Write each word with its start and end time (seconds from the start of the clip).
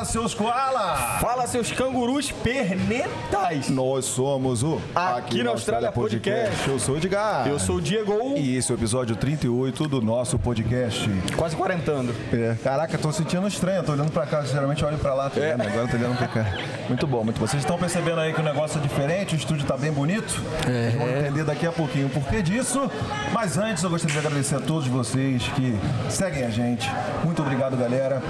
Fala, 0.00 0.04
seus 0.04 0.32
koala! 0.34 0.96
Fala, 1.20 1.46
seus 1.46 1.70
cangurus 1.72 2.32
pernetais! 2.32 3.68
Nós 3.68 4.06
somos 4.06 4.62
o 4.62 4.80
Aqui 4.94 5.42
na 5.42 5.50
Austrália 5.50 5.92
Podcast. 5.92 6.66
Eu 6.66 6.78
sou 6.78 6.94
o 6.94 6.98
Edgar. 6.98 7.46
Eu 7.46 7.58
sou 7.58 7.76
o 7.76 7.80
Diego. 7.82 8.34
E 8.38 8.56
esse 8.56 8.72
é 8.72 8.74
o 8.74 8.78
episódio 8.78 9.14
38 9.14 9.86
do 9.88 10.00
nosso 10.00 10.38
podcast. 10.38 11.06
Quase 11.36 11.54
quarentando. 11.54 12.14
É, 12.32 12.56
caraca, 12.64 12.96
tô 12.96 13.12
sentindo 13.12 13.46
estranho, 13.46 13.82
tô 13.82 13.92
olhando 13.92 14.10
pra 14.10 14.24
cá, 14.24 14.40
geralmente 14.42 14.82
eu 14.82 14.88
olho 14.88 14.96
pra 14.96 15.12
lá, 15.12 15.28
tá 15.28 15.38
É. 15.38 15.52
Agora 15.52 15.86
tô 15.86 15.96
olhando 15.98 16.16
pra 16.16 16.28
cá. 16.28 16.46
Muito 16.88 17.06
bom, 17.06 17.22
muito 17.22 17.38
bom. 17.38 17.46
Vocês 17.46 17.62
estão 17.62 17.76
percebendo 17.78 18.20
aí 18.20 18.32
que 18.32 18.40
o 18.40 18.44
negócio 18.44 18.78
é 18.78 18.82
diferente, 18.82 19.34
o 19.34 19.36
estúdio 19.36 19.66
tá 19.66 19.76
bem 19.76 19.92
bonito? 19.92 20.42
É. 20.66 20.96
Vamos 20.96 21.14
entender 21.14 21.44
daqui 21.44 21.66
a 21.66 21.72
pouquinho 21.72 22.06
o 22.06 22.10
porquê 22.10 22.40
disso. 22.40 22.90
Mas 23.34 23.58
antes 23.58 23.82
eu 23.82 23.90
gostaria 23.90 24.18
de 24.18 24.26
agradecer 24.26 24.54
a 24.54 24.60
todos 24.60 24.88
vocês 24.88 25.42
que 25.48 25.78
seguem 26.08 26.44
a 26.44 26.50
gente. 26.50 26.90
Muito 27.22 27.42
obrigado, 27.42 27.76
galera. 27.76 28.22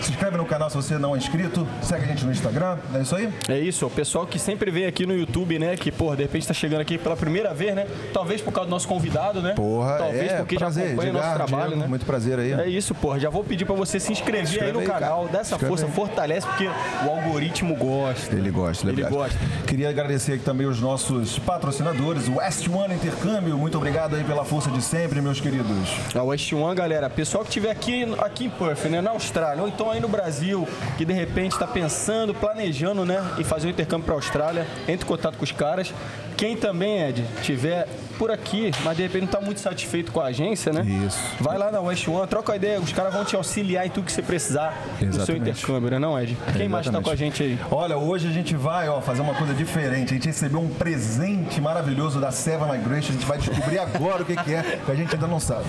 Se 0.00 0.12
inscreve 0.12 0.36
no 0.36 0.46
canal 0.46 0.70
se 0.70 0.76
você 0.76 0.96
não 0.96 1.15
é 1.16 1.18
inscrito, 1.18 1.66
segue 1.82 2.04
a 2.04 2.08
gente 2.08 2.24
no 2.24 2.30
Instagram, 2.32 2.78
é 2.94 3.00
isso 3.00 3.16
aí? 3.16 3.32
É 3.48 3.58
isso, 3.58 3.86
o 3.86 3.90
pessoal 3.90 4.26
que 4.26 4.38
sempre 4.38 4.70
vem 4.70 4.86
aqui 4.86 5.06
no 5.06 5.14
YouTube, 5.16 5.58
né? 5.58 5.76
Que, 5.76 5.90
porra, 5.90 6.16
de 6.16 6.22
repente 6.22 6.46
tá 6.46 6.54
chegando 6.54 6.80
aqui 6.80 6.98
pela 6.98 7.16
primeira 7.16 7.52
vez, 7.54 7.74
né? 7.74 7.86
Talvez 8.12 8.40
por 8.40 8.52
causa 8.52 8.68
do 8.68 8.70
nosso 8.70 8.86
convidado, 8.86 9.40
né? 9.40 9.54
Porra, 9.54 9.96
Talvez 9.98 10.32
é, 10.32 10.36
porque 10.36 10.56
prazer, 10.56 10.84
já 10.84 10.88
acompanha 10.90 11.10
o 11.10 11.14
nosso 11.14 11.34
trabalho, 11.34 11.66
Diego, 11.68 11.80
né? 11.82 11.86
Muito 11.88 12.06
prazer 12.06 12.38
aí. 12.38 12.52
É 12.52 12.68
isso, 12.68 12.94
porra. 12.94 13.18
Já 13.18 13.30
vou 13.30 13.42
pedir 13.42 13.64
pra 13.64 13.74
você 13.74 13.98
se 13.98 14.12
inscrever 14.12 14.42
Inscreve 14.42 14.66
aí 14.66 14.72
no 14.72 14.80
aí, 14.80 14.86
canal, 14.86 15.20
cara. 15.20 15.32
dá 15.32 15.40
essa 15.40 15.54
Inscreve 15.54 15.68
força, 15.68 15.86
aí. 15.86 15.92
fortalece, 15.92 16.46
porque 16.46 16.66
o 16.66 17.10
algoritmo 17.10 17.74
gosta. 17.76 18.34
Ele 18.34 18.50
gosta, 18.50 18.88
Ele 18.88 19.00
ele 19.02 19.10
gosta. 19.10 19.38
Queria 19.66 19.88
agradecer 19.88 20.34
aqui 20.34 20.44
também 20.44 20.66
os 20.66 20.80
nossos 20.80 21.38
patrocinadores, 21.38 22.28
o 22.28 22.36
West 22.36 22.68
One 22.68 22.94
Intercâmbio. 22.94 23.56
Muito 23.56 23.76
obrigado 23.78 24.14
aí 24.16 24.24
pela 24.24 24.44
força 24.44 24.70
de 24.70 24.82
sempre, 24.82 25.20
meus 25.20 25.40
queridos. 25.40 25.66
A 26.14 26.22
West 26.22 26.52
One, 26.52 26.74
galera, 26.74 27.08
pessoal 27.08 27.42
que 27.44 27.50
estiver 27.50 27.70
aqui, 27.70 28.06
aqui 28.18 28.44
em 28.46 28.50
Perth, 28.50 28.84
né, 28.86 29.00
na 29.00 29.10
Austrália, 29.10 29.62
ou 29.62 29.68
então 29.68 29.90
aí 29.90 30.00
no 30.00 30.08
Brasil, 30.08 30.68
que 30.98 31.04
de 31.06 31.12
repente 31.12 31.52
está 31.52 31.66
pensando, 31.66 32.34
planejando, 32.34 33.04
né, 33.04 33.22
em 33.38 33.44
fazer 33.44 33.68
um 33.68 33.70
intercâmbio 33.70 34.04
para 34.04 34.14
a 34.14 34.18
Austrália, 34.18 34.66
entre 34.88 35.04
em 35.04 35.08
contato 35.08 35.38
com 35.38 35.44
os 35.44 35.52
caras. 35.52 35.94
Quem 36.36 36.56
também, 36.56 37.02
Ed, 37.08 37.24
tiver 37.42 37.86
por 38.18 38.30
aqui, 38.30 38.70
mas 38.82 38.96
de 38.96 39.02
repente 39.02 39.22
não 39.22 39.26
está 39.28 39.40
muito 39.40 39.60
satisfeito 39.60 40.10
com 40.12 40.20
a 40.20 40.26
agência, 40.26 40.72
né? 40.72 40.82
Isso. 41.06 41.18
Vai 41.40 41.58
lá 41.58 41.70
na 41.70 41.80
West 41.80 42.06
One, 42.08 42.26
troca 42.26 42.52
a 42.52 42.56
ideia, 42.56 42.80
os 42.80 42.92
caras 42.92 43.12
vão 43.12 43.24
te 43.24 43.36
auxiliar 43.36 43.86
em 43.86 43.90
tudo 43.90 44.04
que 44.06 44.12
você 44.12 44.22
precisar 44.22 44.74
no 44.92 44.98
seu 44.98 45.08
Exatamente. 45.08 45.50
intercâmbio, 45.50 45.90
né, 45.90 45.98
não, 45.98 46.18
Ed? 46.18 46.36
Quem 46.56 46.68
mais 46.68 46.86
está 46.86 46.98
Exatamente. 46.98 47.04
com 47.04 47.10
a 47.10 47.16
gente 47.16 47.42
aí? 47.42 47.58
Olha, 47.70 47.96
hoje 47.98 48.26
a 48.28 48.30
gente 48.30 48.54
vai 48.56 48.88
ó, 48.88 49.00
fazer 49.02 49.20
uma 49.22 49.34
coisa 49.34 49.52
diferente. 49.54 50.10
A 50.12 50.14
gente 50.14 50.26
recebeu 50.26 50.60
um 50.60 50.68
presente 50.68 51.60
maravilhoso 51.60 52.20
da 52.20 52.30
Seva 52.30 52.66
Migration. 52.72 53.10
A 53.10 53.12
gente 53.12 53.26
vai 53.26 53.38
descobrir 53.38 53.78
agora 53.78 54.22
o 54.22 54.26
que, 54.26 54.34
que 54.36 54.54
é, 54.54 54.80
que 54.84 54.90
a 54.90 54.94
gente 54.94 55.14
ainda 55.14 55.26
não 55.26 55.40
sabe. 55.40 55.64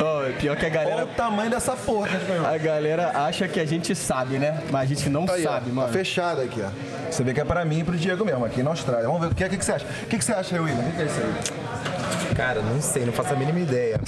Ó, 0.00 0.30
pior 0.40 0.56
que 0.56 0.64
a 0.66 0.68
Olha 0.68 0.78
galera, 0.78 1.04
o 1.04 1.08
tamanho 1.08 1.50
dessa 1.50 1.72
porra 1.76 2.08
a 2.52 2.58
galera 2.58 3.10
acha 3.26 3.46
que 3.48 3.60
a 3.60 3.66
gente 3.66 3.94
sabe, 3.94 4.38
né? 4.38 4.62
Mas 4.70 4.82
a 4.82 4.94
gente 4.94 5.08
não 5.10 5.26
Aí, 5.28 5.46
ó, 5.46 5.50
sabe, 5.52 5.66
tá 5.70 5.74
mano. 5.74 5.92
fechado 5.92 6.40
aqui, 6.42 6.60
ó. 6.62 6.68
Você 7.10 7.22
vê 7.22 7.34
que 7.34 7.40
é 7.40 7.44
pra 7.44 7.62
mim 7.64 7.80
e 7.80 7.84
pro 7.84 7.94
Diego 7.96 8.24
mesmo, 8.24 8.42
aqui 8.44 8.62
na 8.62 8.70
Austrália. 8.70 9.04
Vamos 9.06 9.20
ver 9.20 9.26
o 9.26 9.34
que, 9.34 9.44
é- 9.44 9.46
o 9.46 9.50
que, 9.50 9.58
que 9.58 9.64
você 9.64 9.72
acha. 9.72 9.86
O 10.02 10.06
que, 10.06 10.18
que 10.18 10.24
você 10.24 10.32
acha 10.32 10.54
que 10.58 11.00
é 11.00 11.04
isso 11.04 11.20
aí? 11.20 12.34
Cara, 12.34 12.60
não 12.62 12.80
sei, 12.80 13.04
não 13.04 13.12
faço 13.12 13.34
a 13.34 13.36
mínima 13.36 13.60
ideia. 13.60 14.00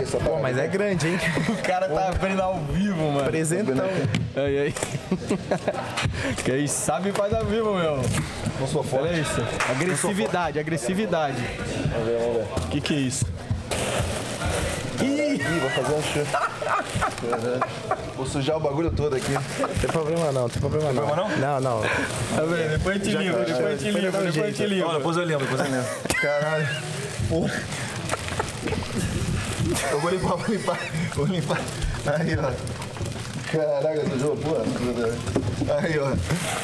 Essa 0.00 0.18
Pô, 0.18 0.38
mas 0.38 0.56
é 0.56 0.66
grande, 0.66 1.08
hein? 1.08 1.18
O 1.48 1.62
cara 1.62 1.88
tá 1.88 2.08
aprendendo 2.08 2.42
ao 2.42 2.58
vivo, 2.58 3.12
mano. 3.12 3.24
Presentão. 3.24 3.84
Aí, 4.36 4.58
aí. 4.58 4.74
Quem 6.44 6.66
sabe 6.66 7.12
faz 7.12 7.32
ao 7.34 7.44
vivo, 7.44 7.74
meu. 7.74 8.02
Não 8.58 8.66
sou 8.66 8.82
forte. 8.82 9.08
Olha 9.08 9.20
isso. 9.20 9.40
Agressividade, 9.70 10.58
agressividade. 10.58 11.36
Vamos 11.92 12.08
ver, 12.08 12.18
vamos 12.18 12.36
ver. 12.36 12.64
O 12.64 12.68
que 12.70 12.80
que 12.80 12.94
é 12.94 12.98
isso? 12.98 13.26
Ih, 15.00 15.38
vou 15.60 15.70
fazer 15.70 15.94
um 15.94 16.02
chute. 16.02 16.30
Vou 18.16 18.26
sujar 18.26 18.56
o 18.56 18.60
bagulho 18.60 18.90
todo 18.90 19.14
aqui. 19.16 19.32
Não 19.32 19.40
tem 19.68 19.90
problema 19.90 20.32
não, 20.32 20.42
não 20.42 20.48
tem 20.48 20.60
problema 20.60 20.92
não. 20.92 21.06
problema 21.06 21.28
não? 21.36 21.60
Não, 21.60 21.80
Tá 21.82 22.42
vendo? 22.42 22.70
Depois 22.78 23.00
a 23.00 23.04
gente 23.04 23.16
limpa, 23.16 23.38
depois 23.38 23.66
a 23.66 23.76
gente 23.76 23.90
limpa, 23.90 24.00
depois 24.18 24.36
a 24.36 24.46
gente 24.50 24.60
Não, 24.62 24.68
limpa. 24.68 24.94
depois 24.94 25.16
eu 25.16 25.24
lembro, 25.24 25.46
depois 25.46 25.68
eu 25.68 25.74
lembro. 25.76 25.90
Caralho. 26.20 26.68
Porra. 27.28 27.62
Eu 29.92 30.00
vou 30.00 30.10
limpar, 30.10 30.36
vou 30.36 30.46
limpar, 30.54 30.78
vou 31.14 31.26
limpar. 31.26 31.60
Aí, 32.06 32.38
ó. 32.38 32.52
Caraca, 33.52 34.10
sujou, 34.10 34.36
porra. 34.36 34.62
Aí, 35.82 35.98
ó. 35.98 36.12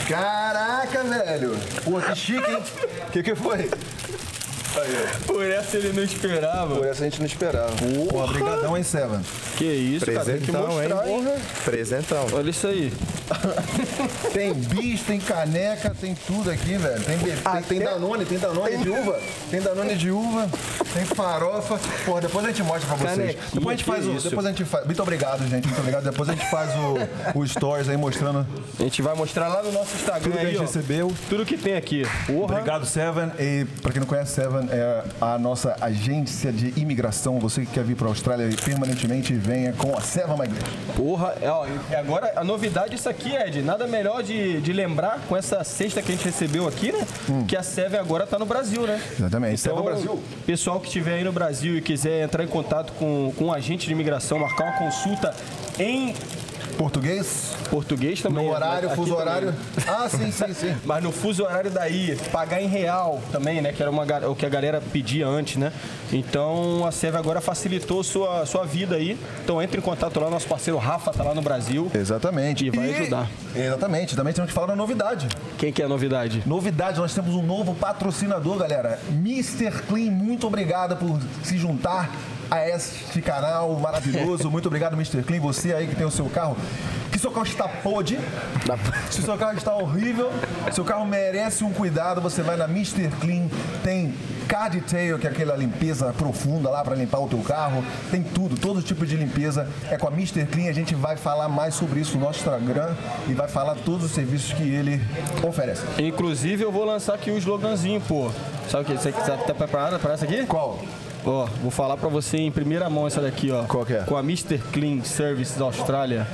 Caraca, 0.08 1.03
velho. 1.04 1.56
Pô, 1.84 2.00
que 2.00 2.14
chique, 2.16 2.50
hein? 2.50 2.58
O 3.08 3.10
que 3.10 3.22
que 3.22 3.34
foi? 3.34 3.70
Aí. 4.80 5.24
Por 5.26 5.44
essa 5.44 5.76
ele 5.76 5.92
não 5.92 6.02
esperava. 6.02 6.74
Por 6.76 6.86
essa 6.86 7.02
a 7.02 7.04
gente 7.04 7.18
não 7.20 7.26
esperava. 7.26 7.72
Porra, 8.10 8.26
brigadão, 8.32 8.76
hein, 8.76 8.82
Seven? 8.82 9.20
Que 9.56 9.64
isso, 9.64 10.06
cara. 10.06 10.24
Tem 10.24 10.38
que 10.40 10.46
Presentão, 10.52 10.82
hein? 10.82 10.88
mostrar, 10.88 11.08
hein? 11.08 11.24
Presentão. 11.64 12.26
Olha 12.32 12.50
isso 12.50 12.66
aí. 12.66 12.92
Tem 14.32 14.52
bis, 14.52 15.00
tem 15.02 15.18
caneca, 15.20 15.94
tem 15.98 16.14
tudo 16.26 16.50
aqui, 16.50 16.76
velho. 16.76 17.02
Tem, 17.04 17.16
be- 17.18 17.30
tem, 17.32 17.62
tem 17.62 17.80
Danone, 17.80 18.24
tem 18.24 18.38
Danone 18.38 18.76
de 18.78 18.90
uva. 18.90 19.20
Tem 19.50 19.60
Danone 19.60 19.94
de 19.94 20.10
uva, 20.10 20.48
tem 20.92 21.04
farofa. 21.04 21.78
Porra, 22.04 22.20
depois 22.22 22.44
a 22.44 22.48
gente 22.48 22.62
mostra 22.62 22.86
pra 22.86 22.96
vocês. 22.96 23.16
Canequinha, 23.16 23.44
depois 23.54 23.66
a 23.68 23.76
gente 23.76 23.84
faz 23.84 24.06
o. 24.06 24.12
isso? 24.12 24.28
Depois 24.28 24.46
a 24.46 24.50
gente 24.50 24.64
faz. 24.64 24.84
Muito 24.84 25.02
obrigado, 25.02 25.48
gente. 25.48 25.66
Muito 25.66 25.78
obrigado. 25.78 26.04
Depois 26.04 26.28
a 26.28 26.32
gente 26.32 26.50
faz 26.50 26.70
o, 26.74 27.38
o 27.38 27.46
stories 27.46 27.88
aí 27.88 27.96
mostrando 27.96 28.46
A 28.78 28.82
gente 28.82 29.00
vai 29.02 29.14
mostrar 29.14 29.48
lá 29.48 29.62
no 29.62 29.72
nosso 29.72 29.94
Instagram 29.96 30.22
tudo 30.22 30.32
que 30.32 30.38
a 30.38 30.40
aí, 30.42 30.46
gente 30.48 30.58
ó. 30.58 30.62
recebeu. 30.62 31.12
Tudo 31.28 31.46
que 31.46 31.56
tem 31.56 31.76
aqui. 31.76 32.02
Porra. 32.26 32.54
Obrigado, 32.56 32.84
Seven. 32.86 33.30
E 33.38 33.64
pra 33.82 33.92
quem 33.92 34.00
não 34.00 34.06
conhece, 34.06 34.32
Seven 34.34 34.63
é 34.70 35.02
a 35.20 35.38
nossa 35.38 35.76
agência 35.80 36.52
de 36.52 36.78
imigração. 36.80 37.38
Você 37.41 37.62
que 37.62 37.72
quer 37.72 37.84
vir 37.84 37.97
pra 37.97 38.08
Austrália 38.08 38.48
permanentemente, 38.64 39.32
venha 39.34 39.72
com 39.72 39.97
a 39.97 40.00
Seven 40.00 40.36
Migration. 40.38 40.66
Porra, 40.97 41.34
é, 41.41 41.50
ó, 41.50 41.66
e 41.91 41.94
agora 41.94 42.32
a 42.36 42.44
novidade 42.44 42.91
disso 42.91 43.08
aqui, 43.08 43.34
Ed, 43.34 43.62
nada 43.62 43.86
melhor 43.86 44.22
de, 44.22 44.60
de 44.60 44.72
lembrar 44.72 45.20
com 45.28 45.36
essa 45.36 45.62
cesta 45.64 46.02
que 46.02 46.12
a 46.12 46.14
gente 46.14 46.25
recebeu 46.25 46.66
aqui, 46.69 46.92
né? 46.92 47.06
Que 47.47 47.56
a 47.56 47.62
Seven 47.62 47.98
agora 47.98 48.26
tá 48.26 48.38
no 48.38 48.47
Brasil, 48.47 48.86
né? 48.86 49.00
Exatamente. 49.19 49.60
Então, 49.60 49.82
Brasil. 49.82 50.22
pessoal 50.47 50.81
que 50.81 50.86
estiver 50.86 51.14
aí 51.14 51.25
no 51.25 51.32
Brasil 51.32 51.76
e 51.76 51.82
quiser 51.82 52.25
entrar 52.25 52.44
em 52.44 52.48
contato 52.48 52.92
com, 52.94 53.32
com 53.36 53.46
um 53.46 53.52
agente 53.52 53.86
de 53.86 53.92
imigração, 53.92 54.38
marcar 54.38 54.64
uma 54.64 54.78
consulta 54.78 55.34
em 55.78 56.14
Português, 56.76 57.54
português 57.70 58.20
também. 58.20 58.46
no 58.46 58.52
horário, 58.52 58.90
fuso 58.90 59.14
também. 59.14 59.20
horário. 59.20 59.54
Ah, 59.86 60.08
sim, 60.08 60.30
sim, 60.30 60.54
sim. 60.54 60.76
Mas 60.84 61.02
no 61.02 61.12
fuso 61.12 61.44
horário 61.44 61.70
daí, 61.70 62.16
pagar 62.32 62.60
em 62.60 62.66
real 62.66 63.22
também, 63.30 63.60
né? 63.60 63.72
Que 63.72 63.82
era 63.82 63.90
uma, 63.90 64.04
o 64.28 64.34
que 64.34 64.44
a 64.44 64.48
galera 64.48 64.80
pedia 64.80 65.26
antes, 65.26 65.56
né? 65.56 65.72
Então 66.12 66.84
a 66.86 66.92
Seve 66.92 67.16
agora 67.16 67.40
facilitou 67.40 68.02
sua, 68.02 68.44
sua 68.46 68.64
vida 68.64 68.96
aí. 68.96 69.18
Então 69.42 69.62
entre 69.62 69.78
em 69.78 69.82
contato 69.82 70.18
lá, 70.20 70.30
nosso 70.30 70.46
parceiro 70.46 70.78
Rafa 70.78 71.12
tá 71.12 71.22
lá 71.22 71.34
no 71.34 71.42
Brasil. 71.42 71.90
Exatamente. 71.94 72.66
E 72.66 72.70
vai 72.70 72.92
ajudar. 72.94 73.28
Exatamente. 73.54 74.16
Também 74.16 74.32
temos 74.32 74.48
que 74.50 74.54
falar 74.54 74.68
da 74.68 74.76
novidade. 74.76 75.28
Quem 75.58 75.72
que 75.72 75.82
é 75.82 75.84
a 75.84 75.88
novidade? 75.88 76.42
Novidade, 76.46 76.98
nós 76.98 77.14
temos 77.14 77.34
um 77.34 77.42
novo 77.42 77.74
patrocinador, 77.74 78.58
galera. 78.58 78.98
Mr. 79.10 79.70
Clean, 79.88 80.10
muito 80.10 80.46
obrigado 80.46 80.96
por 80.96 81.18
se 81.42 81.56
juntar 81.56 82.10
a 82.54 82.69
este 82.69 83.20
canal 83.20 83.75
maravilhoso. 83.81 84.48
Muito 84.50 84.66
obrigado, 84.66 84.94
Mr. 84.94 85.22
Clean. 85.22 85.41
Você 85.41 85.75
aí 85.75 85.88
que 85.88 85.97
tem 85.97 86.06
o 86.06 86.10
seu 86.10 86.26
carro. 86.26 86.56
Que 87.10 87.19
seu 87.19 87.31
carro 87.31 87.47
está 87.47 87.69
podre, 87.69 88.19
se 89.09 89.20
o 89.20 89.22
seu 89.22 89.38
carro 89.38 89.56
está 89.56 89.75
horrível, 89.75 90.32
seu 90.72 90.84
carro 90.84 91.06
merece 91.06 91.62
um 91.62 91.72
cuidado, 91.72 92.20
você 92.20 92.43
vai 92.43 92.56
na 92.56 92.64
Mr. 92.64 93.09
Clean, 93.20 93.48
tem 93.84 94.12
car 94.48 94.69
detail, 94.69 95.16
que 95.16 95.26
é 95.26 95.31
aquela 95.31 95.56
limpeza 95.56 96.12
profunda 96.12 96.69
lá 96.69 96.82
para 96.82 96.97
limpar 96.97 97.20
o 97.20 97.28
teu 97.28 97.38
carro, 97.38 97.84
tem 98.10 98.20
tudo, 98.20 98.56
todo 98.56 98.82
tipo 98.82 99.06
de 99.06 99.16
limpeza 99.16 99.69
é 99.91 99.97
com 99.97 100.09
a 100.09 100.10
Mr. 100.10 100.44
Clean, 100.47 100.69
a 100.69 100.72
gente 100.72 100.94
vai 100.97 101.16
falar 101.16 101.48
mais 101.48 101.76
sobre 101.76 102.00
isso 102.00 102.19
no 102.19 102.25
nosso 102.25 102.41
Instagram 102.41 102.93
e 103.28 103.32
vai 103.32 103.47
falar 103.47 103.76
todos 103.76 104.06
os 104.06 104.10
serviços 104.10 104.53
que 104.53 104.64
ele 104.64 105.00
oferece. 105.47 105.82
Inclusive 105.98 106.64
eu 106.64 106.72
vou 106.72 106.84
lançar 106.84 107.14
aqui 107.14 107.31
o 107.31 107.38
sloganzinho, 107.38 108.00
pô. 108.00 108.28
Sabe 108.69 108.82
o 108.82 108.87
que? 108.87 108.93
Você 108.94 109.12
tá 109.12 109.37
tá 109.37 109.54
preparado 109.54 110.00
para 110.00 110.14
essa 110.14 110.25
aqui? 110.25 110.44
Qual? 110.47 110.81
Ó, 111.26 111.46
vou 111.62 111.70
falar 111.70 111.96
pra 111.96 112.08
você 112.08 112.36
em 112.38 112.50
primeira 112.50 112.88
mão 112.90 113.06
essa 113.06 113.20
daqui, 113.20 113.50
ó. 113.50 113.62
Qual 113.64 113.84
que 113.87 113.94
é? 113.94 114.02
Com 114.02 114.16
a 114.16 114.20
Mr. 114.20 114.58
Clean 114.72 115.02
Services 115.02 115.60
Austrália, 115.60 116.26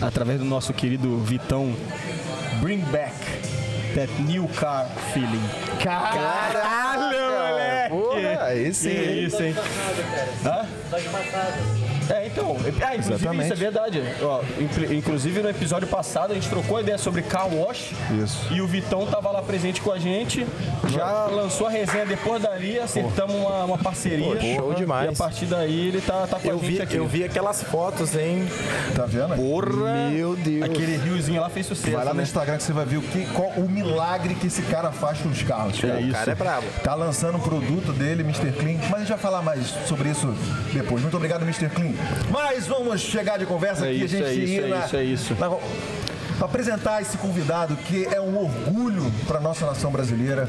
através 0.00 0.38
do 0.38 0.44
nosso 0.44 0.72
querido 0.72 1.18
Vitão. 1.18 1.74
Bring 2.60 2.78
back 2.92 3.14
that 3.96 4.10
new 4.22 4.46
car 4.48 4.86
feeling. 5.12 5.42
Caralho, 5.82 7.48
moleque! 7.48 7.90
Porra, 7.90 8.44
aí 8.44 8.72
sim, 8.72 8.90
Que 8.90 8.96
hein? 8.96 9.24
isso, 9.24 9.42
hein? 9.42 9.54
Hã? 10.46 10.66
É, 12.10 12.26
então. 12.26 12.56
Ah, 12.80 12.94
inclusive 12.96 13.14
Exatamente. 13.14 13.44
isso 13.44 13.52
é 13.52 13.56
verdade. 13.56 14.02
Ó, 14.22 14.40
inclu- 14.60 14.92
inclusive 14.92 15.42
no 15.42 15.48
episódio 15.50 15.86
passado 15.88 16.32
a 16.32 16.34
gente 16.34 16.48
trocou 16.48 16.76
a 16.76 16.80
ideia 16.80 16.98
sobre 16.98 17.22
car 17.22 17.48
wash. 17.48 17.92
Isso. 18.22 18.46
E 18.52 18.60
o 18.60 18.66
Vitão 18.66 19.06
tava 19.06 19.30
lá 19.30 19.42
presente 19.42 19.80
com 19.80 19.92
a 19.92 19.98
gente. 19.98 20.46
Já 20.88 21.26
lançou 21.26 21.66
a 21.66 21.70
resenha 21.70 22.04
depois 22.06 22.42
dali, 22.42 22.78
acertamos 22.78 23.34
uma, 23.36 23.64
uma 23.64 23.78
parceria. 23.78 24.36
Pô, 24.36 24.40
show 24.40 24.74
demais. 24.74 25.10
E 25.10 25.12
a 25.12 25.16
partir 25.16 25.46
daí 25.46 25.88
ele 25.88 26.00
tá, 26.00 26.26
tá 26.26 26.38
com 26.38 26.48
Eu 26.48 26.56
a 26.56 26.58
gente 26.58 26.72
vi, 26.72 26.82
aqui. 26.82 26.96
eu 26.96 27.06
vi 27.06 27.24
aquelas 27.24 27.62
fotos, 27.62 28.14
hein? 28.16 28.46
Tá 28.94 29.06
vendo? 29.06 29.34
Porra! 29.36 30.10
Meu 30.10 30.36
Deus. 30.36 30.62
Aquele 30.64 30.96
riozinho 30.96 31.40
lá 31.40 31.48
fez 31.48 31.66
sucesso. 31.66 31.96
Vai 31.96 32.04
lá 32.04 32.10
no 32.12 32.18
né? 32.18 32.22
Instagram 32.24 32.56
que 32.56 32.62
você 32.62 32.72
vai 32.72 32.84
ver 32.84 32.96
o, 32.98 33.02
que, 33.02 33.26
qual, 33.26 33.50
o 33.50 33.68
milagre 33.68 34.34
que 34.34 34.46
esse 34.46 34.62
cara 34.62 34.90
faz 34.92 35.18
com 35.18 35.28
os 35.28 35.42
carros. 35.42 35.82
É 35.82 35.86
O 35.94 36.00
isso. 36.00 36.12
cara 36.12 36.32
é 36.32 36.34
brabo. 36.34 36.66
Tá 36.82 36.94
lançando 36.94 37.36
o 37.38 37.40
produto 37.40 37.92
dele, 37.92 38.22
Mr. 38.22 38.52
Clean, 38.52 38.78
mas 38.84 38.94
a 38.94 38.98
gente 39.00 39.08
vai 39.08 39.18
falar 39.18 39.42
mais 39.42 39.66
sobre 39.86 40.08
isso 40.10 40.34
depois. 40.72 41.02
Muito 41.02 41.16
obrigado, 41.16 41.42
Mr. 41.42 41.68
Clean. 41.68 41.92
Mas 42.30 42.66
vamos 42.66 43.00
chegar 43.00 43.38
de 43.38 43.46
conversa 43.46 43.86
É 43.86 43.90
aqui, 43.90 44.04
isso, 44.04 44.16
a 44.16 44.18
gente 44.18 44.28
é 44.28 44.32
isso, 44.34 44.52
ir 44.52 44.72
é 44.72 44.78
isso, 44.84 44.96
é 44.96 45.04
isso. 45.04 45.34
na- 45.38 45.50
para 46.38 46.46
apresentar 46.48 47.00
esse 47.00 47.16
convidado 47.18 47.76
que 47.76 48.04
é 48.12 48.20
um 48.20 48.36
orgulho 48.36 49.12
para 49.28 49.38
nossa 49.38 49.64
nação 49.64 49.92
brasileira. 49.92 50.48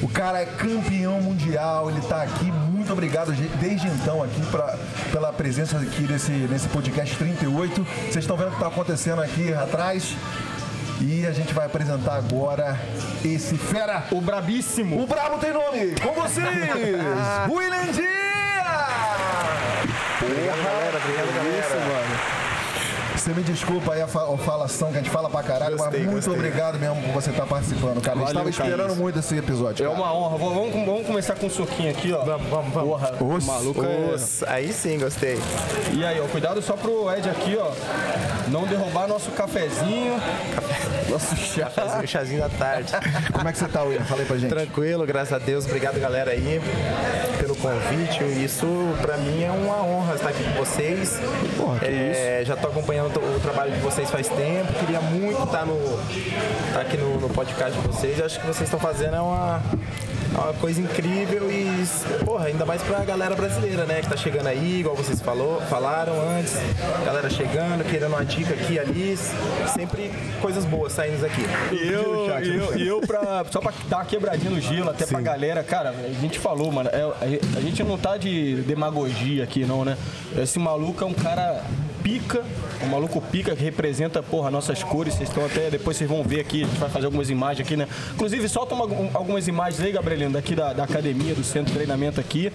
O 0.00 0.08
cara 0.08 0.40
é 0.40 0.44
campeão 0.46 1.20
mundial, 1.20 1.90
ele 1.90 1.98
está 1.98 2.22
aqui. 2.22 2.44
Muito 2.44 2.92
obrigado 2.92 3.32
desde 3.60 3.88
então 3.88 4.22
aqui 4.22 4.40
pra, 4.52 4.76
pela 5.10 5.32
presença 5.32 5.78
aqui 5.78 6.02
nesse, 6.02 6.30
nesse 6.30 6.68
podcast 6.68 7.16
38. 7.16 7.82
Vocês 7.84 8.16
estão 8.18 8.36
vendo 8.36 8.48
o 8.48 8.50
que 8.50 8.56
está 8.56 8.68
acontecendo 8.68 9.20
aqui 9.20 9.52
atrás. 9.52 10.14
E 11.00 11.26
a 11.26 11.32
gente 11.32 11.52
vai 11.52 11.66
apresentar 11.66 12.14
agora 12.16 12.78
esse 13.24 13.56
fera. 13.56 14.04
O 14.12 14.20
brabíssimo. 14.20 15.02
O 15.02 15.06
brabo 15.08 15.38
tem 15.38 15.52
nome. 15.52 15.94
Com 16.00 16.12
vocês, 16.12 16.46
William 17.50 17.90
Dias. 17.92 19.51
Obrigado, 20.24 20.62
galera. 20.62 20.98
Obrigado, 20.98 21.34
galera. 21.34 21.58
Isso, 21.58 21.76
mano. 21.76 22.11
Você 23.22 23.30
me 23.32 23.42
desculpa 23.44 23.92
aí 23.94 24.02
a, 24.02 24.08
fa- 24.08 24.26
a 24.34 24.36
falação 24.38 24.90
que 24.90 24.96
a 24.98 25.00
gente 25.00 25.10
fala 25.10 25.30
pra 25.30 25.44
caralho, 25.44 25.76
Gostei, 25.76 26.00
mas 26.00 26.10
muito 26.10 26.26
gostei. 26.26 26.34
obrigado 26.34 26.76
mesmo 26.76 27.00
por 27.02 27.12
você 27.12 27.30
estar 27.30 27.46
participando, 27.46 28.00
cara. 28.02 28.16
a 28.16 28.18
gente 28.18 28.26
Valeu, 28.26 28.34
tava 28.34 28.50
esperando 28.50 28.78
Carlos. 28.78 28.98
muito 28.98 29.18
esse 29.20 29.36
episódio. 29.38 29.86
É 29.86 29.88
cara. 29.88 30.00
uma 30.02 30.12
honra. 30.12 30.38
Vamos, 30.38 30.54
vamos- 30.72 30.86
vamos 30.86 31.06
começar 31.06 31.36
com 31.36 31.46
um 31.46 31.50
soquinho 31.50 31.90
aqui, 31.90 32.12
ó. 32.12 32.24
Vamos, 32.24 32.48
vamos, 32.48 32.74
vamos. 32.74 32.88
Porra, 32.90 33.12
o 33.20 33.34
Osso, 33.34 33.46
maluco 33.46 33.84
é... 33.84 34.14
Os- 34.14 34.42
Aí 34.42 34.72
sim, 34.72 34.98
gostei. 34.98 35.38
E 35.92 36.04
aí, 36.04 36.20
ó, 36.20 36.24
cuidado 36.26 36.60
só 36.62 36.72
pro 36.74 37.14
Ed 37.14 37.30
aqui, 37.30 37.56
ó. 37.56 37.70
Não 38.48 38.64
derrubar 38.66 39.06
nosso 39.06 39.30
cafezinho. 39.30 40.20
Nosso 41.08 41.36
chá. 41.36 41.70
Fazer 41.70 42.04
o 42.04 42.08
chazinho 42.08 42.40
da 42.40 42.48
tarde. 42.48 42.92
Como 43.32 43.48
é 43.48 43.52
que 43.52 43.58
você 43.58 43.68
tá, 43.68 43.82
William? 43.84 44.04
Fala 44.04 44.22
aí 44.22 44.26
pra 44.26 44.36
gente. 44.36 44.50
Tranquilo, 44.50 45.06
graças 45.06 45.32
a 45.32 45.38
Deus. 45.38 45.64
Obrigado, 45.64 46.00
galera, 46.00 46.32
aí, 46.32 46.60
pelo 47.38 47.54
convite. 47.54 48.24
Isso, 48.42 48.66
pra 49.00 49.16
mim, 49.16 49.44
é 49.44 49.50
uma 49.52 49.80
honra 49.84 50.14
estar 50.16 50.30
aqui 50.30 50.42
com 50.42 50.64
vocês. 50.64 51.20
Porra, 51.56 51.78
que 51.78 51.86
É, 51.86 52.42
Já 52.44 52.56
tô 52.56 52.66
acompanhando 52.66 53.11
o 53.20 53.40
trabalho 53.40 53.72
de 53.72 53.80
vocês 53.80 54.10
faz 54.10 54.28
tempo. 54.28 54.72
Queria 54.80 55.00
muito 55.00 55.42
estar 55.42 55.66
no, 55.66 55.76
estar 56.68 56.80
aqui 56.80 56.96
no, 56.96 57.20
no 57.20 57.28
podcast 57.28 57.78
de 57.78 57.86
vocês. 57.86 58.20
Acho 58.20 58.40
que 58.40 58.46
vocês 58.46 58.62
estão 58.64 58.78
fazendo 58.80 59.16
é 59.16 59.20
uma, 59.20 59.60
é 60.34 60.38
uma 60.38 60.52
coisa 60.54 60.80
incrível 60.80 61.50
e, 61.50 61.84
porra, 62.24 62.46
ainda 62.46 62.64
mais 62.64 62.82
pra 62.82 63.00
galera 63.04 63.34
brasileira, 63.34 63.84
né? 63.84 64.00
Que 64.00 64.08
tá 64.08 64.16
chegando 64.16 64.46
aí, 64.46 64.80
igual 64.80 64.94
vocês 64.96 65.20
falou, 65.20 65.60
falaram 65.62 66.14
antes. 66.38 66.54
Galera 67.04 67.28
chegando, 67.28 67.84
querendo 67.84 68.08
uma 68.08 68.24
dica 68.24 68.54
aqui 68.54 68.74
e 68.74 68.78
ali. 68.78 69.18
Sempre 69.74 70.10
coisas 70.40 70.64
boas 70.64 70.92
saindo 70.92 71.20
daqui. 71.20 71.42
E 71.72 71.88
eu, 71.88 72.28
e 72.42 72.56
eu, 72.56 72.78
e 72.78 72.88
eu 72.88 73.00
pra, 73.00 73.44
só 73.50 73.60
pra 73.60 73.72
dar 73.88 73.98
uma 73.98 74.04
quebradinha 74.04 74.50
no 74.50 74.60
gelo, 74.60 74.90
até 74.90 75.06
pra 75.06 75.20
galera, 75.20 75.62
cara, 75.62 75.90
a 75.90 76.20
gente 76.20 76.38
falou, 76.38 76.70
mano, 76.70 76.88
é- 76.92 77.02
a, 77.02 77.58
a 77.58 77.60
gente 77.60 77.82
não 77.82 77.98
tá 77.98 78.16
de 78.16 78.56
demagogia 78.62 79.44
aqui, 79.44 79.64
não, 79.64 79.84
né? 79.84 79.96
Esse 80.36 80.58
maluco 80.58 81.02
é 81.02 81.06
um 81.06 81.12
cara 81.14 81.62
pica, 82.02 82.44
um 82.82 82.86
maluco 82.88 83.20
pica 83.20 83.54
que 83.54 83.62
representa, 83.62 84.22
porra, 84.22 84.50
nossas 84.50 84.82
cores. 84.82 85.14
Vocês 85.14 85.28
estão 85.28 85.44
até, 85.44 85.70
depois 85.70 85.96
vocês 85.96 86.08
vão 86.08 86.22
ver 86.22 86.40
aqui, 86.40 86.62
a 86.64 86.66
gente 86.66 86.78
vai 86.78 86.90
fazer 86.90 87.06
algumas 87.06 87.30
imagens 87.30 87.66
aqui, 87.66 87.76
né? 87.76 87.86
Inclusive, 88.14 88.48
solta 88.48 88.74
uma- 88.74 88.86
um- 88.86 89.10
algumas 89.14 89.48
imagens 89.48 89.80
aí, 89.80 89.92
Gabrielino, 89.92 90.32
daqui 90.32 90.54
da, 90.54 90.72
da 90.72 90.84
academia, 90.84 91.34
do 91.34 91.44
centro 91.44 91.68
de 91.72 91.74
treinamento 91.74 92.20
aqui. 92.20 92.52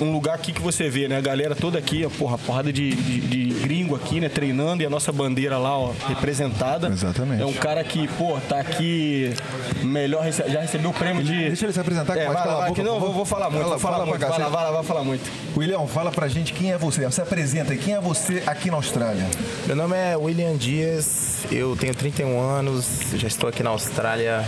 um 0.00 0.12
lugar 0.12 0.34
aqui 0.34 0.52
que 0.52 0.60
você 0.62 0.88
vê, 0.88 1.08
né? 1.08 1.16
A 1.16 1.20
galera 1.20 1.54
toda 1.54 1.78
aqui, 1.78 2.08
porra, 2.18 2.38
porrada 2.38 2.72
de, 2.72 2.90
de, 2.94 3.20
de 3.20 3.62
gringo 3.90 3.96
aqui, 3.96 4.20
né? 4.20 4.28
Treinando 4.28 4.82
e 4.82 4.86
a 4.86 4.90
nossa 4.90 5.10
bandeira 5.12 5.58
lá, 5.58 5.76
ó, 5.76 5.92
representada. 6.08 6.88
Exatamente. 6.88 7.42
É 7.42 7.46
um 7.46 7.52
cara 7.52 7.82
que, 7.84 8.06
pô, 8.08 8.38
tá 8.48 8.58
aqui 8.60 9.34
melhor, 9.82 10.22
rece- 10.24 10.48
já 10.48 10.60
recebeu 10.60 10.90
o 10.90 10.94
prêmio 10.94 11.22
de. 11.22 11.32
Deixa 11.48 11.66
ele 11.66 11.72
se 11.72 11.80
apresentar, 11.80 12.16
É, 12.16 12.24
pode 12.26 12.34
vai, 12.34 12.42
calar 12.42 12.46
lá, 12.46 12.52
a 12.52 12.58
vai, 12.60 12.68
boca, 12.70 12.80
que 12.82 12.86
não, 12.86 13.00
vou, 13.00 13.12
vou 13.12 13.24
falar 13.24 13.50
muito, 13.50 13.62
Fala- 13.62 13.70
vou 13.76 13.80
falar 13.80 13.94
fala 13.96 14.06
muito. 14.06 14.20
Vai 14.20 14.38
lá, 14.38 14.48
vai 14.48 14.64
lá, 14.64 14.70
vai 14.70 14.84
falar 14.84 15.04
muito. 15.04 15.30
William, 15.56 15.86
fala 15.86 16.10
pra 16.10 16.28
gente 16.28 16.52
quem 16.52 16.72
é 16.72 16.78
você. 16.78 17.04
Você 17.04 17.20
apresenta 17.22 17.72
aí, 17.72 17.78
quem 17.78 17.94
é 17.94 18.00
você 18.00 18.42
aqui 18.46 18.70
na 18.70 18.76
Austrália? 18.76 19.26
Meu 19.66 19.76
nome 19.76 19.96
é 19.96 20.16
William 20.16 20.56
Dias, 20.56 21.44
eu 21.50 21.76
tenho 21.76 21.94
31 21.94 22.38
anos, 22.40 22.86
já 23.14 23.26
estou 23.28 23.48
aqui 23.48 23.62
na 23.62 23.70
Austrália 23.70 24.44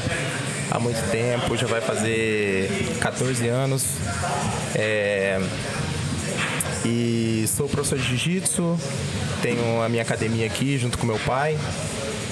há 0.71 0.79
muito 0.79 1.00
tempo, 1.11 1.56
já 1.56 1.67
vai 1.67 1.81
fazer 1.81 2.97
14 3.00 3.49
anos. 3.49 3.85
É, 4.75 5.41
E 6.85 7.45
sou 7.47 7.69
professor 7.69 7.97
de 7.97 8.05
jiu-jitsu, 8.05 8.77
tenho 9.43 9.83
a 9.83 9.89
minha 9.89 10.03
academia 10.03 10.47
aqui 10.47 10.79
junto 10.79 10.97
com 10.97 11.05
meu 11.05 11.19
pai. 11.19 11.59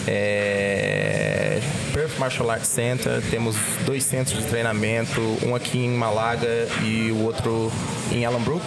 É, 0.07 1.61
Perth 1.93 2.19
Martial 2.19 2.49
Arts 2.51 2.69
Center, 2.69 3.21
temos 3.31 3.57
dois 3.85 4.05
centros 4.05 4.39
de 4.39 4.45
treinamento, 4.45 5.21
um 5.45 5.55
aqui 5.55 5.79
em 5.79 5.91
Malaga 5.91 6.69
e 6.83 7.11
o 7.11 7.25
outro 7.25 7.71
em 8.12 8.25
Allenbrook. 8.25 8.65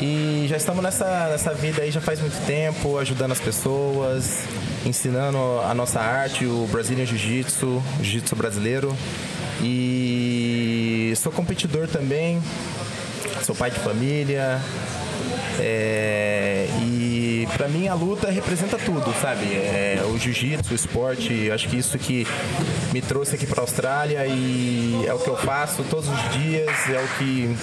E 0.00 0.46
já 0.48 0.56
estamos 0.56 0.82
nessa, 0.82 1.28
nessa 1.28 1.54
vida 1.54 1.82
aí 1.82 1.90
já 1.90 2.00
faz 2.00 2.20
muito 2.20 2.44
tempo, 2.44 2.98
ajudando 2.98 3.32
as 3.32 3.40
pessoas, 3.40 4.42
ensinando 4.84 5.38
a 5.64 5.74
nossa 5.74 6.00
arte, 6.00 6.44
o 6.44 6.68
Brazilian 6.70 7.06
Jiu-Jitsu, 7.06 7.82
Jiu-Jitsu 8.02 8.36
brasileiro. 8.36 8.96
E 9.62 11.12
sou 11.16 11.32
competidor 11.32 11.88
também, 11.88 12.40
sou 13.42 13.54
pai 13.54 13.70
de 13.70 13.78
família. 13.78 14.60
é, 15.60 16.68
e 16.80 17.17
pra 17.56 17.68
mim 17.68 17.88
a 17.88 17.94
luta 17.94 18.30
representa 18.30 18.76
tudo, 18.78 19.12
sabe? 19.20 19.44
É, 19.54 20.02
o 20.12 20.18
jiu-jitsu, 20.18 20.72
o 20.72 20.74
esporte, 20.74 21.50
acho 21.50 21.68
que 21.68 21.76
isso 21.76 21.98
que 21.98 22.26
me 22.92 23.00
trouxe 23.00 23.34
aqui 23.34 23.46
pra 23.46 23.60
Austrália 23.62 24.26
e 24.26 25.04
é 25.06 25.12
o 25.14 25.18
que 25.18 25.28
eu 25.28 25.36
faço 25.36 25.82
todos 25.84 26.08
os 26.08 26.30
dias, 26.38 26.68
é 26.88 26.98
o 27.02 27.08
que 27.18 27.56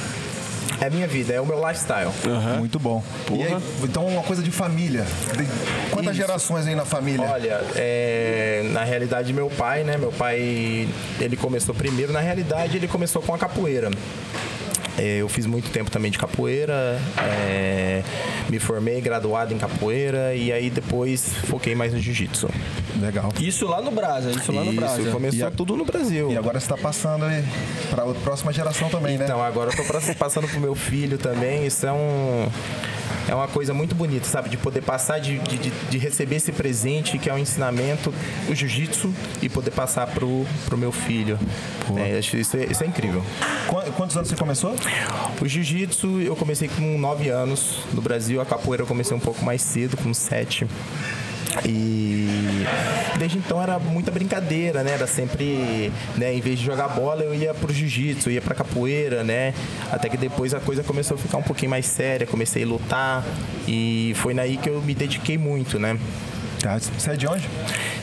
é 0.81 0.87
a 0.87 0.89
minha 0.89 1.07
vida, 1.07 1.33
é 1.33 1.39
o 1.39 1.45
meu 1.45 1.57
lifestyle. 1.65 2.11
Muito 2.59 2.77
bom. 2.79 3.01
E 3.31 3.43
aí, 3.43 3.55
então, 3.83 4.05
uma 4.07 4.23
coisa 4.23 4.41
de 4.43 4.51
família. 4.51 5.05
De- 5.37 5.45
Quantas 5.91 6.15
Isso. 6.15 6.25
gerações 6.27 6.67
aí 6.67 6.75
na 6.75 6.83
família? 6.85 7.25
Olha, 7.31 7.61
é, 7.75 8.61
na 8.73 8.83
realidade 8.83 9.31
meu 9.31 9.49
pai, 9.49 9.83
né? 9.85 9.97
Meu 9.97 10.11
pai, 10.11 10.87
ele 11.21 11.37
começou 11.37 11.73
primeiro, 11.73 12.11
na 12.11 12.19
realidade 12.19 12.75
ele 12.75 12.87
começou 12.87 13.21
com 13.21 13.33
a 13.33 13.37
capoeira. 13.37 13.89
É, 14.97 15.17
eu 15.17 15.27
fiz 15.27 15.45
muito 15.45 15.69
tempo 15.71 15.91
também 15.91 16.09
de 16.09 16.17
capoeira, 16.17 16.97
é, 17.21 18.01
me 18.49 18.59
formei 18.59 19.01
graduado 19.01 19.53
em 19.53 19.57
capoeira 19.57 20.33
e 20.33 20.53
aí 20.53 20.69
depois 20.69 21.33
foquei 21.49 21.75
mais 21.75 21.91
no 21.93 21.99
jiu-jitsu. 21.99 22.49
Legal. 23.01 23.29
Isso 23.41 23.67
lá 23.67 23.81
no 23.81 23.91
Brasa, 23.91 24.31
isso 24.31 24.53
lá 24.53 24.63
no 24.63 24.71
Brasa. 24.71 25.01
Isso, 25.01 25.11
começou 25.11 25.47
a- 25.47 25.51
tudo 25.51 25.75
no 25.75 25.83
Brasil. 25.83 26.31
E 26.31 26.37
agora 26.37 26.59
você 26.59 26.67
tá 26.67 26.77
passando 26.77 27.25
aí 27.25 27.43
pra 27.89 28.03
a 28.03 28.13
próxima 28.13 28.53
geração 28.53 28.87
também, 28.89 29.17
né? 29.17 29.25
Então, 29.25 29.43
agora 29.43 29.71
eu 29.71 29.75
tô 29.75 29.83
pra- 29.83 29.99
passando 30.17 30.47
pro 30.47 30.61
meu 30.61 30.75
filho 30.75 31.17
também. 31.17 31.65
Isso 31.65 31.85
é 31.85 31.91
um. 31.91 32.47
É 33.27 33.33
uma 33.33 33.47
coisa 33.47 33.73
muito 33.73 33.95
bonita, 33.95 34.25
sabe? 34.27 34.49
De 34.49 34.57
poder 34.57 34.81
passar, 34.81 35.19
de, 35.19 35.39
de, 35.39 35.71
de- 35.89 35.97
receber 35.97 36.35
esse 36.35 36.51
presente 36.51 37.17
que 37.17 37.29
é 37.29 37.33
o 37.33 37.37
ensinamento, 37.37 38.13
o 38.49 38.53
jiu-jitsu, 38.55 39.11
e 39.41 39.49
poder 39.49 39.71
passar 39.71 40.05
pro, 40.07 40.45
pro 40.65 40.77
meu 40.77 40.91
filho. 40.91 41.39
É, 41.97 42.17
acho 42.19 42.37
isso, 42.37 42.55
é, 42.57 42.65
isso 42.65 42.83
é 42.83 42.87
incrível. 42.87 43.23
Qu- 43.67 43.91
Quantos 43.93 44.15
anos 44.15 44.29
você 44.29 44.35
começou? 44.35 44.75
O 45.41 45.47
jiu-jitsu 45.47 46.21
eu 46.21 46.35
comecei 46.35 46.67
com 46.67 46.97
9 46.99 47.29
anos 47.29 47.79
no 47.93 48.01
Brasil, 48.01 48.39
a 48.41 48.45
capoeira 48.45 48.83
eu 48.83 48.87
comecei 48.87 49.15
um 49.15 49.19
pouco 49.19 49.43
mais 49.43 49.61
cedo, 49.61 49.97
com 49.97 50.13
7. 50.13 50.67
E 51.63 52.65
desde 53.17 53.37
então 53.37 53.61
era 53.61 53.79
muita 53.79 54.11
brincadeira, 54.11 54.83
né? 54.83 54.91
Era 54.91 55.07
sempre, 55.07 55.91
né, 56.17 56.33
em 56.33 56.41
vez 56.41 56.59
de 56.59 56.65
jogar 56.65 56.89
bola, 56.89 57.23
eu 57.23 57.33
ia 57.33 57.53
pro 57.53 57.71
jiu-jitsu, 57.73 58.29
ia 58.29 58.41
pra 58.41 58.53
capoeira, 58.55 59.23
né? 59.23 59.53
Até 59.91 60.09
que 60.09 60.17
depois 60.17 60.53
a 60.53 60.59
coisa 60.59 60.83
começou 60.83 61.15
a 61.15 61.17
ficar 61.17 61.37
um 61.37 61.43
pouquinho 61.43 61.71
mais 61.71 61.85
séria, 61.85 62.27
comecei 62.27 62.63
a 62.63 62.67
lutar 62.67 63.23
e 63.67 64.13
foi 64.17 64.33
naí 64.33 64.57
que 64.57 64.69
eu 64.69 64.81
me 64.81 64.93
dediquei 64.93 65.37
muito, 65.37 65.79
né? 65.79 65.97
Tá. 66.61 66.77
Você 66.79 67.11
é 67.11 67.15
de 67.15 67.27
onde? 67.27 67.47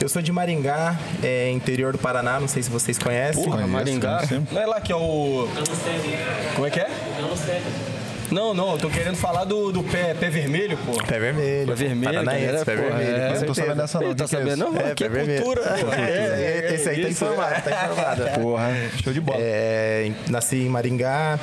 Eu 0.00 0.08
sou 0.08 0.22
de 0.22 0.30
Maringá, 0.30 0.96
é, 1.22 1.50
interior 1.50 1.92
do 1.92 1.98
Paraná, 1.98 2.38
não 2.38 2.48
sei 2.48 2.62
se 2.62 2.70
vocês 2.70 2.96
conhecem. 2.98 3.42
Porra, 3.42 3.66
Maringá. 3.66 4.22
Não 4.50 4.60
é 4.60 4.66
lá 4.66 4.80
que 4.80 4.92
é 4.92 4.96
o. 4.96 5.48
Como 6.54 6.66
é 6.66 6.70
que 6.70 6.80
é? 6.80 6.88
Não, 8.32 8.54
não, 8.54 8.72
eu 8.72 8.78
tô 8.78 8.88
querendo 8.88 9.16
falar 9.16 9.44
do, 9.44 9.70
do 9.70 9.82
pé, 9.82 10.14
pé 10.14 10.30
vermelho, 10.30 10.78
pô. 10.86 10.92
Pé 11.04 11.18
vermelho. 11.18 11.66
Pé 11.66 11.74
vermelho, 11.74 12.12
Paranaense, 12.14 12.46
galera, 12.46 12.64
pé 12.64 12.76
porra, 12.76 12.96
vermelho. 12.96 13.16
é. 13.22 13.34
não 13.38 13.42
tô 13.46 13.54
sabendo 13.54 13.76
dessa 13.76 14.00
não. 14.00 14.14
Tá 14.14 14.24
que 14.24 14.30
que 14.30 14.36
é 14.36 14.38
sabendo? 14.38 14.56
Não, 14.56 14.76
É, 14.80 14.90
aqui 14.92 15.04
é 15.04 15.08
cultura, 15.08 15.62
pô. 15.62 15.92
É, 15.92 16.00
é, 16.00 16.74
Esse 16.74 16.88
aí 16.88 17.02
tá 17.02 17.08
informado, 17.10 17.62
tá 17.62 17.84
informado. 17.84 18.40
Porra, 18.40 18.70
show 19.04 19.12
de 19.12 19.20
bola. 19.20 19.38
Nasci 20.30 20.56
em 20.62 20.68
Maringá, 20.70 21.38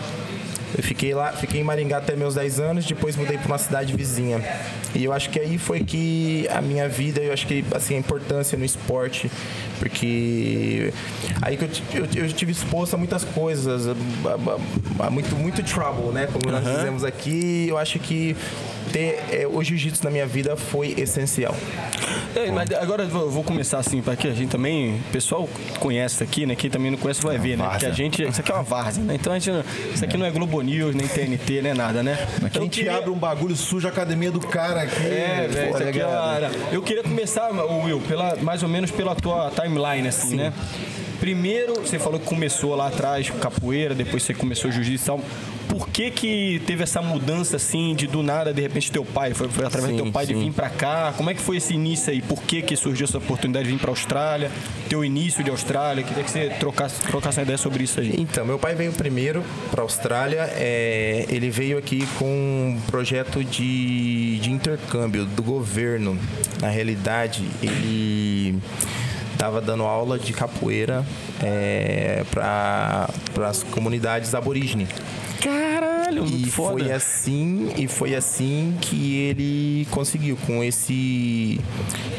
Eu 0.79 0.83
fiquei 0.83 1.13
lá, 1.13 1.33
fiquei 1.33 1.59
em 1.59 1.63
Maringá 1.63 1.97
até 1.97 2.15
meus 2.15 2.35
10 2.35 2.59
anos, 2.61 2.85
depois 2.85 3.17
mudei 3.17 3.37
para 3.37 3.47
uma 3.47 3.57
cidade 3.57 3.93
vizinha. 3.93 4.41
E 4.95 5.03
eu 5.03 5.11
acho 5.11 5.29
que 5.29 5.37
aí 5.37 5.57
foi 5.57 5.83
que 5.83 6.47
a 6.49 6.61
minha 6.61 6.87
vida, 6.87 7.19
eu 7.19 7.33
acho 7.33 7.45
que 7.45 7.65
assim, 7.75 7.95
a 7.95 7.99
importância 7.99 8.57
no 8.57 8.63
esporte, 8.63 9.29
porque 9.77 10.93
aí 11.41 11.57
que 11.57 11.65
eu, 11.65 11.69
eu, 11.95 12.23
eu 12.23 12.31
tive 12.31 12.53
exposto 12.53 12.93
a 12.93 12.97
muitas 12.97 13.25
coisas, 13.25 13.89
a, 13.89 13.91
a, 15.01 15.07
a 15.07 15.09
muito, 15.09 15.35
muito 15.35 15.61
trouble, 15.63 16.13
né? 16.13 16.27
Como 16.27 16.49
nós 16.49 16.63
dizemos 16.63 17.03
aqui, 17.03 17.67
eu 17.67 17.77
acho 17.77 17.99
que 17.99 18.37
ter 18.93 19.19
é, 19.31 19.47
o 19.47 19.61
jiu-jitsu 19.63 20.03
na 20.03 20.09
minha 20.09 20.25
vida 20.25 20.55
foi 20.55 20.95
essencial. 20.97 21.55
É, 22.35 22.51
mas 22.51 22.71
agora 22.71 23.03
eu 23.03 23.29
vou 23.29 23.43
começar 23.43 23.79
assim, 23.79 24.01
para 24.01 24.15
que 24.15 24.27
a 24.27 24.33
gente 24.33 24.49
também, 24.49 24.95
o 24.95 25.11
pessoal 25.11 25.47
conhece 25.79 26.23
aqui, 26.23 26.45
né? 26.45 26.55
Quem 26.55 26.69
também 26.69 26.91
não 26.91 26.97
conhece 26.97 27.21
vai 27.21 27.37
ver, 27.37 27.57
né? 27.57 27.67
Porque 27.69 27.85
a 27.85 27.91
gente, 27.91 28.23
isso 28.23 28.39
aqui 28.39 28.51
é 28.51 28.55
uma 28.55 28.63
várzea, 28.63 29.03
né? 29.03 29.15
Então 29.15 29.33
a 29.33 29.39
gente, 29.39 29.65
isso 29.93 30.03
aqui 30.03 30.17
não 30.17 30.25
é 30.25 30.31
Globo 30.31 30.61
News, 30.69 30.95
nem 30.95 31.07
TNT, 31.07 31.61
nem 31.61 31.73
nada, 31.73 32.03
né? 32.03 32.17
Aqui 32.45 32.57
a 32.57 32.61
gente 32.61 32.79
queria... 32.79 32.97
abre 32.97 33.09
um 33.09 33.17
bagulho 33.17 33.55
sujo 33.55 33.87
a 33.87 33.91
academia 33.91 34.31
do 34.31 34.39
cara 34.39 34.83
aqui. 34.83 35.07
É, 35.07 35.47
velho, 35.49 35.69
isso 35.73 35.83
aqui 35.83 35.99
é 35.99 36.75
Eu 36.75 36.81
queria 36.81 37.03
começar, 37.03 37.49
Will, 37.51 37.99
pela, 38.01 38.35
mais 38.41 38.61
ou 38.61 38.69
menos 38.69 38.91
pela 38.91 39.15
tua 39.15 39.51
timeline, 39.51 40.07
assim, 40.07 40.29
Sim. 40.29 40.35
né? 40.37 40.53
Primeiro, 41.19 41.75
você 41.75 41.99
falou 41.99 42.19
que 42.19 42.25
começou 42.25 42.75
lá 42.75 42.87
atrás 42.87 43.29
com 43.29 43.37
capoeira, 43.39 43.93
depois 43.93 44.23
você 44.23 44.33
começou 44.33 44.71
jiu-jitsu 44.71 45.03
e 45.03 45.05
tal 45.05 45.19
por 45.69 45.87
que 45.87 46.09
que 46.09 46.61
teve 46.65 46.81
essa 46.81 47.01
mudança 47.01 47.55
assim 47.55 47.93
de 47.95 48.07
do 48.07 48.23
nada, 48.23 48.51
de 48.51 48.61
repente 48.61 48.91
teu 48.91 49.05
pai, 49.05 49.35
foi, 49.35 49.47
foi 49.47 49.65
através 49.65 49.91
sim, 49.91 49.97
do 49.97 50.03
teu 50.03 50.11
pai 50.11 50.25
sim. 50.25 50.33
de 50.33 50.39
vir 50.39 50.51
para 50.51 50.69
cá? 50.69 51.13
Como 51.15 51.29
é 51.29 51.33
que 51.35 51.41
foi 51.41 51.57
esse 51.57 51.75
início 51.75 52.11
aí? 52.11 52.21
Por 52.21 52.41
que 52.41 52.63
que 52.63 52.75
surgiu 52.75 53.05
essa 53.05 53.19
oportunidade 53.19 53.65
de 53.65 53.71
vir 53.71 53.79
para 53.79 53.91
Austrália? 53.91 54.51
Teu 54.89 55.05
início 55.05 55.43
de 55.43 55.51
Austrália? 55.51 56.03
Queria 56.03 56.23
que 56.23 56.31
você 56.31 56.49
trocasse, 56.59 57.01
trocasse 57.03 57.37
uma 57.37 57.43
ideia 57.43 57.57
sobre 57.57 57.83
isso 57.83 57.99
aí. 57.99 58.15
Então, 58.17 58.45
meu 58.45 58.57
pai 58.57 58.73
veio 58.73 58.91
primeiro 58.91 59.43
para 59.69 59.83
Austrália, 59.83 60.49
é, 60.55 61.25
ele 61.29 61.51
veio 61.51 61.77
aqui 61.77 62.05
com 62.17 62.25
um 62.25 62.81
projeto 62.87 63.43
de, 63.43 64.39
de 64.39 64.51
intercâmbio 64.51 65.25
do 65.25 65.43
governo. 65.43 66.17
Na 66.59 66.69
realidade, 66.69 67.47
ele 67.61 68.57
estava 69.39 69.61
dando 69.61 69.83
aula 69.83 70.19
de 70.19 70.33
capoeira 70.33 71.05
é, 71.41 72.25
para 72.29 73.09
as 73.47 73.63
comunidades 73.63 74.35
aborígenes. 74.35 74.89
Caralho, 75.41 76.25
e 76.25 76.51
foda. 76.51 76.83
foi 76.83 76.91
assim 76.91 77.73
e 77.77 77.87
foi 77.87 78.15
assim 78.15 78.75
que 78.81 79.15
ele 79.15 79.87
conseguiu 79.91 80.37
com 80.45 80.61
esse 80.61 81.57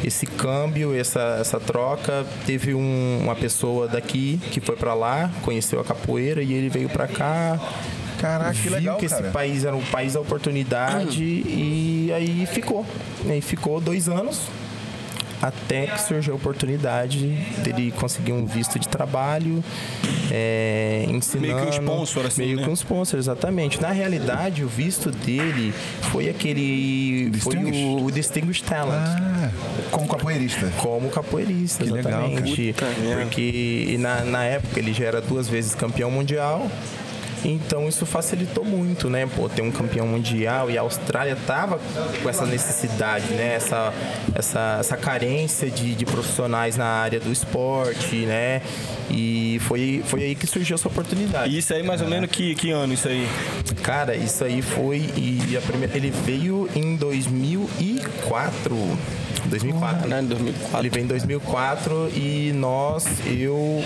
esse 0.02 0.24
câmbio, 0.24 0.96
essa, 0.96 1.36
essa 1.38 1.60
troca. 1.60 2.24
Teve 2.46 2.72
um, 2.72 3.20
uma 3.22 3.36
pessoa 3.36 3.86
daqui 3.86 4.40
que 4.50 4.58
foi 4.58 4.76
para 4.76 4.94
lá, 4.94 5.30
conheceu 5.42 5.78
a 5.78 5.84
capoeira 5.84 6.42
e 6.42 6.54
ele 6.54 6.70
veio 6.70 6.88
para 6.88 7.06
cá. 7.06 7.60
Caraca, 8.18 8.54
que 8.54 8.70
legal, 8.70 8.96
que 8.96 9.08
cara. 9.08 9.24
esse 9.24 9.30
país 9.30 9.64
era 9.66 9.76
um 9.76 9.84
país 9.84 10.14
da 10.14 10.20
oportunidade 10.20 11.22
e 11.22 12.10
aí 12.14 12.46
ficou. 12.46 12.86
E 13.26 13.32
aí 13.32 13.40
ficou 13.42 13.78
dois 13.78 14.08
anos 14.08 14.48
até 15.40 15.86
que 15.86 16.00
surgiu 16.00 16.34
a 16.34 16.36
oportunidade 16.36 17.28
dele 17.62 17.92
conseguir 17.92 18.32
um 18.32 18.44
visto 18.44 18.78
de 18.78 18.88
trabalho, 18.88 19.64
é, 20.30 21.06
ensinando... 21.08 21.46
Meio 21.46 21.60
que 21.60 21.66
um 21.66 21.82
sponsor, 21.82 22.26
assim, 22.26 22.42
Meio 22.42 22.56
né? 22.58 22.64
que 22.64 22.70
um 22.70 22.74
sponsor, 22.74 23.18
exatamente. 23.18 23.80
Na 23.80 23.90
realidade, 23.90 24.64
o 24.64 24.68
visto 24.68 25.10
dele 25.10 25.72
foi 26.12 26.28
aquele... 26.28 27.32
Foi 27.40 27.56
o, 27.56 28.04
o 28.04 28.10
Distinguished 28.10 28.64
Talent. 28.64 28.92
Ah, 28.96 29.50
como 29.90 30.08
capoeirista. 30.08 30.70
Como 30.76 31.08
capoeirista, 31.10 31.84
que 31.84 31.90
exatamente. 31.90 32.62
Legal, 32.62 33.20
Porque 33.22 33.96
na, 33.98 34.24
na 34.24 34.44
época 34.44 34.78
ele 34.78 34.92
já 34.92 35.06
era 35.06 35.20
duas 35.20 35.48
vezes 35.48 35.74
campeão 35.74 36.10
mundial 36.10 36.70
então 37.44 37.88
isso 37.88 38.04
facilitou 38.04 38.64
muito, 38.64 39.08
né? 39.08 39.28
Pô, 39.34 39.48
ter 39.48 39.62
um 39.62 39.70
campeão 39.70 40.06
mundial 40.06 40.70
e 40.70 40.76
a 40.76 40.82
Austrália 40.82 41.36
tava 41.46 41.80
com 42.22 42.28
essa 42.28 42.44
necessidade, 42.46 43.26
né? 43.32 43.54
Essa, 43.54 43.92
essa, 44.34 44.76
essa 44.80 44.96
carência 44.96 45.70
de, 45.70 45.94
de 45.94 46.04
profissionais 46.04 46.76
na 46.76 46.86
área 46.86 47.18
do 47.20 47.32
esporte, 47.32 48.16
né? 48.26 48.62
E 49.10 49.58
foi, 49.62 50.02
foi 50.06 50.22
aí 50.22 50.34
que 50.34 50.46
surgiu 50.46 50.74
essa 50.74 50.88
oportunidade. 50.88 51.54
E 51.54 51.58
isso 51.58 51.72
aí 51.74 51.82
mais 51.82 52.00
ou 52.00 52.08
menos 52.08 52.30
que, 52.30 52.54
que 52.54 52.70
ano 52.70 52.92
isso 52.92 53.08
aí? 53.08 53.26
Cara, 53.82 54.14
isso 54.14 54.44
aí 54.44 54.62
foi 54.62 54.98
e 55.16 55.56
a 55.56 55.60
primeira, 55.60 55.96
ele 55.96 56.10
veio 56.10 56.68
em 56.74 56.96
2004. 56.96 58.76
2004. 59.46 60.08
Né? 60.08 60.22
2004. 60.22 60.78
Ele 60.78 60.90
veio 60.90 61.04
em 61.04 61.08
2004 61.08 62.10
e 62.14 62.52
nós, 62.54 63.06
eu 63.26 63.82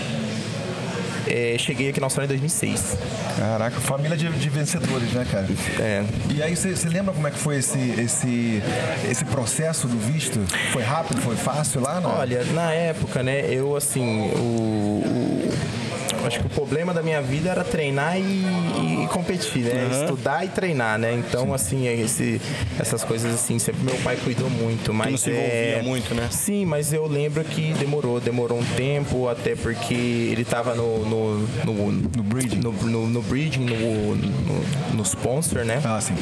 é, 1.26 1.56
cheguei 1.58 1.88
aqui 1.90 2.00
na 2.00 2.06
Austrália 2.06 2.26
em 2.26 2.38
2006. 2.38 2.96
Caraca, 3.38 3.80
família 3.80 4.16
de, 4.16 4.28
de 4.30 4.48
vencedores, 4.48 5.12
né, 5.12 5.26
cara? 5.30 5.46
É. 5.80 6.04
E 6.30 6.42
aí, 6.42 6.56
você 6.56 6.74
lembra 6.88 7.12
como 7.12 7.26
é 7.26 7.30
que 7.30 7.38
foi 7.38 7.56
esse, 7.56 7.78
esse, 8.00 8.62
esse 9.10 9.24
processo 9.24 9.86
do 9.86 9.98
visto? 9.98 10.40
Foi 10.72 10.82
rápido, 10.82 11.20
foi 11.20 11.36
fácil 11.36 11.80
lá? 11.80 12.00
Não? 12.00 12.10
Olha, 12.10 12.44
na 12.52 12.72
época, 12.72 13.22
né, 13.22 13.46
eu 13.52 13.76
assim, 13.76 14.30
o, 14.36 15.02
o 15.06 15.83
acho 16.26 16.40
que 16.40 16.46
o 16.46 16.50
problema 16.50 16.92
da 16.92 17.02
minha 17.02 17.20
vida 17.20 17.50
era 17.50 17.64
treinar 17.64 18.18
e, 18.18 19.02
e 19.04 19.06
competir, 19.08 19.64
né? 19.64 19.84
Uhum. 19.84 20.02
Estudar 20.02 20.44
e 20.44 20.48
treinar, 20.48 20.98
né? 20.98 21.12
Então, 21.14 21.46
Sim. 21.46 21.54
assim, 21.54 21.86
esse, 21.86 22.40
essas 22.78 23.04
coisas 23.04 23.34
assim, 23.34 23.58
sempre 23.58 23.82
meu 23.82 23.96
pai 23.98 24.16
cuidou 24.16 24.48
muito, 24.50 24.92
mas. 24.92 25.06
Tu 25.06 25.10
não 25.10 25.18
se 25.18 25.30
envolvia 25.30 25.50
é... 25.50 25.82
muito, 25.82 26.14
né? 26.14 26.28
Sim, 26.30 26.64
mas 26.64 26.92
eu 26.92 27.06
lembro 27.06 27.42
que 27.44 27.72
demorou, 27.74 28.20
demorou 28.20 28.58
um 28.58 28.64
tempo, 28.76 29.28
até 29.28 29.54
porque 29.54 29.94
ele 29.94 30.42
estava 30.42 30.74
no. 30.74 31.04
No, 31.04 31.38
no, 31.64 31.92
no 31.92 32.22
breeding. 32.22 32.60
No, 32.60 32.72
no, 32.72 33.06
no 33.08 33.22
breeding, 33.22 33.64
no, 33.64 34.16
no, 34.16 34.94
no 34.94 35.02
sponsor, 35.02 35.64
né? 35.64 35.80
Ah, 35.84 36.00
sim. 36.00 36.14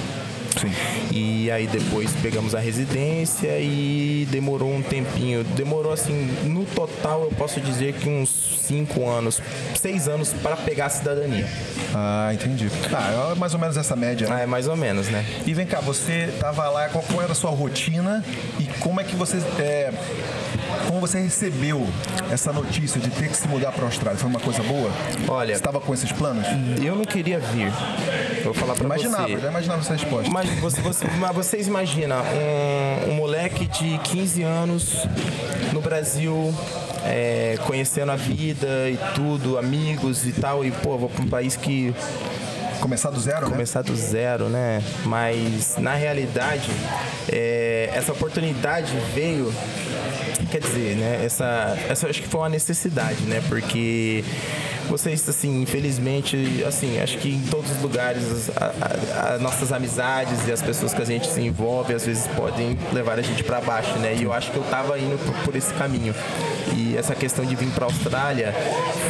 Sim. 0.60 0.72
E 1.10 1.50
aí 1.50 1.66
depois 1.66 2.12
pegamos 2.22 2.54
a 2.54 2.60
residência 2.60 3.58
e 3.58 4.26
demorou 4.30 4.72
um 4.72 4.82
tempinho. 4.82 5.44
Demorou 5.44 5.92
assim, 5.92 6.30
no 6.44 6.64
total 6.64 7.22
eu 7.22 7.30
posso 7.30 7.60
dizer 7.60 7.94
que 7.94 8.08
uns 8.08 8.28
cinco 8.62 9.08
anos, 9.08 9.40
seis 9.74 10.08
anos 10.08 10.32
para 10.32 10.56
pegar 10.56 10.86
a 10.86 10.90
cidadania. 10.90 11.46
Ah, 11.94 12.30
entendi. 12.32 12.70
Ah, 12.92 13.32
é 13.32 13.34
mais 13.38 13.54
ou 13.54 13.60
menos 13.60 13.76
essa 13.76 13.96
média. 13.96 14.28
Né? 14.28 14.36
Ah, 14.36 14.40
é 14.40 14.46
mais 14.46 14.68
ou 14.68 14.76
menos, 14.76 15.08
né? 15.08 15.24
E 15.46 15.52
vem 15.52 15.66
cá, 15.66 15.80
você 15.80 16.32
tava 16.38 16.68
lá, 16.68 16.88
qual, 16.88 17.04
qual 17.04 17.22
era 17.22 17.32
a 17.32 17.34
sua 17.34 17.50
rotina 17.50 18.24
e 18.58 18.64
como 18.80 19.00
é 19.00 19.04
que 19.04 19.16
você 19.16 19.38
é, 19.58 19.92
como 20.86 21.00
você 21.00 21.20
recebeu 21.20 21.86
essa 22.30 22.52
notícia 22.52 23.00
de 23.00 23.10
ter 23.10 23.28
que 23.28 23.36
se 23.36 23.48
mudar 23.48 23.72
para 23.72 23.82
a 23.84 23.86
Austrália? 23.86 24.18
Foi 24.18 24.28
uma 24.28 24.40
coisa 24.40 24.62
boa? 24.62 24.90
Olha, 25.28 25.54
você 25.54 25.60
estava 25.60 25.80
com 25.80 25.92
esses 25.94 26.12
planos? 26.12 26.46
Eu 26.82 26.94
não 26.94 27.04
queria 27.04 27.38
vir. 27.38 27.72
Vou 28.44 28.54
falar 28.54 28.74
para 28.74 28.88
você. 28.88 29.06
Imaginava, 29.06 29.40
já 29.40 29.48
imaginava 29.48 29.80
essa 29.80 29.92
resposta. 29.92 30.30
Mas, 30.30 30.50
você, 30.60 30.80
você, 30.80 31.06
mas 31.18 31.34
vocês 31.34 31.66
imaginam 31.66 32.22
um, 32.22 33.10
um 33.10 33.14
moleque 33.14 33.66
de 33.66 33.98
15 33.98 34.42
anos 34.42 35.06
no 35.72 35.80
Brasil, 35.80 36.54
é, 37.04 37.58
conhecendo 37.66 38.12
a 38.12 38.16
vida 38.16 38.90
e 38.90 38.98
tudo, 39.14 39.58
amigos 39.58 40.26
e 40.26 40.32
tal, 40.32 40.64
e 40.64 40.70
pô, 40.70 40.98
vou 40.98 41.08
para 41.08 41.22
um 41.22 41.28
país 41.28 41.56
que 41.56 41.94
Começar 42.82 43.10
do 43.10 43.20
zero, 43.20 43.46
né? 43.46 43.52
Começar 43.52 43.84
né? 43.84 43.90
do 43.90 43.96
zero, 43.96 44.48
né? 44.48 44.82
Mas 45.04 45.76
na 45.78 45.94
realidade, 45.94 46.68
é, 47.30 47.88
essa 47.94 48.10
oportunidade 48.10 48.92
veio 49.14 49.54
quer 50.50 50.60
dizer, 50.60 50.96
né? 50.96 51.24
Essa, 51.24 51.78
essa 51.88 52.08
acho 52.08 52.20
que 52.20 52.28
foi 52.28 52.40
uma 52.40 52.48
necessidade, 52.48 53.22
né? 53.22 53.40
Porque 53.48 54.24
vocês, 54.88 55.28
assim, 55.28 55.62
infelizmente, 55.62 56.64
assim, 56.66 57.00
acho 57.00 57.18
que 57.18 57.28
em 57.28 57.42
todos 57.42 57.70
os 57.70 57.82
lugares 57.82 58.50
as 59.32 59.40
nossas 59.40 59.72
amizades 59.72 60.46
e 60.46 60.52
as 60.52 60.62
pessoas 60.62 60.92
que 60.92 61.02
a 61.02 61.04
gente 61.04 61.26
se 61.26 61.40
envolve 61.40 61.94
às 61.94 62.06
vezes 62.06 62.26
podem 62.28 62.78
levar 62.92 63.18
a 63.18 63.22
gente 63.22 63.42
para 63.44 63.60
baixo, 63.60 63.98
né? 63.98 64.14
E 64.14 64.22
eu 64.22 64.32
acho 64.32 64.50
que 64.50 64.56
eu 64.56 64.64
tava 64.64 64.98
indo 64.98 65.18
por, 65.18 65.34
por 65.44 65.56
esse 65.56 65.72
caminho. 65.74 66.14
E 66.76 66.96
essa 66.96 67.14
questão 67.14 67.44
de 67.44 67.54
vir 67.54 67.70
para 67.70 67.86
Austrália 67.86 68.54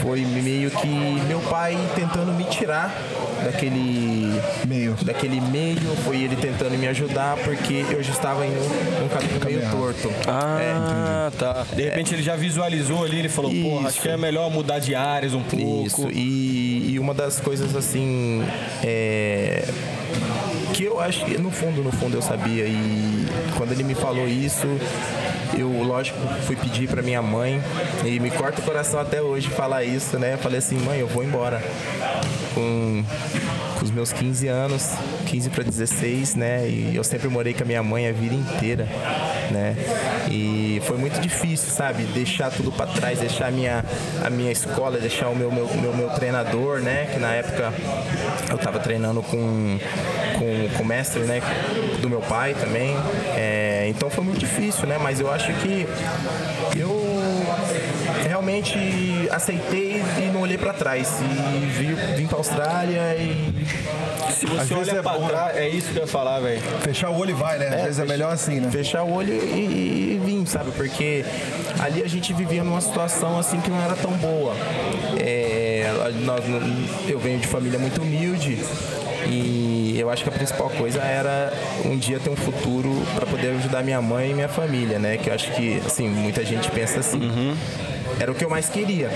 foi 0.02 0.20
meio 0.20 0.70
que 0.70 0.88
meu 1.26 1.40
pai 1.40 1.76
tentando 1.94 2.32
me 2.32 2.44
tirar 2.44 2.94
daquele 3.44 4.01
meio, 4.66 4.94
daquele 5.02 5.40
meio, 5.40 5.96
foi 6.04 6.22
ele 6.22 6.36
tentando 6.36 6.76
me 6.78 6.86
ajudar 6.88 7.36
porque 7.38 7.84
eu 7.90 8.02
já 8.02 8.12
estava 8.12 8.46
indo 8.46 8.60
num 9.00 9.08
caminho 9.08 9.40
meio 9.44 9.70
torto. 9.70 10.10
Ah, 10.26 10.58
é, 10.60 11.30
tá. 11.36 11.66
De 11.74 11.82
repente 11.82 12.12
é. 12.12 12.16
ele 12.16 12.22
já 12.22 12.36
visualizou 12.36 13.04
ali, 13.04 13.18
ele 13.18 13.28
falou, 13.28 13.50
porra, 13.50 13.88
acho 13.88 14.00
que 14.00 14.08
é 14.08 14.16
melhor 14.16 14.50
mudar 14.50 14.78
de 14.78 14.94
áreas 14.94 15.34
um 15.34 15.42
pouco. 15.42 15.86
Isso. 15.86 16.10
E, 16.10 16.92
e 16.92 16.98
uma 16.98 17.14
das 17.14 17.40
coisas 17.40 17.74
assim 17.74 18.42
é, 18.82 19.64
que 20.72 20.84
eu 20.84 21.00
acho 21.00 21.24
que 21.24 21.38
no 21.38 21.50
fundo, 21.50 21.82
no 21.82 21.92
fundo 21.92 22.16
eu 22.16 22.22
sabia 22.22 22.64
e 22.64 23.26
quando 23.56 23.72
ele 23.72 23.82
me 23.82 23.94
falou 23.94 24.26
isso, 24.26 24.66
eu, 25.58 25.68
lógico, 25.82 26.18
fui 26.46 26.56
pedir 26.56 26.88
para 26.88 27.02
minha 27.02 27.22
mãe 27.22 27.62
e 28.04 28.18
me 28.20 28.30
corta 28.30 28.60
o 28.60 28.64
coração 28.64 29.00
até 29.00 29.20
hoje 29.22 29.48
falar 29.48 29.84
isso, 29.84 30.18
né? 30.18 30.34
Eu 30.34 30.38
falei 30.38 30.58
assim, 30.58 30.76
mãe, 30.78 30.98
eu 30.98 31.08
vou 31.08 31.22
embora. 31.22 31.62
Com, 32.54 33.02
com 33.78 33.84
os 33.84 33.90
meus 33.90 34.12
15 34.12 34.46
anos, 34.46 34.90
15 35.26 35.50
para 35.50 35.64
16, 35.64 36.34
né? 36.34 36.68
E 36.68 36.92
eu 36.94 37.02
sempre 37.02 37.28
morei 37.28 37.54
com 37.54 37.62
a 37.62 37.66
minha 37.66 37.82
mãe 37.82 38.06
a 38.08 38.12
vida 38.12 38.34
inteira. 38.34 38.86
né? 39.50 39.74
E 40.30 40.80
foi 40.84 40.96
muito 40.98 41.18
difícil, 41.20 41.70
sabe? 41.70 42.04
Deixar 42.04 42.50
tudo 42.50 42.70
para 42.72 42.86
trás, 42.86 43.18
deixar 43.18 43.46
a 43.48 43.50
minha, 43.50 43.84
a 44.24 44.30
minha 44.30 44.52
escola, 44.52 44.98
deixar 44.98 45.28
o 45.28 45.34
meu, 45.36 45.50
meu, 45.50 45.66
meu, 45.74 45.94
meu 45.94 46.10
treinador, 46.10 46.80
né? 46.80 47.08
Que 47.12 47.18
na 47.18 47.32
época 47.32 47.72
eu 48.50 48.56
estava 48.56 48.78
treinando 48.78 49.22
com, 49.22 49.78
com, 50.38 50.68
com 50.76 50.82
o 50.82 50.86
mestre, 50.86 51.20
né? 51.22 51.40
Do 52.00 52.08
meu 52.08 52.20
pai 52.20 52.54
também. 52.54 52.94
É, 53.34 53.71
então 53.88 54.10
foi 54.10 54.24
muito 54.24 54.38
difícil, 54.38 54.86
né? 54.86 54.98
Mas 54.98 55.20
eu 55.20 55.30
acho 55.30 55.52
que 55.54 55.86
eu 56.76 57.02
realmente 58.26 58.78
aceitei 59.30 60.02
e 60.18 60.30
não 60.32 60.42
olhei 60.42 60.58
para 60.58 60.72
trás. 60.72 61.20
E 61.20 61.66
vim, 61.66 61.94
vim 62.16 62.26
pra 62.26 62.38
Austrália 62.38 63.16
e. 63.16 63.66
Se 64.32 64.46
você 64.46 64.74
olha 64.74 64.90
é 64.90 65.02
pra 65.02 65.12
bom, 65.12 65.28
trás, 65.28 65.56
é 65.56 65.68
isso 65.68 65.92
que 65.92 65.98
eu 65.98 66.02
ia 66.02 66.06
falar, 66.06 66.40
velho. 66.40 66.60
Fechar 66.80 67.10
o 67.10 67.18
olho 67.18 67.30
e 67.30 67.34
vai, 67.34 67.58
né? 67.58 67.68
Às 67.68 67.74
é, 67.74 67.82
vezes 67.84 67.98
é 68.00 68.04
melhor 68.04 68.32
assim, 68.32 68.60
né? 68.60 68.70
Fechar 68.70 69.04
o 69.04 69.12
olho 69.12 69.32
e, 69.32 70.14
e 70.14 70.20
vim, 70.24 70.44
sabe? 70.46 70.70
Porque 70.72 71.24
ali 71.78 72.02
a 72.02 72.08
gente 72.08 72.32
vivia 72.32 72.64
numa 72.64 72.80
situação 72.80 73.38
assim 73.38 73.60
que 73.60 73.70
não 73.70 73.80
era 73.82 73.94
tão 73.94 74.12
boa. 74.12 74.54
É, 75.20 75.90
nós, 76.24 76.44
eu 77.08 77.18
venho 77.18 77.38
de 77.38 77.46
família 77.46 77.78
muito 77.78 78.02
humilde 78.02 78.58
e 79.26 79.71
eu 79.98 80.10
acho 80.10 80.22
que 80.22 80.28
a 80.28 80.32
principal 80.32 80.70
coisa 80.70 81.00
era 81.00 81.52
um 81.84 81.96
dia 81.96 82.18
ter 82.18 82.30
um 82.30 82.36
futuro 82.36 82.90
para 83.14 83.26
poder 83.26 83.48
ajudar 83.56 83.82
minha 83.82 84.00
mãe 84.00 84.30
e 84.30 84.34
minha 84.34 84.48
família, 84.48 84.98
né? 84.98 85.16
Que 85.16 85.30
eu 85.30 85.34
acho 85.34 85.50
que, 85.52 85.80
assim, 85.84 86.08
muita 86.08 86.44
gente 86.44 86.70
pensa 86.70 87.00
assim. 87.00 87.20
Uhum. 87.20 87.56
Era 88.20 88.30
o 88.30 88.34
que 88.34 88.44
eu 88.44 88.50
mais 88.50 88.68
queria. 88.68 89.10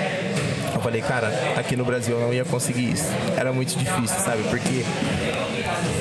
Eu 0.75 0.81
falei, 0.81 1.01
cara, 1.01 1.29
aqui 1.57 1.77
no 1.77 1.85
Brasil 1.85 2.17
eu 2.17 2.21
não 2.21 2.35
ia 2.35 2.45
conseguir 2.45 2.93
isso. 2.93 3.11
Era 3.37 3.53
muito 3.53 3.77
difícil, 3.77 4.19
sabe? 4.19 4.43
Porque, 4.45 4.85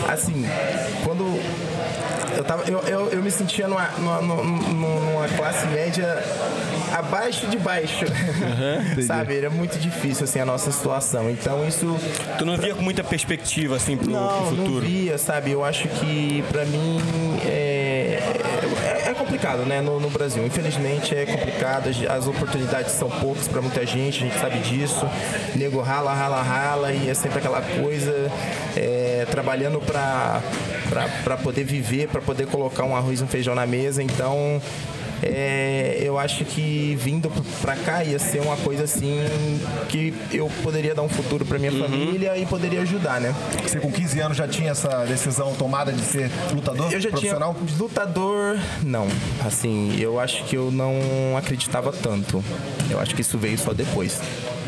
assim, 0.08 0.46
quando 1.04 1.40
eu, 2.36 2.44
tava, 2.44 2.70
eu, 2.70 2.80
eu, 2.82 3.10
eu 3.10 3.22
me 3.22 3.32
sentia 3.32 3.68
numa, 3.68 3.88
numa, 3.98 4.22
numa 4.22 5.28
classe 5.30 5.66
média 5.68 6.24
abaixo 6.94 7.48
de 7.48 7.58
baixo. 7.58 8.06
Uhum, 8.06 9.02
sabe? 9.04 9.38
Era 9.38 9.50
muito 9.50 9.78
difícil 9.78 10.24
assim 10.24 10.40
a 10.40 10.46
nossa 10.46 10.72
situação. 10.72 11.30
Então 11.30 11.68
isso. 11.68 11.96
Tu 12.38 12.46
não 12.46 12.58
via 12.58 12.74
com 12.76 12.82
muita 12.82 13.04
perspectiva 13.04 13.76
assim 13.76 13.98
pro, 13.98 14.10
não, 14.10 14.28
pro 14.28 14.46
futuro? 14.48 14.72
Não 14.72 14.82
via, 14.82 15.18
sabe? 15.18 15.52
Eu 15.52 15.64
acho 15.64 15.88
que 15.88 16.44
para 16.52 16.66
mim 16.66 17.00
é, 17.46 17.85
complicado, 19.46 19.66
né? 19.66 19.80
No, 19.82 20.00
no, 20.00 20.10
Brasil. 20.10 20.46
Infelizmente 20.46 21.16
é 21.16 21.26
complicado. 21.26 21.90
As 22.10 22.28
oportunidades 22.28 22.94
são 22.94 23.10
poucas 23.10 23.48
para 23.48 23.62
muita 23.62 23.86
gente, 23.86 24.24
a 24.24 24.28
gente 24.28 24.40
sabe 24.40 24.60
disso. 24.60 25.08
Nego 25.56 25.82
rala, 25.82 26.14
rala, 26.14 26.42
rala 26.42 26.92
e 26.92 27.10
é 27.10 27.14
sempre 27.14 27.38
aquela 27.38 27.62
coisa. 27.62 28.32
É, 28.76 29.28
trabalhando 29.30 29.80
para 29.80 31.38
poder 31.44 31.64
viver, 31.64 32.08
para 32.08 32.22
poder 32.22 32.48
colocar 32.48 32.84
um 32.84 32.96
arroz 32.96 33.20
e 33.20 33.24
um 33.24 33.28
feijão 33.28 33.54
na 33.54 33.66
mesa. 33.66 34.02
Então, 34.02 34.62
é, 35.26 35.98
eu 36.02 36.20
acho 36.20 36.46
que 36.46 36.96
vindo 37.00 37.32
para 37.62 37.76
cá 37.76 38.04
ia 38.04 38.20
ser 38.20 38.42
uma 38.42 38.56
coisa 38.58 38.84
assim 38.84 39.20
que 39.90 40.14
eu 40.32 40.50
poderia 40.62 40.94
dar 40.94 41.02
um 41.02 41.10
futuro 41.10 41.44
para 41.46 41.58
minha 41.58 41.72
uhum. 41.72 41.82
família 41.82 42.38
e 42.38 42.46
poderia 42.46 42.82
ajudar, 42.82 43.20
né? 43.20 43.34
Você 43.64 43.80
com 43.80 43.92
15 43.92 44.20
anos 44.20 44.38
já 44.38 44.48
tinha 44.48 44.72
essa 44.72 45.04
decisão 45.06 45.54
tomada 45.56 45.92
de 45.92 46.02
ser 46.02 46.30
lutador 46.54 46.92
eu 46.92 47.00
já 47.00 47.10
profissional? 47.10 47.56
Tinha, 47.56 47.78
lutador, 47.80 48.60
não. 48.84 49.08
Assim, 49.44 49.96
eu 50.00 50.20
acho 50.20 50.44
que 50.44 50.56
eu 50.56 50.72
não 50.72 51.36
acreditava 51.38 51.92
tanto. 51.92 52.44
Eu 52.90 53.00
acho 53.00 53.16
que 53.16 53.22
isso 53.22 53.38
veio 53.38 53.58
só 53.58 53.74
depois. 53.74 54.22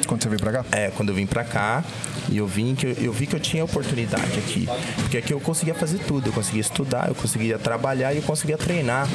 Quando 0.07 0.23
você 0.23 0.29
veio 0.29 0.39
pra 0.39 0.51
cá? 0.51 0.65
É, 0.71 0.89
quando 0.95 1.09
eu 1.09 1.15
vim 1.15 1.25
pra 1.25 1.43
cá 1.43 1.83
e 2.29 2.37
eu 2.37 2.47
vim 2.47 2.75
que 2.75 2.87
eu, 2.87 2.91
eu, 2.93 3.13
vi 3.13 3.27
que 3.27 3.35
eu 3.35 3.39
tinha 3.39 3.63
oportunidade 3.63 4.37
aqui. 4.37 4.67
Porque 4.95 5.17
aqui 5.17 5.33
eu 5.33 5.39
conseguia 5.39 5.73
fazer 5.73 5.99
tudo. 5.99 6.27
Eu 6.29 6.33
conseguia 6.33 6.61
estudar, 6.61 7.07
eu 7.07 7.15
conseguia 7.15 7.59
trabalhar 7.59 8.13
e 8.13 8.17
eu 8.17 8.23
conseguia 8.23 8.57
treinar. 8.57 9.07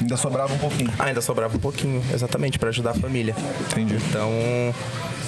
Ainda 0.00 0.16
sobrava 0.16 0.54
um 0.54 0.58
pouquinho. 0.58 0.92
Ah, 0.98 1.04
ainda 1.04 1.20
sobrava 1.20 1.56
um 1.56 1.60
pouquinho, 1.60 2.02
exatamente, 2.12 2.58
para 2.58 2.70
ajudar 2.70 2.90
a 2.90 2.94
família. 2.94 3.34
Entendi. 3.70 3.96
Então, 4.08 4.30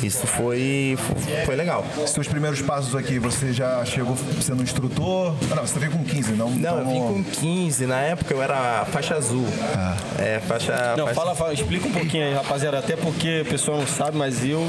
isso 0.02 0.26
foi, 0.26 0.98
foi 1.44 1.54
legal. 1.54 1.84
Seus 2.06 2.26
primeiros 2.26 2.60
passos 2.60 2.96
aqui, 2.96 3.18
você 3.18 3.52
já 3.52 3.84
chegou 3.84 4.16
sendo 4.40 4.62
instrutor? 4.62 5.34
Ah, 5.50 5.54
não, 5.54 5.66
você 5.66 5.78
veio 5.78 5.92
com 5.92 6.02
15, 6.02 6.32
não? 6.32 6.50
Não, 6.50 6.78
eu 6.78 6.86
vim 6.86 7.00
com 7.00 7.24
15. 7.24 7.86
Na 7.86 8.00
época 8.00 8.34
eu 8.34 8.42
era 8.42 8.84
faixa 8.86 9.14
azul. 9.14 9.46
Ah. 9.76 9.96
É, 10.18 10.40
faixa. 10.40 10.72
Não, 10.96 11.06
faixa... 11.06 11.20
Fala, 11.20 11.34
fala, 11.34 11.52
explica 11.52 11.86
um 11.86 11.92
pouquinho 11.92 12.24
aí, 12.24 12.34
rapaziada. 12.34 12.78
Até 12.78 12.96
porque 12.96 13.42
o 13.42 13.44
pessoal 13.44 13.78
não 13.78 13.86
sabe, 13.86 14.16
mas 14.16 14.44
eu 14.44 14.66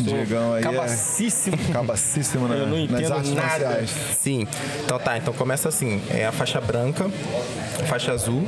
Diegão 0.00 0.54
aí 0.54 0.60
é 0.60 0.62
cabacíssimo. 0.62 1.58
É... 1.68 1.72
Cabacíssimo, 1.72 2.48
né? 2.48 2.60
Eu 2.60 2.66
não 2.66 2.78
entendo 2.78 3.34
nada. 3.34 3.84
Sim. 4.18 4.46
Então 4.84 4.98
tá, 4.98 5.16
então 5.16 5.32
começa 5.34 5.68
assim. 5.68 6.02
É 6.10 6.26
a 6.26 6.32
faixa 6.32 6.60
branca, 6.60 7.08
faixa 7.86 8.12
azul, 8.12 8.46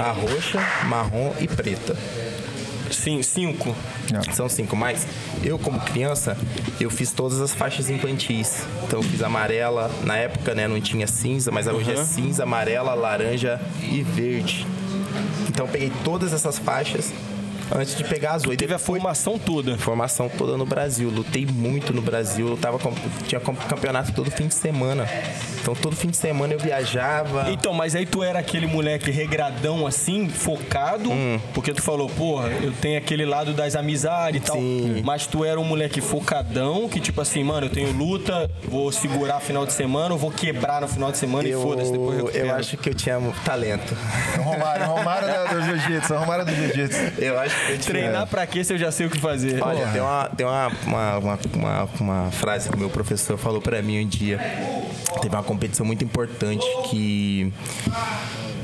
a 0.00 0.10
roxa, 0.10 0.60
marrom 0.86 1.32
e 1.40 1.48
preta. 1.48 1.96
Sim, 2.90 3.22
cinco. 3.22 3.74
É. 4.12 4.32
São 4.32 4.48
cinco. 4.48 4.76
Mas 4.76 5.06
eu, 5.42 5.58
como 5.58 5.80
criança, 5.80 6.36
eu 6.80 6.90
fiz 6.90 7.12
todas 7.12 7.40
as 7.40 7.52
faixas 7.52 7.90
infantis. 7.90 8.64
Então 8.84 9.00
eu 9.00 9.02
fiz 9.02 9.22
amarela, 9.22 9.90
na 10.04 10.16
época 10.16 10.54
né, 10.54 10.68
não 10.68 10.80
tinha 10.80 11.06
cinza, 11.06 11.50
mas 11.50 11.66
hoje 11.66 11.92
uhum. 11.92 12.00
é 12.00 12.04
cinza, 12.04 12.42
amarela, 12.44 12.94
laranja 12.94 13.60
e 13.82 14.02
verde. 14.02 14.66
Então 15.48 15.66
eu 15.66 15.72
peguei 15.72 15.92
todas 16.04 16.32
essas 16.32 16.58
faixas 16.58 17.12
antes 17.74 17.96
de 17.96 18.04
pegar 18.04 18.32
as 18.32 18.44
oito. 18.44 18.58
Teve 18.58 18.74
a 18.74 18.78
formação 18.78 19.38
toda. 19.38 19.76
Formação 19.78 20.28
toda 20.28 20.56
no 20.56 20.66
Brasil. 20.66 21.10
Lutei 21.10 21.46
muito 21.46 21.92
no 21.92 22.02
Brasil. 22.02 22.48
Lutava 22.48 22.78
com, 22.78 22.92
tinha 23.26 23.40
campeonato 23.40 24.12
todo 24.12 24.30
fim 24.30 24.46
de 24.46 24.54
semana. 24.54 25.08
Então 25.60 25.74
todo 25.74 25.96
fim 25.96 26.08
de 26.08 26.16
semana 26.16 26.52
eu 26.52 26.58
viajava. 26.58 27.50
Então, 27.50 27.72
mas 27.72 27.94
aí 27.96 28.04
tu 28.04 28.22
era 28.22 28.38
aquele 28.38 28.66
moleque 28.66 29.10
regradão 29.10 29.86
assim, 29.86 30.28
focado, 30.28 31.10
hum. 31.10 31.40
porque 31.54 31.72
tu 31.72 31.80
falou, 31.80 32.08
porra, 32.10 32.50
eu 32.62 32.70
tenho 32.70 32.98
aquele 32.98 33.24
lado 33.24 33.54
das 33.54 33.74
amizades 33.74 34.42
e 34.42 34.44
tal. 34.44 34.56
Sim. 34.56 35.00
Mas 35.02 35.26
tu 35.26 35.42
era 35.42 35.58
um 35.58 35.64
moleque 35.64 36.02
focadão, 36.02 36.86
que 36.86 37.00
tipo 37.00 37.18
assim, 37.20 37.42
mano, 37.42 37.66
eu 37.68 37.70
tenho 37.70 37.92
luta, 37.92 38.50
vou 38.68 38.92
segurar 38.92 39.40
final 39.40 39.64
de 39.64 39.72
semana, 39.72 40.14
eu 40.14 40.18
vou 40.18 40.30
quebrar 40.30 40.82
no 40.82 40.88
final 40.88 41.10
de 41.10 41.16
semana 41.16 41.48
eu, 41.48 41.58
e 41.58 41.62
foda-se 41.62 41.90
depois 41.90 42.18
eu 42.18 42.28
Eu 42.28 42.54
acho 42.54 42.76
que 42.76 42.90
eu 42.90 42.94
tinha 42.94 43.18
talento. 43.42 43.96
Romário, 44.36 44.86
Romário 44.86 45.28
do 45.48 45.62
Jiu-Jitsu, 45.62 46.14
Romário 46.14 46.44
do 46.44 46.54
Jiu-Jitsu. 46.54 47.22
Eu 47.22 47.38
acho 47.40 47.53
Treinar 47.84 48.26
pra 48.26 48.46
quê 48.46 48.62
se 48.64 48.72
eu 48.72 48.78
já 48.78 48.90
sei 48.90 49.06
o 49.06 49.10
que 49.10 49.18
fazer? 49.18 49.62
Olha, 49.62 49.86
tem, 49.88 50.00
uma, 50.00 50.30
tem 50.36 50.46
uma, 50.46 50.68
uma, 50.86 51.18
uma, 51.18 51.38
uma, 51.54 51.88
uma 52.00 52.30
frase 52.30 52.68
que 52.68 52.76
o 52.76 52.78
meu 52.78 52.90
professor 52.90 53.36
falou 53.36 53.60
pra 53.60 53.80
mim 53.82 54.04
um 54.04 54.08
dia. 54.08 54.38
Teve 55.20 55.34
uma 55.34 55.42
competição 55.42 55.84
muito 55.86 56.04
importante 56.04 56.64
que 56.90 57.52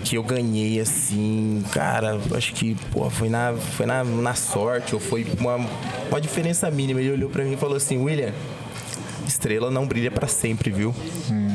que 0.03 0.17
eu 0.17 0.25
ganhei 0.25 0.81
assim, 0.81 1.63
cara, 1.71 2.19
acho 2.35 2.53
que 2.55 2.75
pô, 2.91 3.09
foi 3.11 3.29
na 3.29 3.55
foi 3.55 3.87
na, 3.87 4.03
na 4.03 4.35
sorte 4.35 4.95
ou 4.95 5.01
foi 5.01 5.27
uma, 5.39 5.57
uma 6.11 6.21
diferença 6.21 6.69
mínima. 6.71 7.01
Ele 7.01 7.13
olhou 7.13 7.31
para 7.31 7.45
mim 7.45 7.53
e 7.53 7.57
falou 7.57 7.77
assim: 7.77 7.97
"William, 7.99 8.33
estrela 9.27 9.71
não 9.71 9.87
brilha 9.87 10.11
para 10.11 10.27
sempre, 10.27 10.71
viu?" 10.71 10.95
Hum. 11.31 11.50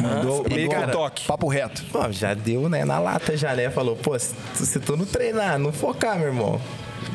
Mandou, 0.00 0.44
meio 0.48 0.70
cara, 0.70 0.92
toque. 0.92 1.26
Papo 1.26 1.48
reto. 1.48 1.84
Pô, 1.92 2.10
já 2.10 2.34
deu, 2.34 2.68
né? 2.68 2.84
Na 2.84 2.98
lata 2.98 3.36
já, 3.36 3.54
né? 3.54 3.70
Falou, 3.70 3.96
pô, 3.96 4.18
se, 4.18 4.34
se 4.54 4.80
tu 4.80 4.96
não 4.96 5.04
treinar, 5.04 5.58
não 5.58 5.72
focar, 5.72 6.18
meu 6.18 6.28
irmão, 6.28 6.60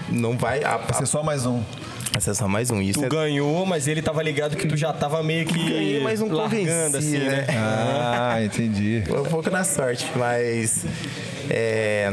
não 0.10 0.38
vai. 0.38 0.64
A, 0.64 0.78
vai 0.78 0.94
ser 0.94 1.06
só 1.06 1.24
mais 1.24 1.46
um. 1.46 1.62
Vai 2.12 2.22
ser 2.22 2.34
só 2.34 2.48
mais 2.48 2.72
um. 2.72 2.82
Isso 2.82 3.00
tu 3.00 3.06
é... 3.06 3.10
ganhou, 3.10 3.66
mas 3.66 3.88
ele 3.88 4.02
tava 4.02 4.24
ligado 4.24 4.56
que 4.56 4.68
tu 4.68 4.76
já 4.76 4.92
tava 4.92 5.22
meio 5.22 5.46
que 5.46 5.54
Ganhei, 5.54 6.02
mas 6.02 6.20
não 6.20 6.30
largando 6.30 6.98
assim, 6.98 7.18
né? 7.18 7.30
né? 7.30 7.46
Ah, 7.50 8.44
entendi. 8.44 9.04
Foi 9.08 9.22
um 9.22 9.26
pouco 9.26 9.50
na 9.50 9.64
sorte, 9.64 10.10
mas 10.16 10.86
é, 11.50 12.12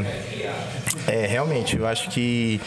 é 1.07 1.25
realmente, 1.25 1.77
eu 1.77 1.87
acho 1.87 2.09
que 2.09 2.61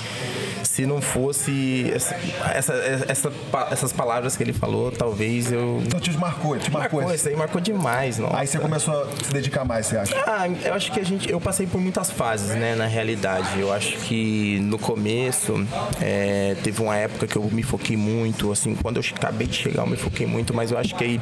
se 0.78 0.86
não 0.86 1.02
fosse 1.02 1.90
essa, 1.92 2.14
essa, 2.54 2.72
essa, 3.08 3.32
essas 3.72 3.92
palavras 3.92 4.36
que 4.36 4.44
ele 4.44 4.52
falou, 4.52 4.92
talvez 4.92 5.50
eu. 5.50 5.82
Então 5.84 5.98
te 5.98 6.16
marcou, 6.16 6.56
te 6.56 6.70
marcou. 6.70 7.00
marcou 7.00 7.14
isso 7.16 7.28
aí 7.28 7.34
marcou 7.34 7.60
demais, 7.60 8.18
não. 8.18 8.32
Aí 8.32 8.46
você 8.46 8.60
começou 8.60 9.02
a 9.02 9.06
se 9.24 9.32
dedicar 9.32 9.64
mais, 9.64 9.86
você 9.86 9.96
acha? 9.96 10.14
Ah, 10.24 10.46
eu 10.48 10.72
acho 10.72 10.92
que 10.92 11.00
a 11.00 11.04
gente. 11.04 11.28
Eu 11.28 11.40
passei 11.40 11.66
por 11.66 11.80
muitas 11.80 12.12
fases, 12.12 12.54
né, 12.54 12.76
na 12.76 12.86
realidade. 12.86 13.58
Eu 13.58 13.72
acho 13.72 13.96
que 13.96 14.60
no 14.60 14.78
começo 14.78 15.66
é, 16.00 16.54
teve 16.62 16.80
uma 16.80 16.94
época 16.94 17.26
que 17.26 17.34
eu 17.34 17.42
me 17.50 17.64
foquei 17.64 17.96
muito, 17.96 18.52
assim, 18.52 18.76
quando 18.76 18.98
eu 18.98 19.04
acabei 19.16 19.48
de 19.48 19.56
chegar, 19.56 19.82
eu 19.82 19.88
me 19.88 19.96
foquei 19.96 20.28
muito, 20.28 20.54
mas 20.54 20.70
eu 20.70 20.78
acho 20.78 20.94
que 20.94 21.02
aí 21.02 21.20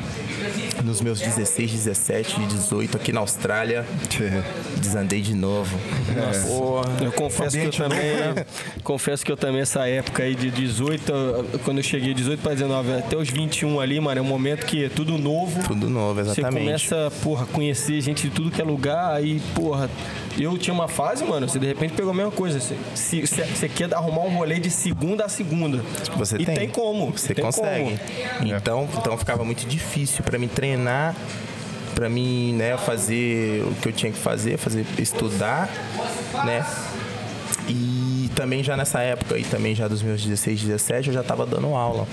nos 0.85 1.01
meus 1.01 1.19
16, 1.19 1.71
17, 1.73 2.41
18 2.45 2.95
aqui 2.95 3.11
na 3.11 3.21
Austrália, 3.21 3.87
desandei 4.77 5.23
de 5.23 5.35
novo. 5.35 5.79
Nossa. 6.15 6.47
Porra. 6.47 6.97
Eu 7.01 7.13
confesso 7.13 7.59
que 7.59 7.65
eu 7.65 7.73
também. 7.73 7.99
Né? 7.99 8.47
confesso 8.85 9.25
que 9.25 9.33
eu 9.33 9.37
também 9.37 9.46
também 9.47 9.61
essa 9.61 9.87
época 9.87 10.25
aí 10.25 10.35
de 10.35 10.51
18, 10.51 11.61
quando 11.65 11.79
eu 11.79 11.85
cheguei 11.85 12.13
18 12.13 12.43
para 12.43 12.53
19, 12.53 12.95
até 12.95 13.17
os 13.17 13.31
21 13.31 13.79
ali, 13.79 14.01
mano, 14.01 14.19
é 14.19 14.23
um 14.23 14.27
momento 14.27 14.67
que 14.67 14.87
é 14.87 14.89
tudo 14.89 15.17
novo. 15.17 15.63
Tudo 15.63 15.89
novo, 15.89 16.19
exatamente. 16.19 16.53
Você 16.53 16.59
começa, 16.59 17.13
porra, 17.23 17.45
a 17.45 17.47
conhecer 17.47 18.01
gente 18.01 18.29
de 18.29 18.35
tudo 18.35 18.51
que 18.51 18.61
é 18.61 18.65
lugar, 18.65 19.15
aí, 19.15 19.41
porra, 19.55 19.89
eu 20.37 20.59
tinha 20.59 20.75
uma 20.75 20.89
fase, 20.89 21.25
mano, 21.25 21.49
você 21.49 21.61
de 21.61 21.67
repente 21.67 21.95
pegou 21.95 22.11
a 22.11 22.15
mesma 22.15 22.33
coisa. 22.33 22.59
Você, 22.59 22.77
se, 22.97 23.21
você 23.21 23.69
quer 23.69 23.95
arrumar 23.95 24.23
um 24.23 24.37
rolê 24.37 24.59
de 24.59 24.69
segunda 24.69 25.27
a 25.27 25.29
segunda. 25.29 25.81
Você 26.17 26.39
e 26.39 26.45
tem. 26.45 26.57
tem 26.57 26.69
como. 26.69 27.13
Você 27.13 27.33
tem 27.33 27.45
consegue. 27.45 28.01
Como. 28.39 28.53
Então, 28.53 28.89
então 28.99 29.17
ficava 29.17 29.45
muito 29.45 29.65
difícil 29.65 30.25
para 30.25 30.39
mim 30.39 30.49
treinar 30.49 31.15
para 31.95 32.11
mim, 32.11 32.53
né, 32.53 32.77
fazer 32.77 33.63
o 33.63 33.75
que 33.77 33.89
eu 33.89 33.93
tinha 33.93 34.13
que 34.13 34.19
fazer, 34.19 34.59
fazer 34.59 34.85
estudar, 34.99 35.67
né? 36.45 36.63
E 37.69 37.96
também 38.37 38.63
já 38.63 38.77
nessa 38.77 39.01
época, 39.01 39.37
e 39.39 39.43
também 39.43 39.75
já 39.75 39.89
dos 39.89 40.03
meus 40.03 40.23
16, 40.23 40.63
17, 40.63 41.09
eu 41.09 41.15
já 41.15 41.23
estava 41.23 41.47
dando 41.47 41.69
aula. 41.75 42.07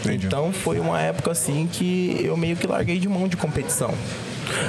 Entendi. 0.00 0.26
Então 0.26 0.52
foi 0.52 0.80
uma 0.80 1.00
época 1.00 1.30
assim 1.30 1.68
que 1.70 2.18
eu 2.24 2.36
meio 2.36 2.56
que 2.56 2.66
larguei 2.66 2.98
de 2.98 3.08
mão 3.08 3.28
de 3.28 3.36
competição. 3.36 3.94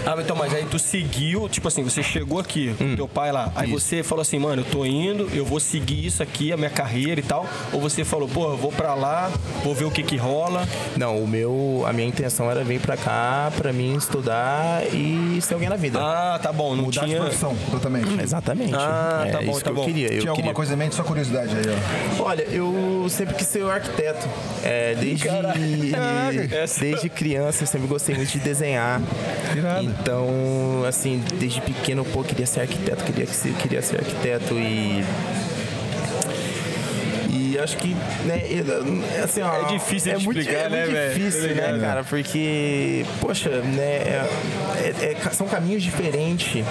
Ah, 0.06 0.16
então, 0.20 0.36
mas 0.36 0.54
aí 0.54 0.66
tu 0.70 0.80
seguiu, 0.80 1.48
tipo 1.50 1.68
assim, 1.68 1.84
você 1.84 2.02
chegou 2.04 2.40
aqui 2.40 2.74
com 2.78 2.96
teu 2.96 3.08
pai 3.08 3.32
lá, 3.32 3.52
aí 3.56 3.70
você 3.70 4.04
falou 4.04 4.22
assim, 4.22 4.40
mano, 4.40 4.62
eu 4.62 4.66
tô 4.66 4.86
indo, 4.86 5.30
eu 5.34 5.46
vou 5.46 5.60
seguir 5.60 6.06
isso 6.06 6.22
aqui, 6.24 6.52
a 6.52 6.58
minha 6.58 6.70
carreira 6.70 7.20
e 7.20 7.24
tal, 7.24 7.46
ou 7.72 7.80
você 7.80 8.04
falou, 8.04 8.28
pô, 8.28 8.52
eu 8.52 8.58
vou 8.58 8.72
pra 8.72 8.94
lá, 8.94 9.32
vou 9.64 9.74
ver 9.74 9.86
o 9.86 9.92
que 9.92 10.04
que 10.04 10.18
rola. 10.18 10.68
Não, 10.98 11.18
o 11.18 11.28
meu, 11.28 11.84
a 11.88 11.94
minha 11.94 12.08
intenção 12.08 12.50
era 12.50 12.64
vir 12.64 12.80
pra 12.80 12.98
cá 12.98 13.52
pra 13.58 13.72
mim 13.72 13.96
estudar 13.96 14.84
e 14.94 15.40
ser 15.42 15.54
alguém 15.54 15.70
na 15.70 15.76
vida. 15.76 16.00
Ah, 16.02 16.40
tá 16.42 16.52
bom, 16.52 16.76
não 16.76 16.86
Mudar 16.86 17.02
de 17.02 17.08
tinha... 17.08 17.22
profissão, 17.22 17.56
completamente. 17.66 18.22
Exatamente. 18.22 18.74
Ah, 18.76 19.24
é 19.26 19.32
tá 19.32 19.42
bom, 19.42 19.52
isso 19.52 19.62
tá 19.64 19.70
que 19.70 19.76
bom. 19.76 19.82
eu 19.82 19.86
queria. 19.86 20.06
Eu 20.06 20.10
Tinha 20.10 20.20
queria 20.20 20.32
alguma 20.32 20.54
coisa 20.54 20.74
em 20.74 20.78
mente? 20.78 20.96
Só 20.96 21.04
curiosidade 21.04 21.56
aí, 21.56 21.64
ó. 22.20 22.24
Olha, 22.24 22.44
eu 22.44 23.06
sempre 23.10 23.36
quis 23.36 23.48
ser 23.48 23.64
arquiteto. 23.64 24.28
É, 24.64 24.96
desde, 24.96 25.28
desde 26.80 27.10
criança 27.10 27.64
eu 27.64 27.68
sempre 27.68 27.88
gostei 27.88 28.16
muito 28.16 28.32
de 28.32 28.40
desenhar. 28.40 29.02
Irado. 29.56 29.69
Então, 29.82 30.84
assim, 30.88 31.24
desde 31.40 31.62
pequeno, 31.62 32.04
pô, 32.06 32.24
queria 32.24 32.46
ser 32.46 32.62
arquiteto, 32.62 33.04
queria, 33.04 33.26
queria 33.62 33.82
ser 33.82 33.98
arquiteto 34.00 34.56
e. 34.56 35.04
E 37.32 37.58
acho 37.60 37.78
que, 37.78 37.96
né, 38.26 38.42
assim, 39.24 39.42
ó, 39.42 39.62
É 39.70 39.74
difícil 39.74 40.12
é 40.14 40.16
de 40.16 40.26
muito, 40.26 40.40
explicar, 40.40 40.66
é 40.66 40.70
né, 40.70 40.86
velho? 40.86 41.14
difícil, 41.20 41.42
Tá 41.42 41.48
ligado? 41.48 41.78
né, 41.78 41.88
cara? 41.88 42.04
Porque, 42.04 43.06
poxa, 43.20 43.50
né, 43.50 43.82
é- 43.84 44.28
é- 45.02 45.18
é- 45.26 45.30
são 45.32 45.48
caminhos 45.48 45.84
diferentes, 45.84 46.64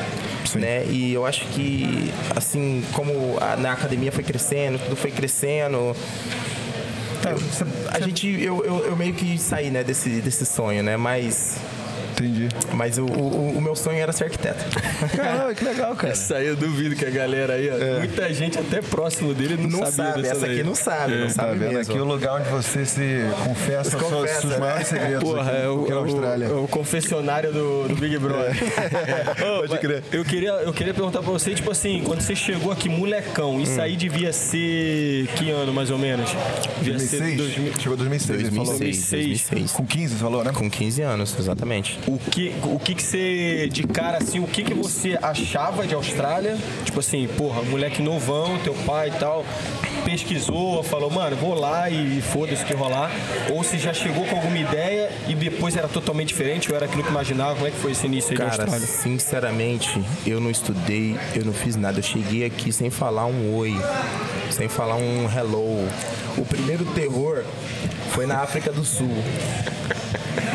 né? 0.55 0.85
E 0.89 1.13
eu 1.13 1.27
acho 1.27 1.45
que, 1.49 2.13
assim, 2.35 2.83
como 2.93 3.37
a, 3.41 3.57
na 3.57 3.73
academia 3.73 4.11
foi 4.11 4.25
crescendo, 4.25 4.79
tudo 4.79 4.97
foi 4.97 5.11
crescendo, 5.11 5.95
Tá, 7.23 7.31
eu- 7.33 7.39
a 7.91 7.99
gente, 8.01 8.29
eu, 8.29 8.65
eu, 8.65 8.87
eu 8.87 8.97
meio 8.97 9.13
que 9.13 9.37
saí, 9.39 9.71
né, 9.71 9.83
desse, 9.83 10.09
desse 10.21 10.47
sonho, 10.47 10.83
né? 10.85 10.97
Mas, 10.97 11.57
Entendi. 12.19 12.49
mas 12.75 12.99
o, 12.99 13.05
o, 13.07 13.59
o 13.59 13.61
meu 13.61 13.77
sonho 13.77 13.99
era 13.99 14.13
ser 14.13 14.25
arquiteto. 14.25 14.65
Caramba, 15.17 15.55
que 15.55 15.65
legal, 15.65 15.95
cara. 15.95 16.13
Essa 16.13 16.37
aí 16.37 16.47
eu 16.49 16.57
duvido 16.57 16.97
que 16.97 17.05
a 17.05 17.11
galera 17.11 17.55
aí, 17.55 17.69
ó, 17.71 17.99
muita 17.99 18.33
gente 18.35 18.59
até 18.59 18.81
próximo 18.81 19.33
dele 19.35 19.57
não, 19.57 19.69
Não 19.69 19.79
sabia 19.87 19.93
sabe, 19.93 20.23
dessa 20.23 20.35
essa 20.37 20.47
daí. 20.47 20.55
aqui 20.61 20.63
não 20.69 20.75
sabe, 20.75 21.15
não 21.15 21.27
Tá 21.29 21.33
sabe 21.33 21.59
vendo 21.59 21.75
mesmo. 21.75 21.93
aqui 21.93 22.01
o 22.01 22.05
lugar 22.05 22.41
onde 22.41 22.49
você 22.49 22.85
se 22.85 23.21
confessa, 23.45 23.91
suas- 23.91 24.03
Confessa, 24.03 24.41
seus 24.41 24.53
né? 24.53 24.59
maiores 24.59 24.87
segredos 24.89 25.23
Porra, 25.23 25.43
aqui, 25.53 25.63
é 25.63 25.69
o, 25.69 25.87
é 25.91 25.95
o- 25.95 25.99
Austrália. 25.99 26.45
é 26.47 26.53
o 26.53 26.69
confessionário 26.69 27.53
do, 27.53 27.89
do 27.89 27.95
Big 27.97 28.19
Brother. 28.19 28.55
Ô, 29.65 29.69
Pode 29.69 29.79
crer. 29.79 30.03
Eu 30.13 30.25
queria, 30.25 30.51
eu 30.51 30.73
queria 30.73 30.95
perguntar 30.95 31.21
pra 31.23 31.31
você, 31.33 31.55
tipo 31.55 31.71
assim, 31.71 32.03
quando 32.05 32.21
você 32.21 32.35
chegou 32.35 32.73
aqui 32.73 32.89
molecão, 32.89 33.61
isso 33.61 33.81
aí 33.81 33.97
devia 33.97 34.33
ser 34.33 35.27
que 35.37 35.51
ano 35.51 35.73
mais 35.73 35.91
ou 35.91 35.99
menos? 35.99 36.31
Devia 36.81 36.99
ser 36.99 37.19
2006? 37.19 37.37
2000. 37.37 37.73
Chegou 37.81 37.97
2006, 37.97 38.41
ele 38.41 38.51
falou. 38.51 38.65
2006, 38.67 39.11
2006. 39.11 39.49
2006. 39.51 39.73
Com 39.73 39.87
15, 39.87 40.15
você 40.15 40.21
falou, 40.21 40.45
né? 40.45 40.53
Com 40.53 40.71
15 40.71 41.03
anos, 41.03 41.37
exatamente. 41.39 41.99
O 42.09 42.18
que, 42.18 42.55
o 42.64 42.79
que 42.79 42.94
que 42.94 43.03
você, 43.03 43.68
de 43.71 43.83
cara 43.83 44.16
assim, 44.16 44.40
o 44.40 44.47
que 44.47 44.62
que 44.62 44.73
você 44.73 45.18
achava 45.21 45.87
de 45.87 45.94
Austrália? 45.94 46.57
Tipo 46.83 47.01
assim, 47.01 47.29
porra, 47.37 47.61
moleque 47.62 48.01
novão, 48.01 48.59
teu 48.64 48.73
pai 48.87 49.09
e 49.09 49.18
tal, 49.18 49.44
pesquisou, 50.07 50.83
falou, 50.83 51.11
mano, 51.11 51.37
vou 51.37 51.53
lá 51.53 51.90
e 51.90 52.23
foda-se 52.23 52.62
o 52.62 52.66
que 52.66 52.73
rolar. 52.73 53.11
Ou 53.53 53.62
se 53.62 53.77
já 53.77 53.92
chegou 53.92 54.25
com 54.25 54.37
alguma 54.37 54.57
ideia 54.57 55.11
e 55.29 55.35
depois 55.35 55.77
era 55.77 55.87
totalmente 55.87 56.29
diferente, 56.29 56.71
ou 56.71 56.77
era 56.77 56.87
aquilo 56.87 57.03
que 57.05 57.11
imaginava, 57.11 57.57
como 57.57 57.66
é 57.66 57.71
que 57.71 57.77
foi 57.77 57.92
esse 57.92 58.07
início 58.07 58.31
aí 58.31 58.38
de 58.38 58.42
Cara, 58.42 58.62
Austrália? 58.62 58.87
sinceramente, 58.87 60.03
eu 60.27 60.40
não 60.40 60.51
estudei, 60.51 61.14
eu 61.35 61.44
não 61.44 61.53
fiz 61.53 61.77
nada. 61.77 61.99
Eu 61.99 62.03
cheguei 62.03 62.42
aqui 62.42 62.73
sem 62.73 62.88
falar 62.88 63.27
um 63.27 63.55
oi, 63.55 63.77
sem 64.51 64.66
falar 64.66 64.97
um 64.97 65.29
hello. 65.31 65.87
O 66.38 66.44
primeiro 66.47 66.87
terror 66.87 67.44
foi 68.12 68.25
na 68.25 68.38
África 68.38 68.73
do 68.73 68.83
Sul. 68.83 69.14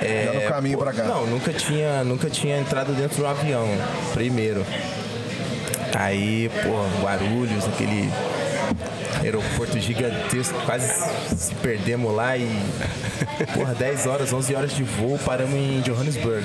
Já 0.03 0.33
no 0.33 0.41
caminho 0.47 0.77
pra 0.77 0.93
cá. 0.93 1.03
Não, 1.03 1.25
nunca 1.25 1.53
tinha, 1.53 2.03
nunca 2.03 2.29
tinha 2.29 2.57
entrado 2.59 2.93
dentro 2.93 3.15
de 3.17 3.21
um 3.21 3.27
avião, 3.27 3.67
primeiro. 4.13 4.65
Aí, 5.95 6.49
pô, 6.63 7.03
Guarulhos, 7.03 7.65
aquele 7.65 8.09
aeroporto 9.21 9.79
gigantesco, 9.79 10.59
quase 10.65 10.87
se 11.35 11.53
perdemos 11.55 12.13
lá 12.13 12.35
e, 12.35 12.47
porra, 13.53 13.73
10 13.75 14.07
horas, 14.07 14.33
11 14.33 14.55
horas 14.55 14.75
de 14.75 14.83
voo, 14.83 15.19
paramos 15.23 15.53
em 15.55 15.81
Johannesburg. 15.81 16.43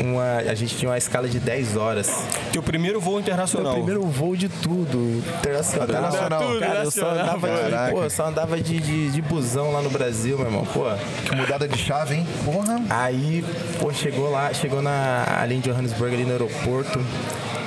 Uma, 0.00 0.38
a 0.50 0.54
gente 0.54 0.76
tinha 0.76 0.90
uma 0.90 0.98
escala 0.98 1.28
de 1.28 1.38
10 1.38 1.76
horas. 1.76 2.10
Teu 2.52 2.62
primeiro 2.62 3.00
voo 3.00 3.14
Meu 3.14 3.20
internacional. 3.22 3.74
primeiro 3.74 4.02
voo 4.02 4.36
de 4.36 4.48
tudo, 4.48 5.22
internacional. 5.38 5.88
Internacional. 5.88 6.42
Tudo, 6.42 6.60
Cara, 6.60 6.84
eu 6.84 6.90
só 6.90 7.10
andava, 7.10 7.48
de, 7.48 7.92
pô, 7.92 8.10
só 8.10 8.26
andava 8.26 8.60
de, 8.60 8.80
de, 8.80 9.10
de 9.10 9.22
busão 9.22 9.72
lá 9.72 9.80
no 9.82 9.90
Brasil, 9.90 10.36
meu 10.36 10.46
irmão. 10.46 10.64
Pô, 10.66 10.84
Que 11.28 11.36
mudada 11.36 11.68
de 11.68 11.78
chave, 11.78 12.16
hein? 12.16 12.26
Porra. 12.44 12.80
Aí, 12.90 13.44
pô, 13.78 13.92
chegou 13.92 14.30
lá, 14.30 14.52
chegou 14.52 14.82
na, 14.82 15.24
ali 15.40 15.56
em 15.56 15.60
Johannesburg, 15.60 16.14
ali 16.14 16.24
no 16.24 16.32
aeroporto. 16.32 17.00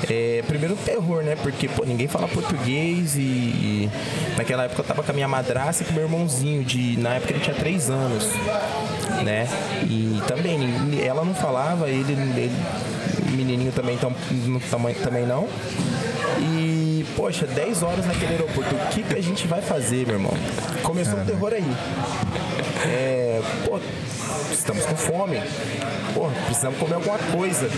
É, 0.10 0.43
primeiro 0.47 0.75
terror, 0.75 1.23
né? 1.23 1.36
Porque, 1.41 1.67
pô, 1.67 1.83
ninguém 1.83 2.07
fala 2.07 2.27
português 2.27 3.15
e, 3.15 3.19
e 3.19 3.89
naquela 4.38 4.65
época 4.65 4.81
eu 4.81 4.86
tava 4.86 5.03
com 5.03 5.12
a 5.12 5.13
minha 5.13 5.27
madrasta 5.27 5.83
e 5.83 5.86
com 5.86 5.93
meu 5.93 6.03
irmãozinho, 6.03 6.63
de, 6.63 6.97
na 6.97 7.15
época 7.15 7.33
ele 7.33 7.39
tinha 7.39 7.55
três 7.55 7.89
anos, 7.89 8.25
né? 9.23 9.47
E 9.83 10.21
também, 10.27 10.60
ela 11.03 11.25
não 11.25 11.33
falava, 11.33 11.89
ele, 11.89 12.13
ele 12.13 12.51
menininho 13.31 13.71
também, 13.71 13.95
então, 13.95 14.13
no 14.45 14.60
tamanho, 14.60 14.95
também 15.01 15.25
não. 15.25 15.47
E, 16.39 17.05
poxa, 17.15 17.45
10 17.45 17.83
horas 17.83 18.05
naquele 18.05 18.33
aeroporto, 18.33 18.75
o 18.75 18.88
que, 18.89 19.03
que 19.03 19.15
a 19.15 19.21
gente 19.21 19.47
vai 19.47 19.62
fazer, 19.62 20.05
meu 20.05 20.15
irmão? 20.15 20.33
Começou 20.83 21.19
o 21.19 21.25
terror 21.25 21.53
aí. 21.53 21.75
É, 22.86 23.41
pô, 23.65 23.79
estamos 24.52 24.86
com 24.86 24.96
fome. 24.96 25.42
Pô, 26.13 26.30
precisamos 26.46 26.80
comer 26.80 26.96
alguma 26.96 27.18
coisa. 27.18 27.70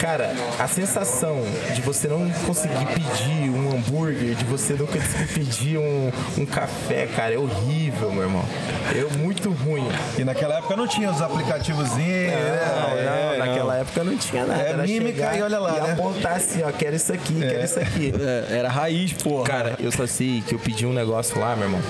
Cara, 0.00 0.32
a 0.58 0.66
sensação 0.66 1.42
de 1.74 1.82
você 1.82 2.08
não 2.08 2.30
conseguir 2.46 2.86
pedir 2.86 3.50
um 3.50 3.72
hambúrguer, 3.76 4.34
de 4.34 4.44
você 4.44 4.72
não 4.72 4.86
conseguir 4.86 5.26
pedir 5.34 5.78
um, 5.78 6.10
um 6.38 6.46
café, 6.46 7.06
cara, 7.14 7.34
é 7.34 7.38
horrível, 7.38 8.10
meu 8.10 8.22
irmão. 8.22 8.44
É 8.94 9.18
muito 9.18 9.50
ruim. 9.50 9.86
E 10.18 10.24
naquela 10.24 10.56
época 10.58 10.74
não 10.76 10.86
tinha 10.88 11.10
os 11.10 11.20
aplicativozinhos, 11.20 12.32
Não, 12.32 12.94
né? 12.96 13.36
não, 13.38 13.46
naquela 13.46 13.76
época 13.76 14.04
não 14.04 14.16
tinha 14.16 14.46
nada. 14.46 14.62
É 14.62 14.68
Era 14.70 14.82
mímica 14.84 15.36
e 15.36 15.42
olha 15.42 15.58
lá, 15.58 15.76
e 15.76 15.80
né? 15.82 15.92
apontar 15.92 16.32
assim, 16.36 16.62
ó, 16.62 16.72
quero 16.72 16.96
isso 16.96 17.12
aqui, 17.12 17.38
quero 17.40 17.64
isso 17.64 17.78
aqui. 17.78 18.12
É, 18.50 18.58
era 18.58 18.68
raiz, 18.70 19.12
porra. 19.12 19.44
Cara, 19.44 19.76
eu 19.78 19.92
só 19.92 20.06
sei 20.06 20.42
que 20.46 20.54
eu 20.54 20.58
pedi 20.58 20.86
um 20.86 20.92
negócio 20.92 21.38
lá, 21.38 21.54
meu 21.54 21.66
irmão. 21.66 21.80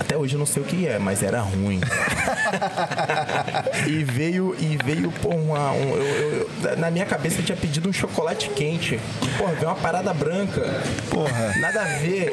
Até 0.00 0.16
hoje 0.16 0.34
eu 0.34 0.38
não 0.38 0.46
sei 0.46 0.62
o 0.62 0.66
que 0.66 0.86
é, 0.86 0.98
mas 0.98 1.22
era 1.22 1.40
ruim. 1.40 1.80
e 3.86 4.04
veio, 4.04 4.54
e 4.58 4.76
veio, 4.84 5.10
pô, 5.12 5.28
uma, 5.30 5.72
um, 5.72 5.96
eu- 5.96 6.48
eu- 6.64 6.76
na 6.78 6.90
minha 6.90 7.04
cabeça 7.06 7.40
eu 7.40 7.44
tinha 7.44 7.56
pedido 7.56 7.88
um 7.88 7.92
chocolate 7.92 8.48
quente. 8.50 8.98
Porra, 9.38 9.52
veio 9.54 9.68
uma 9.68 9.76
parada 9.76 10.12
branca. 10.14 10.62
Porra. 11.10 11.54
Nada 11.60 11.82
a 11.82 11.84
ver. 11.98 12.32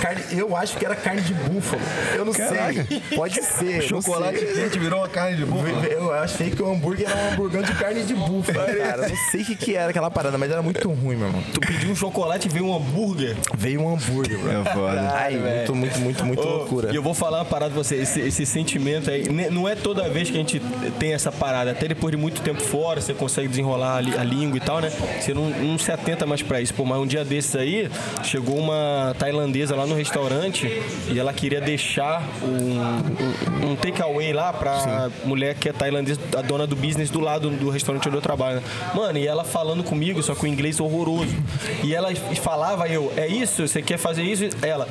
Carne, 0.00 0.22
eu 0.32 0.56
acho 0.56 0.76
que 0.76 0.84
era 0.84 0.94
carne 0.94 1.22
de 1.22 1.34
búfalo. 1.34 1.82
Eu 2.14 2.24
não 2.24 2.32
Caraca. 2.32 2.84
sei. 2.86 3.00
Pode 3.16 3.42
ser. 3.42 3.82
Chocolate 3.82 4.38
sei. 4.38 4.54
quente 4.54 4.78
virou 4.78 5.00
uma 5.00 5.08
carne 5.08 5.36
de 5.36 5.44
búfalo. 5.44 5.84
Eu 5.84 6.12
achei 6.12 6.50
que 6.50 6.62
o 6.62 6.70
hambúrguer 6.72 7.08
era 7.10 7.16
um 7.16 7.32
hamburgão 7.32 7.62
de 7.62 7.72
carne 7.74 8.02
de 8.04 8.14
búfalo, 8.14 8.58
cara. 8.58 9.02
Eu 9.04 9.08
Não 9.08 9.16
sei 9.30 9.42
o 9.42 9.44
que, 9.44 9.56
que 9.56 9.76
era 9.76 9.90
aquela 9.90 10.10
parada, 10.10 10.38
mas 10.38 10.50
era 10.50 10.62
muito 10.62 10.88
ruim, 10.88 11.16
meu 11.16 11.26
irmão. 11.28 11.42
Tu 11.52 11.60
pediu 11.60 11.90
um 11.90 11.96
chocolate 11.96 12.48
e 12.48 12.50
veio 12.50 12.66
um 12.66 12.76
hambúrguer. 12.76 13.36
Veio 13.56 13.82
um 13.82 13.94
hambúrguer, 13.94 14.38
bro. 14.38 14.50
É 14.50 14.64
foda. 14.72 15.12
Ai, 15.14 15.36
velho. 15.36 15.54
muito, 15.74 15.74
muito, 15.74 15.98
muito, 16.00 16.24
muito 16.24 16.42
loucura. 16.42 16.83
E 16.92 16.96
eu 16.96 17.02
vou 17.02 17.14
falar 17.14 17.38
uma 17.38 17.44
parada 17.44 17.72
pra 17.72 17.82
você, 17.82 17.96
esse, 17.96 18.20
esse 18.20 18.46
sentimento 18.46 19.10
aí, 19.10 19.24
não 19.50 19.68
é 19.68 19.74
toda 19.74 20.08
vez 20.08 20.30
que 20.30 20.36
a 20.36 20.40
gente 20.40 20.60
tem 20.98 21.12
essa 21.12 21.30
parada, 21.32 21.70
até 21.70 21.88
depois 21.88 22.10
de 22.10 22.16
muito 22.16 22.40
tempo 22.42 22.60
fora, 22.60 23.00
você 23.00 23.14
consegue 23.14 23.48
desenrolar 23.48 23.94
a, 23.94 24.20
a 24.20 24.24
língua 24.24 24.56
e 24.56 24.60
tal, 24.60 24.80
né? 24.80 24.90
Você 25.20 25.32
não, 25.34 25.50
não 25.50 25.78
se 25.78 25.90
atenta 25.90 26.26
mais 26.26 26.42
pra 26.42 26.60
isso. 26.60 26.74
Pô, 26.74 26.84
mas 26.84 26.98
um 26.98 27.06
dia 27.06 27.24
desses 27.24 27.54
aí, 27.56 27.90
chegou 28.22 28.56
uma 28.58 29.14
tailandesa 29.18 29.74
lá 29.74 29.86
no 29.86 29.94
restaurante 29.94 30.66
e 31.10 31.18
ela 31.18 31.32
queria 31.32 31.60
deixar 31.60 32.22
um, 32.42 33.66
um, 33.66 33.70
um 33.72 33.76
takeaway 33.76 34.32
lá 34.32 34.52
pra 34.52 35.10
mulher 35.24 35.54
que 35.54 35.68
é 35.68 35.72
tailandesa, 35.72 36.20
a 36.36 36.42
dona 36.42 36.66
do 36.66 36.76
business 36.76 37.10
do 37.10 37.20
lado 37.20 37.50
do 37.50 37.70
restaurante 37.70 38.08
onde 38.08 38.16
eu 38.16 38.22
trabalho. 38.22 38.56
né? 38.56 38.62
Mano, 38.94 39.18
e 39.18 39.26
ela 39.26 39.44
falando 39.44 39.82
comigo, 39.84 40.22
só 40.22 40.34
com 40.34 40.46
inglês 40.46 40.80
horroroso. 40.80 41.34
E 41.82 41.94
ela 41.94 42.14
falava, 42.14 42.88
eu, 42.88 43.12
é 43.16 43.26
isso? 43.26 43.66
Você 43.66 43.82
quer 43.82 43.98
fazer 43.98 44.22
isso? 44.22 44.44
Ela. 44.62 44.88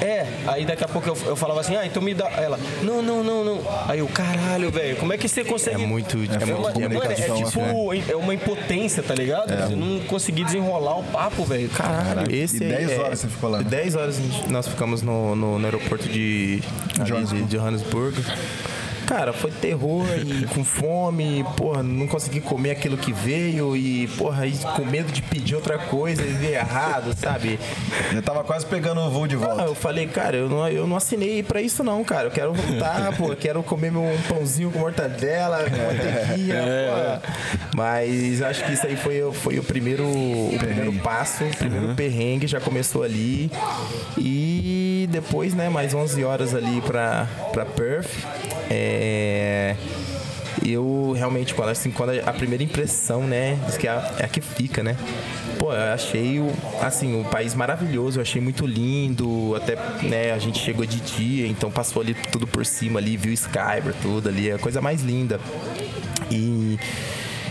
É, 0.00 0.26
aí 0.46 0.64
daqui 0.64 0.84
a 0.84 0.88
pouco 0.88 1.08
eu, 1.08 1.16
eu 1.26 1.36
falava 1.36 1.60
assim, 1.60 1.76
ah, 1.76 1.84
então 1.86 2.02
me 2.02 2.14
dá. 2.14 2.28
Ela, 2.30 2.58
não, 2.82 3.02
não, 3.02 3.22
não, 3.22 3.44
não. 3.44 3.60
Aí 3.86 3.98
eu, 3.98 4.06
caralho, 4.08 4.70
velho, 4.70 4.96
como 4.96 5.12
é 5.12 5.18
que 5.18 5.28
você 5.28 5.44
consegue. 5.44 5.82
É 5.82 5.86
muito, 5.86 6.16
é, 6.16 6.20
É, 6.20 6.46
muito 6.46 6.52
uma, 6.54 6.88
mano, 6.88 7.10
é 7.12 7.14
tipo, 7.14 7.92
né? 7.92 8.04
é 8.08 8.16
uma 8.16 8.34
impotência, 8.34 9.02
tá 9.02 9.14
ligado? 9.14 9.48
Você 9.54 9.74
não 9.76 10.00
conseguir 10.06 10.44
desenrolar 10.44 10.98
o 10.98 11.04
papo, 11.04 11.44
velho. 11.44 11.68
Caralho. 11.70 12.34
Esse 12.34 12.56
E 12.56 12.60
10 12.60 12.90
é- 12.90 12.98
horas 12.98 13.18
você 13.20 13.28
ficou 13.28 13.50
lá, 13.50 13.58
né? 13.58 13.64
10 13.68 13.94
horas 13.94 14.18
a 14.18 14.20
gente- 14.22 14.48
nós 14.50 14.66
ficamos 14.66 15.02
no, 15.02 15.34
no, 15.36 15.58
no 15.58 15.64
aeroporto 15.64 16.08
de, 16.08 16.62
Johannesburg. 17.04 17.44
de 17.44 17.56
Johannesburg. 17.56 18.24
Cara, 19.06 19.32
foi 19.32 19.50
terror 19.50 20.06
e 20.26 20.46
com 20.46 20.64
fome, 20.64 21.44
porra, 21.56 21.82
não 21.82 22.06
consegui 22.06 22.40
comer 22.40 22.70
aquilo 22.70 22.96
que 22.96 23.12
veio 23.12 23.76
e, 23.76 24.06
porra, 24.16 24.44
aí 24.44 24.52
com 24.76 24.84
medo 24.84 25.12
de 25.12 25.20
pedir 25.22 25.54
outra 25.54 25.78
coisa 25.78 26.22
e 26.22 26.26
ver 26.32 26.54
errado, 26.54 27.14
sabe? 27.16 27.58
Eu 28.14 28.22
tava 28.22 28.42
quase 28.42 28.64
pegando 28.66 29.00
o 29.00 29.10
voo 29.10 29.26
de 29.26 29.34
Ah, 29.36 29.38
volta. 29.38 29.62
eu 29.62 29.74
falei, 29.74 30.06
cara, 30.06 30.36
eu 30.36 30.48
não, 30.48 30.68
eu 30.68 30.86
não 30.86 30.96
assinei 30.96 31.42
pra 31.42 31.60
isso 31.60 31.84
não, 31.84 32.02
cara. 32.02 32.28
Eu 32.28 32.30
quero 32.30 32.52
voltar, 32.54 33.14
pô, 33.16 33.34
quero 33.36 33.62
comer 33.62 33.92
meu 33.92 34.04
pãozinho 34.28 34.70
com 34.70 34.78
mortadela, 34.78 35.64
com 35.64 35.76
manteiguinha, 35.76 36.56
pô. 37.20 37.76
Mas 37.76 38.40
acho 38.42 38.64
que 38.64 38.72
isso 38.72 38.86
aí 38.86 38.96
foi, 38.96 39.22
o- 39.22 39.32
foi 39.32 39.58
o 39.58 39.62
primeiro, 39.62 40.04
o 40.06 40.56
primeiro 40.58 40.92
passo, 40.94 41.44
o 41.44 41.56
primeiro 41.56 41.94
perrengue, 41.94 42.46
já 42.46 42.60
começou 42.60 43.02
ali. 43.02 43.50
E 44.16 45.06
depois, 45.10 45.54
né, 45.54 45.68
mais 45.68 45.92
11 45.94 46.24
horas 46.24 46.54
ali 46.54 46.80
pra, 46.80 47.26
pra 47.52 47.64
Perth. 47.64 48.10
É... 48.70 48.93
Eu 50.64 51.12
realmente, 51.16 51.52
quando, 51.54 51.68
assim, 51.68 51.90
quando 51.90 52.10
a 52.24 52.32
primeira 52.32 52.62
impressão, 52.62 53.26
né? 53.26 53.58
Diz 53.66 53.76
que 53.76 53.86
é 53.86 53.90
a, 53.90 54.14
é 54.18 54.24
a 54.24 54.28
que 54.28 54.40
fica, 54.40 54.82
né? 54.82 54.96
Pô, 55.58 55.72
eu 55.72 55.92
achei 55.92 56.40
o, 56.40 56.50
assim, 56.80 57.20
o 57.20 57.24
país 57.24 57.54
maravilhoso, 57.54 58.18
eu 58.18 58.22
achei 58.22 58.40
muito 58.40 58.66
lindo. 58.66 59.54
Até, 59.56 59.76
né, 60.02 60.32
a 60.32 60.38
gente 60.38 60.58
chegou 60.58 60.86
de 60.86 61.00
dia, 61.00 61.46
então 61.46 61.70
passou 61.70 62.02
ali 62.02 62.14
tudo 62.32 62.46
por 62.46 62.64
cima 62.64 62.98
ali, 62.98 63.16
viu 63.16 63.32
Skybra, 63.32 63.94
tudo 64.00 64.28
ali, 64.28 64.50
é 64.50 64.54
a 64.54 64.58
coisa 64.58 64.80
mais 64.80 65.02
linda. 65.02 65.38
E 66.30 66.78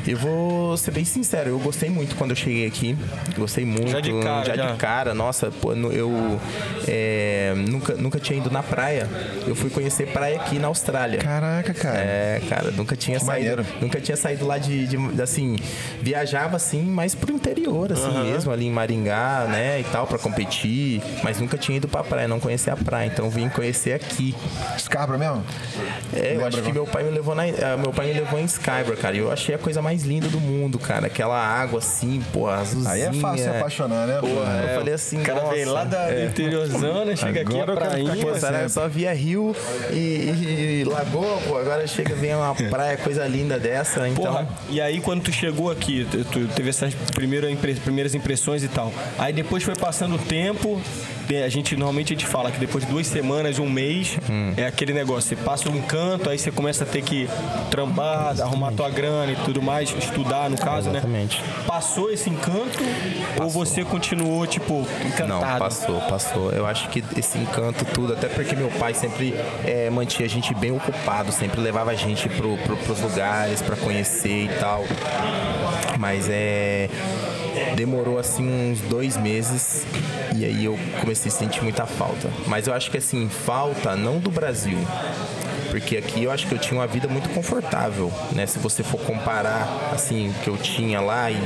eu 0.05 0.17
vou 0.17 0.75
ser 0.77 0.91
bem 0.91 1.05
sincero, 1.05 1.49
eu 1.49 1.59
gostei 1.59 1.89
muito 1.89 2.15
quando 2.15 2.31
eu 2.31 2.35
cheguei 2.35 2.65
aqui. 2.67 2.97
Gostei 3.37 3.65
muito. 3.65 3.89
Já 3.89 3.99
de 3.99 4.11
cara, 4.21 4.45
já 4.45 4.55
já. 4.55 4.71
de 4.71 4.77
cara, 4.77 5.13
nossa, 5.13 5.49
pô, 5.51 5.73
eu 5.73 6.39
é, 6.87 7.53
nunca, 7.55 7.93
nunca 7.95 8.19
tinha 8.19 8.37
ido 8.39 8.49
na 8.51 8.61
praia. 8.63 9.07
Eu 9.47 9.55
fui 9.55 9.69
conhecer 9.69 10.07
praia 10.07 10.35
aqui 10.37 10.59
na 10.59 10.67
Austrália. 10.67 11.19
Caraca, 11.19 11.73
cara. 11.73 11.97
É, 11.97 12.41
cara, 12.49 12.71
nunca 12.71 12.95
tinha 12.95 13.19
Que 13.19 13.25
saído. 13.25 13.49
maneiro. 13.57 13.65
Nunca 13.81 13.99
tinha 14.01 14.17
saído 14.17 14.45
lá 14.45 14.57
de, 14.57 14.87
de- 14.87 15.21
assim, 15.21 15.55
viajava 16.01 16.55
assim, 16.55 16.81
mais 16.83 17.15
pro 17.15 17.31
interior, 17.33 17.91
assim 17.91 18.23
mesmo, 18.23 18.51
ali 18.51 18.65
em 18.65 18.71
Maringá, 18.71 19.45
né, 19.49 19.79
e 19.79 19.83
tal, 19.85 20.05
pra 20.07 20.17
competir, 20.17 21.01
mas 21.23 21.39
nunca 21.39 21.57
tinha 21.57 21.77
ido 21.77 21.87
pra 21.87 22.03
praia, 22.03 22.27
não 22.27 22.39
conhecia 22.39 22.73
a 22.73 22.77
praia, 22.77 23.07
então 23.07 23.29
vim 23.29 23.47
conhecer 23.49 23.93
aqui. 23.93 24.35
Scarborough 24.77 25.19
mesmo? 25.19 25.43
É, 26.13 26.35
eu 26.35 26.45
acho 26.45 26.61
que 26.61 26.71
meu 26.71 26.85
pai 26.85 27.03
me 27.03 27.09
levou 27.11 27.33
na, 27.35 27.43
ah, 27.43 27.77
meu 27.77 27.91
pai 27.91 28.07
me 28.07 28.13
levou 28.13 28.39
em 28.39 28.45
Skybra, 28.45 28.95
cara. 28.95 29.15
E 29.15 29.19
eu 29.19 29.31
achei 29.31 29.55
a 29.55 29.57
coisa 29.57 29.81
mais 29.81 29.92
linda 30.01 30.27
do 30.27 30.39
mundo, 30.39 30.79
cara. 30.79 31.05
Aquela 31.07 31.37
água 31.39 31.77
assim, 31.77 32.23
pô, 32.33 32.49
azulzinha. 32.49 32.91
Aí 32.93 33.01
é 33.03 33.13
fácil 33.13 33.43
se 33.43 33.49
apaixonar, 33.49 34.07
né? 34.07 34.17
Porra, 34.19 34.33
pô? 34.33 34.67
eu 34.67 34.79
falei 34.79 34.93
assim, 34.95 35.21
O 35.21 35.23
cara 35.23 35.41
nossa. 35.43 35.53
vem 35.53 35.65
lá 35.65 35.83
da, 35.83 36.07
do 36.09 36.25
interiorzona, 36.25 37.15
chega 37.15 37.41
aqui 37.41 37.59
Agora 37.61 37.71
a 37.71 37.73
eu 37.73 37.77
quero 37.77 37.77
ficar 37.77 37.89
prainha. 37.89 38.11
aqui 38.13 38.21
Pô, 38.21 38.69
só 38.69 38.87
via 38.87 39.13
rio 39.13 39.55
e, 39.91 39.95
e- 39.95 40.79
e 40.81 40.83
lagoa, 40.85 41.37
pô. 41.47 41.57
Agora 41.57 41.85
chega, 41.85 42.15
vem 42.15 42.33
uma 42.35 42.55
praia, 42.55 42.97
coisa 42.97 43.27
linda 43.27 43.59
dessa. 43.59 44.07
Então, 44.07 44.23
Porra, 44.33 44.47
e 44.69 44.81
aí 44.81 44.99
quando 44.99 45.21
tu 45.21 45.31
chegou 45.31 45.69
aqui, 45.69 46.07
tu, 46.09 46.47
teve 46.55 46.69
essas 46.69 46.93
primeiras 47.13 48.15
impressões 48.15 48.63
e 48.63 48.67
tal. 48.67 48.91
Aí 49.19 49.31
depois 49.33 49.61
foi 49.63 49.75
passando 49.75 50.15
o 50.15 50.17
tempo, 50.19 50.81
te- 50.81 51.12
a 51.43 51.49
gente 51.49 51.75
normalmente 51.75 52.13
a 52.13 52.15
gente 52.15 52.25
fala 52.27 52.51
que 52.51 52.59
depois 52.59 52.85
de 52.85 52.91
duas 52.91 53.07
semanas, 53.07 53.59
um 53.59 53.69
mês, 53.69 54.17
Hum. 54.29 54.53
é 54.57 54.65
aquele 54.65 54.93
negócio, 54.93 55.29
você 55.29 55.35
passa 55.35 55.69
um 55.69 55.75
encanto, 55.75 56.29
aí 56.29 56.37
você 56.37 56.51
começa 56.51 56.83
a 56.83 56.87
ter 56.87 57.01
que 57.01 57.27
trambar, 57.71 58.39
arrumar 58.41 58.71
tua 58.71 58.89
grana 58.89 59.31
e 59.31 59.35
tudo 59.37 59.61
mais, 59.61 59.89
estudar 59.97 60.49
no 60.49 60.57
caso, 60.57 60.89
Exatamente. 60.89 61.41
né? 61.41 61.47
Passou 61.67 62.11
esse 62.11 62.29
encanto 62.29 62.79
ou 63.41 63.49
você 63.49 63.83
continuou, 63.83 64.45
tipo, 64.47 64.85
encantado? 65.05 65.27
Não, 65.45 65.59
passou, 65.59 66.01
passou. 66.01 66.51
Eu 66.51 66.65
acho 66.65 66.89
que 66.89 67.03
esse 67.17 67.37
encanto 67.37 67.85
tudo, 67.85 68.13
até 68.13 68.27
porque 68.27 68.55
meu 68.55 68.69
pai 68.69 68.93
sempre 68.93 69.33
eh, 69.65 69.89
mantinha 69.89 70.25
a 70.25 70.29
gente 70.29 70.53
bem 70.55 70.71
ocupado, 70.71 71.31
sempre 71.31 71.59
levava 71.61 71.91
a 71.91 71.95
gente 71.95 72.27
pro, 72.29 72.57
pro, 72.57 72.75
pros 72.77 72.99
lugares 73.01 73.61
pra 73.61 73.75
conhecer 73.75 74.45
e 74.45 74.49
tal. 74.59 74.83
Mas 75.99 76.27
é. 76.29 76.89
Demorou 77.75 78.17
assim 78.19 78.47
uns 78.47 78.79
dois 78.81 79.17
meses 79.17 79.85
e 80.35 80.45
aí 80.45 80.65
eu 80.65 80.77
comecei 81.01 81.31
a 81.31 81.35
sentir 81.35 81.61
muita 81.63 81.85
falta. 81.85 82.29
Mas 82.47 82.67
eu 82.67 82.73
acho 82.73 82.89
que 82.89 82.97
assim, 82.97 83.29
falta 83.29 83.95
não 83.95 84.19
do 84.19 84.31
Brasil. 84.31 84.77
Porque 85.69 85.97
aqui 85.97 86.23
eu 86.23 86.31
acho 86.31 86.47
que 86.47 86.53
eu 86.53 86.59
tinha 86.59 86.79
uma 86.79 86.87
vida 86.87 87.07
muito 87.07 87.29
confortável, 87.29 88.11
né? 88.31 88.45
Se 88.45 88.59
você 88.59 88.83
for 88.83 88.99
comparar 89.01 89.91
assim, 89.91 90.29
o 90.29 90.33
que 90.43 90.47
eu 90.47 90.57
tinha 90.57 91.01
lá 91.01 91.31
e 91.31 91.37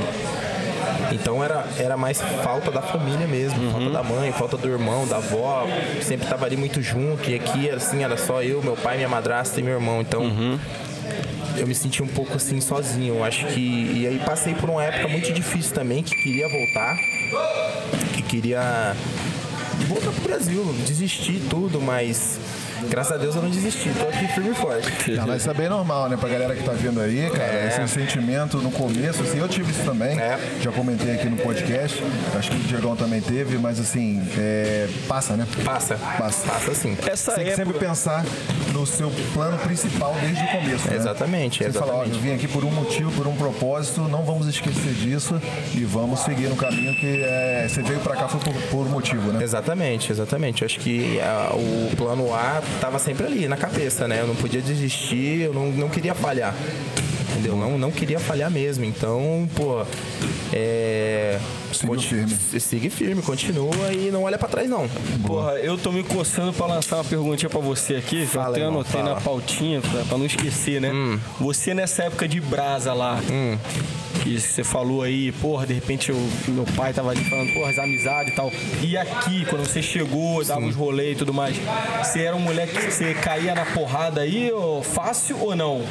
então 1.12 1.42
era, 1.42 1.64
era 1.78 1.96
mais 1.96 2.20
falta 2.20 2.70
da 2.70 2.82
família 2.82 3.26
mesmo, 3.26 3.70
falta 3.70 3.90
da 3.90 4.02
mãe, 4.02 4.32
falta 4.32 4.56
do 4.56 4.68
irmão, 4.68 5.06
da 5.06 5.16
avó, 5.16 5.66
sempre 6.02 6.26
tava 6.26 6.44
ali 6.44 6.56
muito 6.56 6.82
junto, 6.82 7.30
e 7.30 7.34
aqui 7.34 7.70
assim, 7.70 8.04
era 8.04 8.16
só 8.16 8.42
eu, 8.42 8.62
meu 8.62 8.76
pai, 8.76 8.96
minha 8.96 9.08
madrasta 9.08 9.58
e 9.60 9.62
meu 9.62 9.74
irmão. 9.74 10.00
Então 10.00 10.22
eu 11.60 11.66
me 11.66 11.74
senti 11.74 12.02
um 12.02 12.06
pouco 12.06 12.34
assim 12.34 12.60
sozinho. 12.60 13.22
Acho 13.24 13.46
que. 13.46 13.60
E 13.60 14.06
aí 14.06 14.20
passei 14.24 14.54
por 14.54 14.70
uma 14.70 14.84
época 14.84 15.08
muito 15.08 15.32
difícil 15.32 15.74
também, 15.74 16.02
que 16.02 16.14
queria 16.14 16.48
voltar, 16.48 16.96
que 18.14 18.22
queria 18.22 18.94
voltar 19.86 20.10
pro 20.12 20.22
Brasil, 20.22 20.64
desistir 20.86 21.40
tudo, 21.48 21.80
mas 21.80 22.38
graças 22.88 23.12
a 23.12 23.16
Deus 23.16 23.34
eu 23.36 23.42
não 23.42 23.50
desisti, 23.50 23.90
tô 23.90 24.06
aqui 24.08 24.26
firme 24.28 24.50
e 24.50 24.54
forte. 24.54 25.10
Não, 25.18 25.26
mas 25.26 25.40
isso 25.42 25.50
é 25.50 25.54
bem 25.54 25.68
normal, 25.68 26.08
né? 26.08 26.16
Pra 26.16 26.28
galera 26.28 26.54
que 26.54 26.62
tá 26.62 26.72
vindo 26.72 27.00
aí, 27.00 27.28
cara, 27.30 27.44
É. 27.44 27.68
esse 27.68 27.92
sentimento 27.94 28.58
no 28.58 28.70
começo, 28.70 29.22
assim, 29.22 29.38
eu 29.38 29.48
tive 29.48 29.70
isso 29.72 29.82
também. 29.84 30.18
É. 30.18 30.38
Já 30.60 30.70
comentei 30.70 31.14
aqui 31.14 31.28
no 31.28 31.36
podcast, 31.36 32.02
acho 32.38 32.50
que 32.50 32.56
o 32.56 32.60
Diegão 32.60 32.94
também 32.96 33.20
teve, 33.20 33.58
mas 33.58 33.80
assim, 33.80 34.22
é, 34.36 34.86
passa, 35.08 35.36
né? 35.36 35.46
Passa, 35.64 35.96
Passa. 35.96 36.46
passa 36.48 36.74
sim. 36.74 36.96
Essa 37.06 37.32
Tem 37.32 37.44
que 37.44 37.50
época... 37.50 37.66
sempre 37.66 37.86
pensar 37.86 38.24
no 38.72 38.86
seu 38.86 39.10
plano 39.32 39.58
principal 39.58 40.14
desde 40.20 40.42
o 40.44 40.48
começo, 40.48 40.88
né? 40.88 40.96
Exatamente, 40.96 41.64
Você 41.64 41.72
fala, 41.72 41.92
ó, 41.92 41.96
eu 41.98 42.02
exatamente. 42.04 42.22
vim 42.22 42.34
aqui 42.34 42.48
por 42.48 42.64
um 42.64 42.70
motivo, 42.70 43.10
por 43.12 43.26
um 43.26 43.34
propósito, 43.34 44.02
não 44.02 44.22
vamos 44.24 44.46
esquecer 44.46 44.92
disso 44.94 45.40
e 45.74 45.84
vamos 45.84 46.20
seguir 46.20 46.48
no 46.48 46.56
caminho 46.56 46.94
que 46.96 47.22
é, 47.22 47.66
você 47.68 47.82
veio 47.82 48.00
pra 48.00 48.14
cá 48.16 48.28
foi 48.28 48.40
por, 48.40 48.54
por 48.70 48.86
um 48.86 48.90
motivo, 48.90 49.32
né? 49.32 49.42
Exatamente, 49.42 50.12
exatamente. 50.12 50.64
Acho 50.64 50.78
que 50.80 51.18
ah, 51.20 51.50
o 51.54 51.96
plano 51.96 52.32
A 52.34 52.60
tava 52.80 52.98
sempre 52.98 53.26
ali, 53.26 53.48
na 53.48 53.56
cabeça, 53.56 54.06
né? 54.06 54.20
Eu 54.20 54.26
não 54.26 54.36
podia 54.36 54.60
desistir, 54.60 55.42
eu 55.42 55.52
não, 55.52 55.70
não 55.70 55.88
queria 55.88 56.14
falhar. 56.14 56.54
Entendeu? 57.30 57.56
Não, 57.56 57.76
não 57.78 57.90
queria 57.90 58.18
falhar 58.18 58.50
mesmo. 58.50 58.84
Então, 58.84 59.48
pô, 59.54 59.84
é. 60.52 61.38
Seguiu 61.72 62.00
firme. 62.00 62.36
Siga 62.60 62.90
firme, 62.90 63.22
continua 63.22 63.92
e 63.92 64.10
não 64.10 64.22
olha 64.22 64.38
pra 64.38 64.48
trás, 64.48 64.68
não. 64.68 64.88
Porra, 65.26 65.52
eu 65.56 65.76
tô 65.76 65.92
me 65.92 66.02
coçando 66.02 66.52
pra 66.52 66.66
lançar 66.66 66.96
uma 66.96 67.04
perguntinha 67.04 67.50
pra 67.50 67.60
você 67.60 67.96
aqui, 67.96 68.16
que 68.16 68.22
eu 68.22 68.26
Fala, 68.26 68.50
até 68.56 68.60
irmão, 68.60 68.80
anotei 68.80 69.00
fala. 69.02 69.14
na 69.14 69.20
pautinha, 69.20 69.80
pra, 69.80 70.02
pra 70.04 70.18
não 70.18 70.24
esquecer, 70.24 70.80
né? 70.80 70.90
Você 71.38 71.74
nessa 71.74 72.04
época 72.04 72.26
de 72.26 72.40
brasa 72.40 72.94
lá, 72.94 73.20
que 74.22 74.40
você 74.40 74.64
falou 74.64 75.02
aí, 75.02 75.30
porra, 75.32 75.66
de 75.66 75.74
repente 75.74 76.08
eu, 76.10 76.16
meu 76.48 76.64
pai 76.74 76.92
tava 76.94 77.10
ali 77.10 77.22
falando, 77.24 77.52
porra, 77.52 77.70
as 77.70 77.78
amizades 77.78 78.32
e 78.32 78.36
tal. 78.36 78.50
E 78.82 78.96
aqui, 78.96 79.44
quando 79.44 79.66
você 79.66 79.82
chegou, 79.82 80.42
dava 80.44 80.60
uns 80.62 80.74
rolês 80.74 81.12
e 81.12 81.18
tudo 81.18 81.34
mais, 81.34 81.54
você 82.02 82.22
era 82.22 82.34
um 82.34 82.40
moleque 82.40 82.72
que 82.74 82.90
você 82.90 83.12
caía 83.14 83.54
na 83.54 83.66
porrada 83.66 84.22
aí, 84.22 84.50
ó, 84.52 84.80
fácil 84.82 85.36
ou 85.40 85.54
não? 85.54 85.84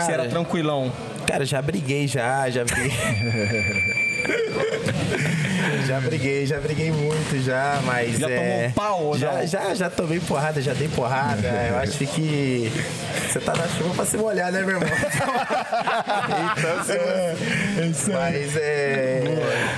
Você 0.00 0.10
Cara, 0.10 0.22
era 0.22 0.30
tranquilão. 0.30 0.92
Cara, 1.26 1.44
já 1.44 1.60
briguei 1.60 2.06
já, 2.06 2.48
já 2.50 2.64
briguei. 2.64 2.92
já 5.86 6.00
briguei, 6.00 6.46
já 6.46 6.58
briguei 6.60 6.90
muito 6.90 7.42
já, 7.42 7.80
mas 7.84 8.18
Já 8.18 8.28
é... 8.30 8.36
tomou 8.36 8.70
pau 8.72 9.18
já, 9.18 9.32
não? 9.32 9.46
já, 9.46 9.74
já 9.74 9.90
tomei 9.90 10.20
porrada, 10.20 10.60
já 10.60 10.72
dei 10.74 10.88
porrada. 10.88 11.46
Eu 11.70 11.78
acho 11.78 11.98
que 11.98 12.72
você 13.30 13.40
tá 13.40 13.54
na 13.54 13.66
chuva 13.68 13.94
pra 13.94 14.04
se 14.04 14.16
molhar, 14.16 14.50
né, 14.52 14.60
meu 14.62 14.76
irmão? 14.76 14.88
então, 16.58 16.84
se... 17.94 18.10
mas 18.10 18.56
é... 18.56 19.22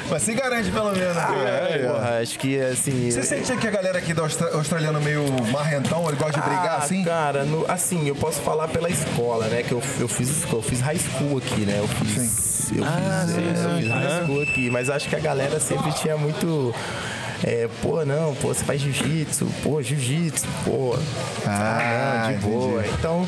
Mas 0.09 0.23
se 0.23 0.33
garante 0.35 0.71
pelo 0.71 0.93
menos. 0.93 1.17
Ah, 1.17 1.35
É, 1.71 1.75
é. 1.75 1.89
porra, 1.89 2.19
acho 2.23 2.39
que 2.39 2.61
assim. 2.61 3.11
Você 3.11 3.23
sente 3.23 3.57
que 3.57 3.67
a 3.67 3.71
galera 3.71 3.99
aqui 3.99 4.15
do 4.15 4.23
austra- 4.23 4.55
australiano 4.55 5.01
meio 5.01 5.25
marrentão, 5.53 6.07
ele 6.09 6.17
gosta 6.17 6.41
de 6.41 6.47
brigar 6.47 6.69
Ah, 6.81 6.85
assim? 6.85 7.05
Cara, 7.05 7.45
no- 7.45 7.65
assim, 7.69 8.07
eu 8.09 8.15
posso 8.17 8.41
falar 8.41 8.69
pela 8.69 8.89
escola, 8.89 9.47
né? 9.49 9.63
Que 9.63 9.73
eu, 9.73 9.83
eu 10.01 10.09
fiz 10.09 10.45
eu 10.51 10.63
fiz 10.63 10.81
high 10.81 10.99
school 10.99 11.39
aqui, 11.39 11.61
né? 11.63 11.77
Eu 11.79 11.89
fiz. 11.89 12.58
Eu 12.75 12.85
Ah, 12.85 13.25
fiz, 13.27 13.37
é, 13.37 13.65
eu 13.65 13.79
fiz 13.79 13.89
high 13.89 14.25
school 14.25 14.43
aqui, 14.43 14.71
mas 14.71 14.91
acho 14.91 15.09
que 15.09 15.17
a 15.17 15.21
galera 15.21 15.59
sempre 15.61 15.93
tinha 15.93 16.17
muito. 16.17 16.75
É, 17.45 17.69
pô, 17.83 18.05
não, 18.05 18.35
pô, 18.35 18.49
você 18.49 18.65
faz 18.65 18.81
jiu-jitsu, 18.81 19.47
pô, 19.63 19.81
jiu-jitsu, 19.81 20.47
pô. 20.65 20.99
Ah, 21.47 22.21
não, 22.25 22.29
de 22.33 22.35
entendi. 22.39 22.53
boa. 22.53 22.85
Então, 22.87 23.27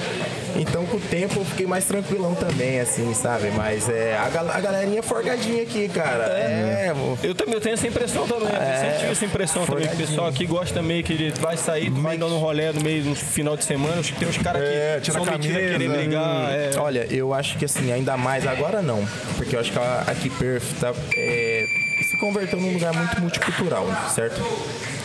então, 0.56 0.84
com 0.86 0.96
o 0.96 1.00
tempo 1.00 1.38
eu 1.40 1.44
fiquei 1.44 1.64
mais 1.66 1.84
tranquilão 1.84 2.34
também, 2.34 2.80
assim, 2.80 3.14
sabe? 3.14 3.50
Mas 3.56 3.88
é, 3.88 4.16
a, 4.18 4.28
gal- 4.28 4.50
a 4.50 4.60
galerinha 4.60 5.02
forgadinha 5.02 5.62
aqui, 5.62 5.88
cara. 5.88 6.24
É, 6.24 6.92
mo- 6.92 7.16
Eu 7.22 7.34
também 7.36 7.54
eu 7.54 7.60
tenho 7.60 7.74
essa 7.74 7.86
impressão 7.86 8.26
também. 8.26 8.48
eu 8.48 8.80
sempre 8.80 8.98
tive 8.98 9.12
essa 9.12 9.24
impressão 9.24 9.64
também. 9.66 9.86
que 9.86 9.94
O 9.94 9.98
pessoal 9.98 10.26
aqui 10.26 10.44
gosta 10.44 10.82
meio 10.82 11.04
que 11.04 11.12
ele 11.12 11.32
vai 11.40 11.56
sair, 11.56 11.88
vai 11.90 12.18
dando 12.18 12.34
um 12.34 12.38
rolê 12.40 12.72
no 12.72 12.80
meio 12.80 13.04
no 13.04 13.14
final 13.14 13.56
de 13.56 13.64
semana. 13.64 14.02
Tem 14.18 14.26
uns 14.28 14.38
caras 14.38 14.62
É, 14.62 14.94
que 14.96 15.02
tira 15.02 15.18
são 15.18 15.22
a 15.22 15.30
metidos 15.38 15.56
a 15.56 15.60
camisa, 15.60 15.78
querer 15.78 15.88
brigar. 15.88 16.52
é. 16.52 16.70
Olha, 16.78 17.06
eu 17.10 17.32
acho 17.32 17.56
que 17.56 17.64
assim, 17.64 17.92
ainda 17.92 18.16
mais 18.16 18.44
agora 18.46 18.82
não. 18.82 19.06
Porque 19.36 19.54
eu 19.54 19.60
acho 19.60 19.70
que 19.70 19.78
a- 19.78 20.04
aqui 20.08 20.28
Perth 20.30 20.64
tá, 20.80 20.92
é, 21.16 21.64
se 22.04 22.16
converteu 22.16 22.60
num 22.60 22.72
lugar 22.72 22.92
muito 22.92 23.20
multicultural, 23.20 23.86
certo? 24.14 24.40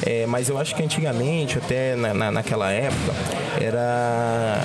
É, 0.05 0.25
mas 0.25 0.49
eu 0.49 0.57
acho 0.57 0.75
que 0.75 0.83
antigamente, 0.83 1.57
até 1.57 1.95
na, 1.95 2.13
na- 2.13 2.31
naquela 2.31 2.71
época, 2.71 3.13
era. 3.61 4.61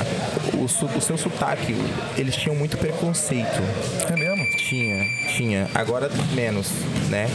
o, 0.55 0.65
o 0.65 1.01
seu 1.01 1.17
sotaque, 1.19 1.75
eles 2.17 2.37
tinham 2.37 2.55
muito 2.57 2.77
preconceito. 2.77 3.61
É 4.11 4.17
mesmo? 4.17 4.45
Tinha, 4.57 5.05
tinha. 5.37 5.69
Agora 5.75 6.11
menos, 6.35 6.69
né? 7.09 7.29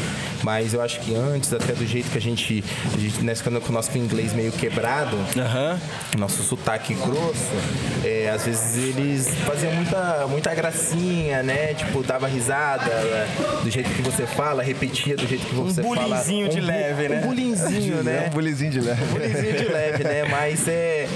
Mas 0.44 0.76
eu 0.76 0.82
acho 0.82 1.00
que 1.00 1.16
antes, 1.16 1.52
até 1.54 1.74
do 1.74 1.88
jeito 1.88 2.12
que 2.12 2.18
a 2.20 2.22
gente, 2.22 2.64
a 2.94 2.98
gente 3.00 3.24
nesse 3.24 3.42
com 3.44 3.70
o 3.70 3.72
nosso 3.72 3.98
inglês 3.98 4.32
meio 4.32 4.52
quebrado, 4.52 5.18
Aham. 5.36 5.80
nosso 6.20 6.44
sotaque 6.44 6.94
grosso, 6.94 7.50
é, 8.04 8.30
às 8.30 8.46
vezes 8.46 8.76
eles 8.96 9.28
faziam 9.46 9.74
muita, 9.74 10.28
muita 10.30 10.54
gracinha, 10.54 11.42
né? 11.42 11.74
Tipo, 11.74 12.04
dava 12.04 12.28
risada 12.28 12.92
é, 12.92 13.28
do 13.64 13.72
jeito 13.72 13.90
que 13.90 14.04
você 14.04 14.28
fala, 14.28 14.62
repetia 14.62 15.16
do 15.16 15.26
jeito 15.26 15.46
que 15.48 15.56
você 15.56 15.82
fala. 15.82 15.96
bullyingzinho 15.96 16.50
de 16.50 16.62
leve, 16.62 17.10
né? 17.10 17.22
Um 17.24 17.28
bullyingzinho, 17.28 17.85
É 17.94 18.04
né? 18.04 18.28
um 18.28 18.30
bulizinho 18.30 18.72
de 18.72 18.82
leve. 18.82 19.06
Bullyingzinho 19.06 19.58
de 19.58 19.66
leve, 19.66 20.04
né? 20.04 20.24
Mas 20.30 20.68
é. 20.68 21.08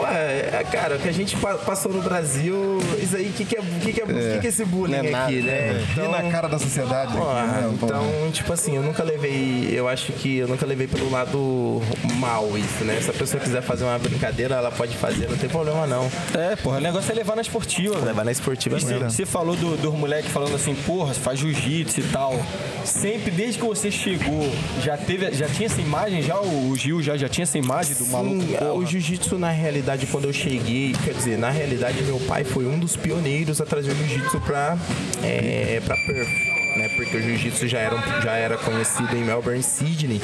Pô, 0.00 0.06
é, 0.06 0.64
cara, 0.72 0.96
o 0.96 0.98
que 0.98 1.08
a 1.08 1.12
gente 1.12 1.36
pa- 1.36 1.54
passou 1.56 1.92
no 1.92 2.00
Brasil, 2.02 2.78
isso 3.02 3.16
aí, 3.16 3.28
o 3.28 3.32
que, 3.32 3.44
que, 3.44 3.56
é, 3.56 3.60
que, 3.60 3.92
que, 3.92 4.00
é, 4.00 4.06
que, 4.06 4.38
que 4.40 4.46
é 4.46 4.48
esse 4.50 4.64
bullying 4.64 4.92
Não 4.92 4.98
é 5.04 5.10
nada, 5.10 5.24
aqui, 5.26 5.42
né? 5.42 5.84
E 5.96 6.00
na 6.24 6.30
cara 6.30 6.48
da 6.48 6.58
sociedade. 6.58 7.12
Pô, 7.12 7.22
aqui, 7.30 7.46
né? 7.46 7.70
Então, 7.74 8.30
tipo 8.32 8.52
assim, 8.52 8.76
eu 8.76 8.82
nunca 8.82 9.02
levei. 9.02 9.68
Eu 9.72 9.88
acho 9.88 10.12
que 10.12 10.38
eu 10.38 10.48
nunca 10.48 10.64
levei 10.66 10.86
pelo 10.86 11.10
lado 11.10 11.80
mal 12.16 12.48
isso, 12.56 12.84
né? 12.84 12.98
Se 13.02 13.10
a 13.10 13.12
pessoa 13.12 13.42
quiser 13.42 13.62
fazer 13.62 13.84
uma 13.84 13.98
brincadeira, 13.98 14.54
ela 14.56 14.70
pode 14.70 14.96
fazer, 14.96 15.28
não 15.28 15.36
tem 15.36 15.48
problema 15.48 15.86
não. 15.86 16.10
É, 16.34 16.56
porra, 16.56 16.78
o 16.78 16.80
negócio 16.80 17.10
é 17.10 17.14
levar 17.14 17.34
na 17.36 17.42
esportiva. 17.42 17.98
Levar 17.98 18.24
na 18.24 18.32
esportiva 18.32 18.76
mesmo. 18.76 19.10
Você 19.10 19.26
falou 19.26 19.56
do, 19.56 19.76
do 19.76 19.92
moleque 19.92 20.28
falando 20.28 20.54
assim, 20.54 20.74
porra, 20.74 21.12
faz 21.14 21.38
jiu-jitsu 21.38 22.00
e 22.00 22.04
tal. 22.04 22.40
Sempre, 22.84 23.30
desde 23.30 23.58
que 23.58 23.64
você 23.66 23.90
chegou, 23.90 24.50
já 24.82 24.96
teve, 24.96 25.30
já 25.32 25.46
tinha 25.48 25.66
essa 25.66 25.80
imagem, 25.80 26.22
já 26.22 26.40
o 26.40 26.74
Gil 26.76 27.02
já, 27.02 27.16
já 27.16 27.28
tinha 27.28 27.42
essa 27.42 27.58
imagem 27.58 27.94
do 27.94 28.06
maluco. 28.06 28.40
Sim, 28.42 28.56
porra. 28.56 28.72
o 28.72 28.86
jiu-jitsu, 28.86 29.38
na 29.38 29.50
realidade, 29.50 29.89
quando 30.10 30.26
eu 30.26 30.32
cheguei, 30.32 30.94
quer 31.04 31.14
dizer, 31.14 31.38
na 31.38 31.50
realidade, 31.50 32.02
meu 32.02 32.18
pai 32.20 32.44
foi 32.44 32.66
um 32.66 32.78
dos 32.78 32.96
pioneiros 32.96 33.60
a 33.60 33.66
trazer 33.66 33.90
o 33.90 33.94
jiu-jitsu 33.94 34.40
pra, 34.40 34.76
é, 35.22 35.80
pra 35.84 35.96
Perth. 35.96 36.28
Né, 36.76 36.88
porque 36.96 37.16
o 37.16 37.22
jiu-jitsu 37.22 37.66
já 37.66 37.80
era, 37.80 37.96
já 38.22 38.32
era 38.32 38.56
conhecido 38.56 39.16
em 39.16 39.24
Melbourne 39.24 39.58
e 39.58 39.62
Sydney, 39.62 40.20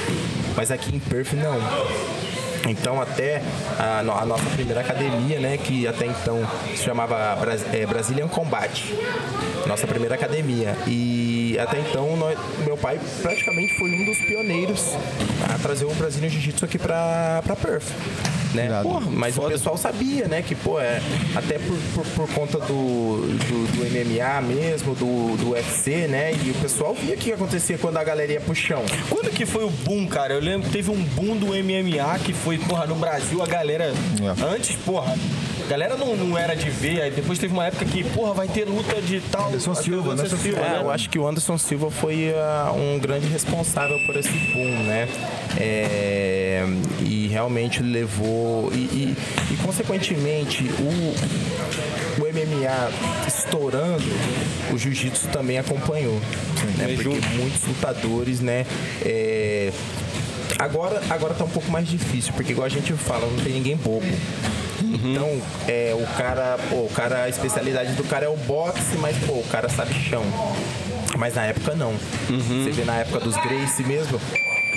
mas 0.57 0.71
aqui 0.71 0.95
em 0.95 1.01
Perth 1.01 1.33
não. 1.33 1.59
Então 2.69 3.01
até 3.01 3.43
a, 3.79 3.99
a 3.99 4.25
nossa 4.25 4.49
primeira 4.51 4.81
academia, 4.81 5.41
né, 5.41 5.57
que 5.57 5.87
até 5.87 6.07
então 6.07 6.49
se 6.75 6.85
chamava 6.85 7.35
Bras, 7.37 7.65
é, 7.73 7.85
Brazilian 7.87 8.29
Combat, 8.29 8.95
nossa 9.67 9.87
primeira 9.87 10.15
academia. 10.15 10.77
E 10.87 11.26
até 11.59 11.79
então 11.81 12.17
nós- 12.17 12.39
meu 12.65 12.77
pai 12.77 12.99
praticamente 13.23 13.75
foi 13.79 13.91
um 13.93 14.05
dos 14.05 14.19
pioneiros 14.19 14.93
a 15.55 15.59
trazer 15.59 15.85
o 15.85 15.95
Brazilian 15.95 16.29
Jiu-Jitsu 16.29 16.65
aqui 16.65 16.79
pra, 16.79 17.43
pra 17.45 17.57
Perth. 17.57 17.85
Né? 18.55 18.69
Mas 19.13 19.37
o 19.37 19.43
pessoal 19.43 19.77
sabia, 19.77 20.27
né? 20.29 20.41
Que, 20.41 20.55
pô, 20.55 20.81
é, 20.81 21.03
até 21.35 21.59
por, 21.59 21.77
por, 21.95 22.07
por 22.27 22.35
conta 22.35 22.59
do, 22.59 23.21
do, 23.27 23.67
do 23.73 23.85
MMA 23.85 24.41
mesmo, 24.41 24.95
do, 24.95 25.37
do 25.37 25.51
UFC, 25.51 26.07
né? 26.07 26.33
E 26.43 26.51
o 26.53 26.55
pessoal 26.55 26.95
via 26.95 27.15
o 27.15 27.19
que 27.19 27.33
acontecia 27.33 27.77
quando 27.77 27.99
a 27.99 28.05
galera 28.05 28.33
ia 28.33 28.41
pro 28.41 28.55
chão. 28.55 28.83
Quando 29.11 29.31
que 29.31 29.45
foi 29.45 29.65
o 29.65 29.69
boom, 29.69 30.07
cara? 30.07 30.33
Eu 30.33 30.41
lembro 30.41 30.69
que 30.69 30.73
teve 30.73 30.91
um 30.91 31.03
boom 31.03 31.37
do 31.37 31.49
MMA 31.49 32.19
que 32.25 32.33
foi, 32.33 32.57
porra, 32.57 32.87
no 32.87 32.95
Brasil 32.95 33.43
a 33.43 33.47
galera. 33.47 33.93
Antes, 34.51 34.75
porra, 34.77 35.15
a 35.67 35.69
galera 35.69 35.97
não, 35.97 36.17
não 36.17 36.39
era 36.39 36.55
de 36.55 36.71
ver, 36.71 37.03
aí 37.03 37.11
depois 37.11 37.39
teve 37.39 37.53
uma 37.53 37.67
época 37.67 37.85
que, 37.85 38.05
porra, 38.05 38.33
vai 38.35 38.47
ter 38.49 38.65
luta 38.67 39.01
de 39.03 39.21
tal. 39.21 39.49
Anderson 39.49 39.75
Silva, 39.75 40.11
luta 40.11 40.23
Anderson 40.23 40.37
Silva, 40.37 40.61
É, 40.61 40.69
né? 40.71 40.81
eu 40.83 40.91
acho 40.91 41.11
que 41.11 41.19
o 41.19 41.27
Anderson 41.27 41.59
Silva 41.59 41.91
foi 41.91 42.33
ah, 42.37 42.73
um 42.75 42.99
grande 42.99 43.27
responsável 43.27 43.99
por 44.07 44.17
esse 44.17 44.31
boom, 44.31 44.83
né? 44.85 45.09
É, 45.59 46.65
e 47.01 47.27
realmente 47.29 47.83
levou. 47.83 48.71
E, 48.73 48.77
e- 48.77 49.17
e, 49.53 49.57
consequentemente, 49.57 50.65
o, 50.79 52.23
o 52.23 52.27
MMA 52.27 53.27
estourando, 53.27 54.05
o 54.73 54.79
jiu-jitsu 54.79 55.29
também 55.29 55.59
acompanhou. 55.59 56.21
Né? 56.77 56.89
Porque 56.95 57.03
junto. 57.03 57.29
muitos 57.31 57.65
lutadores, 57.67 58.41
né? 58.41 58.65
é, 59.05 59.73
Agora, 60.59 61.03
agora 61.11 61.35
tá 61.35 61.45
um 61.45 61.49
pouco 61.51 61.71
mais 61.71 61.87
difícil, 61.87 62.33
porque 62.35 62.53
igual 62.53 62.65
a 62.65 62.71
gente 62.71 62.93
fala, 62.95 63.27
não 63.27 63.43
tem 63.45 63.53
ninguém 63.53 63.77
bobo. 63.77 64.07
Então, 64.95 65.41
é, 65.67 65.95
o 65.95 66.07
cara, 66.17 66.59
pô, 66.69 66.77
o 66.77 66.91
cara, 66.95 67.23
a 67.25 67.29
especialidade 67.29 67.93
do 67.93 68.05
cara 68.05 68.27
é 68.27 68.29
o 68.29 68.37
boxe, 68.37 68.97
mas 68.99 69.17
pô, 69.25 69.35
o 69.35 69.45
cara 69.51 69.69
sabe 69.69 69.93
chão. 69.95 70.23
Mas 71.19 71.35
na 71.35 71.47
época 71.47 71.75
não. 71.75 71.95
Você 72.29 72.71
vê 72.71 72.85
na 72.85 72.97
época 72.97 73.21
dos 73.21 73.35
Gracie 73.37 73.85
mesmo, 73.87 74.21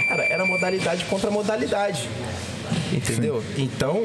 cara, 0.08 0.24
era 0.24 0.46
modalidade 0.46 1.06
contra 1.06 1.30
modalidade. 1.30 2.10
Entendeu? 2.92 3.44
Então, 3.58 4.04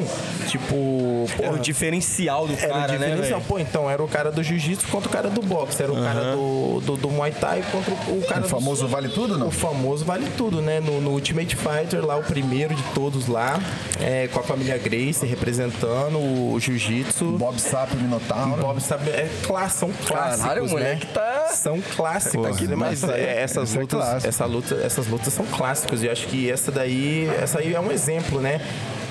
tipo, 0.48 1.26
Era 1.38 1.46
o 1.46 1.50
porra, 1.50 1.58
diferencial 1.62 2.46
do 2.46 2.52
era 2.54 2.68
cara, 2.68 2.74
o 2.74 2.80
né? 2.80 2.86
diferencial. 2.98 3.38
velho? 3.40 3.48
Pô, 3.48 3.58
então 3.58 3.90
era 3.90 4.02
o 4.02 4.08
cara 4.08 4.30
do 4.30 4.42
jiu-jitsu 4.42 4.86
contra 4.88 5.08
o 5.08 5.12
cara 5.12 5.28
do 5.30 5.40
boxe. 5.42 5.82
Era 5.82 5.92
o 5.92 5.96
cara 5.96 6.32
do, 6.34 6.80
do, 6.80 6.96
do 6.96 7.10
Muay 7.10 7.32
Thai 7.32 7.62
contra 7.70 7.92
o 7.94 8.22
cara 8.26 8.40
O 8.40 8.42
do 8.44 8.48
famoso 8.48 8.86
vale 8.88 9.08
tudo, 9.08 9.38
não? 9.38 9.48
o 9.48 9.50
famoso 9.50 10.04
vale 10.04 10.26
tudo, 10.36 10.60
né? 10.60 10.80
No, 10.80 11.00
no 11.00 11.10
Ultimate 11.10 11.56
Fighter, 11.56 12.04
lá 12.04 12.16
o 12.16 12.22
primeiro 12.22 12.74
de 12.74 12.82
todos 12.94 13.26
lá, 13.26 13.58
é, 14.00 14.28
com 14.28 14.40
a 14.40 14.42
família 14.42 14.76
Grace 14.78 15.24
representando 15.26 16.18
o 16.18 16.58
jiu-jitsu. 16.60 17.32
Bob 17.32 17.58
Sapp, 17.60 17.96
Minotauro. 17.96 18.60
Bob 18.60 18.80
sabe, 18.80 19.10
é, 19.10 19.28
clá- 19.46 19.68
são 19.68 19.90
clássicos, 20.06 20.40
Caralho, 20.42 20.62
o 20.62 20.66
né? 20.66 20.72
moleque 20.72 21.06
tá- 21.08 21.48
São 21.52 21.80
clássicos, 21.80 22.58
Porra, 22.58 22.76
mas 22.76 23.00
mas 23.00 23.10
é, 23.10 23.42
essas 23.42 23.74
é 23.74 23.80
lutas, 23.80 23.98
clássico. 24.00 24.28
essa 24.28 24.44
luta, 24.46 24.74
essas 24.84 25.06
lutas 25.06 25.32
são 25.32 25.46
clássicos 25.46 26.02
e 26.02 26.06
eu 26.06 26.12
acho 26.12 26.26
que 26.26 26.50
essa 26.50 26.70
daí, 26.70 27.28
essa 27.40 27.58
aí 27.60 27.74
é 27.74 27.80
um 27.80 27.90
exemplo, 27.92 28.40
né? 28.40 28.60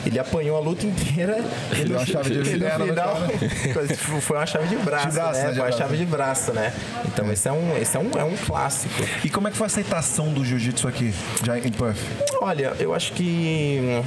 Ele 0.06 0.20
apanhou 0.20 0.58
a 0.58 0.60
luta 0.60 0.86
inteira 0.86 1.38
e 1.72 1.76
Deu 1.76 1.90
no, 1.90 1.98
uma 1.98 2.06
chave 2.06 2.30
de 2.30 2.58
no 2.58 2.70
final 2.70 3.18
foi 4.22 4.38
uma 4.38 4.46
chave 4.46 4.68
de 4.68 4.76
braço, 4.78 5.08
De 5.08 5.14
braço, 5.14 5.40
né? 5.40 5.44
né? 5.44 5.50
De 5.52 5.56
Foi 5.58 5.66
uma 5.66 5.78
chave 5.78 5.98
de 5.98 6.06
braço, 6.06 6.54
né? 6.54 6.74
Então 7.06 7.32
esse 7.32 7.48
é 7.48 7.52
um, 7.52 7.78
esse 7.78 7.96
é 7.96 8.00
um, 8.00 8.12
é 8.18 8.24
um 8.24 8.36
clássico. 8.36 8.94
E 9.24 9.30
como 9.30 9.48
é 9.48 9.52
que 9.52 9.58
foi 9.58 9.66
a 9.66 9.68
aceitação 9.68 10.34
do 10.34 10.44
jiu-jitsu 10.44 10.88
aqui, 10.88 11.14
já 11.44 11.58
em 11.58 11.72
Perth? 11.72 11.98
Olha, 12.42 12.74
eu 12.80 12.94
acho 12.94 13.14
que 13.14 14.04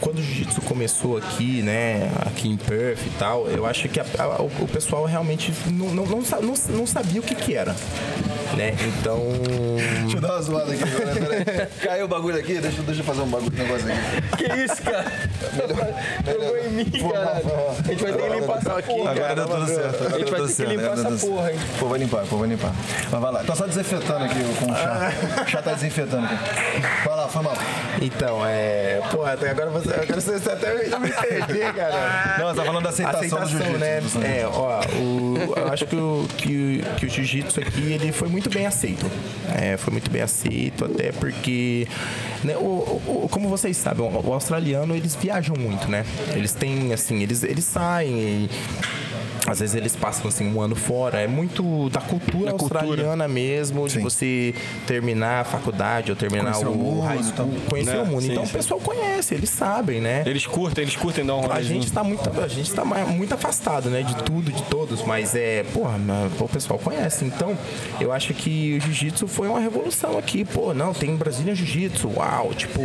quando 0.00 0.18
o 0.18 0.22
jiu-jitsu 0.22 0.60
começou 0.62 1.16
aqui, 1.16 1.62
né, 1.62 2.10
aqui 2.26 2.48
em 2.48 2.56
Perth 2.56 3.00
e 3.06 3.10
tal, 3.18 3.46
eu 3.48 3.66
acho 3.66 3.88
que 3.88 3.98
a- 4.00 4.04
a- 4.18 4.42
o, 4.42 4.68
pessoal 4.68 5.04
realmente 5.04 5.52
não, 5.66 5.86
não, 5.88 6.06
não, 6.06 6.20
não- 6.42 6.54
não 6.76 6.86
sabia 6.86 7.20
o 7.20 7.24
que 7.24 7.34
que 7.34 7.54
era, 7.54 7.74
né? 8.56 8.74
Então, 8.98 9.18
Deixa 10.02 10.16
eu 10.16 10.20
dar 10.20 10.32
uma 10.34 10.42
zoada 10.42 10.72
aqui 10.72 10.82
agora, 10.84 11.14
peraí. 11.44 11.66
Caiu 11.82 12.04
o 12.04 12.08
bagulho 12.08 12.38
aqui, 12.38 12.58
deixa, 12.58 12.82
deixa 12.82 13.00
eu 13.00 13.04
fazer 13.04 13.22
um 13.22 13.26
bagulho, 13.28 13.52
negócio 13.56 13.86
aqui. 13.88 14.36
Que 14.36 14.52
isso, 14.64 14.82
cara? 14.82 15.12
Jogou 16.26 16.56
em 16.58 16.70
mim, 16.70 16.84
cara. 16.90 17.42
A 17.78 17.82
gente 17.88 18.02
vai 18.02 18.12
ter 18.12 18.22
que 18.22 18.36
limpar 18.38 18.58
essa 18.58 18.82
porra. 18.82 19.10
Agora 19.10 19.34
deu 19.34 19.46
tudo 19.46 19.66
certo. 19.66 20.06
A 20.14 20.18
gente 20.18 20.30
vai 20.30 20.40
ter 20.46 20.54
que 20.54 20.64
limpar 20.64 20.92
essa 20.92 21.26
porra, 21.26 21.52
hein? 21.52 21.58
Pô, 21.78 21.88
vai 21.88 21.98
limpar, 21.98 22.24
pô, 22.26 22.36
vai 22.36 22.48
limpar. 22.48 22.72
Mas 23.10 23.20
vai 23.20 23.32
lá. 23.32 23.44
Tô 23.44 23.54
só 23.56 23.66
desinfetando 23.66 24.24
aqui 24.24 24.38
com 24.58 24.70
o 24.70 24.74
chá. 24.76 25.12
O 25.46 25.46
chá 25.50 25.62
tá 25.62 25.72
desinfetando 25.72 26.26
aqui. 26.26 26.36
Vai 27.06 27.16
lá, 27.16 27.28
foi 27.28 27.42
mal. 27.42 27.54
então, 28.00 28.40
é, 28.46 29.00
pô, 29.10 29.24
até 29.24 29.50
agora 29.50 29.70
você, 29.82 29.94
agora 29.94 30.20
você 30.20 30.50
até 30.50 30.98
me 30.98 31.10
perder, 31.10 31.72
cara. 31.74 32.36
Não, 32.38 32.48
você 32.48 32.56
tá 32.56 32.64
falando 32.64 32.82
da 32.84 32.90
aceitação, 32.90 33.40
do 33.40 33.48
jiu-jitsu. 33.48 33.78
né? 33.78 34.00
do- 34.00 34.24
É, 34.24 34.46
ó, 34.46 34.80
o, 34.98 35.54
eu 35.56 35.72
acho 35.72 35.86
que 35.86 35.96
o, 35.96 36.28
que, 36.36 36.84
que 36.98 37.06
o 37.06 37.08
jiu-jitsu 37.08 37.60
aqui 37.60 37.92
ele 37.92 38.12
foi 38.12 38.28
muito 38.28 38.48
bem 38.50 38.66
aceito. 38.66 39.04
É, 39.60 39.76
foi 39.76 39.92
muito 39.92 40.10
bem 40.10 40.22
aceito, 40.22 40.84
até 40.84 41.12
porque, 41.12 41.86
né, 42.44 42.56
o, 42.56 42.60
o- 43.24 43.28
como 43.30 43.48
vocês 43.48 43.76
sabem, 43.76 44.04
o, 44.04 44.28
o 44.28 44.32
australiano 44.32 44.94
eles 44.94 45.14
viajam 45.14 45.56
muito, 45.56 45.88
né? 45.88 46.04
Eles 46.34 46.52
têm, 46.52 46.92
assim, 46.92 47.22
eles, 47.22 47.42
eles 47.42 47.64
saem 47.64 48.10
e 48.10 48.50
às 49.50 49.60
vezes 49.60 49.74
eles 49.74 49.96
passam 49.96 50.28
assim 50.28 50.52
um 50.52 50.60
ano 50.60 50.74
fora. 50.76 51.20
É 51.20 51.26
muito 51.26 51.88
da 51.90 52.00
cultura 52.00 52.52
Da 52.52 52.58
cultura. 52.58 52.80
australiana 52.80 53.26
mesmo, 53.28 53.86
de 53.86 53.94
Sim. 53.94 54.00
você 54.02 54.54
terminar 54.86 55.40
a 55.40 55.44
faculdade 55.44 56.10
ou 56.10 56.16
terminar 56.16 56.52
Conhecer 56.52 56.66
o, 56.68 56.74
mundo, 56.74 57.00
high 57.00 57.18
school, 57.22 57.30
então. 57.32 57.50
conhecer 57.68 57.92
Né? 57.94 58.02
o 58.02 58.06
mundo. 58.06 58.22
Sim, 58.22 58.32
então 58.32 58.44
sim. 58.44 58.50
o 58.50 58.54
pessoal 58.54 58.80
conhece, 58.80 59.34
eles 59.34 59.50
sabem, 59.50 60.00
né? 60.00 60.22
Eles 60.26 60.46
curtem, 60.46 60.82
eles 60.82 60.96
curtem 60.96 61.24
dar 61.24 61.34
um 61.36 61.40
A 61.40 61.42
rolezinho. 61.48 61.74
gente 61.74 61.86
está 61.86 62.04
muito, 62.04 62.40
a 62.40 62.48
gente 62.48 62.72
tá 62.72 62.84
muito 62.84 63.34
afastado, 63.34 63.90
né, 63.90 64.02
de 64.02 64.14
tudo, 64.22 64.50
de 64.52 64.62
todos, 64.64 65.02
mas 65.02 65.34
é, 65.34 65.64
porra, 65.72 65.96
o 66.38 66.48
pessoal 66.48 66.78
conhece. 66.78 67.24
Então, 67.24 67.56
eu 68.00 68.12
acho 68.12 68.32
que 68.34 68.76
o 68.76 68.80
jiu-jitsu 68.80 69.26
foi 69.26 69.48
uma 69.48 69.60
revolução 69.60 70.16
aqui. 70.18 70.44
Pô, 70.44 70.72
não, 70.72 70.92
tem 70.94 71.14
Brasília 71.16 71.54
Jiu-Jitsu, 71.54 72.08
uau, 72.16 72.52
tipo, 72.54 72.80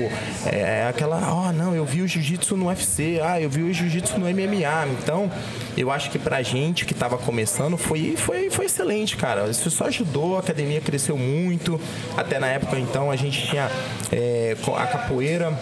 é 0.46 0.88
aquela, 0.90 1.20
ó, 1.32 1.52
não, 1.52 1.76
eu 1.76 1.86
vi 1.86 2.02
o 2.02 2.08
jiu-jitsu 2.08 2.56
no 2.58 2.68
UFC, 2.68 3.20
ah, 3.24 3.40
eu 3.40 3.50
vi 3.50 3.62
o 3.64 3.74
jiu-jitsu 3.74 4.18
no 4.20 4.26
MMA. 4.28 4.88
Então, 5.02 5.32
eu 5.78 5.92
acho 5.92 6.10
que 6.10 6.18
pra 6.20 6.42
gente 6.42 6.55
que 6.86 6.94
tava 6.94 7.18
começando 7.18 7.78
foi, 7.78 8.16
foi, 8.18 8.50
foi 8.50 8.66
excelente, 8.66 9.18
cara. 9.18 9.48
Isso 9.50 9.70
só 9.70 9.86
ajudou, 9.86 10.38
a 10.38 10.40
academia 10.40 10.82
cresceu 10.82 11.18
muito. 11.18 11.80
Até 12.16 12.40
na 12.40 12.48
época, 12.48 12.80
então, 12.80 13.12
a 13.12 13.16
gente 13.16 13.46
tinha 13.48 13.70
é, 14.12 14.56
a 14.76 14.88
capoeira 14.88 15.58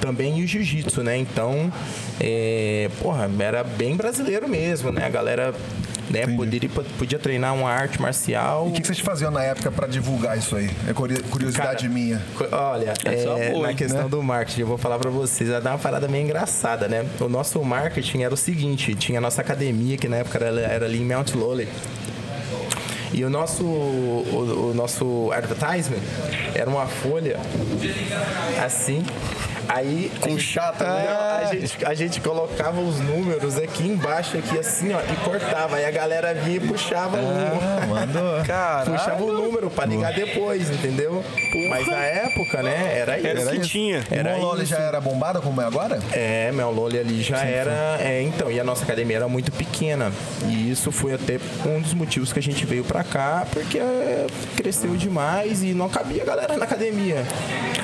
também 0.00 0.38
e 0.38 0.44
o 0.44 0.46
jiu-jitsu, 0.46 1.02
né? 1.02 1.16
Então, 1.16 1.72
é, 2.20 2.90
porra, 3.00 3.30
era 3.38 3.62
bem 3.62 3.96
brasileiro 3.96 4.48
mesmo, 4.48 4.90
né? 4.90 5.04
A 5.04 5.10
galera 5.10 5.54
né? 6.10 6.26
Poderia, 6.36 6.68
podia 6.98 7.18
treinar 7.18 7.54
uma 7.54 7.70
arte 7.70 8.00
marcial. 8.00 8.66
E 8.66 8.70
o 8.70 8.72
que, 8.72 8.80
que 8.80 8.86
vocês 8.86 8.98
faziam 9.00 9.30
na 9.30 9.42
época 9.42 9.70
para 9.70 9.86
divulgar 9.86 10.36
isso 10.38 10.56
aí? 10.56 10.70
É 10.88 10.92
curi- 10.92 11.22
curiosidade 11.24 11.82
Cara, 11.82 11.88
minha. 11.92 12.22
Olha, 12.52 12.94
é 13.04 13.28
uma 13.28 13.38
é, 13.38 13.50
boa, 13.50 13.62
na 13.64 13.70
hein, 13.70 13.76
questão 13.76 14.02
né? 14.04 14.08
do 14.08 14.22
marketing, 14.22 14.60
eu 14.62 14.66
vou 14.66 14.78
falar 14.78 14.98
pra 14.98 15.10
vocês, 15.10 15.48
vai 15.50 15.60
dar 15.60 15.70
uma 15.72 15.78
parada 15.78 16.08
meio 16.08 16.24
engraçada, 16.24 16.88
né? 16.88 17.04
O 17.20 17.28
nosso 17.28 17.62
marketing 17.64 18.22
era 18.22 18.34
o 18.34 18.36
seguinte, 18.36 18.94
tinha 18.94 19.18
a 19.18 19.20
nossa 19.20 19.40
academia, 19.40 19.96
que 19.96 20.08
na 20.08 20.16
época 20.16 20.38
era, 20.44 20.60
era 20.60 20.86
ali 20.86 21.00
em 21.00 21.04
Mount 21.04 21.34
Lowley. 21.34 21.68
E 23.12 23.24
o 23.24 23.30
nosso, 23.30 23.64
o, 23.64 24.70
o 24.70 24.74
nosso 24.74 25.30
advertisement 25.32 26.02
era 26.54 26.68
uma 26.68 26.86
folha 26.86 27.38
assim. 28.64 29.04
Aí 29.70 30.10
Com 30.20 30.28
a 30.28 30.30
gente- 30.30 30.42
chata, 30.42 30.82
Ah, 30.86 31.40
né? 31.42 31.46
a, 31.50 31.54
gente, 31.54 31.84
a 31.84 31.94
gente 31.94 32.20
colocava 32.22 32.80
os 32.80 32.98
números 33.00 33.58
aqui 33.58 33.86
embaixo, 33.86 34.38
aqui 34.38 34.58
assim, 34.58 34.94
ó, 34.94 34.98
e 35.00 35.16
cortava. 35.22 35.76
Aí 35.76 35.84
a 35.84 35.90
galera 35.90 36.32
vinha 36.32 36.56
e 36.56 36.60
puxava 36.60 37.18
o 37.18 37.20
Ah, 37.20 37.86
mandou. 37.86 38.44
Caralho. 38.46 38.92
puxava 38.96 39.22
o 39.22 39.30
número 39.30 39.68
pra 39.68 39.84
ligar 39.84 40.14
depois, 40.14 40.70
entendeu? 40.70 41.22
Mas 41.68 41.86
na 41.86 41.98
época, 41.98 42.62
né, 42.62 42.96
era 42.98 43.18
isso. 43.18 43.26
Era 43.26 43.40
o 43.42 43.50
que 43.50 43.56
isso. 43.58 43.68
tinha. 43.68 44.02
Era 44.10 44.38
o 44.38 44.56
isso. 44.56 44.66
já 44.66 44.78
era 44.78 45.02
bombada 45.02 45.38
como 45.42 45.60
é 45.60 45.66
agora? 45.66 45.98
É, 46.12 46.50
Mel 46.50 46.70
Loli 46.70 46.98
ali 46.98 47.22
já 47.22 47.44
era. 47.44 47.98
É, 48.00 48.22
então, 48.22 48.50
e 48.50 48.58
a 48.58 48.64
nossa 48.64 48.84
academia 48.84 49.16
era 49.18 49.28
muito 49.28 49.52
pequena. 49.52 50.10
E 50.46 50.70
isso 50.70 50.90
foi 50.90 51.12
até 51.12 51.38
um 51.66 51.78
dos 51.82 51.92
motivos 51.92 52.32
que 52.32 52.38
a 52.38 52.42
gente 52.42 52.64
veio 52.64 52.84
pra 52.84 52.97
cá, 53.04 53.46
porque 53.52 53.78
é, 53.78 54.26
cresceu 54.56 54.96
demais 54.96 55.62
e 55.62 55.72
não 55.74 55.88
cabia 55.88 56.22
a 56.22 56.26
galera 56.26 56.56
na 56.56 56.64
academia. 56.64 57.24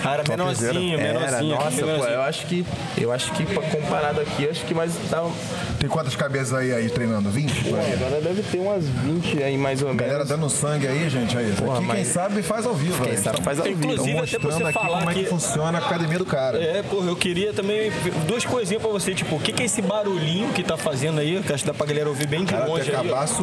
Ah, 0.04 0.14
era 0.14 0.24
menorzinho, 0.28 1.00
Era, 1.00 1.12
menorzinho. 1.20 1.54
nossa, 1.54 1.70
pô, 1.80 1.86
menorzinho. 1.86 2.14
eu 2.14 2.22
acho 2.22 2.46
que. 2.46 2.66
Eu 2.98 3.12
acho 3.12 3.32
que 3.32 3.44
pra- 3.46 3.62
comparado 3.62 4.20
aqui, 4.20 4.48
acho 4.48 4.64
que 4.64 4.74
mais 4.74 4.92
tava. 5.10 5.30
Tem 5.78 5.88
quantas 5.88 6.14
cabeças 6.16 6.52
aí, 6.54 6.72
aí 6.72 6.88
treinando? 6.90 7.30
20? 7.30 7.64
Pô, 7.64 7.76
agora 7.76 8.20
deve 8.20 8.42
ter 8.42 8.58
umas 8.58 8.84
20 8.84 9.42
aí 9.42 9.56
mais 9.58 9.80
ou 9.82 9.88
menos. 9.88 10.02
Galera 10.02 10.24
dando 10.24 10.48
sangue 10.50 10.86
aí, 10.86 11.08
gente. 11.08 11.36
Aí. 11.36 11.52
Porra, 11.56 11.78
Aqui, 11.78 11.86
quem 11.86 11.96
mas- 11.96 12.08
sabe 12.08 12.42
faz 12.42 12.66
ao 12.66 12.74
vivo. 12.74 13.02
Quem 13.02 13.12
aí. 13.12 13.18
sabe 13.18 13.42
faz 13.42 13.58
ao 13.58 13.64
vivo. 13.64 13.84
Inclusive, 13.84 14.18
até 14.18 14.38
pra 14.38 14.40
mostrando 14.40 14.52
você 14.58 14.64
aqui 14.64 14.72
falar 14.72 14.98
como 14.98 15.10
é 15.10 15.14
que 15.14 15.20
que- 15.24 15.26
funciona 15.28 15.78
a 15.78 15.80
academia 15.80 16.18
do 16.18 16.26
cara. 16.26 16.58
É, 16.62 16.82
porra, 16.82 17.06
eu 17.06 17.16
queria 17.16 17.52
também 17.52 17.90
duas 18.26 18.44
coisinhas 18.44 18.82
pra 18.82 18.90
você, 18.90 19.14
tipo, 19.14 19.36
o 19.36 19.40
que, 19.40 19.52
que 19.52 19.62
é 19.62 19.66
esse 19.66 19.80
barulhinho 19.82 20.48
que 20.52 20.62
tá 20.62 20.76
fazendo 20.76 21.18
aí? 21.20 21.42
Que 21.42 21.52
acho 21.52 21.64
que 21.64 21.70
dá 21.70 21.74
pra 21.74 21.86
galera 21.86 22.08
ouvir 22.08 22.26
bem 22.26 22.44
de 22.44 22.52
Cara, 22.52 22.66
longe 22.66 22.90
ó. 22.90 22.94
cabaço 23.02 23.42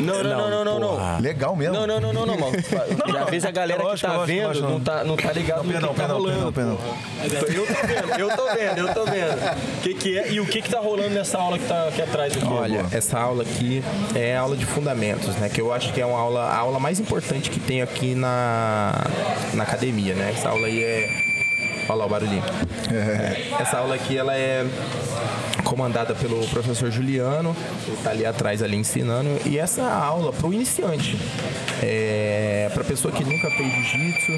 Não, 0.00 0.22
não, 0.22 0.50
não, 0.50 0.64
não, 0.64 0.80
não, 0.80 0.99
não. 1.00 1.20
Legal 1.20 1.56
mesmo. 1.56 1.74
Não, 1.74 1.86
não, 1.86 2.00
não, 2.00 2.12
não, 2.12 2.26
não, 2.26 2.38
mano. 2.38 2.56
Às 3.22 3.30
vezes 3.30 3.44
a 3.44 3.50
galera 3.50 3.82
lógico, 3.82 4.06
que 4.08 4.12
tá 4.12 4.18
lógico, 4.18 4.26
vendo 4.38 4.46
lógico, 4.46 4.68
não 4.68 4.80
tá, 4.80 5.04
não 5.04 5.16
tá 5.16 5.32
ligado 5.32 5.64
no 5.64 5.72
Perdão, 5.72 5.94
que 5.94 6.00
tá 6.00 6.06
rolando. 6.06 6.52
perdão, 6.52 6.76
perdão. 6.76 6.78
Eu 7.48 7.66
tô 7.66 7.86
vendo, 7.86 8.20
eu 8.20 8.36
tô 8.36 8.54
vendo, 8.54 8.78
eu 8.78 8.94
tô 8.94 9.04
vendo. 9.04 9.78
O 9.78 9.80
que 9.82 9.94
que 9.94 10.18
é 10.18 10.32
e 10.32 10.40
o 10.40 10.46
que 10.46 10.62
que 10.62 10.70
tá 10.70 10.80
rolando 10.80 11.10
nessa 11.10 11.38
aula 11.38 11.58
que 11.58 11.66
tá 11.66 11.88
aqui 11.88 12.02
atrás 12.02 12.36
aqui? 12.36 12.44
Olha, 12.46 12.86
essa 12.92 13.18
aula 13.18 13.42
aqui 13.42 13.82
é 14.14 14.36
a 14.36 14.40
aula 14.40 14.56
de 14.56 14.66
fundamentos, 14.66 15.34
né? 15.36 15.48
Que 15.48 15.60
eu 15.60 15.72
acho 15.72 15.92
que 15.92 16.00
é 16.00 16.06
uma 16.06 16.18
aula, 16.18 16.42
a 16.42 16.56
aula 16.56 16.78
mais 16.78 17.00
importante 17.00 17.50
que 17.50 17.60
tem 17.60 17.82
aqui 17.82 18.14
na, 18.14 18.92
na 19.54 19.62
academia, 19.62 20.14
né? 20.14 20.32
Essa 20.36 20.48
aula 20.50 20.66
aí 20.66 20.82
é. 20.82 21.30
Olha 21.88 21.98
lá 21.98 22.06
o 22.06 22.08
barulhinho. 22.08 22.42
Essa 23.58 23.78
aula 23.78 23.96
aqui, 23.96 24.16
ela 24.16 24.36
é 24.36 24.64
comandada 25.70 26.16
pelo 26.16 26.44
professor 26.48 26.90
Juliano, 26.90 27.54
ele 27.86 27.96
tá 28.02 28.10
ali 28.10 28.26
atrás 28.26 28.60
ali 28.60 28.76
ensinando, 28.76 29.28
e 29.46 29.56
essa 29.56 29.84
aula 29.84 30.32
para 30.32 30.48
o 30.48 30.52
iniciante, 30.52 31.16
é, 31.80 32.68
para 32.74 32.82
pessoa 32.82 33.14
que 33.14 33.22
nunca 33.22 33.48
fez 33.52 33.72
jiu-jitsu, 33.72 34.32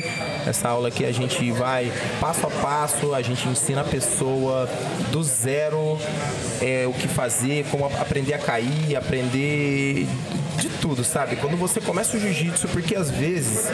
essa 0.47 0.68
aula 0.68 0.89
aqui 0.89 1.07
a 1.07 1.11
gente 1.11 1.51
vai 1.53 1.91
passo 2.20 2.47
a 2.47 2.51
passo, 2.51 3.14
a 3.14 3.22
gente 3.22 3.49
ensina 3.49 3.80
a 3.80 3.85
pessoa 3.85 4.68
do 5.11 5.24
zero 5.24 5.99
é, 6.61 6.87
o 6.87 6.93
que 6.93 7.09
fazer, 7.09 7.64
como 7.70 7.87
aprender 7.87 8.35
a 8.35 8.39
cair, 8.39 8.95
aprender 8.95 10.07
de 10.59 10.68
tudo, 10.80 11.03
sabe? 11.03 11.37
Quando 11.37 11.57
você 11.57 11.80
começa 11.80 12.14
o 12.14 12.20
jiu-jitsu, 12.20 12.68
porque 12.68 12.95
às 12.95 13.11
vezes 13.11 13.70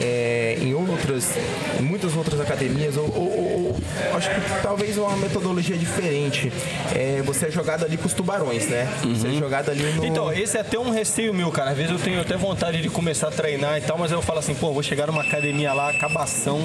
é, 0.00 0.23
em 0.62 0.74
outras, 0.74 1.30
em 1.78 1.82
muitas 1.82 2.14
outras 2.16 2.40
academias, 2.40 2.96
ou, 2.96 3.04
ou- 3.04 3.38
ou- 3.38 3.76
acho 4.16 4.28
que 4.30 4.36
talvez 4.62 4.96
uma 4.98 5.16
metodologia 5.16 5.76
diferente, 5.76 6.52
é, 6.94 7.22
você 7.24 7.46
é 7.46 7.50
jogado 7.50 7.84
ali 7.84 7.96
com 7.96 8.06
os 8.06 8.12
tubarões, 8.14 8.66
né? 8.68 8.88
Você 9.02 9.28
é 9.28 9.32
jogado 9.32 9.70
ali 9.70 9.82
no. 9.82 10.04
Então, 10.04 10.32
esse 10.32 10.56
é 10.56 10.60
até 10.60 10.78
um 10.78 10.90
receio 10.90 11.32
meu, 11.34 11.50
cara. 11.50 11.70
Às 11.70 11.76
vezes 11.76 11.92
eu 11.92 11.98
tenho 11.98 12.20
até 12.20 12.36
vontade 12.36 12.80
de 12.80 12.88
começar 12.88 13.28
a 13.28 13.30
treinar 13.30 13.78
e 13.78 13.80
tal, 13.80 13.98
mas 13.98 14.12
eu 14.12 14.22
falo 14.22 14.38
assim, 14.38 14.54
pô, 14.54 14.72
vou 14.72 14.82
chegar 14.82 15.06
numa 15.06 15.22
academia 15.22 15.72
lá, 15.72 15.90
acabação, 15.90 16.60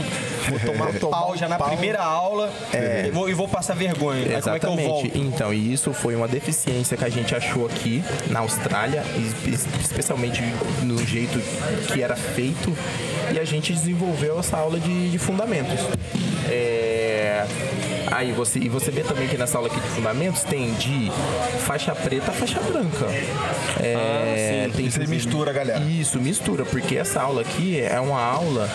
vou 0.50 0.60
tomar 0.60 0.94
pau 1.00 1.36
já 1.38 1.48
na 1.48 1.58
primeira 1.58 2.02
aula 2.02 2.52
e, 3.08 3.12
vou, 3.12 3.30
e 3.30 3.34
vou 3.34 3.48
passar 3.48 3.76
vergonha. 3.76 4.22
Aí 4.36 4.42
como 4.42 4.56
é 4.56 4.60
que 4.60 4.66
eu 4.66 4.76
volto? 4.76 5.06
Exatamente. 5.06 5.20
Então, 5.36 5.54
e 5.54 5.74
isso 5.74 5.94
foi 5.94 6.16
uma 6.16 6.28
deficiência 6.28 6.96
que 6.98 7.06
a 7.06 7.10
gente 7.10 7.34
achou 7.36 7.66
aqui 7.66 8.04
na 8.30 8.40
Austrália, 8.40 9.04
es- 9.48 9.66
especialmente 9.82 10.42
no 10.84 10.98
jeito 11.06 11.40
que 11.92 12.02
era 12.02 12.16
feito, 12.16 12.76
e 13.34 13.40
a 13.40 13.44
gente 13.46 13.74
desenvolveu 13.80 14.40
essa 14.40 14.58
aula 14.58 14.80
de, 14.80 15.10
de 15.12 15.18
fundamentos. 15.18 15.80
É, 16.50 17.46
Aí 18.12 18.32
você, 18.32 18.58
e 18.58 18.68
você 18.70 18.90
vê 18.90 19.02
também 19.02 19.28
que 19.28 19.38
nessa 19.38 19.58
aula 19.58 19.70
aqui 19.70 19.80
de 19.80 19.88
fundamentos 19.90 20.44
tem 20.44 20.74
de 20.74 21.12
faixa 21.60 21.94
preta 21.94 22.32
a 22.32 22.34
faixa 22.34 22.60
branca. 22.60 23.06
É, 23.80 24.68
tem 24.76 24.86
Isso 24.88 24.98
aí 25.00 25.06
inclusive- 25.06 25.08
mistura, 25.08 25.54
galera. 25.54 25.80
Isso, 25.86 26.20
mistura, 26.20 26.66
porque 26.66 26.96
essa 26.96 27.22
aula 27.22 27.42
aqui 27.42 27.80
é 27.80 28.00
uma 28.00 28.20
aula 28.20 28.68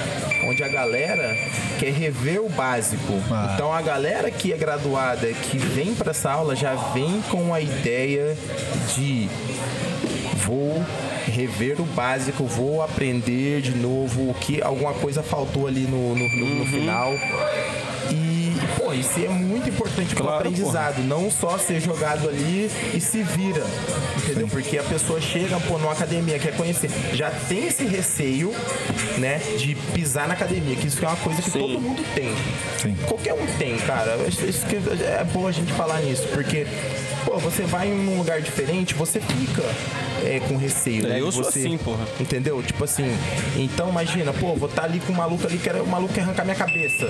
onde 0.47 0.63
a 0.63 0.69
galera 0.69 1.37
quer 1.81 1.93
rever 1.93 2.41
o 2.43 2.49
básico. 2.49 3.13
Ah. 3.31 3.51
Então 3.55 3.73
a 3.73 3.83
galera 3.83 4.31
que 4.31 4.53
é 4.53 4.57
graduada, 4.57 5.27
que 5.27 5.59
vem 5.59 5.95
para 5.97 6.13
essa 6.13 6.31
aula, 6.31 6.55
já 6.55 6.75
vem 6.95 7.21
com 7.29 7.53
a 7.53 7.61
ideia 7.61 8.37
de 8.95 9.29
vou 10.47 10.81
rever 11.31 11.81
o 11.81 11.85
básico, 11.85 12.45
vou 12.45 12.83
aprender 12.83 13.61
de 13.61 13.73
novo 13.77 14.31
o 14.31 14.35
que 14.35 14.63
alguma 14.63 14.93
coisa 14.95 15.23
faltou 15.23 15.67
ali 15.67 15.83
no, 15.83 16.15
no, 16.15 16.29
no- 16.29 16.45
Uhum. 16.47 16.55
no 16.61 16.67
final. 16.67 17.13
Pô, 18.77 18.93
isso 18.93 19.19
é 19.19 19.29
muito 19.29 19.69
importante 19.69 20.15
Claro, 20.15 20.37
aprendizado, 20.37 21.03
não 21.03 21.31
só 21.31 21.57
ser 21.59 21.81
jogado 21.81 22.29
ali 22.29 22.71
e 22.95 23.01
se 23.01 23.23
vira, 23.23 23.65
entendeu? 24.19 24.49
Porque 24.49 24.79
a 24.79 24.83
pessoa 24.83 25.21
chega, 25.21 25.59
pô, 25.61 25.79
numa 25.79 25.93
academia, 25.93 26.39
quer 26.39 26.57
conhecer, 26.57 26.91
já 27.15 27.31
tem 27.49 27.67
esse 27.69 27.85
receio, 27.85 28.53
né, 29.19 29.39
de 29.59 29.75
pisar 29.95 30.27
na 30.29 30.35
academia, 30.35 30.75
que 30.77 30.87
isso 30.87 31.05
é 31.05 31.09
uma 31.09 31.17
coisa 31.17 31.41
que 31.41 31.51
Sim. 31.51 31.59
todo 31.59 31.81
mundo 31.81 32.03
tem. 32.15 32.33
Sim. 32.79 32.97
Qualquer 33.07 33.35
um 33.35 33.47
tem, 33.59 33.77
cara. 33.79 34.17
Isso, 34.29 34.45
isso 34.45 34.67
que 34.67 34.77
é 34.77 35.25
bom 35.33 35.47
a 35.47 35.53
gente 35.53 35.73
falar 35.73 36.01
nisso, 36.03 36.27
porque, 36.33 36.67
pô, 37.25 37.39
você 37.39 37.63
vai 37.63 37.89
em 37.89 38.09
um 38.09 38.19
lugar 38.19 38.41
diferente, 38.43 38.95
você 38.95 39.21
fica 39.21 39.63
é, 40.25 40.41
com 40.49 40.57
receio, 40.57 41.07
né? 41.07 41.21
Eu 41.21 41.31
sou 41.31 41.45
você, 41.45 41.61
assim, 41.61 41.77
porra. 41.79 42.07
Entendeu? 42.19 42.63
Tipo 42.63 42.85
assim, 42.85 43.05
então 43.57 43.89
imagina, 43.91 44.33
pô, 44.33 44.55
vou 44.55 44.69
estar 44.69 44.85
ali 44.85 44.99
com 45.01 45.13
um 45.13 45.17
maluco 45.17 45.47
ali, 45.47 45.59
que 45.59 45.69
era- 45.69 45.83
o 45.83 45.87
maluco 45.87 46.15
quer 46.15 46.23
arrancar 46.23 46.45
minha 46.45 46.57
cabeça. 46.57 47.07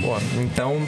pô, 0.00 0.16
então. 0.40 0.82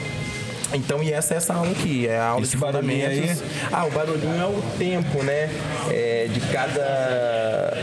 Então, 0.73 1.01
e 1.01 1.11
essa 1.13 1.33
é 1.33 1.37
essa 1.37 1.53
aula 1.53 1.71
aqui, 1.71 2.07
é 2.07 2.17
a 2.17 2.27
aula 2.27 2.43
Esse 2.43 2.51
de 2.51 2.57
barulhinho 2.57 3.09
fundamentos. 3.09 3.43
Ah, 3.71 3.85
o 3.85 3.91
barulhinho 3.91 4.41
é 4.41 4.45
o 4.45 4.61
tempo, 4.77 5.23
né? 5.23 5.49
É, 5.89 6.27
de 6.29 6.41
cada. 6.41 7.73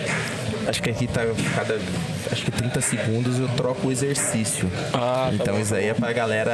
Acho 0.67 0.83
que 0.83 0.91
aqui 0.91 1.07
tá 1.07 1.23
cada. 1.55 1.79
Acho 2.31 2.45
que 2.45 2.51
30 2.51 2.81
segundos 2.81 3.39
eu 3.39 3.49
troco 3.51 3.89
o 3.89 3.93
exercício. 3.93 4.71
Ah, 4.93 5.27
tá 5.29 5.35
então 5.35 5.55
bom, 5.55 5.61
isso 5.61 5.75
aí 5.75 5.87
é 5.89 5.95
pra 5.95 6.13
galera. 6.13 6.51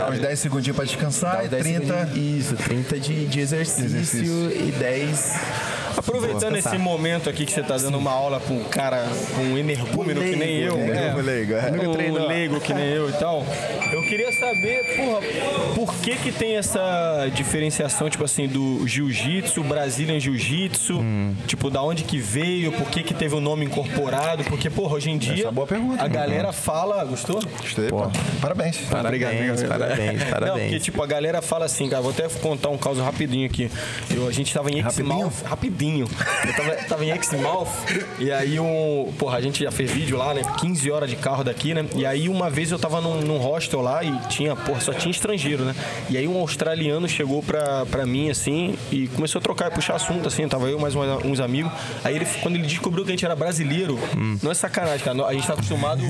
Dá 0.00 0.10
uns 0.10 0.18
10 0.18 0.38
segundinhos 0.38 0.76
pra 0.76 0.84
descansar 0.84 1.40
e 1.42 1.44
os 1.44 1.50
10 1.50 1.62
30. 1.62 1.86
segundos- 2.06 2.16
Isso, 2.16 2.56
30 2.56 3.00
de, 3.00 3.26
de 3.26 3.40
exercício, 3.40 3.84
Exercício. 3.84 4.50
e 4.68 4.72
10. 4.72 5.34
Aproveitando 5.96 6.56
esse 6.56 6.78
momento 6.78 7.28
aqui 7.28 7.44
que 7.44 7.52
você 7.52 7.62
tá 7.62 7.76
dando 7.76 7.98
uma 7.98 8.10
aula 8.10 8.40
pra 8.40 8.54
um 8.54 8.64
cara, 8.64 9.06
um 9.38 9.58
energúmeno 9.58 10.22
que 10.22 10.34
nem 10.36 10.56
eu, 10.58 10.74
Leigo, 10.74 10.92
né? 10.92 11.00
leigo, 11.14 11.20
leigo, 11.20 11.52
é. 11.54 11.70
Nunca 11.70 11.88
um 11.90 11.92
treinou. 11.92 12.26
leigo 12.28 12.60
que 12.60 12.72
nem 12.74 12.88
eu 12.88 13.10
e 13.10 13.12
tal. 13.12 13.44
Eu 13.92 14.02
queria 14.08 14.32
saber, 14.32 14.96
porra, 14.96 15.20
por 15.74 15.94
que 15.96 16.16
que 16.16 16.32
tem 16.32 16.56
essa 16.56 17.28
diferenciação, 17.34 18.08
tipo 18.08 18.24
assim, 18.24 18.48
do 18.48 18.86
jiu-jitsu, 18.88 19.62
Brazilian 19.62 20.18
Jiu-Jitsu, 20.18 20.98
Hum. 20.98 21.34
tipo, 21.46 21.68
da 21.70 21.82
onde 21.82 22.04
que 22.04 22.18
veio, 22.18 22.72
por 22.72 22.88
que 22.88 23.02
que 23.02 23.12
teve 23.12 23.34
o 23.34 23.40
nome 23.40 23.66
incorporado, 23.66 24.44
porque, 24.44 24.70
porra, 24.70 24.94
hoje 24.94 25.10
em 25.10 25.11
dia 25.18 25.44
é 25.44 25.46
uma 25.46 25.52
boa 25.52 25.66
pergunta, 25.66 26.02
a 26.02 26.08
galera 26.08 26.52
fala, 26.52 27.04
gostou? 27.04 27.40
Gostei, 27.60 27.88
pô. 27.88 28.10
Parabéns. 28.40 28.76
Parabéns, 28.90 29.22
obrigado. 29.62 29.68
parabéns, 29.68 30.20
Não, 30.20 30.30
parabéns. 30.30 30.62
porque 30.62 30.80
tipo, 30.80 31.02
a 31.02 31.06
galera 31.06 31.42
fala 31.42 31.64
assim, 31.66 31.88
cara, 31.88 32.02
vou 32.02 32.10
até 32.12 32.28
contar 32.28 32.68
um 32.70 32.78
caso 32.78 33.02
rapidinho 33.02 33.46
aqui. 33.46 33.70
Eu, 34.10 34.26
a 34.28 34.32
gente 34.32 34.52
tava 34.52 34.70
em? 34.70 34.78
Exmouth, 34.80 35.32
rapidinho. 35.44 36.08
Eu 36.46 36.52
tava, 36.54 36.70
tava 36.88 37.04
em 37.04 37.10
Exmouth, 37.10 37.68
e 38.18 38.30
aí 38.30 38.58
um, 38.60 39.12
porra, 39.18 39.38
a 39.38 39.40
gente 39.40 39.62
já 39.62 39.70
fez 39.70 39.90
vídeo 39.90 40.16
lá, 40.16 40.34
né, 40.34 40.42
15 40.58 40.90
horas 40.90 41.10
de 41.10 41.16
carro 41.16 41.44
daqui, 41.44 41.74
né, 41.74 41.84
e 41.94 42.04
aí 42.06 42.28
uma 42.28 42.50
vez 42.50 42.70
eu 42.70 42.78
tava 42.78 43.00
num, 43.00 43.20
num 43.20 43.38
hostel 43.38 43.80
lá 43.80 44.02
e 44.04 44.12
tinha, 44.28 44.54
porra, 44.56 44.80
só 44.80 44.92
tinha 44.92 45.10
estrangeiro, 45.10 45.64
né, 45.64 45.74
e 46.10 46.16
aí 46.16 46.26
um 46.28 46.38
australiano 46.38 47.08
chegou 47.08 47.42
pra, 47.42 47.86
pra 47.86 48.04
mim, 48.06 48.30
assim, 48.30 48.76
e 48.90 49.08
começou 49.08 49.38
a 49.38 49.42
trocar, 49.42 49.70
puxar 49.70 49.94
assunto, 49.96 50.26
assim, 50.28 50.46
tava 50.48 50.68
eu 50.68 50.78
mais 50.78 50.94
uma- 50.94 51.18
uns 51.26 51.40
amigos, 51.40 51.70
aí 52.04 52.14
ele, 52.16 52.26
quando 52.42 52.56
ele 52.56 52.66
descobriu 52.66 53.04
que 53.04 53.10
a 53.10 53.12
gente 53.14 53.24
era 53.24 53.36
brasileiro, 53.36 53.98
não 54.42 54.50
é 54.50 54.54
sacanagem, 54.54 55.01
cara, 55.02 55.26
a 55.26 55.32
gente 55.32 55.46
tá 55.46 55.52
acostumado, 55.54 56.02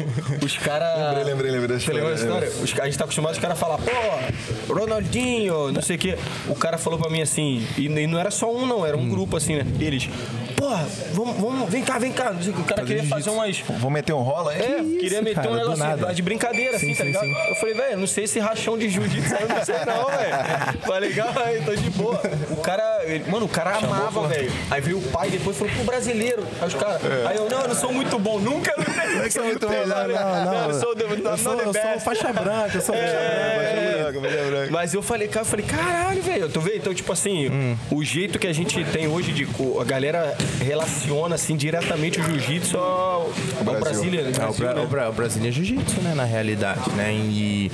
os 0.45 0.59
caras... 0.59 0.99
Lembrei, 1.09 1.25
lembrei, 1.25 1.51
lembrei 1.53 1.77
da 1.77 1.81
Você 1.83 1.93
lembra 1.93 2.11
da 2.11 2.21
história? 2.21 2.49
Os, 2.49 2.81
a 2.81 2.85
gente 2.85 2.99
tá 2.99 3.05
acostumado 3.05 3.33
os 3.33 3.39
caras 3.39 3.59
falar, 3.59 3.79
pô, 3.79 4.73
Ronaldinho, 4.75 5.73
não 5.73 5.83
sei 5.83 5.97
o 5.97 5.99
quê. 5.99 6.19
O 6.49 6.55
cara 6.55 6.79
falou 6.79 6.99
pra 6.99 7.11
mim 7.11 7.21
assim, 7.23 7.67
e, 7.77 7.87
e 7.87 8.07
não 8.07 8.19
era 8.19 8.31
só 8.31 8.53
um, 8.53 8.67
não, 8.67 8.85
era 8.87 8.97
um 8.97 9.09
grupo 9.09 9.37
assim, 9.37 9.57
né? 9.57 9.67
Eles, 9.81 10.09
porra, 10.57 10.87
vamos, 11.13 11.37
vamos, 11.39 11.69
vem 11.71 11.83
cá, 11.83 11.99
vem 11.99 12.13
cá. 12.13 12.33
O 12.59 12.65
cara 12.65 12.83
queria 12.85 13.05
fazer 13.05 13.31
umas. 13.31 13.61
Vou 13.79 13.91
meter 13.91 14.13
um 14.13 14.23
rola 14.23 14.53
aí? 14.53 14.61
É, 14.61 14.77
queria 15.01 15.23
meter 15.23 15.37
cara, 15.37 15.51
um 15.51 15.55
negócio 15.57 15.79
nada. 15.85 16.15
de 16.15 16.23
brincadeira, 16.23 16.79
Sim, 16.79 16.93
assim, 16.93 16.95
tá 16.95 17.03
sim, 17.05 17.09
ligado? 17.09 17.25
sim. 17.25 17.51
Eu 17.51 17.55
falei, 17.57 17.75
velho, 17.75 17.99
não 17.99 18.07
sei 18.07 18.25
esse 18.25 18.39
rachão 18.39 18.79
de 18.79 18.89
jiu-jitsu 18.89 19.35
eu 19.35 19.49
não 19.49 19.65
sei 19.65 19.75
não, 19.87 20.07
velho. 20.17 20.79
Falei, 20.87 21.13
calma 21.13 21.43
aí, 21.43 21.63
tô 21.65 21.75
de 21.75 21.91
boa. 21.91 22.21
O 22.51 22.57
cara, 22.57 23.03
ele- 23.05 23.25
mano, 23.31 23.47
o 23.47 23.49
cara 23.49 23.77
amava, 23.77 24.27
velho. 24.29 24.53
Aí 24.71 24.81
veio 24.81 24.99
o 24.99 25.03
pai 25.03 25.31
depois 25.31 25.57
falou 25.57 25.73
pro 25.75 25.85
brasileiro. 25.85 26.45
Aí 26.61 26.69
os 26.69 26.75
caras, 26.75 27.01
aí 27.29 27.37
eu, 27.37 27.49
não, 27.49 27.61
eu 27.63 27.69
não 27.69 27.75
sou 27.75 27.93
muito 27.93 28.19
bom, 28.19 28.39
nunca 28.39 28.75
lutei. 28.85 29.23
Não 29.23 29.31
sou 29.31 29.45
muito 29.45 29.67
bom, 29.67 29.87
Não, 29.87 30.45
não, 30.45 30.71
eu 30.71 30.81
sou, 30.81 30.93
Eu 30.93 31.39
sou, 31.39 31.61
eu 31.61 31.73
sou 31.73 32.01
faixa 32.01 32.33
branca, 32.33 32.71
eu 32.77 32.81
sou 32.83 32.95
faixa 32.95 33.07
É, 33.17 34.13
branca. 34.13 34.69
Mas 34.71 34.95
eu 34.95 35.03
falei, 35.03 35.29
cara, 35.29 35.45
eu 35.47 35.51
falei, 35.51 35.67
caralho, 35.67 36.23
velho. 36.23 36.49
Tu 36.49 36.61
vê? 36.61 36.77
Então, 36.77 36.93
tipo 36.95 37.13
assim, 37.13 37.49
Hum. 37.49 37.77
o 37.91 38.03
jeito 38.05 38.39
que 38.39 38.47
a 38.47 38.53
gente 38.53 38.83
tem 38.87 39.07
hoje 39.09 39.33
de. 39.33 39.47
A 39.81 39.85
galera 39.85 40.37
relaciona, 40.61 41.35
assim, 41.35 41.57
diretamente 41.57 42.21
o 42.21 42.25
jiu-jitsu 42.25 42.77
ao, 42.77 43.31
ao 43.67 43.81
Brasília. 43.81 44.21
É, 44.21 44.29
o, 44.29 44.33
Brasil, 44.33 44.53
Bra 44.59 44.75
né? 44.75 44.81
o, 44.83 44.87
Bra 44.87 45.09
o 45.11 45.13
Brasília 45.13 45.49
é 45.49 45.53
jiu-jitsu, 45.53 46.01
né, 46.03 46.15
na 46.15 46.25
realidade, 46.25 46.91
né? 46.93 47.13
E 47.13 47.71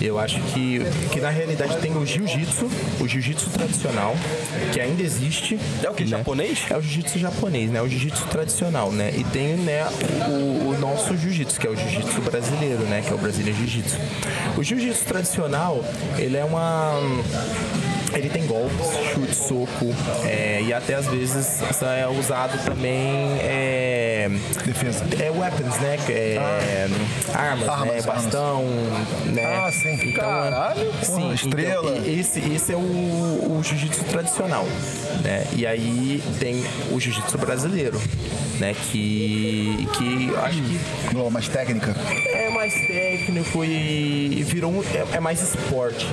eu 0.00 0.18
acho 0.18 0.40
que, 0.52 0.80
que 1.12 1.20
na 1.20 1.30
realidade 1.30 1.76
tem 1.78 1.96
o 1.96 2.04
jiu-jitsu, 2.04 2.68
o 3.00 3.06
jiu-jitsu 3.08 3.50
tradicional, 3.50 4.14
que 4.72 4.80
ainda 4.80 5.02
existe. 5.02 5.58
É 5.82 5.90
o 5.90 5.94
que? 5.94 6.04
né? 6.04 6.10
Japonês? 6.10 6.64
É 6.70 6.76
o 6.76 6.80
jiu-jitsu 6.82 7.18
japonês, 7.18 7.70
né? 7.70 7.80
O 7.82 7.88
jiu-jitsu 7.88 8.26
tradicional, 8.28 8.90
né? 8.92 9.12
E 9.16 9.24
tem, 9.24 9.54
né, 9.56 9.86
o, 10.28 10.49
o 10.50 10.78
nosso 10.78 11.16
jiu-jitsu, 11.16 11.60
que 11.60 11.66
é 11.66 11.70
o 11.70 11.76
jiu-jitsu 11.76 12.20
brasileiro, 12.22 12.82
né? 12.84 13.02
Que 13.02 13.10
é 13.10 13.14
o 13.14 13.18
Brasília 13.18 13.52
Jiu-Jitsu. 13.52 13.96
O 14.56 14.62
jiu-jitsu 14.62 15.04
tradicional, 15.04 15.84
ele 16.18 16.36
é 16.36 16.44
uma... 16.44 16.92
Ele 18.12 18.28
tem 18.28 18.46
golpes, 18.46 18.86
chute, 19.14 19.34
soco, 19.34 19.94
é, 20.24 20.60
e 20.62 20.72
até 20.72 20.94
às 20.94 21.06
vezes 21.06 21.60
é 21.82 22.06
usado 22.08 22.58
também 22.64 23.38
é, 23.40 24.28
Defesa. 24.64 25.04
é 25.22 25.30
weapons, 25.30 25.76
né? 25.78 25.96
É, 26.08 26.88
armas, 27.32 27.68
Armas, 27.68 27.86
né? 27.86 27.98
armas. 27.98 28.06
Bastão, 28.06 28.64
né? 29.26 29.44
Ah, 29.44 29.70
sim. 29.72 29.98
Então, 30.10 30.22
Caralho. 30.24 30.92
sim, 31.02 31.12
Porra, 31.20 31.34
estrela. 31.34 31.90
Então, 31.98 32.12
esse, 32.12 32.40
esse 32.52 32.72
é 32.72 32.76
o, 32.76 32.80
o 32.80 33.60
jiu-jitsu 33.62 34.04
tradicional, 34.04 34.64
né? 35.22 35.46
E 35.54 35.66
aí 35.66 36.22
tem 36.38 36.64
o 36.90 36.98
jiu-jitsu 37.00 37.38
brasileiro, 37.38 38.00
né? 38.58 38.74
Que, 38.90 39.86
que 39.96 40.28
eu 40.32 40.40
acho 40.44 40.60
que 40.62 41.14
Não, 41.14 41.30
mais 41.30 41.48
técnica. 41.48 41.94
é 42.34 42.50
mais 42.50 42.72
técnico 42.74 43.64
e, 43.64 44.38
e 44.38 44.42
virou 44.42 44.72
um, 44.72 44.82
é, 44.82 45.16
é 45.16 45.20
mais 45.20 45.40
esporte, 45.42 46.06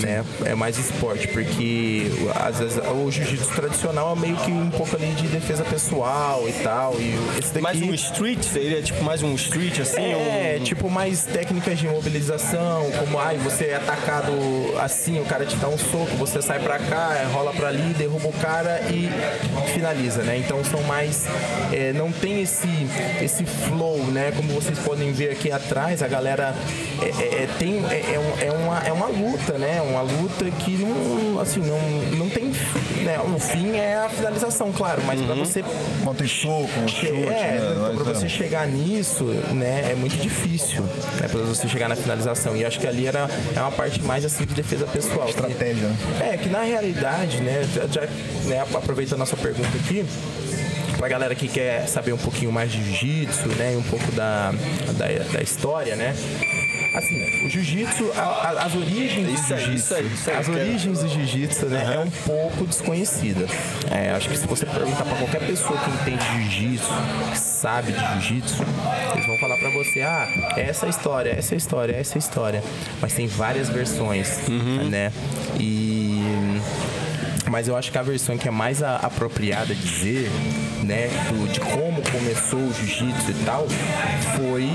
né? 0.00 0.24
É 0.44 0.54
mais 0.54 0.78
esporte, 0.78 1.23
porque 1.28 2.06
às 2.34 2.58
vezes 2.58 2.78
o 2.78 3.10
jiu-jitsu 3.10 3.48
tradicional 3.54 4.14
é 4.16 4.20
meio 4.20 4.36
que 4.36 4.50
um 4.50 4.70
pouco 4.70 4.94
ali 4.96 5.06
de 5.14 5.26
defesa 5.28 5.64
pessoal 5.64 6.44
e 6.48 6.52
tal. 6.62 6.94
E 6.98 7.14
esse 7.38 7.48
daqui 7.52 7.60
Mais 7.62 7.80
um 7.82 7.94
street, 7.94 8.42
seria 8.42 8.82
tipo 8.82 9.02
mais 9.04 9.22
um 9.22 9.34
street, 9.34 9.80
assim? 9.80 10.00
é, 10.00 10.58
um- 10.60 10.64
tipo 10.64 10.88
mais 10.90 11.24
técnicas 11.24 11.78
de 11.78 11.86
mobilização, 11.88 12.90
como 12.98 13.18
ai, 13.18 13.36
você 13.38 13.66
é 13.66 13.76
atacado 13.76 14.32
assim, 14.80 15.20
o 15.20 15.24
cara 15.24 15.44
te 15.44 15.56
dá 15.56 15.68
um 15.68 15.78
soco, 15.78 16.16
você 16.16 16.40
sai 16.42 16.58
pra 16.60 16.78
cá, 16.78 17.14
é, 17.20 17.24
rola 17.32 17.52
pra 17.52 17.68
ali, 17.68 17.94
derruba 17.94 18.28
o 18.28 18.32
cara 18.32 18.80
e 18.90 19.08
finaliza, 19.72 20.22
né? 20.22 20.38
Então 20.38 20.62
são 20.64 20.82
mais. 20.82 21.26
é, 21.72 21.92
não 21.92 22.10
tem 22.12 22.42
esse, 22.42 22.68
esse 23.22 23.44
flow, 23.44 23.98
né? 24.06 24.32
Como 24.36 24.52
vocês 24.52 24.78
podem 24.78 25.12
ver 25.12 25.30
aqui 25.30 25.50
atrás, 25.50 26.02
a 26.02 26.08
galera 26.08 26.54
é, 27.02 27.06
é, 27.06 27.42
é, 27.44 27.48
tem, 27.58 27.84
é, 27.90 27.94
é 27.94 28.44
é 28.46 28.50
uma, 28.52 28.78
é 28.80 28.92
uma 28.92 29.06
luta, 29.06 29.58
né? 29.58 29.80
Uma 29.82 30.02
luta 30.02 30.44
que 30.50 30.72
não, 30.76 31.13
assim, 31.40 31.60
não, 31.60 31.80
não 32.18 32.28
tem. 32.28 32.44
Né? 33.04 33.18
O 33.20 33.38
fim 33.38 33.76
é 33.76 33.96
a 33.96 34.08
finalização, 34.08 34.72
claro, 34.72 35.02
mas 35.06 35.20
pra 35.20 35.34
você 35.34 35.62
Não 36.04 36.14
tem 36.14 36.26
soco, 36.26 36.68
chute, 36.86 37.06
é, 37.06 37.12
né? 37.12 37.58
então, 37.60 37.96
pra 37.96 38.04
Mas, 38.04 38.18
você 38.18 38.28
chegar 38.28 38.66
nisso, 38.66 39.24
né, 39.52 39.90
é 39.90 39.94
muito 39.94 40.16
difícil, 40.16 40.82
né, 41.20 41.28
pra 41.30 41.40
você 41.42 41.68
chegar 41.68 41.88
na 41.88 41.96
finalização. 41.96 42.56
E 42.56 42.64
acho 42.64 42.78
que 42.80 42.86
ali 42.86 43.06
era 43.06 43.28
é 43.54 43.60
uma 43.60 43.70
parte 43.72 44.00
mais 44.02 44.24
assim 44.24 44.44
de 44.46 44.54
defesa 44.54 44.86
pessoal. 44.86 45.28
Estratégia, 45.28 45.86
né? 45.88 45.96
É, 46.32 46.36
que 46.36 46.48
na 46.48 46.62
realidade, 46.62 47.40
né, 47.42 47.62
já, 47.74 47.86
já, 47.86 48.08
né, 48.46 48.60
aproveitando 48.74 49.22
a 49.22 49.26
sua 49.26 49.38
pergunta 49.38 49.68
aqui, 49.84 50.04
pra 50.96 51.08
galera 51.08 51.34
que 51.34 51.48
quer 51.48 51.86
saber 51.88 52.12
um 52.12 52.18
pouquinho 52.18 52.50
mais 52.52 52.72
de 52.72 52.82
jiu-jitsu, 52.82 53.48
né, 53.48 53.74
e 53.74 53.76
um 53.76 53.82
pouco 53.82 54.10
da, 54.12 54.52
da, 54.96 55.06
da 55.32 55.42
história, 55.42 55.94
né, 55.96 56.14
Assim, 56.94 57.44
o 57.44 57.48
jiu-jitsu, 57.50 58.10
as 58.14 58.74
origens 58.76 59.28
Isso 59.40 59.52
do 59.54 59.58
jiu-jitsu, 59.60 59.94
as 60.38 60.48
origens 60.48 60.98
do 61.00 61.08
jiu-jitsu, 61.08 61.66
né, 61.66 61.94
é 61.96 61.98
um 61.98 62.10
pouco 62.10 62.64
desconhecida. 62.66 63.46
É, 63.90 64.10
acho 64.10 64.28
que 64.28 64.38
se 64.38 64.46
você 64.46 64.64
perguntar 64.64 65.04
pra 65.04 65.16
qualquer 65.16 65.40
pessoa 65.44 65.76
que 65.78 65.90
entende 65.90 66.24
jiu-jitsu, 66.50 66.88
que 67.32 67.38
sabe 67.38 67.92
de 67.92 67.98
jiu-jitsu, 67.98 68.62
eles 69.14 69.26
vão 69.26 69.36
falar 69.38 69.56
pra 69.56 69.70
você, 69.70 70.02
ah, 70.02 70.52
essa 70.56 70.86
é 70.86 70.88
a 70.88 70.90
história, 70.90 71.30
essa 71.30 71.54
é 71.54 71.56
a 71.56 71.58
história, 71.58 71.96
essa 71.96 72.12
é 72.14 72.16
a 72.16 72.18
história. 72.18 72.62
Mas 73.00 73.12
tem 73.12 73.26
várias 73.26 73.68
versões, 73.68 74.38
né? 74.88 75.12
E 75.58 76.22
mas 77.50 77.68
eu 77.68 77.76
acho 77.76 77.92
que 77.92 77.98
a 77.98 78.02
versão 78.02 78.38
que 78.38 78.48
é 78.48 78.50
mais 78.50 78.82
a- 78.82 78.96
apropriada 78.96 79.74
dizer, 79.74 80.30
né, 80.84 81.08
do- 81.28 81.48
de 81.52 81.60
como 81.60 82.02
começou 82.10 82.58
o 82.60 82.72
jiu-jitsu 82.72 83.30
e 83.30 83.44
tal, 83.44 83.66
foi 84.36 84.68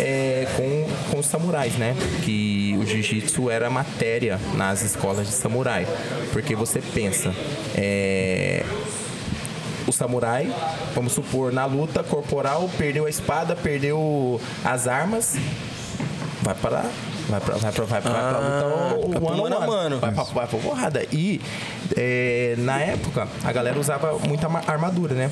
é, 0.00 0.46
com, 0.56 1.10
com 1.12 1.18
os 1.20 1.26
samurais, 1.26 1.74
né? 1.74 1.94
Que 2.24 2.76
o 2.78 2.84
jiu-jitsu 2.86 3.50
era 3.50 3.70
matéria 3.70 4.38
nas 4.56 4.82
escolas 4.82 5.26
de 5.28 5.32
samurai. 5.34 5.86
Porque 6.32 6.54
você 6.54 6.80
pensa, 6.80 7.32
é, 7.74 8.64
o 9.86 9.92
samurai, 9.92 10.52
vamos 10.94 11.12
supor, 11.12 11.52
na 11.52 11.64
luta 11.66 12.02
corporal, 12.02 12.68
perdeu 12.78 13.06
a 13.06 13.10
espada, 13.10 13.54
perdeu 13.56 14.40
as 14.64 14.86
armas, 14.86 15.36
vai 16.42 16.54
para 16.54 16.84
vai 17.28 17.40
pra, 17.40 17.54
vai 17.56 17.72
pra, 17.72 17.84
vai 17.84 18.00
pra, 18.02 18.10
vai 18.10 18.30
pra 18.30 18.38
luta 18.38 18.66
o, 18.96 19.10
o 19.18 19.38
mano 19.38 19.56
a 19.56 19.66
mano. 19.66 19.98
Vai 20.00 20.12
pra, 20.12 20.22
vai 20.24 20.46
pra 20.46 20.58
porrada. 20.58 21.04
E 21.12 21.40
é, 21.96 22.54
na 22.58 22.80
época, 22.80 23.28
a 23.44 23.52
galera 23.52 23.78
usava 23.78 24.18
muita 24.26 24.48
ma- 24.48 24.62
armadura, 24.66 25.14
né? 25.14 25.30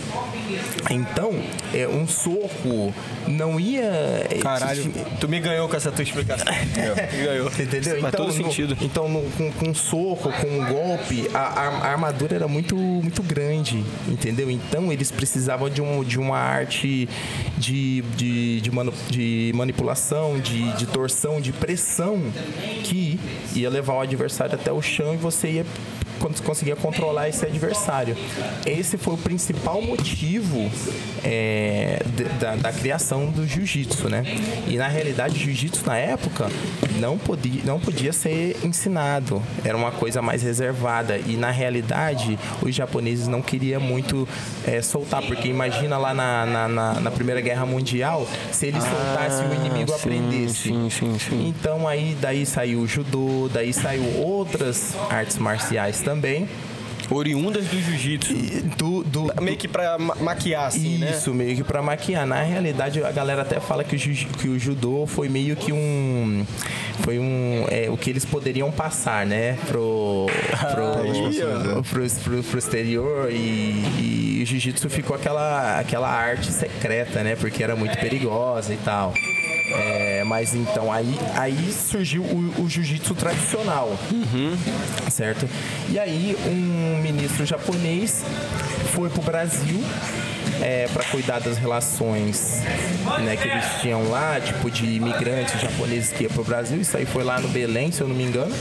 Então, 0.91 1.33
é, 1.75 1.87
um 1.89 2.07
soco 2.07 2.93
não 3.29 3.59
ia... 3.61 4.27
Caralho, 4.43 4.83
te- 4.83 5.05
tu 5.21 5.29
me 5.29 5.39
ganhou 5.41 5.69
com 5.69 5.77
essa 5.77 5.91
tua 5.93 6.03
explicação. 6.03 6.47
Me 7.13 7.25
ganhou. 7.25 7.49
Entendeu? 7.49 8.01
Faz 8.01 8.15
todo 8.15 8.27
no- 8.29 8.33
sentido. 8.33 8.77
Então, 8.81 9.09
no- 9.09 9.23
com, 9.33 9.53
com 9.53 9.75
soco, 9.75 10.33
com 10.33 10.47
um 10.49 10.65
golpe, 10.67 11.29
a, 11.35 11.39
a- 11.39 11.69
a 11.69 11.91
armadura 11.93 12.35
era 12.37 12.49
muito, 12.49 12.75
muito 12.77 13.23
grande, 13.23 13.85
entendeu? 14.09 14.51
Então, 14.51 14.93
eles 14.93 15.11
precisavam 15.11 15.69
de, 15.71 15.81
um, 15.83 16.03
de 16.03 16.19
uma 16.19 16.39
arte 16.39 17.09
de, 17.59 18.03
de, 18.17 18.61
de, 18.61 18.71
manu- 18.71 18.93
de 19.09 19.53
manipulação, 19.55 20.39
de, 20.41 20.73
de 20.73 20.87
torção, 20.87 21.41
de 21.41 21.53
pressão, 21.53 22.21
que 22.85 23.19
ia 23.55 23.69
levar 23.71 23.95
o 23.95 24.01
adversário 24.01 24.55
até 24.55 24.73
o 24.73 24.81
chão 24.83 25.15
e 25.15 25.17
você 25.17 25.49
ia 25.51 25.67
conseguia 26.43 26.77
controlar 26.77 27.29
esse 27.29 27.45
adversário. 27.45 28.17
Esse 28.67 28.97
foi 28.99 29.15
o 29.15 29.19
principal 29.19 29.81
motivo 29.83 30.71
é, 31.25 32.03
da, 32.39 32.57
da 32.57 32.73
criação 32.73 33.27
do 33.27 33.47
jiu-jitsu, 33.47 34.09
né? 34.09 34.25
E 34.69 34.77
na 34.77 34.89
realidade, 34.89 35.39
jiu-jitsu 35.39 35.87
na 35.87 35.97
época 35.97 36.49
não 36.99 37.17
podia, 37.19 37.63
não 37.65 37.81
podia 37.81 38.13
ser 38.13 38.57
ensinado, 38.65 39.43
era 39.65 39.77
uma 39.77 39.91
coisa 39.91 40.21
mais 40.23 40.43
reservada. 40.43 41.19
E 41.19 41.37
na 41.37 41.51
realidade, 41.51 42.39
os 42.63 42.75
japoneses 42.75 43.27
não 43.27 43.41
queriam 43.43 43.81
muito 43.81 44.29
é, 44.67 44.83
soltar, 44.83 45.23
porque 45.23 45.49
imagina 45.49 45.97
lá 45.99 46.13
na, 46.15 46.47
na, 46.47 46.69
na- 46.69 47.01
na 47.01 47.11
Primeira 47.11 47.41
Guerra 47.41 47.65
Mundial, 47.67 48.27
se 48.53 48.67
eles 48.67 48.83
soltassem 48.85 49.49
o 49.49 49.55
inimigo 49.55 49.91
sim, 49.93 49.97
aprendesse. 49.97 50.69
sim, 50.91 51.19
sim. 51.19 51.49
Então 51.49 51.87
aí 51.89 52.17
daí 52.21 52.45
saiu 52.45 52.81
o 52.81 52.87
judô, 52.87 53.49
daí 53.53 53.73
saiu 53.73 54.05
outras 54.19 54.95
artes 55.09 55.39
marciais 55.39 56.01
também. 56.01 56.10
Oriundas 57.13 57.67
do 57.67 57.77
jiu-jitsu. 57.81 58.33
Do, 58.77 59.03
do, 59.03 59.33
Meio 59.43 59.57
que 59.57 59.67
pra 59.67 59.99
ma- 59.99 60.15
maquiar, 60.21 60.67
assim, 60.69 60.97
né? 60.99 61.11
Isso, 61.11 61.35
meio 61.35 61.57
que 61.57 61.65
pra 61.65 61.83
maquiar. 61.83 62.25
Na 62.25 62.41
realidade, 62.43 63.03
a 63.03 63.11
galera 63.11 63.43
até 63.43 63.59
fala 63.59 63.83
que 63.83 63.97
o, 63.97 63.99
jiu- 63.99 64.29
que 64.39 64.49
o 64.49 64.57
judô 64.61 65.07
foi 65.09 65.29
meio 65.29 65.57
que 65.57 65.73
um. 65.73 66.47
Foi 67.01 67.19
um. 67.19 67.65
É, 67.69 67.91
o 67.91 67.97
que 67.97 68.11
eles 68.11 68.25
poderiam 68.25 68.71
passar, 68.71 69.27
né? 69.27 69.59
Pro. 69.67 70.27
Pro, 70.73 71.83
pro, 71.83 72.07
pro, 72.23 72.43
pro 72.45 72.59
exterior. 72.61 73.29
E, 73.33 74.37
e 74.39 74.41
o 74.45 74.47
jiu-jitsu 74.47 74.89
ficou 74.89 75.17
aquela, 75.17 75.81
aquela 75.81 76.09
arte 76.09 76.53
secreta, 76.53 77.25
né? 77.25 77.35
Porque 77.35 77.65
era 77.65 77.75
muito 77.75 77.99
perigosa 77.99 78.73
e 78.73 78.77
tal. 78.85 79.13
É, 79.73 80.25
mas 80.25 80.55
então 80.55 80.93
aí, 80.93 81.19
aí 81.37 81.73
surgiu 81.73 82.23
o, 82.23 82.63
o 82.63 82.69
jiu-jitsu 82.69 83.15
tradicional, 83.15 83.97
certo? 85.11 85.49
E 85.89 85.99
aí 85.99 86.37
um 86.47 87.01
ministro 87.03 87.45
japonês 87.47 88.25
foi 88.95 89.09
pro 89.09 89.23
Brasil 89.23 89.81
para 90.93 91.05
cuidar 91.05 91.39
das 91.39 91.57
relações 91.57 92.63
né, 93.25 93.37
que 93.37 93.49
eles 93.49 93.65
tinham 93.81 94.11
lá, 94.11 94.39
tipo 94.41 94.71
de 94.71 94.85
imigrantes 94.87 95.59
japoneses 95.61 96.13
que 96.13 96.25
iam 96.25 96.33
pro 96.33 96.45
Brasil. 96.45 96.81
Isso 96.81 96.97
aí 96.97 97.07
foi 97.07 97.25
lá 97.25 97.41
no 97.41 97.49
Belém, 97.49 97.91
se 97.91 98.01
eu 98.03 98.09
não 98.09 98.15
me 98.15 98.25
engano. 98.25 98.55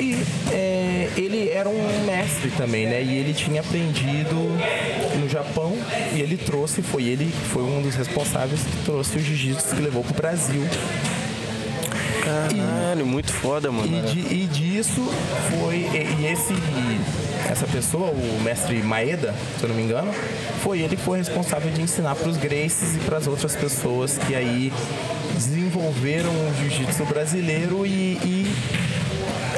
E 0.00 0.24
é, 0.52 1.10
ele 1.16 1.50
era 1.50 1.68
um 1.68 2.04
mestre 2.06 2.50
também, 2.56 2.86
né? 2.86 3.02
E 3.02 3.18
ele 3.18 3.34
tinha 3.34 3.60
aprendido 3.60 4.36
no 5.18 5.28
Japão 5.28 5.76
e 6.14 6.20
ele 6.20 6.36
trouxe, 6.36 6.82
foi 6.82 7.04
ele, 7.04 7.32
foi 7.52 7.62
um 7.62 7.82
dos 7.82 7.94
responsáveis 7.94 8.60
que 8.62 8.84
trouxe 8.84 9.18
o 9.18 9.20
jiu-jitsu 9.20 9.74
que 9.74 9.82
levou 9.82 10.04
pro 10.04 10.14
Brasil. 10.14 10.62
Caralho, 12.24 13.06
muito 13.06 13.32
foda, 13.32 13.72
mano. 13.72 13.88
E, 14.14 14.42
e 14.42 14.46
disso 14.46 15.08
foi. 15.50 15.76
E, 15.76 16.22
e 16.22 16.26
esse. 16.26 16.54
Essa 17.50 17.66
pessoa, 17.66 18.10
o 18.10 18.42
mestre 18.42 18.82
Maeda, 18.82 19.34
se 19.58 19.64
eu 19.64 19.70
não 19.70 19.76
me 19.76 19.82
engano, 19.82 20.12
foi 20.62 20.80
ele 20.80 20.96
que 20.96 21.02
foi 21.02 21.18
responsável 21.18 21.70
de 21.70 21.80
ensinar 21.80 22.14
para 22.14 22.28
os 22.28 22.36
Gracies 22.36 22.96
e 22.96 22.98
para 22.98 23.16
as 23.16 23.26
outras 23.26 23.56
pessoas 23.56 24.18
que 24.18 24.34
aí 24.34 24.70
desenvolveram 25.34 26.30
o 26.30 26.54
jiu-jitsu 26.60 27.04
brasileiro 27.06 27.86
e, 27.86 28.18
e 28.22 28.54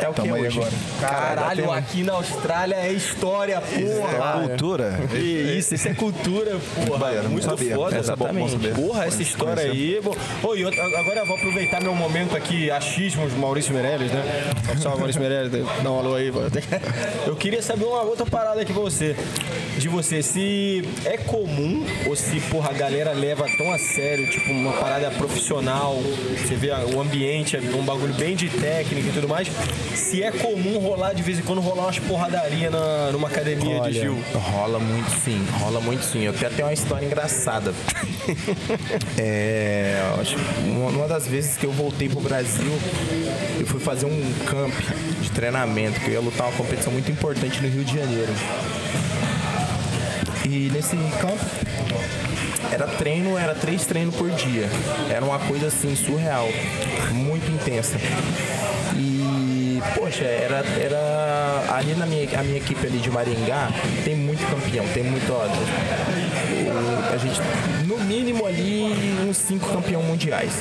é 0.00 0.08
o 0.08 0.14
que 0.14 0.28
é 0.28 0.32
hoje. 0.32 0.58
agora. 0.58 0.72
Caralho, 1.00 1.72
aqui 1.72 2.02
na 2.02 2.12
Austrália 2.14 2.74
é 2.76 2.92
história, 2.92 3.60
porra. 3.60 4.46
Cultura. 4.48 5.00
Que 5.10 5.16
isso, 5.58 5.74
isso 5.74 5.88
é 5.88 5.94
cultura, 5.94 6.56
porra. 6.86 6.98
Baiano, 6.98 7.30
muito 7.30 7.44
sabia. 7.44 7.74
foda. 7.76 7.98
Exatamente. 7.98 8.56
Bom. 8.56 8.86
Porra, 8.88 9.06
essa 9.06 9.22
história 9.22 9.62
aí. 9.64 10.00
Bom, 10.42 10.54
e 10.56 10.64
outra- 10.64 10.82
agora 11.00 11.20
eu 11.20 11.26
vou 11.26 11.36
aproveitar 11.36 11.80
meu 11.82 11.94
momento 11.94 12.36
aqui, 12.36 12.70
achismos, 12.70 13.32
Maurício 13.34 13.72
Meirelles, 13.74 14.10
né? 14.12 14.22
Salve, 14.80 14.98
Maurício 14.98 15.20
Meirelles, 15.20 15.50
dá 15.82 15.90
um 15.90 15.98
alô 15.98 16.14
aí. 16.14 16.30
Eu 17.26 17.36
queria 17.36 17.62
saber 17.62 17.84
uma 17.84 18.02
outra 18.02 18.24
parada 18.26 18.60
aqui 18.60 18.72
pra 18.72 18.82
você. 18.82 19.16
De 19.78 19.88
você, 19.88 20.22
se 20.22 20.84
é 21.04 21.16
comum 21.16 21.84
ou 22.06 22.14
se, 22.14 22.38
porra, 22.42 22.70
a 22.70 22.72
galera 22.72 23.12
leva 23.12 23.46
tão 23.56 23.72
a 23.72 23.78
sério, 23.78 24.28
tipo, 24.30 24.50
uma 24.50 24.72
parada 24.74 25.10
profissional, 25.10 25.96
você 26.36 26.54
vê 26.54 26.70
o 26.94 27.00
ambiente, 27.00 27.56
é 27.56 27.60
um 27.60 27.82
bagulho 27.84 28.12
bem 28.14 28.34
de 28.36 28.48
técnica 28.48 29.08
e 29.08 29.12
tudo 29.12 29.28
mais. 29.28 29.48
Se 29.94 30.22
é 30.22 30.30
comum 30.30 30.78
rolar, 30.78 31.14
de 31.14 31.22
vez 31.22 31.38
em 31.38 31.42
quando, 31.42 31.60
rolar 31.60 31.84
umas 31.84 31.98
porradaria 31.98 32.70
na, 32.70 33.10
numa 33.12 33.28
academia 33.28 33.74
de 33.74 33.80
Olha, 33.80 33.92
Gil. 33.92 34.18
rola 34.34 34.78
muito 34.78 35.10
sim, 35.22 35.44
rola 35.58 35.80
muito 35.80 36.02
sim. 36.04 36.24
Eu 36.24 36.32
até 36.32 36.48
tenho 36.48 36.68
uma 36.68 36.74
história 36.74 37.04
engraçada. 37.04 37.74
é, 39.18 40.00
acho 40.20 40.36
uma 40.64 41.06
das 41.06 41.26
vezes 41.26 41.56
que 41.56 41.66
eu 41.66 41.72
voltei 41.72 42.08
pro 42.08 42.20
Brasil, 42.20 42.72
eu 43.58 43.66
fui 43.66 43.80
fazer 43.80 44.06
um 44.06 44.32
camp 44.46 44.74
de 45.20 45.30
treinamento, 45.30 46.00
que 46.00 46.08
eu 46.08 46.14
ia 46.14 46.20
lutar 46.20 46.46
uma 46.46 46.56
competição 46.56 46.92
muito 46.92 47.10
importante 47.10 47.60
no 47.60 47.68
Rio 47.68 47.84
de 47.84 47.98
Janeiro. 47.98 48.32
E 50.44 50.70
nesse 50.72 50.96
campo 51.20 51.44
era 52.72 52.86
treino, 52.86 53.36
era 53.36 53.54
três 53.54 53.84
treinos 53.84 54.14
por 54.14 54.30
dia. 54.30 54.68
Era 55.10 55.24
uma 55.24 55.38
coisa 55.40 55.66
assim 55.66 55.94
surreal, 55.96 56.48
muito 57.12 57.50
intensa. 57.50 57.96
E, 58.96 59.19
poxa, 59.94 60.24
era, 60.24 60.62
era 60.78 61.74
ali 61.76 61.94
na 61.94 62.06
minha, 62.06 62.26
a 62.38 62.42
minha 62.42 62.58
equipe 62.58 62.86
ali 62.86 62.98
de 62.98 63.10
Maringá, 63.10 63.68
tem 64.04 64.14
muito 64.16 64.44
campeão, 64.50 64.84
tem 64.94 65.02
muito, 65.04 65.32
ó, 65.32 65.44
o- 65.46 66.29
a 67.12 67.16
gente, 67.16 67.40
no 67.86 67.98
mínimo 67.98 68.46
ali, 68.46 68.94
uns 69.28 69.36
cinco 69.36 69.68
campeão 69.72 70.02
mundiais. 70.02 70.52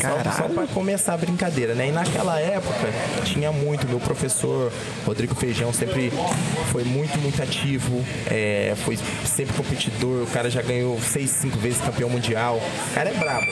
Só, 0.00 0.30
só 0.32 0.42
pra 0.48 0.66
começar 0.68 1.14
a 1.14 1.16
brincadeira, 1.16 1.74
né? 1.74 1.88
E 1.88 1.92
naquela 1.92 2.38
época 2.40 2.88
tinha 3.24 3.50
muito, 3.50 3.86
meu 3.88 3.98
professor 4.00 4.72
Rodrigo 5.06 5.34
Feijão 5.34 5.72
sempre 5.72 6.12
foi 6.70 6.84
muito, 6.84 7.18
muito 7.18 7.42
ativo, 7.42 8.04
é, 8.30 8.74
foi 8.84 8.96
sempre 9.24 9.54
competidor, 9.56 10.22
o 10.22 10.26
cara 10.26 10.50
já 10.50 10.62
ganhou 10.62 11.00
seis, 11.00 11.30
cinco 11.30 11.58
vezes 11.58 11.80
campeão 11.80 12.08
mundial. 12.08 12.56
O 12.90 12.94
cara 12.94 13.10
é 13.10 13.14
brabo. 13.14 13.46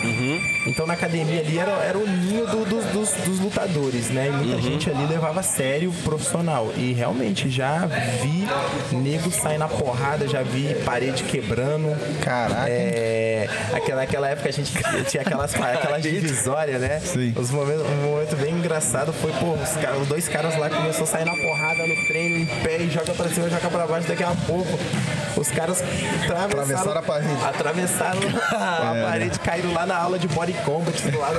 Então 0.66 0.87
na 0.87 0.95
academia 0.95 1.41
ali 1.41 1.59
era, 1.59 1.70
era 1.72 1.99
o 1.99 2.07
ninho 2.07 2.47
do- 2.47 2.64
dos, 2.64 2.84
dos- 2.87 3.12
dos 3.24 3.41
lutadores, 3.41 4.09
né? 4.11 4.28
E 4.28 4.32
muita 4.32 4.61
gente 4.62 4.91
ali 4.91 5.07
levava 5.07 5.41
a 5.41 5.43
sério 5.43 5.91
o 5.91 5.95
profissional. 6.03 6.72
E 6.76 6.93
realmente 6.93 7.49
já 7.49 7.87
vi 7.87 8.47
nego 8.97 9.30
sair 9.30 9.59
na 9.59 9.68
porrada, 9.68 10.26
já 10.28 10.43
vi 10.43 10.74
parede 10.84 11.22
quebrando. 11.24 11.76
Caraca. 12.22 12.68
É, 12.68 13.49
aquela, 13.74 14.01
naquela 14.03 14.29
época 14.29 14.49
a 14.49 14.53
gente 14.53 14.72
tinha 15.09 15.22
aquelas, 15.22 15.55
aquelas 15.55 16.03
divisórias, 16.03 16.81
né? 16.81 17.01
Sim. 17.01 17.33
Os 17.37 17.51
momentos, 17.51 17.83
um 17.87 18.11
momento 18.11 18.37
bem 18.37 18.53
engraçado 18.55 19.12
foi, 19.12 19.33
pô, 19.33 19.53
os, 19.53 19.70
caras- 19.77 20.07
dois 20.07 20.29
caras 20.29 20.57
lá 20.59 20.68
começaram 20.70 21.05
a 21.05 21.07
sair 21.07 21.24
na 21.24 21.33
porrada 21.37 21.87
no 21.87 22.07
treino, 22.07 22.37
em 22.39 22.47
pé, 22.62 22.79
e 22.79 22.91
joga 22.91 23.12
pra 23.14 23.29
cima, 23.29 23.49
joga 23.49 23.68
pra 23.68 23.87
baixo, 23.87 24.09
daqui 24.09 24.22
a 24.22 24.33
pouco 24.47 24.79
os 25.37 25.49
caras 25.51 25.83
atravessaram, 25.83 26.45
Atravessaram 26.45 26.99
a 26.99 27.03
parede. 27.03 27.27
É, 27.37 27.49
Atravessaram 27.49 28.20
a 28.53 28.95
né? 28.95 29.05
parede, 29.05 29.39
caíram 29.41 29.72
lá 29.72 29.85
na 29.87 29.97
aula 29.97 30.18
de 30.18 30.27
body 30.29 30.55
combat 30.64 30.97
do 31.11 31.18
lado. 31.18 31.39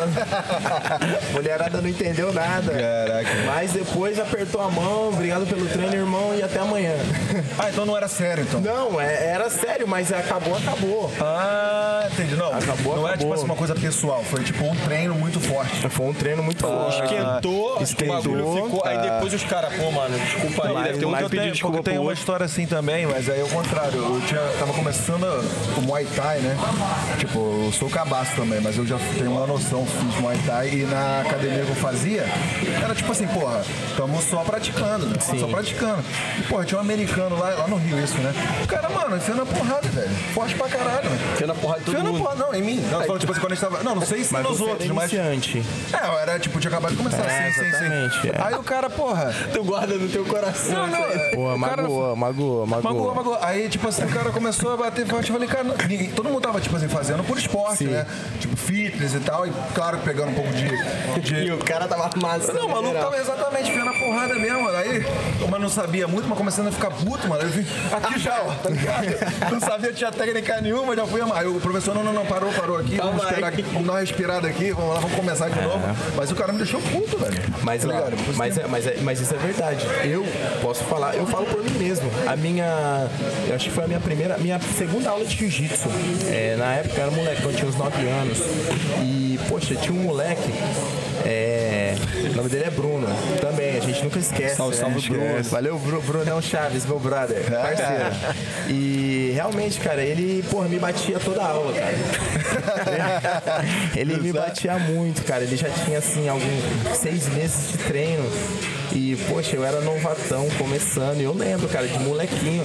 Mulherada 1.33 1.81
não 1.81 1.89
entendeu 1.89 2.31
nada. 2.33 2.71
Caraca. 2.71 3.29
Mas 3.45 3.71
depois 3.71 4.19
apertou 4.19 4.61
a 4.61 4.69
mão, 4.69 5.09
obrigado 5.09 5.45
pelo 5.47 5.65
treino, 5.67 5.95
irmão, 5.95 6.35
e 6.35 6.43
até 6.43 6.59
amanhã. 6.59 6.93
Ah, 7.57 7.69
então 7.69 7.85
não 7.85 7.95
era 7.97 8.07
sério, 8.07 8.43
então. 8.43 8.61
Não, 8.61 8.99
é- 9.01 9.27
era 9.29 9.49
sério, 9.49 9.87
mas 9.87 10.11
acabou, 10.27 10.57
acabou. 10.57 11.11
Ah, 11.21 12.07
entendi. 12.11 12.35
Não, 12.35 12.47
Acabou, 12.53 12.95
não 12.95 13.07
era 13.07 13.17
tipo 13.17 13.27
acabou. 13.27 13.33
assim, 13.33 13.45
uma 13.45 13.55
coisa 13.55 13.75
pessoal. 13.75 14.23
Foi 14.23 14.43
tipo 14.43 14.63
um 14.65 14.75
treino 14.75 15.15
muito 15.15 15.39
forte. 15.39 15.87
Foi 15.89 16.05
um 16.07 16.13
treino 16.13 16.43
muito 16.43 16.61
forte. 16.65 17.01
Esquentou, 17.03 17.81
esquentou, 17.81 18.15
o 18.15 18.21
bagulho 18.21 18.63
ficou. 18.65 18.85
Aí 18.85 18.97
depois 18.97 19.33
os 19.33 19.43
caras, 19.43 19.73
pô, 19.73 19.91
mano, 19.91 20.17
desculpa 20.19 20.67
aí, 20.67 20.73
Mas- 20.73 20.83
deve 20.87 20.99
ter 20.99 21.05
um 21.05 21.11
mas 21.11 21.21
eu 21.21 21.29
pedi 21.29 21.51
desculpa 21.51 21.83
tem 21.83 21.97
uma 21.99 22.13
história 22.13 22.45
assim 22.45 22.65
também, 22.65 23.05
mas 23.05 23.29
aí 23.29 23.39
é 23.39 23.43
o 23.43 23.47
contrário. 23.49 23.97
Eu 23.97 24.21
tinha, 24.27 24.41
tava 24.59 24.73
começando 24.73 25.23
o 25.77 25.81
Muay 25.81 26.05
Thai, 26.15 26.39
né? 26.39 26.57
Tipo, 27.17 27.39
eu 27.65 27.71
sou 27.71 27.89
cabaço 27.89 28.35
também, 28.35 28.59
mas 28.61 28.77
eu 28.77 28.85
já 28.85 28.97
tenho 29.17 29.31
uma 29.31 29.47
noção, 29.47 29.85
fiz 29.85 30.19
Muay 30.21 30.37
Thai 30.45 30.69
e 30.69 30.83
na 30.85 31.21
academia 31.21 31.63
que 31.63 31.69
eu 31.69 31.75
fazia, 31.75 32.25
era 32.83 32.93
tipo 32.95 33.11
assim, 33.11 33.27
porra, 33.27 33.63
tamo 33.95 34.21
só 34.21 34.37
praticando, 34.43 35.05
né? 35.05 35.15
Só 35.19 35.47
praticando. 35.47 36.03
E, 36.39 36.41
porra, 36.43 36.65
tinha 36.65 36.77
um 36.77 36.81
americano 36.81 37.37
lá, 37.37 37.49
lá 37.51 37.67
no 37.67 37.77
Rio, 37.77 37.97
isso, 38.03 38.17
né? 38.17 38.33
O 38.63 38.67
cara, 38.67 38.89
mano, 38.89 39.17
enfiando 39.17 39.41
a 39.43 39.45
porrada, 39.45 39.87
velho. 39.89 40.06
Forte 40.33 40.55
pra 40.55 40.67
caralho? 40.67 41.09
Fica 41.33 41.47
na 41.47 41.55
porrada 41.55 41.79
de 41.79 41.85
todo 41.85 41.95
Enfiando 41.95 42.07
a 42.09 42.11
mundo. 42.13 42.23
porrada, 42.23 42.43
não, 42.45 42.53
em 42.55 42.61
mim. 42.63 42.75
Não, 42.91 42.99
tô 42.99 43.05
falando, 43.05 43.19
tipo 43.19 43.31
assim, 43.31 43.41
quando 43.41 43.51
a 43.51 43.55
gente 43.55 43.63
tava. 43.63 43.83
Não, 43.83 43.95
não 43.95 44.01
sei 44.05 44.23
se 44.23 44.33
Mas 44.33 44.43
nos 44.43 44.57
você 44.59 44.69
outros, 44.69 44.89
mas. 44.91 45.11
iniciante. 45.11 45.63
É, 45.93 46.07
eu 46.07 46.19
era, 46.19 46.39
tipo, 46.39 46.59
tinha 46.59 46.71
acabado 46.71 46.91
de 46.91 46.97
começar 46.97 47.17
É, 47.29 47.47
assim, 47.47 47.53
sim, 47.53 47.59
sim. 47.61 47.67
exatamente, 47.67 48.29
é. 48.29 48.41
Aí 48.43 48.55
o 48.55 48.63
cara, 48.63 48.89
porra. 48.89 49.33
Tu 49.53 49.63
guarda 49.63 49.95
no 49.95 50.07
teu 50.07 50.25
coração. 50.25 50.73
Não, 50.73 50.87
não, 50.87 50.97
é, 51.05 51.59
cara- 51.59 51.81
magoou, 51.83 52.15
magoou, 52.15 52.65
magoou. 52.67 52.93
Magoou, 52.93 53.15
magoou. 53.15 53.37
Aí, 53.41 53.69
tipo 53.69 53.87
assim, 53.87 54.03
o 54.03 54.09
cara 54.09 54.31
começou 54.31 54.73
a 54.73 54.77
bater 54.77 55.05
forte. 55.07 55.29
Eu 55.29 55.35
falei, 55.35 55.47
cara, 55.49 55.63
ninguém- 55.87 56.11
todo 56.11 56.29
mundo 56.29 56.41
tava, 56.41 56.59
tipo 56.61 56.75
assim, 56.75 56.87
fazendo 56.87 57.23
por 57.23 57.37
esporte, 57.37 57.77
Sim. 57.79 57.87
né? 57.87 58.05
Tipo, 58.39 58.55
fitness 58.55 59.13
e 59.13 59.19
tal. 59.19 59.45
E, 59.47 59.51
claro, 59.73 59.97
pegando 59.99 60.31
um 60.31 60.33
pouco 60.35 60.51
de. 60.53 60.65
E 61.17 61.19
de... 61.19 61.51
o 61.51 61.57
cara 61.59 61.87
tava 61.87 62.09
massa. 62.21 62.53
Não, 62.53 62.67
o 62.67 62.71
maluco 62.71 62.93
tava 62.95 63.17
exatamente 63.17 63.69
enfiando 63.69 63.89
a 63.89 63.93
porrada 63.93 64.35
mesmo, 64.35 64.63
mano. 64.63 64.77
Aí, 64.77 65.05
eu 65.41 65.59
não 65.59 65.69
sabia 65.69 66.07
muito, 66.07 66.27
mas 66.27 66.37
começando 66.37 66.67
a 66.67 66.71
ficar 66.71 66.91
puto, 66.91 67.27
mano. 67.27 67.41
Eu 67.41 67.49
vim 67.49 67.65
aqui 67.91 68.19
já, 68.19 68.41
ó, 68.41 68.53
tá 68.53 68.69
ligado? 68.69 69.07
Não 69.51 69.59
sabia, 69.59 69.91
tinha 69.97 70.11
técnica 70.11 70.61
nenhuma, 70.61 70.95
já 70.95 71.05
fui 71.05 71.19
amar. 71.21 71.39
Aí 71.39 71.47
o 71.47 71.59
professor, 71.59 71.93
não, 71.95 72.03
não, 72.03 72.13
não, 72.13 72.25
parou, 72.25 72.51
parou 72.53 72.77
aqui. 72.77 72.95
Vamos 72.95 73.15
Calma 73.21 73.23
esperar 73.29 73.47
aí. 73.47 73.53
aqui, 73.53 73.61
vamos 73.63 73.87
dar 73.87 73.93
uma 73.93 73.99
respirada 73.99 74.47
aqui, 74.47 74.71
vamos 74.71 74.93
lá, 74.93 74.99
vamos 74.99 75.15
começar 75.15 75.49
de 75.49 75.61
novo. 75.61 75.79
Mas 76.15 76.31
o 76.31 76.35
cara 76.35 76.51
me 76.51 76.57
deixou 76.59 76.79
puto, 76.81 77.17
velho. 77.17 77.41
Mas, 77.63 77.81
tá 77.81 77.87
ligado? 77.87 78.15
Mas, 78.35 78.57
é, 78.57 78.67
mas, 78.67 78.87
é- 78.87 78.97
mas 79.01 79.19
isso 79.19 79.33
é 79.33 79.37
verdade. 79.37 79.85
Eu 80.05 80.25
posso 80.61 80.83
falar, 80.85 81.15
eu 81.15 81.25
falo 81.25 81.45
por 81.47 81.63
mim 81.63 81.71
mesmo. 81.71 82.09
A 82.27 82.35
minha. 82.35 83.07
Eu 83.47 83.55
acho 83.55 83.65
que 83.65 83.71
foi 83.71 83.83
a 83.83 83.87
minha 83.87 83.99
primeira. 83.99 84.37
Minha 84.37 84.59
segunda 84.77 85.09
aula 85.09 85.25
de 85.25 85.35
jiu-jitsu. 85.35 85.89
É, 86.29 86.55
na 86.57 86.73
época 86.75 86.95
eu 86.99 87.01
era 87.03 87.11
moleque, 87.11 87.43
eu 87.43 87.53
tinha 87.53 87.67
uns 87.69 87.75
9 87.75 88.07
anos. 88.07 88.37
E, 89.03 89.39
poxa, 89.49 89.75
tinha 89.75 89.93
um 89.93 90.03
moleque. 90.03 90.51
É, 91.29 91.95
o 92.31 92.35
nome 92.37 92.49
dele 92.49 92.63
é 92.65 92.69
Bruno. 92.69 93.07
Também, 93.41 93.77
a 93.77 93.79
gente 93.81 94.01
nunca 94.03 94.17
esquece. 94.19 94.55
Salve, 94.55 94.75
né? 94.77 94.81
salve. 94.81 95.09
Bruno. 95.09 95.43
Valeu, 95.43 95.77
Bru- 95.77 96.01
Brunão 96.01 96.41
Chaves, 96.41 96.85
meu 96.85 96.99
brother. 96.99 97.43
Parceiro. 97.49 98.37
E 98.69 99.31
realmente, 99.33 99.79
cara, 99.79 100.01
ele, 100.03 100.43
porra, 100.51 100.67
me 100.67 100.77
batia 100.79 101.19
toda 101.19 101.41
a 101.41 101.47
aula, 101.47 101.73
cara. 101.73 101.95
ele 103.95 104.17
me 104.17 104.33
batia 104.33 104.77
muito, 104.77 105.23
cara. 105.23 105.43
Ele 105.43 105.55
já 105.55 105.69
tinha, 105.69 105.99
assim, 105.99 106.27
alguns 106.27 106.97
seis 106.97 107.27
meses 107.29 107.71
de 107.71 107.77
treino. 107.79 108.29
E, 108.93 109.15
poxa, 109.29 109.55
eu 109.55 109.63
era 109.65 109.79
novatão, 109.81 110.47
começando. 110.57 111.19
E 111.19 111.23
eu 111.23 111.33
lembro, 111.33 111.67
cara, 111.69 111.87
de 111.87 111.99
molequinho. 111.99 112.63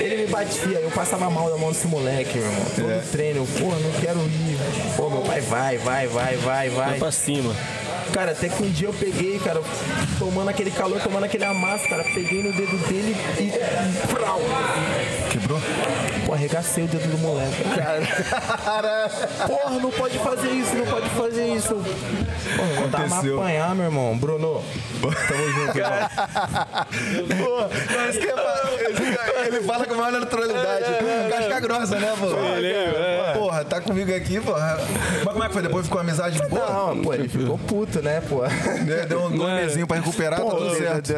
Ele 0.00 0.16
me 0.18 0.26
batia, 0.26 0.78
eu 0.78 0.90
passava 0.90 1.30
mal 1.30 1.48
da 1.50 1.56
mão 1.56 1.70
desse 1.72 1.86
moleque, 1.86 2.38
meu 2.38 2.46
irmão. 2.46 2.64
Todo 2.76 3.10
treino, 3.10 3.38
eu, 3.40 3.46
pô, 3.58 3.70
não 3.74 3.92
quero 4.00 4.18
ir. 4.20 4.56
Pô, 4.96 5.08
meu 5.10 5.22
pai, 5.22 5.40
vai, 5.40 5.78
vai, 5.78 6.06
vai, 6.06 6.36
vai, 6.36 6.68
vai. 6.68 6.88
Vai 6.90 6.98
pra 6.98 7.10
cima. 7.12 7.54
Cara, 8.14 8.30
até 8.30 8.48
que 8.48 8.62
um 8.62 8.70
dia 8.70 8.86
eu 8.86 8.92
peguei, 8.92 9.40
cara, 9.40 9.60
tomando 10.20 10.48
aquele 10.48 10.70
calor, 10.70 11.00
tomando 11.00 11.24
aquele 11.24 11.44
amasso, 11.44 11.88
cara, 11.88 12.04
peguei 12.04 12.44
no 12.44 12.52
dedo 12.52 12.76
dele 12.86 13.16
e. 13.40 13.50
Frau! 14.06 14.40
Quebrou? 15.32 15.60
Pô, 16.24 16.32
arregacei 16.32 16.84
o 16.84 16.86
dedo 16.86 17.10
do 17.10 17.18
moleque. 17.18 17.64
Cara, 18.64 19.10
porra, 19.48 19.80
não 19.80 19.90
pode 19.90 20.16
fazer 20.20 20.48
isso, 20.50 20.76
não 20.76 20.86
pode 20.86 21.08
fazer 21.10 21.46
isso. 21.48 21.74
Porra, 21.74 22.68
vou 22.78 22.88
dar 22.88 22.98
uma 22.98 23.06
Aconteceu. 23.16 23.40
apanhar, 23.40 23.74
meu 23.74 23.86
irmão. 23.86 24.16
Bruno, 24.16 24.62
tamo 25.00 25.50
junto, 25.50 25.76
irmão. 27.34 27.44
Pô, 27.44 27.68
mas 27.96 28.16
que 28.16 28.26
é 28.28 29.46
Ele 29.48 29.60
fala 29.62 29.86
com 29.86 29.94
maior 29.96 30.12
naturalidade. 30.12 30.84
Casca 31.30 31.60
grossa, 31.60 31.98
né, 31.98 32.14
pô? 32.18 33.40
Porra, 33.40 33.64
tá 33.64 33.80
comigo 33.80 34.14
aqui, 34.14 34.40
porra. 34.40 34.78
Mas 35.24 35.32
como 35.32 35.42
é 35.42 35.46
que 35.48 35.52
foi? 35.52 35.62
Depois 35.62 35.86
ficou 35.86 36.00
amizade 36.00 36.40
de 36.40 36.46
boa? 36.48 36.94
Não, 36.94 37.02
pô, 37.02 37.12
ele 37.12 37.28
ficou 37.28 37.58
puto, 37.58 38.00
né, 38.04 38.20
pô? 38.28 38.42
Deu- 38.86 39.06
Deu 39.08 39.20
um 39.22 39.30
nomezinho 39.30 39.86
pra 39.86 39.96
recuperar, 39.96 40.38
tá 40.40 40.44
tudo 40.50 40.76
certo. 40.76 41.12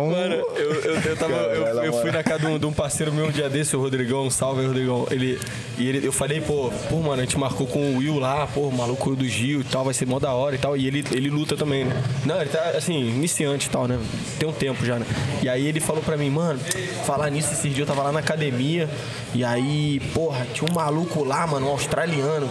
Um- 0.00 0.10
Mano, 0.10 0.34
eu, 0.34 0.74
eu, 0.74 0.94
eu, 1.00 1.16
tava- 1.16 1.32
eu- 1.34 1.84
eu 1.84 1.92
fui 2.00 2.10
na 2.10 2.22
casa 2.24 2.40
de 2.40 2.46
um, 2.46 2.58
de 2.58 2.66
um 2.66 2.72
parceiro 2.72 3.12
meu 3.12 3.26
um 3.26 3.30
dia 3.30 3.48
desse, 3.48 3.76
o 3.76 3.80
Rodrigão, 3.80 4.28
salve 4.30 4.66
Rodrigão. 4.66 5.06
Ele, 5.10 5.38
e 5.78 5.86
ele, 5.88 6.06
eu 6.06 6.12
falei, 6.12 6.40
pô, 6.40 6.70
pô, 6.88 6.96
mano, 6.96 7.20
a 7.22 7.24
gente 7.24 7.38
marcou 7.38 7.66
com 7.66 7.78
o 7.94 7.98
Will 7.98 8.18
lá, 8.18 8.46
pô, 8.46 8.62
o 8.62 8.72
maluco 8.72 9.14
do 9.14 9.24
Gil 9.26 9.60
e 9.60 9.64
tal, 9.64 9.84
vai 9.84 9.94
ser 9.94 10.06
mó 10.06 10.18
da 10.18 10.32
hora 10.32 10.54
e 10.54 10.58
tal. 10.58 10.76
E 10.76 10.86
ele, 10.86 11.04
ele 11.12 11.30
luta 11.30 11.56
também, 11.56 11.84
né? 11.84 12.02
Não, 12.24 12.40
ele 12.40 12.50
tá, 12.50 12.70
assim, 12.76 12.98
iniciante 12.98 13.66
e 13.68 13.70
tal, 13.70 13.86
né? 13.86 13.98
Tem 14.38 14.48
um 14.48 14.52
tempo 14.52 14.84
já, 14.84 14.98
né? 14.98 15.06
E 15.42 15.48
aí 15.48 15.66
ele 15.66 15.80
falou 15.80 16.02
pra 16.02 16.16
mim, 16.16 16.30
mano, 16.30 16.58
falar 17.04 17.30
nisso, 17.30 17.52
esses 17.52 17.72
dias 17.74 17.78
eu 17.80 17.86
tava 17.86 18.02
lá 18.02 18.12
na 18.12 18.20
academia, 18.20 18.88
e 19.34 19.44
aí, 19.44 20.00
porra, 20.14 20.46
tinha 20.52 20.68
um 20.70 20.74
maluco 20.74 21.22
lá, 21.24 21.46
mano, 21.46 21.66
um 21.66 21.70
australiano. 21.70 22.48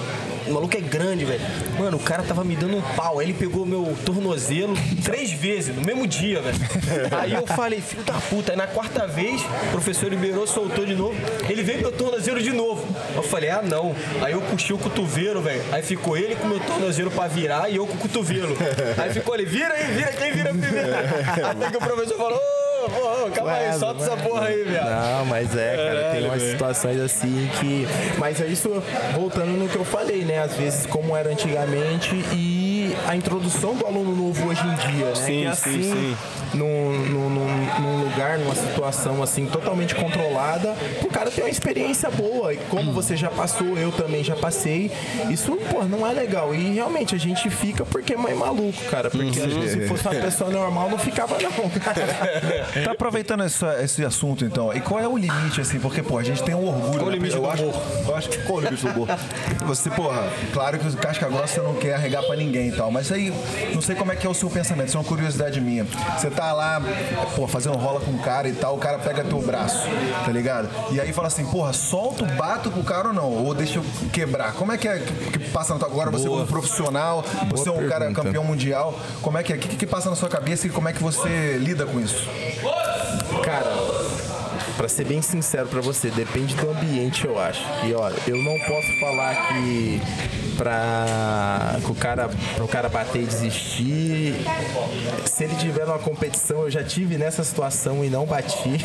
O 0.49 0.53
maluco 0.53 0.75
é 0.75 0.81
grande, 0.81 1.25
velho. 1.25 1.41
Mano, 1.77 1.97
o 1.97 1.99
cara 1.99 2.23
tava 2.23 2.43
me 2.43 2.55
dando 2.55 2.77
um 2.77 2.81
pau. 2.81 3.19
Aí 3.19 3.27
ele 3.27 3.33
pegou 3.33 3.65
meu 3.65 3.95
tornozelo 4.03 4.73
três 5.03 5.31
vezes, 5.31 5.75
no 5.75 5.81
mesmo 5.83 6.07
dia, 6.07 6.41
velho. 6.41 6.57
Aí 7.19 7.33
eu 7.33 7.45
falei, 7.45 7.79
filho 7.79 8.03
da 8.03 8.13
puta. 8.13 8.51
Aí 8.51 8.57
na 8.57 8.65
quarta 8.65 9.05
vez, 9.05 9.41
o 9.41 9.71
professor 9.71 10.09
liberou, 10.09 10.47
soltou 10.47 10.85
de 10.85 10.95
novo. 10.95 11.15
Ele 11.47 11.61
veio 11.61 11.81
meu 11.81 11.91
tornozelo 11.91 12.41
de 12.41 12.51
novo. 12.51 12.83
Eu 13.15 13.21
falei, 13.21 13.51
ah, 13.51 13.61
não. 13.61 13.95
Aí 14.23 14.33
eu 14.33 14.41
puxei 14.41 14.75
o 14.75 14.79
cotovelo, 14.79 15.41
velho. 15.41 15.61
Aí 15.71 15.83
ficou 15.83 16.17
ele 16.17 16.35
com 16.35 16.47
o 16.47 16.49
meu 16.49 16.59
tornozelo 16.59 17.11
pra 17.11 17.27
virar 17.27 17.69
e 17.69 17.75
eu 17.75 17.85
com 17.85 17.93
o 17.93 17.97
cotovelo. 17.97 18.57
Aí 18.97 19.13
ficou 19.13 19.35
ele, 19.35 19.45
vira 19.45 19.73
aí, 19.73 19.93
vira 19.93 20.11
quem 20.13 20.31
vira 20.31 20.49
primeiro. 20.49 20.89
Até 21.49 21.69
que 21.69 21.77
o 21.77 21.79
professor 21.79 22.17
falou, 22.17 22.39
ô, 22.79 23.23
ô, 23.23 23.27
ô, 23.27 23.31
calma 23.31 23.53
aí, 23.53 23.73
solta 23.77 24.03
essa 24.03 24.17
porra 24.17 24.47
aí, 24.47 24.63
viado. 24.63 24.89
Não, 24.89 25.25
mas 25.25 25.55
é, 25.55 25.75
cara, 25.75 26.11
tem 26.11 26.25
umas 26.25 26.41
velho. 26.41 26.51
situações 26.51 26.99
assim 26.99 27.49
que. 27.59 27.87
Mas 28.17 28.41
é 28.41 28.47
isso, 28.47 28.83
voltando 29.13 29.51
no 29.57 29.67
que 29.67 29.75
eu 29.75 29.85
falei, 29.85 30.23
né? 30.23 30.39
Às 30.39 30.53
vezes, 30.55 30.85
como 30.85 31.15
era 31.15 31.29
antigamente 31.29 32.15
e 32.33 32.95
a 33.07 33.15
introdução 33.15 33.75
do 33.75 33.85
aluno 33.85 34.15
novo 34.15 34.49
hoje 34.49 34.61
em 34.61 34.75
dia, 34.75 35.05
né? 35.05 35.15
Sim, 35.15 35.23
que 35.23 35.29
sim, 35.31 35.47
assim, 35.47 35.83
sim. 35.83 35.93
Num, 35.93 36.15
num, 36.53 36.91
num- 37.29 37.79
num 37.79 38.03
lugar, 38.03 38.37
numa 38.39 38.55
situação 38.55 39.21
assim, 39.23 39.45
totalmente 39.45 39.95
controlada, 39.95 40.75
o 41.03 41.07
cara 41.07 41.29
ter 41.31 41.41
uma 41.41 41.49
experiência 41.49 42.09
boa. 42.09 42.53
E 42.53 42.57
como 42.69 42.91
você 42.91 43.15
já 43.15 43.29
passou, 43.29 43.77
eu 43.77 43.91
também 43.91 44.23
já 44.23 44.35
passei, 44.35 44.91
isso, 45.29 45.55
pô, 45.71 45.83
não 45.83 46.05
é 46.07 46.13
legal. 46.13 46.53
E 46.53 46.73
realmente 46.73 47.15
a 47.15 47.17
gente 47.17 47.49
fica 47.49 47.85
porque 47.85 48.13
é 48.13 48.17
mais 48.17 48.37
maluco, 48.37 48.77
cara. 48.89 49.09
Porque 49.09 49.39
vezes, 49.39 49.71
se 49.71 49.87
fosse 49.87 50.03
uma 50.07 50.15
pessoa 50.15 50.49
normal, 50.49 50.89
não 50.89 50.97
ficava, 50.97 51.37
não, 51.41 51.69
cara. 51.69 51.99
Tá 52.83 52.91
aproveitando 52.91 53.43
essa- 53.43 53.81
esse 53.83 54.03
assunto, 54.05 54.45
então. 54.45 54.73
E 54.73 54.79
qual 54.79 54.99
é 54.99 55.07
o 55.07 55.17
limite, 55.17 55.61
assim? 55.61 55.79
Porque, 55.79 56.01
pô, 56.01 56.17
a 56.17 56.23
gente 56.23 56.41
tem 56.43 56.55
um 56.55 56.67
orgulho. 56.67 56.93
Qual 56.99 57.05
o 57.07 57.09
né? 57.09 57.15
limite 57.15 57.35
eu 57.35 57.41
do 57.41 57.49
acho, 57.49 57.63
humor? 57.63 57.81
Eu 58.07 58.15
acho 58.15 58.29
que 58.29 58.37
qual 58.43 58.57
o 58.57 58.61
limite 58.61 58.85
do 58.85 58.91
humor? 58.91 59.07
Você, 59.65 59.89
porra, 59.89 60.29
claro 60.53 60.79
que 60.79 60.87
o 60.87 60.97
casca 60.97 61.27
grossa 61.27 61.61
não 61.61 61.75
quer 61.75 61.93
arregar 61.95 62.23
pra 62.23 62.35
ninguém 62.35 62.69
e 62.69 62.71
tal. 62.71 62.91
Mas 62.91 63.11
aí, 63.11 63.33
não 63.73 63.81
sei 63.81 63.95
como 63.95 64.11
é 64.11 64.15
que 64.15 64.25
é 64.25 64.29
o 64.29 64.33
seu 64.33 64.49
pensamento. 64.49 64.87
Isso 64.87 64.97
é 64.97 64.99
uma 64.99 65.05
curiosidade 65.05 65.59
minha. 65.61 65.85
Você 66.17 66.29
tá 66.29 66.38
lá, 66.53 66.81
pô, 67.35 67.47
fazendo 67.47 67.77
rola 67.77 67.99
com 67.99 68.11
o 68.11 68.19
cara 68.19 68.47
e 68.47 68.53
tal, 68.53 68.75
o 68.75 68.77
cara 68.77 68.97
pega 68.97 69.23
teu 69.23 69.41
braço, 69.41 69.87
tá 70.25 70.31
ligado? 70.31 70.69
E 70.91 70.99
aí 70.99 71.11
fala 71.11 71.27
assim, 71.27 71.45
porra, 71.45 71.73
solta 71.73 72.23
o 72.23 72.27
bato 72.27 72.71
com 72.71 72.79
o 72.79 72.83
cara 72.83 73.09
ou 73.09 73.13
não? 73.13 73.29
Ou 73.29 73.53
deixa 73.53 73.79
eu 73.79 73.85
quebrar? 74.11 74.53
Como 74.53 74.71
é 74.71 74.77
que 74.77 74.87
é 74.87 74.99
que, 74.99 75.37
que 75.37 75.39
passa 75.51 75.73
na 75.73 75.79
tua 75.79 75.89
agora? 75.89 76.11
Você 76.11 76.27
como 76.27 76.45
profissional, 76.47 77.23
você 77.49 77.69
é 77.69 77.71
um 77.71 77.87
cara 77.87 78.05
pergunta. 78.05 78.23
campeão 78.23 78.43
mundial. 78.43 78.97
Como 79.21 79.37
é 79.37 79.43
que 79.43 79.53
é? 79.53 79.55
O 79.55 79.59
que, 79.59 79.75
que 79.75 79.85
passa 79.85 80.09
na 80.09 80.15
sua 80.15 80.29
cabeça 80.29 80.67
e 80.67 80.69
como 80.69 80.87
é 80.87 80.93
que 80.93 81.01
você 81.01 81.57
lida 81.59 81.85
com 81.85 81.99
isso? 81.99 82.27
Cara, 83.43 83.71
pra 84.79 84.87
ser 84.87 85.03
bem 85.03 85.21
sincero 85.21 85.67
pra 85.67 85.81
você, 85.81 86.09
depende 86.09 86.55
do 86.55 86.71
ambiente, 86.71 87.25
eu 87.27 87.37
acho. 87.37 87.61
E 87.83 87.93
ó, 87.93 88.09
eu 88.25 88.37
não 88.37 88.57
posso 88.59 88.97
falar 89.01 89.35
que 89.49 90.01
pra 90.55 91.75
que 91.85 91.91
o 91.91 91.95
cara, 91.95 92.29
pro 92.55 92.65
cara 92.65 92.87
bater 92.87 93.21
e 93.23 93.25
desistir. 93.25 94.35
Se 95.25 95.43
ele 95.43 95.55
tiver 95.55 95.85
numa 95.85 95.99
competição, 95.99 96.61
eu 96.61 96.71
já 96.71 96.81
tive 96.81 97.17
nessa 97.17 97.43
situação 97.43 98.05
e 98.05 98.09
não 98.09 98.25
bati. 98.25 98.77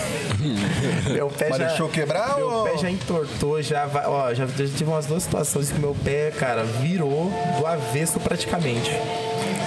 meu 1.15 1.29
pé 1.29 1.51
Mas 1.51 1.59
já 1.59 1.67
deixou 1.69 1.89
quebrar 1.89 2.39
Meu 2.39 2.49
ou- 2.51 2.65
pé 2.65 2.77
já 2.77 2.91
entortou, 2.91 3.63
já 3.63 3.89
ó, 4.07 4.35
já, 4.35 4.47
já 4.47 4.67
tive 4.67 4.85
umas 4.91 5.07
duas 5.07 5.23
situações 5.23 5.71
que 5.71 5.79
meu 5.79 5.95
pé, 6.05 6.33
cara, 6.33 6.65
virou 6.65 7.31
do 7.57 7.65
avesso 7.67 8.19
praticamente. 8.19 8.91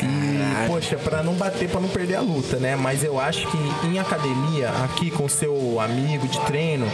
E, 0.04 0.17
poxa, 0.68 0.98
pra 0.98 1.22
não 1.22 1.34
bater, 1.34 1.70
pra 1.70 1.80
não 1.80 1.90
perder 1.90 2.16
a 2.16 2.22
luta, 2.22 2.58
né? 2.58 2.76
Mas 2.76 3.04
eu 3.04 3.20
acho 3.20 3.46
que 3.52 3.58
em 3.88 4.00
academia, 4.00 4.70
aqui 4.84 5.12
com 5.12 5.28
seu 5.28 5.80
amigo 5.80 6.28
de 6.28 6.40
treino, 6.42 6.88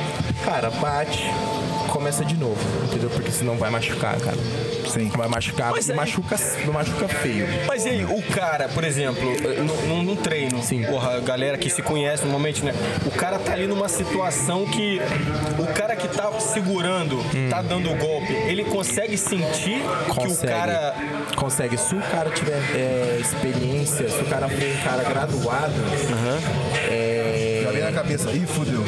cara, 0.44 0.70
bate, 0.70 1.24
começa 1.90 2.26
de 2.26 2.36
novo, 2.36 2.58
entendeu? 2.86 3.10
Porque 3.10 3.32
senão 3.32 3.56
vai 3.58 3.70
machucar, 3.70 4.20
cara. 4.20 4.38
Sim. 4.90 5.10
Vai 5.16 5.28
machucar, 5.28 5.72
Mas 5.72 5.90
aí- 5.90 5.96
machuca, 5.96 6.38
machuca 6.72 7.08
feio. 7.08 7.48
Mas 7.68 7.86
e 7.86 7.90
aí, 7.90 8.06
o 8.06 8.22
cara, 8.34 8.68
por 8.70 8.84
exemplo, 8.84 9.22
no- 9.64 9.88
num, 9.88 10.04
num 10.04 10.16
treino, 10.16 10.62
Sim. 10.62 10.84
porra, 10.84 11.18
a 11.18 11.20
galera 11.20 11.58
que 11.58 11.70
se 11.70 11.82
conhece 11.82 12.24
normalmente, 12.24 12.64
né? 12.64 12.74
O 13.06 13.12
cara 13.12 13.40
tá 13.40 13.54
ali 13.54 13.66
numa 13.66 13.88
situação 13.90 14.66
que 14.66 15.00
o 15.58 15.66
cara 15.74 15.96
que 15.96 16.08
tá 16.08 16.32
segurando, 16.40 17.18
tá 17.50 17.62
dando 17.62 17.92
o 17.92 17.96
golpe, 17.96 18.32
ele 18.34 18.64
consegue 18.66 19.18
sentir 19.18 19.82
que 20.06 20.12
o 20.12 20.16
Consegue. 20.16 20.54
cara. 20.54 20.96
Consegue. 21.36 21.78
Se 21.78 21.96
o 21.96 22.02
cara 22.02 22.30
tiver 22.30 22.54
é, 22.76 23.20
experiência, 23.54 24.10
se 24.10 24.22
o 24.22 24.26
cara 24.26 24.48
for 24.50 24.64
um 24.64 24.78
cara 24.84 25.04
graduado, 25.04 25.74
é, 26.90 27.62
Já 27.64 27.72
vem 27.72 27.84
na 27.84 27.92
cabeça, 27.92 28.32
ih, 28.32 28.46
fudeu. 28.48 28.84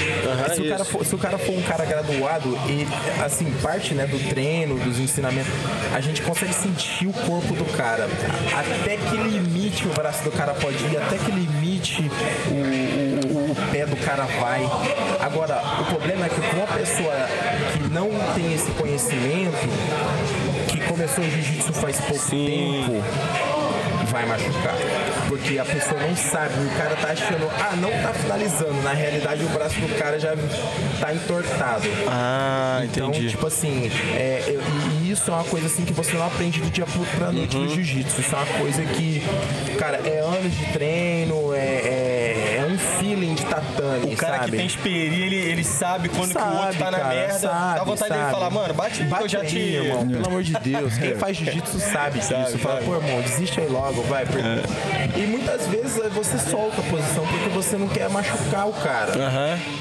se, 0.55 0.61
o 0.61 0.69
cara 0.69 0.85
for, 0.85 1.05
se 1.05 1.15
o 1.15 1.17
cara 1.17 1.37
for 1.37 1.53
um 1.55 1.61
cara 1.61 1.85
graduado 1.85 2.57
e, 2.67 2.87
assim, 3.23 3.45
parte 3.61 3.93
né, 3.93 4.05
do 4.07 4.17
treino, 4.29 4.77
dos 4.79 4.99
ensinamentos, 4.99 5.51
a 5.93 6.01
gente 6.01 6.21
consegue 6.21 6.53
sentir 6.53 7.07
o 7.07 7.13
corpo 7.13 7.53
do 7.55 7.65
cara. 7.77 8.07
Até 8.57 8.97
que 8.97 9.15
limite 9.17 9.87
o 9.87 9.93
braço 9.93 10.23
do 10.23 10.31
cara 10.31 10.53
pode 10.53 10.77
ir, 10.85 10.97
até 10.97 11.17
que 11.17 11.31
limite 11.31 12.09
o, 12.47 13.35
o- 13.35 13.51
o 13.51 13.55
pé 13.71 13.85
do 13.85 13.95
cara 13.97 14.23
vai. 14.39 14.61
Agora, 15.19 15.61
o 15.81 15.85
problema 15.85 16.25
é 16.25 16.29
que 16.29 16.41
com 16.41 16.57
uma 16.57 16.67
pessoa 16.67 17.13
que 17.73 17.93
não 17.93 18.09
tem 18.35 18.53
esse 18.53 18.69
conhecimento, 18.71 19.67
que 20.67 20.79
começou 20.81 21.23
o 21.23 21.29
jiu-jitsu 21.29 21.73
faz 21.73 21.97
pouco 22.01 22.19
Sim. 22.23 22.45
tempo, 22.87 23.03
vai 24.15 24.25
machucar. 24.25 24.73
Porque 25.27 25.59
a 25.59 25.65
pessoa 25.65 25.99
não 25.99 26.15
sabe, 26.15 26.53
o 26.65 26.69
cara 26.77 26.95
tá 26.95 27.09
achando, 27.09 27.49
ah, 27.59 27.75
não 27.75 27.89
tá 28.01 28.13
finalizando. 28.13 28.81
Na 28.81 28.93
realidade, 28.93 29.43
o 29.43 29.49
braço 29.49 29.75
do 29.81 29.99
cara 29.99 30.17
já 30.17 30.33
tá 31.01 31.13
entortado. 31.13 31.83
Ah, 32.07 32.81
Então, 32.85 33.09
entendi. 33.09 33.29
tipo 33.31 33.45
assim, 33.45 33.91
é, 34.15 34.43
eu- 34.47 34.61
e 35.01 35.11
isso 35.11 35.29
é 35.29 35.33
uma 35.33 35.43
coisa 35.43 35.67
assim 35.67 35.83
que 35.83 35.91
você 35.93 36.13
não 36.13 36.25
aprende 36.25 36.61
do 36.61 36.69
dia 36.69 36.85
pra 37.17 37.31
noite 37.31 37.57
Uhum. 37.57 37.63
no 37.65 37.69
jiu-jitsu. 37.75 38.21
Isso 38.21 38.33
é 38.33 38.37
uma 38.37 38.59
coisa 38.59 38.83
que, 38.85 39.21
cara, 39.77 39.97
é 40.05 40.19
anos 40.19 40.53
de 40.57 40.65
treino, 40.71 41.53
é- 41.53 41.57
é 41.59 42.14
um 42.75 42.79
feeling 42.99 43.35
de 43.35 43.45
tatame, 43.45 44.13
O 44.13 44.17
cara 44.17 44.37
sabe? 44.37 44.51
que 44.51 44.57
tem 44.57 44.65
experiência, 44.65 45.25
ele, 45.25 45.35
ele 45.35 45.63
sabe 45.63 46.09
quando 46.09 46.33
que 46.35 46.41
o 46.41 46.45
outro 46.45 46.61
Sabe, 46.65 46.77
tá 46.77 46.91
na 46.91 46.97
cara, 46.99 47.15
merda. 47.15 47.39
sabe, 47.39 47.77
dá 47.79 47.83
vontade 47.83 48.11
dele 48.11 48.21
sabe. 48.23 48.33
falar, 48.33 48.49
mano, 48.49 48.73
bate, 48.73 49.03
bate 49.03 49.23
eu 49.23 49.29
já 49.29 49.39
aí, 49.41 49.47
te. 49.47 49.57
irmão, 49.59 50.07
pelo 50.09 50.27
amor 50.27 50.43
de 50.43 50.53
Deus. 50.53 50.97
Quem 50.97 51.15
faz 51.15 51.37
jiu-jitsu 51.37 51.79
sabe. 51.79 52.21
Sabe, 52.23 52.57
Fala, 52.57 52.75
sabe. 52.75 52.85
pô, 52.85 52.95
irmão, 52.95 53.21
desiste 53.21 53.59
aí 53.59 53.67
logo, 53.67 54.01
vai. 54.03 54.25
porque- 54.25 55.19
E 55.19 55.25
muitas 55.27 55.67
vezes 55.67 55.97
é, 55.99 56.09
você 56.09 56.37
solta 56.37 56.81
a 56.81 56.83
posição 56.85 57.25
porque 57.27 57.49
você 57.49 57.77
não 57.77 57.87
quer 57.87 58.09
machucar 58.09 58.67
o 58.67 58.73
cara. 58.73 59.13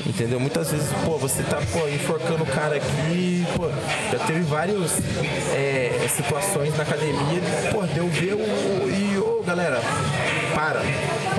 Entendeu? 0.06 0.38
Muitas 0.40 0.70
vezes, 0.70 0.88
pô, 1.04 1.16
você 1.18 1.42
tá, 1.42 1.58
pô, 1.72 1.88
enforcando 1.88 2.42
o 2.42 2.46
cara 2.46 2.76
aqui, 2.76 3.46
pô, 3.56 3.68
já 4.12 4.18
teve 4.26 4.40
várias 4.42 4.92
situações 6.14 6.76
na 6.76 6.82
academia, 6.82 7.40
pô, 7.72 7.82
deu 7.82 8.08
ver 8.08 8.34
o. 8.34 8.88
E, 8.88 9.18
ô, 9.18 9.42
galera, 9.44 9.80
para. 10.54 10.80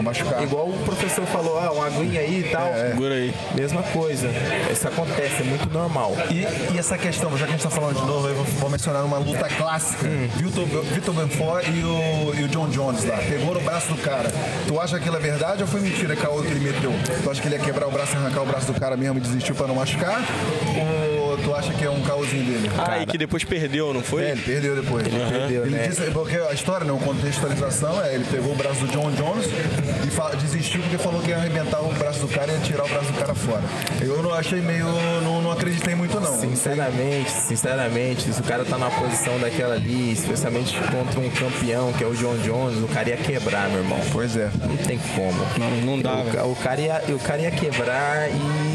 Machucar. 0.05 0.43
Igual 0.43 0.69
o 0.69 0.77
professor 0.85 1.25
falou, 1.25 1.59
ah, 1.59 1.71
uma 1.71 1.87
aguinha 1.87 2.21
aí 2.21 2.41
e 2.41 2.51
tal. 2.51 2.71
Segura 2.73 3.15
aí. 3.15 3.33
Mesma 3.55 3.81
coisa. 3.81 4.29
Isso 4.71 4.87
acontece, 4.87 5.41
é 5.41 5.43
muito 5.43 5.67
normal. 5.73 6.15
E, 6.29 6.45
e 6.73 6.77
essa 6.77 6.95
questão, 6.97 7.35
já 7.35 7.45
que 7.45 7.53
a 7.53 7.55
gente 7.55 7.63
tá 7.63 7.71
falando 7.71 7.99
de 7.99 8.05
novo, 8.05 8.27
eu 8.27 8.35
vou, 8.35 8.45
vou 8.45 8.69
mencionar 8.69 9.03
uma 9.03 9.17
luta 9.17 9.49
clássica. 9.49 10.07
Vitor, 10.35 10.65
Vitor 10.65 11.13
Benfort 11.13 11.65
e 11.67 11.83
o, 11.83 12.39
e 12.39 12.43
o 12.43 12.47
John 12.47 12.67
Jones 12.69 13.03
lá. 13.03 13.17
Pegou 13.17 13.55
no 13.55 13.61
braço 13.61 13.87
do 13.91 13.97
cara. 14.01 14.31
Tu 14.67 14.79
acha 14.79 14.97
que 14.97 15.05
aquilo 15.05 15.17
é 15.17 15.19
verdade 15.19 15.63
ou 15.63 15.67
foi 15.67 15.81
mentira 15.81 16.15
que 16.15 16.25
a 16.25 16.29
outra 16.29 16.51
ele 16.51 16.59
meteu? 16.59 16.93
Tu 17.23 17.29
acha 17.31 17.41
que 17.41 17.47
ele 17.47 17.55
ia 17.55 17.61
quebrar 17.61 17.87
o 17.87 17.91
braço 17.91 18.13
e 18.13 18.17
arrancar 18.17 18.43
o 18.43 18.45
braço 18.45 18.71
do 18.71 18.79
cara 18.79 18.95
mesmo 18.95 19.17
e 19.17 19.21
desistiu 19.21 19.55
pra 19.55 19.65
não 19.65 19.75
machucar? 19.75 20.21
Ou 20.67 21.14
tu 21.45 21.53
acha 21.55 21.71
que 21.73 21.85
é 21.85 21.89
um 21.89 22.01
caosinho 22.01 22.43
dele? 22.43 22.69
Ah, 22.77 22.99
e 22.99 23.05
que 23.05 23.17
depois 23.17 23.43
perdeu, 23.43 23.93
não 23.93 24.01
foi? 24.01 24.23
É, 24.23 24.31
ele 24.31 24.41
perdeu 24.41 24.75
depois. 24.75 25.05
Ele 25.05 25.17
perdeu, 25.29 25.65
né? 25.67 25.87
disse, 25.87 26.01
porque 26.11 26.35
a 26.37 26.51
história, 26.53 26.85
não, 26.85 26.97
contextualização 26.97 28.03
é, 28.03 28.15
ele 28.15 28.25
pegou 28.29 28.53
o 28.53 28.55
braço 28.55 28.79
do 28.81 28.87
John 28.87 29.11
Jones 29.11 29.45
e 29.45 30.37
desistiu 30.37 30.81
porque 30.81 30.97
falou 30.97 31.21
que 31.21 31.29
ia 31.29 31.37
arrebentar 31.37 31.79
o 31.81 31.93
braço 31.93 32.19
do 32.19 32.27
cara 32.27 32.51
e 32.51 32.55
ia 32.55 32.61
tirar 32.61 32.85
o 32.85 32.89
braço 32.89 33.11
do 33.11 33.17
cara 33.19 33.35
fora. 33.35 33.61
Eu 34.01 34.21
não 34.23 34.33
achei 34.33 34.59
meio, 34.59 34.85
não, 35.23 35.41
não 35.41 35.51
acreditei 35.51 35.93
muito 35.95 36.19
não. 36.19 36.33
Sinceramente, 36.39 37.29
sinceramente, 37.31 38.33
se 38.33 38.41
o 38.41 38.43
cara 38.43 38.65
tá 38.65 38.77
numa 38.77 38.91
posição 38.91 39.37
daquela 39.39 39.75
ali, 39.75 40.11
especialmente 40.13 40.75
contra 40.79 41.19
um 41.19 41.29
campeão 41.29 41.93
que 41.93 42.03
é 42.03 42.07
o 42.07 42.15
John 42.15 42.37
Jones, 42.37 42.83
o 42.83 42.87
cara 42.87 43.09
ia 43.09 43.17
quebrar, 43.17 43.69
meu 43.69 43.79
irmão. 43.79 43.99
Pois 44.11 44.35
é. 44.35 44.49
Não 44.67 44.77
tem 44.77 44.97
como. 45.15 45.45
Não, 45.57 45.69
não 45.81 46.01
dá, 46.01 46.15
O, 46.15 46.31
ca- 46.31 46.43
o, 46.45 46.55
cara 46.55 46.81
ia, 46.81 47.03
o 47.09 47.19
cara 47.19 47.41
ia 47.41 47.51
quebrar 47.51 48.29
e 48.29 48.74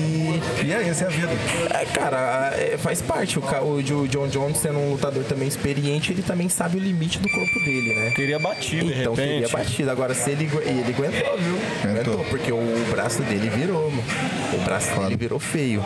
E 0.65 0.73
é 0.73 0.89
essa 0.89 1.05
é 1.05 1.07
a 1.07 1.11
vida. 1.11 1.33
É, 1.71 1.85
cara, 1.87 2.53
é, 2.57 2.77
faz 2.77 3.01
parte. 3.01 3.39
O, 3.39 3.43
o, 3.43 3.75
o 3.77 4.09
John 4.09 4.29
Jones 4.29 4.59
sendo 4.59 4.79
um 4.79 4.93
lutador 4.93 5.25
também 5.25 5.49
experiente, 5.49 6.13
ele 6.13 6.23
também 6.23 6.49
sabe 6.49 6.77
o 6.77 6.81
limite 6.81 7.19
do 7.19 7.29
corpo 7.29 7.61
dele, 7.61 7.95
né? 7.95 8.13
Teria 8.15 8.39
batido, 8.39 8.87
de 8.87 9.01
Então 9.01 9.15
teria 9.15 9.49
batido. 9.49 9.91
Agora, 9.91 10.15
se 10.15 10.31
ele, 10.31 10.45
e 10.45 10.69
ele 10.69 10.95
aguentou, 10.95 11.39
viu? 11.39 11.59
Aguentou, 11.91 12.25
porque 12.29 12.53
o 12.53 12.87
braço 12.91 13.23
dele 13.23 13.49
virou, 13.49 13.91
mano. 13.91 14.05
O 14.53 14.65
braço 14.65 14.95
dele 14.99 15.17
virou 15.17 15.39
feio. 15.39 15.83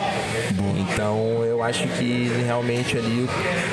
Então, 0.77 1.43
eu 1.45 1.63
acho 1.63 1.87
que 1.87 2.31
realmente 2.45 2.97
ali, 2.97 3.27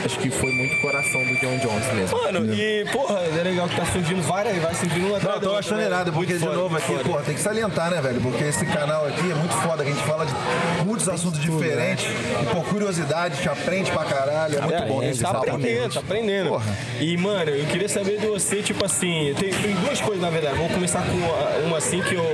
acho 0.05 0.19
que 0.19 0.31
foi 0.31 0.51
muito 0.53 0.81
coração 0.81 1.21
do 1.25 1.35
John 1.41 1.59
Jones 1.59 1.93
mesmo. 1.95 2.19
Mano, 2.19 2.55
e, 2.55 2.85
porra, 2.93 3.21
é 3.21 3.43
legal 3.43 3.69
que 3.69 3.77
tá 3.77 3.85
surgindo 3.87 4.23
várias, 4.23 4.57
vai 4.59 4.75
surgindo 4.75 5.09
uma 5.09 5.19
Não, 5.19 5.33
eu 5.33 5.41
tô 5.41 5.57
achando 5.57 5.79
né? 5.79 5.87
irado, 5.87 6.13
porque 6.13 6.33
Muito 6.33 6.41
de 6.41 6.47
foda, 6.47 6.57
novo 6.57 6.77
aqui, 6.77 6.99
porra, 7.05 7.23
tem 7.23 7.35
que 7.35 7.41
salientar, 7.41 7.91
né, 7.91 8.01
velho? 8.01 8.21
Porque 8.21 8.45
esse 8.45 8.65
canal 8.67 9.07
aqui 9.07 9.31
é 9.31 9.35
muito 9.35 9.55
foda, 9.57 9.85
que 9.85 9.91
a 9.91 9.95
gente 9.95 10.07
fala 10.07 10.27
de 10.27 10.33
muitos 10.85 11.09
assuntos 11.09 11.41
diferentes. 11.41 12.05
E 12.43 12.47
por 12.55 12.65
curiosidade, 12.67 13.41
te 13.41 13.49
aprende 13.49 13.91
pra 13.91 14.05
caralho. 14.05 14.59
É 14.59 14.61
muito 14.61 14.75
É, 14.75 14.87
bom 14.87 15.01
a 15.01 15.05
gente 15.05 15.21
tá 15.21 15.31
aprendendo, 15.31 15.95
tá 15.95 16.01
aprendendo. 16.01 16.49
Porra. 16.51 16.77
E, 17.01 17.17
mano, 17.17 17.51
eu 17.51 17.67
queria 17.67 17.89
saber 17.89 18.19
de 18.19 18.27
você, 18.27 18.63
tipo 18.63 18.85
assim, 18.85 19.35
tem, 19.39 19.51
tem 19.51 19.75
duas 19.77 20.01
coisas, 20.01 20.21
na 20.23 20.31
verdade. 20.31 20.57
Vamos 20.57 20.73
começar 20.73 21.03
com 21.03 21.67
uma, 21.67 21.79
assim 21.79 22.01
que 22.03 22.15
eu. 22.15 22.25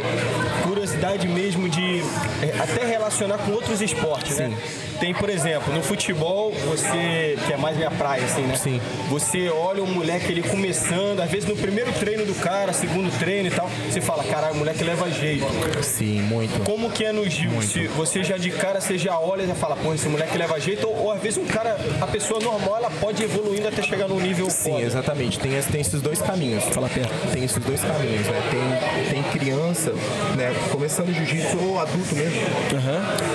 Curiosidade 0.65 1.27
mesmo 1.29 1.69
de 1.69 2.01
é, 2.43 2.59
até 2.61 2.85
relacionar 2.85 3.39
com 3.39 3.53
outros 3.53 3.81
esportes, 3.81 4.37
né? 4.39 4.53
Tem, 5.01 5.15
por 5.15 5.31
exemplo, 5.31 5.73
no 5.73 5.81
futebol, 5.83 6.53
você, 6.67 7.39
que 7.47 7.53
é 7.53 7.57
mais 7.57 7.77
minha 7.77 7.91
praia, 7.91 8.25
assim, 8.25 8.43
né? 8.43 8.57
Sim. 8.57 8.81
Você 9.09 9.49
olha 9.49 9.83
um 9.83 9.87
moleque 9.87 10.33
ele 10.33 10.43
começando, 10.43 11.21
às 11.21 11.31
vezes 11.31 11.49
no 11.49 11.55
primeiro 11.57 11.93
treino 11.93 12.25
do 12.27 12.35
cara, 12.35 12.73
segundo 12.73 13.17
treino 13.19 13.47
e 13.49 13.51
tal, 13.51 13.71
você 13.89 14.01
fala, 14.01 14.25
caralho, 14.25 14.55
o 14.55 14.59
moleque 14.59 14.83
leva 14.83 15.09
jeito. 15.11 15.47
Sim, 15.83 16.23
muito. 16.23 16.65
Como 16.65 16.91
que 16.91 17.05
é 17.05 17.13
no 17.13 17.29
Gil? 17.29 17.63
Se 17.63 17.87
você 17.87 18.25
já 18.25 18.37
de 18.39 18.51
cara, 18.51 18.81
você 18.81 18.97
já 18.97 19.19
olha 19.19 19.43
e 19.43 19.47
já 19.47 19.55
fala, 19.55 19.77
pô, 19.77 19.93
esse 19.95 20.09
moleque 20.09 20.37
leva 20.39 20.59
jeito, 20.61 20.87
ou, 20.89 21.05
ou 21.05 21.13
às 21.13 21.21
vezes 21.21 21.39
um 21.39 21.47
cara, 21.47 21.77
a 22.01 22.07
pessoa 22.07 22.41
normal, 22.41 22.77
ela 22.77 22.91
pode 22.91 23.23
evoluindo 23.23 23.69
até 23.69 23.83
chegar 23.83 24.09
num 24.09 24.21
nível 24.21 24.49
Sim, 24.51 24.71
foda. 24.73 24.83
exatamente. 24.85 25.39
Tem, 25.39 25.61
tem 25.63 25.81
esses 25.81 26.01
dois 26.01 26.21
caminhos. 26.23 26.65
Fala 26.65 26.89
perto. 26.89 27.13
Tem 27.33 27.45
esses 27.45 27.63
dois 27.63 27.81
caminhos, 27.81 28.27
né? 28.27 28.43
Tem, 28.51 29.23
tem 29.23 29.33
criança, 29.33 29.93
né? 30.37 30.55
Começando 30.71 31.13
jiu-jitsu 31.15 31.59
ou 31.63 31.81
adulto 31.81 32.15
mesmo. 32.15 32.41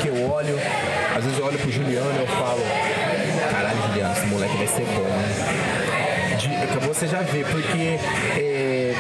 Que 0.01 0.07
eu 0.07 0.31
olho, 0.31 0.57
às 1.15 1.23
vezes 1.23 1.39
eu 1.39 1.45
olho 1.45 1.57
pro 1.57 1.71
Juliano 1.71 2.11
e 2.13 2.19
eu 2.21 2.27
falo, 2.27 2.61
caralho, 3.51 3.81
Juliano, 3.87 4.13
esse 4.13 4.25
moleque 4.27 4.57
vai 4.57 4.67
ser 4.67 4.85
bom, 4.85 5.03
né? 5.03 6.37
De, 6.37 6.87
você 6.87 7.07
já 7.07 7.21
vê, 7.21 7.43
porque 7.43 7.99
é, 8.39 8.93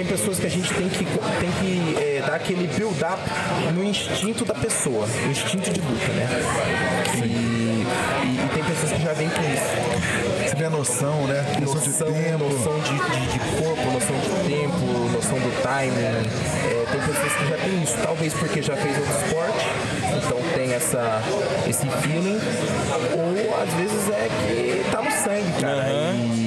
tem, 0.00 0.04
tem, 0.04 0.04
tem 0.04 0.04
pessoas 0.04 0.38
que 0.38 0.46
a 0.46 0.50
gente 0.50 0.72
tem 0.74 0.88
que, 0.88 1.04
tem 1.04 1.50
que 1.60 1.96
é, 2.02 2.22
dar 2.26 2.34
aquele 2.36 2.66
build-up 2.66 3.20
no 3.74 3.84
instinto 3.84 4.44
da 4.44 4.54
pessoa, 4.54 5.06
no 5.06 5.30
instinto 5.30 5.70
de 5.70 5.80
luta, 5.80 6.12
né? 6.12 6.28
E, 7.16 7.18
e- 7.18 7.84
e 8.44 8.48
tem 8.54 8.64
pessoas 8.64 8.92
que 8.92 9.02
já 9.02 9.12
vêm 9.12 9.28
com 9.28 9.40
isso 9.42 10.48
Você 10.48 10.56
tem 10.56 10.66
a 10.66 10.70
noção, 10.70 11.26
né? 11.26 11.44
Noção, 11.60 11.74
noção, 11.74 12.12
de 12.12 12.22
tempo. 12.22 12.44
noção 12.44 12.78
de, 12.80 12.92
de- 12.94 13.32
de 13.32 13.38
corpo, 13.62 13.90
noção 13.90 14.16
de 14.18 14.48
tempo, 14.48 14.76
noção 15.12 15.38
do 15.38 15.62
timing. 15.62 16.04
É, 16.04 16.86
tem 16.90 17.00
pessoas 17.00 17.32
que 17.34 17.48
já 17.48 17.56
têm 17.56 17.82
isso, 17.82 17.96
talvez 18.02 18.34
porque 18.34 18.62
já 18.62 18.76
fez 18.76 18.96
outro 18.98 19.12
esporte, 19.26 19.66
então 20.16 20.38
tem 20.54 20.72
essa, 20.74 21.22
esse 21.68 21.86
feeling, 22.02 22.40
ou 23.14 23.62
às 23.62 23.72
vezes 23.74 24.08
é 24.10 24.28
que 24.46 24.90
tá 24.90 25.02
no 25.02 25.10
sangue, 25.10 25.60
cara. 25.60 25.88
E, 25.90 26.16
e- 26.36 26.39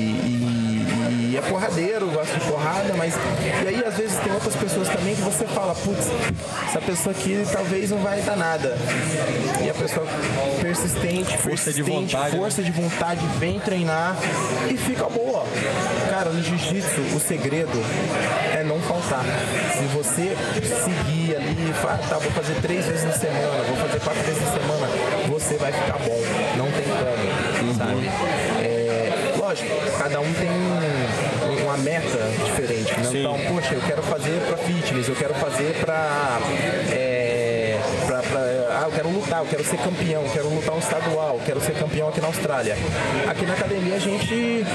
e 1.34 1.38
é 1.38 1.42
porradeiro, 1.42 2.08
gosta 2.12 2.38
de 2.38 2.46
porrada, 2.46 2.94
mas. 2.96 3.16
E 3.64 3.68
aí 3.68 3.84
às 3.84 3.96
vezes 3.96 4.18
tem 4.20 4.32
outras 4.32 4.56
pessoas 4.56 4.88
também 4.88 5.16
que 5.16 5.22
você 5.22 5.46
fala, 5.48 5.74
putz, 5.74 6.08
essa 6.68 6.80
pessoa 6.80 7.16
aqui 7.16 7.44
talvez 7.52 7.90
não 7.90 7.98
vai 7.98 8.22
dar 8.22 8.36
nada. 8.38 8.78
E 9.64 9.68
a 9.70 9.74
pessoa 9.74 10.06
persistente, 10.62 11.36
Força 11.38 11.72
de 11.74 11.82
persistente, 11.84 12.16
vontade, 12.16 12.36
né? 12.36 12.42
força 12.42 12.62
de 12.62 12.72
vontade, 12.72 13.26
vem 13.40 13.60
treinar 13.60 14.16
e 14.70 14.78
fica 14.78 15.06
boa. 15.10 15.44
Cara, 16.10 16.30
no 16.30 16.44
jiu-jitsu, 16.44 17.02
o 17.16 17.20
segredo 17.20 17.82
é 18.56 18.64
não 18.64 18.80
faltar. 18.82 19.24
Se 19.76 19.86
você 19.86 20.36
seguir 20.62 21.36
ali 21.36 21.74
falar, 21.82 21.98
tá, 22.10 22.18
vou 22.20 22.32
fazer 22.32 22.54
três 22.62 22.86
vezes 22.86 23.06
na 23.06 23.12
semana, 23.14 23.64
vou 23.68 23.78
fazer 23.78 24.00
quatro 24.02 24.22
vezes 24.24 24.42
na 24.44 24.52
semana, 24.52 24.88
você 25.28 25.56
vai 25.58 25.72
ficar 25.72 25.98
bom. 25.98 26.22
Não 26.58 26.72
tem 26.72 26.84
como, 26.84 27.76
sabe? 27.76 28.08
É, 28.62 29.34
lógico, 29.38 29.70
cada 29.98 30.20
um 30.20 30.34
tem 30.34 30.50
um- 30.50 30.63
uma 31.74 31.78
meta 31.78 32.18
diferente. 32.46 32.94
Né? 33.00 33.20
Então, 33.20 33.38
poxa, 33.48 33.74
eu 33.74 33.82
quero 33.82 34.04
fazer 34.04 34.40
pra 34.48 34.58
fitness, 34.58 35.08
eu 35.08 35.16
quero 35.16 35.34
fazer 35.36 35.74
pra. 35.84 36.40
é, 36.92 37.03
ah, 38.84 38.88
eu 38.88 38.92
quero 38.92 39.10
lutar, 39.10 39.40
eu 39.40 39.46
quero 39.46 39.64
ser 39.64 39.78
campeão, 39.78 40.24
quero 40.34 40.50
lutar 40.50 40.76
um 40.76 40.80
estadual, 40.80 41.40
quero 41.46 41.62
ser 41.62 41.74
campeão 41.74 42.10
aqui 42.10 42.20
na 42.20 42.28
Austrália. 42.28 42.76
Aqui 43.28 43.46
na 43.46 43.54
academia 43.54 43.96
a 43.96 44.00
gente 44.00 44.66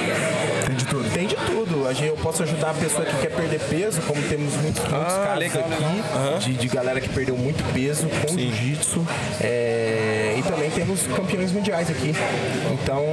Tem 0.66 0.76
de 0.76 0.84
tudo. 0.86 1.10
tem 1.12 1.26
de 1.26 1.36
tudo. 1.36 1.86
A 1.86 1.92
gente, 1.92 2.06
eu 2.08 2.16
posso 2.16 2.42
ajudar 2.42 2.70
a 2.70 2.74
pessoa 2.74 3.04
que 3.04 3.14
quer 3.18 3.30
perder 3.30 3.60
peso, 3.60 4.00
como 4.02 4.22
temos 4.22 4.54
muitos, 4.56 4.82
muitos 4.82 5.14
Ah, 5.14 5.24
casos 5.26 5.38
legal, 5.38 5.64
aqui, 5.64 6.40
de, 6.50 6.54
de 6.54 6.68
galera 6.68 7.00
que 7.00 7.08
perdeu 7.10 7.36
muito 7.36 7.62
peso 7.74 8.06
com 8.08 8.38
jiu-jitsu. 8.38 9.06
É, 9.40 10.36
e 10.38 10.42
também 10.42 10.70
temos 10.70 11.02
campeões 11.14 11.52
mundiais 11.52 11.90
aqui. 11.90 12.14
Então, 12.72 13.04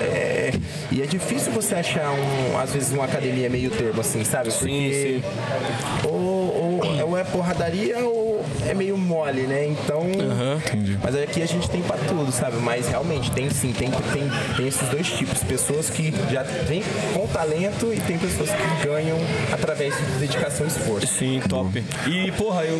é, 0.00 0.52
e 0.90 1.00
é 1.02 1.06
difícil 1.06 1.52
você 1.52 1.76
achar, 1.76 2.10
um, 2.10 2.58
às 2.58 2.72
vezes, 2.72 2.92
uma 2.92 3.04
academia 3.04 3.48
meio 3.48 3.70
termo, 3.70 4.00
assim, 4.00 4.24
sabe? 4.24 4.50
Porque 4.52 5.20
Ou, 6.04 6.12
ou, 6.12 6.80
ou 7.08 7.13
é 7.13 7.13
porradaria 7.24 7.98
ou 8.04 8.44
é 8.66 8.74
meio 8.74 8.96
mole, 8.96 9.42
né? 9.42 9.66
Então. 9.66 10.02
Mas 11.02 11.14
aqui 11.16 11.42
a 11.42 11.46
gente 11.46 11.68
tem 11.68 11.82
pra 11.82 11.96
tudo, 11.96 12.30
sabe? 12.32 12.56
Mas 12.58 12.88
realmente 12.88 13.30
tem 13.30 13.48
sim, 13.50 13.72
tem, 13.72 13.90
tem, 13.90 14.30
tem 14.56 14.66
esses 14.68 14.88
dois 14.88 15.06
tipos. 15.08 15.42
Pessoas 15.44 15.90
que 15.90 16.12
já 16.30 16.42
vêm 16.42 16.82
com 17.12 17.26
talento 17.26 17.92
e 17.92 18.00
tem 18.00 18.18
pessoas 18.18 18.50
que 18.50 18.86
ganham 18.86 19.16
através 19.52 19.96
de 19.96 20.02
dedicação 20.18 20.66
e 20.66 20.68
esforço. 20.68 21.06
Sim, 21.06 21.40
top. 21.48 21.82
E, 22.06 22.32
porra, 22.32 22.64
eu. 22.64 22.78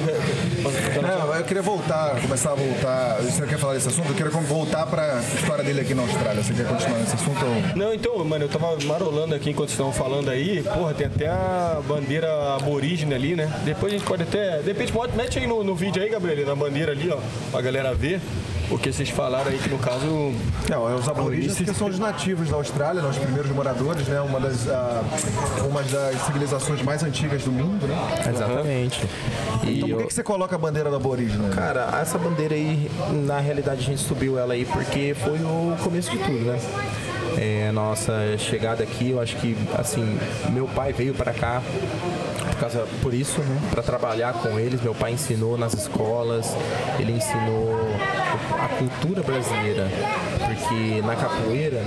Não, 1.03 1.35
eu 1.35 1.45
queria 1.45 1.63
voltar, 1.63 2.21
começar 2.21 2.53
a 2.53 2.55
voltar. 2.55 3.17
Você 3.21 3.47
quer 3.47 3.59
falar 3.59 3.75
desse 3.75 3.89
assunto? 3.89 4.09
Eu 4.09 4.15
queria 4.15 4.31
voltar 4.31 4.87
pra 4.87 5.21
história 5.35 5.63
dele 5.65 5.81
aqui 5.81 5.95
na 5.95 6.03
Austrália. 6.03 6.43
Você 6.43 6.53
quer 6.55 6.67
continuar 6.67 6.99
nesse 6.99 7.15
assunto? 7.15 7.45
ou- 7.45 7.77
Não, 7.77 7.93
então, 7.95 8.25
mano, 8.25 8.45
eu 8.45 8.49
tava 8.49 8.77
marolando 8.85 9.35
aqui 9.35 9.51
enquanto 9.51 9.71
estavam 9.71 9.93
falando 9.93 10.31
aí. 10.31 10.63
Porra, 10.63 10.95
tem 10.95 11.07
até 11.07 11.29
a 11.29 11.81
bandeira 11.87 12.29
aborígene 12.57 13.15
ali, 13.15 13.35
né? 13.37 13.51
Depois 13.65 13.93
a 13.93 13.97
gente 13.99 14.07
pode 14.07 14.23
até. 14.23 14.34
De 14.35 14.67
repente, 14.69 14.93
pode, 14.93 15.17
mete 15.17 15.39
aí 15.39 15.47
no, 15.47 15.63
no 15.63 15.75
vídeo 15.77 16.03
aí, 16.03 16.09
Gabriel, 16.09 16.45
na 16.47 16.55
bandeira 16.57 16.91
ali, 16.93 17.09
ó, 17.11 17.19
pra 17.53 17.61
galera 17.61 17.95
ver. 17.95 18.21
Porque 18.69 18.91
vocês 18.91 19.11
falaram 19.11 19.51
aí 19.51 19.59
que 19.59 19.69
no 19.69 19.79
caso. 19.79 20.33
Não, 20.71 20.91
é 20.91 20.95
os 20.95 21.07
aborígenes 21.07 21.57
que 21.59 21.75
são 21.75 21.87
os 21.87 21.99
nativos 21.99 22.49
da 22.49 22.57
Austrália, 22.57 23.03
né, 23.03 23.09
os 23.11 23.19
primeiros 23.19 23.51
moradores, 23.53 24.09
né? 24.09 24.21
Uma 24.23 24.41
das, 24.41 24.67
ah, 24.69 25.03
uma 25.69 25.83
das 25.83 26.17
civilizações 26.23 26.81
mais 26.83 27.03
antigas 27.03 27.43
do 27.45 27.53
mundo, 27.53 27.87
né? 27.87 27.95
Exatamente. 28.29 29.01
E 29.65 29.77
Então 29.77 29.81
por 29.81 29.97
que, 29.99 30.03
eu- 30.05 30.07
que 30.09 30.15
você 30.15 30.23
coloca 30.23 30.55
a 30.57 30.59
bandeira 30.59 30.89
do 30.89 30.97
aborígene? 30.97 31.51
Cara, 31.51 31.91
essa 32.01 32.17
bandeira 32.17 32.55
aí, 32.55 32.91
na 33.27 33.39
realidade 33.39 33.83
a 33.83 33.85
gente 33.85 34.01
subiu 34.01 34.39
ela 34.39 34.55
aí 34.55 34.65
porque 34.65 35.15
foi 35.15 35.39
o 35.41 35.77
começo 35.85 36.11
de 36.11 36.19
tudo, 36.19 36.41
né? 36.47 36.59
É, 37.37 37.71
nossa 37.73 38.13
chegada 38.39 38.83
aqui, 38.83 39.11
eu 39.11 39.21
acho 39.21 39.37
que, 39.37 39.55
assim, 39.79 40.19
meu 40.51 40.67
pai 40.69 40.93
veio 40.93 41.13
pra 41.13 41.33
cá 41.35 41.61
por 42.55 42.61
causa 42.61 42.87
por 43.03 43.13
isso, 43.13 43.41
né? 43.41 43.61
Para 43.71 43.83
trabalhar 43.83 44.33
com 44.35 44.59
eles, 44.59 44.81
meu 44.81 44.95
pai 44.95 45.13
ensinou 45.13 45.59
nas 45.59 45.75
escolas, 45.75 46.57
ele 46.99 47.13
ensinou 47.13 47.77
a 48.59 48.69
cultura 48.79 49.23
brasileira, 49.23 49.89
porque 50.39 51.03
na 51.03 51.17
capoeira 51.17 51.83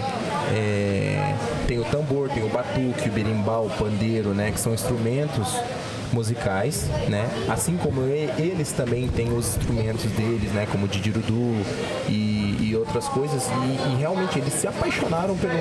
é, 0.53 1.35
tem 1.67 1.79
o 1.79 1.85
tambor, 1.85 2.29
tem 2.29 2.43
o 2.43 2.49
batuque, 2.49 3.09
o 3.09 3.11
berimbau, 3.11 3.65
o 3.65 3.69
pandeiro, 3.69 4.33
né? 4.33 4.51
Que 4.51 4.59
são 4.59 4.73
instrumentos 4.73 5.57
musicais, 6.11 6.87
né? 7.07 7.27
Assim 7.49 7.77
como 7.77 8.01
eles 8.01 8.71
também 8.71 9.07
têm 9.07 9.31
os 9.33 9.57
instrumentos 9.57 10.11
deles, 10.11 10.51
né? 10.51 10.67
Como 10.69 10.85
o 10.85 10.87
didirudu 10.87 11.55
e 12.09 12.36
outras 12.77 13.07
coisas. 13.09 13.47
E, 13.47 13.93
e 13.93 13.95
realmente 13.99 14.37
eles 14.39 14.53
se 14.53 14.67
apaixonaram 14.67 15.35
pelo, 15.37 15.53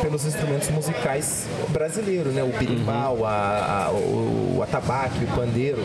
pelos 0.00 0.24
instrumentos 0.24 0.68
musicais 0.70 1.46
brasileiros, 1.68 2.32
né? 2.34 2.42
O 2.42 2.56
berimbau, 2.58 3.24
a, 3.24 3.86
a- 3.88 3.90
o, 3.92 4.56
o 4.58 4.62
atabaque, 4.62 5.24
o 5.24 5.36
pandeiro. 5.36 5.84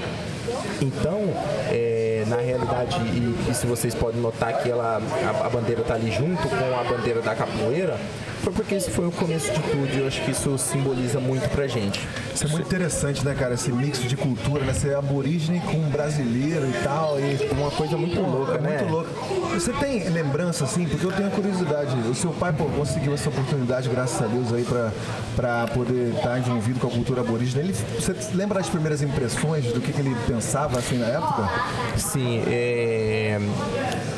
Então, 0.81 1.21
é, 1.69 1.96
na 2.37 2.43
realidade, 2.43 2.97
e, 2.97 3.49
e 3.49 3.53
se 3.53 3.65
vocês 3.65 3.95
podem 3.95 4.21
notar 4.21 4.61
que 4.61 4.69
ela, 4.69 5.01
a, 5.01 5.47
a 5.47 5.49
bandeira 5.49 5.81
está 5.81 5.95
ali 5.95 6.11
junto 6.11 6.47
com 6.47 6.79
a 6.79 6.83
bandeira 6.83 7.19
da 7.19 7.33
capoeira, 7.33 7.97
foi 8.47 8.53
porque 8.53 8.75
isso 8.75 8.91
foi 8.91 9.05
o 9.05 9.11
começo 9.11 9.51
de 9.51 9.59
tudo 9.59 9.93
e 9.93 9.99
eu 9.99 10.07
acho 10.07 10.21
que 10.21 10.31
isso 10.31 10.57
simboliza 10.57 11.19
muito 11.19 11.49
pra 11.49 11.67
gente. 11.67 11.99
Isso 12.33 12.45
é 12.45 12.49
muito 12.49 12.67
interessante, 12.67 13.25
né, 13.25 13.35
cara? 13.37 13.55
Esse 13.55 13.71
mix 13.71 13.99
de 13.99 14.15
cultura, 14.15 14.63
né? 14.63 14.73
Ser 14.73 14.95
aborígene 14.95 15.59
com 15.59 15.79
brasileiro 15.89 16.65
e 16.65 16.83
tal. 16.83 17.19
E 17.19 17.51
uma 17.51 17.71
coisa 17.71 17.97
muito 17.97 18.21
louca, 18.21 18.53
é 18.53 18.61
né? 18.61 18.77
Muito 18.77 18.91
louco. 18.91 19.09
Você 19.53 19.73
tem 19.73 20.07
lembrança, 20.09 20.63
assim? 20.63 20.87
Porque 20.87 21.05
eu 21.05 21.11
tenho 21.11 21.29
curiosidade. 21.31 21.93
O 22.09 22.15
seu 22.15 22.31
pai 22.31 22.53
pô, 22.53 22.65
conseguiu 22.65 23.13
essa 23.13 23.27
oportunidade, 23.27 23.89
graças 23.89 24.21
a 24.21 24.27
Deus, 24.27 24.53
aí 24.53 24.63
pra, 24.63 24.91
pra 25.35 25.67
poder 25.67 26.13
estar 26.15 26.37
envolvido 26.39 26.79
com 26.79 26.87
a 26.87 26.91
cultura 26.91 27.21
aborígene. 27.21 27.65
Ele, 27.65 27.73
você 27.73 28.15
lembra 28.33 28.59
das 28.59 28.69
primeiras 28.69 29.01
impressões 29.01 29.65
do 29.73 29.81
que, 29.81 29.91
que 29.91 29.99
ele 29.99 30.15
pensava, 30.25 30.79
assim, 30.79 30.97
na 30.97 31.07
época? 31.07 31.49
Sim, 31.97 32.26
é... 32.47 33.39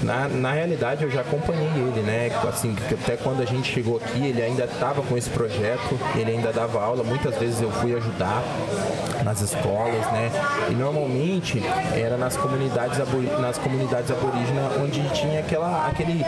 na, 0.03 0.27
na 0.27 0.51
realidade 0.51 1.03
eu 1.03 1.11
já 1.11 1.21
acompanhei 1.21 1.67
ele, 1.67 2.01
né? 2.01 2.29
Assim, 2.47 2.75
até 2.91 3.15
quando 3.17 3.41
a 3.41 3.45
gente 3.45 3.71
chegou 3.71 3.97
aqui, 3.97 4.25
ele 4.27 4.41
ainda 4.41 4.65
estava 4.65 5.01
com 5.01 5.17
esse 5.17 5.29
projeto, 5.29 5.99
ele 6.15 6.31
ainda 6.31 6.51
dava 6.51 6.81
aula. 6.81 7.03
Muitas 7.03 7.35
vezes 7.37 7.61
eu 7.61 7.71
fui 7.71 7.95
ajudar 7.95 8.43
nas 9.23 9.41
escolas, 9.41 10.05
né? 10.11 10.31
E 10.69 10.73
normalmente 10.73 11.61
era 11.95 12.17
nas 12.17 12.35
comunidades, 12.37 12.97
nas 13.39 13.57
comunidades 13.57 14.11
aborígenas 14.11 14.71
onde 14.81 15.01
tinha 15.09 15.39
aquela, 15.39 15.87
aquele, 15.87 16.25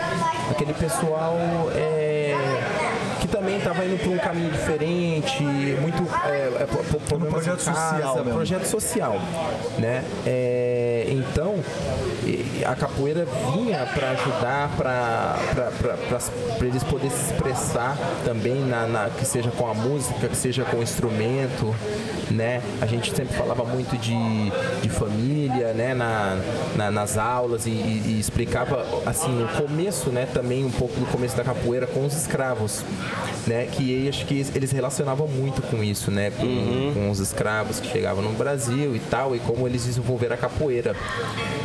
aquele 0.49 0.73
pessoal. 0.73 1.37
É, 1.75 2.10
também 3.51 3.57
estava 3.57 3.85
indo 3.85 3.97
para 3.97 4.09
um 4.09 4.17
caminho 4.17 4.51
diferente, 4.51 5.43
muito 5.43 6.03
é, 6.25 6.63
é, 6.63 7.15
um 7.15 7.25
projeto 7.25 7.59
social, 7.59 8.15
mesmo. 8.17 8.31
projeto 8.33 8.65
social, 8.65 9.15
né? 9.77 10.03
É, 10.25 11.07
então 11.09 11.55
a 12.65 12.75
capoeira 12.75 13.25
vinha 13.53 13.85
para 13.93 14.11
ajudar, 14.11 14.69
para 14.77 16.65
eles 16.65 16.83
poderem 16.83 17.09
se 17.09 17.33
expressar 17.33 17.97
também 18.23 18.55
na, 18.65 18.87
na, 18.87 19.09
que 19.09 19.25
seja 19.25 19.51
com 19.51 19.67
a 19.67 19.73
música, 19.73 20.27
que 20.27 20.37
seja 20.37 20.63
com 20.63 20.77
o 20.77 20.83
instrumento, 20.83 21.75
né? 22.29 22.61
A 22.79 22.85
gente 22.85 23.13
sempre 23.15 23.35
falava 23.35 23.63
muito 23.63 23.97
de, 23.97 24.15
de 24.81 24.89
família, 24.89 25.73
né? 25.73 25.93
Na, 25.93 26.39
na 26.75 26.91
nas 26.91 27.17
aulas 27.17 27.65
e, 27.65 27.69
e, 27.69 28.17
explicava 28.19 28.85
assim 29.05 29.29
no 29.29 29.47
começo, 29.47 30.09
né? 30.09 30.27
Também 30.31 30.63
um 30.65 30.71
pouco 30.71 30.99
do 30.99 31.05
começo 31.07 31.35
da 31.35 31.43
capoeira 31.43 31.87
com 31.87 32.05
os 32.05 32.15
escravos, 32.15 32.83
né? 33.47 33.67
Que 33.71 34.07
acho 34.07 34.25
que 34.25 34.45
eles 34.53 34.71
relacionavam 34.71 35.27
muito 35.27 35.61
com 35.61 35.83
isso, 35.83 36.11
né? 36.11 36.31
Com, 36.31 36.45
uhum. 36.45 36.91
com 36.93 37.09
os 37.09 37.19
escravos 37.19 37.79
que 37.79 37.89
chegavam 37.89 38.23
no 38.23 38.33
Brasil 38.33 38.95
e 38.95 38.99
tal 38.99 39.35
e 39.35 39.39
como 39.39 39.67
eles 39.67 39.85
desenvolveram 39.85 40.35
a 40.35 40.37
capoeira, 40.37 40.95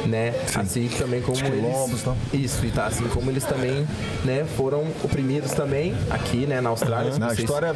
né? 0.07 0.33
Sim. 0.47 0.61
Assim 0.61 0.86
também 0.95 1.21
como 1.21 1.39
eles 1.39 2.03
tá? 2.03 2.15
isso 2.33 2.65
e 2.65 2.71
tá 2.71 2.87
assim 2.87 3.05
como 3.09 3.31
eles 3.31 3.45
também, 3.45 3.87
né? 4.25 4.45
Foram 4.57 4.85
oprimidos 5.03 5.53
também 5.53 5.95
aqui, 6.11 6.47
né? 6.47 6.61
Na 6.61 6.71
Austrália. 6.71 7.13
Uhum. 7.13 7.19
Na 7.19 7.33
história 7.33 7.75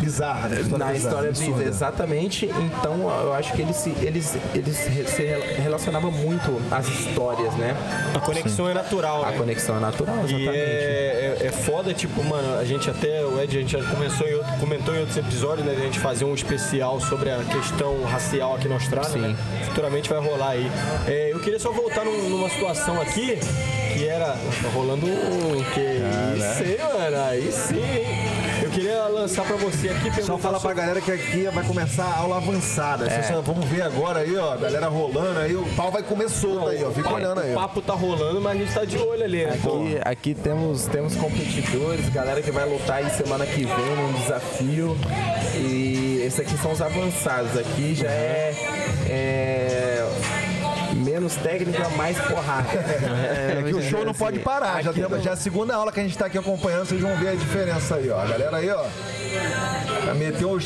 bizarra, 0.00 0.48
né? 0.48 0.60
História 0.60 0.84
na 0.84 0.94
história 0.94 1.30
bizarra, 1.30 1.62
exatamente 1.64 2.02
Exatamente. 2.02 2.46
Então, 2.46 3.10
eu 3.22 3.32
acho 3.32 3.52
que 3.52 3.62
eles 3.62 3.76
se, 3.76 3.90
eles, 4.00 4.36
eles 4.54 4.76
se 4.76 5.22
relacionavam 5.60 6.10
muito 6.10 6.60
às 6.70 6.86
histórias, 6.88 7.54
né? 7.54 7.76
A 8.14 8.20
conexão 8.20 8.66
Sim. 8.66 8.70
é 8.70 8.74
natural. 8.74 9.24
A 9.24 9.30
né? 9.30 9.38
conexão 9.38 9.76
é 9.76 9.80
natural, 9.80 10.16
exatamente. 10.16 10.44
E 10.44 10.48
é, 10.48 11.36
é, 11.40 11.46
é, 11.46 11.52
foda, 11.52 11.94
tipo, 11.94 12.22
mano, 12.24 12.58
a 12.58 12.64
gente 12.64 12.88
até, 12.88 13.24
o 13.24 13.40
Ed, 13.40 13.56
a 13.56 13.60
gente 13.60 13.72
já 13.72 13.82
começou 13.84 14.26
em 14.26 14.34
outro, 14.34 14.52
comentou 14.58 14.94
em 14.94 15.00
outros 15.00 15.16
episódios, 15.16 15.66
né? 15.66 15.74
A 15.76 15.80
gente 15.80 15.98
fazer 15.98 16.24
um 16.24 16.34
especial 16.34 17.00
sobre 17.00 17.30
a 17.30 17.38
questão 17.44 18.02
racial 18.04 18.54
aqui 18.54 18.68
na 18.68 18.74
Austrália, 18.74 19.10
Sim. 19.10 19.20
né? 19.20 19.36
Futuramente 19.66 20.08
vai 20.08 20.20
rolar 20.20 20.50
aí. 20.50 20.70
É, 21.06 21.32
eu 21.32 21.40
queria 21.40 21.58
só 21.58 21.72
voltar 21.72 22.04
num, 22.04 22.31
numa 22.32 22.48
situação 22.48 23.00
aqui 23.00 23.38
que 23.92 24.08
era. 24.08 24.36
Tá 24.62 24.68
rolando 24.74 25.06
um. 25.06 25.62
Que 25.74 26.02
ah, 26.02 26.34
isso, 26.36 26.64
né? 26.64 26.92
mano. 26.92 27.24
Aí 27.24 27.52
sim, 27.52 27.76
hein? 27.76 28.42
queria 28.72 29.06
lançar 29.08 29.44
pra 29.44 29.56
você 29.56 29.90
aqui. 29.90 30.22
Só 30.22 30.38
falar 30.38 30.58
pra 30.58 30.72
galera 30.72 31.00
que 31.00 31.12
aqui 31.12 31.44
vai 31.52 31.64
começar 31.64 32.04
a 32.04 32.18
aula 32.18 32.38
avançada. 32.38 33.06
É. 33.06 33.22
Vocês 33.22 33.44
vamos 33.44 33.64
ver 33.66 33.82
agora 33.82 34.20
aí, 34.20 34.36
ó, 34.36 34.56
galera 34.56 34.88
rolando 34.88 35.38
aí, 35.38 35.54
o 35.54 35.64
pau 35.76 35.90
vai 35.90 36.02
comer 36.02 36.28
solto 36.28 36.68
aí, 36.68 36.82
ó. 36.82 36.90
Fica 36.90 37.12
olhando 37.12 37.40
aí. 37.40 37.52
O 37.52 37.54
papo 37.54 37.82
tá 37.82 37.92
rolando, 37.92 38.40
mas 38.40 38.56
a 38.56 38.58
gente 38.58 38.74
tá 38.74 38.84
de 38.84 38.98
olho 38.98 39.24
ali, 39.24 39.44
né? 39.44 39.52
Aqui, 39.54 40.00
aqui 40.04 40.34
temos, 40.34 40.86
temos 40.86 41.14
competidores, 41.14 42.08
galera 42.08 42.40
que 42.40 42.50
vai 42.50 42.68
lutar 42.68 42.98
aí 42.98 43.10
semana 43.10 43.44
que 43.46 43.64
vem 43.64 43.96
num 43.96 44.12
desafio. 44.14 44.96
E 45.54 46.22
esses 46.24 46.40
aqui 46.40 46.56
são 46.58 46.72
os 46.72 46.80
avançados. 46.80 47.56
Aqui 47.58 47.94
já 47.94 48.08
é, 48.08 48.54
é 49.06 49.91
menos 50.94 51.34
técnica, 51.36 51.88
mais 51.90 52.18
porrada. 52.18 52.68
É, 52.72 53.58
é 53.58 53.62
que 53.62 53.74
o 53.74 53.82
show 53.82 54.04
não 54.04 54.14
pode 54.14 54.38
parar. 54.40 54.82
Já, 54.82 54.92
tem, 54.92 55.04
já 55.22 55.30
é 55.30 55.32
a 55.32 55.36
segunda 55.36 55.74
aula 55.74 55.92
que 55.92 56.00
a 56.00 56.02
gente 56.02 56.12
está 56.12 56.26
aqui 56.26 56.38
acompanhando, 56.38 56.86
vocês 56.86 57.00
vão 57.00 57.16
ver 57.16 57.28
a 57.28 57.34
diferença 57.34 57.96
aí, 57.96 58.10
ó. 58.10 58.20
A 58.20 58.26
galera 58.26 58.56
aí, 58.56 58.70
ó. 58.70 58.84
Já 60.04 60.14
meteu 60.14 60.50
os 60.50 60.64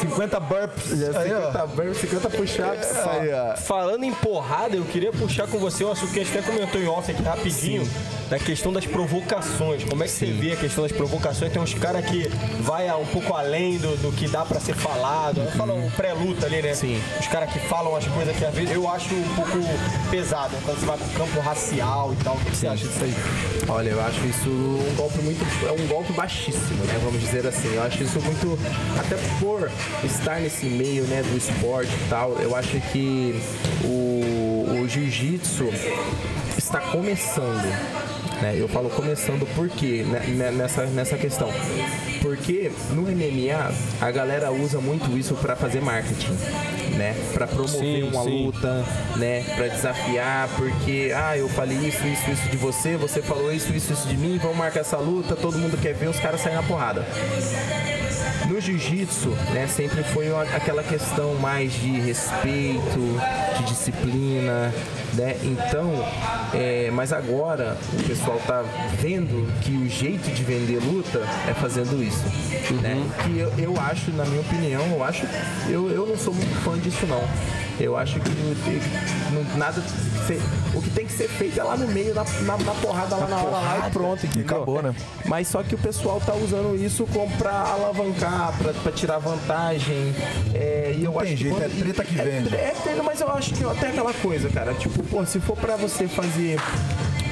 50 0.00 0.40
burps. 0.40 0.98
Já 0.98 1.20
aí, 1.20 1.28
50 1.30 1.62
ó. 1.62 1.66
burps, 1.66 1.98
50 1.98 2.30
puxados. 2.30 2.86
É, 2.86 3.56
Falando 3.56 4.04
em 4.04 4.12
porrada, 4.12 4.76
eu 4.76 4.84
queria 4.84 5.12
puxar 5.12 5.46
com 5.46 5.58
você 5.58 5.84
um 5.84 5.92
assunto 5.92 6.12
que 6.12 6.20
a 6.20 6.24
gente 6.24 6.36
até 6.36 6.50
comentou 6.50 6.80
em 6.80 6.86
off 6.86 7.10
aqui 7.10 7.22
rapidinho. 7.22 7.84
Sim 7.84 8.18
da 8.28 8.38
questão 8.38 8.72
das 8.72 8.86
provocações. 8.86 9.84
Como 9.84 10.02
é 10.02 10.06
que 10.06 10.12
Sim. 10.12 10.26
você 10.26 10.32
vê 10.32 10.52
a 10.52 10.56
questão 10.56 10.82
das 10.82 10.92
provocações? 10.92 11.52
Tem 11.52 11.60
uns 11.60 11.74
caras 11.74 12.04
que 12.04 12.28
vai 12.60 12.90
um 12.94 13.06
pouco 13.06 13.34
além 13.34 13.78
do, 13.78 13.96
do 13.96 14.12
que 14.12 14.28
dá 14.28 14.44
para 14.44 14.60
ser 14.60 14.74
falado. 14.74 15.40
Uhum. 15.40 15.50
Fala 15.52 15.74
um 15.74 15.90
pré-luta 15.90 16.46
ali, 16.46 16.62
né? 16.62 16.74
Sim. 16.74 17.00
Os 17.18 17.26
caras 17.26 17.52
que 17.52 17.58
falam 17.58 17.96
as 17.96 18.06
coisas 18.06 18.36
que 18.36 18.44
às 18.44 18.54
vezes 18.54 18.74
eu 18.74 18.88
acho 18.88 19.14
um 19.14 19.34
pouco 19.34 19.58
pesado. 20.10 20.54
Quando 20.64 20.80
você 20.80 20.86
vai 20.86 20.98
pro 20.98 21.08
campo 21.08 21.40
racial 21.40 22.12
e 22.12 22.24
tal. 22.24 22.34
O 22.34 22.40
que 22.40 22.56
você 22.56 22.66
acha 22.66 22.86
disso 22.86 23.04
aí? 23.04 23.14
Olha, 23.68 23.90
eu 23.90 24.00
acho 24.02 24.24
isso 24.26 24.48
um 24.48 24.94
golpe 24.96 25.18
muito. 25.18 25.66
É 25.66 25.72
um 25.72 25.86
golpe 25.86 26.12
baixíssimo, 26.12 26.84
né? 26.84 26.98
Vamos 27.02 27.20
dizer 27.20 27.46
assim. 27.46 27.74
Eu 27.74 27.82
acho 27.82 28.02
isso 28.02 28.20
muito. 28.20 28.58
Até 28.98 29.16
por 29.40 29.70
estar 30.04 30.40
nesse 30.40 30.66
meio 30.66 31.04
né, 31.04 31.22
do 31.22 31.36
esporte 31.36 31.92
e 31.92 32.08
tal, 32.08 32.32
eu 32.40 32.54
acho 32.54 32.80
que 32.92 33.40
o, 33.84 34.82
o 34.82 34.88
jiu-jitsu 34.88 35.68
está 36.56 36.80
começando 36.80 38.27
né? 38.42 38.56
Eu 38.58 38.68
falo 38.68 38.88
começando 38.90 39.46
por 39.54 39.68
quê 39.68 40.04
né? 40.06 40.50
nessa, 40.50 40.84
nessa 40.86 41.16
questão? 41.16 41.52
Porque 42.20 42.70
no 42.90 43.02
MMA 43.02 43.72
a 44.00 44.10
galera 44.10 44.50
usa 44.52 44.80
muito 44.80 45.16
isso 45.16 45.34
para 45.34 45.56
fazer 45.56 45.80
marketing, 45.80 46.32
né? 46.96 47.14
Para 47.32 47.46
promover 47.46 47.78
sim, 47.78 48.02
uma 48.02 48.24
sim. 48.24 48.44
luta, 48.44 48.84
né? 49.16 49.44
Para 49.54 49.68
desafiar, 49.68 50.48
porque 50.56 51.12
ah, 51.14 51.36
eu 51.36 51.48
falei 51.48 51.76
isso, 51.78 52.06
isso, 52.06 52.30
isso 52.30 52.48
de 52.48 52.56
você, 52.56 52.96
você 52.96 53.22
falou 53.22 53.52
isso, 53.52 53.72
isso, 53.72 53.92
isso 53.92 54.08
de 54.08 54.16
mim, 54.16 54.38
vamos 54.42 54.56
marcar 54.56 54.80
essa 54.80 54.98
luta, 54.98 55.36
todo 55.36 55.58
mundo 55.58 55.80
quer 55.80 55.94
ver 55.94 56.08
os 56.08 56.18
caras 56.18 56.40
saírem 56.40 56.60
na 56.60 56.66
porrada. 56.66 57.06
No 58.48 58.58
jiu-jitsu, 58.60 59.28
né, 59.52 59.66
sempre 59.66 60.02
foi 60.02 60.28
aquela 60.54 60.82
questão 60.82 61.34
mais 61.34 61.72
de 61.72 62.00
respeito, 62.00 63.20
de 63.58 63.64
disciplina, 63.64 64.72
né? 65.18 65.36
Então, 65.42 65.90
é, 66.54 66.90
mas 66.92 67.12
agora 67.12 67.76
o 67.92 68.02
pessoal 68.04 68.40
tá 68.46 68.62
vendo 69.00 69.52
que 69.60 69.72
o 69.72 69.88
jeito 69.88 70.30
de 70.30 70.44
vender 70.44 70.78
luta 70.78 71.20
é 71.48 71.52
fazendo 71.52 72.02
isso, 72.02 72.24
uhum. 72.70 72.80
né? 72.80 73.10
Que 73.24 73.38
eu, 73.38 73.52
eu 73.58 73.80
acho, 73.80 74.12
na 74.12 74.24
minha 74.24 74.40
opinião, 74.40 74.86
eu 74.86 75.02
acho, 75.02 75.26
eu, 75.68 75.90
eu 75.90 76.06
não 76.06 76.16
sou 76.16 76.32
muito 76.32 76.54
fã 76.62 76.78
disso 76.78 77.04
não. 77.06 77.22
Eu 77.80 77.96
acho 77.96 78.18
que 78.18 78.30
não, 79.32 79.56
nada. 79.56 79.82
O 80.74 80.82
que 80.82 80.90
tem 80.90 81.06
que 81.06 81.12
ser 81.12 81.28
feito 81.28 81.58
é 81.58 81.62
lá 81.62 81.76
no 81.76 81.86
meio, 81.88 82.12
na, 82.12 82.24
na, 82.24 82.56
na 82.58 82.74
porrada, 82.74 83.16
lá 83.16 83.28
na 83.28 83.36
hora 83.36 83.50
lá 83.50 83.88
e 83.88 83.90
pronto. 83.90 84.26
Entendeu? 84.26 84.56
Acabou, 84.56 84.82
né? 84.82 84.94
Mas 85.24 85.48
só 85.48 85.62
que 85.62 85.74
o 85.74 85.78
pessoal 85.78 86.20
tá 86.20 86.34
usando 86.34 86.76
isso 86.76 87.06
como 87.06 87.34
pra 87.36 87.52
alavancar, 87.52 88.52
pra, 88.58 88.72
pra 88.72 88.92
tirar 88.92 89.18
vantagem. 89.18 90.14
É, 90.54 90.94
e 90.98 91.04
eu 91.04 91.12
não 91.12 91.20
acho 91.20 91.28
tem 91.28 91.36
jeito, 91.36 91.56
quando, 91.56 91.64
é 91.64 91.68
treta 91.68 92.04
que 92.04 92.14
vende. 92.14 92.54
É, 92.54 92.74
é, 92.86 93.02
mas 93.02 93.20
eu 93.20 93.30
acho 93.30 93.54
que 93.54 93.64
até 93.64 93.88
aquela 93.88 94.12
coisa, 94.12 94.48
cara. 94.50 94.74
Tipo, 94.74 95.02
pô, 95.10 95.24
se 95.24 95.40
for 95.40 95.56
pra 95.56 95.76
você 95.76 96.06
fazer 96.06 96.58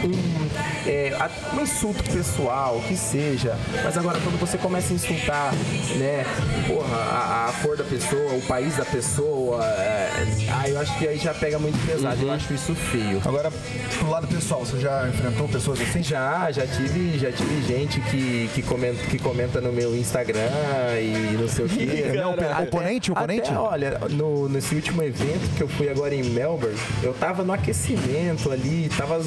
um, 0.04 0.75
é, 0.86 1.12
um 1.54 1.62
insulto 1.62 2.02
pessoal, 2.04 2.82
que 2.86 2.96
seja. 2.96 3.56
Mas 3.84 3.96
agora 3.96 4.18
quando 4.20 4.38
você 4.38 4.56
começa 4.56 4.92
a 4.92 4.96
insultar, 4.96 5.52
né, 5.96 6.24
porra, 6.66 6.96
a, 6.96 7.48
a 7.48 7.52
cor 7.62 7.76
da 7.76 7.84
pessoa, 7.84 8.34
o 8.34 8.42
país 8.42 8.76
da 8.76 8.84
pessoa, 8.84 9.64
é, 9.64 10.10
ah, 10.52 10.68
eu 10.68 10.78
acho 10.80 10.96
que 10.98 11.08
aí 11.08 11.18
já 11.18 11.34
pega 11.34 11.58
muito 11.58 11.78
pesado. 11.86 12.22
Uhum. 12.22 12.28
Eu 12.28 12.34
acho 12.34 12.54
isso 12.54 12.74
feio. 12.74 13.20
Agora, 13.24 13.50
pro 13.98 14.10
lado 14.10 14.26
pessoal, 14.26 14.64
você 14.64 14.78
já 14.78 15.08
enfrentou 15.08 15.48
pessoas 15.48 15.80
assim? 15.80 16.02
Já, 16.02 16.50
já 16.52 16.66
tive, 16.66 17.18
já 17.18 17.32
tive 17.32 17.62
gente 17.62 18.00
que, 18.00 18.50
que, 18.54 18.62
comenta, 18.62 19.02
que 19.06 19.18
comenta 19.18 19.60
no 19.60 19.72
meu 19.72 19.96
Instagram 19.96 20.48
e 21.00 21.36
não 21.38 21.48
sei 21.48 21.64
o 21.64 21.68
quê. 21.68 21.86
Não, 22.16 22.32
até, 22.32 22.62
oponente, 22.62 23.12
oponente? 23.12 23.50
Até, 23.50 23.58
olha, 23.58 23.98
no, 24.10 24.48
nesse 24.48 24.74
último 24.74 25.02
evento 25.02 25.54
que 25.56 25.62
eu 25.62 25.68
fui 25.68 25.88
agora 25.88 26.14
em 26.14 26.22
Melbourne, 26.22 26.76
eu 27.02 27.12
tava 27.12 27.42
no 27.42 27.52
aquecimento 27.52 28.50
ali, 28.50 28.88
tava 28.96 29.20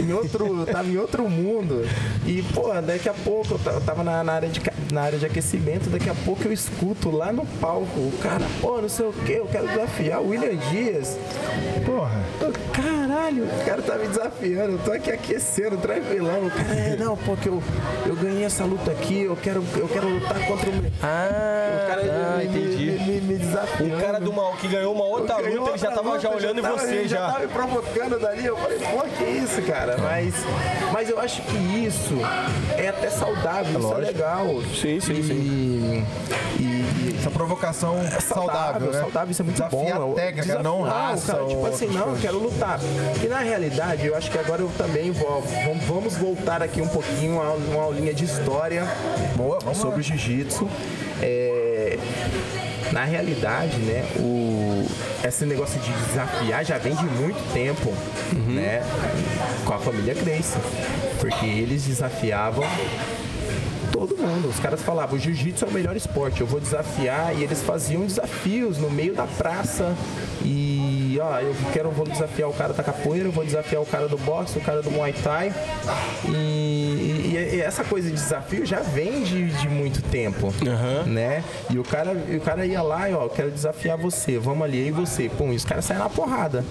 em 0.00 0.12
outro, 0.12 0.66
tava 0.66 0.88
em 0.88 0.96
outro 0.96 1.28
mundo. 1.28 1.86
E, 2.26 2.42
pô, 2.54 2.72
daqui 2.80 3.08
a 3.08 3.14
pouco 3.14 3.54
eu 3.54 3.80
tava 3.80 4.02
na, 4.02 4.22
na, 4.22 4.32
área 4.32 4.48
de, 4.48 4.60
na 4.92 5.02
área 5.02 5.18
de 5.18 5.26
aquecimento, 5.26 5.88
daqui 5.88 6.10
a 6.10 6.14
pouco 6.14 6.44
eu 6.44 6.52
escuto 6.52 7.10
lá 7.10 7.32
no 7.32 7.46
palco, 7.60 8.00
o 8.00 8.12
cara, 8.22 8.44
pô, 8.60 8.80
não 8.80 8.88
sei 8.88 9.06
o 9.06 9.12
que, 9.12 9.32
eu 9.32 9.46
quero 9.46 9.66
desafiar 9.68 10.20
o 10.20 10.28
William 10.28 10.56
Dias. 10.70 11.18
Porra. 11.84 12.24
Caralho, 12.72 13.44
o 13.44 13.64
cara 13.64 13.82
tá 13.82 13.96
me 13.96 14.08
desafiando, 14.08 14.72
eu 14.72 14.78
tô 14.78 14.92
aqui 14.92 15.10
aquecendo, 15.10 15.76
tranquilão. 15.78 16.46
O 16.46 16.50
cara, 16.50 16.74
é, 16.74 16.96
não, 16.96 17.16
porque 17.16 17.48
eu, 17.48 17.62
eu 18.06 18.14
ganhei 18.14 18.44
essa 18.44 18.64
luta 18.64 18.90
aqui, 18.90 19.22
eu 19.22 19.36
quero, 19.36 19.64
eu 19.76 19.88
quero 19.88 20.08
lutar 20.08 20.38
contra 20.46 20.70
o. 20.70 20.72
Ah, 21.02 21.84
o 21.84 21.88
cara 21.88 22.02
tá, 22.02 22.36
me, 22.36 22.44
entendi. 22.44 22.90
Me, 22.90 22.98
me, 22.98 23.20
me 23.20 23.38
desafiando. 23.38 23.96
O 23.96 24.00
cara 24.00 24.20
do 24.20 24.32
mal 24.32 24.52
que 24.56 24.68
ganhou 24.68 24.94
uma 24.94 25.04
outra 25.04 25.36
luta, 25.36 25.70
ele 25.70 25.78
já 25.78 25.90
tava 25.90 26.18
já 26.18 26.30
olhando 26.30 26.58
em 26.58 26.62
tava, 26.62 26.78
você 26.78 27.08
já. 27.08 27.16
já. 27.16 27.26
tava 27.32 27.40
me 27.40 27.48
provocando 27.48 28.18
dali, 28.18 28.46
eu 28.46 28.56
falei, 28.56 28.78
pô, 28.78 29.02
que 29.16 29.24
isso, 29.24 29.62
cara? 29.62 29.85
Mas, 29.98 30.34
mas 30.92 31.08
eu 31.10 31.18
acho 31.20 31.42
que 31.42 31.56
isso 31.56 32.14
é 32.76 32.88
até 32.88 33.08
saudável, 33.10 33.78
isso 33.78 33.92
é 33.92 33.98
legal. 33.98 34.46
Sim, 34.74 35.00
sim, 35.00 35.12
e, 35.12 35.22
sim. 35.24 36.06
E, 36.58 37.16
Essa 37.18 37.30
provocação 37.30 37.98
é 38.00 38.20
saudável, 38.20 38.90
né? 38.92 39.00
saudável, 39.00 39.30
isso 39.30 39.42
é 39.42 39.44
muito 39.44 39.56
Desafiar 39.56 39.98
bom. 39.98 40.12
a 40.12 40.14
técnica, 40.14 40.42
Desafiar, 40.42 40.62
não 40.62 40.82
raça. 40.82 41.32
Cara, 41.34 41.46
tipo 41.46 41.66
assim, 41.66 41.86
não, 41.88 42.08
eu 42.10 42.18
quero 42.20 42.38
lutar. 42.38 42.78
E 43.22 43.26
na 43.26 43.38
realidade, 43.40 44.06
eu 44.06 44.16
acho 44.16 44.30
que 44.30 44.38
agora 44.38 44.62
eu 44.62 44.70
também 44.78 45.10
vou, 45.10 45.42
vamos- 45.86 46.16
voltar 46.16 46.62
aqui 46.62 46.80
um 46.80 46.88
pouquinho 46.88 47.40
a 47.42 47.52
uma 47.54 47.82
aulinha 47.82 48.14
de 48.14 48.24
história 48.24 48.86
Boa, 49.34 49.58
vamos 49.60 49.78
sobre 49.78 50.00
o 50.00 50.02
jiu-jitsu. 50.02 50.68
É, 51.20 51.98
na 52.92 53.04
realidade, 53.04 53.76
né, 53.78 54.04
o, 54.18 54.86
esse 55.28 55.44
negócio 55.44 55.80
de 55.80 55.92
desafiar 55.92 56.64
já 56.64 56.78
vem 56.78 56.94
de 56.94 57.04
muito 57.04 57.52
tempo, 57.52 57.92
né, 58.48 58.82
com 59.64 59.74
a 59.74 59.78
família 59.78 60.14
Grace. 60.14 60.58
Porque 61.20 61.46
eles 61.46 61.84
desafiavam 61.84 62.64
todo 63.92 64.16
mundo. 64.16 64.48
Os 64.48 64.60
caras 64.60 64.82
falavam, 64.82 65.16
o 65.16 65.18
jiu-jitsu 65.18 65.64
é 65.64 65.68
o 65.68 65.72
melhor 65.72 65.96
esporte, 65.96 66.40
eu 66.40 66.46
vou 66.46 66.60
desafiar. 66.60 67.34
E 67.34 67.42
eles 67.42 67.62
faziam 67.62 68.04
desafios 68.04 68.78
no 68.78 68.90
meio 68.90 69.14
da 69.14 69.24
praça. 69.24 69.94
E, 70.44 71.18
ó, 71.20 71.40
eu 71.40 71.54
quero, 71.72 71.90
vou 71.90 72.06
desafiar 72.06 72.48
o 72.48 72.52
cara 72.52 72.72
da 72.72 72.82
capoeira, 72.82 73.28
eu 73.28 73.32
vou 73.32 73.44
desafiar 73.44 73.82
o 73.82 73.86
cara 73.86 74.06
do 74.06 74.18
boxe, 74.18 74.58
o 74.58 74.60
cara 74.60 74.82
do 74.82 74.90
muay 74.90 75.12
thai. 75.12 75.52
E, 76.28 77.15
e- 77.36 77.60
essa 77.60 77.84
coisa 77.84 78.08
de 78.08 78.14
desafio 78.14 78.64
já 78.66 78.80
vem 78.80 79.22
de, 79.22 79.48
de 79.50 79.68
muito 79.68 80.02
tempo, 80.02 80.52
né? 81.06 81.42
E 81.70 81.78
o 81.78 81.84
cara, 81.84 82.12
o 82.12 82.40
cara 82.40 82.64
ia 82.66 82.82
lá 82.82 83.08
e, 83.10 83.14
ó, 83.14 83.24
eu 83.24 83.30
quero 83.30 83.50
desafiar 83.50 83.96
você, 83.96 84.38
vamos 84.38 84.64
ali, 84.64 84.88
e 84.88 84.90
você. 84.90 85.28
Pum, 85.28 85.52
e 85.52 85.56
os 85.56 85.64
caras 85.64 85.84
saem 85.84 86.00
na 86.00 86.08
porrada 86.08 86.64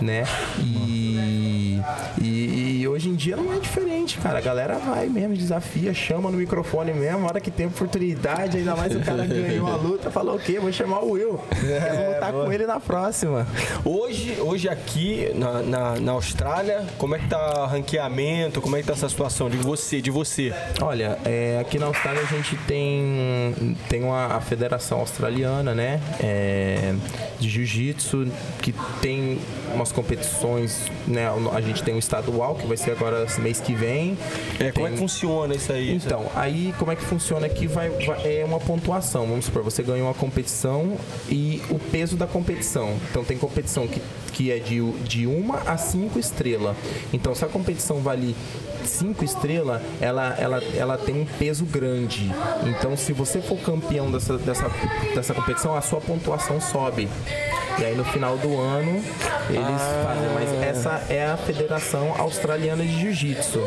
né? 0.00 0.24
E, 0.58 1.80
e, 2.20 2.78
e 2.79 2.79
hoje 3.00 3.08
em 3.08 3.14
dia 3.14 3.34
não 3.34 3.50
é 3.50 3.58
diferente, 3.58 4.18
cara. 4.18 4.36
A 4.36 4.42
galera 4.42 4.78
vai 4.78 5.08
mesmo, 5.08 5.34
desafia, 5.34 5.94
chama 5.94 6.30
no 6.30 6.36
microfone 6.36 6.92
mesmo, 6.92 7.24
a 7.24 7.28
hora 7.28 7.40
que 7.40 7.50
tem 7.50 7.64
oportunidade, 7.64 8.58
ainda 8.58 8.76
mais 8.76 8.94
o 8.94 9.00
cara 9.00 9.24
ganhou 9.24 9.66
a 9.66 9.76
luta, 9.76 10.10
falou 10.10 10.36
o 10.36 10.38
quê? 10.38 10.60
Vou 10.60 10.70
chamar 10.70 11.00
o 11.00 11.12
Will. 11.12 11.40
Quero 11.48 12.12
lutar 12.12 12.30
com 12.30 12.52
ele 12.52 12.66
na 12.66 12.78
próxima. 12.78 13.46
Hoje, 13.86 14.36
hoje 14.38 14.68
aqui 14.68 15.32
na, 15.34 15.62
na, 15.62 16.00
na 16.00 16.12
Austrália, 16.12 16.84
como 16.98 17.14
é 17.14 17.18
que 17.18 17.28
tá 17.28 17.64
o 17.64 17.66
ranqueamento? 17.66 18.60
Como 18.60 18.76
é 18.76 18.82
que 18.82 18.86
tá 18.86 18.92
essa 18.92 19.08
situação 19.08 19.48
de 19.48 19.56
você, 19.56 20.02
de 20.02 20.10
você? 20.10 20.52
Olha, 20.82 21.18
é, 21.24 21.58
aqui 21.58 21.78
na 21.78 21.86
Austrália 21.86 22.20
a 22.20 22.26
gente 22.26 22.54
tem, 22.66 23.76
tem 23.88 24.04
uma, 24.04 24.26
a 24.26 24.40
Federação 24.42 24.98
Australiana, 24.98 25.74
né? 25.74 26.02
é, 26.22 26.94
de 27.38 27.48
Jiu-Jitsu, 27.48 28.28
que 28.60 28.74
tem 29.00 29.38
umas 29.74 29.92
competições, 29.92 30.90
né? 31.06 31.26
A 31.52 31.60
gente 31.60 31.82
tem 31.82 31.94
o 31.94 31.98
estadual, 31.98 32.54
que 32.54 32.66
vai 32.66 32.76
ser 32.76 32.89
agora 32.90 33.24
esse 33.24 33.40
mês 33.40 33.60
que 33.60 33.74
vem. 33.74 34.16
É, 34.58 34.70
como 34.72 34.86
é 34.86 34.90
Tem- 34.90 34.92
que 34.92 35.02
funciona 35.02 35.54
isso 35.54 35.72
aí? 35.72 35.94
Então, 35.94 36.26
aí 36.34 36.74
como 36.78 36.92
é 36.92 36.96
que 36.96 37.04
funciona 37.04 37.46
aqui? 37.46 37.66
Vai, 37.66 37.88
vai- 37.90 38.38
é 38.40 38.44
uma 38.44 38.58
pontuação. 38.60 39.26
Vamos 39.26 39.44
supor, 39.46 39.62
você 39.62 39.82
ganha 39.82 40.04
uma 40.04 40.14
competição 40.14 40.96
e 41.28 41.62
o 41.70 41.78
peso 41.78 42.16
da 42.16 42.26
competição. 42.26 42.96
Então 43.10 43.24
tem 43.24 43.36
competição 43.38 43.86
que, 43.86 44.00
que 44.32 44.50
é 44.50 44.58
de, 44.58 44.80
de 45.02 45.26
uma 45.26 45.58
a 45.66 45.76
cinco 45.76 46.18
estrelas. 46.18 46.76
Então 47.12 47.34
se 47.34 47.44
a 47.44 47.48
competição 47.48 48.00
vale 48.00 48.34
cinco 48.84 49.24
estrelas, 49.24 49.80
ela, 50.00 50.34
ela, 50.38 50.62
ela 50.74 50.98
tem 50.98 51.14
um 51.20 51.26
peso 51.38 51.64
grande. 51.64 52.30
Então 52.66 52.96
se 52.96 53.12
você 53.12 53.40
for 53.40 53.58
campeão 53.58 54.10
dessa, 54.10 54.36
dessa, 54.38 54.70
dessa 55.14 55.34
competição, 55.34 55.74
a 55.76 55.80
sua 55.82 56.00
pontuação 56.00 56.60
sobe. 56.60 57.08
E 57.78 57.84
aí 57.84 57.94
no 57.94 58.04
final 58.04 58.36
do 58.36 58.58
ano 58.58 59.02
eles 59.48 59.82
fazem. 60.04 60.30
Mas 60.34 60.62
essa 60.62 61.02
é 61.08 61.26
a 61.26 61.36
Federação 61.36 62.14
Australiana 62.18 62.84
de 62.84 63.00
Jiu-Jitsu, 63.00 63.60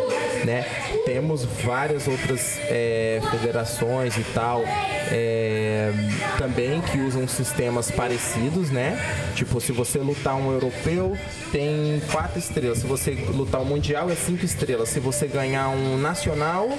né? 0.45 0.65
Temos 1.05 1.45
várias 1.45 2.07
outras 2.07 2.59
é, 2.69 3.19
federações 3.31 4.17
e 4.17 4.23
tal 4.33 4.63
é, 5.11 5.91
também 6.37 6.81
que 6.81 6.99
usam 6.99 7.27
sistemas 7.27 7.91
parecidos, 7.91 8.69
né? 8.71 8.99
Tipo, 9.35 9.59
se 9.59 9.71
você 9.71 9.99
lutar 9.99 10.35
um 10.35 10.51
europeu, 10.51 11.17
tem 11.51 12.01
quatro 12.11 12.39
estrelas. 12.39 12.79
Se 12.79 12.87
você 12.87 13.11
lutar 13.11 13.61
um 13.61 13.65
mundial, 13.65 14.09
é 14.09 14.15
cinco 14.15 14.45
estrelas. 14.45 14.89
Se 14.89 14.99
você 14.99 15.27
ganhar 15.27 15.69
um 15.69 15.97
nacional, 15.97 16.69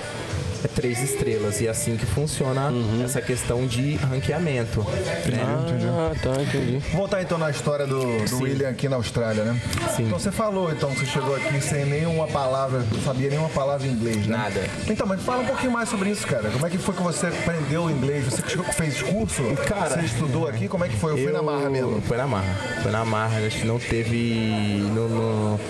três 0.68 1.02
estrelas. 1.02 1.60
E 1.60 1.66
é 1.66 1.70
assim 1.70 1.96
que 1.96 2.06
funciona 2.06 2.72
essa 3.04 3.20
questão 3.20 3.66
de 3.66 3.94
ranqueamento. 3.96 4.80
Né? 4.80 5.42
Ah, 5.88 6.12
tá, 6.22 6.42
entendi. 6.42 6.78
Voltar 6.92 7.22
então 7.22 7.38
na 7.38 7.50
história 7.50 7.86
do, 7.86 8.00
do 8.28 8.38
William 8.42 8.68
aqui 8.68 8.88
na 8.88 8.96
Austrália, 8.96 9.44
né? 9.44 9.60
Sim. 9.96 10.04
Então 10.04 10.18
você 10.18 10.30
falou, 10.32 10.70
então, 10.72 10.90
que 10.90 11.00
você 11.00 11.06
chegou 11.06 11.34
aqui 11.36 11.60
sem 11.60 11.84
nenhuma 11.84 12.26
palavra, 12.26 12.84
não 12.92 13.00
sabia 13.02 13.30
nenhuma 13.30 13.48
palavra 13.48 13.86
em 13.86 13.90
inglês, 13.90 14.26
né? 14.26 14.36
Nada. 14.36 14.60
Então, 14.88 15.06
mas 15.06 15.22
fala 15.22 15.42
um 15.42 15.46
pouquinho 15.46 15.72
mais 15.72 15.88
sobre 15.88 16.10
isso, 16.10 16.26
cara. 16.26 16.50
Como 16.50 16.66
é 16.66 16.70
que 16.70 16.78
foi 16.78 16.94
que 16.94 17.02
você 17.02 17.26
aprendeu 17.26 17.90
inglês? 17.90 18.24
Você 18.24 18.42
que 18.42 18.50
chegou- 18.50 18.64
fez 18.66 19.00
curso? 19.02 19.42
Cara, 19.66 19.90
você 20.00 20.06
estudou 20.06 20.48
aqui? 20.48 20.68
Como 20.68 20.84
é 20.84 20.88
que 20.88 20.96
foi? 20.96 21.12
Eu 21.12 21.18
fui 21.18 21.32
na 21.32 21.42
marra 21.42 21.70
mesmo. 21.70 22.00
Foi 22.02 22.16
na 22.16 22.26
marra. 22.26 22.54
Foi 22.82 22.90
na 22.90 23.04
marra. 23.04 23.38
Acho 23.46 23.58
que 23.60 23.66
não 23.66 23.78
teve. 23.78 24.82
Não, 24.94 25.08
não, 25.08 25.60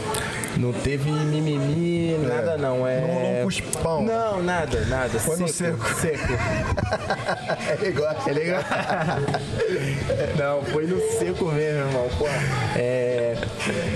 não 0.58 0.72
teve 0.72 1.10
mimimi, 1.10 2.16
nada 2.18 2.56
não. 2.56 2.86
É... 2.86 3.00
Não 3.00 3.06
rolou 3.08 3.40
um 3.40 3.44
cuspão. 3.44 4.02
Não, 4.04 4.42
nada, 4.42 4.84
nada. 4.86 5.18
Foi 5.18 5.36
no 5.36 5.48
seco. 5.48 5.84
Seco. 5.94 6.24
Ele 7.80 7.92
gosta. 7.92 8.30
É 8.30 8.32
legal. 8.32 8.62
Não, 10.38 10.62
foi 10.62 10.86
no 10.86 11.00
seco 11.18 11.46
mesmo, 11.46 11.80
irmão. 11.80 12.08
Pô, 12.18 12.26
é, 12.76 13.36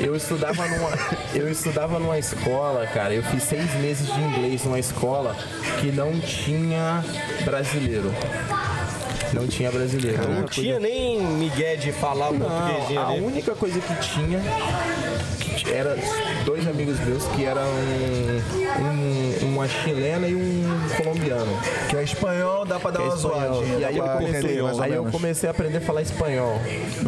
eu 0.00 0.14
estudava 0.16 0.66
numa, 0.66 0.90
eu 1.34 1.50
estudava 1.50 1.98
numa 1.98 2.18
escola, 2.18 2.86
cara. 2.86 3.14
Eu 3.14 3.22
fiz 3.22 3.42
seis 3.42 3.72
meses 3.74 4.06
de 4.12 4.20
inglês 4.20 4.64
numa 4.64 4.78
escola 4.78 5.36
que 5.80 5.92
não 5.92 6.18
tinha 6.20 7.04
brasileiro. 7.44 8.12
Não 9.33 9.47
tinha 9.47 9.71
brasileiro. 9.71 10.29
Não 10.29 10.45
tinha 10.45 10.81
nem 10.81 11.21
migué 11.21 11.77
de 11.77 11.93
falar 11.93 12.33
não, 12.33 12.49
portuguesinho 12.49 13.01
a 13.01 13.09
ali. 13.09 13.21
única 13.21 13.55
coisa 13.55 13.81
que 13.81 13.95
tinha 14.01 14.41
era 15.73 15.97
dois 16.45 16.66
amigos 16.66 16.99
meus 17.01 17.25
que 17.29 17.45
eram 17.45 17.62
um, 18.81 19.47
uma 19.47 19.69
chilena 19.69 20.29
e 20.29 20.35
um 20.35 20.64
colombiano. 20.97 21.59
Que 21.89 21.97
é 21.97 22.03
espanhol, 22.03 22.64
dá 22.64 22.79
pra 22.79 22.91
dar 22.91 23.01
é 23.01 23.05
uma 23.05 23.16
zoadinha. 23.16 23.79
E 23.79 23.85
aí 23.85 23.99
eu 23.99 24.05
comecei, 24.05 24.39
entender 24.39 24.83
aí 24.83 24.95
eu 24.95 25.05
comecei 25.07 25.49
a 25.49 25.51
aprender 25.51 25.79
a 25.79 25.81
falar 25.81 26.03
espanhol. 26.03 26.61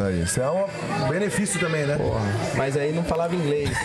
Aí, 0.05 0.23
Isso 0.23 0.41
é 0.41 0.51
um 0.51 1.09
benefício 1.09 1.61
também, 1.61 1.87
né? 1.87 1.97
Porra, 1.97 2.21
mas 2.57 2.77
aí 2.77 2.93
não 2.93 3.05
falava 3.05 3.35
inglês. 3.35 3.71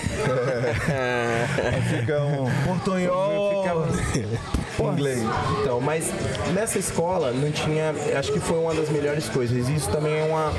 Fica 1.90 2.24
um 2.24 2.50
portunhol 2.66 3.66
Porra, 4.78 4.94
inglês. 4.94 5.24
Então, 5.62 5.80
mas 5.80 6.12
nessa 6.54 6.80
escola 6.80 7.32
não 7.32 7.52
tinha. 7.52 7.94
Acho 8.18 8.32
que 8.32 8.40
foi 8.40 8.58
uma 8.58 8.74
das 8.74 8.90
melhores 8.90 9.30
coisas. 9.30 9.70
Isso 9.70 9.90
também 9.90 10.20
é 10.20 10.24
uma, 10.24 10.54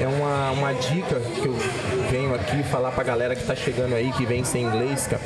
é 0.00 0.06
uma, 0.06 0.50
uma 0.50 0.72
dica 0.72 1.20
que 1.20 1.46
eu 1.46 1.56
venho 2.10 2.34
aqui 2.34 2.62
falar 2.64 2.92
pra 2.92 3.04
galera 3.04 3.34
que 3.34 3.44
tá 3.44 3.54
chegando 3.54 3.94
aí, 3.94 4.12
que 4.12 4.26
vem 4.26 4.44
sem 4.44 4.64
inglês, 4.64 5.06
cara. 5.06 5.22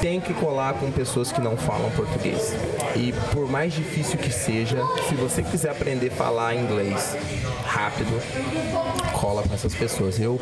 Tem 0.00 0.20
que 0.20 0.34
colar 0.34 0.74
com 0.74 0.90
pessoas 0.90 1.32
que 1.32 1.40
não 1.40 1.56
falam 1.56 1.90
português. 1.92 2.54
E 2.94 3.12
por 3.32 3.50
mais 3.50 3.72
difícil 3.72 4.18
que 4.18 4.30
seja, 4.30 4.78
se 5.08 5.14
você 5.14 5.42
quiser 5.42 5.70
aprender 5.70 6.08
a 6.08 6.14
falar 6.14 6.54
inglês 6.54 7.16
rápido, 7.64 8.20
cola 9.12 9.42
com 9.42 9.54
essas 9.54 9.74
pessoas. 9.74 10.20
Eu, 10.20 10.38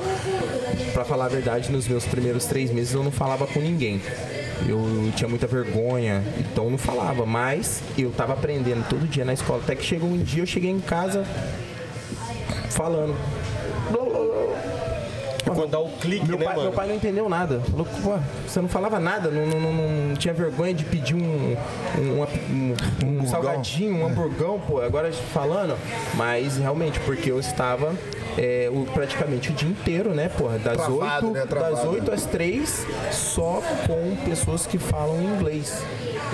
pra 0.93 1.05
falar 1.05 1.27
a 1.27 1.29
verdade, 1.29 1.71
nos 1.71 1.87
meus 1.87 2.05
primeiros 2.05 2.45
três 2.47 2.71
meses 2.71 2.93
eu 2.93 3.03
não 3.03 3.13
falava 3.13 3.47
com 3.47 3.61
ninguém. 3.61 4.03
Eu 4.69 5.13
tinha 5.17 5.29
muita 5.29 5.47
vergonha, 5.47 6.23
então 6.39 6.65
eu 6.65 6.71
não 6.71 6.79
falava, 6.79 7.27
mas 7.27 7.83
eu 7.99 8.11
tava 8.11 8.33
aprendendo 8.33 8.87
todo 8.89 9.07
dia 9.09 9.25
na 9.25 9.33
escola. 9.33 9.61
Até 9.63 9.75
que 9.75 9.85
chegou 9.85 10.09
um 10.09 10.19
dia, 10.19 10.43
eu 10.43 10.47
cheguei 10.47 10.71
em 10.71 10.81
casa 10.81 11.25
falando. 12.71 13.17
Quando 15.55 15.71
dá 15.71 15.79
o 15.81 15.89
clique, 15.91 16.27
Meu 16.29 16.39
né, 16.39 16.45
pai, 16.45 16.55
mano? 16.55 16.69
meu 16.69 16.77
pai 16.77 16.89
não 16.89 16.95
entendeu 16.97 17.29
nada. 17.29 17.61
Falou, 17.71 17.87
pô, 18.03 18.15
você 18.47 18.61
não 18.61 18.69
falava 18.69 18.99
nada, 18.99 19.31
não, 19.31 19.47
não, 19.47 19.61
não- 19.61 19.73
não 20.09 20.15
tinha 20.17 20.33
vergonha 20.35 20.73
de 20.75 20.85
pedir 20.85 21.15
um, 21.15 21.57
um, 21.99 22.23
um- 22.23 23.21
um 23.23 23.27
salgadinho, 23.27 23.97
um 23.97 24.07
hamburgão, 24.07 24.61
pô, 24.61 24.81
agora 24.81 25.13
falando. 25.13 25.77
Mas 26.15 26.57
realmente, 26.57 26.99
porque 27.01 27.31
eu 27.31 27.39
estava 27.41 27.93
é, 28.39 28.71
o, 28.73 28.85
praticamente 28.93 29.51
o 29.51 29.53
dia 29.55 29.69
inteiro, 29.69 30.15
né, 30.15 30.29
porra? 30.29 30.59
Das 30.59 30.77
Travado, 30.77 31.27
8, 31.29 31.31
né? 31.33 31.47
Travado. 31.47 31.77
das 31.77 31.85
8 31.85 32.13
às 32.13 32.25
3, 32.27 32.87
só 33.11 33.63
com 33.87 34.17
pessoas 34.25 34.67
que 34.67 34.79
falam 34.79 35.21
inglês. 35.23 35.83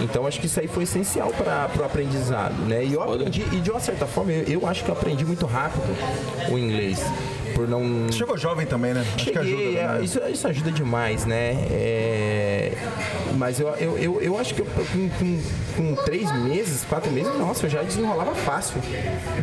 Então 0.00 0.24
acho 0.26 0.38
que 0.38 0.46
isso 0.46 0.60
aí 0.60 0.68
foi 0.68 0.84
essencial 0.84 1.30
para 1.30 1.68
o 1.76 1.84
aprendizado, 1.84 2.54
né? 2.66 2.84
E 2.84 2.94
eu 2.94 3.02
aprendi, 3.02 3.42
e 3.52 3.56
de 3.60 3.68
uma 3.70 3.80
certa 3.80 4.06
forma, 4.06 4.30
eu, 4.30 4.60
eu 4.60 4.66
acho 4.68 4.84
que 4.84 4.90
eu 4.90 4.94
aprendi 4.94 5.24
muito 5.24 5.44
rápido 5.44 5.82
o 6.52 6.56
inglês. 6.58 7.00
Por 7.58 7.66
não. 7.68 8.06
Você 8.06 8.18
chegou 8.18 8.38
jovem 8.38 8.64
também, 8.66 8.94
né? 8.94 9.04
Acho 9.16 9.32
que 9.32 9.36
ajuda 9.36 9.62
é, 9.62 10.00
isso, 10.00 10.20
isso 10.30 10.46
ajuda 10.46 10.70
demais, 10.70 11.26
né? 11.26 11.54
É, 11.72 12.72
mas 13.36 13.58
eu, 13.58 13.68
eu, 13.70 13.98
eu, 13.98 14.20
eu 14.20 14.38
acho 14.38 14.54
que 14.54 14.60
eu, 14.60 14.66
com, 14.66 15.08
com, 15.08 15.42
com 15.76 15.94
três 16.04 16.30
meses, 16.44 16.84
quatro 16.88 17.10
meses, 17.10 17.36
nossa, 17.36 17.66
eu 17.66 17.70
já 17.70 17.82
desenrolava 17.82 18.32
fácil. 18.32 18.80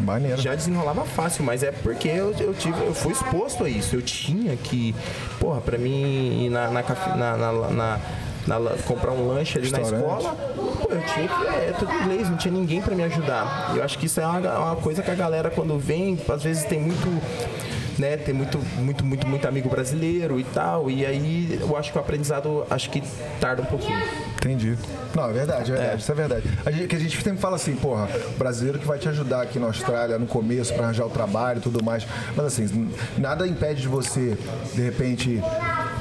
Maneiro. 0.02 0.42
Já 0.42 0.56
desenrolava 0.56 1.04
fácil, 1.04 1.44
mas 1.44 1.62
é 1.62 1.74
porque 1.74 2.08
eu, 2.08 2.34
eu, 2.40 2.54
tive, 2.54 2.80
eu 2.86 2.94
fui 2.94 3.12
exposto 3.12 3.66
a 3.66 3.70
isso. 3.70 3.98
Eu 3.98 4.02
tinha 4.02 4.56
que, 4.56 4.96
porra, 5.38 5.60
pra 5.60 5.78
mim 5.78 6.46
ir 6.46 6.50
na, 6.50 6.70
na, 6.72 6.82
na, 7.18 7.38
na, 7.38 7.70
na- 7.70 8.00
na 8.48 8.60
comprar 8.86 9.12
um 9.12 9.28
lanche 9.28 9.58
ali 9.58 9.72
na 9.72 9.82
escola, 9.82 10.36
pô, 10.56 10.88
eu 10.94 11.02
tinha 11.02 11.28
que. 11.28 11.48
É, 11.48 11.74
tudo 11.80 11.92
inglês, 11.92 12.30
não 12.30 12.38
tinha 12.38 12.54
ninguém 12.54 12.80
pra 12.80 12.96
me 12.96 13.04
ajudar. 13.04 13.74
Eu 13.76 13.84
acho 13.84 13.98
que 13.98 14.06
isso 14.06 14.22
é 14.22 14.26
uma, 14.28 14.38
uma 14.60 14.76
coisa 14.76 15.02
que 15.02 15.10
a 15.10 15.16
galera, 15.16 15.50
quando 15.50 15.78
vem, 15.80 16.18
às 16.30 16.44
vezes 16.44 16.64
tem 16.64 16.80
muito. 16.80 17.10
Né, 17.98 18.18
tem 18.18 18.34
muito, 18.34 18.60
muito, 18.78 19.06
muito, 19.06 19.26
muito 19.26 19.48
amigo 19.48 19.70
brasileiro 19.70 20.38
e 20.38 20.44
tal, 20.44 20.92
e 20.92 21.06
aí 21.06 21.58
eu 21.62 21.78
acho 21.78 21.94
que 21.94 21.98
o 21.98 22.02
aprendizado 22.02 22.68
acho 22.70 22.90
que 22.90 23.02
tarda 23.40 23.62
um 23.62 23.66
pouquinho. 23.66 24.35
Entendi. 24.46 24.78
Não, 25.16 25.30
é 25.30 25.34
verdade, 25.34 25.72
é 25.72 25.76
verdade, 25.76 26.02
isso 26.02 26.12
é 26.12 26.16
verdade. 26.16 26.44
A 26.66 26.72
gente, 26.72 26.88
que 26.88 26.96
a 26.96 27.00
gente 27.00 27.22
sempre 27.24 27.40
fala 27.40 27.56
assim, 27.56 27.76
porra, 27.76 28.08
o 28.36 28.38
brasileiro 28.38 28.78
que 28.78 28.86
vai 28.86 29.00
te 29.00 29.10
ajudar 29.10 29.42
aqui 29.42 29.58
na 29.58 29.68
Austrália 29.68 30.20
no 30.20 30.28
começo 30.28 30.74
pra 30.74 30.84
arranjar 30.86 31.06
o 31.06 31.10
trabalho 31.10 31.58
e 31.58 31.62
tudo 31.62 31.84
mais. 31.84 32.06
Mas 32.36 32.46
assim, 32.46 32.90
nada 33.18 33.48
impede 33.48 33.82
de 33.82 33.88
você, 33.88 34.38
de 34.74 34.82
repente, 34.84 35.42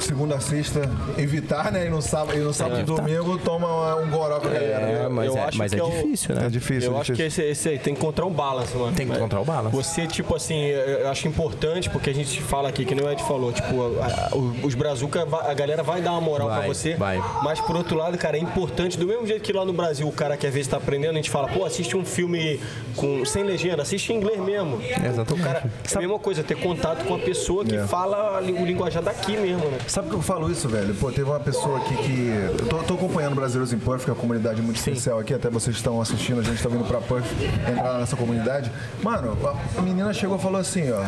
segunda 0.01 0.35
a 0.37 0.41
sexta, 0.41 0.83
evitar, 1.17 1.73
né? 1.73 1.87
E 1.87 1.91
no 1.91 2.03
sábado, 2.03 2.37
e 2.37 2.41
no 2.41 2.53
sábado 2.53 2.81
e 2.81 2.83
domingo 2.85 3.39
toma 3.39 3.97
um 3.97 4.11
goró 4.11 4.41
com 4.41 4.49
a 4.49 4.51
galera. 4.51 4.87
É, 4.87 5.09
mas 5.09 5.27
eu 5.27 5.37
é, 5.39 5.45
acho 5.45 5.59
mas 5.59 5.73
que 5.73 5.79
é 5.79 5.81
é 5.81 5.85
o- 5.85 5.91
difícil, 5.91 6.35
né? 6.35 6.47
É 6.47 6.51
difícil, 6.51 6.91
eu 6.91 6.97
é 6.97 7.01
acho 7.01 7.13
que 7.13 7.17
difícil. 7.19 7.45
esse, 7.45 7.53
esse 7.53 7.69
aí 7.71 7.79
tem 7.79 7.95
que 7.95 8.01
encontrar 8.01 8.27
um 8.27 8.33
balance, 8.33 8.77
mano. 8.77 8.93
Tem 8.95 9.07
que 9.07 9.15
encontrar 9.15 9.41
o 9.41 9.45
balance. 9.45 9.75
Você, 9.75 10.07
tipo 10.07 10.35
assim, 10.37 10.61
eu 10.67 11.09
acho 11.09 11.27
importante, 11.29 11.89
porque 11.89 12.11
a 12.11 12.15
gente 12.15 12.43
fala 12.43 12.69
aqui, 12.69 12.85
que 12.85 12.95
nem 12.95 13.05
o 13.05 13.11
Ed 13.11 13.23
falou, 13.23 13.53
tipo, 13.53 13.99
a- 14.01 14.29
a- 14.33 14.37
o- 14.37 14.67
os 14.67 14.75
brazuca, 14.75 15.23
a 15.49 15.55
galera 15.55 15.83
vai 15.83 16.03
dar 16.03 16.13
uma 16.13 16.21
moral 16.21 16.49
Vai, 16.49 16.59
pra 16.59 16.69
você. 16.69 16.95
vai. 16.95 17.23
Mas 17.43 17.61
por 17.61 17.77
outro 17.77 17.97
lado, 17.97 18.19
cara, 18.19 18.34
é 18.37 18.41
importante, 18.41 18.99
do 18.99 19.07
mesmo 19.07 19.27
jeito 19.27 19.43
que 19.43 19.53
lá 19.53 19.65
no 19.65 19.73
Brasil 19.73 20.07
o 20.07 20.13
cara 20.13 20.37
que 20.37 20.47
às 20.47 20.53
vezes 20.55 20.69
tá 20.69 20.77
aprendendo, 20.77 21.13
a 21.13 21.17
gente 21.17 21.31
fala, 21.31 21.49
pô, 21.49 21.65
assiste 21.65 21.97
um 21.97 22.05
filme 22.05 22.61
com, 22.97 23.25
sem 23.25 23.43
legenda, 23.43 23.83
assiste 23.83 24.13
em 24.13 24.17
inglês 24.17 24.39
mesmo. 24.41 24.81
Exatamente. 24.83 25.33
O 25.33 25.45
cara, 25.45 25.71
é 25.93 25.97
a 25.97 26.01
mesma 26.01 26.19
coisa, 26.19 26.43
ter 26.43 26.57
contato 26.57 27.05
com 27.05 27.15
a 27.15 27.19
pessoa 27.19 27.65
que 27.65 27.75
É. 27.77 27.87
fala 27.87 28.41
o 28.41 28.65
linguajar 28.65 29.03
daqui 29.03 29.37
mesmo, 29.37 29.65
né? 29.69 29.79
Sabe 29.89 30.09
que 30.09 30.15
eu 30.15 30.23
falo 30.23 30.51
isso, 30.51 30.69
velho? 30.69 30.95
Pô, 30.95 31.11
teve 31.11 31.29
uma 31.29 31.41
pessoa 31.41 31.79
aqui 31.79 31.97
que. 31.97 32.29
Eu 32.63 32.67
tô, 32.69 32.79
tô 32.83 32.95
acompanhando 32.95 33.35
Brasileiros 33.35 33.73
em 33.73 33.79
Perth, 33.79 34.05
que 34.05 34.11
é 34.11 34.13
uma 34.13 34.21
comunidade 34.21 34.61
muito 34.63 34.77
especial 34.77 35.19
aqui, 35.19 35.35
até 35.35 35.49
vocês 35.51 35.77
estão 35.77 36.01
assistindo, 36.01 36.41
a 36.41 36.43
gente 36.45 36.63
tá 36.63 36.69
vindo 36.69 36.85
pra 36.85 37.01
Perth 37.01 37.25
entrar 37.71 37.99
nessa 37.99 38.17
comunidade. 38.17 38.71
Mano, 39.03 39.37
a 39.77 39.83
menina 39.83 40.13
chegou 40.13 40.37
e 40.37 40.41
falou 40.41 40.61
assim, 40.61 40.91
ó. 40.91 41.05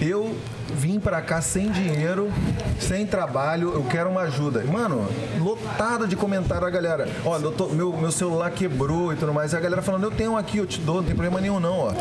Eu 0.00 0.34
vim 0.74 0.98
pra 1.00 1.20
cá 1.20 1.40
sem 1.40 1.70
dinheiro, 1.70 2.30
sem 2.78 3.06
trabalho, 3.06 3.72
eu 3.74 3.82
quero 3.84 4.08
uma 4.10 4.22
ajuda. 4.22 4.62
Mano, 4.64 5.06
lotado 5.38 6.06
de 6.06 6.16
comentário 6.16 6.66
a 6.66 6.70
galera. 6.70 7.08
Olha, 7.24 7.44
eu 7.44 7.52
tô- 7.52 7.68
meu, 7.68 7.92
meu 7.96 8.10
celular 8.12 8.50
quebrou 8.50 9.12
e 9.12 9.16
tudo 9.16 9.32
mais. 9.32 9.52
E 9.52 9.56
a 9.56 9.60
galera 9.60 9.82
falando, 9.82 10.04
eu 10.04 10.10
tenho 10.10 10.32
um 10.32 10.36
aqui, 10.36 10.58
eu 10.58 10.66
te 10.66 10.80
dou, 10.80 10.96
não 10.96 11.04
tem 11.04 11.14
problema 11.14 11.40
nenhum 11.40 11.60
não, 11.60 11.78
ó. 11.78 11.92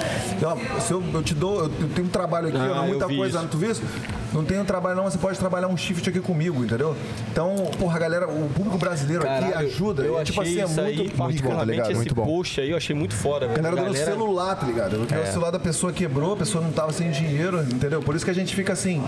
E, 0.41 0.45
ó, 0.45 0.55
se 0.79 0.91
eu, 0.91 1.03
eu 1.13 1.23
te 1.23 1.33
dou, 1.33 1.59
eu, 1.59 1.71
eu 1.81 1.89
tenho 1.93 2.07
um 2.07 2.11
trabalho 2.11 2.47
aqui, 2.49 2.57
Ah, 2.57 2.65
eu 2.77 2.83
muita 2.83 3.07
vi 3.07 3.17
coisa. 3.17 3.39
isso. 3.39 3.47
Tu 3.47 3.57
viu 3.57 3.71
isso? 3.71 3.81
Não 4.31 4.45
tenho 4.45 4.63
trabalho 4.63 4.95
não, 4.95 5.05
você 5.05 5.17
pode 5.17 5.39
trabalhar 5.39 5.67
um 5.67 5.75
shift 5.75 6.07
aqui 6.07 6.19
comigo, 6.19 6.63
entendeu? 6.63 6.95
Então, 7.31 7.55
porra, 7.79 7.95
a 7.95 7.99
galera, 7.99 8.27
o 8.27 8.47
público 8.53 8.77
brasileiro 8.77 9.23
aqui 9.27 9.49
Caralho, 9.49 9.67
ajuda. 9.67 10.03
Eu 10.03 10.19
é, 10.19 10.21
achei 10.21 10.25
tipo 10.25 10.41
assim, 10.41 10.61
é 10.61 10.65
isso 10.65 10.81
aí, 10.81 10.95
muito, 10.97 11.17
muito 11.23 11.43
bom, 11.43 11.55
tá 11.57 11.65
ligado? 11.65 11.85
esse 11.87 11.95
Muito 11.95 12.13
bom. 12.15 12.25
post 12.25 12.61
aí, 12.61 12.69
eu 12.69 12.77
achei 12.77 12.95
muito 12.95 13.15
foda, 13.15 13.47
velho. 13.47 13.53
A 13.53 13.55
galera 13.63 13.75
dando 13.75 13.93
Galera- 13.93 14.11
celular, 14.11 14.55
tá 14.55 14.67
ligado? 14.67 15.01
O 15.01 15.31
celular 15.31 15.49
da 15.49 15.59
pessoa 15.59 15.91
quebrou, 15.91 16.33
a 16.33 16.37
pessoa 16.37 16.63
não 16.63 16.71
tava 16.71 16.93
sem 16.93 17.09
dinheiro, 17.09 17.59
entendeu? 17.63 18.03
Por 18.03 18.15
isso 18.15 18.23
que 18.23 18.29
a 18.29 18.33
gente 18.35 18.55
fica 18.59 18.73
assim. 18.73 19.01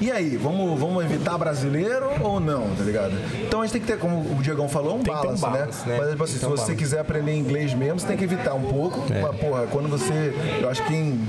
E 0.00 0.10
aí, 0.10 0.36
vamos, 0.36 0.78
vamos 0.78 1.04
evitar 1.04 1.36
brasileiro 1.38 2.06
ou 2.20 2.38
não, 2.38 2.68
tá 2.76 2.84
ligado? 2.84 3.12
Então 3.46 3.60
a 3.60 3.64
gente 3.64 3.72
tem 3.72 3.80
que 3.80 3.86
ter, 3.86 3.98
como 3.98 4.18
o 4.20 4.42
Diegão 4.42 4.68
falou, 4.68 4.96
um 4.96 5.02
Tem 5.02 5.14
que 5.14 5.20
ter 5.22 5.28
um 5.28 5.36
balance, 5.36 5.42
balance, 5.84 5.88
né? 5.88 5.94
né? 5.94 6.00
Mas 6.00 6.10
tipo 6.10 6.24
assim, 6.24 6.32
se 6.34 6.38
que 6.40 6.46
um 6.46 6.48
você 6.50 6.56
balance. 6.62 6.76
quiser 6.76 6.98
aprender 7.00 7.34
inglês 7.34 7.74
mesmo, 7.74 7.98
você 8.00 8.06
tem 8.06 8.16
que 8.16 8.24
evitar 8.24 8.54
um 8.54 8.62
pouco. 8.62 9.04
Mas, 9.08 9.36
porra, 9.40 9.66
quando 9.70 9.88
você. 9.88 10.32
Eu 10.60 10.68
acho 10.68 10.82
que 10.82 10.88
quem, 10.88 11.20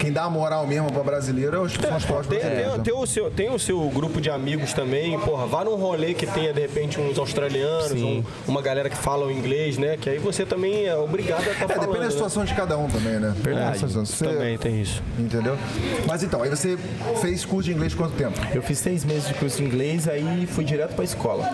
quem 0.00 0.12
dá 0.12 0.24
a 0.24 0.30
moral 0.30 0.66
mesmo 0.66 0.90
pra 0.92 1.02
brasileiro 1.02 1.56
é 1.56 1.60
os- 1.60 1.72
são 1.72 1.96
os 1.96 2.04
próprios 2.04 2.26
Tem, 2.28 2.40
tem- 2.40 2.66
né? 2.66 2.80
tem 2.82 2.94
o 2.94 3.06
seu, 3.06 3.30
tem 3.30 3.50
o 3.50 3.58
seu 3.58 3.80
grupo 3.90 4.20
de 4.20 4.30
amigos 4.30 4.72
também, 4.72 5.18
porra, 5.20 5.46
vá 5.46 5.64
num 5.64 5.76
rolê 5.76 6.12
que 6.14 6.26
tenha, 6.26 6.52
de 6.52 6.60
repente, 6.60 7.00
uns 7.00 7.18
australianos, 7.18 7.92
um- 7.92 8.22
uma 8.48 8.60
galera 8.62 8.90
que 8.90 8.96
fala 8.96 9.26
o 9.26 9.30
inglês, 9.30 9.78
né? 9.78 9.96
Que 10.00 10.10
aí 10.10 10.18
você 10.18 10.44
também 10.44 10.86
é 10.86 10.96
obrigado 10.96 11.46
a 11.46 11.52
estar 11.52 11.64
É, 11.64 11.68
falando. 11.68 11.80
depende 11.80 11.98
da 12.00 12.04
né? 12.06 12.10
situação 12.10 12.44
de 12.44 12.54
cada 12.54 12.76
um 12.76 12.88
também, 12.88 13.18
né? 13.20 13.32
Verdade. 13.36 13.78
Você- 13.78 14.24
Também 14.24 14.58
tem 14.58 14.80
isso. 14.80 15.02
Entendeu? 15.18 15.56
Mas 16.06 16.22
então, 16.22 16.42
aí 16.42 16.48
você 16.50 16.76
fez 17.20 17.44
curso 17.44 17.68
de 17.68 17.74
inglês 17.74 17.94
quanto 17.94 18.14
tempo? 18.16 18.38
Eu 18.54 18.62
fiz 18.62 18.78
seis 18.78 19.04
meses 19.04 19.28
de 19.28 19.34
curso 19.34 19.56
de 19.58 19.64
inglês, 19.64 20.08
aí 20.08 20.46
fui 20.46 20.64
direto 20.64 20.94
pra 20.94 21.04
escola. 21.04 21.44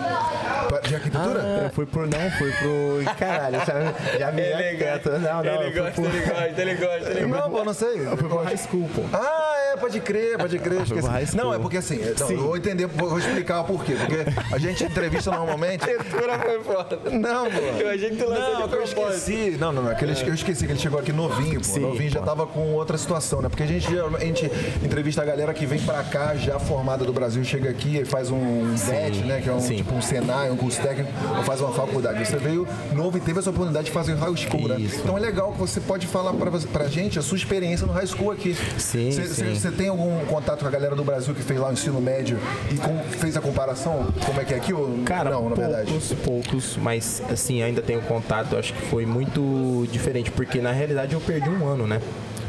Pra- 0.67 0.79
De 0.79 0.95
arquitetura? 0.95 1.39
Eu 1.65 1.69
fui 1.71 1.85
pro. 1.85 2.01
Não, 2.07 2.31
fui 2.37 2.51
pro. 2.51 3.15
Caralho, 3.17 3.59
já, 3.59 4.17
já 4.19 4.31
me 4.31 4.41
Ele 4.41 4.77
Não, 5.19 5.43
não. 5.43 5.61
ele 5.63 5.71
gosta, 5.79 5.91
pro- 5.91 6.05
ele 6.05 6.19
gosta, 6.19 6.61
ele 6.61 6.75
gosta, 6.75 7.09
ele 7.11 7.25
gosta. 7.27 7.41
Não, 7.43 7.51
pô, 7.51 7.63
não 7.63 7.73
sei. 7.73 8.05
Eu 8.07 8.17
fui 8.17 8.27
pro 8.29 8.43
high 8.43 8.57
school, 8.57 8.89
pô. 8.95 9.01
Ah, 9.13 9.40
é, 9.73 9.77
pode 9.77 9.99
crer, 9.99 10.37
pode 10.37 10.59
crer. 10.59 10.81
esqueci. 10.83 11.35
Não, 11.35 11.53
é 11.53 11.59
porque 11.59 11.77
assim, 11.77 11.99
não, 12.19 12.31
eu 12.31 12.37
vou 12.41 12.57
entender, 12.57 12.87
vou 12.87 13.17
explicar 13.17 13.61
o 13.61 13.63
porquê. 13.65 13.93
Porque 13.93 14.25
a 14.53 14.57
gente 14.57 14.83
entrevista 14.83 15.31
normalmente. 15.31 15.85
Foi 16.11 16.63
foda. 16.63 16.99
Não, 17.11 17.45
pô. 17.49 17.59
Eu 17.79 17.89
achei 17.89 18.09
que 18.09 18.17
tu 18.17 18.29
lançou 18.29 18.53
Não, 18.59 18.67
de 18.67 18.73
eu 18.73 18.83
esqueci. 18.83 19.57
Não, 19.59 19.71
não, 19.71 19.83
não. 19.83 19.91
Aquele, 19.91 20.11
Eu 20.11 20.33
esqueci 20.33 20.65
que 20.65 20.71
ele 20.71 20.79
chegou 20.79 20.99
aqui 20.99 21.11
novinho, 21.11 21.59
pô. 21.59 21.63
Sim, 21.65 21.79
novinho 21.81 22.09
já 22.09 22.19
pô. 22.19 22.25
tava 22.25 22.47
com 22.47 22.73
outra 22.73 22.97
situação, 22.97 23.41
né? 23.41 23.49
Porque 23.49 23.63
a 23.63 23.67
gente, 23.67 23.89
geralmente, 23.89 24.23
a 24.23 24.25
gente 24.25 24.51
entrevista 24.83 25.21
a 25.21 25.25
galera 25.25 25.53
que 25.53 25.65
vem 25.65 25.79
pra 25.79 26.03
cá 26.03 26.35
já 26.35 26.59
formada 26.59 27.05
do 27.05 27.13
Brasil, 27.13 27.43
chega 27.43 27.69
aqui 27.69 27.97
e 27.97 28.05
faz 28.05 28.29
um 28.31 28.75
VET, 28.75 29.17
né? 29.23 29.41
Que 29.41 29.49
é 29.49 29.53
um 29.53 29.59
sim. 29.61 29.75
tipo 29.77 29.93
um 29.93 30.01
Senai, 30.01 30.51
um 30.51 30.57
curso 30.57 30.81
técnico, 30.81 31.11
ou 31.37 31.43
faz 31.43 31.61
uma 31.61 31.71
faculdade. 31.71 32.25
Você 32.25 32.37
veio 32.37 32.67
novo 32.93 33.17
e 33.17 33.21
teve 33.21 33.39
essa 33.39 33.49
oportunidade 33.49 33.85
de 33.85 33.91
fazer 33.91 34.15
high 34.15 34.35
school, 34.35 34.67
né? 34.67 34.77
Então 34.79 35.17
é 35.17 35.21
legal 35.21 35.51
que 35.51 35.59
você 35.59 35.79
pode 35.79 36.07
falar 36.07 36.33
pra, 36.33 36.51
pra 36.51 36.87
gente 36.87 37.17
a 37.19 37.21
sua 37.21 37.37
experiência 37.37 37.85
no 37.85 37.93
high 37.93 38.07
school 38.07 38.31
aqui. 38.31 38.55
Sim, 38.77 39.11
Você- 39.11 39.27
sim. 39.27 39.70
Você 39.71 39.77
tem 39.77 39.87
algum 39.87 40.25
contato 40.25 40.59
com 40.59 40.67
a 40.67 40.69
galera 40.69 40.95
do 40.97 41.03
Brasil 41.03 41.33
que 41.33 41.41
fez 41.41 41.57
lá 41.57 41.69
o 41.69 41.71
ensino 41.73 42.01
médio 42.01 42.37
e 42.69 42.75
com- 42.75 42.99
fez 43.17 43.37
a 43.37 43.41
comparação? 43.41 44.11
Como 44.25 44.41
é 44.41 44.43
que 44.43 44.53
é 44.53 44.57
aqui 44.57 44.73
ou 44.73 44.99
Cara, 45.05 45.29
não, 45.29 45.47
na 45.49 45.55
verdade? 45.55 45.89
poucos, 45.89 46.13
poucos, 46.25 46.77
mas 46.77 47.21
assim, 47.31 47.63
ainda 47.63 47.81
tenho 47.81 48.01
contato, 48.01 48.57
acho 48.57 48.73
que 48.73 48.81
foi 48.87 49.05
muito 49.05 49.87
diferente, 49.89 50.29
porque 50.29 50.59
na 50.59 50.73
realidade 50.73 51.13
eu 51.13 51.21
perdi 51.21 51.49
um 51.49 51.65
ano, 51.65 51.87
né? 51.87 52.01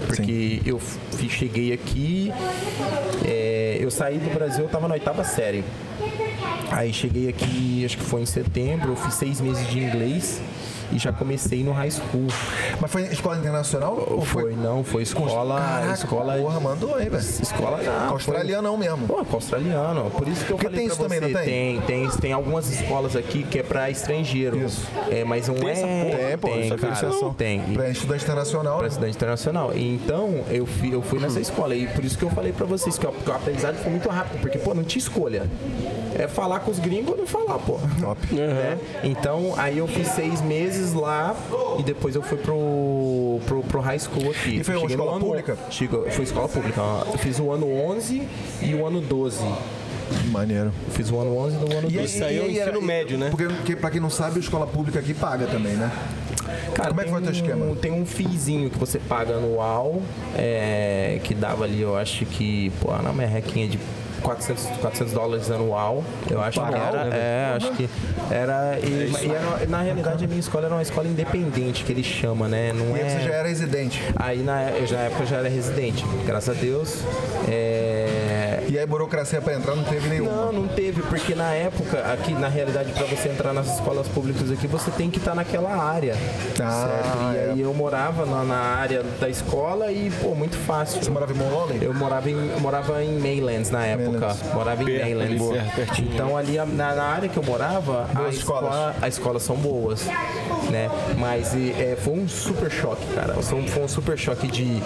Porque 0.05 0.61
eu 0.67 0.79
f- 0.81 1.29
cheguei 1.29 1.73
aqui, 1.73 2.33
é, 3.25 3.77
eu 3.81 3.91
saí 3.91 4.19
do 4.19 4.35
Brasil, 4.35 4.65
eu 4.65 4.69
tava 4.69 4.89
na 4.89 4.95
oitava 4.95 5.23
série. 5.23 5.63
Aí 6.73 6.93
cheguei 6.93 7.29
aqui, 7.29 7.85
acho 7.85 7.97
que 7.99 8.03
foi 8.05 8.23
em 8.23 8.27
setembro, 8.27 8.91
eu 8.93 8.97
fiz 8.97 9.15
seis 9.15 9.41
meses 9.41 9.65
de 9.69 9.79
inglês 9.79 10.41
e 10.93 10.99
já 10.99 11.13
comecei 11.13 11.63
no 11.65 11.73
high 11.73 11.91
school. 11.91 12.27
Mas 12.81 12.91
foi 12.91 13.03
escola 13.03 13.39
internacional 13.39 14.05
ou 14.09 14.23
foi? 14.25 14.43
Foi, 14.43 14.57
não, 14.57 14.85
foi 14.85 15.03
escola. 15.03 15.61
Caraca, 15.61 15.93
escola 15.93 16.35
porra, 16.35 16.61
mandou 16.61 16.95
aí, 16.95 17.09
velho. 17.09 17.23
Escola 17.23 17.83
não. 17.83 18.09
Com 18.09 18.15
australiano 18.15 18.63
não 18.63 18.77
mesmo. 18.77 19.07
Pô, 19.07 19.25
com 19.25 19.37
australiano. 19.37 20.11
Por 20.11 20.29
isso 20.29 20.45
que 20.45 20.53
eu 20.53 20.57
Porque 20.57 20.71
falei 20.71 20.79
tem 20.79 20.87
pra 20.87 20.95
isso 20.95 21.03
também, 21.03 21.21
você, 21.21 21.27
não 21.27 21.41
tem? 21.41 21.81
Tem, 21.81 22.09
tem, 22.09 22.19
tem 22.19 22.33
algumas 22.33 22.71
escolas 22.71 23.17
aqui 23.17 23.43
que 23.43 23.59
é 23.59 23.63
pra 23.63 23.91
estrangeiro. 23.91 24.65
Isso. 24.65 24.89
É, 25.11 25.25
mas 25.25 25.49
não 25.49 25.57
é. 25.69 25.73
essa 25.73 25.87
porra? 25.87 26.29
Tem, 26.29 26.39
pô, 26.39 26.49
tem, 26.49 26.61
essa 26.61 26.77
cara, 26.77 26.93
diferenciação. 26.93 27.35
tem. 27.35 27.61
Pra 27.61 27.89
estudante 27.91 28.25
internacional. 28.25 28.75
Pra 28.75 28.83
né? 28.83 28.89
estudante 28.89 29.17
internacional. 29.17 29.73
E 29.75 29.95
Então, 29.95 30.45
eu 30.49 30.67
fui, 30.67 30.95
eu 30.95 31.03
fui 31.03 31.19
nessa 31.21 31.41
escola. 31.41 31.75
E 31.75 31.87
por 31.87 32.05
isso 32.05 32.17
que 32.17 32.25
eu 32.25 32.31
falei 32.31 32.53
pra 32.53 32.67
vocês 32.67 32.99
que 32.99 33.07
o 33.07 33.33
aprendizado 33.33 33.77
foi 33.77 33.91
muito 33.91 34.09
rápido. 34.09 34.41
Porque, 34.41 34.59
pô, 34.59 34.75
não 34.75 34.85
tinha 34.85 35.01
escolha. 35.01 35.49
É 36.15 36.29
falar 36.29 36.61
com 36.61 36.71
os 36.71 36.79
gringos 36.79 37.13
ou 37.13 37.19
não 37.19 37.27
falar, 37.27 37.59
pô. 37.59 37.79
Top. 38.01 38.35
Né? 38.35 38.79
Então, 39.03 39.55
aí 39.57 39.79
eu 39.79 39.87
fiz 39.87 40.09
seis 40.09 40.41
meses 40.41 40.82
lá 40.93 41.37
e 41.79 41.83
depois 41.83 42.15
eu 42.15 42.23
fui 42.23 42.39
pro, 42.39 43.39
pro, 43.47 43.63
pro 43.63 43.81
high 43.81 43.99
school 43.99 44.31
aqui. 44.31 44.59
E 44.61 44.65
foi 44.65 44.77
uma 44.77 44.87
escola 44.89 45.13
ano- 45.13 45.21
pública? 45.25 45.57
Foi 46.11 46.25
escola 46.25 46.49
pública. 46.49 46.81
Eu 47.13 47.19
fiz 47.19 47.39
o 47.39 47.51
ano 47.53 47.67
11 47.71 48.23
e 48.63 48.75
o 48.75 48.85
ano 48.87 49.01
12. 49.01 49.45
Maneiro. 50.31 50.73
Eu 50.87 50.93
fiz 50.93 51.11
o 51.11 51.19
ano 51.19 51.37
11 51.39 51.55
e 51.57 51.59
o 51.59 51.79
ano 51.79 51.89
12. 51.91 52.05
Isso 52.05 52.25
aí 52.25 52.39
é 52.39 52.43
o 52.43 52.51
ensino 52.51 52.63
era- 52.63 52.81
médio, 52.81 53.17
né? 53.19 53.29
Porque, 53.31 53.45
porque, 53.47 53.77
pra 53.77 53.91
quem 53.91 54.01
não 54.01 54.11
sabe, 54.11 54.37
a 54.37 54.41
escola 54.41 54.67
pública 54.67 54.99
aqui 54.99 55.15
paga 55.15 55.47
também, 55.47 55.73
né? 55.75 55.91
Cara, 56.75 56.89
Como 56.91 57.01
é 57.01 57.05
que 57.05 57.11
tem 57.11 57.13
foi 57.13 57.21
o 57.21 57.23
teu 57.23 57.33
um- 57.33 57.37
esquema? 57.47 57.77
Tem 57.77 57.93
um 57.93 58.05
fizinho 58.07 58.69
que 58.71 58.79
você 58.79 58.99
paga 58.99 59.37
anual, 59.37 60.03
é, 60.37 61.19
que 61.25 61.35
dava 61.35 61.65
ali, 61.65 61.81
eu 61.81 61.97
acho 61.97 62.27
que, 62.27 62.71
pô, 62.81 62.93
na 62.99 63.13
merrequinha 63.13 63.67
de 63.69 63.79
400, 64.23 64.65
400 64.81 65.13
dólares 65.13 65.51
anual. 65.51 66.03
Eu 66.31 66.41
acho 66.41 66.61
que 66.61 66.75
era. 66.75 67.05
né, 67.05 67.17
É, 67.17 67.55
acho 67.57 67.73
que 67.73 67.89
era. 68.31 68.79
E, 68.83 69.13
e 69.27 69.31
era- 69.31 69.67
na 69.69 69.83
realidade, 69.83 70.25
a 70.25 70.29
minha 70.29 70.41
escola 70.41 70.67
era 70.67 70.75
uma 70.75 70.83
escola 70.83 71.07
independente, 71.09 71.85
que 71.85 71.93
ele 71.93 72.03
chama, 72.05 72.49
né? 72.49 72.73
Não 72.73 72.97
E 72.97 73.01
é... 73.01 73.09
você 73.09 73.21
já 73.21 73.35
era 73.35 73.49
residente. 73.49 74.03
Aí 74.17 74.43
na, 74.43 74.71
eu 74.71 74.87
já, 74.87 74.97
na 74.97 75.03
época 75.05 75.23
eu 75.23 75.27
já 75.27 75.37
era 75.39 75.49
residente, 75.49 76.05
graças 76.27 76.57
a 76.57 76.61
Deus. 76.61 77.03
É, 77.49 78.32
E 78.73 78.79
aí 78.79 78.87
burocracia 78.87 79.39
pra 79.39 79.53
entrar 79.53 79.77
não 79.77 79.85
teve 79.85 80.09
nenhuma. 80.09 80.33
Não, 80.33 80.51
não 80.51 80.67
teve, 80.67 81.03
porque 81.03 81.35
na 81.35 81.53
época, 81.53 82.11
aqui 82.11 82.33
na 82.33 82.49
realidade, 82.49 82.91
para 82.93 83.05
você 83.05 83.29
entrar 83.29 83.53
nas 83.53 83.75
escolas 83.75 84.09
públicas 84.09 84.51
aqui, 84.51 84.67
você 84.67 84.91
tem 84.91 85.11
que 85.11 85.19
estar 85.19 85.35
naquela 85.35 85.77
área. 85.77 86.17
Ah, 86.59 86.89
certo? 86.89 87.19
E 87.35 87.37
é. 87.37 87.51
aí 87.51 87.61
eu 87.61 87.75
morava 87.75 88.25
na, 88.25 88.43
na 88.43 88.57
área 88.57 89.03
da 89.21 89.29
escola 89.29 89.93
e, 89.93 90.11
pô, 90.23 90.35
muito 90.35 90.57
fácil. 90.57 91.05
Você 91.05 91.11
morava 91.11 91.35
em 91.35 91.37
Monlollen? 91.37 91.83
Eu 91.83 91.93
morava 91.93 92.31
em, 92.31 92.49
eu 92.51 92.61
morava 92.61 93.05
em 93.05 93.19
Maylands 93.19 93.71
na 93.71 93.85
época. 93.85 94.11
Maylands. 94.11 94.55
Morava 94.55 94.83
em 94.83 94.87
Perto 94.87 95.03
Maylands. 95.03 95.43
ali. 95.51 96.09
Então 96.09 96.35
ali 96.35 96.57
na, 96.57 96.95
na 96.95 97.05
área 97.05 97.29
que 97.29 97.37
eu 97.37 97.43
morava, 97.43 98.05
a 98.05 98.21
Boas 98.21 98.37
escola, 98.37 98.69
escolas. 98.71 99.03
as 99.03 99.15
escolas 99.15 99.43
são 99.43 99.57
boas, 99.57 100.07
né? 100.71 100.89
Mas 101.19 101.53
e, 101.53 101.73
é, 101.73 101.95
foi 102.01 102.15
um 102.15 102.27
super 102.27 102.71
choque, 102.71 103.05
cara. 103.15 103.35
Foi 103.35 103.59
um, 103.59 103.69
foi 103.69 103.83
um 103.83 103.89
super 103.89 104.17
choque 104.17 104.47
de 104.47 104.83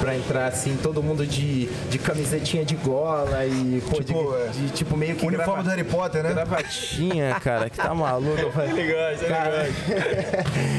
pra 0.00 0.16
entrar 0.16 0.48
assim, 0.48 0.76
todo 0.82 1.00
mundo 1.00 1.24
de, 1.24 1.66
de 1.88 2.00
camisetinha 2.00 2.64
de 2.64 2.74
gola 2.74 3.11
e 3.48 3.80
pô, 3.88 4.02
Tipo, 4.02 4.34
é. 4.36 4.48
de, 4.48 4.60
de, 4.66 4.72
tipo 4.72 4.96
meio 4.96 5.14
que 5.16 5.26
Uniforme 5.26 5.52
grava- 5.52 5.62
do 5.62 5.68
Harry 5.70 5.84
Potter, 5.84 6.22
né? 6.22 6.30
gravatinha, 6.32 7.34
cara, 7.40 7.70
que 7.70 7.76
tá 7.76 7.94
maluco. 7.94 8.38
Eu 8.40 8.50
falei, 8.52 8.72
Legal, 8.72 9.12
isso 9.12 9.24
é 9.24 9.28
cara, 9.28 9.68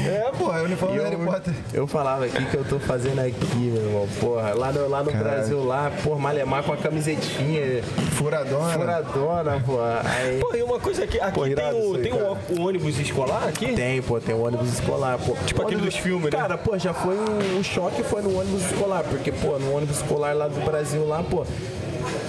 É, 0.06 0.30
porra, 0.36 0.58
é 0.58 0.62
o 0.62 0.64
uniforme 0.64 0.96
do 0.98 1.02
Harry 1.04 1.16
Potter. 1.16 1.54
eu 1.72 1.86
falava 1.86 2.24
aqui 2.24 2.44
que 2.46 2.56
eu 2.56 2.64
tô 2.64 2.78
fazendo 2.78 3.20
aqui, 3.20 3.56
meu 3.56 3.82
irmão. 3.82 4.08
Porra, 4.20 4.54
lá 4.54 4.72
no, 4.72 4.88
lá 4.88 5.02
no 5.02 5.12
Brasil, 5.12 5.64
lá, 5.64 5.90
porra, 6.02 6.18
Malemar 6.20 6.62
com 6.62 6.72
a 6.72 6.76
camisetinha 6.76 7.82
Furadona. 8.12 8.72
furadona, 8.72 9.60
porra. 9.64 10.02
Aí 10.04 10.38
Pô, 10.40 10.54
e 10.54 10.62
uma 10.62 10.78
coisa 10.80 11.04
aqui, 11.04 11.20
aqui 11.20 11.32
Pô, 11.34 11.44
tem, 11.44 11.54
o, 11.54 11.94
aí, 11.96 12.02
tem 12.02 12.12
cara. 12.12 12.32
o, 12.32 12.60
o 12.60 12.66
ônibus 12.68 12.98
escolar 12.98 13.48
aqui? 13.48 13.72
tem, 13.74 14.00
pô, 14.02 14.20
tem 14.20 14.34
o 14.34 14.42
ônibus 14.44 14.72
escolar, 14.74 15.18
pô. 15.18 15.34
Tipo 15.46 15.62
aquele 15.62 15.80
dos 15.82 15.96
filmes, 15.96 16.30
né? 16.32 16.38
Cara, 16.38 16.56
pô, 16.58 16.78
já 16.78 16.92
foi 16.94 17.16
um, 17.16 17.58
um 17.58 17.62
choque, 17.62 18.02
foi 18.02 18.22
no 18.22 18.38
ônibus 18.38 18.64
escolar, 18.70 19.02
porque, 19.04 19.30
pô, 19.32 19.58
no 19.58 19.74
ônibus 19.76 19.96
escolar 19.96 20.34
lá 20.34 20.48
do 20.48 20.60
Brasil, 20.64 21.06
lá, 21.06 21.22
pô, 21.22 21.44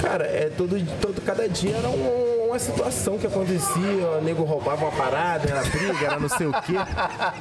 cara, 0.01 0.25
é 0.25 0.49
todo, 0.57 0.75
todo 1.01 1.21
cada 1.21 1.47
dia 1.47 1.75
era 1.77 1.89
um- 1.89 2.44
uma 2.55 2.59
situação 2.59 3.17
que 3.17 3.27
acontecia, 3.27 4.07
o 4.17 4.21
nego 4.23 4.43
roubava 4.43 4.85
uma 4.85 4.91
parada, 4.91 5.49
era 5.49 5.61
briga, 5.63 6.05
era 6.05 6.19
não 6.19 6.29
sei 6.29 6.47
o 6.47 6.51
quê. 6.61 6.73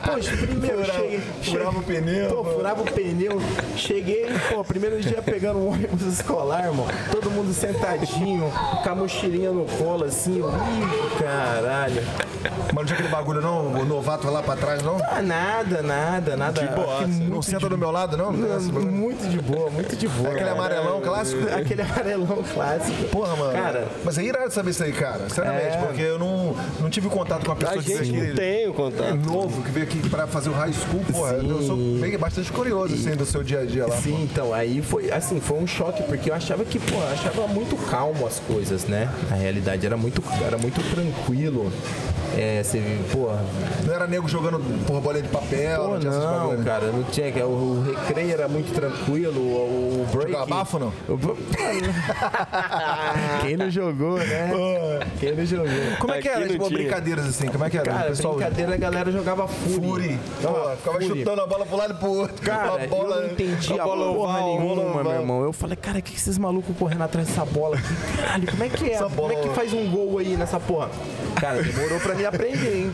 Poxa, 0.04 0.36
primeiro 0.36 0.78
Furava- 0.84 1.00
cheguei. 1.00 1.20
furava 1.42 1.78
o 1.78 1.82
pneu, 1.84 2.28
Pô, 2.28 2.44
pô. 2.44 2.50
furava 2.50 2.82
o 2.82 2.84
pneu. 2.84 3.40
Cheguei, 3.76 4.26
pô, 4.50 4.64
primeiro 4.64 5.00
dia 5.00 5.22
pegando 5.22 5.60
um 5.60 5.68
ônibus 5.72 6.02
escolar, 6.02 6.64
irmão. 6.64 6.86
Todo 7.12 7.30
mundo 7.30 7.54
sentadinho, 7.54 8.50
com 8.82 8.90
a 8.90 8.94
mochilinha 8.94 9.52
no 9.52 9.64
colo, 9.78 10.04
assim. 10.04 10.40
eu, 10.40 10.48
Ih, 10.50 11.22
caralho. 11.22 12.02
Mas 12.44 12.74
não 12.74 12.84
tinha 12.84 12.94
aquele 12.98 13.08
bagulho 13.08 13.40
não, 13.40 13.68
o 13.68 13.84
novato 13.84 14.28
lá 14.30 14.42
pra 14.42 14.56
trás, 14.56 14.82
não? 14.82 14.98
Ah, 15.08 15.22
nada, 15.22 15.80
nada, 15.80 16.36
nada. 16.36 16.60
De 16.60 16.74
boa, 16.74 17.00
não 17.06 17.40
senta 17.40 17.60
de- 17.60 17.68
do 17.68 17.78
meu 17.78 17.90
lado, 17.90 18.16
não? 18.16 18.32
Não, 18.32 18.60
muito 18.82 19.26
de 19.28 19.40
boa, 19.40 19.70
muito 19.70 19.96
de 19.96 20.08
boa. 20.08 20.32
Aquele 20.34 20.50
amarelão 20.50 21.00
clássico? 21.00 21.42
Aquele 21.54 21.82
amarelão 21.82 22.42
clássico. 22.52 23.04
Porra, 23.10 23.36
mano. 23.36 23.52
Cara, 23.52 23.86
Mas 24.04 24.18
é 24.18 24.22
irado 24.24 24.50
saber 24.52 24.70
isso 24.70 24.82
aí, 24.82 24.92
cara. 24.92 25.03
Seriamente, 25.28 25.76
É. 25.76 25.86
porque 25.86 26.02
eu 26.02 26.18
não, 26.18 26.54
não 26.80 26.90
tive 26.90 27.08
contato 27.08 27.44
com 27.44 27.52
a 27.52 27.54
A 27.54 27.56
pessoa 27.56 27.82
que 27.82 27.94
gente 28.04 28.10
veio 28.12 28.24
aqui. 28.32 28.36
tem 28.36 28.66
o 28.66 28.70
É 28.70 28.74
contato. 28.74 29.14
novo, 29.16 29.62
que 29.62 29.70
veio 29.70 29.86
aqui 29.86 30.08
pra 30.08 30.26
fazer 30.26 30.50
o 30.50 30.52
high 30.52 30.72
school, 30.72 31.00
porra. 31.12 31.32
Eu 31.34 31.62
sou 31.62 31.76
bem, 31.76 32.16
bastante 32.18 32.50
curioso, 32.52 32.94
assim, 32.94 33.14
do 33.16 33.24
seu 33.26 33.42
dia 33.42 33.60
a 33.60 33.64
dia 33.64 33.86
lá. 33.86 33.96
Sim, 33.96 34.22
então, 34.30 34.52
aí 34.54 34.80
foi 34.82 35.10
assim, 35.10 35.40
foi 35.40 35.58
um 35.58 35.66
choque, 35.66 36.02
porque 36.04 36.30
eu 36.30 36.34
achava 36.34 36.64
que, 36.64 36.78
pô, 36.78 36.96
achava 37.12 37.46
muito 37.46 37.76
calmo 37.90 38.26
as 38.26 38.38
coisas, 38.40 38.84
né? 38.86 39.08
Na 39.30 39.36
realidade, 39.36 39.84
era 39.86 39.96
muito, 39.96 40.22
era 40.44 40.58
muito 40.58 40.80
tranquilo. 40.94 41.72
É, 42.36 42.62
você, 42.64 42.82
pô, 43.12 43.30
Não 43.86 43.94
era 43.94 44.06
nego 44.08 44.26
jogando 44.28 44.58
porra, 44.86 45.00
bolinha 45.00 45.22
de 45.22 45.28
papel, 45.28 45.82
pô, 45.84 45.88
não 45.90 46.00
tinha 46.00 46.10
não, 46.10 46.52
né? 46.54 46.64
cara, 46.64 46.86
não 46.90 47.04
tinha, 47.04 47.46
o, 47.46 47.50
o 47.50 47.82
recreio 47.84 48.32
era 48.32 48.48
muito 48.48 48.74
tranquilo, 48.74 49.40
o, 49.40 50.02
o 50.02 50.06
break... 50.10 50.32
Jogava 50.32 50.46
bafo, 50.46 50.78
não? 50.80 50.92
O 51.08 51.16
Quem 53.42 53.56
não 53.56 53.70
jogou, 53.70 54.18
né? 54.18 54.50
Quem 55.20 55.34
não 55.34 55.44
jogou? 55.46 55.66
Como 55.98 56.12
é 56.12 56.20
que 56.22 56.28
era, 56.28 56.48
tipo, 56.48 56.66
tinha. 56.68 56.78
brincadeiras 56.78 57.26
assim? 57.26 57.46
Como 57.48 57.64
é 57.64 57.70
que 57.70 57.76
era? 57.78 57.90
Cara, 57.92 58.04
o 58.06 58.08
pessoal 58.08 58.34
brincadeira, 58.34 58.74
a 58.74 58.76
galera 58.76 59.12
jogava 59.12 59.46
Fury. 59.48 59.74
Fury. 59.86 60.20
Ó, 60.44 60.48
Pô, 60.48 60.76
ficava 60.76 61.00
Fury. 61.00 61.18
chutando 61.18 61.40
a 61.42 61.46
bola 61.46 61.66
pro 61.66 61.76
lado 61.76 61.92
e 61.94 61.96
pro 61.96 62.10
outro. 62.10 62.36
Cara, 62.42 62.84
a 62.84 62.86
bola, 62.86 63.16
eu 63.16 63.22
não 63.26 63.32
entendi 63.32 63.78
a 63.80 63.84
bola 63.84 64.14
porra 64.14 64.38
oval, 64.38 64.46
nenhuma, 64.60 64.74
bola 64.92 65.02
meu 65.04 65.12
irmão. 65.12 65.42
Eu 65.44 65.52
falei, 65.52 65.76
cara, 65.76 66.00
que 66.00 66.12
que 66.14 66.20
esses 66.20 66.38
malucos 66.38 66.76
correndo 66.78 67.02
atrás 67.02 67.26
dessa 67.26 67.44
bola 67.44 67.76
aqui? 67.76 67.94
Caralho, 68.16 68.46
como 68.50 68.62
é 68.64 68.68
que 68.68 68.84
é? 68.90 68.92
Essa 68.94 69.04
Como 69.04 69.14
é 69.32 69.34
bola- 69.34 69.48
que 69.48 69.54
faz 69.54 69.72
um 69.72 69.90
gol 69.90 70.18
aí 70.18 70.36
nessa 70.36 70.60
porra? 70.60 70.88
Cara, 71.40 71.60
demorou 71.62 71.98
pra 71.98 72.14
mim 72.14 72.24
aprender, 72.24 72.76
hein? 72.76 72.92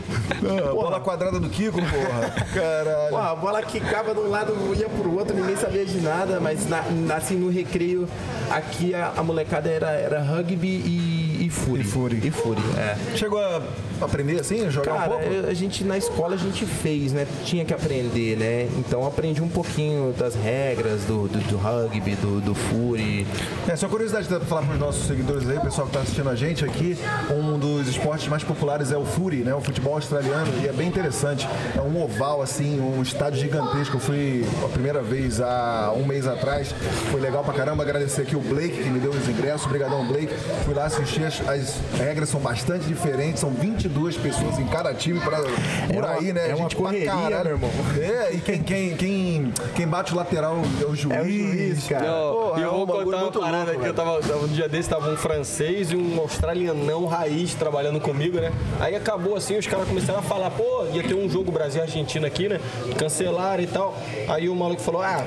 Bola 0.73 0.99
quadrada 0.99 1.39
do 1.39 1.47
Kiko, 1.49 1.77
porra. 1.79 2.29
Caralho. 2.53 3.09
Pô, 3.11 3.17
a 3.17 3.35
bola 3.35 3.61
quicava 3.61 4.13
de 4.13 4.19
um 4.19 4.29
lado, 4.29 4.53
ia 4.75 4.89
pro 4.89 5.15
outro, 5.17 5.35
ninguém 5.35 5.55
sabia 5.55 5.85
de 5.85 5.99
nada, 6.01 6.39
mas 6.39 6.67
na- 6.67 6.83
assim, 7.15 7.35
no 7.35 7.49
recreio, 7.51 8.07
aqui 8.49 8.95
a, 8.95 9.11
a 9.15 9.23
molecada 9.23 9.69
era, 9.69 9.91
era 9.91 10.21
rugby 10.21 10.67
e, 10.67 11.20
e 11.51 11.83
Fury. 11.83 12.19
E. 12.23 12.27
E 12.27 12.31
Fury, 12.31 12.61
é. 12.77 13.17
Chegou 13.17 13.39
a 13.39 13.61
aprender 14.05 14.39
assim, 14.39 14.69
jogar 14.69 14.93
Cara, 14.93 15.15
um 15.15 15.19
pouco? 15.19 15.47
a 15.47 15.53
gente 15.53 15.83
na 15.83 15.97
escola 15.97 16.35
a 16.35 16.37
gente 16.37 16.65
fez, 16.65 17.13
né? 17.13 17.27
Tinha 17.43 17.65
que 17.65 17.73
aprender, 17.73 18.37
né? 18.37 18.69
Então 18.77 19.05
aprendi 19.05 19.41
um 19.41 19.47
pouquinho 19.47 20.13
das 20.17 20.35
regras 20.35 21.01
do, 21.03 21.27
do, 21.27 21.39
do 21.39 21.57
rugby, 21.57 22.15
do, 22.15 22.41
do 22.41 22.55
Fury. 22.55 23.25
É, 23.67 23.75
só 23.75 23.87
curiosidade 23.87 24.27
pra 24.27 24.39
falar 24.41 24.63
para 24.63 24.73
os 24.73 24.79
nossos 24.79 25.07
seguidores 25.07 25.49
aí, 25.49 25.57
o 25.57 25.61
pessoal 25.61 25.87
que 25.87 25.91
está 25.91 26.01
assistindo 26.01 26.29
a 26.29 26.35
gente 26.35 26.63
aqui, 26.65 26.97
um 27.29 27.57
dos 27.57 27.87
esportes 27.87 28.27
mais 28.27 28.43
populares 28.43 28.91
é 28.91 28.97
o 28.97 29.05
Fury, 29.05 29.37
né? 29.37 29.53
O 29.53 29.61
futebol 29.61 29.95
australiano, 29.95 30.51
e 30.63 30.67
é 30.67 30.71
bem 30.71 30.87
interessante. 30.87 31.47
É 31.75 31.81
um 31.81 32.01
oval, 32.01 32.41
assim, 32.41 32.79
um 32.79 33.01
estádio 33.01 33.39
gigantesco. 33.39 33.97
Eu 33.97 33.99
fui 33.99 34.45
a 34.63 34.69
primeira 34.69 35.01
vez 35.01 35.41
há 35.41 35.93
um 35.95 36.05
mês 36.05 36.27
atrás, 36.27 36.73
foi 37.11 37.19
legal 37.19 37.43
pra 37.43 37.53
caramba. 37.53 37.83
Agradecer 37.83 38.21
aqui 38.21 38.35
o 38.35 38.39
Blake, 38.41 38.83
que 38.83 38.89
me 38.89 38.99
deu 38.99 39.11
os 39.11 39.27
ingressos. 39.27 39.65
Obrigadão, 39.65 40.05
Blake. 40.07 40.33
Fui 40.65 40.73
lá 40.73 40.85
assistir, 40.85 41.23
as, 41.23 41.47
as 41.47 41.75
regras 41.97 42.29
são 42.29 42.39
bastante 42.39 42.85
diferentes, 42.85 43.41
são 43.41 43.51
22 43.51 43.90
pessoas 44.21 44.57
em 44.59 44.65
cada 44.67 44.93
time 44.93 45.19
pra, 45.19 45.37
por 45.37 45.95
uma- 46.03 46.09
aí, 46.11 46.31
né? 46.33 46.49
é 46.49 46.55
uma 46.55 46.69
correria, 46.69 47.11
caralho. 47.11 47.43
meu 47.45 47.51
irmão. 47.53 47.69
É, 47.99 48.33
e 48.33 48.39
quem, 48.39 48.63
quem, 48.63 48.95
quem, 48.95 49.53
quem 49.75 49.87
bate 49.87 50.13
o 50.13 50.15
lateral 50.15 50.57
é 50.81 50.85
o 50.85 50.95
juiz. 50.95 51.17
É 51.17 51.21
o 51.21 51.25
juiz, 51.29 51.87
cara. 51.87 52.05
Não, 52.05 52.33
Porra, 52.33 52.59
e 52.59 52.63
é 52.63 52.65
eu 52.65 52.71
um 52.73 52.85
vou 52.85 52.87
contar 53.03 53.17
uma 53.17 53.31
parada 53.31 53.65
louco, 53.71 53.81
que 53.81 53.87
eu 53.89 53.93
tava, 53.93 54.19
tava- 54.21 54.37
um 54.45 54.47
dia 54.47 54.67
desse 54.69 54.89
tava 54.89 55.09
um 55.11 55.17
francês 55.17 55.91
e 55.91 55.95
um 55.95 56.19
australianão 56.19 57.05
raiz 57.05 57.53
trabalhando 57.53 57.99
comigo, 57.99 58.39
né? 58.39 58.51
Aí 58.79 58.95
acabou 58.95 59.35
assim, 59.35 59.57
os 59.57 59.67
caras 59.67 59.87
começaram 59.87 60.19
a 60.19 60.23
falar, 60.23 60.49
pô, 60.51 60.85
ia 60.93 61.03
ter 61.03 61.13
um 61.15 61.29
jogo 61.29 61.51
Brasil-Argentina 61.51 62.27
aqui, 62.27 62.47
né? 62.49 62.59
Cancelaram 62.97 63.63
e 63.63 63.67
tal. 63.67 63.95
Aí 64.27 64.49
o 64.49 64.55
maluco 64.55 64.81
falou, 64.81 65.01
ah, 65.01 65.23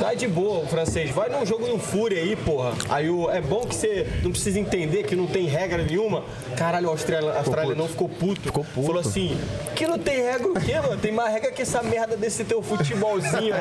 tá 0.00 0.14
de 0.14 0.26
boa, 0.28 0.64
o 0.64 0.66
francês, 0.66 1.10
vai 1.10 1.28
num 1.28 1.44
jogo 1.46 1.66
no 1.66 1.78
Fúria 1.78 2.20
aí, 2.20 2.36
porra. 2.36 2.72
Aí 2.88 3.08
o, 3.10 3.30
é 3.30 3.40
bom 3.40 3.60
que 3.66 3.74
você 3.74 4.06
não 4.22 4.30
precisa 4.30 4.58
entender 4.58 5.02
que 5.04 5.14
não 5.16 5.26
tem 5.26 5.46
regra 5.46 5.82
nenhuma. 5.82 6.22
Caralho, 6.56 6.88
o 6.88 6.90
australiano, 6.90 7.36
australianão 7.36 7.86
ficou 7.92 8.08
puto. 8.08 8.40
Ficou 8.42 8.64
puto. 8.64 8.86
Falou 8.86 9.00
assim, 9.00 9.36
que 9.76 9.86
não 9.86 9.98
tem 9.98 10.16
regra 10.22 10.48
o 10.48 10.54
quê, 10.54 10.80
mano? 10.80 10.96
Tem 11.00 11.12
mais 11.12 11.32
regra 11.32 11.52
que 11.52 11.62
essa 11.62 11.82
merda 11.82 12.16
desse 12.16 12.44
teu 12.44 12.62
futebolzinho 12.62 13.54
aí. 13.54 13.60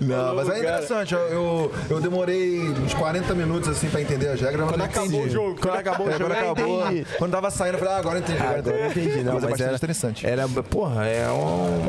Não, 0.00 0.34
mas 0.34 0.48
é 0.48 0.58
interessante. 0.58 1.14
Eu, 1.14 1.20
eu, 1.20 1.72
eu 1.90 2.00
demorei 2.00 2.60
uns 2.70 2.94
40 2.94 3.34
minutos 3.34 3.68
assim 3.68 3.88
pra 3.88 4.00
entender 4.00 4.28
as 4.28 4.40
regras. 4.40 4.60
mas 4.62 4.70
Quando 4.70 4.82
acabou 4.82 5.06
entendi. 5.06 5.28
o 5.28 5.30
jogo. 5.30 5.60
Quando 5.60 5.74
acabou 5.76 6.06
o 6.06 6.10
É, 6.10 6.18
jogo, 6.18 6.24
quando 6.30 6.32
acabou, 6.50 6.84
entendi. 6.86 7.06
quando 7.18 7.30
tava 7.32 7.50
saindo, 7.50 7.74
eu 7.74 7.78
falei, 7.78 7.94
ah, 7.94 7.98
agora 7.98 8.18
eu 8.18 8.22
entendi. 8.22 8.38
Agora, 8.42 8.58
Agora 8.58 8.76
eu 8.76 8.86
entendi, 8.90 9.22
não, 9.22 9.34
mas, 9.34 9.44
é 9.44 9.46
mas 9.46 9.50
bastante 9.50 9.62
era, 9.62 9.76
interessante. 9.76 10.26
era, 10.26 10.48
porra, 10.48 11.06
é 11.06 11.28
um, 11.30 11.79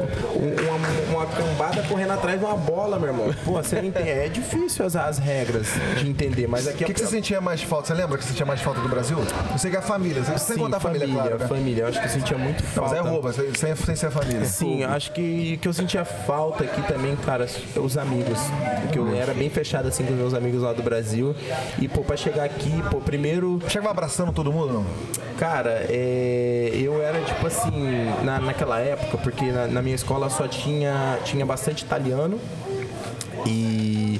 correndo 1.91 2.11
atrás 2.11 2.39
de 2.39 2.45
uma 2.45 2.55
bola, 2.55 2.97
meu 2.97 3.09
irmão. 3.09 3.33
Porra, 3.43 3.63
você 3.63 3.75
não 3.81 3.85
entende. 3.89 4.09
É 4.09 4.29
difícil 4.29 4.85
as, 4.85 4.95
as 4.95 5.17
regras 5.17 5.67
de 5.99 6.09
entender, 6.09 6.47
mas 6.47 6.67
aqui 6.67 6.83
O 6.83 6.87
que, 6.87 6.93
que 6.93 6.99
você 6.99 7.07
sentia 7.07 7.41
mais 7.41 7.61
falta? 7.61 7.87
Você 7.87 7.93
lembra 7.93 8.17
que 8.17 8.23
você 8.23 8.29
sentia 8.29 8.45
mais 8.45 8.61
falta 8.61 8.79
do 8.81 8.89
Brasil? 8.89 9.17
Eu 9.51 9.57
sei 9.57 9.69
que 9.69 9.75
é 9.75 9.79
a 9.79 9.83
família. 9.83 10.21
Você 10.23 10.53
Sim, 10.53 10.59
contar 10.59 10.77
a 10.77 10.79
família, 10.79 11.07
claro. 11.07 11.37
Né? 11.37 11.47
família. 11.47 11.83
Eu 11.83 11.87
acho 11.87 11.99
que 11.99 12.05
eu 12.05 12.09
sentia 12.09 12.37
muito 12.37 12.63
Não, 12.63 12.83
mas 12.83 12.91
falta. 12.91 13.07
é 13.07 13.11
rouba, 13.11 13.33
sem, 13.33 13.75
sem, 13.75 13.95
ser 13.95 14.05
a 14.07 14.11
família. 14.11 14.45
Sim, 14.45 14.83
eu 14.83 14.89
acho 14.89 15.11
que, 15.11 15.57
que 15.57 15.67
eu 15.67 15.73
sentia 15.73 16.05
falta 16.05 16.63
aqui 16.63 16.81
também, 16.83 17.15
cara, 17.17 17.45
os 17.75 17.97
amigos. 17.97 18.39
Porque 18.81 18.99
eu 18.99 19.15
era 19.15 19.33
bem 19.33 19.49
fechado 19.49 19.87
assim 19.87 20.03
com 20.03 20.13
os 20.13 20.19
meus 20.19 20.33
amigos 20.33 20.61
lá 20.61 20.73
do 20.73 20.83
Brasil. 20.83 21.35
E, 21.79 21.87
pô, 21.87 22.01
pra 22.01 22.15
chegar 22.15 22.43
aqui, 22.43 22.71
pô, 22.89 22.97
primeiro 22.97 23.59
Chegava 23.67 23.91
abraçando 23.91 24.31
todo 24.31 24.51
mundo, 24.51 24.73
não? 24.73 24.85
Cara, 25.37 25.85
é, 25.89 26.71
eu 26.73 27.01
era 27.01 27.19
tipo 27.21 27.47
assim, 27.47 27.71
na, 28.23 28.39
naquela 28.39 28.79
época, 28.79 29.17
porque 29.17 29.51
na, 29.51 29.67
na 29.67 29.81
minha 29.81 29.95
escola 29.95 30.29
só 30.29 30.47
tinha, 30.47 31.17
tinha 31.23 31.45
bastante 31.45 31.80
italiano 31.83 32.39
e 33.45 34.19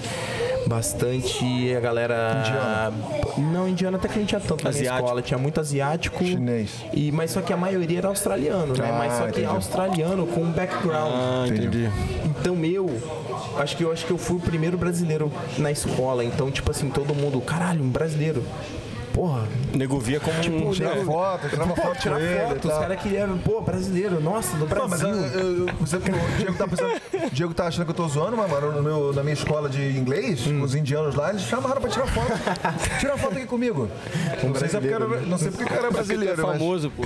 Bastante 0.72 1.76
a 1.76 1.80
galera. 1.80 2.38
Indiana. 2.40 3.52
Não, 3.52 3.68
indiana 3.68 3.98
até 3.98 4.08
que 4.08 4.14
a 4.14 4.18
gente 4.20 4.30
tinha 4.30 4.40
tanto 4.40 4.64
na 4.64 4.70
Asiático. 4.70 5.04
escola. 5.04 5.22
Tinha 5.22 5.38
muito 5.38 5.60
asiático. 5.60 6.24
Chinês. 6.24 6.70
E, 6.94 7.12
mas 7.12 7.32
só 7.32 7.42
que 7.42 7.52
a 7.52 7.58
maioria 7.58 7.98
era 7.98 8.08
australiano, 8.08 8.74
né? 8.74 8.90
Ah, 8.90 8.98
mas 8.98 9.14
só 9.14 9.24
que 9.24 9.30
entendi. 9.32 9.46
australiano 9.48 10.26
com 10.28 10.46
background. 10.52 11.12
Ah, 11.14 11.46
entendi. 11.48 11.90
Então 12.26 12.64
eu 12.64 12.90
acho 13.58 13.76
que 13.76 13.84
eu 13.84 13.92
acho 13.92 14.06
que 14.06 14.12
eu 14.12 14.18
fui 14.18 14.38
o 14.38 14.40
primeiro 14.40 14.78
brasileiro 14.78 15.32
na 15.58 15.72
escola. 15.72 16.24
Então, 16.24 16.50
tipo 16.52 16.72
assim, 16.72 16.90
todo 16.90 17.14
mundo, 17.14 17.42
caralho, 17.42 17.84
um 17.84 17.90
brasileiro. 17.90 18.44
Porra, 19.14 19.44
Nego 19.74 20.00
via 20.00 20.20
como 20.20 20.38
um... 20.68 20.72
Tirar 20.72 20.96
foto, 21.04 21.50
tirar 21.50 21.64
uma 21.66 21.76
pô, 21.76 21.82
foto 21.82 22.00
tirar 22.00 22.16
com 22.18 22.22
ele. 22.26 22.34
e 22.36 22.48
foto, 22.48 22.66
os 22.66 22.72
tal. 22.72 22.80
caras 22.82 23.02
queriam, 23.02 23.38
pô, 23.40 23.62
brasileiro, 23.62 24.20
nossa, 24.22 24.56
do 24.58 24.66
Não, 24.68 24.88
mas 24.88 25.02
Brasil. 25.02 25.10
eu, 25.10 25.40
eu, 25.40 25.68
eu- 25.68 25.74
você, 25.80 25.98
o 25.98 26.02
Diego 26.38 26.54
tá 26.54 26.68
pensando, 26.68 27.02
o 27.28 27.30
Diego 27.32 27.54
tá 27.54 27.68
achando 27.68 27.86
que 27.86 27.92
eu 27.92 27.96
tô 27.96 28.08
zoando, 28.08 28.38
mas, 28.38 28.50
mano, 28.50 28.72
no 28.72 28.82
meu, 28.82 29.14
na 29.14 29.22
minha 29.22 29.34
escola 29.34 29.68
de 29.70 29.82
inglês, 29.98 30.48
Hum. 30.48 30.62
os 30.62 30.76
indianos 30.76 31.16
lá, 31.16 31.30
eles 31.30 31.42
chamaram 31.44 31.82
pra 31.82 31.90
tirar 31.90 32.08
foto. 32.08 32.32
Tira 33.00 33.18
foto 33.18 33.36
aqui 33.38 33.46
comigo. 33.46 33.90
não, 34.44 34.56
sei 34.56 34.70
se 34.70 34.78
é 34.78 34.80
porque 34.80 34.94
era, 34.94 35.08
não 35.08 35.38
sei 35.38 35.52
porque 35.52 35.74
era 35.74 35.80
Ele 35.82 35.88
é 35.88 35.92
brasileiro, 35.92 36.42
mas... 36.48 36.58
famoso, 36.58 36.92
pô. 36.96 37.04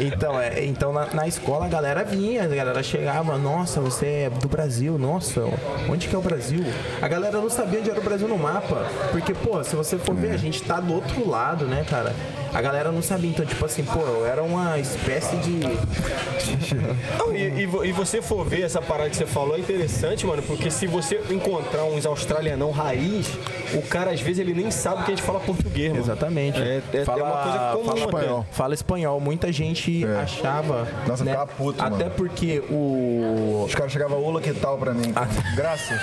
Então, 0.00 0.40
é, 0.40 0.64
então 0.64 0.92
na, 0.92 1.06
na 1.12 1.26
escola 1.26 1.66
a 1.66 1.68
galera 1.68 2.04
vinha, 2.04 2.44
a 2.44 2.46
galera 2.46 2.82
chegava, 2.82 3.36
nossa, 3.38 3.80
você 3.80 4.06
é 4.06 4.30
do 4.30 4.48
Brasil, 4.48 4.98
nossa, 4.98 5.42
onde 5.88 6.08
que 6.08 6.14
é 6.14 6.18
o 6.18 6.22
Brasil? 6.22 6.64
A 7.00 7.08
galera 7.08 7.38
não 7.40 7.50
sabia 7.50 7.80
onde 7.80 7.90
era 7.90 8.00
o 8.00 8.02
Brasil 8.02 8.28
no 8.28 8.38
mapa, 8.38 8.86
porque, 9.10 9.34
pô, 9.34 9.62
se 9.64 9.74
você 9.76 9.98
for 9.98 10.11
ver, 10.14 10.30
a 10.32 10.36
gente 10.36 10.62
tá 10.62 10.80
do 10.80 10.94
outro 10.94 11.28
lado, 11.28 11.64
né, 11.66 11.84
cara? 11.88 12.14
A 12.54 12.60
galera 12.60 12.92
não 12.92 13.00
sabia, 13.00 13.30
então, 13.30 13.46
tipo 13.46 13.64
assim, 13.64 13.82
pô, 13.82 14.00
eu 14.00 14.26
era 14.26 14.42
uma 14.42 14.78
espécie 14.78 15.36
de. 15.36 15.60
Não, 17.18 17.34
e, 17.34 17.48
e 17.48 17.88
e 17.88 17.92
você 17.92 18.20
for 18.20 18.44
ver 18.46 18.60
essa 18.62 18.80
parada 18.82 19.08
que 19.08 19.16
você 19.16 19.24
falou, 19.24 19.56
é 19.56 19.58
interessante, 19.60 20.26
mano, 20.26 20.42
porque 20.42 20.70
se 20.70 20.86
você 20.86 21.22
encontrar 21.30 21.84
uns 21.84 22.04
australianão 22.04 22.70
raiz, 22.70 23.26
o 23.74 23.80
cara 23.80 24.10
às 24.10 24.20
vezes 24.20 24.38
ele 24.38 24.52
nem 24.52 24.70
sabe 24.70 25.04
que 25.04 25.12
a 25.12 25.14
gente 25.14 25.22
fala 25.24 25.40
português, 25.40 25.90
mano. 25.92 26.02
Exatamente. 26.04 26.60
É, 26.60 26.82
é, 26.92 26.96
é 26.98 27.10
uma 27.10 27.42
coisa 27.42 27.58
comum 27.72 27.84
fala 27.84 27.92
até. 27.92 28.04
espanhol. 28.04 28.46
Fala 28.52 28.74
espanhol. 28.74 29.20
Muita 29.20 29.50
gente 29.50 30.04
É. 30.04 30.16
achava. 30.20 30.86
Nossa, 31.06 31.24
né, 31.24 31.30
ficava 31.32 31.50
puto, 31.56 31.82
Até 31.82 32.04
mano. 32.04 32.10
porque 32.16 32.62
o. 32.70 33.64
Os 33.66 33.74
caras 33.74 33.90
chegavam, 33.92 34.22
ola 34.22 34.42
que 34.42 34.52
tal 34.52 34.76
pra 34.76 34.92
mim. 34.92 35.14
Graças. 35.56 35.98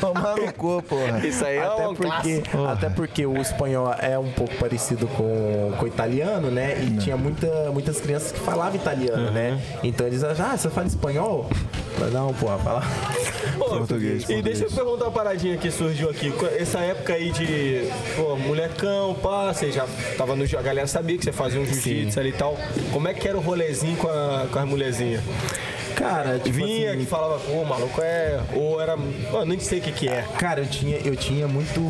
Tomar 0.00 0.36
no 0.36 0.52
cu, 0.52 0.82
porra. 0.82 1.26
Isso 1.26 1.44
aí 1.44 1.56
é 1.56 1.64
Até 1.64 1.88
um 1.88 1.94
porque, 1.94 2.40
clássico. 2.40 2.64
até 2.66 2.88
porque 2.90 3.26
o 3.26 3.40
espanhol 3.40 3.94
é 3.98 4.18
um 4.18 4.30
pouco 4.32 4.54
parecido 4.56 5.06
com, 5.08 5.72
com 5.78 5.84
o 5.84 5.88
italiano, 5.88 6.50
né? 6.50 6.76
E 6.82 6.96
tinha 6.98 7.16
muita, 7.16 7.46
muitas 7.72 8.00
crianças 8.00 8.32
que 8.32 8.40
falavam 8.40 8.74
italiano, 8.76 9.30
né? 9.30 9.60
Então 9.82 10.06
eles 10.06 10.22
achavam, 10.24 10.52
ah, 10.52 10.56
você 10.56 10.70
fala 10.70 10.86
espanhol? 10.86 11.48
Não, 12.12 12.34
porra, 12.34 12.58
fala. 12.58 12.82
Português, 13.58 14.24
E 14.24 14.26
português. 14.26 14.42
deixa 14.58 14.64
eu 14.64 14.70
perguntar 14.70 15.04
uma 15.06 15.10
paradinha 15.12 15.56
que 15.56 15.70
surgiu 15.70 16.10
aqui. 16.10 16.32
Essa 16.58 16.78
época 16.80 17.12
aí 17.14 17.30
de, 17.30 17.88
pô, 18.16 18.36
molecão, 18.36 19.14
pá, 19.14 19.52
você 19.52 19.70
já 19.70 19.86
tava 20.18 20.34
no. 20.34 20.44
A 20.44 20.62
galera 20.62 20.86
sabia 20.86 21.16
que 21.16 21.24
você 21.24 21.32
fazia 21.32 21.60
um 21.60 21.64
jiu-jitsu 21.64 22.18
ali 22.20 22.28
e 22.30 22.32
tal. 22.32 22.56
Como 22.92 23.08
é 23.08 23.14
que 23.14 23.26
era 23.28 23.36
o 23.36 23.40
rolezinho 23.40 23.96
com, 23.96 24.08
a, 24.08 24.46
com 24.52 24.58
as 24.58 24.64
mulherzinhas? 24.66 25.22
Cara, 25.94 26.38
tipo 26.38 26.56
Vinha 26.56 26.90
assim, 26.90 27.00
que 27.00 27.06
falava, 27.06 27.38
pô, 27.38 27.64
maluco 27.64 28.00
é. 28.00 28.40
Ou 28.54 28.80
era. 28.80 28.96
Pô, 29.30 29.44
nem 29.44 29.58
sei 29.58 29.78
o 29.78 29.82
que 29.82 29.92
que 29.92 30.08
é. 30.08 30.24
Cara, 30.38 30.60
eu 30.60 30.66
tinha, 30.66 30.96
eu 30.98 31.16
tinha 31.16 31.46
muito. 31.46 31.80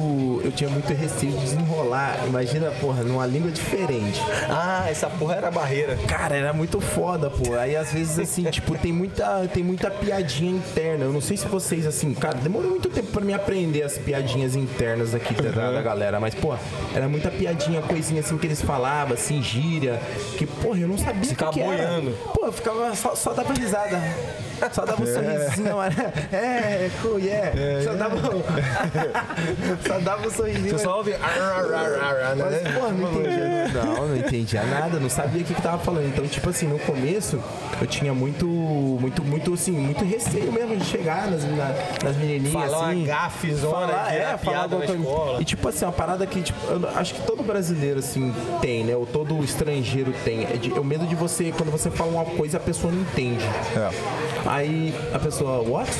Eu 0.44 0.52
tinha 0.52 0.68
muito 0.68 0.92
receio 0.92 1.32
de 1.32 1.38
desenrolar. 1.40 2.18
Imagina, 2.26 2.70
porra, 2.80 3.02
numa 3.02 3.26
língua 3.26 3.50
diferente. 3.50 4.20
Ah, 4.48 4.86
essa 4.88 5.08
porra 5.08 5.36
era 5.36 5.50
barreira. 5.50 5.96
Cara, 6.06 6.36
era 6.36 6.52
muito 6.52 6.80
foda, 6.80 7.30
pô. 7.30 7.54
Aí 7.54 7.76
às 7.76 7.92
vezes 7.92 8.18
assim, 8.18 8.44
tipo, 8.50 8.76
tem 8.76 8.92
muita, 8.92 9.48
tem 9.52 9.62
muita 9.62 9.90
piadinha 9.90 10.52
interna. 10.52 11.04
Eu 11.04 11.12
não 11.12 11.20
sei 11.20 11.36
se 11.36 11.46
vocês, 11.46 11.86
assim, 11.86 12.12
cara, 12.14 12.36
demorou 12.38 12.70
muito 12.70 12.88
tempo 12.88 13.10
pra 13.12 13.20
me 13.22 13.32
aprender 13.32 13.82
as 13.82 13.98
piadinhas 13.98 14.54
internas 14.54 15.14
aqui 15.14 15.34
da, 15.34 15.70
da 15.72 15.82
galera. 15.82 16.20
Mas, 16.20 16.34
pô, 16.34 16.54
era 16.94 17.08
muita 17.08 17.30
piadinha, 17.30 17.80
coisinha 17.82 18.20
assim 18.20 18.36
que 18.36 18.46
eles 18.46 18.62
falavam, 18.62 19.14
assim, 19.14 19.42
gíria. 19.42 20.00
Que, 20.36 20.46
porra, 20.46 20.80
eu 20.80 20.88
não 20.88 20.98
sabia 20.98 21.18
o 21.18 21.22
que, 21.22 21.28
ficava 21.28 21.52
boiando. 21.52 22.10
Pô, 22.34 22.46
eu 22.46 22.52
ficava, 22.52 22.94
só, 22.94 23.14
só 23.14 23.32
dava 23.32 23.52
risada. 23.54 23.93
the 23.94 24.53
Só 24.72 24.84
dava 24.84 25.02
um 25.02 25.06
sorrisinho, 25.06 25.76
mano. 25.76 25.94
É, 26.32 26.90
cool, 27.02 27.18
yeah. 27.18 27.82
Só 27.82 27.94
dava 27.94 28.16
um... 28.16 28.42
Só 29.86 29.98
dava 30.00 30.26
um 30.26 30.30
sorrisinho. 30.30 30.78
Você 30.78 30.84
só 30.84 30.96
ouve... 30.98 31.14
ar, 31.14 31.20
ar, 31.20 31.74
ar, 31.74 31.74
ar, 31.74 32.22
ar, 32.30 32.36
né? 32.36 32.44
Mas, 32.64 32.74
porra, 32.74 32.92
não 32.92 33.12
entendia. 33.12 33.68
Não, 33.84 34.08
não 34.08 34.16
entendia 34.16 34.62
nada, 34.64 34.98
não 35.00 35.08
sabia 35.10 35.42
o 35.42 35.44
que, 35.44 35.54
que 35.54 35.62
tava 35.62 35.78
falando. 35.78 36.06
Então, 36.06 36.26
tipo 36.26 36.50
assim, 36.50 36.66
no 36.66 36.78
começo 36.80 37.40
eu 37.80 37.86
tinha 37.86 38.14
muito, 38.14 38.46
muito, 38.46 39.22
muito, 39.24 39.54
assim, 39.54 39.72
muito 39.72 40.04
receio 40.04 40.52
mesmo 40.52 40.76
de 40.76 40.84
chegar 40.84 41.30
nas, 41.30 41.44
na- 41.44 41.74
nas 42.04 42.16
menininhas, 42.16 42.52
Falar 42.70 42.90
assim. 42.90 43.04
gafezona, 43.04 43.72
falar, 43.88 44.10
virar 44.10 44.14
é, 44.34 44.38
falar 44.38 44.68
na 44.68 44.84
escola. 44.84 45.40
E 45.40 45.44
tipo 45.44 45.68
assim, 45.68 45.84
uma 45.84 45.92
parada 45.92 46.26
que 46.26 46.42
tipo, 46.42 46.58
eu 46.70 46.88
acho 46.96 47.14
que 47.14 47.22
todo 47.22 47.42
brasileiro, 47.42 47.98
assim, 47.98 48.32
tem, 48.60 48.84
né? 48.84 48.96
Ou 48.96 49.06
todo 49.06 49.42
estrangeiro 49.44 50.12
tem. 50.24 50.44
É, 50.44 50.56
de- 50.56 50.70
é 50.72 50.80
o 50.80 50.84
medo 50.84 51.06
de 51.06 51.14
você, 51.14 51.52
quando 51.56 51.70
você 51.70 51.90
fala 51.90 52.10
uma 52.10 52.24
coisa, 52.24 52.56
a 52.56 52.60
pessoa 52.60 52.92
não 52.92 53.00
entende. 53.02 53.44
É. 53.76 54.43
Aí 54.46 54.94
a 55.12 55.18
pessoa, 55.18 55.62
what? 55.62 55.90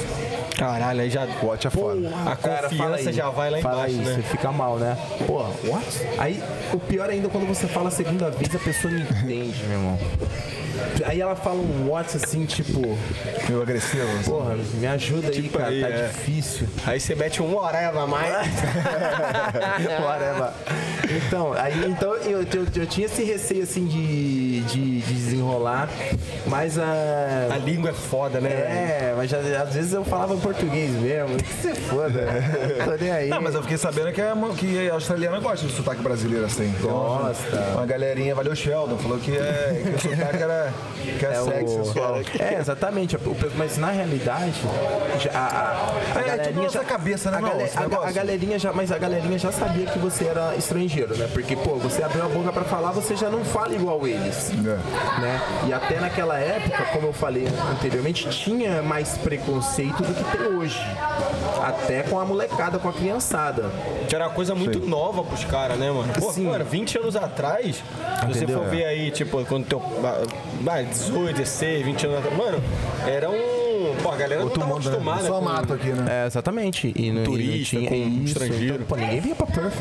Caralho, 0.56 1.00
aí 1.00 1.10
já. 1.10 1.26
Watch 1.42 1.66
é 1.66 1.70
foda. 1.70 2.10
A 2.26 2.36
Cara, 2.36 2.68
confiança 2.68 3.12
já 3.12 3.30
vai 3.30 3.50
lá 3.50 3.58
Fala 3.60 3.88
embaixo, 3.88 3.96
aí, 3.96 4.04
né? 4.04 4.14
Você 4.14 4.22
fica 4.22 4.52
mal, 4.52 4.78
né? 4.78 4.96
Porra, 5.26 5.50
what? 5.64 5.86
Aí, 6.18 6.42
o 6.72 6.78
pior 6.78 7.10
ainda 7.10 7.26
é 7.26 7.30
quando 7.30 7.46
você 7.46 7.66
fala 7.66 7.88
a 7.88 7.90
segunda 7.90 8.30
vez, 8.30 8.54
a 8.54 8.58
pessoa 8.58 8.92
não 8.92 9.00
entende, 9.00 9.62
meu 9.64 9.78
irmão. 9.78 9.98
Aí 11.04 11.20
ela 11.20 11.34
fala 11.36 11.56
um 11.56 11.88
what 11.90 12.16
assim, 12.16 12.44
tipo, 12.44 12.80
Meio 13.48 13.62
agressivo. 13.62 14.06
assim. 14.20 14.30
porra, 14.30 14.56
me 14.74 14.86
ajuda 14.86 15.28
aí, 15.28 15.42
Tipo 15.42 15.58
cara, 15.58 15.70
aí, 15.70 15.80
tá 15.80 15.88
é. 15.88 16.06
difícil. 16.08 16.66
Aí 16.86 17.00
você 17.00 17.14
mete 17.14 17.42
um 17.42 17.56
oreva 17.56 18.02
a 18.02 18.06
mais. 18.06 18.32
Whatever. 20.04 20.50
Então, 21.26 21.52
aí 21.52 21.84
então 21.90 22.14
eu, 22.16 22.42
eu, 22.42 22.66
eu 22.76 22.86
tinha 22.86 23.06
esse 23.06 23.22
receio 23.22 23.62
assim 23.62 23.86
de, 23.86 24.60
de, 24.62 25.00
de 25.00 25.14
desenrolar, 25.14 25.88
mas 26.46 26.78
a. 26.78 26.84
A 27.52 27.58
língua 27.58 27.90
é 27.90 27.92
foda, 27.92 28.40
né? 28.40 28.50
É, 28.50 29.14
mas 29.16 29.30
já- 29.30 29.38
às 29.62 29.74
vezes 29.74 29.92
eu 29.92 30.04
falava 30.04 30.36
português 30.36 30.90
mesmo. 30.92 31.36
Que 31.36 31.52
você 31.52 31.74
foda. 31.74 32.26
Tô 32.84 32.92
nem 33.04 33.10
aí. 33.12 33.28
Não, 33.28 33.40
mas 33.40 33.54
eu 33.54 33.62
fiquei 33.62 33.76
sabendo 33.78 34.12
que, 34.12 34.20
é, 34.20 34.32
que 34.58 34.88
a 34.90 34.94
australiana 34.94 35.38
gosta 35.40 35.66
de 35.66 35.72
sotaque 35.72 36.02
brasileiro 36.02 36.46
assim. 36.46 36.74
Uma- 36.82 36.92
Gosta. 37.28 37.56
Uma 37.74 37.86
galerinha, 37.86 38.34
valeu 38.34 38.54
Sheldon, 38.56 38.96
falou 38.98 39.18
que, 39.18 39.36
é, 39.36 39.82
que 40.00 40.06
o 40.08 40.10
sotaque 40.16 40.42
era 40.42 40.63
que 41.18 41.24
é, 41.26 41.30
É, 41.30 41.34
sexy, 41.42 41.64
o- 41.64 41.84
sensual. 41.84 42.20
é, 42.38 42.54
exatamente. 42.60 43.18
Mas 43.56 43.76
na 43.78 43.90
realidade, 43.90 44.54
já, 45.20 45.30
a, 45.32 45.38
a, 45.38 46.18
a 46.18 46.20
É, 46.20 46.22
tipo 46.22 46.26
galerinha 46.36 46.68
já, 46.70 46.84
cabeça, 46.84 47.30
né, 47.30 47.38
a, 47.38 47.80
a, 48.04 48.08
a 48.08 48.12
galerinha 48.12 48.58
já, 48.58 48.72
mas 48.72 48.90
a 48.92 48.98
galerinha 48.98 49.38
já 49.38 49.50
sabia 49.52 49.86
que 49.86 49.98
você 49.98 50.24
era 50.26 50.54
estrangeiro, 50.56 51.16
né? 51.16 51.28
Porque 51.32 51.56
pô, 51.56 51.76
você 51.76 52.02
abriu 52.02 52.24
a 52.24 52.28
boca 52.28 52.52
pra 52.52 52.64
falar, 52.64 52.90
você 52.92 53.16
já 53.16 53.28
não 53.30 53.44
fala 53.44 53.74
igual 53.74 54.06
eles, 54.06 54.50
É. 54.52 55.20
né? 55.20 55.40
E 55.68 55.72
até 55.72 56.00
naquela 56.00 56.38
época, 56.38 56.84
como 56.92 57.08
eu 57.08 57.12
falei 57.12 57.46
anteriormente, 57.72 58.28
tinha 58.30 58.82
mais 58.82 59.16
preconceito 59.18 60.02
do 60.02 60.14
que 60.14 60.36
tem 60.36 60.46
hoje. 60.56 60.80
Até 61.62 62.02
com 62.02 62.18
a 62.20 62.24
molecada, 62.24 62.78
com 62.78 62.88
a 62.88 62.92
criançada. 62.92 63.70
Que 64.08 64.14
era 64.14 64.26
uma 64.26 64.34
coisa 64.34 64.54
muito 64.54 64.80
nova 64.80 65.22
pros 65.24 65.44
caras, 65.44 65.78
né, 65.78 65.90
mano? 65.90 66.12
Pô, 66.18 66.30
Sim. 66.32 66.46
mano, 66.46 66.64
20 66.64 66.98
anos 66.98 67.16
atrás, 67.16 67.76
se 68.20 68.26
você 68.26 68.46
for 68.46 68.64
ver 68.66 68.84
aí, 68.84 69.10
tipo, 69.10 69.42
quando 69.46 69.64
teu. 69.66 69.80
Vai, 70.64 70.86
18, 70.86 71.36
16, 71.36 71.84
20 71.84 72.06
anos 72.06 72.18
atrás. 72.20 72.38
Mano, 72.38 72.58
era 73.06 73.28
um. 73.28 73.73
Pô, 74.04 74.10
a 74.12 74.16
galera 74.16 74.42
Outro 74.42 74.60
não 74.60 74.66
tava 74.68 74.78
mundo, 74.78 74.84
né? 74.84 74.96
acostumada. 74.96 75.26
Só 75.26 75.38
com- 75.38 75.44
mato 75.44 75.72
aqui, 75.72 75.88
né? 75.88 76.24
É, 76.24 76.26
exatamente. 76.26 76.92
E 76.94 77.10
não, 77.10 77.24
Turista, 77.24 77.76
e 77.76 77.80
não 77.80 77.88
com 77.88 77.94
isso, 77.94 78.24
estrangeiro. 78.38 78.74
Então, 78.74 78.86
pô, 78.86 78.96
ninguém 78.96 79.20
vinha 79.20 79.34
pra 79.34 79.46
Perth. 79.46 79.74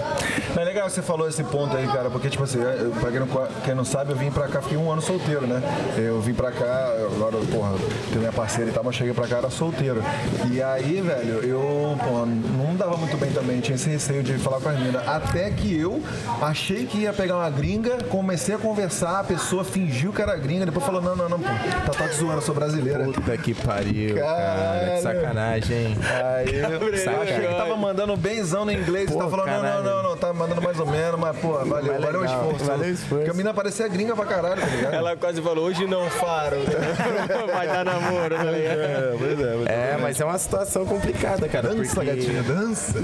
É 0.58 0.64
legal 0.64 0.86
que 0.88 0.94
você 0.94 1.02
falou 1.02 1.28
esse 1.28 1.44
ponto 1.44 1.76
aí, 1.76 1.86
cara, 1.88 2.10
porque, 2.10 2.30
tipo 2.30 2.44
assim, 2.44 2.58
eu- 2.60 2.92
pra 2.92 3.12
quem 3.12 3.20
não, 3.20 3.28
quem 3.66 3.76
não 3.76 3.84
sabe, 3.84 4.12
eu 4.14 4.16
vim 4.16 4.32
pra 4.32 4.48
cá, 4.48 4.62
fiquei 4.62 4.78
um 4.78 4.90
ano 4.90 5.02
solteiro, 5.02 5.46
né? 5.46 5.62
Eu 5.98 6.22
vim 6.22 6.34
pra 6.34 6.52
cá, 6.54 6.90
agora, 7.14 7.36
porra, 7.52 7.74
tenho 8.08 8.20
minha 8.22 8.32
parceira 8.32 8.70
e 8.72 8.74
tal, 8.74 8.82
mas 8.84 8.96
cheguei 8.96 9.14
pra 9.14 9.28
cá, 9.28 9.38
era 9.40 9.50
solteiro. 9.50 10.02
E 10.50 10.62
aí, 10.62 11.02
velho, 11.02 11.40
eu, 11.44 11.98
porra, 12.00 12.26
não 12.26 12.76
dava 12.78 12.96
muito 12.96 13.18
bem 13.18 13.30
também, 13.32 13.60
tinha 13.60 13.76
esse 13.76 13.90
receio 13.90 14.24
de 14.24 14.38
falar 14.38 14.62
com 14.62 14.70
as 14.70 14.80
meninas. 14.80 15.06
Até 15.06 15.50
que 15.52 15.78
eu 15.78 16.02
achei 16.42 16.86
que 16.86 17.00
ia 17.00 17.12
pegar 17.12 17.36
uma 17.38 17.50
gringa, 17.50 17.98
comecei 18.06 18.56
a 18.56 18.58
conversar, 18.58 19.20
a 19.20 19.24
pessoa 19.26 19.66
fingiu 19.66 20.14
que 20.14 20.22
era 20.22 20.36
gringa, 20.38 20.66
depois 20.66 20.86
falou, 20.86 21.02
não, 21.02 21.14
não, 21.16 21.28
não, 21.28 21.40
pô, 21.40 21.50
tá, 21.86 21.92
tá 21.92 22.08
te 22.08 22.16
zoando, 22.16 22.36
eu 22.38 22.42
sou 22.42 22.56
brasileira. 22.56 23.04
Puta 23.04 23.38
que 23.38 23.54
pariu, 23.54 24.13
cara. 24.16 24.36
Caralho. 24.56 24.92
Que 24.96 25.02
sacanagem, 25.02 25.78
hein? 25.78 25.98
Aí 26.02 26.56
eu 26.56 26.98
Sacanagem. 26.98 27.34
achei 27.36 27.48
que 27.48 27.56
tava 27.56 27.76
mandando 27.78 28.16
benzão 28.18 28.66
no 28.66 28.72
inglês 28.72 29.10
e 29.10 29.14
tava 29.18 29.30
falando, 29.30 29.48
não, 29.48 29.62
caralho. 29.62 29.84
não, 29.84 29.96
não, 30.04 30.10
não, 30.10 30.18
tá 30.18 30.34
mandando 30.34 30.62
mais 30.62 30.80
ou 30.80 30.86
menos, 30.86 31.20
mas, 31.20 31.38
pô, 31.38 31.54
valeu, 31.66 32.00
valeu 32.02 32.22
o 32.22 32.26
esforço. 32.26 32.66
valeu 32.66 32.86
o 32.90 32.92
esforço. 32.94 33.16
Porque 33.16 33.30
a 33.30 33.34
menina 33.34 33.54
parecia 33.54 33.88
gringa 33.88 34.16
pra 34.16 34.26
caralho, 34.26 34.62
tá 34.62 34.68
ligado? 34.68 34.94
Ela 34.94 35.16
quase 35.16 35.42
falou, 35.42 35.66
hoje 35.66 35.86
não 35.88 36.10
faro. 36.10 36.58
Vai 37.54 37.68
dar 37.68 37.86
namoro, 37.86 38.36
tá 38.36 38.44
ligado? 38.44 38.80
É, 38.80 39.16
pois 39.18 39.40
é. 39.40 39.56
Mas... 39.56 39.68
É, 39.68 39.98
mas 40.02 40.20
é 40.22 40.26
uma 40.26 40.38
situação 40.38 40.86
complicada, 40.86 41.48
cara. 41.50 41.70
Dança, 41.70 41.96
porque... 41.96 42.12
gatinha, 42.16 42.44
dança. 42.44 43.00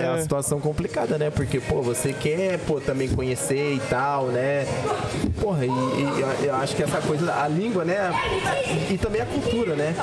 É 0.00 0.08
uma 0.10 0.20
situação 0.20 0.60
complicada, 0.60 1.18
né? 1.18 1.30
Porque, 1.30 1.60
pô, 1.60 1.82
você 1.82 2.12
quer, 2.12 2.58
pô, 2.60 2.80
também 2.80 3.08
conhecer 3.08 3.72
e 3.74 3.80
tal, 3.90 4.26
né? 4.26 4.66
Porra, 5.40 5.64
e, 5.66 5.68
e 5.68 6.20
eu- 6.20 6.46
eu 6.48 6.54
acho 6.56 6.74
que 6.76 6.82
essa 6.82 7.00
coisa, 7.00 7.32
a 7.34 7.48
língua, 7.48 7.84
né? 7.84 8.10
E 8.90 8.98
também 8.98 9.20
a 9.20 9.26
cultura, 9.26 9.74
né? 9.74 9.94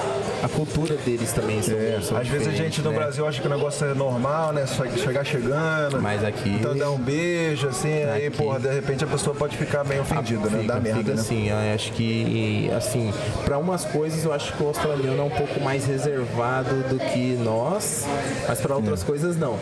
A 0.44 0.50
cultura 0.50 0.96
deles 0.98 1.32
também 1.32 1.62
são, 1.62 1.78
É, 1.78 2.00
são 2.02 2.18
às 2.18 2.28
vezes 2.28 2.48
a 2.48 2.52
gente 2.52 2.82
no 2.82 2.92
né? 2.92 2.98
Brasil 2.98 3.26
acha 3.28 3.42
que 3.42 3.48
o 3.48 3.50
negócio 3.50 3.86
é 3.88 3.94
normal, 3.94 4.52
né? 4.54 4.66
Só 4.66 4.84
Chegar 4.86 5.24
chegando. 5.26 6.02
Mas 6.02 6.24
aqui- 6.24 6.50
Então 6.60 6.76
dá 6.78 6.90
um 6.92 6.98
beijo, 6.98 7.68
assim, 7.68 8.04
aí, 8.04 8.28
Aqui- 8.28 8.38
porra, 8.38 8.60
de 8.60 8.70
repente 8.74 9.04
a 9.04 9.08
pessoa 9.08 9.36
pode 9.36 9.56
ficar 9.58 9.84
bem 9.84 10.00
ofendida, 10.00 10.50
né? 10.50 10.60
Fica, 10.62 10.74
Dá 10.74 10.80
merda, 10.80 11.00
fica 11.00 11.14
né? 11.16 11.22
assim, 11.22 11.50
eu 11.50 11.58
acho 11.76 11.92
que, 11.94 12.70
assim, 12.76 13.14
para 13.46 13.58
umas 13.58 13.86
coisas 13.86 14.24
eu 14.26 14.34
acho 14.34 14.54
que 14.54 14.62
o 14.64 14.68
australiano 14.68 15.20
é 15.22 15.24
um 15.24 15.30
pouco 15.30 15.60
mais 15.62 15.86
reservado 15.86 16.76
do 16.90 16.98
que 17.00 17.38
nós, 17.42 18.06
mas 18.48 18.60
para 18.60 18.76
outras 18.76 19.02
coisas 19.04 19.38
não. 19.38 19.58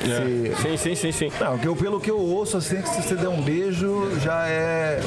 Se- 0.00 0.52
Sim, 0.62 0.76
sim, 0.76 0.94
sim, 0.94 1.12
sim. 1.12 1.32
Não, 1.40 1.58
que 1.58 1.66
eu, 1.68 1.76
pelo 1.76 2.00
que 2.00 2.10
eu 2.10 2.18
ouço, 2.18 2.56
assim, 2.56 2.80
que 2.80 2.88
se 2.88 3.02
você 3.02 3.14
der 3.14 3.28
um 3.28 3.40
beijo, 3.40 4.08
já 4.20 4.46
é. 4.48 5.00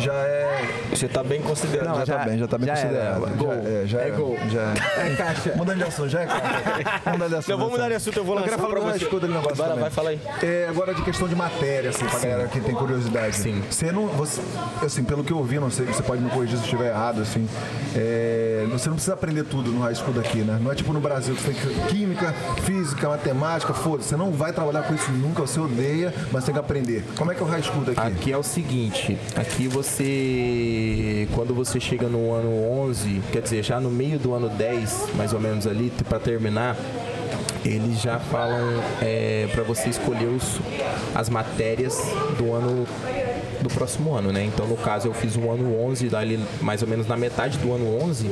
Já 0.00 0.12
é. 0.14 0.62
Você 0.90 1.08
tá 1.08 1.22
bem 1.22 1.40
considerado. 1.40 1.88
Não, 1.88 1.94
já, 2.00 2.04
já- 2.04 2.18
tá 2.18 2.24
bem, 2.24 2.38
já 2.38 2.48
tá 2.48 2.58
bem 2.58 2.66
já 2.68 2.74
considerado. 2.74 3.22
era. 3.26 3.34
Gol. 3.36 3.48
Já, 3.62 3.70
é, 3.70 3.82
já 3.86 4.00
É 4.00 4.10
gol. 4.10 4.25
Já 4.50 4.60
é. 5.02 5.12
É 5.12 5.16
caixa. 5.16 5.52
Mudando 5.56 5.78
de 5.78 5.84
assunto, 5.84 6.08
já 6.08 6.20
é. 6.22 6.26
Vamos 7.04 7.18
mudar 7.18 7.28
de 7.28 7.34
assunto. 7.36 7.50
Não, 7.50 7.58
vamos 7.58 7.72
mudar 7.72 7.88
de 7.88 7.94
assunto, 7.94 8.16
eu 8.16 8.24
vou 8.24 8.34
lançar 8.34 8.48
queria 8.50 8.64
falar 8.66 8.80
pra 8.80 8.92
você. 8.92 9.04
escuta 9.04 9.26
negócio 9.26 9.54
Vai 9.56 9.66
também. 9.68 9.80
vai, 9.82 9.90
fala 9.90 10.10
aí. 10.10 10.20
É, 10.42 10.66
agora 10.68 10.94
de 10.94 11.02
questão 11.02 11.28
de 11.28 11.34
matéria, 11.36 11.90
assim, 11.90 12.04
pra 12.06 12.18
galera 12.18 12.48
que 12.48 12.60
tem 12.60 12.74
curiosidade. 12.74 13.36
Sim. 13.36 13.62
Você 13.70 13.92
não. 13.92 14.06
Você, 14.08 14.40
assim, 14.84 15.04
pelo 15.04 15.22
que 15.24 15.32
eu 15.32 15.38
ouvi, 15.38 15.58
não 15.58 15.70
sei, 15.70 15.86
você 15.86 16.02
pode 16.02 16.22
me 16.22 16.30
corrigir 16.30 16.56
se 16.56 16.62
eu 16.62 16.64
estiver 16.64 16.90
errado, 16.90 17.20
assim. 17.22 17.46
é, 17.94 18.66
você 18.70 18.88
não 18.88 18.96
precisa 18.96 19.14
aprender 19.14 19.44
tudo 19.44 19.70
no 19.70 19.80
high 19.82 19.94
school 19.94 20.12
daqui, 20.12 20.38
né? 20.38 20.58
Não 20.60 20.70
é 20.72 20.74
tipo 20.74 20.92
no 20.92 21.00
Brasil, 21.00 21.34
que 21.34 21.42
você 21.42 21.52
tem 21.52 21.60
que- 21.60 21.86
química, 21.94 22.32
física, 22.64 23.08
matemática, 23.08 23.72
foda-se. 23.74 24.08
Você 24.10 24.16
não 24.16 24.30
vai 24.32 24.52
trabalhar 24.52 24.82
com 24.82 24.94
isso 24.94 25.10
nunca, 25.12 25.42
você 25.42 25.58
odeia, 25.60 26.12
mas 26.32 26.44
tem 26.44 26.52
que 26.54 26.60
aprender. 26.60 27.04
Como 27.16 27.30
é 27.32 27.34
que 27.34 27.42
é 27.42 27.44
o 27.44 27.48
high 27.48 27.62
school 27.62 27.84
daqui? 27.84 28.00
Aqui 28.00 28.32
é 28.32 28.36
o 28.36 28.42
seguinte, 28.42 29.18
aqui 29.36 29.66
você, 29.68 31.28
quando 31.34 31.54
você 31.54 31.78
chega 31.80 32.06
no 32.08 32.32
ano 32.32 32.50
11, 32.82 33.20
quer 33.32 33.42
dizer, 33.42 33.62
já 33.62 33.80
no 33.80 33.90
meio 33.90 34.05
do 34.16 34.34
ano 34.34 34.48
10, 34.48 35.10
mais 35.16 35.32
ou 35.32 35.40
menos 35.40 35.66
ali, 35.66 35.92
para 36.08 36.18
terminar, 36.18 36.76
eles 37.64 38.00
já 38.00 38.18
falam 38.18 38.80
é, 39.02 39.48
para 39.52 39.64
você 39.64 39.88
escolher 39.88 40.26
os, 40.26 40.60
as 41.14 41.28
matérias 41.28 42.00
do 42.38 42.52
ano 42.52 42.86
do 43.60 43.68
próximo 43.70 44.14
ano, 44.14 44.32
né? 44.32 44.44
Então, 44.44 44.66
no 44.66 44.76
caso, 44.76 45.08
eu 45.08 45.14
fiz 45.14 45.36
o 45.36 45.50
ano 45.50 45.80
11, 45.80 46.08
dali 46.08 46.38
mais 46.60 46.82
ou 46.82 46.88
menos 46.88 47.06
na 47.06 47.16
metade 47.16 47.58
do 47.58 47.72
ano 47.72 48.00
11, 48.04 48.30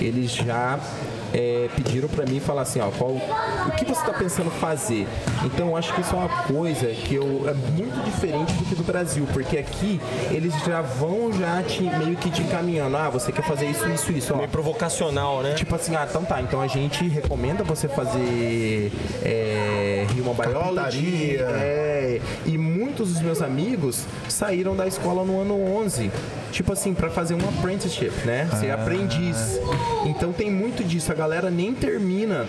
eles 0.00 0.30
já 0.30 0.78
é, 1.36 1.68
pediram 1.76 2.08
para 2.08 2.24
mim 2.24 2.40
falar 2.40 2.62
assim, 2.62 2.80
ó, 2.80 2.90
qual, 2.90 3.10
o 3.10 3.70
que 3.76 3.84
você 3.84 4.00
está 4.00 4.14
pensando 4.14 4.50
fazer? 4.50 5.06
Então, 5.44 5.68
eu 5.68 5.76
acho 5.76 5.92
que 5.92 6.00
isso 6.00 6.14
é 6.14 6.18
uma 6.18 6.42
coisa 6.44 6.86
que 6.86 7.14
eu, 7.14 7.46
é 7.46 7.52
muito 7.52 8.02
diferente 8.06 8.54
do 8.54 8.64
que 8.64 8.74
do 8.74 8.82
Brasil, 8.82 9.28
porque 9.34 9.58
aqui 9.58 10.00
eles 10.30 10.54
já 10.64 10.80
vão 10.80 11.30
já 11.30 11.62
te, 11.62 11.82
meio 11.82 12.16
que 12.16 12.30
te 12.30 12.40
encaminhando, 12.40 12.96
ah, 12.96 13.10
você 13.10 13.30
quer 13.30 13.42
fazer 13.42 13.66
isso, 13.66 13.86
isso, 13.90 14.12
isso, 14.12 14.32
ó. 14.32 14.38
Meio 14.38 14.48
provocacional, 14.48 15.42
né? 15.42 15.52
Tipo 15.52 15.74
assim, 15.74 15.94
ah, 15.94 16.06
então 16.08 16.24
tá, 16.24 16.40
então 16.40 16.62
a 16.62 16.66
gente 16.66 17.06
recomenda 17.06 17.62
você 17.62 17.86
fazer 17.86 18.90
é, 19.22 19.85
Human 20.12 20.34
Biology. 20.34 21.36
Carpintaria. 21.36 21.46
É, 21.50 22.20
e 22.46 22.56
muitos 22.58 23.12
dos 23.12 23.22
meus 23.22 23.42
amigos 23.42 24.04
saíram 24.28 24.76
da 24.76 24.86
escola 24.86 25.24
no 25.24 25.40
ano 25.40 25.54
11. 25.76 26.10
Tipo 26.52 26.72
assim, 26.72 26.94
pra 26.94 27.10
fazer 27.10 27.34
um 27.34 27.48
apprenticeship, 27.48 28.12
né? 28.24 28.48
Ser 28.58 28.70
aprendiz. 28.70 29.60
Então 30.06 30.32
tem 30.32 30.50
muito 30.50 30.84
disso. 30.84 31.12
A 31.12 31.14
galera 31.14 31.50
nem 31.50 31.74
termina 31.74 32.46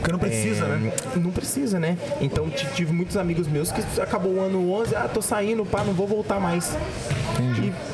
Porque 0.00 0.12
não 0.12 0.18
precisa, 0.18 0.66
né? 0.66 0.92
é, 1.14 1.18
Não 1.18 1.30
precisa, 1.30 1.78
né? 1.78 1.96
Então 2.20 2.48
tive 2.50 2.92
muitos 2.92 3.16
amigos 3.16 3.46
meus 3.46 3.70
que 3.70 3.82
acabou 4.00 4.34
o 4.34 4.40
ano 4.40 4.72
11, 4.72 4.96
ah, 4.96 5.08
tô 5.12 5.20
saindo, 5.22 5.64
pá, 5.64 5.84
não 5.84 5.92
vou 5.92 6.06
voltar 6.06 6.40
mais. 6.40 6.76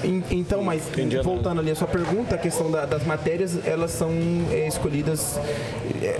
E, 0.02 0.06
en- 0.06 0.24
então, 0.30 0.62
mas 0.62 0.88
Entendi, 0.88 1.18
voltando 1.20 1.60
ali 1.60 1.70
a 1.70 1.74
sua 1.74 1.86
pergunta, 1.86 2.34
a 2.34 2.38
questão 2.38 2.70
da- 2.70 2.84
das 2.84 3.04
matérias, 3.04 3.58
elas 3.66 3.90
são 3.90 4.10
é, 4.50 4.66
escolhidas 4.66 5.38
é, 6.02 6.18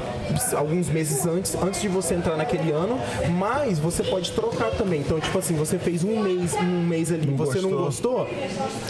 alguns 0.57 0.89
meses 0.89 1.27
antes, 1.27 1.55
antes 1.57 1.81
de 1.81 1.89
você 1.89 2.15
entrar 2.15 2.37
naquele 2.37 2.71
ano, 2.73 2.99
mas 3.39 3.79
você 3.79 4.03
pode 4.03 4.31
trocar 4.33 4.71
também. 4.73 5.01
Então, 5.01 5.19
tipo 5.21 5.37
assim, 5.39 5.55
você 5.55 5.79
fez 5.79 6.05
um 6.05 6.21
mês, 6.23 6.55
um 6.55 6.83
mês 6.87 7.11
ali, 7.13 7.33
você 7.35 7.61
não 7.61 7.71
gostou? 7.71 8.29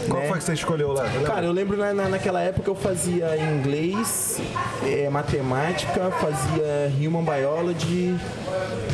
Qual 0.09 0.21
né? 0.21 0.27
foi 0.27 0.37
que 0.37 0.43
você 0.43 0.53
escolheu 0.53 0.93
lá? 0.93 1.03
Lembra? 1.03 1.21
Cara, 1.21 1.45
eu 1.45 1.51
lembro 1.51 1.77
na, 1.77 1.93
na- 1.93 2.09
naquela 2.09 2.41
época 2.41 2.69
eu 2.69 2.75
fazia 2.75 3.35
inglês, 3.37 4.39
é, 4.85 5.09
matemática, 5.09 6.11
fazia 6.11 6.86
human 6.87 7.23
biology 7.23 8.15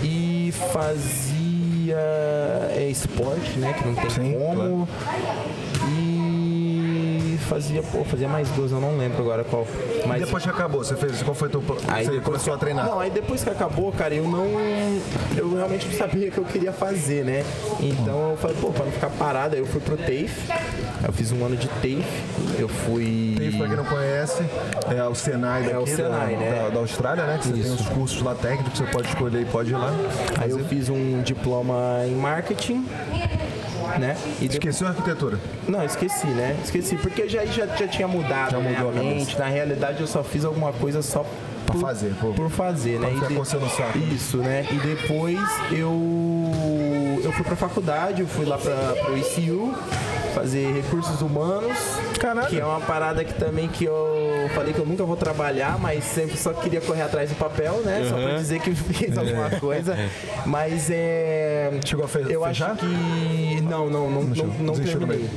e 0.03 0.51
fazia 0.73 1.97
é, 2.75 2.87
esporte, 2.89 3.57
né? 3.59 3.73
Que 3.73 3.87
não 3.87 3.95
tem 3.95 4.09
Sim, 4.09 4.33
como. 4.33 4.87
E 5.61 5.62
fazia, 7.53 7.83
pô, 7.83 8.03
fazia 8.03 8.27
mais 8.27 8.49
duas, 8.49 8.71
eu 8.71 8.79
não 8.79 8.97
lembro 8.97 9.21
agora 9.21 9.43
qual. 9.43 9.65
Mas 10.05 10.21
Depois 10.25 10.43
que 10.43 10.49
acabou, 10.49 10.83
você 10.83 10.95
fez. 10.95 11.21
Qual 11.21 11.33
foi 11.35 11.49
teu? 11.49 11.63
Aí 11.87 12.05
Você 12.05 12.19
começou 12.19 12.53
a 12.53 12.57
que- 12.57 12.65
treinar? 12.65 12.85
Não, 12.85 12.99
aí 12.99 13.09
depois 13.09 13.43
que 13.43 13.49
acabou, 13.49 13.91
cara, 13.91 14.13
eu 14.13 14.27
não. 14.27 14.47
Eu 15.37 15.53
realmente 15.55 15.87
não 15.87 15.93
sabia 15.97 16.29
o 16.29 16.31
que 16.31 16.37
eu 16.37 16.45
queria 16.45 16.71
fazer, 16.73 17.23
né? 17.23 17.43
Então 17.79 18.31
eu 18.31 18.37
falei, 18.37 18.55
pô, 18.59 18.67
pra 18.71 18.85
não 18.85 18.91
ficar 18.91 19.09
parado, 19.11 19.55
aí 19.55 19.61
eu 19.61 19.65
fui 19.67 19.79
pro 19.81 19.95
TAFE. 19.97 20.29
Eu 21.05 21.13
fiz 21.13 21.31
um 21.31 21.45
ano 21.45 21.55
de 21.55 21.67
TAFE. 21.67 22.03
Eu 22.59 22.67
fui. 22.67 23.35
TAFE, 23.37 23.57
pra 23.57 23.67
quem 23.67 23.75
não 23.77 23.85
conhece, 23.85 24.43
é 24.95 25.03
o 25.07 25.15
Senai 25.15 25.63
daqui 25.63 25.75
É 25.75 25.79
o 25.79 25.87
Senai, 25.87 26.33
da, 26.35 26.39
né? 26.39 26.61
da, 26.63 26.69
da 26.69 26.79
Austrália, 26.79 27.25
né? 27.25 27.37
Que 27.39 27.47
você 27.47 27.53
tem 27.53 27.61
Isso. 27.61 27.73
os 27.83 27.89
cursos 27.89 28.21
lá 28.21 28.35
técnicos 28.35 28.73
que 28.73 28.77
você 28.85 28.91
pode 28.91 29.07
escolher 29.07 29.41
e 29.41 29.45
pode 29.45 29.71
ir 29.71 29.75
lá. 29.75 29.93
Aí 30.39 30.49
eu 30.51 30.59
fiz 30.65 30.89
um 30.89 31.21
diploma 31.21 32.01
em 32.05 32.15
marketing, 32.15 32.85
né? 33.99 34.15
E 34.41 34.45
Esqueceu 34.45 34.87
a 34.87 34.91
arquitetura? 34.91 35.39
não, 35.67 35.83
esqueci, 35.83 36.27
né? 36.27 36.55
Esqueci, 36.63 36.95
porque 36.95 37.27
já, 37.27 37.45
já, 37.45 37.65
já 37.67 37.87
tinha 37.87 38.07
mudado 38.07 38.51
Já 38.51 38.59
né, 38.59 38.77
a 38.77 38.91
mente. 38.91 39.37
Na 39.37 39.45
realidade, 39.45 40.01
eu 40.01 40.07
só 40.07 40.23
fiz 40.23 40.45
alguma 40.45 40.71
coisa 40.73 41.01
só 41.01 41.25
por, 41.65 41.77
fazer, 41.77 42.13
pô. 42.19 42.33
por 42.33 42.49
fazer, 42.49 42.99
né? 42.99 43.07
Pra 43.07 43.27
ficar 43.27 43.27
de-. 43.27 44.13
Isso, 44.15 44.37
né? 44.37 44.65
E 44.71 44.75
depois 44.75 45.39
eu 45.71 46.51
eu 47.23 47.31
fui 47.31 47.43
pra 47.43 47.55
faculdade, 47.55 48.21
eu 48.21 48.27
fui 48.27 48.45
lá 48.45 48.57
pra, 48.57 48.75
pro 49.03 49.17
ICU 49.17 49.73
fazer 50.33 50.71
recursos 50.73 51.21
humanos. 51.21 51.77
Caralho. 52.19 52.47
Que 52.47 52.59
é 52.59 52.65
uma 52.65 52.79
parada 52.81 53.23
que 53.23 53.33
também 53.33 53.67
que 53.67 53.85
eu 53.85 54.49
falei 54.53 54.73
que 54.73 54.79
eu 54.79 54.85
nunca 54.85 55.03
vou 55.03 55.15
trabalhar, 55.15 55.77
mas 55.79 56.03
sempre 56.03 56.37
só 56.37 56.53
queria 56.53 56.81
correr 56.81 57.01
atrás 57.03 57.29
do 57.29 57.35
papel, 57.35 57.81
né? 57.85 58.05
Só 58.09 58.15
pra 58.15 58.35
dizer 58.37 58.59
que 58.59 58.73
fiz 58.75 59.17
alguma 59.17 59.49
coisa. 59.51 59.95
Mas 60.45 60.89
é. 60.89 61.71
Chegou 61.85 62.05
a 62.05 62.07
fe- 62.07 62.25
Eu 62.29 62.43
fechar? 62.45 62.71
acho 62.71 62.79
que. 62.79 63.61
Não, 63.61 63.89
não, 63.89 64.09
não, 64.09 64.23
não, 64.23 64.47
não 64.47 64.73
Desistiu 64.73 64.99
no 65.01 65.07
terminei. 65.07 65.29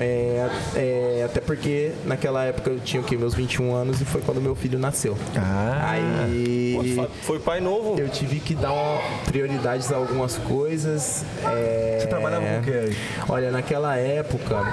É, 0.00 0.48
é, 0.74 1.22
até 1.24 1.40
porque 1.40 1.92
naquela 2.04 2.44
época 2.44 2.70
eu 2.70 2.80
tinha 2.80 3.00
o 3.00 3.04
quê? 3.04 3.16
Meus 3.16 3.34
21 3.34 3.74
anos 3.74 4.00
e 4.00 4.04
foi 4.04 4.20
quando 4.20 4.40
meu 4.40 4.54
filho 4.54 4.78
nasceu. 4.78 5.16
Ah. 5.36 5.90
Aí. 5.92 6.94
Pô, 6.96 7.06
Foi 7.22 7.38
pai 7.38 7.60
novo. 7.60 7.98
Eu 7.98 8.08
tive 8.08 8.40
que 8.40 8.54
dar 8.54 8.72
uma 8.72 9.00
prioridades 9.24 9.90
a 9.92 9.96
algumas 9.96 10.36
coisas. 10.38 11.24
é, 11.44 11.98
Você 12.00 12.06
trabalhava 12.06 12.44
com 12.46 12.60
o 12.60 12.62
quê 12.62 12.70
aí? 12.72 12.96
Olha, 13.28 13.50
naquela 13.50 13.96
época 13.96 14.64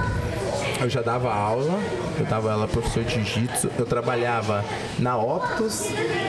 eu 0.84 0.90
já 0.90 1.02
dava 1.02 1.34
aula, 1.34 1.80
eu 2.20 2.26
dava 2.26 2.52
aula 2.52 2.68
professor 2.68 3.04
de 3.04 3.14
jiu-jitsu, 3.14 3.72
eu 3.78 3.86
trabalhava 3.86 4.64
na 5.00 5.18
Optus, 5.18 5.88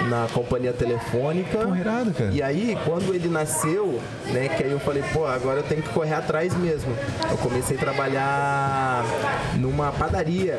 na 0.09 0.29
companhia 0.33 0.73
telefônica. 0.73 1.59
Pô, 1.59 1.75
irado, 1.75 2.13
cara. 2.13 2.31
E 2.31 2.41
aí, 2.41 2.79
quando 2.85 3.13
ele 3.13 3.29
nasceu, 3.29 4.01
né, 4.27 4.49
que 4.49 4.63
aí 4.63 4.71
eu 4.71 4.79
falei, 4.79 5.03
pô, 5.13 5.27
agora 5.27 5.61
eu 5.61 5.65
tenho 5.65 5.83
que 5.83 5.89
correr 5.89 6.15
atrás 6.15 6.55
mesmo. 6.57 6.97
Eu 7.29 7.37
comecei 7.39 7.77
a 7.77 7.81
trabalhar 7.81 9.05
numa 9.57 9.91
padaria. 9.91 10.59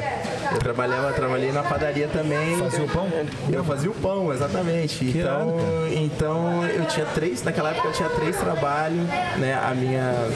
Eu 0.51 0.59
trabalhava, 0.59 1.13
trabalhei 1.13 1.51
na 1.51 1.63
padaria 1.63 2.07
também. 2.07 2.57
Fazia 2.57 2.83
o 2.83 2.89
pão? 2.89 3.09
Eu 3.51 3.63
fazia 3.63 3.89
o 3.89 3.93
pão, 3.93 4.33
exatamente. 4.33 5.05
Que 5.05 5.17
irado, 5.19 5.53
então, 5.91 6.59
cara. 6.59 6.65
então 6.65 6.67
eu 6.67 6.85
tinha 6.85 7.05
três, 7.05 7.43
naquela 7.43 7.71
época 7.71 7.87
eu 7.87 7.93
tinha 7.93 8.09
três 8.09 8.35
trabalhos, 8.35 9.07
né? 9.37 9.57
A 9.63 9.73
minha 9.73 10.27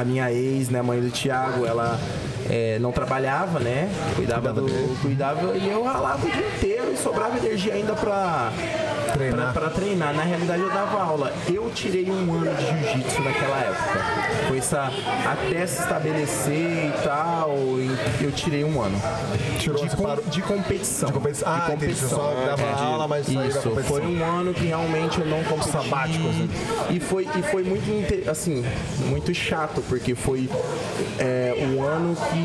a 0.00 0.04
minha 0.04 0.32
ex, 0.32 0.68
né, 0.68 0.80
mãe 0.80 1.00
do 1.00 1.10
Thiago, 1.10 1.66
ela 1.66 1.98
é, 2.48 2.78
não 2.78 2.92
trabalhava, 2.92 3.58
né? 3.58 3.90
Cuidava 4.16 4.52
do. 4.52 4.66
Cuidava 5.00 5.56
e 5.56 5.68
eu 5.70 5.82
ralava 5.82 6.26
o 6.26 6.30
dia 6.30 6.46
inteiro 6.56 6.92
e 6.92 6.96
sobrava 6.96 7.36
energia 7.38 7.74
ainda 7.74 7.94
pra 7.94 8.52
Treinar. 9.12 9.52
Pra, 9.52 9.62
pra 9.62 9.70
treinar. 9.70 10.14
Na 10.14 10.22
realidade 10.22 10.62
eu 10.62 10.68
dava 10.70 11.02
aula. 11.02 11.32
Eu 11.52 11.70
tirei 11.70 12.10
um 12.10 12.32
ano 12.34 12.54
de 12.54 12.66
jiu-jitsu 12.66 13.22
naquela 13.22 13.58
época. 13.58 14.00
Foi 14.48 14.58
essa. 14.58 14.92
Até 15.26 15.66
se 15.66 15.80
estabelecer 15.82 16.54
e 16.88 16.92
tal, 17.02 17.50
e 17.78 18.24
eu 18.24 18.30
tirei 18.32 18.64
um 18.64 18.80
ano. 18.80 19.00
Tirou, 19.58 19.82
de, 19.86 19.96
com- 19.96 20.16
de 20.30 20.42
competição. 20.42 21.06
De 21.08 21.12
competição. 21.14 21.48
Ah, 21.50 21.66
de 21.68 21.72
entendi. 21.74 21.94
Você 21.94 22.06
só 22.08 22.16
competição. 22.16 22.46
dava 22.46 22.62
É, 22.62 22.84
aula, 22.84 23.08
mas 23.08 23.28
Isso, 23.28 23.60
competição. 23.62 23.82
foi 23.86 24.02
um 24.06 24.24
ano 24.24 24.52
que 24.54 24.66
realmente 24.66 25.18
eu 25.20 25.26
não 25.26 25.42
competi. 25.44 25.70
Sabático, 25.70 26.28
assim. 26.28 26.50
E 26.90 27.00
foi, 27.00 27.26
e 27.36 27.42
foi 27.42 27.62
muito, 27.64 28.30
assim, 28.30 28.64
muito 29.06 29.34
chato, 29.34 29.82
porque 29.88 30.14
foi 30.14 30.48
é, 31.18 31.54
o 31.74 31.82
ano 31.82 32.14
que 32.14 32.37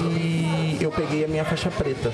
eu 0.82 0.92
peguei 0.92 1.26
a 1.26 1.28
minha 1.28 1.46
faixa 1.46 1.70
preta. 1.70 2.12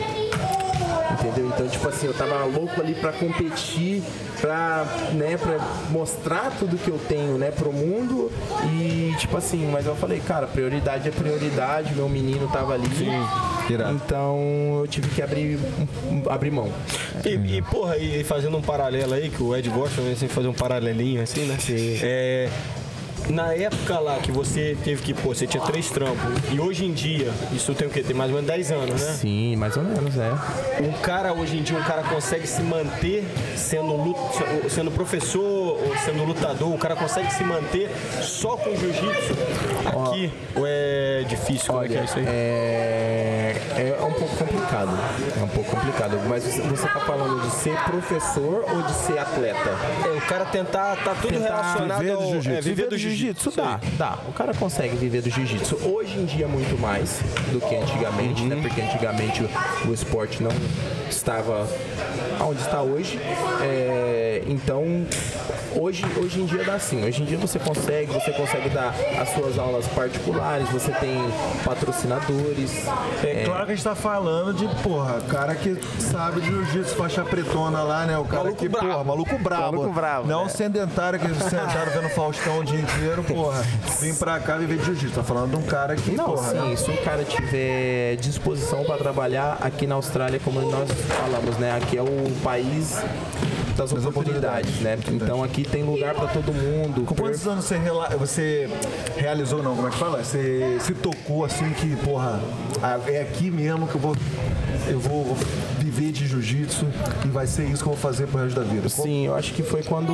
Entendeu? 1.12 1.48
Então, 1.48 1.68
tipo 1.68 1.88
assim, 1.88 2.08
eu 2.08 2.14
tava 2.14 2.46
louco 2.46 2.80
ali 2.80 2.94
pra 2.94 3.12
competir, 3.12 4.02
pra, 4.40 4.86
né, 5.14 5.38
pra 5.38 5.58
mostrar 5.90 6.52
tudo 6.58 6.78
que 6.78 6.88
eu 6.88 7.00
tenho, 7.10 7.38
né, 7.38 7.52
pro 7.52 7.74
mundo. 7.74 8.32
E, 8.72 9.14
tipo 9.18 9.36
assim, 9.36 9.70
mas 9.72 9.86
eu 9.86 9.96
falei, 9.96 10.20
cara, 10.20 10.48
prioridade 10.48 11.10
é 11.10 11.12
prioridade, 11.12 11.94
meu 11.94 12.08
menino 12.08 12.48
tava 12.48 12.74
ali. 12.74 12.88
Irado. 13.70 13.94
Então 13.94 14.80
eu 14.80 14.88
tive 14.88 15.10
que 15.10 15.22
abrir, 15.22 15.60
abrir 16.30 16.52
mão. 16.52 16.72
E, 17.26 17.58
e, 17.58 17.62
porra, 17.64 17.98
e 17.98 18.24
fazendo 18.24 18.58
um 18.58 18.62
paralelo 18.62 19.14
aí, 19.14 19.30
que 19.30 19.44
o 19.44 19.56
Ed 19.56 19.70
gosta, 19.70 20.02
né? 20.02 20.16
Sempre 20.16 20.34
fazer 20.34 20.48
um 20.48 20.54
paralelinho 20.54 21.22
assim, 21.22 21.46
né? 21.46 21.58
É. 22.02 22.50
Na 23.28 23.54
época 23.54 24.00
lá 24.00 24.18
que 24.18 24.32
você 24.32 24.76
teve 24.84 25.04
que, 25.04 25.14
pô, 25.14 25.34
você 25.36 25.46
tinha 25.46 25.62
três 25.64 25.90
trampos, 25.90 26.20
e 26.52 26.60
hoje 26.60 26.86
em 26.86 26.92
dia, 26.94 27.32
isso 27.54 27.74
tem 27.76 27.88
o 27.88 27.92
quê? 27.92 28.02
Tem 28.02 28.16
mais 28.16 28.30
ou 28.32 28.36
menos 28.38 28.50
10 28.50 28.72
anos, 28.72 29.02
né? 29.02 29.14
Sim, 29.14 29.56
mais 29.56 29.78
ou 29.78 29.84
menos, 29.84 30.18
é. 30.18 30.32
Um 30.82 30.92
cara, 31.02 31.32
hoje 31.34 31.58
em 31.58 31.62
dia, 31.62 31.78
um 31.78 31.84
cara 31.84 32.02
consegue 32.04 32.48
se 32.48 32.62
manter 32.64 33.24
sendo, 33.56 33.94
lu- 33.96 34.16
sendo 34.70 34.90
professor 34.90 35.44
ou 35.44 35.94
sendo 36.04 36.24
lutador, 36.24 36.74
o 36.74 36.78
cara 36.78 36.96
consegue 36.96 37.32
se 37.34 37.44
manter 37.44 37.90
só 38.22 38.58
com 38.58 38.76
jiu-jitsu 38.76 39.34
aqui? 39.86 40.32
Ou 40.56 40.64
é 40.66 41.24
difícil? 41.28 41.68
Como 41.72 41.84
é 41.84 41.88
que 41.88 41.98
é 41.98 42.04
isso 42.04 42.18
aí? 42.18 42.26
É, 42.28 43.56
é 44.00 44.04
um 44.04 44.14
pouco 44.14 44.36
complicado. 44.38 44.98
É 45.40 45.44
um 45.44 45.48
pouco 45.48 45.70
complicado. 45.76 46.20
Mas 46.28 46.44
você, 46.44 46.62
você 46.62 46.88
tá 46.88 47.00
falando 47.02 47.42
de 47.42 47.52
ser 47.56 47.76
professor 47.84 48.66
ou 48.74 48.82
de 48.82 48.94
ser 48.94 49.18
atleta? 49.20 49.70
É, 50.06 50.18
o 50.18 50.22
cara 50.22 50.46
tentar, 50.46 50.96
tá 51.04 51.14
tudo 51.16 51.34
Tentar 51.34 51.44
relacionado 51.62 52.00
viver 52.00 52.12
do 52.16 52.24
ao 52.24 52.32
jiu-jitsu. 52.32 52.58
é, 52.58 52.62
viver 52.62 52.88
do 52.88 52.98
jiu-jitsu. 53.10 53.52
dá, 53.52 53.80
dá. 53.98 54.20
O 54.28 54.34
cara 54.34 54.54
consegue 54.54 54.96
viver 54.96 55.22
do 55.22 55.30
jiu-jitsu. 55.30 55.78
Hoje 55.88 56.18
em 56.18 56.26
dia, 56.26 56.48
muito 56.48 56.80
mais 56.80 57.22
do 57.52 57.60
que 57.60 57.76
antigamente, 57.76 58.44
né? 58.44 58.60
Porque 58.62 58.82
antigamente 58.82 59.44
o, 59.44 59.90
o 59.90 59.94
esporte 59.94 60.42
não 60.42 60.52
estava 61.10 61.68
onde 62.42 62.62
está 62.62 62.82
hoje. 62.82 63.20
É, 63.62 64.44
então, 64.48 65.06
hoje, 65.76 66.04
hoje 66.18 66.42
em 66.42 66.46
dia 66.46 66.64
dá 66.64 66.78
sim. 66.80 67.04
Hoje 67.06 67.22
em 67.22 67.26
dia 67.26 67.38
você 67.38 67.60
consegue, 67.60 68.12
você 68.12 68.32
consegue 68.32 68.70
dar 68.70 68.94
as 69.20 69.30
suas 69.34 69.58
aulas 69.58 69.88
particulares, 69.88 70.70
você 70.70 70.92
tem 70.94 71.18
patrocinadores. 71.64 72.72
É 73.24 73.44
claro 73.46 73.66
que 73.66 73.72
a 73.72 73.76
gente 73.76 73.84
tá 73.84 73.96
falando 73.96 74.54
de, 74.54 74.68
porra, 74.84 75.22
cara 75.30 75.56
que 75.56 75.78
sabe 76.00 76.42
de 76.42 76.48
jiu-jitsu, 76.48 76.96
faixa 76.96 77.24
pretona 77.24 77.82
lá, 77.84 78.06
né? 78.06 78.18
O 78.18 78.26
cara 78.26 78.44
Maluco 78.44 78.60
que, 78.62 78.70
brabo. 78.70 78.88
porra, 78.88 79.04
maluco 79.04 79.38
brabo. 79.40 79.64
Maluco 79.78 79.94
brabo, 79.94 80.28
Não 80.28 80.42
é. 80.42 80.46
um 80.46 80.50
sedentário 80.50 81.20
que 81.20 81.28
sentaram 81.44 81.92
vendo 81.92 82.10
Faustão 82.10 82.60
o 82.60 82.64
dia 82.64 82.80
inteiro, 82.80 83.24
porra. 83.24 83.62
Vim 84.00 84.14
pra 84.16 84.40
cá 84.40 84.58
viver 84.58 84.78
de 84.78 84.86
jiu-jitsu. 84.86 85.16
Tá 85.16 85.24
falando 85.24 85.52
de 85.52 85.56
um 85.58 85.62
cara 85.64 85.96
que, 85.96 86.12
Não, 86.12 86.26
porra. 86.26 86.50
sim, 86.52 86.76
se 86.76 86.92
o 86.92 86.98
cara 87.04 87.24
tiver 87.24 88.16
disposição 88.18 88.84
para 88.84 88.98
trabalhar 88.98 89.58
aqui 89.62 89.86
na 89.88 89.96
Austrália, 89.96 90.40
como 90.44 90.62
nós 90.62 90.90
falamos, 90.92 91.58
né? 91.58 91.76
Aqui 91.76 91.98
é 91.98 92.02
o 92.02 92.32
país 92.44 92.98
das 93.76 93.92
Das 93.94 94.06
oportunidades, 94.06 94.82
né? 94.82 94.98
Então 95.08 95.42
aqui 95.44 95.59
tem 95.64 95.84
lugar 95.84 96.14
para 96.16 96.28
todo 96.28 96.54
mundo. 96.54 97.04
Com 97.06 97.16
quantos 97.16 97.46
anos 97.48 97.66
você, 97.66 97.78
rela- 97.78 98.10
você 98.18 98.70
realizou, 99.18 99.62
não, 99.64 99.76
como 99.76 99.88
é 99.88 99.92
que 99.92 99.98
fala? 99.98 100.24
Você 100.24 100.78
se 100.82 100.94
tocou 100.94 101.46
assim 101.46 101.70
que, 101.72 101.96
porra, 101.98 102.40
é 103.08 103.22
aqui 103.22 103.50
mesmo 103.52 103.88
que 103.88 103.96
eu 103.96 104.02
vou, 104.02 104.16
eu 104.88 105.00
vou 105.00 105.36
viver 105.80 106.12
de 106.12 106.28
jiu-jitsu 106.28 106.86
e 107.26 107.28
vai 107.30 107.48
ser 107.48 107.64
isso 107.66 107.84
que 107.84 107.90
eu 107.90 107.94
vou 107.94 107.98
fazer 108.02 108.28
pro 108.28 108.44
resto 108.44 108.60
da 108.60 108.66
vida. 108.66 108.88
Sim, 108.90 109.26
eu 109.28 109.36
acho 109.36 109.54
que 109.54 109.64
foi 109.64 109.84
quando 109.84 110.14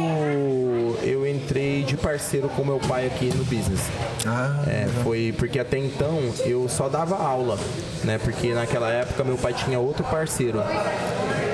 eu 1.04 1.28
entrei 1.28 1.84
de 1.84 1.98
parceiro 1.98 2.48
com 2.50 2.64
meu 2.64 2.80
pai 2.80 3.08
aqui 3.08 3.26
no 3.36 3.44
business. 3.44 3.82
Ah, 4.26 4.64
É, 4.68 4.88
foi 5.04 5.34
porque 5.38 5.60
até 5.60 5.78
então 5.78 6.20
eu 6.46 6.68
só 6.70 6.88
dava 6.90 7.16
aula, 7.18 7.58
né? 8.04 8.18
Porque 8.18 8.54
naquela 8.54 8.90
época 8.90 9.24
meu 9.24 9.38
pai 9.38 9.54
tinha 9.54 9.80
outro 9.80 10.04
parceiro, 10.06 10.60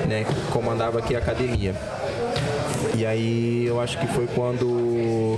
né? 0.08 0.24
Que 0.24 0.52
comandava 0.52 0.98
aqui 0.98 1.14
a 1.14 1.18
academia. 1.18 1.74
E 3.02 3.04
aí 3.04 3.64
eu 3.66 3.80
acho 3.80 3.98
que 3.98 4.06
foi 4.06 4.28
quando, 4.28 5.36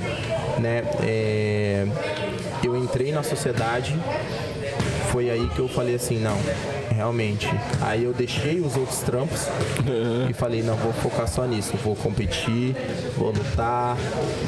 né? 0.59 0.83
é, 1.03 1.87
eu 2.63 2.77
entrei 2.77 3.11
na 3.11 3.23
sociedade. 3.23 3.99
Foi 5.11 5.31
aí 5.31 5.49
que 5.49 5.61
eu 5.61 5.69
falei 5.69 5.95
assim, 5.95 6.19
não, 6.19 6.37
realmente. 6.91 7.49
Aí 7.81 8.05
eu 8.05 8.13
deixei 8.13 8.61
os 8.61 8.77
outros 8.77 8.99
trampos 8.99 9.49
e 10.29 10.35
falei, 10.35 10.63
não, 10.63 10.77
vou 10.77 10.93
focar 10.93 11.27
só 11.27 11.47
nisso. 11.47 11.73
Vou 11.83 11.97
competir, 11.97 12.77
vou 13.17 13.31
lutar 13.31 13.97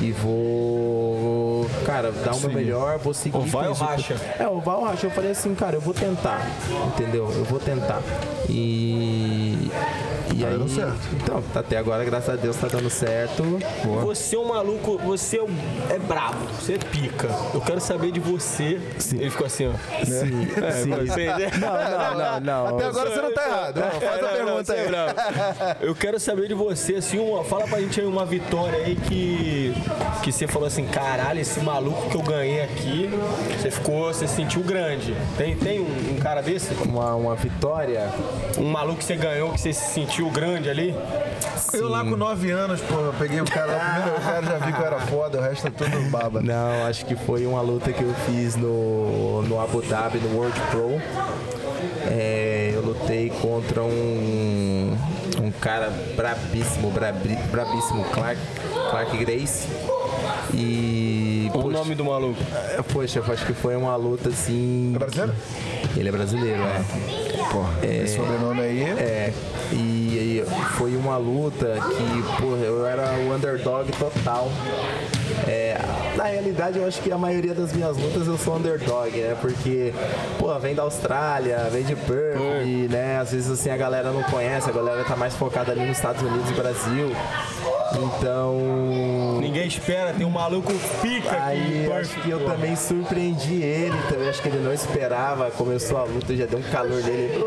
e 0.03 0.13
vou, 0.13 1.67
cara, 1.87 2.13
dar 2.13 2.35
o 2.35 2.41
meu 2.41 2.53
melhor, 2.53 2.99
vou 2.99 3.15
seguir. 3.15 3.39
Ou 3.39 3.47
vai 3.47 3.65
com 3.65 3.71
ou 3.71 3.75
racha. 3.77 4.15
É, 4.39 4.47
o 4.47 4.61
vai 4.61 4.75
ou 4.75 4.85
racha. 4.85 5.07
Eu 5.07 5.11
falei 5.11 5.31
assim, 5.31 5.55
cara, 5.55 5.77
eu 5.77 5.81
vou 5.81 5.95
tentar, 5.95 6.47
entendeu? 6.89 7.33
Eu 7.35 7.45
vou 7.45 7.59
tentar. 7.59 8.03
E. 8.47 9.71
E 10.37 10.45
aí, 10.45 10.53
dando 10.53 10.69
certo. 10.69 10.99
então, 11.15 11.43
até 11.55 11.79
agora, 11.79 12.05
graças 12.05 12.29
a 12.29 12.37
Deus, 12.37 12.57
tá 12.57 12.69
dando 12.69 12.91
certo. 12.91 13.43
Você 14.03 14.37
é 14.37 14.39
um 14.39 14.49
maluco, 14.49 14.99
você 14.99 15.39
é, 15.39 15.95
é 15.95 15.99
brabo, 15.99 16.47
você 16.61 16.75
é 16.75 16.79
pica. 16.79 17.29
Eu 17.55 17.61
quero 17.61 17.81
saber 17.81 18.13
de 18.13 18.21
você. 18.21 18.79
Ele 19.15 19.31
ficou 19.31 19.47
assim, 19.47 19.67
ó. 19.69 20.05
Sim, 20.05 20.47
sim. 20.83 20.91
Você, 20.91 21.27
né? 21.27 21.51
Não, 21.59 21.75
não, 21.75 22.19
não, 22.19 22.41
não. 22.67 22.77
Até 22.77 22.85
agora 22.87 23.11
você 23.11 23.23
não 23.23 23.33
tá 23.35 23.47
errado. 23.47 23.81
Não, 23.81 23.91
faz 23.93 24.05
a 24.05 24.09
É, 24.09 24.21
não, 24.21 24.47
não, 24.47 24.65
pergunta 24.65 24.75
é 24.75 24.81
aí. 24.81 25.77
Eu 25.81 25.95
quero 25.95 26.21
saber 26.21 26.49
de 26.49 26.55
você, 26.55 26.97
assim, 26.97 27.19
uma, 27.19 27.43
fala 27.45 27.67
pra 27.67 27.81
gente 27.81 28.01
aí 28.01 28.07
uma 28.07 28.27
vitória 28.27 28.79
aí 28.79 28.95
que, 28.95 29.75
que 30.23 30.31
você 30.31 30.47
falou 30.47 30.67
assim, 30.67 30.87
caralho, 30.87 31.41
esse 31.41 31.61
maluco 31.61 32.11
que 32.11 32.17
eu 32.17 32.23
ganhei 32.23 32.63
aqui, 32.63 33.11
você 33.59 33.71
ficou, 33.71 34.13
você 34.13 34.27
se 34.27 34.35
sentiu 34.35 34.63
grande. 34.63 35.17
Tem, 35.39 35.57
tem 35.57 35.81
um, 35.81 36.15
um 36.15 36.21
cara 36.21 36.43
desse? 36.43 36.75
Uma, 36.75 37.15
uma 37.15 37.35
vitória. 37.35 38.11
Um 38.59 38.71
maluco 38.71 38.99
que 38.99 39.05
você 39.05 39.17
ganhou, 39.17 39.53
que 39.53 39.61
você 39.61 39.73
se 39.73 39.93
sentiu 39.93 40.26
grande 40.31 40.69
ali? 40.69 40.95
Eu 41.73 41.89
lá 41.89 42.05
com 42.05 42.17
9 42.17 42.51
anos, 42.51 42.81
pô, 42.81 42.95
eu 43.01 43.13
peguei 43.19 43.41
o 43.41 43.45
cara, 43.45 43.73
o 44.17 44.21
cara 44.25 44.47
já 44.47 44.59
vi 44.67 44.73
que 44.73 44.81
eu 44.81 44.87
era 44.87 45.01
foda, 45.01 45.39
o 45.39 45.43
resto 45.43 45.67
é 45.67 45.71
tudo 45.71 46.11
baba. 46.11 46.41
Não, 46.41 46.87
acho 46.87 47.05
que 47.05 47.15
foi 47.17 47.45
uma 47.47 47.61
luta 47.61 47.93
que 47.93 48.03
eu 48.03 48.15
fiz 48.27 48.57
no, 48.57 49.43
no 49.43 49.61
Abu 49.61 49.83
Dhabi, 49.83 50.19
no 50.19 50.37
World 50.37 50.59
Pro. 50.71 51.01
É, 52.09 52.71
eu 52.75 52.83
lutei 52.83 53.31
contra 53.43 53.83
um, 53.83 54.97
um 55.43 55.51
cara 55.61 55.91
brabíssimo, 56.17 56.91
brabi- 56.91 57.37
brabíssimo, 57.51 58.05
Clark, 58.13 58.41
Clark 58.91 59.17
Grace. 59.19 59.67
E. 60.55 61.51
O 61.55 61.59
poxa, 61.63 61.79
nome 61.79 61.95
do 61.95 62.05
maluco. 62.05 62.41
é, 62.77 62.83
Poxa, 62.83 63.19
eu 63.19 63.33
acho 63.33 63.45
que 63.47 63.53
foi 63.53 63.77
uma 63.77 63.97
luta 63.97 64.29
assim. 64.29 64.93
É 64.95 64.99
brasileiro? 64.99 65.35
Ele 65.97 66.09
é 66.09 66.13
brasileiro, 66.13 66.63
é. 66.63 66.83
Porra, 67.51 67.71
esse 67.83 68.17
sobrenome 68.17 68.61
aí. 68.61 68.83
É, 68.83 69.33
e, 69.73 69.77
e 70.17 70.45
foi 70.77 70.97
uma 70.97 71.17
luta 71.17 71.75
que, 71.75 72.43
porra, 72.43 72.63
eu 72.65 72.87
era 72.87 73.13
o 73.13 73.35
underdog 73.35 73.91
total. 73.93 74.51
É, 75.47 75.79
na 76.17 76.25
realidade, 76.25 76.79
eu 76.79 76.87
acho 76.87 77.01
que 77.01 77.13
a 77.13 77.19
maioria 77.19 77.55
das 77.55 77.73
minhas 77.73 77.97
lutas 77.97 78.27
eu 78.27 78.39
sou 78.39 78.57
underdog, 78.57 79.11
né? 79.11 79.37
Porque, 79.41 79.93
pô, 80.39 80.57
vem 80.59 80.75
da 80.75 80.83
Austrália, 80.83 81.69
vem 81.71 81.85
de 81.85 81.95
Perth, 81.95 82.41
e, 82.65 82.89
né? 82.89 83.19
Às 83.19 83.33
vezes, 83.33 83.51
assim, 83.51 83.71
a 83.71 83.77
galera 83.77 84.11
não 84.11 84.23
conhece, 84.25 84.69
a 84.69 84.73
galera 84.73 85.05
tá 85.05 85.17
mais 85.17 85.35
focada 85.35 85.73
ali 85.73 85.87
nos 85.87 85.97
Estados 85.97 86.23
Unidos 86.23 86.51
e 86.51 86.55
Brasil. 86.55 87.13
Então... 87.95 89.39
Ninguém 89.41 89.67
espera, 89.69 90.13
tem 90.13 90.27
um 90.27 90.31
maluco 90.31 90.73
pica. 91.01 91.45
Aí 91.45 91.87
eu 91.87 91.95
acho 91.95 92.21
que 92.21 92.31
eu 92.31 92.45
também 92.45 92.75
surpreendi 92.75 93.63
ele, 93.63 93.97
também 94.09 94.29
acho 94.29 94.43
que 94.43 94.49
ele 94.49 94.59
não 94.59 94.73
esperava. 94.73 95.51
Começou 95.51 95.99
a 95.99 96.05
luta, 96.05 96.35
já 96.35 96.47
deu 96.47 96.59
um 96.59 96.63
calor 96.63 97.03
nele. 97.03 97.45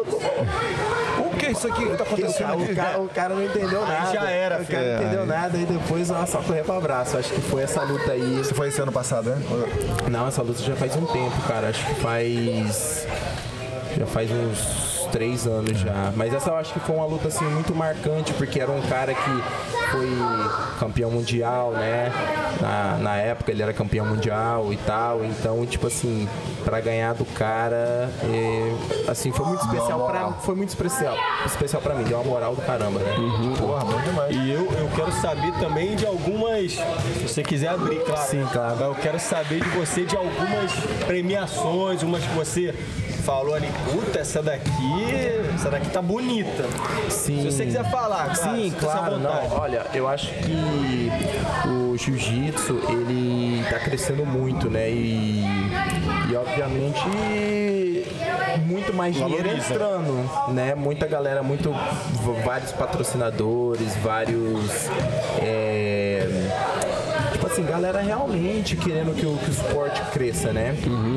O 1.52 1.56
que 1.56 1.58
é 1.58 1.60
isso 1.60 1.68
aqui 1.68 1.90
que 1.90 1.98
tá 1.98 2.04
acontecendo 2.04 2.48
cara, 2.48 2.58
o 2.58 2.76
cara- 2.76 3.00
o 3.02 3.10
cara 3.10 3.36
não 3.36 3.44
entendeu 3.44 3.86
nada. 3.86 4.14
já 4.14 4.30
era, 4.30 4.62
O 4.62 4.66
cara 4.66 4.84
não 4.84 5.02
entendeu 5.02 5.24
É, 5.24 5.26
nada 5.26 5.58
e 5.58 5.66
depois 5.66 6.10
ó, 6.12 6.26
só 6.26 6.42
correr 6.42 6.64
pro 6.64 6.78
abraço. 6.78 7.18
Acho 7.18 7.30
que 7.34 7.42
foi 7.42 7.64
essa 7.64 7.82
luta 7.84 8.12
aí. 8.12 8.38
Você 8.38 8.54
foi 8.54 8.68
esse 8.70 8.82
ano 8.82 8.92
passado, 8.92 9.30
né? 9.32 9.38
Não, 10.10 10.28
essa 10.28 10.42
luta 10.42 10.62
já 10.62 10.76
faz 10.76 10.96
um 10.96 11.06
tempo, 11.06 11.42
cara. 11.48 11.70
Acho 11.70 11.86
que 11.86 11.96
faz. 12.02 13.08
Já 13.98 14.06
faz 14.06 14.30
uns 14.32 14.99
três 15.12 15.46
anos 15.48 15.80
já. 15.80 16.12
Mas 16.16 16.34
essa 16.34 16.50
eu 16.50 16.56
acho 16.56 16.74
que 16.74 16.80
foi 16.80 16.96
uma 16.96 17.06
luta 17.06 17.28
assim 17.28 17.46
muito 17.46 17.74
marcante, 17.76 18.34
porque 18.34 18.60
era 18.60 18.72
um 18.72 18.82
cara 18.82 19.14
que 19.14 19.90
foi 19.92 20.10
campeão 20.80 21.12
mundial, 21.12 21.72
né? 21.72 22.12
Na, 22.62 22.98
na 22.98 23.18
época 23.18 23.52
ele 23.52 23.62
era 23.62 23.74
campeão 23.74 24.06
mundial 24.06 24.72
e 24.72 24.78
tal. 24.78 25.24
Então, 25.24 25.66
tipo 25.66 25.88
assim, 25.88 26.28
pra 26.64 26.80
ganhar 26.80 27.14
do 27.14 27.26
cara, 27.26 28.10
é, 28.24 28.74
assim, 29.08 29.32
foi 29.32 29.46
muito 29.46 29.66
especial 29.66 30.08
pra, 30.08 30.32
foi 30.34 30.56
muito 30.56 30.70
especial. 30.70 31.16
Especial 31.46 31.82
pra 31.82 31.96
mim, 31.96 32.04
deu 32.04 32.18
uma 32.18 32.24
moral 32.24 32.56
do 32.56 32.62
caramba, 32.62 33.00
né? 33.00 33.16
Porra, 33.58 33.86
bom 33.86 34.02
demais. 34.02 34.36
E 34.36 34.52
eu, 34.52 34.72
eu 34.72 34.90
quero 34.96 35.12
saber 35.14 35.52
também 35.60 35.96
de 35.96 36.06
algumas. 36.06 36.74
Se 36.74 37.28
você 37.28 37.44
quiser 37.44 37.70
abrir, 37.70 38.00
claro. 38.04 38.30
Sim, 38.30 38.46
claro. 38.52 38.80
Eu 38.80 38.96
quero 38.96 39.20
saber 39.20 39.62
de 39.62 39.70
você 39.70 40.06
de 40.06 40.16
algumas 40.16 40.72
premiações, 41.06 42.04
umas 42.04 42.24
que 42.24 42.34
você 42.36 42.74
falou 43.30 43.54
ali, 43.54 43.68
puta, 43.92 44.20
essa 44.20 44.42
daqui. 44.42 44.72
Essa 45.54 45.70
daqui 45.70 45.92
tá 45.92 46.02
bonita. 46.02 46.64
Sim. 47.10 47.44
Se 47.44 47.52
você 47.52 47.66
quiser 47.66 47.90
falar, 47.92 48.36
claro, 48.36 48.58
Sim, 48.58 48.74
claro, 48.80 49.20
não. 49.20 49.52
Olha, 49.52 49.86
eu 49.94 50.08
acho 50.08 50.34
que 50.34 51.12
o 51.68 51.96
jiu-jitsu, 51.96 52.82
ele 52.90 53.64
tá 53.70 53.80
crescendo 53.80 54.26
muito, 54.26 54.68
né? 54.68 54.90
E, 54.90 55.44
e 56.32 56.36
obviamente 56.36 57.00
muito 58.66 58.94
mais 58.94 59.16
dinheiro 59.16 59.44
Valoriza. 59.44 59.74
entrando, 59.74 60.54
né? 60.54 60.74
Muita 60.74 61.06
galera, 61.06 61.44
muito 61.44 61.72
vários 62.44 62.72
patrocinadores, 62.72 63.96
vários 63.98 64.88
é, 65.40 66.28
assim, 67.60 67.72
galera 67.72 68.02
realmente 68.02 68.76
querendo 68.76 69.14
que 69.16 69.26
o, 69.26 69.38
que 69.38 69.50
o 69.50 69.52
esporte 69.52 70.02
cresça, 70.12 70.52
né? 70.54 70.76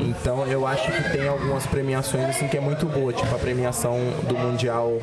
Então 0.09 0.45
eu 0.47 0.65
acho 0.67 0.91
que 0.91 1.09
tem 1.11 1.27
algumas 1.27 1.65
premiações 1.65 2.29
assim 2.29 2.47
que 2.47 2.57
é 2.57 2.61
muito 2.61 2.85
boa, 2.85 3.11
tipo 3.13 3.33
a 3.33 3.37
premiação 3.39 3.97
do 4.27 4.37
Mundial 4.37 4.99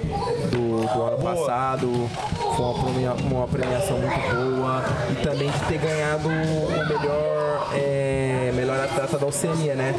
do, 0.51 0.81
do 0.93 1.03
ano 1.03 1.19
passado, 1.23 2.11
foi 2.57 2.65
uma, 2.65 2.85
premia- 2.85 3.15
uma 3.31 3.49
premiação 3.49 3.99
muito 3.99 4.35
boa. 4.35 4.85
E 5.11 5.15
também 5.23 5.51
de 5.51 5.59
ter 5.61 5.79
ganhado 5.79 6.29
o 6.29 6.89
melhor, 6.89 7.69
é, 7.75 8.53
melhor 8.55 8.79
atleta 8.81 9.19
da 9.19 9.27
Oceania, 9.27 9.75
né? 9.75 9.95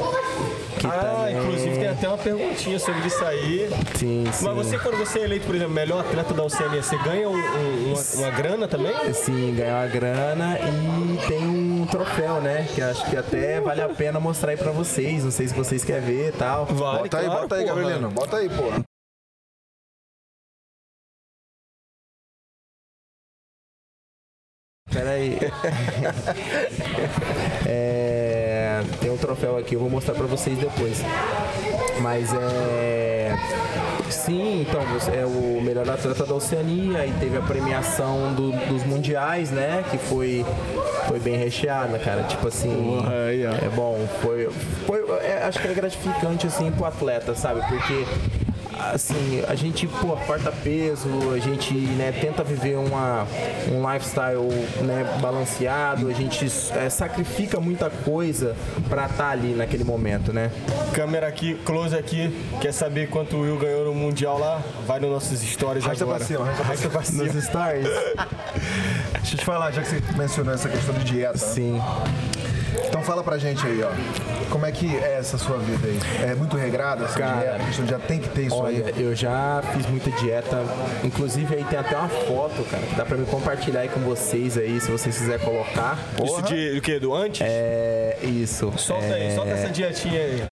Que 0.82 0.88
Ah, 0.88 0.92
também- 1.28 1.38
inclusive 1.38 1.76
tem 1.76 1.88
até 1.90 2.08
uma 2.08 2.18
perguntinha 2.18 2.80
sobre 2.80 3.06
isso 3.06 3.24
aí. 3.24 3.70
Sim, 3.96 4.24
sim. 4.34 4.46
Mas 4.46 4.56
você, 4.56 4.80
quando 4.80 4.98
você 4.98 5.20
é 5.20 5.24
eleito, 5.26 5.46
por 5.46 5.54
exemplo, 5.54 5.74
melhor 5.76 6.00
atleta 6.00 6.34
da 6.34 6.42
Oceania, 6.42 6.82
você 6.82 6.98
ganha 7.04 7.30
um- 7.30 7.36
um- 7.36 7.94
uma, 7.94 8.02
uma 8.16 8.32
grana 8.32 8.68
também? 8.68 9.14
Sim, 9.14 9.54
ganhou 9.56 9.78
a 9.78 9.86
grana 9.86 10.58
e 10.58 11.28
tem 11.28 11.48
um 11.48 11.86
troféu, 11.86 12.42
né? 12.42 12.68
Que 12.74 12.82
acho 12.82 13.08
que 13.08 13.16
até 13.16 13.62
vale 13.62 13.80
a 13.82 13.90
pena 13.90 14.20
mostrar 14.20 14.50
aí 14.52 14.58
pra 14.58 14.72
vocês. 14.72 15.24
Não 15.24 15.30
sei 15.30 15.48
se 15.50 15.54
vocês 15.54 15.84
querem 15.84 16.02
ver 16.02 16.30
e 16.30 16.32
tal. 16.32 16.66
Vale, 16.66 17.04
Bota 17.04 17.18
aí, 17.20 17.26
claro, 17.26 17.42
bota 17.42 17.56
aí. 17.58 17.66
Gabrielino. 17.66 18.10
Bota 18.10 18.38
aí, 18.38 18.50
pô. 18.50 18.64
Pera 24.92 25.12
aí. 25.12 25.38
Tem 29.00 29.10
um 29.12 29.18
troféu 29.18 29.58
aqui, 29.58 29.76
eu 29.76 29.80
vou 29.80 29.90
mostrar 29.90 30.14
pra 30.16 30.26
vocês 30.26 30.58
depois. 30.58 31.02
Mas 32.02 32.34
é. 32.34 33.36
Sim, 34.10 34.66
então, 34.68 34.82
é 35.14 35.26
o 35.26 35.62
melhor 35.62 35.90
atleta 35.90 36.26
da 36.26 36.34
Oceania 36.34 37.06
e 37.06 37.12
teve 37.20 37.38
a 37.38 37.42
premiação 37.42 38.34
do- 38.34 38.52
dos 38.68 38.84
mundiais, 38.84 39.52
né? 39.52 39.84
Que 39.90 39.98
foi, 39.98 40.46
foi 41.08 41.20
bem 41.20 41.38
recheada, 41.38 41.98
cara. 41.98 42.24
Tipo 42.24 42.48
assim. 42.48 43.00
É 43.66 43.70
bom, 43.70 44.06
foi. 44.22 44.50
foi 44.86 45.02
é, 45.24 45.44
acho 45.48 45.60
que 45.60 45.68
é 45.68 45.74
gratificante, 45.74 46.48
assim, 46.48 46.72
pro 46.72 46.86
atleta, 46.86 47.34
sabe? 47.36 47.62
Porque 47.68 48.06
assim, 48.94 49.44
a 49.48 49.56
gente, 49.56 49.88
pô, 49.88 50.16
corta 50.26 50.52
peso, 50.52 51.08
a 51.34 51.40
gente, 51.40 51.74
né, 51.74 52.12
tenta 52.12 52.44
viver 52.44 52.78
uma, 52.78 53.28
um 53.72 53.92
lifestyle, 53.92 54.42
né, 54.82 55.06
balanceado, 55.22 56.08
a 56.08 56.14
gente 56.14 56.46
é, 56.76 56.90
sacrifica 56.90 57.60
muita 57.60 57.90
coisa 57.90 58.56
pra 58.90 59.06
estar 59.06 59.30
ali 59.30 59.54
naquele 59.54 59.84
momento, 59.84 60.34
né? 60.34 60.52
Câmera 60.94 61.28
aqui, 61.28 61.56
close 61.66 61.96
aqui. 61.96 62.36
Quer 62.60 62.72
saber 62.72 63.10
quanto 63.10 63.36
o 63.36 63.42
Will 63.42 63.58
ganhou 63.58 63.86
no 63.86 63.94
Mundial 63.94 64.40
lá? 64.40 64.62
Vai 64.86 65.00
nas 65.00 65.10
nossas 65.10 65.40
stories 65.42 65.84
Arrasta 65.84 66.04
agora. 66.04 66.20
pra 66.20 66.28
cima, 66.28 66.50
arrasta 66.50 66.90
pra 66.90 67.04
cima. 67.04 67.24
Nos 67.24 67.44
stories? 67.44 67.88
Deixa 69.22 69.36
eu 69.36 69.40
te 69.40 69.46
falar, 69.46 69.72
já 69.72 69.82
que 69.82 69.90
você 69.90 70.02
mencionou 70.18 70.54
essa 70.54 70.70
questão 70.70 70.94
de 70.96 71.04
dieta. 71.04 71.38
Sim. 71.38 71.82
Então 72.88 73.02
fala 73.02 73.24
pra 73.24 73.38
gente 73.38 73.66
aí, 73.66 73.82
ó. 73.84 73.90
Como 74.50 74.66
é 74.66 74.72
que 74.72 74.96
é 74.98 75.18
essa 75.18 75.38
sua 75.38 75.58
vida 75.58 75.88
aí? 75.88 76.30
É 76.30 76.36
muito 76.36 76.58
regrada 76.58 77.06
essa 77.06 77.18
Cara, 77.18 77.40
dieta? 77.40 77.56
A 77.56 77.66
questão 77.66 77.88
já 77.88 78.00
tem 78.00 78.20
que 78.20 78.30
ter 78.30 78.44
isso 78.44 78.56
Olha, 78.56 78.86
aí. 78.88 79.02
eu 79.02 79.16
já 79.16 79.62
fiz 79.74 79.86
muita 79.88 80.12
dieta. 80.12 80.64
Inclusive 81.04 81.56
aí 81.56 81.64
tem 81.64 81.80
até 81.80 81.96
uma 81.96 82.10
foto, 82.10 82.64
cara, 82.70 82.84
que 82.86 82.96
dá 82.96 83.06
pra 83.06 83.18
me 83.18 83.26
compartilhar 83.26 83.82
aí 83.82 83.90
com 83.90 84.02
vocês 84.02 84.58
aí, 84.58 84.80
se 84.80 84.92
vocês 84.92 85.18
quiserem 85.18 85.46
colocar. 85.46 85.98
Isso 86.24 86.42
de 86.44 86.78
o 86.78 86.82
quê? 86.82 87.00
Do 87.00 87.14
antes? 87.14 87.42
É 87.42 88.18
isso. 88.24 88.72
Solta 88.78 89.06
é... 89.06 89.14
aí, 89.14 89.36
solta 89.36 89.52
essa 89.52 89.70
dietinha 89.70 90.20
aí. 90.20 90.44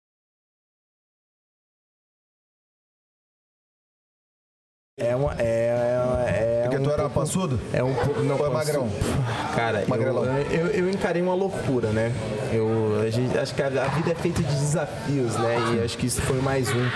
É 4.97 5.15
uma. 5.15 5.33
É, 5.39 5.88
é, 6.79 6.81
um 6.81 6.83
tu 6.83 6.89
era 6.91 7.03
pouco- 7.03 7.19
pançudo? 7.19 7.59
É 7.73 7.83
um 7.83 7.93
pouco. 7.93 8.21
Não, 8.21 8.37
Ou 8.37 8.47
é 8.47 8.49
magrão? 8.49 8.89
Cara, 9.55 9.81
eu, 9.81 9.87
Magrelão. 9.87 10.23
eu, 10.51 10.67
eu 10.67 10.89
encarei 10.89 11.21
uma 11.21 11.33
loucura, 11.33 11.89
né? 11.89 12.11
Eu 12.51 13.01
a 13.05 13.09
gente- 13.09 13.37
acho 13.37 13.53
que 13.53 13.61
a, 13.61 13.67
a 13.67 13.87
vida 13.89 14.11
é 14.11 14.15
feita 14.15 14.41
de 14.41 14.53
desafios, 14.55 15.35
né? 15.35 15.57
E 15.75 15.83
acho 15.85 15.97
que 15.97 16.07
isso 16.07 16.21
foi 16.21 16.41
mais 16.41 16.69
um. 16.69 16.89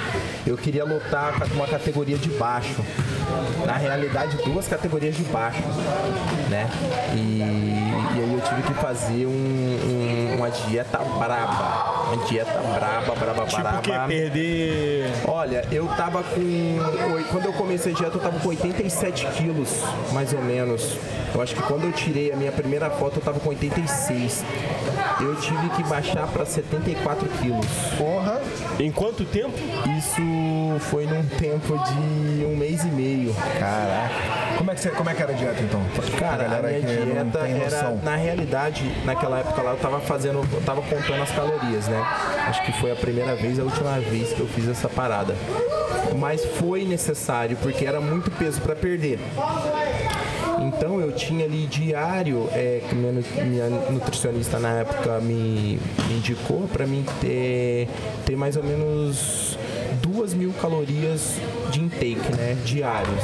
Eu 0.47 0.57
queria 0.57 0.83
lutar 0.83 1.39
com 1.39 1.55
uma 1.55 1.67
categoria 1.67 2.17
de 2.17 2.29
baixo. 2.29 2.75
Na 3.65 3.73
realidade, 3.73 4.37
duas 4.43 4.67
categorias 4.67 5.15
de 5.15 5.23
baixo, 5.23 5.61
né? 6.49 6.69
E, 7.15 7.39
e 7.39 8.21
aí 8.21 8.33
eu 8.33 8.41
tive 8.41 8.61
que 8.63 8.73
fazer 8.73 9.25
um- 9.25 9.29
um- 9.29 10.35
uma 10.37 10.49
dieta 10.49 10.97
braba. 10.99 12.03
Uma 12.13 12.25
dieta 12.25 12.51
braba, 12.59 13.15
braba, 13.15 13.45
Tipo 13.45 13.61
braba. 13.61 13.77
o 13.79 13.81
quê? 13.81 13.91
Perder. 14.07 15.11
Olha, 15.27 15.65
eu 15.71 15.87
tava 15.87 16.21
com. 16.23 16.77
Quando 17.31 17.45
eu 17.45 17.53
comecei 17.53 17.93
a 17.93 17.95
dieta, 17.95 18.17
eu 18.17 18.21
tava 18.21 18.39
com 18.39 18.49
87 18.49 19.25
quilos, 19.27 19.72
mais 20.11 20.33
ou 20.33 20.41
menos. 20.41 20.97
Eu 21.33 21.41
acho 21.41 21.55
que 21.55 21.63
quando 21.63 21.85
eu 21.85 21.91
tirei 21.91 22.31
a 22.31 22.35
minha 22.35 22.51
primeira 22.51 22.89
foto, 22.89 23.17
eu 23.17 23.21
tava 23.21 23.39
com 23.39 23.49
86. 23.49 24.43
Eu 25.19 25.35
tive 25.37 25.69
que 25.69 25.83
baixar 25.83 26.27
pra 26.27 26.45
74 26.45 27.27
quilos. 27.41 27.65
Porra. 27.97 28.41
Em 28.79 28.91
quanto 28.91 29.25
tempo? 29.25 29.53
Isso 29.97 30.21
foi 30.89 31.05
num 31.05 31.23
tempo 31.37 31.77
de 31.77 32.45
um 32.45 32.55
mês 32.55 32.83
e 32.83 32.87
meio. 32.87 33.33
Caraca. 33.59 34.33
Como 34.57 34.71
é 34.71 34.75
que, 34.75 34.81
você, 34.81 34.89
como 34.89 35.09
é 35.09 35.13
que 35.13 35.21
era 35.21 35.31
a 35.31 35.35
dieta 35.35 35.61
então? 35.61 35.81
Cara, 36.17 36.45
a 36.45 36.47
galera 36.47 36.67
minha 36.67 36.81
dieta 36.81 37.39
era, 37.39 37.91
na 38.03 38.15
realidade, 38.15 38.83
naquela 39.03 39.39
época 39.39 39.61
lá, 39.61 39.71
eu 39.71 39.77
tava 39.77 39.99
fazendo, 39.99 40.47
eu 40.53 40.61
tava 40.61 40.81
contando 40.81 41.21
as 41.21 41.31
calorias, 41.31 41.87
né? 41.87 41.99
Acho 42.47 42.63
que 42.63 42.71
foi 42.73 42.91
a 42.91 42.95
primeira 42.95 43.35
vez, 43.35 43.59
a 43.59 43.63
última 43.63 43.99
vez 43.99 44.31
que 44.33 44.39
eu 44.39 44.47
fiz 44.47 44.67
essa 44.67 44.87
parada. 44.87 45.35
Mas 46.17 46.45
foi 46.45 46.85
necessário, 46.85 47.57
porque 47.61 47.85
era 47.85 47.99
muito 47.99 48.31
peso 48.31 48.61
para 48.61 48.75
perder. 48.75 49.19
Então 50.61 50.99
eu 50.99 51.11
tinha 51.11 51.45
ali 51.45 51.65
diário, 51.65 52.47
é, 52.51 52.81
que 52.87 52.95
minha, 52.95 53.13
minha 53.43 53.69
nutricionista 53.89 54.59
na 54.59 54.79
época 54.79 55.19
me, 55.19 55.79
me 56.07 56.13
indicou 56.15 56.67
para 56.67 56.85
mim 56.85 57.05
ter, 57.19 57.87
ter 58.25 58.35
mais 58.35 58.55
ou 58.55 58.63
menos 58.63 59.57
duas 60.03 60.33
mil 60.33 60.53
calorias 60.61 61.37
de 61.71 61.79
intake, 61.79 62.35
né, 62.37 62.55
diários. 62.65 63.23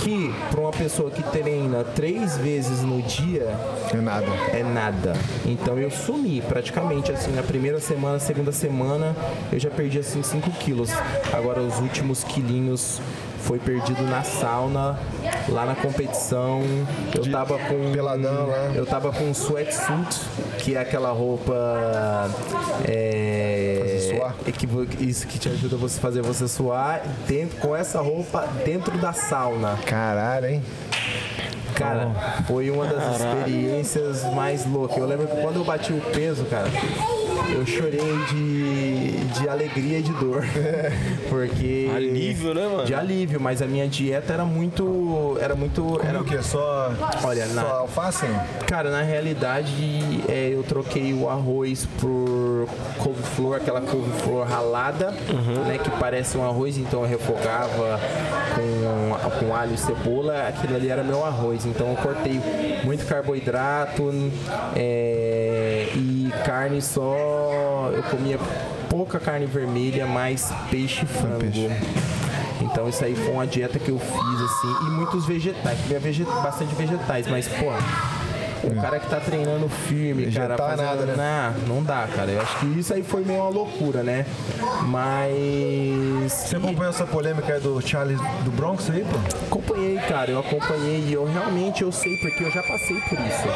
Que 0.00 0.34
para 0.50 0.60
uma 0.60 0.72
pessoa 0.72 1.10
que 1.10 1.22
treina 1.22 1.84
três 1.84 2.36
vezes 2.36 2.82
no 2.82 3.00
dia 3.02 3.48
É 3.92 3.96
nada. 3.96 4.26
é 4.52 4.62
nada. 4.62 5.12
Então 5.46 5.78
eu 5.78 5.90
sumi 5.90 6.42
praticamente 6.42 7.12
assim 7.12 7.30
na 7.30 7.42
primeira 7.42 7.78
semana, 7.80 8.18
segunda 8.18 8.50
semana 8.52 9.14
eu 9.52 9.58
já 9.58 9.70
perdi 9.70 9.98
assim 10.00 10.22
5 10.22 10.50
quilos. 10.52 10.90
Agora 11.32 11.60
os 11.60 11.78
últimos 11.78 12.24
quilinhos 12.24 13.00
foi 13.38 13.58
perdido 13.58 14.02
na 14.04 14.22
sauna, 14.22 14.98
lá 15.50 15.66
na 15.66 15.74
competição. 15.74 16.62
Eu 17.14 17.30
tava 17.30 17.58
com. 17.58 17.92
peladão 17.92 18.46
lá. 18.48 18.72
Eu 18.74 18.86
tava 18.86 19.12
com 19.12 19.24
um 19.24 19.34
sweatsuit, 19.34 20.20
que 20.58 20.74
é 20.74 20.80
aquela 20.80 21.10
roupa. 21.12 21.54
É, 22.86 23.93
Suar? 24.24 24.34
equivo- 24.46 24.86
Isso 25.00 25.26
que 25.26 25.38
te 25.38 25.48
ajuda 25.48 25.76
você 25.76 26.00
fazer 26.00 26.22
você 26.22 26.48
suar 26.48 27.02
dentro, 27.28 27.56
com 27.58 27.74
essa 27.76 28.00
roupa 28.00 28.46
dentro 28.64 28.96
da 28.98 29.12
sauna. 29.12 29.76
Caralho, 29.86 30.46
hein? 30.46 30.62
Cara, 31.74 32.08
foi 32.46 32.70
uma 32.70 32.86
das 32.86 33.16
experiências 33.20 34.24
mais 34.34 34.64
loucas. 34.66 34.96
Eu 34.98 35.06
lembro 35.06 35.26
que 35.26 35.36
quando 35.40 35.56
eu 35.56 35.64
bati 35.64 35.92
o 35.92 36.00
peso, 36.12 36.44
cara, 36.44 36.68
eu 37.54 37.66
chorei 37.66 38.00
de, 38.30 39.10
de 39.38 39.48
alegria 39.48 39.98
e 39.98 40.02
de 40.02 40.12
dor. 40.12 40.44
Porque. 41.28 41.90
Alívio, 41.94 42.54
né, 42.54 42.66
mano? 42.66 42.84
De 42.84 42.94
alívio, 42.94 43.40
mas 43.40 43.60
a 43.60 43.66
minha 43.66 43.88
dieta 43.88 44.32
era 44.32 44.44
muito. 44.44 45.36
Era 45.40 45.54
muito. 45.54 45.98
Era 46.00 46.08
Era 46.10 46.20
o 46.20 46.24
quê? 46.24 46.42
Só, 46.42 46.92
Olha, 47.24 47.46
só 47.46 47.54
na- 47.54 47.62
alface? 47.62 48.26
Cara, 48.66 48.90
na 48.90 49.02
realidade, 49.02 50.22
é, 50.28 50.50
eu 50.52 50.62
troquei 50.62 51.12
o 51.12 51.28
arroz 51.28 51.86
por 52.00 52.68
couve-flor, 52.98 53.56
aquela 53.56 53.80
couve-flor 53.80 54.46
ralada, 54.46 55.10
né, 55.66 55.78
que 55.82 55.90
parece 55.98 56.36
um 56.38 56.44
arroz, 56.48 56.78
então 56.78 57.02
eu 57.02 57.08
refogava 57.08 58.00
com, 58.54 59.38
com 59.46 59.54
alho 59.54 59.74
e 59.74 59.78
cebola, 59.78 60.48
aquilo 60.48 60.76
ali 60.76 60.88
era 60.88 61.02
meu 61.02 61.24
arroz. 61.24 61.63
Então 61.66 61.88
eu 61.90 61.96
cortei 61.96 62.40
muito 62.84 63.06
carboidrato 63.06 64.12
é, 64.76 65.88
e 65.94 66.32
carne 66.44 66.80
só, 66.82 67.90
eu 67.94 68.02
comia 68.04 68.38
pouca 68.88 69.18
carne 69.18 69.46
vermelha, 69.46 70.06
mais 70.06 70.52
peixe 70.70 71.04
e 71.04 71.06
frango. 71.08 71.70
Então 72.60 72.88
isso 72.88 73.04
aí 73.04 73.14
foi 73.14 73.32
uma 73.32 73.46
dieta 73.46 73.78
que 73.78 73.90
eu 73.90 73.98
fiz 73.98 74.40
assim, 74.40 74.86
e 74.86 74.90
muitos 74.90 75.26
vegetais, 75.26 75.78
comia 75.80 75.98
vege- 76.00 76.24
bastante 76.42 76.74
vegetais, 76.74 77.26
mas 77.26 77.46
pô, 77.48 77.66
o 78.66 78.80
cara 78.80 78.98
que 78.98 79.08
tá 79.08 79.20
treinando 79.20 79.68
firme, 79.68 80.30
cara, 80.32 80.56
Vegetar 80.56 80.58
fazendo 80.70 80.86
nada, 80.86 81.04
né? 81.16 81.54
Não, 81.66 81.76
não 81.76 81.82
dá, 81.84 82.06
cara. 82.14 82.30
Eu 82.30 82.40
acho 82.40 82.58
que 82.58 82.66
isso 82.78 82.92
aí 82.94 83.02
foi 83.02 83.24
meio 83.24 83.40
uma 83.40 83.48
loucura, 83.50 84.02
né? 84.02 84.24
Mas 84.82 86.32
Você 86.32 86.56
acompanhou 86.56 86.90
essa 86.90 87.06
polêmica 87.06 87.54
aí 87.54 87.60
do 87.60 87.80
Charles 87.80 88.18
do 88.44 88.50
Bronx 88.50 88.88
aí, 88.90 89.04
pô? 89.04 89.16
acompanhei, 89.46 89.96
cara, 90.08 90.30
eu 90.30 90.38
acompanhei 90.38 91.04
e 91.08 91.12
eu 91.12 91.24
realmente 91.24 91.82
eu 91.82 91.92
sei 91.92 92.16
porque 92.18 92.44
eu 92.44 92.50
já 92.50 92.62
passei 92.62 93.00
por 93.02 93.18
isso. 93.18 93.48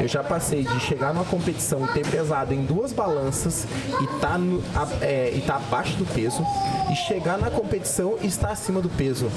Eu 0.00 0.08
já 0.08 0.22
passei 0.24 0.64
de 0.64 0.80
chegar 0.80 1.14
numa 1.14 1.24
competição 1.24 1.84
e 1.84 1.88
ter 1.88 2.06
pesado 2.06 2.52
em 2.52 2.64
duas 2.64 2.92
balanças 2.92 3.66
e 4.02 4.06
tá, 4.20 4.36
no, 4.38 4.62
a- 4.74 4.88
é, 5.00 5.32
e 5.34 5.40
tá 5.40 5.56
abaixo 5.56 5.96
do 5.96 6.04
peso 6.04 6.44
e 6.90 6.96
chegar 6.96 7.38
na 7.38 7.50
competição 7.50 8.16
e 8.20 8.26
estar 8.26 8.50
acima 8.50 8.80
do 8.80 8.88
peso. 8.88 9.30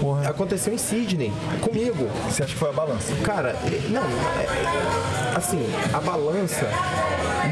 Porra. 0.00 0.28
Aconteceu 0.28 0.72
em 0.72 0.78
Sydney, 0.78 1.32
comigo. 1.60 2.08
Você 2.28 2.42
acha 2.44 2.52
que 2.52 2.58
foi 2.58 2.68
a 2.68 2.72
balança? 2.72 3.12
Cara, 3.24 3.50
eh, 3.66 3.80
não, 3.90 4.02
é- 4.02 5.36
assim, 5.36 5.60
a 5.92 6.00
balança, 6.00 6.68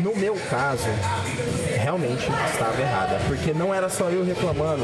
no 0.02 0.14
meu 0.14 0.36
caso, 0.48 0.88
realmente 1.86 2.26
estava 2.52 2.80
errada. 2.82 3.20
Porque 3.28 3.52
não 3.52 3.72
era 3.72 3.88
só 3.88 4.10
eu 4.10 4.24
reclamando, 4.24 4.82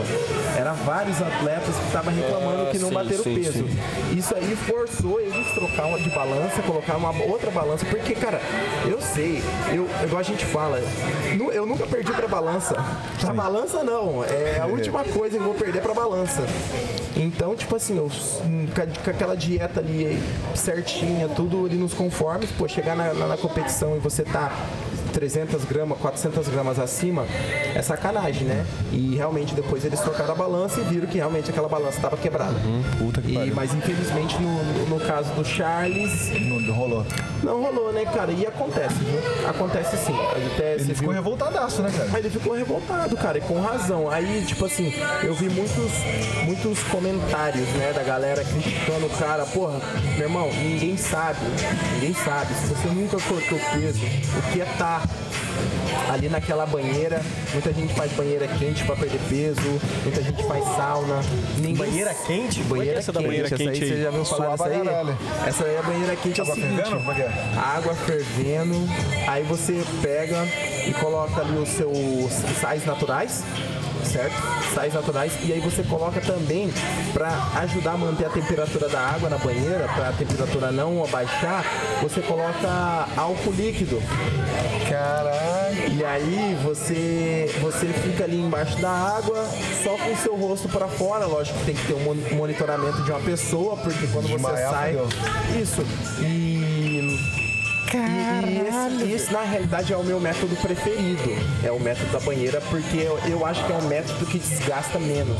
era 0.56 0.72
vários 0.72 1.20
atletas 1.20 1.74
que 1.76 1.86
estavam 1.86 2.14
reclamando 2.14 2.62
Ah, 2.62 2.70
que 2.70 2.78
não 2.78 2.88
sim, 2.90 2.94
bateram 2.94 3.24
sim, 3.24 3.34
peso. 3.34 3.52
sim. 3.52 3.78
Isso 4.16 4.34
aí 4.36 4.54
forçou 4.56 5.20
eles 5.20 5.46
trocar 5.52 5.86
uma 5.86 5.98
de 5.98 6.08
balança, 6.10 6.62
colocar 6.62 6.96
uma 6.96 7.10
outra 7.24 7.50
balança. 7.50 7.84
Porque, 7.86 8.14
cara, 8.14 8.40
eu 8.88 9.00
sei, 9.00 9.42
eu, 9.72 9.88
igual 10.04 10.20
a 10.20 10.22
gente 10.22 10.44
fala, 10.46 10.80
eu 11.52 11.66
nunca 11.66 11.86
perdi 11.86 12.12
pra 12.12 12.28
balança. 12.28 12.76
Pra 13.20 13.32
balança 13.34 13.82
não, 13.82 14.22
é 14.24 14.60
a 14.60 14.66
última 14.66 15.02
coisa 15.02 15.36
que 15.36 15.42
eu 15.42 15.46
vou 15.46 15.54
perder 15.54 15.82
pra 15.82 15.92
balança. 15.94 16.42
Então, 17.16 17.56
tipo 17.56 17.74
assim, 17.74 17.96
eu, 17.96 18.08
com 18.08 18.80
a- 18.80 19.04
com 19.04 19.10
aquela 19.10 19.36
dieta 19.36 19.80
ali 19.80 20.22
certinha, 20.54 21.28
tudo 21.28 21.66
ali 21.66 21.76
nos 21.76 21.92
conformes, 21.94 22.50
pô, 22.56 22.68
chegar 22.68 22.94
na, 22.94 23.12
na- 23.12 23.26
na 23.26 23.36
competição 23.36 23.96
e 23.96 23.98
você 23.98 24.22
tá 24.22 24.52
300 25.12 25.64
gramas, 25.64 25.98
400 25.98 26.48
gramas 26.48 26.78
acima, 26.78 27.26
é 27.74 27.82
sacanagem, 27.82 28.44
né? 28.46 28.64
E 28.92 29.14
realmente 29.16 29.54
depois 29.54 29.84
eles 29.84 30.00
trocaram 30.00 30.32
a 30.32 30.36
balança 30.36 30.80
e 30.80 30.84
viram 30.84 31.06
que 31.06 31.18
realmente 31.18 31.50
aquela 31.50 31.68
balança 31.68 31.96
estava 31.96 32.16
quebrada. 32.16 32.54
Puta 32.98 33.20
que 33.20 33.32
E, 33.32 33.34
pariu. 33.34 33.54
mas 33.54 33.74
infelizmente 33.74 34.36
no, 34.40 34.86
no- 34.88 35.02
caso 35.02 35.32
do 35.34 35.44
Charles, 35.44 36.30
Não 36.40 36.72
rolou. 36.74 37.04
não 37.42 37.60
rolou, 37.60 37.92
né, 37.92 38.04
cara? 38.04 38.30
E 38.30 38.46
acontece, 38.46 38.94
viu? 39.00 39.48
Acontece 39.48 39.96
sim. 39.96 40.14
Até 40.54 40.74
Ele 40.74 40.84
ficou 40.94 41.12
viu- 41.12 41.22
revoltadaço, 41.22 41.82
né, 41.82 41.90
cara? 41.90 42.08
Aí 42.12 42.20
ele 42.20 42.30
ficou 42.30 42.54
revoltado, 42.54 43.16
cara, 43.16 43.38
e 43.38 43.40
com 43.40 43.60
razão. 43.60 44.08
Aí, 44.08 44.44
tipo 44.46 44.64
assim, 44.64 44.92
eu 45.24 45.34
vi 45.34 45.48
muitos, 45.50 45.92
muitos 46.44 46.82
comentários, 46.84 47.66
né, 47.70 47.92
da 47.92 48.02
galera 48.04 48.44
criticando 48.44 49.06
o 49.06 49.10
cara. 49.10 49.44
Porra, 49.46 49.80
meu 50.16 50.22
irmão, 50.28 50.48
ninguém 50.52 50.96
sabe, 50.96 51.40
ninguém 51.94 52.14
sabe. 52.14 52.54
Se 52.54 52.66
você 52.68 52.88
nunca 52.88 53.18
cortou 53.20 53.58
peso, 53.74 54.04
o 54.38 54.52
que 54.52 54.60
é 54.60 54.64
tá 54.78 55.01
ali 56.12 56.28
naquela 56.28 56.66
banheira. 56.66 57.22
Muita 57.52 57.72
gente 57.72 57.94
faz 57.94 58.12
banheira 58.12 58.46
quente 58.46 58.84
pra 58.84 58.96
perder 58.96 59.20
peso, 59.28 59.80
muita 60.02 60.22
gente 60.22 60.42
faz 60.44 60.64
sauna. 60.76 61.20
Ninguém... 61.56 61.74
Banheira 61.76 62.14
quente? 62.26 62.60
É 62.60 62.64
que 62.64 62.72
é 62.72 62.76
Banheira 62.76 62.98
essa 62.98 63.12
da 63.12 63.20
quente, 63.20 63.28
banheira 63.28 63.46
essa 63.46 63.56
quente 63.56 63.70
aí, 63.70 63.82
aí? 63.82 63.88
você 63.88 64.02
já 64.02 64.10
viu 64.10 64.24
falar 64.24 64.50
dessa 64.50 64.64
aí? 64.66 65.48
Essa 65.48 65.64
aí 65.64 65.74
é 65.74 65.78
a 65.78 65.82
banheira 65.82 66.16
quente 66.16 66.40
é 66.40 66.44
Água 66.44 66.54
seguinte, 66.54 66.76
fervendo? 66.76 66.96
Como 66.96 67.12
é 67.12 67.14
que 67.14 67.22
é? 67.22 67.52
água 67.56 67.94
fervendo, 67.94 68.88
aí 69.28 69.42
você 69.44 69.84
pega 70.02 70.46
e 70.86 70.92
coloca 70.94 71.40
ali 71.40 71.56
os 71.58 71.68
seus 71.68 72.32
sais 72.60 72.84
naturais, 72.84 73.42
certo? 74.04 74.34
Sais 74.74 74.92
naturais 74.94 75.32
e 75.42 75.52
aí 75.52 75.60
você 75.60 75.82
coloca 75.82 76.20
também 76.20 76.70
para 77.12 77.30
ajudar 77.62 77.92
a 77.92 77.96
manter 77.96 78.26
a 78.26 78.30
temperatura 78.30 78.88
da 78.88 79.00
água 79.00 79.28
na 79.28 79.38
banheira, 79.38 79.86
para 79.94 80.08
a 80.08 80.12
temperatura 80.12 80.70
não 80.72 81.04
abaixar, 81.04 81.64
você 82.02 82.20
coloca 82.20 83.06
álcool 83.16 83.52
líquido. 83.52 84.02
Caralho. 84.88 85.92
E 85.94 86.04
aí 86.04 86.58
você 86.62 87.54
você 87.60 87.86
fica 87.86 88.24
ali 88.24 88.40
embaixo 88.40 88.76
da 88.80 88.90
água, 88.90 89.44
só 89.82 89.90
com 89.96 90.12
o 90.12 90.16
seu 90.16 90.36
rosto 90.36 90.68
para 90.68 90.86
fora, 90.88 91.26
lógico 91.26 91.58
que 91.60 91.64
tem 91.66 91.74
que 91.74 91.86
ter 91.86 91.94
um 91.94 92.00
mon- 92.00 92.36
monitoramento 92.36 93.02
de 93.02 93.10
uma 93.10 93.20
pessoa, 93.20 93.76
porque 93.76 94.06
quando 94.08 94.28
você 94.28 94.56
sai, 94.62 94.96
isso. 95.60 95.82
E 96.20 96.71
e, 97.96 98.46
e 98.98 99.06
esse, 99.06 99.12
esse, 99.12 99.32
na 99.32 99.42
realidade, 99.42 99.92
é 99.92 99.96
o 99.96 100.02
meu 100.04 100.20
método 100.20 100.54
preferido. 100.56 101.22
É 101.64 101.70
o 101.70 101.78
método 101.80 102.10
da 102.12 102.20
banheira, 102.20 102.60
porque 102.70 102.96
eu, 102.98 103.18
eu 103.26 103.44
acho 103.46 103.64
que 103.64 103.72
é 103.72 103.76
um 103.76 103.88
método 103.88 104.26
que 104.26 104.38
desgasta 104.38 104.98
menos. 104.98 105.38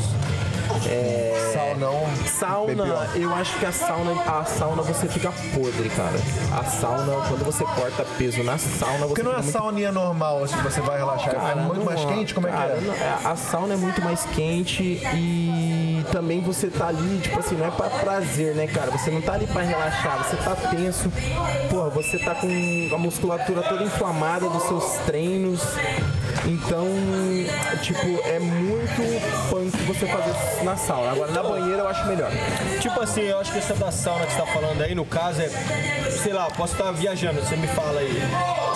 É, 0.87 1.51
Saunão. 1.53 2.05
Sauna, 2.27 3.09
eu 3.15 3.35
acho 3.35 3.59
que 3.59 3.67
a 3.67 3.73
sauna, 3.73 4.13
a 4.23 4.45
sauna 4.45 4.83
você 4.83 5.07
fica 5.07 5.31
podre, 5.55 5.89
cara. 5.91 6.17
A 6.59 6.65
sauna, 6.65 7.27
quando 7.29 7.45
você 7.45 7.63
corta 7.65 8.05
peso 8.17 8.43
na 8.43 8.57
sauna, 8.57 8.99
você 9.01 9.07
Porque 9.09 9.23
não 9.23 9.33
é 9.33 9.35
fica 9.35 9.41
a 9.41 9.43
muito 9.43 9.53
sauninha 9.59 9.93
normal, 9.93 10.45
assim, 10.45 10.57
você 10.63 10.81
vai 10.81 10.97
relaxar. 10.99 11.35
é 11.35 11.55
muito 11.57 11.79
não, 11.79 11.85
mais 11.85 12.03
quente? 12.05 12.33
Como 12.35 12.49
é 12.49 12.51
cara, 12.51 12.77
que 12.77 12.85
é? 12.85 12.87
não- 12.87 12.95
é, 12.95 13.19
A 13.25 13.37
sauna 13.37 13.75
é 13.75 13.77
muito 13.77 14.01
mais 14.03 14.25
quente 14.35 14.83
e 14.83 15.82
também 16.05 16.41
você 16.41 16.69
tá 16.69 16.89
ali, 16.89 17.21
tipo 17.21 17.39
assim, 17.39 17.57
não 17.57 17.67
é 17.67 17.71
pra 17.71 17.89
prazer, 17.91 18.55
né, 18.55 18.67
cara? 18.67 18.91
Você 18.91 19.11
não 19.11 19.21
tá 19.21 19.35
ali 19.35 19.47
pra 19.47 19.63
relaxar, 19.63 20.19
você 20.19 20.37
tá 20.37 20.55
tenso. 20.71 21.13
Porra, 21.71 21.91
você 21.91 22.19
tá 22.19 22.35
com 22.35 22.49
a 22.95 22.99
musculatura 22.99 23.63
toda 23.63 23.85
inflamada 23.85 24.49
dos 24.49 24.63
seus 24.65 24.85
treinos. 25.07 25.61
Então, 26.47 26.87
tipo, 27.83 28.07
é 28.27 28.39
muito 28.41 29.03
punk 29.53 29.77
você 29.83 30.07
fazer 30.07 30.65
na 30.65 30.75
sauna. 30.77 31.13
Agora, 31.13 31.31
na 31.31 31.43
banheira 31.43 31.83
eu 31.83 31.89
acho 31.89 32.07
melhor. 32.07 32.31
Tipo 32.81 33.03
assim, 33.03 33.21
eu 33.21 33.39
acho 33.39 33.53
que 33.53 33.59
essa 33.59 33.75
da 33.75 33.93
sauna 33.93 34.25
que 34.25 34.33
você 34.33 34.39
tá 34.39 34.47
falando 34.47 34.81
aí, 34.81 34.95
no 34.95 35.05
caso, 35.05 35.43
é. 35.43 35.49
Sei 36.11 36.33
lá, 36.33 36.51
posso 36.51 36.73
estar 36.73 36.91
viajando, 36.93 37.41
você 37.41 37.57
me 37.57 37.67
fala 37.67 38.01
aí. 38.01 38.23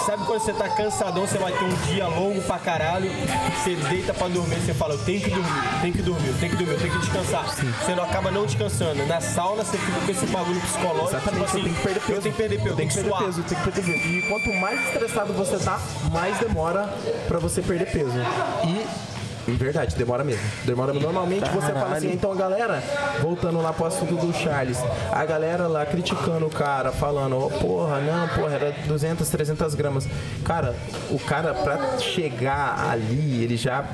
Sabe 0.05 0.25
quando 0.25 0.41
você 0.41 0.53
tá 0.53 0.69
cansadão, 0.69 1.27
você 1.27 1.39
vai 1.39 1.53
ter 1.53 1.65
um 1.65 1.75
dia 1.87 2.07
longo 2.07 2.41
pra 2.43 2.59
caralho, 2.59 3.11
você 3.57 3.75
deita 3.75 4.15
pra 4.15 4.29
dormir, 4.29 4.57
você 4.57 4.73
fala, 4.75 4.95
eu 4.95 4.99
tenho 4.99 5.21
que 5.21 5.31
dormir, 5.31 5.81
tenho 5.81 5.93
que 5.95 6.03
dormir, 6.03 6.35
tenho 6.39 6.53
que 6.53 6.57
dormir, 6.59 6.73
eu 6.75 6.81
tenho 6.81 6.93
que 6.93 6.99
descansar. 6.99 7.45
Você 7.49 7.95
não 7.95 8.05
acaba 8.05 8.31
não 8.31 8.45
descansando. 8.47 9.05
Na 9.07 9.21
sauna 9.21 9.65
você 9.65 9.79
fica 9.79 10.01
com 10.01 10.11
esse 10.11 10.27
bagulho 10.27 10.61
psicológico, 10.61 11.17
Exatamente, 11.17 11.47
tipo 11.47 11.59
assim, 11.59 11.59
eu 11.59 11.65
tenho 11.65 11.75
que 11.75 11.83
perder 11.83 12.01
peso. 12.01 12.13
eu 12.13 12.23
tenho 12.23 12.35
que 12.35 12.43
perder 12.43 12.59
peso, 12.59 12.69
eu 12.69 12.77
Tem 12.77 12.89
tenho 12.89 12.91
que 12.91 13.11
perder 13.11 13.25
peso, 13.25 13.43
tem 13.43 13.59
que 13.59 13.65
perder 13.65 13.85
peso. 13.85 14.09
E 14.09 14.29
quanto 14.29 14.53
mais 14.61 14.87
estressado 14.87 15.33
você 15.33 15.59
tá, 15.59 15.81
mais 16.13 16.39
demora 16.39 16.89
pra 17.27 17.39
você 17.39 17.63
perder 17.63 17.91
peso. 17.91 18.19
E. 18.65 19.16
Verdade, 19.47 19.95
demora 19.97 20.25
mesmo. 20.25 20.43
Demora 20.65 20.93
normalmente 20.93 21.49
você 21.51 21.73
fala 21.73 21.97
assim, 21.97 22.13
então 22.13 22.33
a 22.33 22.35
galera, 22.35 22.83
voltando 23.21 23.61
lá 23.61 23.73
pro 23.73 23.87
assunto 23.87 24.15
do 24.15 24.33
Charles, 24.33 24.79
a 25.13 25.25
galera 25.25 25.67
lá 25.67 25.87
criticando 25.87 26.47
o 26.47 26.51
cara, 26.51 26.91
falando, 26.93 27.37
"Ô, 27.39 27.51
porra, 27.51 28.01
não, 28.01 28.29
porra, 28.29 28.55
era 28.55 28.73
200, 28.87 29.29
300 29.29 29.75
gramas. 29.75 30.09
Cara, 30.45 30.75
o 31.11 31.19
cara 31.19 31.55
pra 31.55 31.99
chegar 31.99 32.89
ali, 32.91 33.43
ele 33.45 33.57
já 33.57 33.85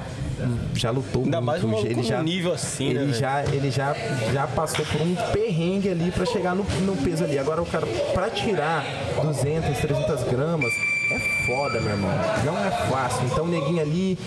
já 0.74 0.90
lutou 0.90 1.22
Ainda 1.22 1.40
muito, 1.40 1.68
mais 1.68 1.84
um 1.84 1.86
ele 1.86 2.02
já 2.02 2.20
nível 2.20 2.52
assim, 2.52 2.92
né, 2.94 3.00
ele 3.02 3.12
velho? 3.12 3.14
já 3.14 3.44
ele 3.44 3.70
já 3.70 3.94
já 4.32 4.44
passou 4.48 4.84
por 4.86 5.00
um 5.00 5.14
perrengue 5.32 5.88
ali 5.88 6.10
pra 6.10 6.26
chegar 6.26 6.52
no, 6.54 6.64
no 6.64 6.96
peso 6.96 7.22
ali. 7.22 7.38
Agora 7.38 7.62
o 7.62 7.66
cara 7.66 7.86
pra 8.12 8.28
tirar 8.28 8.84
200, 9.22 9.78
300 9.78 10.24
gramas 10.24 10.72
foda, 11.46 11.80
meu 11.80 11.90
irmão. 11.90 12.10
Não 12.44 12.56
é 12.64 12.70
fácil. 12.70 13.24
Então 13.26 13.44
o 13.44 13.48
neguinho 13.48 13.80
ali 13.80 14.18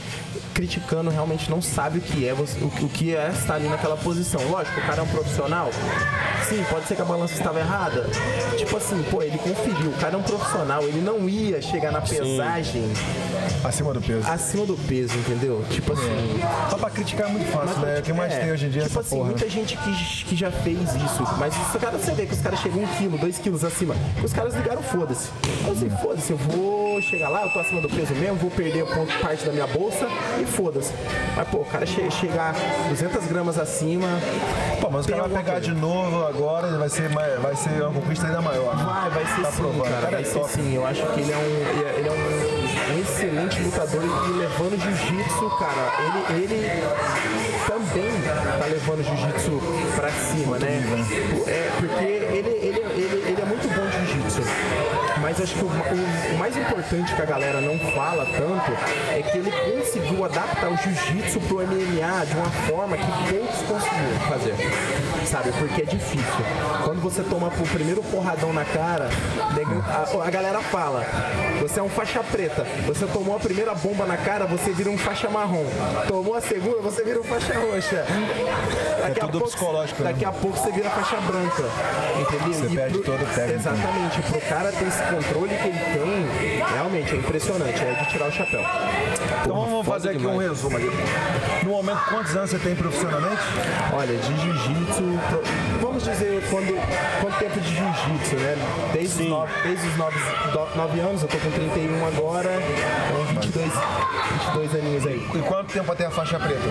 criticando 0.53 1.09
realmente 1.09 1.49
não 1.49 1.61
sabe 1.61 1.97
o 1.99 2.01
que 2.01 2.27
é 2.27 2.33
o, 2.33 2.37
que- 2.37 2.85
o 2.85 3.15
é 3.15 3.29
estar 3.29 3.55
ali 3.55 3.67
naquela 3.67 3.97
posição. 3.97 4.41
Lógico, 4.49 4.79
o 4.79 4.83
cara 4.83 4.99
é 5.01 5.03
um 5.03 5.07
profissional. 5.07 5.69
Sim, 6.47 6.63
pode 6.69 6.85
ser 6.87 6.95
que 6.95 7.01
a 7.01 7.05
balança 7.05 7.33
estava 7.33 7.59
errada. 7.59 8.07
Tipo 8.57 8.77
assim, 8.77 9.03
pô, 9.09 9.21
ele 9.21 9.37
conferiu. 9.37 9.89
O 9.89 9.93
cara 9.93 10.13
é 10.15 10.17
um 10.17 10.23
profissional. 10.23 10.83
Ele 10.83 11.01
não 11.01 11.27
ia 11.27 11.61
chegar 11.61 11.91
na 11.91 12.01
pesagem 12.01 12.83
Acima 13.63 13.93
do 13.93 13.99
peso. 14.01 14.27
acima 14.29 14.65
do 14.65 14.77
peso, 14.87 15.17
entendeu? 15.17 15.63
Tipo 15.71 15.93
assim. 15.93 16.39
Só 16.69 16.77
pra 16.77 16.89
criticar 16.89 17.27
é 17.27 17.31
muito 17.31 17.51
fácil, 17.51 17.79
né? 17.81 17.99
O 17.99 18.01
que 18.01 18.13
mais 18.13 18.31
É, 18.33 18.39
tem 18.39 18.51
hoje 18.51 18.65
em 18.67 18.69
dia 18.69 18.83
é 18.83 18.85
Tipo 18.87 18.99
assim, 18.99 19.09
porra. 19.15 19.25
muita 19.29 19.49
gente 19.49 19.75
que, 19.75 20.25
que 20.25 20.35
já 20.35 20.51
fez 20.51 20.79
isso. 20.95 21.23
Mas 21.39 21.53
isso, 21.55 21.79
cara, 21.79 21.97
você 21.97 22.11
vê 22.11 22.25
que 22.27 22.33
os 22.33 22.41
caras 22.41 22.59
chegam 22.59 22.83
um 22.83 22.87
quilo, 22.95 23.17
dois 23.17 23.37
quilos 23.39 23.63
acima. 23.63 23.95
Os 24.23 24.31
caras 24.31 24.53
ligaram, 24.55 24.83
foda-se. 24.83 25.29
Eu 25.65 25.71
assim, 25.73 25.89
foda-se, 26.01 26.31
eu 26.31 26.37
vou 26.37 26.74
chegar 27.05 27.29
lá, 27.29 27.43
eu 27.43 27.49
tô 27.49 27.59
acima 27.59 27.79
do 27.81 27.87
peso 27.89 28.13
mesmo, 28.15 28.35
vou 28.37 28.49
perder 28.51 28.85
parte 29.21 29.45
da 29.45 29.51
minha 29.51 29.67
bolsa 29.67 30.07
e 30.41 30.45
foda-se. 30.45 30.91
Mas, 31.35 31.47
pô, 31.47 31.57
o 31.59 31.65
cara 31.65 31.85
che 31.85 32.09
chegar 32.11 32.53
200 32.89 33.25
gramas 33.27 33.57
acima, 33.59 34.07
Pô, 34.81 34.89
mas 34.89 35.05
o 35.05 35.09
cara 35.09 35.23
vai 35.27 35.43
pegar 35.43 35.53
coisa. 35.53 35.67
de 35.73 35.79
novo 35.79 36.25
agora 36.25 36.67
e 36.69 36.77
vai 36.77 36.89
ser, 36.89 37.09
vai 37.09 37.55
ser 37.55 37.81
uma 37.83 37.93
conquista 37.93 38.27
ainda 38.27 38.41
maior. 38.41 38.75
Vai, 38.75 39.09
vai 39.11 39.25
ser 39.35 39.41
Tá 39.41 39.51
sim, 39.51 39.57
provando. 39.61 39.83
cara, 39.89 40.11
vai 40.11 40.21
é 40.21 40.23
ser 40.23 40.33
top. 40.39 40.49
sim. 40.51 40.75
Eu 40.75 40.85
acho 40.85 41.05
que 41.07 41.19
ele 41.21 41.31
é 41.31 41.37
um, 41.37 41.99
ele 41.99 42.07
é 42.07 42.11
um, 42.11 42.95
um 42.95 43.01
excelente 43.01 43.61
lutador 43.61 44.01
e 44.03 44.31
levando 44.37 44.81
jiu-jitsu, 44.81 45.49
cara, 45.59 45.93
ele, 46.35 46.43
ele 46.53 46.83
também 47.67 48.11
tá 48.59 48.65
levando 48.65 49.03
jiu-jitsu 49.03 49.61
pra 49.95 50.09
cima, 50.09 50.57
né? 50.59 50.81
É, 51.47 51.69
porque 51.79 52.05
ele, 52.05 52.54
acho 55.45 55.53
que 55.55 55.63
o, 55.63 55.67
o- 55.67 56.37
mais 56.39 56.57
importante 56.57 57.13
que 57.15 57.21
a 57.21 57.25
galera 57.25 57.61
não 57.61 57.77
fala 57.93 58.25
tanto 58.25 58.71
é 59.11 59.21
que 59.21 59.37
ele 59.37 59.51
conseguiu 59.51 60.25
adaptar 60.25 60.69
o 60.69 60.75
jiu-jitsu 60.77 61.39
pro 61.41 61.57
MMA 61.57 62.25
de 62.25 62.35
uma 62.35 62.49
forma 62.67 62.97
que 62.97 63.05
poucos 63.05 63.61
conseguiram 63.61 64.19
fazer. 64.27 64.55
Sabe? 65.25 65.51
Porque 65.53 65.81
é 65.81 65.85
difícil. 65.85 66.45
Quando 66.83 67.01
você 67.01 67.21
toma 67.23 67.47
o 67.47 67.67
primeiro 67.67 68.01
porradão 68.03 68.53
na 68.53 68.63
cara, 68.65 69.09
a, 69.87 70.27
a 70.27 70.29
galera 70.29 70.59
fala: 70.61 71.03
você 71.61 71.79
é 71.79 71.83
um 71.83 71.89
faixa 71.89 72.23
preta. 72.23 72.65
Você 72.87 73.05
tomou 73.07 73.35
a 73.35 73.39
primeira 73.39 73.73
bomba 73.75 74.05
na 74.05 74.17
cara, 74.17 74.45
você 74.45 74.71
vira 74.71 74.89
um 74.89 74.97
faixa 74.97 75.29
marrom. 75.29 75.65
Tomou 76.07 76.35
a 76.35 76.41
segunda, 76.41 76.77
você 76.81 77.03
vira 77.03 77.19
um 77.19 77.23
faixa 77.23 77.53
roxa. 77.53 78.05
Daqui 79.01 79.19
tudo 79.19 79.41
psicológico, 79.41 80.03
né? 80.03 80.11
Daqui 80.11 80.25
a 80.25 80.31
pouco 80.31 80.57
você 80.57 80.71
vira 80.71 80.89
faixa 80.89 81.17
branca. 81.21 81.63
Entendeu? 82.21 82.53
Você 82.53 82.75
perde 82.75 82.99
todo 82.99 83.21
o 83.23 83.25
técnico. 83.25 83.59
Exatamente. 83.59 84.21
Pro 84.21 84.41
cara 84.41 84.71
ter 84.71 84.87
esse 84.87 85.01
controle 85.03 85.34
controle 85.35 85.55
que 85.57 85.67
ele 85.67 85.79
tem 85.79 86.63
realmente 86.73 87.13
é 87.13 87.17
impressionante, 87.17 87.83
é 87.83 87.93
de 88.03 88.09
tirar 88.09 88.27
o 88.27 88.31
chapéu. 88.31 88.61
Então 89.41 89.55
vamos 89.55 89.85
foda 89.85 89.91
fazer 89.99 90.09
aqui 90.09 90.17
demais. 90.19 90.35
um 90.37 90.39
resumo 90.39 90.77
ali. 90.77 90.91
No 91.63 91.71
momento, 91.71 91.99
quantos 92.09 92.35
anos 92.35 92.49
você 92.51 92.59
tem 92.59 92.75
profissionalmente? 92.75 93.41
Olha, 93.93 94.15
de 94.15 94.41
jiu-jitsu, 94.41 95.19
vamos 95.81 96.03
dizer 96.03 96.41
quando, 96.49 96.73
quanto 97.21 97.37
tempo 97.37 97.59
de 97.59 97.75
jiu-jitsu, 97.75 98.35
né? 98.37 98.55
Desde 98.93 99.23
os, 99.23 99.29
nove, 99.29 99.51
desde 99.63 99.87
os 99.87 99.97
nove, 99.97 100.19
do- 100.53 100.75
nove 100.77 100.99
anos, 101.01 101.21
eu 101.21 101.27
tô 101.27 101.37
com 101.37 101.51
31 101.51 102.07
agora, 102.07 102.49
então 103.09 103.41
22, 103.41 103.71
22 104.53 104.75
aninhos 104.75 105.05
aí. 105.07 105.27
E 105.35 105.39
quanto 105.39 105.73
tempo 105.73 105.91
até 105.91 106.05
a 106.05 106.11
faixa 106.11 106.39
preta? 106.39 106.61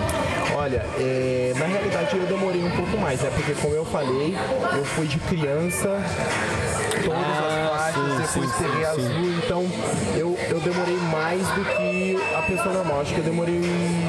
Olha, 0.55 0.85
é, 0.97 1.53
na 1.57 1.65
realidade 1.65 2.15
eu 2.17 2.25
demorei 2.25 2.63
um 2.63 2.71
pouco 2.71 2.97
mais, 2.97 3.21
né? 3.21 3.29
Porque 3.35 3.53
como 3.61 3.73
eu 3.75 3.85
falei, 3.85 4.35
eu 4.73 4.85
fui 4.85 5.05
de 5.07 5.19
criança, 5.19 5.89
todas 7.05 7.21
as 7.21 7.69
faixas, 7.69 8.33
depois 8.33 8.51
sim, 8.51 8.63
peguei 8.63 8.85
sim, 8.85 8.91
azul, 8.91 9.31
então 9.43 9.65
eu, 10.17 10.37
eu 10.49 10.59
demorei 10.59 10.97
mais 11.11 11.47
do 11.49 11.65
que 11.65 12.17
a 12.35 12.41
pessoa 12.41 12.73
normal. 12.73 13.01
Acho 13.01 13.13
que 13.13 13.19
eu 13.19 13.23
demorei 13.23 13.61
12, 13.61 14.04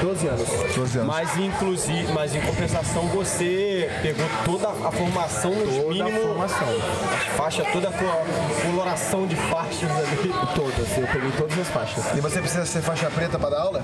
12 0.00 0.26
anos. 0.26 0.48
12 0.74 0.98
anos. 0.98 1.06
Mas 1.06 1.36
inclusive, 1.36 2.12
mas 2.12 2.34
em 2.34 2.40
compensação 2.40 3.06
você 3.08 3.88
pegou 4.02 4.26
toda 4.44 4.68
a 4.68 4.90
formação 4.90 5.50
nos 5.52 5.74
Toda 5.76 5.88
a 5.88 6.06
mínimo 6.06 6.20
formação. 6.20 6.68
as 6.68 7.36
faixas, 7.36 7.66
toda 7.72 7.88
a 7.88 7.92
co- 7.92 8.66
coloração 8.70 9.26
de 9.26 9.36
faixas 9.36 9.90
ali. 9.90 10.32
Todas, 10.54 10.98
eu 10.98 11.06
peguei 11.06 11.30
todas 11.36 11.58
as 11.58 11.68
faixas. 11.68 12.04
E 12.16 12.20
você 12.20 12.40
precisa 12.40 12.64
ser 12.66 12.80
faixa 12.82 13.10
preta 13.10 13.38
para 13.38 13.50
dar 13.50 13.60
aula? 13.60 13.82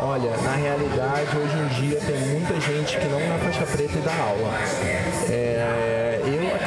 Olha, 0.00 0.30
na 0.42 0.52
realidade, 0.56 1.36
hoje 1.36 1.56
em 1.58 1.68
dia 1.88 2.00
tem 2.00 2.16
muita 2.18 2.60
gente 2.60 2.96
que 2.98 3.06
não 3.06 3.18
é 3.20 3.38
faixa 3.44 3.66
preta 3.66 3.92
e 3.98 4.00
dá 4.02 4.12
aula. 4.12 4.52
É, 5.30 6.05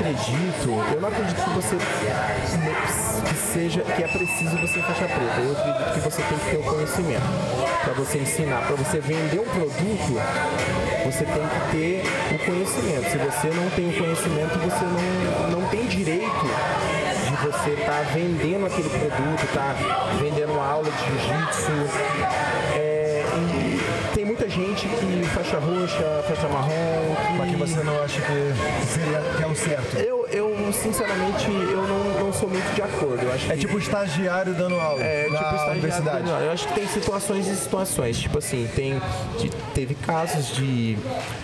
acredito, 0.09 0.69
eu 0.93 1.01
não 1.01 1.09
acredito 1.09 1.43
que 1.43 1.49
você 1.51 1.77
que 3.29 3.35
seja 3.53 3.81
que 3.81 4.03
é 4.03 4.07
preciso 4.07 4.57
você 4.57 4.81
faixa 4.81 5.05
preta. 5.05 5.39
Eu 5.39 5.51
acredito 5.51 5.93
que 5.93 5.99
você 5.99 6.21
tem 6.23 6.37
que 6.37 6.49
ter 6.49 6.57
o 6.57 6.63
conhecimento 6.63 7.21
para 7.83 7.93
você 7.93 8.17
ensinar, 8.17 8.65
para 8.65 8.75
você 8.75 8.99
vender 8.99 9.39
um 9.39 9.45
produto, 9.45 10.19
você 11.05 11.25
tem 11.25 11.47
que 11.47 11.71
ter 11.71 12.03
o 12.33 12.45
conhecimento. 12.45 13.11
Se 13.11 13.17
você 13.17 13.47
não 13.49 13.69
tem 13.69 13.89
o 13.89 13.97
conhecimento, 13.97 14.59
você 14.59 14.85
não, 14.85 15.59
não 15.59 15.69
tem 15.69 15.85
direito 15.85 16.45
de 17.27 17.35
você 17.45 17.69
estar 17.71 18.01
vendendo 18.13 18.65
aquele 18.65 18.89
produto, 18.89 19.53
tá 19.53 19.75
vendendo 20.19 20.53
uma 20.53 20.65
aula 20.65 20.89
de 20.89 20.97
jiu-jitsu. 20.97 22.48
Faixa 25.49 25.59
roxa, 25.59 26.23
faixa 26.27 26.47
marrom, 26.47 27.15
que, 27.15 27.33
Mas 27.37 27.49
que 27.49 27.55
você 27.57 27.83
não 27.83 28.03
acha 28.03 28.21
que 28.21 28.87
seria 28.87 29.19
que 29.35 29.43
é 29.43 29.47
o 29.47 29.55
certo? 29.55 29.97
Eu, 29.97 30.18
eu 30.31 30.55
sinceramente, 30.73 31.45
eu 31.47 31.87
não, 31.87 32.25
não 32.25 32.33
sou 32.33 32.49
muito 32.49 32.73
de 32.75 32.81
acordo. 32.81 33.23
Eu 33.23 33.33
acho 33.33 33.51
É 33.51 33.55
que 33.55 33.61
tipo 33.61 33.77
estagiário 33.77 34.53
dando 34.53 34.75
aula 34.79 35.01
é, 35.03 35.23
na 35.23 35.37
tipo 35.37 35.43
estagiário 35.45 35.71
universidade. 35.71 36.17
dando 36.23 36.31
aula. 36.33 36.45
Eu 36.45 36.51
acho 36.51 36.67
que 36.67 36.73
tem 36.73 36.87
situações 36.87 37.47
e 37.47 37.55
situações. 37.55 38.19
Tipo 38.19 38.37
assim, 38.37 38.67
tem, 38.75 39.01
de- 39.39 39.49
teve 39.73 39.95
casos 39.95 40.55
de 40.55 40.97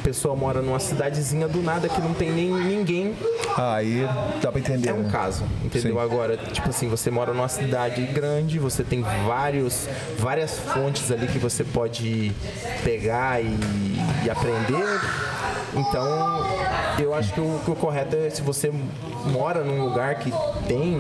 pessoa 0.03 0.35
mora 0.35 0.61
numa 0.61 0.79
cidadezinha 0.79 1.47
do 1.47 1.61
nada 1.61 1.87
que 1.89 1.99
não 2.01 2.13
tem 2.13 2.31
nem 2.31 2.51
ninguém 2.51 3.15
aí 3.57 4.07
dá 4.41 4.51
pra 4.51 4.59
entender. 4.59 4.89
é 4.89 4.93
um 4.93 5.03
né? 5.03 5.09
caso, 5.11 5.43
entendeu? 5.63 5.93
Sim. 5.95 5.99
Agora, 5.99 6.37
tipo 6.37 6.69
assim, 6.69 6.87
você 6.89 7.09
mora 7.09 7.33
numa 7.33 7.47
cidade 7.49 8.01
grande, 8.07 8.59
você 8.59 8.83
tem 8.83 9.01
vários, 9.25 9.87
várias 10.19 10.57
fontes 10.59 11.11
ali 11.11 11.27
que 11.27 11.39
você 11.39 11.63
pode 11.63 12.31
pegar 12.83 13.41
e, 13.41 13.47
e 14.25 14.29
aprender. 14.29 14.85
Então, 15.73 16.45
eu 16.99 17.13
acho 17.13 17.33
que 17.33 17.39
o, 17.41 17.59
que 17.65 17.71
o 17.71 17.75
correto 17.75 18.15
é 18.15 18.29
se 18.29 18.41
você 18.41 18.69
mora 19.25 19.63
num 19.63 19.83
lugar 19.83 20.15
que 20.15 20.31
tem 20.67 20.97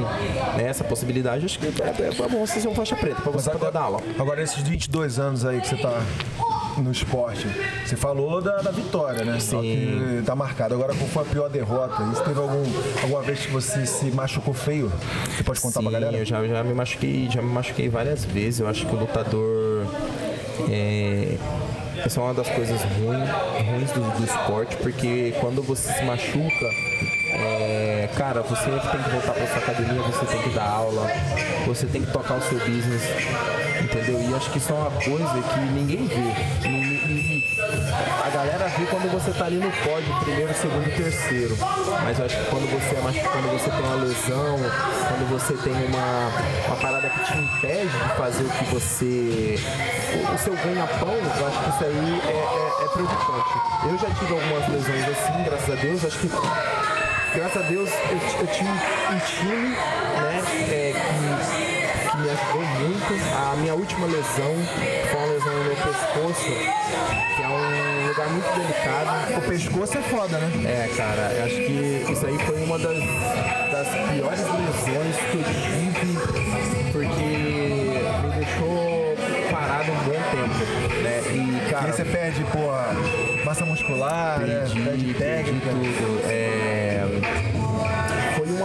né, 0.57 0.67
essa 0.67 0.83
possibilidade, 0.83 1.45
acho 1.45 1.59
que 1.59 1.67
é, 1.67 1.69
é, 1.69 2.07
é 2.07 2.29
bom 2.29 2.45
você 2.45 2.59
ser 2.59 2.67
um 2.67 2.75
faixa 2.75 2.95
preta, 2.95 3.21
pra 3.21 3.31
você 3.31 3.49
poder 3.49 3.71
dar 3.71 3.81
aula. 3.81 4.01
Agora, 4.19 4.41
esses 4.41 4.61
22 4.63 5.19
anos 5.19 5.45
aí 5.45 5.61
que 5.61 5.67
você 5.67 5.77
tá 5.77 6.01
no 6.77 6.91
esporte, 6.91 7.47
você 7.85 7.95
falou 7.95 8.41
da, 8.41 8.57
da 8.57 8.71
vitória, 8.71 9.23
né? 9.23 9.39
Só 9.39 9.61
que 9.61 10.21
tá 10.25 10.35
marcado. 10.35 10.75
Agora, 10.75 10.93
qual 10.93 11.07
foi 11.07 11.23
a 11.23 11.25
pior 11.25 11.49
derrota? 11.49 12.03
Isso 12.11 12.23
teve 12.23 12.39
algum, 12.39 12.63
alguma 13.01 13.21
vez 13.21 13.45
que 13.45 13.51
você 13.51 13.85
se 13.85 14.05
machucou 14.11 14.53
feio? 14.53 14.91
Você 15.35 15.43
pode 15.43 15.61
contar 15.61 15.79
Sim, 15.79 15.89
pra 15.89 15.99
galera? 15.99 16.17
eu 16.17 16.25
já, 16.25 16.45
já 16.45 16.63
me 16.63 16.73
machuquei, 16.73 17.29
já 17.29 17.41
me 17.41 17.51
machuquei 17.51 17.87
várias 17.89 18.25
vezes. 18.25 18.59
Eu 18.59 18.67
acho 18.67 18.85
que 18.85 18.95
o 18.95 18.99
lutador 18.99 19.87
é, 20.69 21.37
essa 22.03 22.19
é 22.19 22.23
uma 22.23 22.33
das 22.33 22.49
coisas 22.49 22.81
ruim, 22.83 23.23
ruins 23.71 23.91
do, 23.91 24.17
do 24.17 24.23
esporte, 24.23 24.75
porque 24.77 25.33
quando 25.39 25.61
você 25.61 25.91
se 25.93 26.03
machuca, 26.03 26.69
é, 27.37 28.09
cara, 28.17 28.41
você 28.41 28.69
tem 28.69 29.03
que 29.03 29.09
voltar 29.09 29.33
pra 29.33 29.47
sua 29.47 29.57
academia, 29.57 30.01
você 30.01 30.25
tem 30.25 30.41
que 30.41 30.49
dar 30.49 30.63
aula, 30.69 31.07
você 31.65 31.85
tem 31.85 32.01
que 32.03 32.11
tocar 32.11 32.35
o 32.35 32.41
seu 32.41 32.57
business, 32.59 33.03
entendeu? 33.83 34.21
E 34.29 34.33
acho 34.35 34.49
que 34.51 34.57
isso 34.57 34.71
é 34.71 34.75
uma 34.75 34.91
coisa 34.91 35.43
que 35.53 35.59
ninguém 35.59 36.07
vê. 36.07 37.35
A 38.25 38.29
galera 38.29 38.67
vê 38.69 38.85
quando 38.85 39.11
você 39.11 39.31
tá 39.31 39.45
ali 39.45 39.57
no 39.57 39.71
pódio, 39.71 40.13
primeiro, 40.23 40.53
segundo 40.53 40.87
e 40.87 40.91
terceiro. 40.91 41.57
Mas 42.03 42.19
eu 42.19 42.25
acho 42.25 42.37
que 42.37 42.45
quando 42.49 42.67
você 42.71 42.95
é 42.95 43.01
machucado, 43.01 43.29
quando 43.33 43.51
você 43.59 43.69
tem 43.69 43.79
uma 43.79 43.95
lesão, 43.95 44.57
quando 45.07 45.29
você 45.29 45.53
tem 45.53 45.73
uma, 45.73 46.31
uma 46.67 46.75
parada 46.77 47.09
que 47.09 47.19
te 47.25 47.37
impede 47.37 47.89
de 47.89 48.09
fazer 48.17 48.43
o 48.43 48.49
que 48.49 48.65
você. 48.65 49.59
o, 50.15 50.33
o 50.33 50.37
seu 50.39 50.53
ganha-pão, 50.55 51.13
eu 51.13 51.47
acho 51.47 51.59
que 51.63 51.69
isso 51.69 51.83
aí 51.83 52.21
é, 52.27 52.31
é- 52.31 52.85
é 52.85 52.87
preocupante. 52.89 53.49
Eu 53.89 53.97
já 53.97 54.09
tive 54.15 54.33
algumas 54.33 54.67
lesões 54.69 55.03
assim, 55.09 55.43
graças 55.43 55.69
a 55.69 55.75
Deus, 55.81 56.05
acho 56.05 56.17
que. 56.19 57.04
Graças 57.35 57.57
a 57.57 57.67
Deus 57.67 57.89
eu, 57.89 58.39
eu 58.39 58.47
tinha 58.47 58.71
um 58.71 59.19
time 59.19 59.69
né, 59.69 60.41
é, 60.69 60.93
que, 60.93 62.09
que 62.09 62.17
me 62.17 62.29
ajudou 62.29 62.61
muito. 62.79 63.13
A 63.35 63.55
minha 63.57 63.73
última 63.75 64.07
lesão 64.07 64.55
foi 65.11 65.19
uma 65.19 65.27
lesão 65.33 65.53
no 65.53 65.63
meu 65.65 65.75
pescoço, 65.75 66.45
que 67.35 67.43
é 67.43 67.47
um 67.47 68.07
lugar 68.07 68.29
muito 68.29 68.47
delicado. 68.55 69.37
O 69.37 69.41
pescoço 69.49 69.97
é 69.97 70.01
foda, 70.03 70.37
né? 70.37 70.49
É, 70.65 70.95
cara, 70.95 71.33
eu 71.33 71.43
acho 71.43 71.55
que 71.55 72.05
isso 72.09 72.25
aí 72.25 72.37
foi 72.39 72.63
uma 72.63 72.79
das, 72.79 72.97
das 72.97 73.87
piores 74.13 74.39
lesões 74.39 75.15
que 75.29 75.37
eu 75.37 75.43
tive, 75.43 76.13
porque 76.93 77.23
me 78.23 78.31
deixou 78.33 79.17
parado 79.51 79.91
um 79.91 79.95
bom 80.05 80.21
tempo, 80.31 81.01
né? 81.03 81.21
E, 81.33 81.65
Aí 81.65 81.69
cara, 81.69 81.91
você 81.91 82.05
perde, 82.05 82.45
pô, 82.45 83.43
massa 83.43 83.65
muscular, 83.65 84.39
né? 84.39 84.59
perdi, 84.61 84.83
perde 84.83 85.13
técnica. 85.15 85.69
tudo. 85.69 86.21
É, 86.29 86.74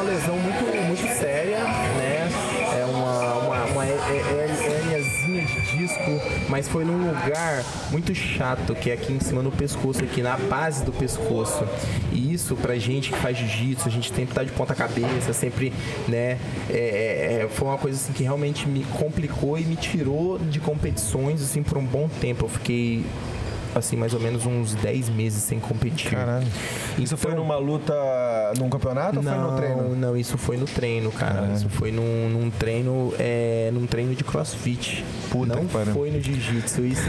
uma 0.00 0.10
lesão 0.10 0.36
muito, 0.36 0.86
muito 0.86 1.18
séria, 1.18 1.58
né? 1.58 2.28
É 2.72 2.84
uma, 2.86 3.34
uma, 3.34 3.64
uma 3.66 3.86
hé- 3.86 3.90
hé- 3.90 4.66
hérniazinha 4.72 5.44
de 5.44 5.76
disco, 5.76 6.20
mas 6.48 6.66
foi 6.68 6.84
num 6.84 7.08
lugar 7.10 7.62
muito 7.90 8.14
chato, 8.14 8.74
que 8.74 8.90
é 8.90 8.94
aqui 8.94 9.12
em 9.12 9.20
cima 9.20 9.42
no 9.42 9.50
pescoço, 9.52 10.02
aqui 10.02 10.22
na 10.22 10.36
base 10.38 10.84
do 10.84 10.92
pescoço. 10.92 11.64
E 12.12 12.32
isso 12.32 12.56
pra 12.56 12.76
gente 12.76 13.10
que 13.10 13.18
faz 13.18 13.36
jiu-jitsu, 13.36 13.88
a 13.88 13.90
gente 13.90 14.10
sempre 14.14 14.34
tá 14.34 14.42
de 14.42 14.52
ponta 14.52 14.74
cabeça, 14.74 15.32
sempre, 15.34 15.70
né? 16.08 16.38
é, 16.70 17.38
é, 17.40 17.42
é, 17.44 17.48
foi 17.50 17.68
uma 17.68 17.76
coisa 17.78 17.98
assim 17.98 18.12
que 18.14 18.22
realmente 18.22 18.66
me 18.66 18.84
complicou 18.84 19.58
e 19.58 19.62
me 19.64 19.76
tirou 19.76 20.38
de 20.38 20.60
competições 20.60 21.42
assim 21.42 21.62
por 21.62 21.76
um 21.76 21.84
bom 21.84 22.08
tempo. 22.20 22.46
Eu 22.46 22.48
fiquei 22.48 23.04
assim, 23.74 23.96
mais 23.96 24.12
ou 24.14 24.20
menos 24.20 24.46
uns 24.46 24.74
10 24.74 25.08
meses 25.08 25.42
sem 25.42 25.58
competir. 25.60 26.10
Caralho. 26.10 26.46
Isso 26.98 27.16
foi 27.16 27.32
Então- 27.32 27.42
numa 27.44 27.56
luta, 27.56 27.94
num 28.58 28.68
campeonato 28.68 29.18
ou 29.18 29.22
foi 29.22 29.34
no 29.34 29.56
treino? 29.56 29.96
Não, 29.96 30.16
isso 30.16 30.36
foi 30.38 30.56
no 30.56 30.64
treino, 30.66 31.10
cara. 31.12 31.48
Isso 31.54 31.68
foi 31.68 31.92
num, 31.92 32.28
num 32.28 32.50
treino, 32.50 33.12
é, 33.18 33.70
num 33.72 33.86
treino 33.86 34.14
de 34.14 34.24
crossfit. 34.24 35.04
Puta 35.30 35.54
não 35.54 35.68
foi 35.68 36.10
no 36.10 36.20
jiu-jitsu. 36.20 36.84
Isso 36.84 37.02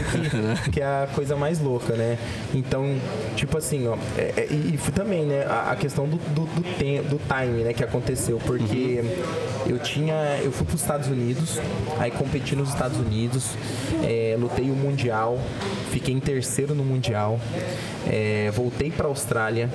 que, 0.64 0.70
que 0.72 0.80
é 0.80 0.84
a 0.84 1.08
coisa 1.14 1.36
mais 1.36 1.58
louca, 1.60 1.94
né? 1.94 2.16
Então, 2.54 2.96
tipo 3.36 3.58
assim, 3.58 3.86
ó. 3.88 3.96
é- 4.16 4.34
é- 4.36 4.46
e, 4.50 4.74
e 4.74 4.76
foi 4.78 4.92
também, 4.92 5.24
né? 5.24 5.44
A, 5.48 5.72
a 5.72 5.76
questão 5.76 6.06
do, 6.06 6.16
do, 6.16 6.44
do, 6.46 6.62
tem- 6.78 7.02
do 7.02 7.18
time, 7.26 7.64
né? 7.64 7.72
Que 7.72 7.82
aconteceu. 7.82 8.38
Porque 8.46 9.02
eu 9.66 9.78
tinha. 9.78 10.38
Eu 10.42 10.52
fui 10.52 10.64
para 10.66 10.74
os 10.76 10.80
Estados 10.80 11.08
Unidos, 11.08 11.58
aí 11.98 12.10
competi 12.10 12.54
nos 12.54 12.68
Estados 12.68 12.98
Unidos, 12.98 13.50
é, 14.04 14.36
lutei 14.38 14.70
o 14.70 14.74
Mundial, 14.74 15.38
fiquei 15.90 16.14
em 16.14 16.20
terceiro 16.20 16.51
no 16.74 16.84
Mundial, 16.84 17.40
é, 18.06 18.50
voltei 18.54 18.90
para 18.90 19.06
Austrália. 19.08 19.68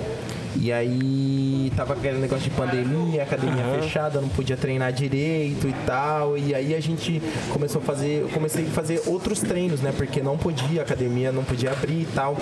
E 0.59 0.71
aí 0.73 1.71
tava 1.75 1.93
aquele 1.93 2.17
negócio 2.17 2.45
de 2.45 2.49
pandemia, 2.49 3.21
academia 3.21 3.63
fechada, 3.79 4.19
não 4.19 4.27
podia 4.29 4.57
treinar 4.57 4.91
direito 4.91 5.67
e 5.67 5.73
tal. 5.85 6.35
E 6.35 6.55
aí 6.55 6.73
a 6.73 6.79
gente 6.79 7.21
começou 7.53 7.79
a 7.79 7.83
fazer, 7.85 8.21
eu 8.21 8.29
comecei 8.29 8.65
a 8.65 8.69
fazer 8.69 9.03
outros 9.05 9.39
treinos, 9.39 9.81
né? 9.81 9.93
Porque 9.95 10.19
não 10.19 10.35
podia, 10.35 10.81
a 10.81 10.83
academia 10.83 11.31
não 11.31 11.43
podia 11.43 11.71
abrir 11.71 12.01
e 12.01 12.07
tal. 12.15 12.35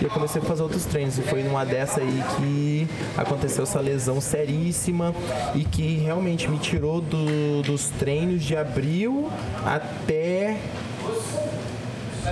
E 0.00 0.04
eu 0.04 0.10
comecei 0.10 0.42
a 0.42 0.44
fazer 0.44 0.62
outros 0.64 0.84
treinos. 0.84 1.16
E 1.18 1.22
foi 1.22 1.44
numa 1.44 1.64
dessa 1.64 2.00
aí 2.00 2.22
que 2.38 2.88
aconteceu 3.16 3.62
essa 3.62 3.78
lesão 3.78 4.20
seríssima 4.20 5.14
e 5.54 5.62
que 5.62 5.96
realmente 5.98 6.48
me 6.48 6.58
tirou 6.58 7.00
do- 7.00 7.62
dos 7.62 7.86
treinos 7.90 8.42
de 8.42 8.56
abril 8.56 9.30
até 9.64 10.56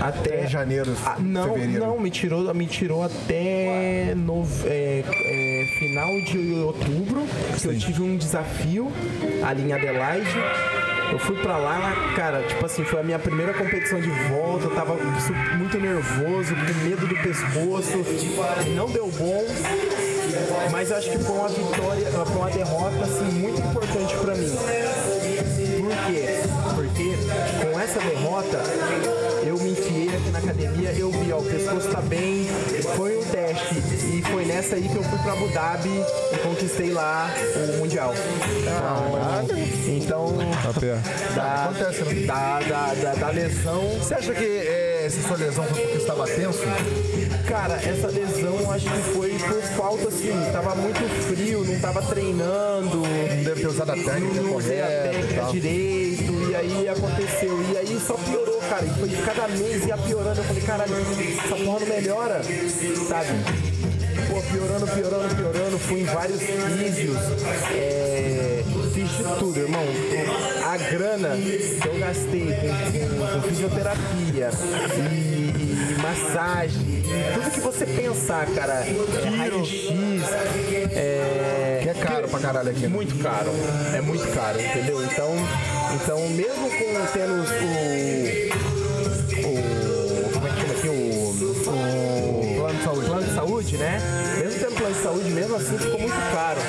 Até 0.01 0.47
janeiro, 0.47 0.95
Ah, 1.05 1.17
não, 1.19 1.55
fevereiro. 1.55 1.85
não, 1.87 1.99
me 2.01 2.11
tirou, 2.11 2.55
me 2.55 2.67
tirou 2.67 3.03
até 3.03 4.15
nove- 4.17 4.69
é, 4.69 5.03
é, 5.05 5.65
final 5.79 6.09
de 6.23 6.53
outubro, 6.65 7.27
que 7.61 7.67
eu 7.67 7.79
tive 7.79 8.03
um 8.03 8.17
desafio 8.17 8.91
ali 9.45 9.63
em 9.63 9.73
Adelaide. 9.73 10.29
Eu 11.11 11.19
fui 11.19 11.37
pra 11.37 11.57
lá, 11.57 11.93
cara, 12.15 12.43
tipo 12.43 12.65
assim, 12.67 12.85
foi 12.85 13.01
a 13.01 13.03
minha 13.03 13.19
primeira 13.19 13.55
competição 13.55 13.99
de 13.99 14.11
volta, 14.29 14.67
eu 14.67 14.75
tava 14.75 14.95
muito 15.57 15.79
nervoso, 15.81 16.55
com 16.55 16.85
medo 16.87 17.07
do 17.07 17.15
pescoço, 17.17 18.05
não 18.77 18.91
deu 18.91 19.09
bom, 19.19 19.43
mas 20.71 20.93
acho 20.93 21.11
que 21.11 21.19
foi 21.19 21.35
uma 21.35 21.49
vitória, 21.49 22.07
foi 22.11 22.37
uma 22.37 22.51
derrota 22.51 23.05
assim 23.05 23.25
muito 23.39 23.59
importante 23.59 24.15
pra 24.17 24.35
mim. 24.35 24.51
Por 25.79 25.97
quê? 26.13 26.27
Porque 26.75 27.17
com 27.73 27.81
essa 27.81 28.01
derrota 28.01 28.59
academia, 30.89 30.93
eu 30.97 31.11
vi, 31.11 31.33
ó, 31.33 31.39
o 31.39 31.45
pescoço 31.45 31.89
tá 31.89 32.01
bem, 32.01 32.47
foi 32.97 33.19
um 33.19 33.25
teste. 33.25 33.75
E 34.17 34.23
foi 34.23 34.45
nessa 34.45 34.77
aí 34.77 34.89
que 34.89 34.97
eu 34.97 35.03
fui 35.03 35.19
pra 35.19 35.33
Abu 35.33 35.49
Dhabi 35.49 36.03
e 36.33 36.39
conquistei 36.39 36.91
lá 36.93 37.31
o 37.57 37.79
Mundial. 37.79 38.15
Então, 39.87 40.37
da, 41.35 41.65
Acontece, 41.65 42.03
né? 42.03 42.27
da, 42.27 42.61
da, 42.61 42.95
da, 42.95 43.15
da 43.15 43.31
lesão, 43.31 43.83
Você 43.99 44.15
acha 44.15 44.35
que 44.35 44.45
é, 44.45 45.05
essa 45.07 45.27
sua 45.27 45.37
lesão 45.37 45.65
foi 45.65 45.83
porque 45.83 45.99
estava 45.99 46.27
tenso? 46.27 46.63
cara, 47.47 47.77
essa 47.77 48.09
lesão 48.09 48.71
acho 48.71 48.91
que 48.91 48.99
foi 49.15 49.31
por 49.39 49.63
falta 49.63 50.09
assim, 50.09 50.33
tava 50.53 50.75
muito 50.75 51.01
frio, 51.27 51.65
não 51.65 51.81
tava 51.81 52.03
treinando, 52.03 52.99
Não 52.99 53.45
deve 53.45 53.61
ter 53.61 53.67
usado 53.67 53.93
a 53.93 53.95
técnica 53.95 54.41
não 54.43 54.57
usei 54.57 54.81
a 54.81 54.87
correta 54.87 55.09
e 55.09 55.13
técnica 55.13 55.53
direito, 55.53 56.28
aí 56.59 56.89
aconteceu. 56.89 57.61
E 57.73 57.77
aí 57.79 58.01
só 58.05 58.15
piorou, 58.15 58.61
cara. 58.69 58.85
E 58.85 58.91
foi 58.91 59.09
cada 59.25 59.49
mês 59.49 59.87
ia 59.87 59.97
piorando. 59.97 60.41
Eu 60.41 60.45
falei, 60.45 60.63
caralho, 60.63 60.95
essa 60.97 61.57
porra 61.57 61.81
não 61.81 61.87
melhora, 61.87 62.41
sabe? 63.09 63.29
Pô, 64.29 64.43
piorando, 64.53 64.87
piorando, 64.89 65.35
piorando. 65.37 65.79
Fui 65.79 66.01
em 66.01 66.05
vários 66.05 66.41
vídeos. 66.41 67.17
É, 67.73 68.63
fiz 68.93 69.09
de 69.11 69.23
tudo, 69.39 69.59
irmão. 69.59 69.83
A 70.67 70.77
grana 70.77 71.31
que 71.37 71.87
eu 71.89 71.99
gastei 71.99 72.47
com, 72.53 73.33
com- 73.33 73.41
com 73.41 73.49
fisioterapia 73.49 74.51
e, 74.97 75.93
e 75.93 75.97
massagem, 76.03 77.03
tudo 77.35 77.51
que 77.51 77.61
você 77.61 77.87
pensar, 77.87 78.47
cara. 78.49 78.85
Raio-X, 79.39 79.89
é, 80.95 81.81
Que 81.83 81.89
é 81.89 81.95
caro 81.95 82.29
pra 82.29 82.39
caralho 82.41 82.71
aqui. 82.71 82.81
né? 82.83 82.89
muito 82.89 83.17
caro. 83.23 83.51
É 83.95 84.01
muito 84.03 84.27
caro, 84.35 84.61
entendeu? 84.61 85.03
Então, 85.05 85.35
então 85.95 86.29
mesmo 86.31 86.71
com 86.71 87.07
tendo 87.13 87.33
o. 87.35 87.45
o 89.47 90.31
como 90.33 90.47
é 90.47 90.51
que 90.51 90.61
chama 90.61 90.73
aqui? 90.75 90.89
O. 90.89 90.93
o 90.93 92.55
Plano 92.59 92.75
de 92.79 92.85
saúde. 92.85 93.07
plano 93.07 93.27
de 93.27 93.35
saúde, 93.35 93.77
né? 93.79 94.01
Mesmo 94.39 94.61
tendo 94.61 94.75
plano 94.77 94.95
de 94.95 95.03
saúde, 95.03 95.31
mesmo 95.31 95.57
assim 95.57 95.79
ficou 95.79 95.99
muito 96.01 96.33
caro. 96.33 96.61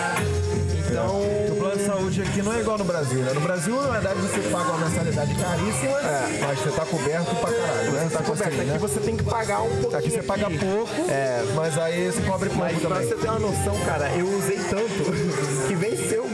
Então. 0.90 1.22
O 1.52 1.56
plano 1.60 1.78
de 1.78 1.86
saúde 1.86 2.22
aqui 2.22 2.42
não 2.42 2.54
é 2.54 2.60
igual 2.62 2.78
no 2.78 2.84
Brasil, 2.84 3.20
né? 3.20 3.32
No 3.34 3.42
Brasil, 3.42 3.76
na 3.82 3.90
verdade, 3.90 4.20
você 4.22 4.40
paga 4.50 4.70
uma 4.72 4.88
mensalidade 4.88 5.36
caríssima, 5.36 6.00
mas 6.42 6.60
você 6.60 6.72
tá 6.72 6.86
coberto 6.86 7.36
pra 7.36 7.52
caralho, 7.52 7.92
né? 7.92 8.10
Tá 8.12 8.18
Tá 8.20 8.24
coberto. 8.24 8.54
Aqui 8.62 8.66
né? 8.66 8.78
você 8.80 9.00
tem 9.00 9.16
que 9.18 9.24
pagar 9.24 9.62
um 9.62 9.70
pouquinho. 9.70 9.98
Aqui 9.98 10.10
você 10.10 10.24
paga 10.24 10.50
pouco, 10.50 11.12
É. 11.12 11.44
mas 11.56 11.78
aí 11.78 12.12
você 12.12 12.22
cobre 12.22 12.50
pouco 12.50 12.64
Mas 12.64 12.80
pra 12.82 12.96
você 13.02 13.16
ter 13.16 13.28
uma 13.30 13.40
noção, 13.40 13.76
cara, 13.86 14.10
eu 14.16 14.28
usei 14.36 14.58
tanto 14.58 15.12
que 15.68 15.76
venceu 15.76 16.28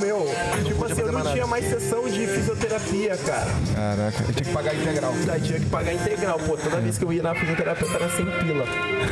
Tipo 0.65 0.85
assim, 0.85 1.01
eu 1.01 1.11
não 1.11 1.33
tinha 1.33 1.47
mais 1.47 1.65
sessão 1.69 2.07
de 2.07 2.27
fisioterapia, 2.27 3.17
cara. 3.17 3.47
Caraca, 3.73 4.23
eu 4.27 4.33
tinha 4.33 4.45
que 4.45 4.53
pagar 4.53 4.75
integral. 4.75 5.13
Tinha 5.43 5.59
que 5.59 5.65
pagar 5.65 5.93
integral. 5.93 6.39
Pô, 6.39 6.57
toda 6.57 6.77
vez 6.77 6.97
que 6.97 7.05
eu 7.05 7.13
ia 7.13 7.23
na 7.23 7.35
fisioterapeuta 7.35 7.95
era 7.95 8.09
100 8.09 8.25
pila. 8.25 8.65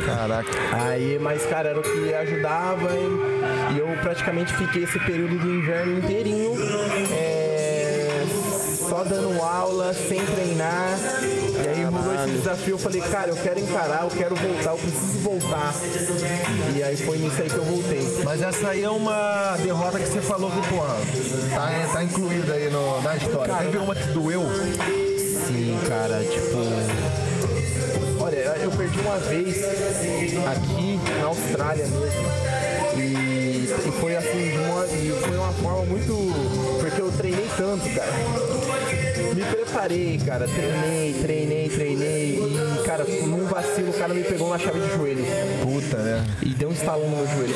Caraca. 0.06 0.50
Aí, 0.74 1.20
mas, 1.20 1.46
cara, 1.46 1.70
era 1.70 1.80
o 1.80 1.84
que 1.84 2.14
ajudava 2.14 2.96
hein? 2.96 3.34
e 3.74 3.80
eu 3.80 3.88
praticamente 4.02 4.54
fiquei 4.54 4.84
esse 4.84 5.00
período 5.00 5.38
do 5.38 5.50
inverno 5.50 5.98
inteirinho 6.00 6.54
é, 7.12 8.24
só 8.88 9.04
dando 9.04 9.42
aula, 9.42 9.94
sem 9.94 10.24
treinar. 10.26 10.98
E 11.64 11.68
aí 11.68 11.84
rolou 11.86 12.14
esse 12.16 12.32
desafio, 12.32 12.74
eu 12.74 12.78
falei, 12.78 13.02
cara, 13.02 13.30
eu 13.30 13.36
quero 13.38 13.60
encarar, 13.60 14.04
eu 14.04 14.10
quero 14.10 14.36
voltar, 14.36 14.72
eu 14.72 14.78
preciso 14.78 15.20
voltar. 15.20 15.74
E 16.76 16.84
aí 16.84 16.98
foi 16.98 17.18
nisso 17.18 17.42
aí 17.42 17.50
que 17.50 17.56
eu 17.56 17.64
voltei. 17.64 18.22
Mas 18.24 18.42
essa 18.42 18.68
aí 18.70 18.84
é 18.84 18.90
uma 18.90 19.56
derrota 19.62 20.00
que 20.00 20.08
você 20.08 20.22
falou 20.22 20.52
que, 20.52 20.68
porra, 20.68 20.96
tá, 21.56 21.94
tá 21.94 22.04
incluída 22.04 22.54
aí 22.54 22.70
no- 22.70 23.02
na 23.02 23.16
história. 23.16 23.54
Cara, 23.54 23.66
Teve 23.66 23.78
uma 23.78 23.96
que 23.96 24.08
doeu? 24.10 24.42
Sim, 25.48 25.80
cara, 25.88 26.20
tipo. 26.24 26.58
Olha, 28.24 28.36
eu 28.62 28.72
perdi 28.72 29.00
uma 29.00 29.18
vez 29.20 29.58
aqui 30.48 31.00
na 31.20 31.26
Austrália 31.28 31.86
mesmo. 31.88 32.34
E, 32.96 33.66
e 33.88 33.92
foi 34.00 34.16
assim, 34.16 34.58
uma, 34.58 34.86
e 34.86 35.18
foi 35.22 35.38
uma 35.38 35.52
forma 35.54 35.86
muito. 35.86 36.14
Porque 36.80 37.02
eu 37.02 37.12
treinei 37.12 37.48
tanto, 37.58 37.90
cara. 37.96 38.14
Me 39.34 39.44
preparei, 39.44 40.20
cara. 40.26 40.48
Treinei, 40.48 41.14
treinei, 41.22 41.70
treinei. 41.70 42.40
E, 42.40 42.84
cara, 42.86 43.04
num 43.04 43.46
vacilo, 43.46 43.90
o 43.90 43.94
cara 43.94 44.14
me 44.14 44.24
pegou 44.24 44.50
na 44.50 44.60
chave 44.60 44.80
de 44.80 44.96
joelho. 44.96 45.26
Puta, 45.62 45.98
né? 45.98 46.26
E 46.42 46.50
deu 46.50 46.70
um 46.70 46.74
estalão 46.74 47.10
no 47.10 47.18
meu 47.18 47.28
joelho. 47.28 47.56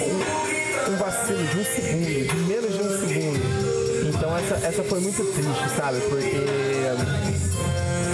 Um, 0.00 0.92
um 0.92 0.96
vacilo 0.96 1.44
de 1.44 1.58
um 1.58 1.64
segundo, 1.64 2.28
de 2.28 2.36
menos 2.48 2.76
de 2.76 2.82
um 2.82 3.08
segundo. 3.08 3.80
Então 4.08 4.36
essa, 4.36 4.66
essa 4.66 4.82
foi 4.82 5.00
muito 5.00 5.24
triste, 5.32 5.76
sabe? 5.76 6.00
Porque. 6.00 7.19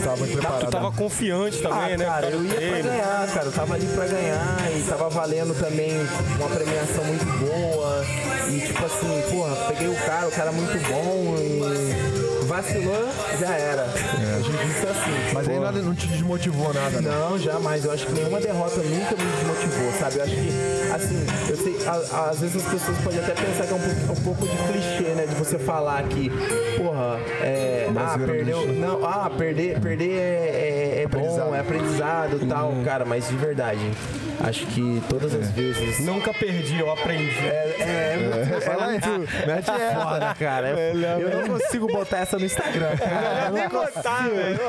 Tava 0.07 0.17
muito 0.19 0.33
Tu 0.33 0.39
preparado. 0.39 0.71
tava 0.71 0.93
confiante 0.93 1.59
também, 1.63 1.95
ah, 1.95 1.97
né? 1.97 2.05
cara, 2.05 2.27
eu 2.27 2.45
ia 2.45 2.55
pra 2.55 2.81
ganhar, 2.81 3.27
cara. 3.35 3.47
Eu 3.47 3.53
tava 3.53 3.75
ali 3.75 3.87
pra 3.89 4.07
ganhar 4.07 4.57
e 4.77 4.83
tava 4.89 5.09
valendo 5.09 5.55
também 5.59 5.91
uma 6.39 6.49
premiação 6.49 7.05
muito 7.05 7.25
boa. 7.41 8.05
E 8.49 8.61
tipo 8.61 8.85
assim, 8.87 9.23
porra, 9.33 9.57
peguei 9.67 9.89
o 9.89 9.97
cara, 10.07 10.29
o 10.29 10.31
cara 10.31 10.53
muito 10.53 10.79
bom 10.89 11.35
e 11.41 12.16
vacilou, 12.47 13.09
já 13.39 13.55
era. 13.55 13.83
A 13.83 14.41
gente 14.41 14.67
disse 14.67 14.87
assim. 14.87 15.11
Mas 15.35 15.49
aí 15.49 15.59
nada, 15.59 15.79
não 15.81 15.95
te 15.95 16.07
desmotivou 16.07 16.73
nada, 16.73 17.01
né? 17.01 17.11
Não, 17.11 17.39
jamais. 17.39 17.85
Eu 17.85 17.93
acho 17.93 18.07
que 18.07 18.13
nenhuma 18.13 18.41
derrota 18.41 18.77
nunca 18.77 19.15
me 19.17 19.31
desmotivou, 19.33 19.93
sabe? 19.99 20.17
Eu 20.19 20.25
acho 20.25 20.35
que, 20.35 20.51
assim, 20.95 21.27
eu 21.51 21.57
sei, 21.57 21.77
a- 21.87 22.31
às 22.31 22.41
vezes 22.41 22.57
as 22.65 22.73
pessoas 22.73 22.99
podem 22.99 23.19
até 23.21 23.33
pensar 23.33 23.67
que 23.67 23.73
é 23.73 23.77
um, 23.77 23.81
pouco- 23.81 24.13
um 24.13 24.25
pouco 24.25 24.47
de 24.47 24.57
clichê, 24.73 25.15
né? 25.15 25.27
De 25.27 25.35
você 25.35 25.59
falar 25.59 26.03
que, 26.05 26.31
porra, 26.79 27.19
é, 27.43 27.89
ah, 27.97 28.15
é 28.21 28.27
perdeu. 28.27 28.67
Não, 28.73 29.05
ah, 29.05 29.31
perder, 29.37 29.81
perder 29.81 30.11
é, 30.13 30.99
é, 30.99 31.03
é 31.03 31.07
bom, 31.07 31.19
Aprendizado. 31.19 31.55
é 31.55 31.61
aprendizado 31.61 32.39
e 32.43 32.47
tal, 32.47 32.73
cara, 32.85 33.05
mas 33.05 33.29
de 33.29 33.37
verdade. 33.37 33.91
Acho 34.39 34.67
que 34.67 35.03
todas 35.09 35.35
as 35.35 35.51
vezes. 35.51 35.99
Nunca 36.01 36.31
perdi, 36.35 36.79
eu 36.79 36.93
aprendi. 36.93 37.39
É, 37.47 37.75
é, 37.81 38.19
é 38.61 39.47
Mete 39.47 39.71
essa. 39.71 40.01
foda, 40.01 40.35
cara. 40.39 40.69
Eu, 40.69 41.01
eu 41.21 41.41
não 41.41 41.49
consigo 41.59 41.87
botar 41.87 42.19
essa 42.19 42.36
no 42.39 42.45
Instagram. 42.45 42.91
Eu 43.47 43.53
não 43.53 43.69
botar, 43.69 44.29
velho. 44.29 44.61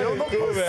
Eu, 0.00 0.16
não 0.16 0.26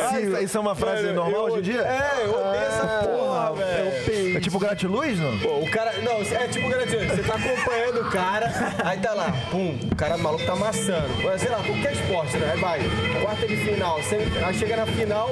Ah, 0.09 0.41
isso, 0.41 0.57
é 0.57 0.59
uma 0.59 0.75
frase 0.75 1.11
normal 1.11 1.45
hoje 1.45 1.57
em 1.57 1.61
dia? 1.61 1.81
É, 1.81 2.25
eu 2.25 2.31
odeio 2.31 2.63
essa 2.63 2.87
porra, 3.03 3.53
velho. 3.53 4.37
É 4.37 4.39
tipo 4.39 4.59
gratiluz, 4.59 5.19
não? 5.19 5.37
Pô, 5.39 5.59
o 5.59 5.71
cara. 5.71 5.93
Não, 6.01 6.21
é 6.21 6.47
tipo 6.47 6.69
garantido. 6.69 7.05
Você 7.07 7.23
tá 7.23 7.35
acompanhando 7.35 8.01
o 8.01 8.11
cara, 8.11 8.51
aí 8.83 8.99
tá 8.99 9.13
lá, 9.13 9.33
pum, 9.49 9.77
o 9.91 9.95
cara 9.95 10.17
maluco 10.17 10.45
tá 10.45 10.53
amassando. 10.53 11.07
Sei 11.39 11.49
lá, 11.49 11.57
qualquer 11.63 11.93
esporte, 11.93 12.37
né? 12.37 12.55
Vai, 12.59 12.79
quarta 13.21 13.47
de 13.47 13.57
final. 13.57 13.97
Você, 14.01 14.17
aí 14.45 14.53
chega 14.53 14.77
na 14.77 14.85
final, 14.85 15.31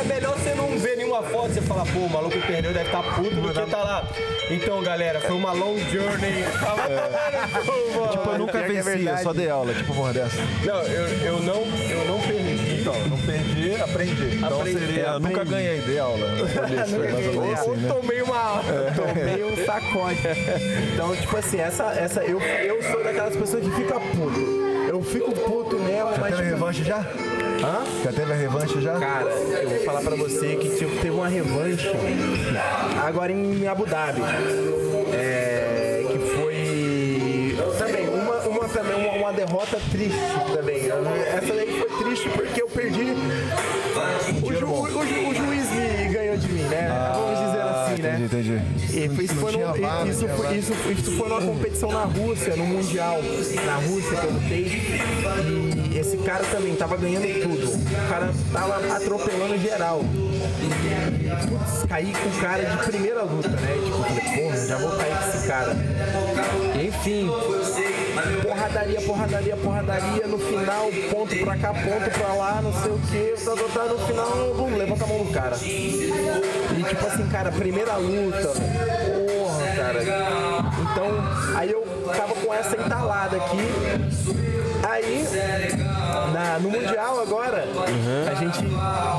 é 0.00 0.04
melhor 0.04 0.36
você 0.36 0.54
não 0.54 0.76
ver 0.78 0.96
nenhuma 0.96 1.22
foto, 1.22 1.52
você 1.52 1.62
fala, 1.62 1.84
pô, 1.86 2.00
o 2.00 2.10
maluco 2.10 2.38
perdeu, 2.46 2.72
deve 2.72 2.86
estar 2.86 3.02
puto, 3.02 3.34
do 3.34 3.52
que 3.52 3.70
tá 3.70 3.82
lá. 3.82 4.08
Então, 4.50 4.82
galera, 4.82 5.20
foi 5.20 5.36
uma 5.36 5.52
long 5.52 5.78
journey. 5.78 6.44
Tava 6.60 6.88
mano. 7.98 8.12
Tipo, 8.12 8.30
eu 8.30 8.38
nunca 8.38 8.58
é 8.58 8.82
venci, 8.82 9.06
eu 9.06 9.18
só 9.18 9.32
dei 9.32 9.43
aula, 9.48 9.72
tipo 9.74 9.94
porra 9.94 10.12
dessa. 10.12 10.36
Não, 10.64 10.82
eu, 10.82 11.06
eu 11.24 11.40
não, 11.42 11.62
eu 11.90 12.04
não 12.06 12.20
perdi. 12.20 12.80
Então, 12.80 12.94
não 13.08 13.18
perdi, 13.18 13.74
aprendi. 13.80 14.36
Então 14.36 14.60
Aprendi, 14.60 14.78
seria, 14.78 15.02
eu 15.02 15.08
aprendi. 15.16 15.34
nunca 15.34 15.44
ganhei, 15.44 15.80
dei 15.80 15.98
aula. 15.98 16.26
Ou 16.26 17.34
menos 17.44 17.58
assim, 17.60 17.70
Ou 17.70 17.76
né? 17.76 17.88
tomei 17.88 18.22
uma. 18.22 18.60
tomei 18.94 19.44
um 19.44 19.64
sacode. 19.64 20.18
Então, 20.92 21.16
tipo 21.16 21.36
assim, 21.36 21.58
essa, 21.60 21.84
essa 21.92 22.20
eu, 22.24 22.40
eu 22.40 22.82
sou 22.82 23.02
daquelas 23.04 23.34
pessoas 23.36 23.64
que 23.64 23.70
fica 23.70 23.98
puto. 24.00 24.64
Eu 24.88 25.02
fico 25.02 25.32
puto 25.32 25.76
mesmo, 25.80 26.12
Já 26.12 26.18
mas 26.20 26.30
teve 26.30 26.34
a 26.34 26.36
tipo, 26.36 26.50
revanche 26.50 26.84
já? 26.84 26.98
Hã? 26.98 27.84
Já 28.04 28.12
teve 28.12 28.32
a 28.32 28.36
revanche 28.36 28.80
já? 28.80 28.98
Cara, 28.98 29.24
eu 29.30 29.68
vou 29.70 29.78
falar 29.80 30.00
pra 30.02 30.14
você 30.14 30.56
que 30.56 30.68
tipo, 30.76 30.92
teve 30.96 31.10
uma 31.10 31.26
revanche 31.28 31.90
agora 33.04 33.32
em 33.32 33.66
Abu 33.66 33.86
Dhabi. 33.86 34.20
É, 35.12 35.63
uma, 39.24 39.32
derrota 39.32 39.78
triste 39.90 40.18
também. 40.54 40.82
Essa 40.86 41.54
daí 41.54 41.78
foi 41.88 42.04
triste 42.04 42.28
porque 42.30 42.62
eu 42.62 42.68
perdi. 42.68 43.14
O, 44.42 44.52
ju- 44.52 44.66
o 44.66 45.06
ju- 45.06 45.28
o 45.28 45.34
juiz 45.34 45.70
me 45.70 46.08
ganhou 46.12 46.36
de 46.36 46.48
mim, 46.48 46.62
né? 46.62 46.88
Vamos 47.14 47.38
dizer 47.38 47.62
assim, 47.62 48.02
né? 48.02 48.20
entendi. 48.24 48.60
E 48.92 49.08
foi- 49.14 49.24
isso, 49.24 49.34
foi 49.36 49.52
no- 49.52 49.58
isso, 50.08 50.28
foi, 50.28 50.46
VAR. 50.46 50.56
isso, 50.56 50.72
isso 50.90 51.12
foi 51.16 51.28
numa 51.28 51.40
competição 51.40 51.90
na 51.92 52.04
Rússia, 52.04 52.56
no 52.56 52.64
Mundial. 52.66 53.18
Na 53.64 53.76
Rússia 53.76 54.16
que 54.20 54.26
eu 54.26 54.32
lutei. 54.32 55.00
E 55.92 55.98
esse 55.98 56.16
cara 56.18 56.44
também 56.44 56.74
tava 56.74 56.96
ganhando 56.96 57.26
tudo. 57.42 57.66
O 57.76 58.08
cara 58.08 58.30
tava 58.52 58.96
atropelando 58.96 59.58
geral. 59.58 60.02
E, 60.04 61.46
putz, 61.48 61.84
caí 61.88 62.12
com 62.12 62.28
o 62.28 62.40
cara 62.40 62.64
de 62.64 62.76
primeira 62.84 63.22
luta, 63.22 63.48
né? 63.48 63.72
Tipo, 63.84 64.42
porra, 64.42 64.66
já 64.66 64.76
vou 64.78 64.90
cair 64.96 65.16
com 65.16 65.28
esse 65.38 65.46
cara. 65.46 65.76
Enfim, 66.84 67.30
porradaria, 68.42 69.00
porradaria, 69.00 69.56
porradaria. 69.56 70.26
No 70.26 70.38
final, 70.38 70.90
ponto 71.10 71.36
pra 71.44 71.56
cá, 71.56 71.68
ponto 71.74 72.10
pra 72.18 72.34
lá, 72.34 72.60
não 72.62 72.72
sei 72.72 72.92
o 72.92 72.98
que. 72.98 73.44
Tá, 73.44 73.50
tá, 73.52 73.80
tá, 73.80 73.84
no 73.92 73.98
final, 74.06 74.54
bum, 74.56 74.76
levanta 74.76 75.04
a 75.04 75.06
mão 75.06 75.24
do 75.24 75.32
cara. 75.32 75.56
E 75.62 76.12
tipo 76.88 77.06
assim, 77.06 77.26
cara, 77.28 77.50
primeira 77.52 77.96
luta, 77.96 78.48
porra, 78.48 79.76
cara. 79.76 80.02
Então, 80.02 81.56
aí 81.58 81.70
eu 81.70 81.82
tava 82.16 82.34
com 82.34 82.52
essa 82.54 82.76
entalada 82.76 83.36
aqui. 83.36 83.58
Aí, 84.88 85.24
na- 86.32 86.58
no 86.58 86.70
Mundial 86.70 87.20
agora, 87.20 87.64
a 88.30 88.34
gente 88.34 88.64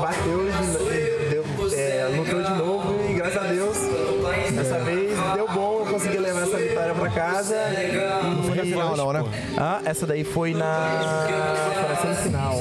bateu, 0.00 0.48
de, 0.50 1.28
deu, 1.30 1.44
é, 1.76 2.08
lutou 2.16 2.42
de 2.42 2.50
novo 2.54 3.10
e 3.10 3.14
graças 3.14 3.36
a 3.36 3.46
Deus, 3.46 3.76
dessa 4.54 4.78
vez 4.78 5.10
deu 5.34 5.48
bom, 5.48 5.80
eu 5.80 5.86
consegui 5.92 6.18
levar 6.18 6.42
essa 6.42 6.56
vitória 6.56 6.94
pra 6.94 7.10
casa. 7.10 7.56
Não 8.22 8.45
foi 8.72 8.82
na 8.84 8.90
final, 8.90 9.12
não, 9.12 9.22
né? 9.24 9.30
Ah, 9.56 9.80
essa 9.84 10.06
daí 10.06 10.24
foi 10.24 10.52
na, 10.54 11.26
foi 11.74 11.88
na 11.88 12.14
semifinal. 12.14 12.60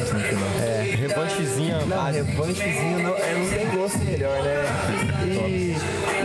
É. 0.62 0.96
Revanchezinha 0.96 1.80
Não, 1.80 1.88
básica. 1.88 2.24
revanchezinho 2.26 3.00
não, 3.04 3.16
é, 3.16 3.34
não 3.36 3.48
tem 3.58 3.78
gosto 3.80 3.98
melhor, 4.00 4.42
né? 4.44 4.64
E, 5.26 5.76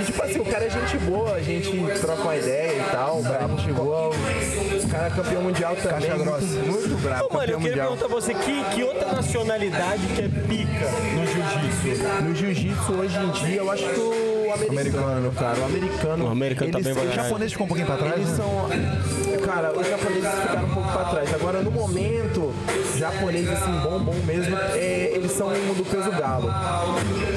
e, 0.01 0.05
tipo 0.05 0.23
assim, 0.23 0.39
o 0.41 0.45
cara 0.45 0.65
é 0.67 0.71
gente 0.71 0.99
boa, 0.99 1.35
a 1.35 1.43
gente 1.43 1.71
troca 2.01 2.23
uma 2.23 2.37
ideia 2.37 2.79
e 2.81 2.91
tal, 2.91 3.19
o 3.21 3.23
cara 3.23 3.45
é 3.45 3.49
gente 3.49 3.73
boa, 3.73 4.09
o 4.11 4.89
cara 4.89 5.07
é 5.07 5.11
campeão 5.11 5.43
mundial 5.43 5.77
também, 5.77 6.09
Caixa 6.11 6.17
grossa. 6.25 6.45
muito, 6.47 6.67
muito 6.89 7.03
bravo, 7.03 7.27
Ô, 7.31 7.35
mano, 7.35 7.53
eu 7.53 7.59
queria 7.59 7.59
mundial. 7.59 7.89
perguntar 7.89 8.07
pra 8.07 8.15
você, 8.21 8.35
que, 8.35 8.65
que 8.75 8.83
outra 8.83 9.13
nacionalidade 9.13 10.07
que 10.15 10.23
é 10.23 10.29
pica 10.29 10.91
no 11.15 11.27
jiu-jitsu? 11.27 12.23
No 12.23 12.35
jiu-jitsu 12.35 12.93
hoje 12.95 13.19
em 13.19 13.31
dia, 13.31 13.57
eu 13.57 13.71
acho 13.71 13.85
que 13.85 14.30
o 14.51 14.71
americano, 14.71 15.33
cara, 15.33 15.59
o 15.61 15.65
americano. 15.65 16.25
O 16.27 16.29
americano 16.31 16.71
tá 16.73 16.79
eles- 16.79 16.87
bem 16.87 16.95
pra 16.95 17.03
O 17.03 17.07
caralho. 17.09 17.23
japonês 17.29 17.53
ficou 17.53 17.65
um 17.65 17.69
pouquinho 17.69 17.87
pra 17.87 17.97
trás, 17.97 18.15
Eles 18.17 18.29
né? 18.29 18.37
são. 18.37 19.41
Cara, 19.47 19.73
os 19.79 19.89
japoneses 19.89 20.31
ficaram 20.41 20.65
um 20.65 20.75
pouco 20.75 20.93
pra 20.93 21.05
trás. 21.07 21.35
Agora, 21.35 21.61
no 21.63 21.71
momento, 21.71 22.53
japonês, 22.97 23.49
assim, 23.49 23.73
bom, 23.83 23.99
bom 24.01 24.15
mesmo, 24.27 24.57
é, 24.75 25.11
eles 25.15 25.33
são 25.33 25.49
do 25.49 25.85
peso 25.91 26.11
galo. 26.13 26.51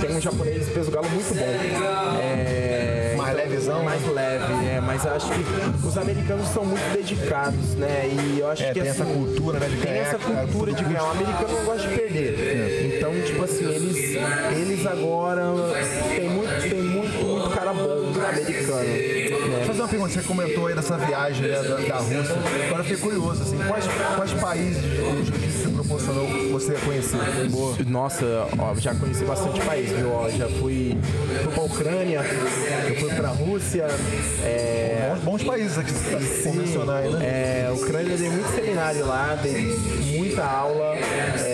Tem 0.02 0.16
um 0.16 0.22
japonês 0.22 0.66
de 0.66 0.72
peso 0.72 0.92
galo 0.92 1.08
muito 1.10 1.34
bom. 1.36 2.20
É, 2.22 3.16
Mais 3.18 3.36
levezão, 3.36 3.84
Mais 3.84 4.06
leve, 4.08 4.44
é. 4.68 4.82
Mas 4.82 5.06
eu 5.06 5.14
acho 5.16 5.28
que 5.28 5.88
os 5.88 5.98
americanos 5.98 6.48
são 6.50 6.66
muito 6.66 6.94
dedicados, 6.94 7.76
né? 7.76 8.10
E 8.12 8.40
eu 8.40 8.50
acho 8.50 8.64
É, 8.64 8.68
que 8.68 8.74
tem 8.74 8.82
assim, 8.90 9.02
essa 9.02 9.06
cultura, 9.06 9.60
né, 9.60 9.68
de 9.68 9.76
Tem 9.78 9.94
ganhar, 9.94 10.02
essa 10.08 10.18
cultura 10.18 10.74
de 10.74 10.84
ganhar. 10.84 11.04
O 11.04 11.12
americano 11.12 11.58
não 11.58 11.66
gosta 11.66 11.88
de 11.88 11.96
perder. 11.96 12.94
Então, 12.98 13.14
tipo 13.26 13.44
assim, 13.44 13.66
eles, 13.70 13.98
eles 14.58 14.86
agora. 14.86 15.44
Tem 16.16 16.30
muito, 16.30 16.70
tem 16.70 16.82
americano. 18.30 18.84
Deixa 18.84 19.34
eu 19.34 19.66
fazer 19.66 19.82
uma 19.82 19.88
pergunta. 19.88 20.14
Você 20.14 20.22
comentou 20.22 20.68
aí 20.68 20.76
dessa 20.76 20.98
viagem 20.98 21.48
né, 21.48 21.62
da, 21.64 21.76
da 21.78 21.98
Rússia. 21.98 22.36
Agora 22.68 22.82
eu 22.82 22.84
fiquei 22.84 22.98
curioso, 22.98 23.44
assim, 23.44 23.58
quais, 23.68 23.86
quais 24.16 24.34
países 24.34 24.84
o 24.84 25.24
jiu-jitsu 25.24 25.70
proporcionou 25.72 26.28
você 26.52 26.74
conhecer? 26.86 27.18
Nossa, 27.88 28.26
ó, 28.58 28.76
já 28.76 28.94
conheci 28.96 29.24
bastante 29.26 29.60
país, 29.62 29.92
viu? 29.92 30.12
Ó, 30.12 30.30
já 30.30 30.48
fui, 30.48 30.98
fui 31.44 31.54
pra 31.54 31.64
Ucrânia, 31.64 32.22
eu 32.88 32.96
fui 32.96 33.10
pra 33.14 33.30
Rússia, 33.30 33.88
é, 34.44 35.14
Bons, 35.16 35.24
bons 35.24 35.44
países 35.44 35.78
aqui, 35.78 35.94
por 36.44 36.56
mencionar 36.56 37.04
né? 37.04 37.66
é, 37.68 37.72
Ucrânia 37.72 38.18
dei 38.18 38.30
muito 38.30 38.50
seminário 38.56 39.06
lá, 39.06 39.38
dei 39.42 39.78
muita 40.18 40.44
aula, 40.44 40.96
é, 40.96 41.53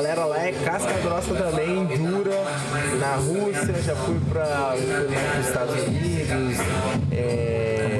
galera 0.00 0.24
lá 0.24 0.38
é 0.42 0.52
casca 0.52 0.94
grossa 1.02 1.34
também, 1.34 1.84
dura. 1.84 2.42
Na 2.98 3.16
Rússia, 3.16 3.74
já 3.82 3.94
fui 3.94 4.18
para 4.30 4.74
os 5.38 5.46
Estados 5.46 5.74
Unidos, 5.84 6.56
é, 7.12 7.99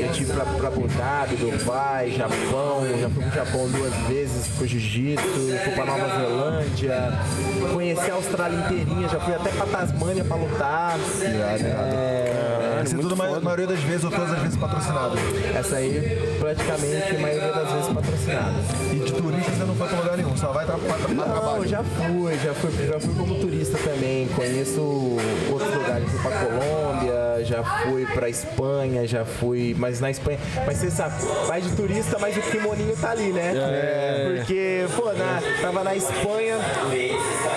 eu 0.00 0.12
tive 0.12 0.32
pra, 0.32 0.44
pra 0.44 0.68
Abu 0.68 0.86
Dhabi, 0.88 1.36
Dubai, 1.36 2.10
Japão, 2.10 2.86
já 3.00 3.08
fui 3.08 3.22
pro 3.24 3.34
Japão 3.34 3.68
duas 3.68 3.92
vezes 4.08 4.46
com 4.58 4.66
jiu-jitsu, 4.66 5.58
fui 5.64 5.72
pra 5.74 5.84
Nova 5.84 6.06
Zelândia, 6.18 7.12
conheci 7.72 8.10
a 8.10 8.14
Austrália 8.14 8.58
inteirinha, 8.58 9.08
já 9.08 9.20
fui 9.20 9.34
até 9.34 9.50
pra 9.50 9.66
Tasmânia 9.66 10.24
pra 10.24 10.36
lutar. 10.36 10.98
É, 11.22 12.82
Esse 12.84 12.94
é 12.94 12.98
tudo, 12.98 13.14
a 13.14 13.40
maioria 13.40 13.66
das 13.66 13.80
vezes 13.80 14.04
ou 14.04 14.10
todas 14.10 14.32
as 14.32 14.38
vezes 14.40 14.56
patrocinado. 14.56 15.16
essa 15.54 15.76
aí, 15.76 16.36
praticamente, 16.38 17.16
a 17.16 17.18
maioria 17.18 17.52
das 17.52 17.72
vezes 17.72 17.88
patrocinada. 17.88 18.54
E 18.92 18.96
de 18.98 19.12
turista 19.12 19.50
você 19.52 19.64
não 19.64 19.74
foi 19.74 19.88
pra 19.88 19.98
lugar 19.98 20.16
nenhum, 20.16 20.36
só 20.36 20.52
vai 20.52 20.66
tra 20.66 20.76
pra, 20.76 20.94
pra 20.94 21.14
Não, 21.14 21.24
trabalho. 21.24 21.66
já 21.68 21.82
fui, 21.82 22.34
já 22.44 22.54
fui, 22.54 22.70
já 22.86 23.00
fui 23.00 23.14
como 23.14 23.34
turista 23.36 23.78
também. 23.78 24.28
Conheço 24.28 24.80
outros 25.50 25.74
lugares, 25.74 26.10
fui 26.10 26.20
pra 26.20 26.30
Colômbia, 26.32 27.44
já 27.44 27.62
fui 27.62 28.06
pra 28.06 28.28
Espanha, 28.28 29.06
já 29.06 29.24
fui. 29.24 29.53
Mas 29.78 30.00
na 30.00 30.10
Espanha. 30.10 30.38
Mas 30.66 30.78
você 30.78 30.90
sabe, 30.90 31.14
vai 31.46 31.60
de 31.60 31.70
turista, 31.76 32.18
mas 32.18 32.36
o 32.36 32.40
kimoninho 32.40 32.96
tá 32.96 33.10
ali, 33.10 33.32
né? 33.32 33.52
Porque, 34.38 34.84
pô, 34.96 35.12
na, 35.12 35.40
tava 35.60 35.84
na 35.84 35.94
Espanha. 35.94 36.56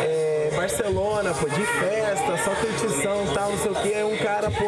é, 0.04 0.50
Barcelona, 0.56 1.34
pô, 1.34 1.48
de 1.48 1.62
festa, 1.66 2.38
só 2.44 2.52
curtição 2.56 3.26
e 3.30 3.34
tal, 3.34 3.52
não 3.52 3.58
sei 3.58 3.72
o 3.72 3.76
que. 3.76 3.94
Aí 3.94 4.04
um 4.04 4.18
cara, 4.18 4.50
pô, 4.52 4.66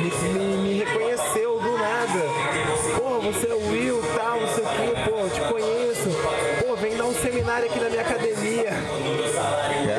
me, 0.00 0.28
me- 0.38 0.56
me 0.58 0.78
reconheceu 0.84 1.58
do 1.60 1.72
nada. 1.78 2.20
Pô, 2.98 3.20
você 3.20 3.48
é 3.48 3.54
o 3.54 3.68
Will 3.70 4.00
tal, 4.16 4.40
não 4.40 4.48
sei 4.48 4.64
o 4.64 4.68
que, 4.68 5.10
pô, 5.10 5.28
te 5.28 5.40
conheço. 5.52 6.10
Pô, 6.66 6.76
vem 6.76 6.96
dar 6.96 7.04
um 7.04 7.14
seminário 7.14 7.66
aqui 7.66 7.78
na 7.80 7.88
minha 7.88 8.02
academia. 8.02 8.70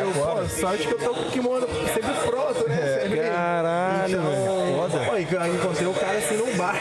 eu, 0.02 0.12
pô, 0.14 0.48
sorte 0.60 0.88
que 0.88 0.94
eu 0.94 1.00
tô 1.00 1.14
com 1.14 1.22
o 1.22 1.32
kimono 1.32 1.68
sempre 1.94 2.14
pronto, 2.26 2.68
né? 2.70 3.00
Sempre. 3.02 3.20
Caralho, 3.20 4.20
então, 4.20 4.32
velho. 4.32 4.76
Foda. 4.76 5.00
Pô, 5.06 5.18
encontrei 5.18 5.88
o 5.88 5.94
cara 5.94 6.18
assim 6.18 6.38
num 6.38 6.45
bar. 6.66 6.80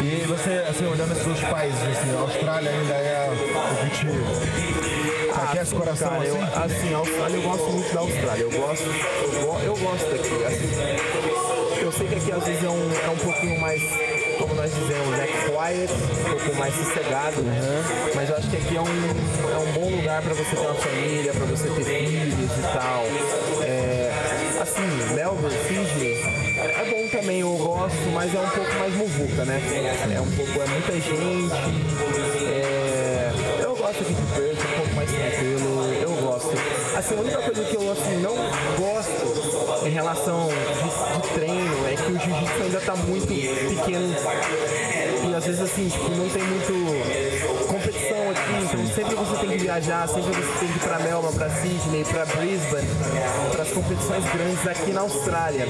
E 0.00 0.24
você, 0.26 0.50
assim, 0.68 0.86
olhando 0.86 1.12
esses 1.12 1.26
outros 1.26 1.48
países, 1.48 1.78
assim, 1.82 2.16
a 2.16 2.20
Austrália 2.20 2.70
ainda 2.70 2.94
é 2.94 3.30
o 3.30 3.84
que 3.84 3.96
te 3.98 5.32
aquece 5.32 5.74
o 5.74 5.78
coração, 5.78 6.08
Cara, 6.10 6.24
eu, 6.24 6.36
assim? 6.42 6.62
assim, 6.64 6.94
a 6.94 6.96
Austrália, 6.98 7.36
eu 7.36 7.42
gosto 7.42 7.70
muito 7.70 7.94
da 7.94 8.00
Austrália. 8.00 8.42
Eu 8.42 8.50
gosto, 8.50 8.84
eu, 8.84 9.40
go- 9.46 9.58
eu 9.64 9.76
gosto 9.76 10.10
daqui. 10.10 10.44
Assim, 10.44 11.80
eu 11.82 11.92
sei 11.92 12.06
que 12.08 12.14
aqui 12.16 12.32
às 12.32 12.44
vezes 12.44 12.64
é 12.64 12.68
um, 12.68 12.90
é 13.06 13.10
um 13.10 13.16
pouquinho 13.16 13.60
mais, 13.60 13.82
como 14.38 14.54
nós 14.54 14.72
dizemos, 14.74 15.08
né? 15.16 15.26
Quiet, 15.26 15.92
um 15.92 16.38
pouco 16.38 16.56
mais 16.58 16.74
sossegado. 16.74 17.36
Mas 18.14 18.28
eu 18.28 18.36
acho 18.36 18.50
que 18.50 18.56
aqui 18.56 18.76
é 18.76 18.80
um, 18.80 18.84
é 19.54 19.58
um 19.58 19.72
bom 19.72 19.96
lugar 19.96 20.22
para 20.22 20.34
você 20.34 20.56
ter 20.56 20.62
uma 20.66 20.74
família, 20.74 21.32
para 21.32 21.46
você 21.46 21.68
ter 21.68 21.84
filhos 21.84 22.50
e 22.58 22.62
tal. 22.76 23.04
É, 23.64 24.12
assim, 24.60 25.14
Melbourne, 25.14 25.54
é 25.54 25.58
é 25.58 25.74
bom 25.74 25.91
também, 27.32 27.40
eu 27.40 27.56
gosto, 27.56 28.10
mas 28.12 28.34
é 28.34 28.38
um 28.38 28.48
pouco 28.48 28.74
mais 28.78 28.94
muvuca, 28.94 29.44
né? 29.44 29.60
É 30.14 30.20
um 30.20 30.30
pouco, 30.32 30.60
é 30.60 30.66
muita 30.66 30.92
gente. 30.92 31.52
é, 32.46 33.32
eu 33.62 33.76
gosto 33.76 34.04
de 34.04 34.14
Perth, 34.14 34.58
é 34.58 34.74
um 34.74 34.78
pouco 34.78 34.94
mais 34.94 35.10
tranquilo, 35.10 35.94
eu 36.02 36.10
gosto. 36.22 36.50
Assim, 36.96 37.16
a 37.16 37.20
única 37.20 37.38
coisa 37.38 37.64
que 37.64 37.74
eu 37.74 37.92
assim, 37.92 38.16
não 38.20 38.34
gosto 38.78 39.86
em 39.86 39.90
relação 39.90 40.48
de, 40.48 41.22
de 41.22 41.34
treino 41.34 41.88
é 41.88 41.94
que 41.96 42.12
o 42.12 42.18
jiu-jitsu 42.18 42.62
ainda 42.62 42.80
tá 42.80 42.96
muito 42.96 43.26
pequeno 43.26 44.14
e 45.28 45.34
às 45.34 45.46
vezes 45.46 45.60
assim, 45.60 45.88
tipo, 45.88 46.10
não 46.10 46.28
tem 46.28 46.42
muito 46.42 46.72
que 49.52 49.58
viajar, 49.58 50.08
sempre 50.08 50.32
você 50.32 50.58
tem 50.60 50.68
que 50.68 50.76
ir 50.76 50.80
pra 50.80 50.98
Melbourne, 50.98 51.36
pra 51.38 51.50
Sydney, 51.50 52.04
pra 52.04 52.24
Brisbane, 52.26 52.88
para 53.52 53.62
as 53.62 53.70
competições 53.70 54.24
grandes 54.32 54.66
aqui 54.66 54.92
na 54.92 55.00
Austrália. 55.02 55.66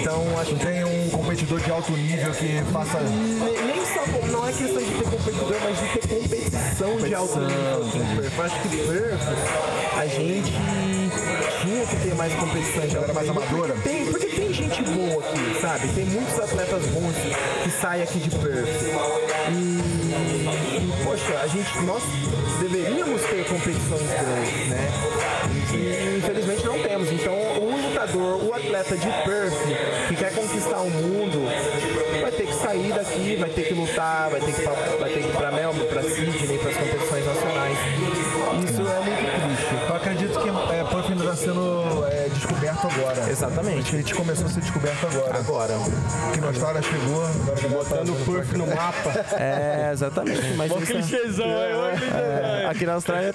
Então 0.00 0.22
acho 0.40 0.54
que 0.54 0.66
Tem 0.66 0.84
um 0.84 1.10
competidor 1.10 1.60
de 1.60 1.70
alto 1.70 1.92
nível 1.92 2.32
que 2.32 2.62
faça. 2.72 3.00
nem 3.00 3.86
só 3.86 4.02
não 4.30 4.48
é 4.48 4.52
questão 4.52 4.82
de 4.82 4.90
ter 4.90 5.04
competidor, 5.04 5.56
mas 5.64 5.78
de 5.78 5.98
ter 5.98 6.08
competição, 6.08 6.96
de 6.98 7.14
alto 7.14 7.38
nível. 7.38 8.12
Perth. 8.16 8.32
Eu 8.36 8.44
acho 8.44 8.60
que 8.60 8.68
Perth 8.68 9.98
a 9.98 10.06
gente 10.06 10.52
tinha 11.62 11.86
que 11.86 11.96
ter 11.96 12.14
mais 12.14 12.32
competição 12.34 12.86
de 12.86 12.96
alto 12.96 13.14
mais 13.14 13.28
amadora? 13.28 13.74
Porque 13.74 13.88
tem, 13.88 14.06
porque 14.06 14.26
tem 14.26 14.52
gente 14.52 14.82
boa 14.82 15.22
aqui, 15.24 15.60
sabe? 15.60 15.88
Tem 15.88 16.04
muitos 16.06 16.38
atletas 16.38 16.86
bons 16.86 17.14
que 17.62 17.70
saem 17.80 18.02
aqui 18.02 18.18
de 18.18 18.30
Perth. 18.30 18.68
E, 19.50 19.91
poxa, 21.12 21.38
a 21.42 21.46
gente, 21.46 21.78
nós 21.80 22.02
deveríamos 22.58 23.20
ter 23.22 23.44
competições 23.44 24.08
grandes, 24.08 24.68
né? 24.68 24.88
E 25.74 26.18
infelizmente 26.18 26.64
não 26.64 26.78
temos. 26.78 27.12
Então 27.12 27.34
o 27.34 27.70
lutador, 27.70 28.42
o 28.42 28.54
atleta 28.54 28.96
de 28.96 29.06
Perth 29.24 29.52
que 30.08 30.16
quer 30.16 30.34
conquistar 30.34 30.80
o 30.80 30.90
mundo, 30.90 31.44
vai 32.22 32.32
ter 32.32 32.46
que 32.46 32.54
sair 32.54 32.92
daqui, 32.94 33.36
vai 33.36 33.50
ter 33.50 33.68
que 33.68 33.74
lutar, 33.74 34.30
vai 34.30 34.40
ter 34.40 34.52
que, 34.52 34.62
ir 34.62 34.98
vai 34.98 35.10
ter 35.10 35.22
que 35.22 35.28
ir 35.28 35.36
pra 35.36 35.52
Melbourne, 35.52 35.88
Exatamente. 43.32 43.94
A 43.94 43.98
gente 43.98 44.14
começou 44.14 44.46
a 44.46 44.48
ser 44.48 44.60
descoberto 44.60 45.06
agora. 45.06 45.38
Agora. 45.38 45.74
Que 46.34 46.40
na 46.40 46.46
Austrália 46.48 46.82
chegou, 46.82 47.22
Botando 47.70 48.10
o 48.10 48.16
Perth 48.32 48.52
no 48.52 48.66
mapa. 48.66 49.10
É, 49.36 49.90
exatamente. 49.92 50.54
Mas 50.56 50.70
Mó 50.70 50.78
isso 50.78 50.92
é- 50.92 50.94
clichêzão, 50.96 51.46
é, 51.46 51.90
clichêzão. 51.96 52.18
É, 52.18 52.66
aqui 52.70 52.86
na 52.86 52.92
Austrália, 52.94 53.34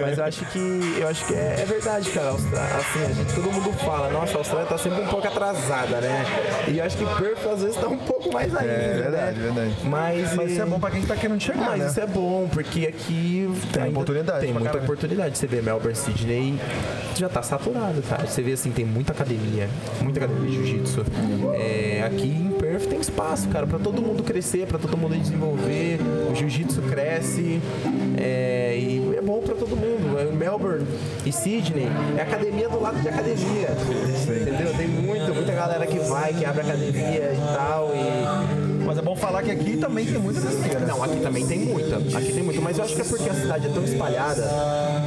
mas 0.00 0.18
eu 0.18 0.24
acho 0.24 0.44
que 0.46 0.96
eu 1.00 1.08
acho 1.08 1.24
que 1.26 1.34
é, 1.34 1.56
é 1.60 1.64
verdade, 1.66 2.10
cara. 2.10 2.30
Assim, 2.30 3.04
a 3.10 3.12
gente, 3.12 3.34
todo 3.34 3.52
mundo 3.52 3.72
fala, 3.84 4.08
nossa, 4.10 4.34
a 4.34 4.38
Austrália 4.38 4.66
tá 4.66 4.78
sempre 4.78 5.00
um 5.02 5.06
pouco 5.06 5.26
atrasada, 5.26 6.00
né? 6.00 6.24
E 6.68 6.78
eu 6.78 6.84
acho 6.84 6.96
que 6.96 7.04
Perth 7.04 7.46
às 7.52 7.62
vezes 7.62 7.76
tá 7.76 7.86
um 7.88 7.98
pouco 7.98 8.32
mais 8.32 8.54
ainda, 8.54 8.72
É 8.72 8.94
verdade, 9.02 9.38
né? 9.40 9.44
verdade. 9.52 9.74
Mas, 9.84 10.34
Mas 10.34 10.50
isso 10.52 10.62
é 10.62 10.64
bom 10.66 10.80
pra 10.80 10.90
quem 10.90 11.02
tá 11.02 11.16
querendo 11.16 11.40
chegar, 11.40 11.70
Mas 11.70 11.80
né? 11.80 11.86
isso 11.88 12.00
é 12.00 12.06
bom, 12.06 12.48
porque 12.52 12.86
aqui 12.86 13.48
Tem 13.72 13.88
oportunidade 13.88 14.40
Tem 14.40 14.52
muita 14.52 14.68
caralho. 14.70 14.84
oportunidade. 14.84 15.38
Você 15.38 15.46
vê 15.46 15.60
Melbourne, 15.60 15.94
Sydney, 15.96 16.58
já 17.16 17.28
tá 17.28 17.42
saturado, 17.42 18.02
cara. 18.02 18.26
Você 18.26 18.42
vê 18.42 18.52
assim, 18.52 18.70
tem 18.70 18.84
muita 18.84 19.12
academia, 19.12 19.33
muita 20.02 20.20
academia 20.24 20.50
de 20.50 20.56
jiu-jitsu. 20.56 21.04
É, 21.54 22.02
aqui 22.06 22.28
em 22.28 22.50
Perth 22.58 22.86
tem 22.86 23.00
espaço, 23.00 23.48
cara, 23.48 23.66
pra 23.66 23.78
todo 23.78 24.00
mundo 24.00 24.22
crescer, 24.22 24.66
pra 24.66 24.78
todo 24.78 24.96
mundo 24.96 25.16
desenvolver. 25.16 25.98
O 26.30 26.34
jiu-jitsu 26.34 26.82
cresce 26.82 27.60
é, 28.16 28.76
e 28.78 29.14
é 29.16 29.20
bom 29.20 29.40
pra 29.40 29.54
todo 29.54 29.76
mundo. 29.76 30.18
É, 30.18 30.24
Melbourne 30.32 30.86
e 31.24 31.32
Sydney 31.32 31.88
é 32.16 32.22
academia 32.22 32.68
do 32.68 32.80
lado 32.80 33.00
de 33.00 33.08
academia. 33.08 33.68
Entendeu? 34.40 34.74
Tem 34.76 34.88
muita, 34.88 35.32
muita 35.32 35.52
galera 35.52 35.86
que 35.86 35.98
vai, 36.00 36.32
que 36.32 36.44
abre 36.44 36.62
academia 36.62 37.32
e 37.32 37.56
tal. 37.56 37.90
E 37.94 38.84
Mas 38.84 38.98
é 38.98 39.02
bom 39.02 39.16
falar 39.16 39.42
que 39.42 39.50
aqui 39.50 39.76
também 39.76 40.04
tem 40.06 40.18
muita 40.18 40.40
academia, 40.40 40.78
né? 40.78 40.86
não, 40.86 41.02
aqui 41.02 41.20
também 41.20 41.46
tem 41.46 41.58
muita. 41.58 41.96
Aqui 41.96 42.32
tem 42.32 42.42
muito, 42.42 42.60
mas 42.62 42.78
eu 42.78 42.84
acho 42.84 42.94
que 42.94 43.00
é 43.00 43.04
porque 43.04 43.28
a 43.28 43.34
cidade 43.34 43.66
é 43.66 43.70
tão 43.70 43.84
espalhada, 43.84 44.42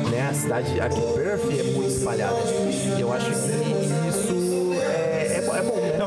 né? 0.10 0.28
A 0.30 0.34
cidade 0.34 0.80
aqui 0.80 1.02
Perth 1.16 1.60
é 1.60 1.64
muito 1.64 1.90
espalhada. 1.90 2.36
E 2.98 3.02
eu 3.02 3.12
acho 3.14 3.30
que 3.30 3.36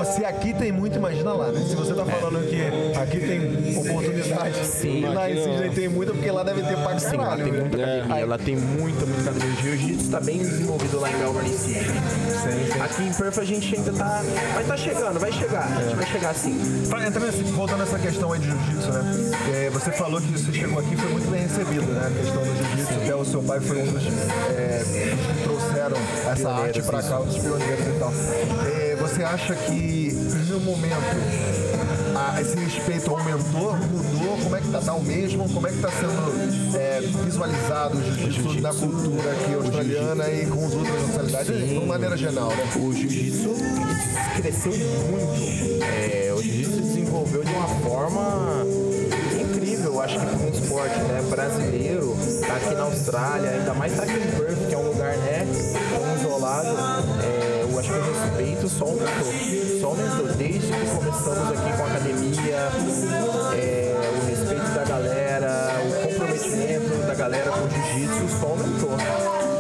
Não, 0.01 0.05
se 0.07 0.25
aqui 0.25 0.55
tem 0.55 0.73
muito, 0.73 0.97
imagina 0.97 1.35
lá, 1.35 1.53
né? 1.53 1.63
Se 1.69 1.75
você 1.77 1.93
tá 1.93 2.07
falando 2.07 2.49
que 2.49 2.97
aqui 2.97 3.21
tem 3.21 3.77
oportunidade 3.77 4.67
Sim, 4.67 5.05
lá 5.05 5.31
em. 5.31 5.45
Sydney 5.45 5.71
tem 5.71 5.89
muita, 5.89 6.13
porque 6.13 6.31
lá 6.31 6.43
deve 6.43 6.63
ter 6.63 6.77
pra 6.79 6.99
Sim, 6.99 7.17
lá 7.17 7.25
caralho. 7.25 7.45
tem 7.45 7.53
né? 7.53 7.61
muita 7.61 7.77
academia, 7.77 8.27
lá 8.27 8.39
tem 8.39 8.57
muita, 8.57 9.07
muita 9.07 9.31
academia. 9.31 9.51
O 9.51 9.63
jiu-jitsu 9.63 10.05
está 10.05 10.21
bem 10.21 10.39
desenvolvido 10.39 11.01
lá 11.01 11.11
em 11.11 11.17
Melbourne. 11.17 11.51
Aqui 12.83 13.03
em 13.03 13.13
Perth 13.13 13.39
a 13.39 13.45
gente 13.45 13.77
ainda 13.77 13.93
tá. 13.93 14.23
Mas 14.55 14.67
tá 14.67 14.77
chegando, 14.79 15.21
vai 15.21 15.33
chegar. 15.33 15.67
A 15.67 15.83
gente 15.83 15.97
vai 15.97 16.07
chegar 16.07 16.35
sim. 16.35 16.59
Entrar 17.07 17.21
nesse, 17.21 17.43
voltando 17.43 17.81
nessa 17.81 17.99
questão 17.99 18.33
aí 18.33 18.41
de 18.41 18.47
jiu-jitsu, 18.47 18.93
né? 18.93 19.31
É, 19.53 19.71
você 19.71 19.93
falou 19.93 20.19
que 20.19 20.29
você 20.29 20.51
chegou 20.51 20.79
aqui 20.79 20.95
e 20.95 20.97
foi 20.97 21.11
muito 21.11 21.31
bem 21.31 21.43
recebido, 21.43 21.93
né? 21.93 22.07
A 22.07 22.11
questão 22.11 22.43
do 22.43 22.57
jiu-jitsu, 22.57 22.95
até 22.95 23.15
o 23.15 23.25
seu 23.25 23.43
pai 23.43 23.61
foi 23.61 23.83
um 23.83 23.87
dos 23.93 24.03
é, 24.57 24.83
que 24.83 25.43
trouxeram 25.43 25.97
essa 26.31 26.51
arte 26.51 26.83
pra 26.83 27.03
cá, 27.03 27.21
os 27.21 27.37
pioneiros 27.37 27.87
e 27.87 27.99
tal. 27.99 28.13
É, 28.67 28.90
você 29.01 29.23
acha 29.23 29.55
que 29.55 30.13
no 30.49 30.61
momento 30.61 30.95
a- 32.15 32.41
esse 32.41 32.57
respeito 32.57 33.11
aumentou, 33.11 33.77
mudou? 33.77 34.39
Como 34.43 34.57
é 34.57 34.61
que 34.61 34.69
tá? 34.69 34.81
Tá 34.81 34.95
o 34.95 35.03
mesmo? 35.03 35.49
Como 35.49 35.67
é 35.67 35.71
que 35.73 35.79
tá 35.79 35.91
sendo 35.91 36.77
é, 36.77 37.01
visualizado 37.25 37.97
o 37.99 38.03
jiu-jitsu 38.03 38.61
na 38.61 38.71
cultura 38.75 39.33
aqui 39.33 39.55
australiana 39.55 40.29
e 40.31 40.47
com 40.47 40.67
as 40.67 40.75
outras 40.75 41.01
nacionalidades, 41.03 41.69
de 41.69 41.75
uma 41.77 41.87
maneira 41.87 42.17
geral, 42.17 42.49
né? 42.51 42.65
O 42.77 42.93
jiu-jitsu 42.93 43.55
cresceu 44.37 44.73
muito. 44.73 45.83
É, 45.85 46.33
o 46.35 46.43
jiu-jitsu 46.43 46.73
se 46.75 46.81
desenvolveu 46.83 47.45
de 47.45 47.53
uma 47.53 47.69
forma 47.69 48.65
incrível, 49.41 50.01
acho 50.01 50.19
que 50.19 50.27
como 50.27 50.45
um 50.47 50.51
esporte 50.51 50.99
né, 51.01 51.23
brasileiro, 51.29 52.17
tá 52.47 52.57
aqui 52.57 52.75
na 52.75 52.83
Austrália, 52.83 53.51
ainda 53.51 53.75
mais 53.75 53.97
tá 53.97 54.03
aqui 54.03 54.13
em 54.15 54.39
Perth, 54.39 54.69
que 54.69 54.75
é 54.75 54.79
um 54.79 54.89
lugar 54.89 55.17
né, 55.19 55.47
tão 55.91 56.17
isolado, 56.17 56.69
acho 57.81 57.93
que 57.93 57.99
o 57.99 58.03
respeito 58.13 58.69
só 58.69 58.85
aumentou. 58.85 59.81
Só 59.81 59.87
aumentou 59.89 60.27
desde 60.37 60.67
que 60.73 60.87
começamos 60.97 61.59
aqui 61.59 61.77
com 61.77 61.83
a 61.83 61.87
academia, 61.87 62.57
é, 63.57 63.95
o 64.23 64.27
respeito 64.27 64.75
da 64.75 64.85
galera, 64.85 65.81
o 65.89 66.09
comprometimento 66.09 67.07
da 67.07 67.15
galera 67.15 67.51
com 67.51 67.61
o 67.65 67.71
jiu-jitsu 67.71 68.39
só 68.39 68.47
aumentou. 68.49 68.97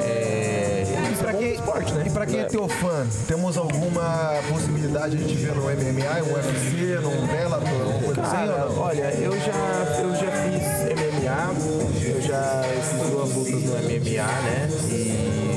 É, 0.04 0.84
Pra 1.18 1.30
é 1.30 1.32
bom 1.32 1.38
quem, 1.38 1.52
esporte, 1.54 1.92
né? 1.94 2.04
E 2.06 2.10
pra 2.10 2.26
quem 2.26 2.40
é 2.40 2.44
teu 2.44 2.68
fã, 2.68 3.06
temos 3.26 3.56
alguma 3.56 4.34
possibilidade 4.48 5.16
de 5.16 5.24
a 5.24 5.28
gente 5.28 5.36
ver 5.38 5.54
no 5.54 5.62
MMA, 5.62 6.22
um 6.22 6.34
UFC, 6.34 6.98
num 7.02 7.26
Bellator, 7.26 7.68
alguma 7.68 8.02
coisa 8.02 8.22
assim 8.22 8.30
Cara, 8.32 8.64
ou 8.66 8.70
não? 8.74 8.78
olha, 8.82 9.14
eu 9.14 9.32
já, 9.32 10.00
eu 10.00 10.10
já 10.14 10.30
fiz 10.30 10.62
MMA, 10.96 12.06
eu 12.06 12.22
já 12.22 12.62
fiz 12.90 13.10
duas 13.10 13.34
lutas 13.34 13.62
no 13.64 13.74
MMA, 13.76 14.26
né? 14.42 14.68
E 14.90 15.49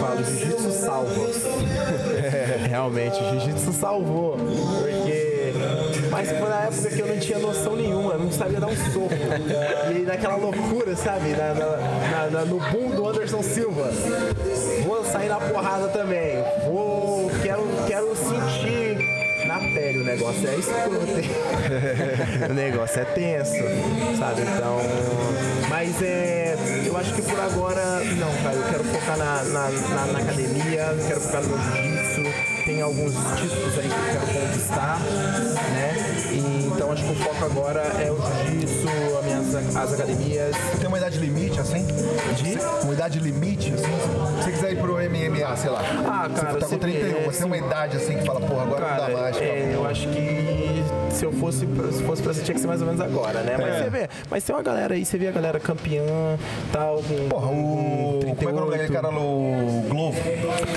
fala, 0.00 0.22
jiu-jitsu 0.22 0.70
salva. 0.72 1.14
É, 2.16 2.66
realmente, 2.68 3.16
jiu-jitsu 3.30 3.72
salvou, 3.72 4.36
porque... 4.36 5.30
Mas 6.10 6.28
foi 6.28 6.48
na 6.48 6.60
época 6.62 6.88
que 6.90 7.00
eu 7.00 7.06
não 7.06 7.18
tinha 7.18 7.38
noção 7.38 7.76
nenhuma, 7.76 8.14
não 8.14 8.32
sabia 8.32 8.58
dar 8.60 8.66
um 8.66 8.76
soco. 8.76 9.10
E 9.94 10.00
naquela 10.00 10.36
loucura, 10.36 10.96
sabe? 10.96 11.30
Na- 11.30 11.54
na- 11.54 12.30
na- 12.30 12.44
no 12.44 12.58
boom 12.58 12.90
do 12.90 13.08
Anderson 13.08 13.42
Silva. 13.42 13.90
Vou 14.84 15.04
sair 15.04 15.28
na 15.28 15.36
porrada 15.36 15.88
também. 15.88 16.39
O 20.00 20.04
negócio. 20.04 20.48
É 20.48 20.54
escroto. 20.54 21.06
o 22.50 22.54
negócio 22.54 23.00
é 23.00 23.04
tenso, 23.04 23.52
sabe? 24.18 24.42
Então. 24.42 24.78
Mas 25.68 26.02
é. 26.02 26.56
Eu 26.84 26.96
acho 26.96 27.14
que 27.14 27.22
por 27.22 27.38
agora, 27.38 28.00
não, 28.16 28.32
cara. 28.42 28.56
Eu 28.56 28.62
quero 28.70 28.84
focar 28.84 29.16
na, 29.16 29.42
na, 29.44 29.68
na- 29.70 30.06
na 30.12 30.18
academia, 30.18 30.94
quero 31.06 31.20
focar 31.20 31.42
no 31.42 31.56
jiu-jitsu. 31.58 32.50
Tem 32.64 32.82
alguns 32.82 33.12
títulos 33.14 33.78
aí 33.78 33.88
que 33.88 33.94
eu 33.94 34.20
quero 34.32 34.46
conquistar, 34.48 35.00
né? 35.00 36.09
Então 36.80 36.92
acho 36.92 37.04
que 37.04 37.12
o 37.12 37.14
foco 37.14 37.44
agora 37.44 37.82
é 37.82 38.10
o 38.10 38.16
jiu-jitsu, 38.16 38.88
as 39.68 39.76
as 39.76 39.92
academias. 39.92 40.56
Tem 40.78 40.88
uma 40.88 40.96
idade 40.96 41.18
limite, 41.18 41.60
assim? 41.60 41.84
De? 41.84 42.58
Uma 42.82 42.94
idade 42.94 43.18
limite, 43.18 43.74
assim? 43.74 43.84
Se 43.84 44.44
você 44.44 44.50
quiser 44.50 44.72
ir 44.72 44.76
pro 44.78 44.94
MMA, 44.94 45.56
sei 45.58 45.68
lá. 45.68 45.82
Ah, 46.06 46.30
cara, 46.34 46.52
Você 46.54 46.58
tá 46.58 46.66
com 46.68 46.78
31, 46.78 47.18
vê, 47.18 47.24
você 47.26 47.38
tem 47.38 47.46
uma 47.46 47.58
idade 47.58 47.98
assim 47.98 48.16
que 48.16 48.24
fala, 48.24 48.40
porra, 48.40 48.62
agora 48.62 48.86
Cara, 48.86 49.02
não 49.02 49.12
dá 49.14 49.20
mais. 49.20 49.36
é, 49.36 49.72
eu 49.74 49.84
acho 49.84 50.08
que 50.08 50.59
se 51.10 51.24
eu 51.24 51.32
fosse, 51.32 51.66
pra- 51.66 51.90
se 51.92 52.02
fosse 52.02 52.22
pra 52.22 52.32
tinha 52.34 52.54
que 52.54 52.60
ser 52.60 52.66
mais 52.66 52.80
ou 52.80 52.86
menos 52.86 53.00
agora, 53.00 53.40
né? 53.40 53.56
Mas 53.58 53.76
você 53.78 53.90
vê, 53.90 54.08
mas 54.30 54.44
tem 54.44 54.54
uma 54.54 54.62
galera 54.62 54.94
aí, 54.94 55.04
você 55.04 55.18
vê 55.18 55.28
a 55.28 55.32
galera 55.32 55.58
campeã, 55.60 56.02
tal, 56.72 57.02
com, 57.02 57.28
Porra, 57.28 57.46
o. 57.48 58.20
Como 58.20 58.32
é 58.32 58.34
que 58.36 58.44
é 58.44 58.48
o 58.48 58.52
nome 58.52 58.70
daquele 58.70 58.92
cara 58.92 59.10
no 59.10 59.82
Globo? 59.88 60.16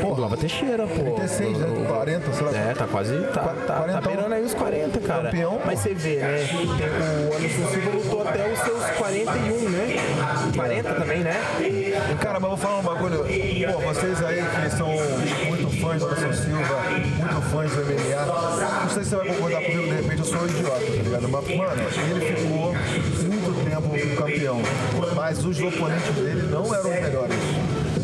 Pô, 0.01 0.15
Glava 0.15 0.35
Teixeira, 0.37 0.85
pô. 0.87 0.95
36, 1.15 1.57
né? 1.59 1.85
40, 1.87 2.33
sei 2.33 2.45
lá. 2.45 2.51
É, 2.57 2.73
tá 2.73 2.87
quase. 2.87 3.17
Tá, 3.33 3.41
Qua- 3.41 3.53
tá, 3.67 3.81
tá 3.83 4.01
beirando 4.01 4.33
aí 4.33 4.43
os 4.43 4.53
40, 4.53 4.99
cara. 4.99 5.23
Campeão, 5.25 5.59
Mas 5.65 5.79
você 5.79 5.93
vê, 5.93 6.15
né? 6.17 6.37
O 7.29 7.35
Anderson 7.35 7.67
Silva 7.71 7.89
lutou 7.95 8.21
até 8.27 8.51
os 8.51 8.59
seus 8.59 8.83
41, 8.97 9.69
né? 9.69 9.95
40 10.55 10.93
também, 10.95 11.19
né? 11.19 11.33
Cara, 12.21 12.39
mas 12.39 12.49
vou 12.49 12.57
falar 12.57 12.79
um 12.79 12.83
bagulho. 12.83 13.19
Pô, 13.19 13.79
vocês 13.93 14.23
aí 14.23 14.43
que 14.43 14.62
fãs 17.53 17.71
do 17.71 17.85
MMA, 17.85 18.81
não 18.81 18.89
sei 18.89 19.03
se 19.03 19.09
você 19.11 19.15
vai 19.15 19.27
concordar 19.27 19.61
comigo, 19.61 19.83
de 19.83 19.93
repente 19.93 20.19
eu 20.19 20.25
sou 20.25 20.39
um 20.39 20.47
idiota, 20.47 20.79
tá 20.79 21.03
ligado? 21.03 21.29
Mas, 21.29 21.55
mano, 21.55 21.81
ele 22.09 22.35
ficou 22.35 22.73
muito 23.29 23.49
tempo 23.69 24.15
campeão. 24.17 24.61
Mas 25.15 25.45
os 25.45 25.59
oponentes 25.59 26.15
dele 26.15 26.41
não 26.49 26.73
eram 26.73 26.89
os 26.89 27.01
melhores. 27.01 27.35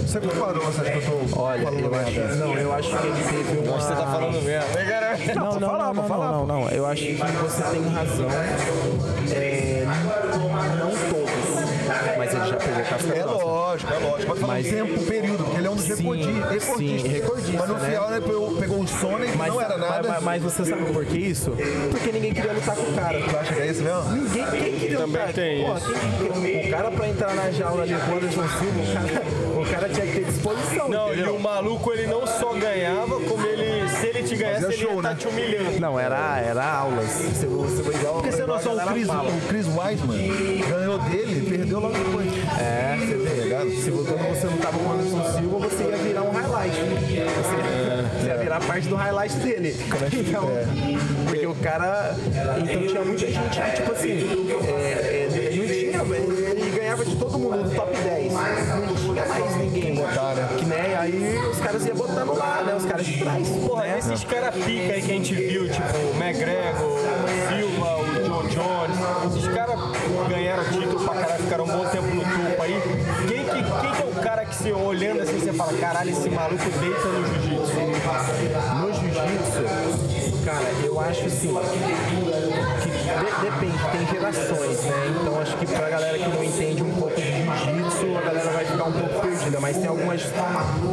Você 0.06 0.20
concorda, 0.20 0.60
você 0.60 0.82
acha 0.82 0.92
que 0.92 0.98
eu 0.98 1.28
tô 1.30 1.40
Olha, 1.42 1.64
falando 1.64 1.80
eu 1.80 1.96
acho, 1.96 2.12
merda? 2.12 2.36
não, 2.36 2.54
eu 2.58 2.74
acho 2.74 2.90
que 2.90 3.08
ele 3.08 3.44
teve 3.44 3.68
uma... 3.68 3.80
Você 3.80 3.94
tá 3.94 4.06
falando 4.06 4.42
mesmo. 4.44 4.70
Não, 5.36 5.44
não, 5.44 5.60
não, 5.60 5.70
falar, 5.70 5.84
não, 5.84 5.96
pode 5.96 5.98
não, 5.98 6.08
falar, 6.08 6.32
não, 6.32 6.48
não. 6.48 6.70
Eu 6.70 6.86
acho 6.86 7.04
que 7.04 7.14
você 7.16 7.64
tem 7.64 7.88
razão. 7.90 8.30
É, 9.32 9.86
não 10.80 10.90
todos, 11.10 12.18
mas 12.18 12.34
ele 12.34 12.46
já 12.48 12.56
pegou 12.58 12.84
casca 12.84 13.14
É 13.14 13.22
grossa. 13.22 13.49
Lógico, 13.88 13.94
é 13.94 14.10
lógico. 14.10 14.28
Pode 14.28 14.40
falar 14.42 14.54
Mas- 14.54 14.68
um 14.68 14.70
tempo, 14.70 15.04
período, 15.04 15.44
porque 15.44 15.58
ele 15.58 15.68
é 15.68 15.70
um 15.70 15.76
dos 15.76 15.88
recordistas. 15.88 16.78
sim, 16.78 17.08
recordista, 17.08 17.58
Mas 17.60 17.68
no 17.70 17.74
né? 17.76 17.90
final 17.90 18.12
ele 18.12 18.22
pegou, 18.22 18.56
pegou 18.56 18.80
o 18.82 18.88
Sonic, 18.88 19.38
Mas, 19.38 19.48
não 19.54 19.62
era 19.62 19.78
nada. 19.78 20.08
mas, 20.10 20.24
mas 20.24 20.44
você 20.44 20.66
sabe 20.66 20.86
por 20.92 21.06
que 21.06 21.18
isso? 21.18 21.52
Porque 21.92 22.12
ninguém 22.12 22.34
queria 22.34 22.54
lutar 22.54 22.76
com 22.76 22.82
o 22.84 22.94
cara. 22.96 23.20
Tu 23.20 23.38
acha 23.38 23.54
que 23.54 23.62
é 23.62 23.68
isso 23.68 23.84
mesmo? 23.84 24.04
Ninguém 24.12 24.46
quem 24.64 24.80
queria 24.80 24.98
Também 24.98 25.22
lutar. 25.22 25.34
tem 25.34 25.66
Pô, 25.66 25.78
isso. 25.78 25.94
quem- 26.42 26.68
o 26.68 26.72
cara 26.72 26.92
pra 26.92 27.08
entrar 27.10 27.36
na 27.36 27.52
jaula 27.52 27.84
ali 27.84 27.96
com 27.96 28.12
o 28.12 28.16
Anderson 28.16 28.44
Silva, 28.48 28.80
o 28.82 28.94
cara, 28.94 29.62
o 29.62 29.74
cara 29.74 29.90
tinha 29.90 30.06
que 30.06 30.14
ter 30.14 30.26
disposição, 30.26 30.90
Não, 30.90 31.10
e 31.10 31.14
entendeu? 31.14 31.36
o 31.36 31.40
maluco 31.40 31.92
ele 31.94 32.08
não 32.08 32.26
só 32.28 32.54
ganhava, 32.54 33.20
como 33.22 33.46
ele, 33.46 33.88
se 33.90 34.08
ele 34.08 34.24
te 34.24 34.36
ganhasse, 34.36 34.62
Fazia 34.62 34.76
ele 34.76 34.84
ia 34.84 34.90
show, 34.90 34.98
estar 34.98 35.10
né? 35.10 35.16
te 35.16 35.28
humilhando. 35.28 35.80
Não, 35.80 36.00
era, 36.00 36.40
era 36.40 36.66
aulas. 36.66 37.06
Você, 37.10 37.46
você 37.48 37.84
foi 37.84 37.96
igual, 37.96 38.14
Porque 38.16 38.32
você 38.32 38.46
não 38.46 38.60
só 38.60 38.72
a 38.72 38.86
o 38.86 38.94
Chris, 38.94 39.08
o 39.10 39.48
Chris 39.48 39.66
Weidman 39.68 40.62
ganhou 40.70 41.00
dele, 41.00 41.50
perdeu 41.50 41.80
logo 41.80 41.94
depois. 41.98 42.29
É, 42.60 42.98
você 43.00 43.16
vê. 43.16 43.44
ligado? 43.44 43.70
Se 43.72 43.90
você 43.90 44.12
você 44.12 44.48
não 44.48 44.58
tava 44.58 44.78
com 44.78 44.86
o 44.86 44.94
Anderson 44.94 45.40
Silva, 45.40 45.58
você 45.60 45.84
ia 45.84 45.98
virar 45.98 46.24
um 46.24 46.32
highlight. 46.32 46.76
Você, 46.76 48.20
você 48.20 48.28
ia 48.28 48.38
virar 48.38 48.60
parte 48.60 48.88
do 48.88 48.96
highlight 48.96 49.36
dele. 49.38 49.76
Então, 50.14 50.50
porque 51.26 51.48
o 51.48 51.56
cara. 51.56 52.16
Então 52.58 52.88
tinha 52.88 53.06
muita 53.06 53.28
gente 53.28 53.62
que, 53.62 53.72
tipo 53.78 53.92
assim, 53.92 54.10
é, 54.68 55.28
é, 55.28 55.56
não 55.56 55.66
tinha. 55.66 56.50
Ele 56.50 56.70
ganhava 56.72 57.06
de 57.06 57.16
todo 57.16 57.40
mundo 57.40 57.64
do 57.64 57.76
top 57.76 57.96
10. 57.96 58.34
Não 58.34 58.96
tinha 58.96 59.26
mais 59.26 59.56
ninguém. 59.58 59.96
botar, 59.96 60.36
né? 60.36 60.50
Que, 60.58 60.66
né? 60.66 60.98
Aí 61.00 61.38
os 61.52 61.60
caras 61.60 61.86
iam 61.86 61.96
botando 61.96 62.38
lá, 62.38 62.64
né? 62.64 62.76
Os 62.76 62.86
caras 62.86 63.06
de 63.06 63.20
trás. 63.20 63.48
Porra, 63.48 63.84
né? 63.84 64.00
esses 64.00 64.24
caras 64.24 64.56
pica 64.56 64.94
aí 64.94 65.02
que 65.02 65.12
a 65.12 65.16
gente 65.16 65.34
viu, 65.34 65.70
tipo 65.70 65.84
o 65.84 66.24
McGregor, 66.24 66.88
o 66.88 67.50
Silva, 67.50 67.98
o 67.98 68.28
John 68.28 68.48
Jones, 68.48 69.36
esses 69.36 69.54
caras 69.54 69.80
ganharam 70.30 70.64
título 70.66 71.04
pra 71.04 71.14
caralho, 71.16 71.44
ficaram 71.44 71.64
um 71.66 71.68
bom 71.68 71.86
tempo 71.90 72.08
no 72.08 72.24
você 74.70 74.74
olhando 74.74 75.22
assim, 75.24 75.40
você 75.40 75.54
fala, 75.54 75.74
caralho, 75.74 76.12
esse 76.12 76.30
maluco 76.30 76.64
deita 76.80 77.08
no 77.08 77.26
jiu-jitsu? 77.42 77.76
No 78.76 78.94
jiu-jitsu, 78.94 80.46
cara, 80.46 80.66
eu 80.84 81.00
acho 81.00 81.26
assim 81.26 81.48
que 82.82 82.90
de- 82.90 83.50
depende, 83.50 83.78
tem 83.92 84.08
gerações, 84.08 84.84
né? 84.84 85.16
Então 85.22 85.42
acho 85.42 85.58
que 85.58 85.66
pra 85.66 85.90
galera 85.90 86.18
que 86.20 86.28
não 86.30 86.44
entende 86.44 86.84
um 86.84 86.92
pouco 86.94 87.16
de 87.16 87.22
jiu-jitsu, 87.32 88.18
a 88.18 88.22
galera 88.22 88.52
vai 88.52 88.66
ficar 88.66 88.84
um 88.84 88.92
pouco 88.92 89.20
perdida, 89.22 89.60
mas 89.60 89.78
tem 89.78 89.88
algumas. 89.88 90.22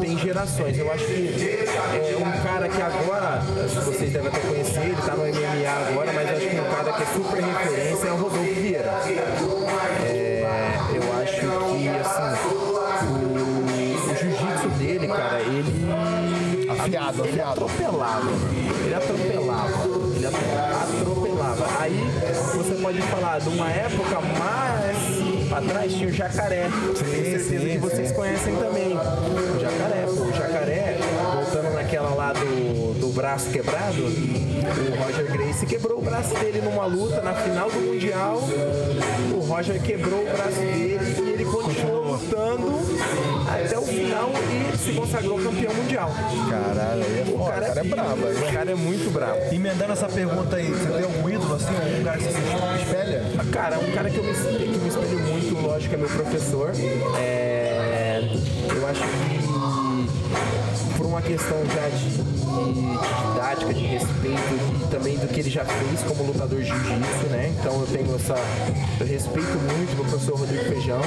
tem 0.00 0.18
gerações. 0.18 0.78
Eu 0.78 0.90
acho 0.92 1.04
que 1.04 1.58
é 1.94 2.16
um 2.16 2.42
cara 2.42 2.68
que 2.68 2.80
agora, 2.80 3.42
acho 3.64 3.78
que 3.78 3.84
vocês 3.84 4.10
devem 4.12 4.28
até 4.28 4.40
conhecer, 4.40 4.80
ele 4.80 4.96
tá 5.04 5.14
no 5.14 5.22
MMA 5.26 5.90
agora, 5.90 6.12
mas 6.14 6.30
acho 6.30 6.48
que 6.48 6.60
um 6.60 6.64
cara 6.64 6.92
que 6.92 7.02
é 7.02 7.06
super 7.06 7.42
referência 7.44 8.08
é 8.08 8.12
o 8.12 8.16
Rodolfo 8.16 8.38
Vieira. 8.54 8.92
Afiado, 17.08 17.28
ele 17.28 17.40
afiado. 17.40 17.50
atropelava. 17.64 18.30
Ele 18.84 18.94
atropelava. 18.94 19.70
Ele 20.16 20.26
atro- 20.26 21.00
atropelava. 21.00 21.66
Aí 21.80 22.00
você 22.54 22.74
pode 22.82 23.02
falar 23.02 23.38
de 23.40 23.48
uma 23.48 23.70
época 23.70 24.20
mais 24.38 25.48
pra 25.48 25.60
trás 25.62 25.92
tinha 25.92 26.08
o 26.08 26.12
jacaré. 26.12 26.68
Tenho 26.68 26.96
certeza 26.96 27.44
sim, 27.60 27.68
que 27.70 27.78
vocês 27.78 28.08
sim. 28.08 28.14
conhecem 28.14 28.56
também. 28.56 28.96
O 28.96 29.60
jacaré, 29.60 30.04
pô. 30.06 30.22
O 30.22 30.32
jacaré, 30.32 30.98
voltando 31.34 31.74
naquela 31.74 32.10
lá 32.14 32.32
do, 32.32 32.94
do 33.00 33.08
braço 33.12 33.50
quebrado, 33.50 34.02
o 34.02 35.02
Roger 35.04 35.32
Gracie 35.32 35.66
quebrou 35.66 35.98
o 35.98 36.02
braço 36.02 36.34
dele 36.34 36.60
numa 36.60 36.86
luta 36.86 37.20
na 37.22 37.32
final 37.34 37.70
do 37.70 37.78
Mundial. 37.80 38.40
O 39.32 39.40
Roger 39.46 39.80
quebrou 39.80 40.22
o 40.22 40.30
braço 40.30 40.58
dele 40.58 40.98
e 41.24 41.30
ele 41.30 41.44
continuou 41.44 42.12
lutando 42.14 42.76
até 43.48 43.78
o 43.78 43.82
final 43.82 44.30
e 44.74 44.76
se 44.78 44.92
consagrou 44.92 45.38
campeão 45.38 45.72
mundial. 45.74 46.10
Caralho, 46.50 47.02
aí 47.04 47.20
é 47.20 47.22
O 47.22 47.38
foda. 47.38 47.50
cara, 47.52 47.64
O 47.64 47.68
cara 47.68 47.80
é 47.80 47.84
brabo. 47.84 48.26
aí. 48.26 48.36
O 48.36 48.52
cara 48.52 48.70
é 48.70 48.74
muito 48.74 49.10
brabo. 49.12 49.38
Emendando 49.52 49.92
essa 49.92 50.08
pergunta 50.08 50.56
aí, 50.56 50.66
você 50.70 50.86
tem 50.86 51.04
algum 51.04 51.28
ídolo 51.28 51.54
assim, 51.54 51.66
algum 51.76 52.04
cara 52.04 52.18
que 52.18 52.24
você 52.24 52.32
se 52.32 52.82
espelha? 52.82 53.22
Cara, 53.52 53.78
um 53.78 53.90
cara 53.92 54.10
que 54.10 54.16
eu 54.18 54.24
me, 54.24 54.30
espelho- 54.32 54.58
que 54.58 54.78
me 54.78 54.88
espelho 54.88 55.18
muito, 55.20 55.54
lógico, 55.62 55.94
é 55.94 55.98
meu 55.98 56.08
professor. 56.08 56.72
É, 57.18 58.20
eu 58.74 58.86
acho 58.88 59.00
que 59.02 60.96
por 60.96 61.06
uma 61.06 61.22
questão 61.22 61.56
já 61.74 61.88
de, 61.88 62.35
de 62.64 62.72
didática, 62.72 63.74
de 63.74 63.86
respeito 63.86 64.84
e 64.84 64.86
também 64.90 65.16
do 65.16 65.28
que 65.28 65.40
ele 65.40 65.50
já 65.50 65.64
fez 65.64 66.02
como 66.02 66.24
lutador 66.24 66.60
de 66.60 66.66
jiu-jitsu, 66.66 67.26
né? 67.30 67.54
Então 67.58 67.80
eu 67.80 67.86
tenho 67.86 68.14
essa. 68.14 68.34
Eu 69.00 69.06
respeito 69.06 69.58
muito 69.58 69.92
o 69.92 70.04
professor 70.04 70.38
Rodrigo 70.38 70.64
Feijão, 70.64 71.00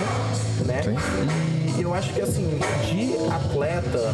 né? 0.66 0.82
E 1.78 1.82
eu 1.82 1.94
acho 1.94 2.14
que 2.14 2.22
assim, 2.22 2.60
de 2.90 3.16
atleta, 3.34 4.14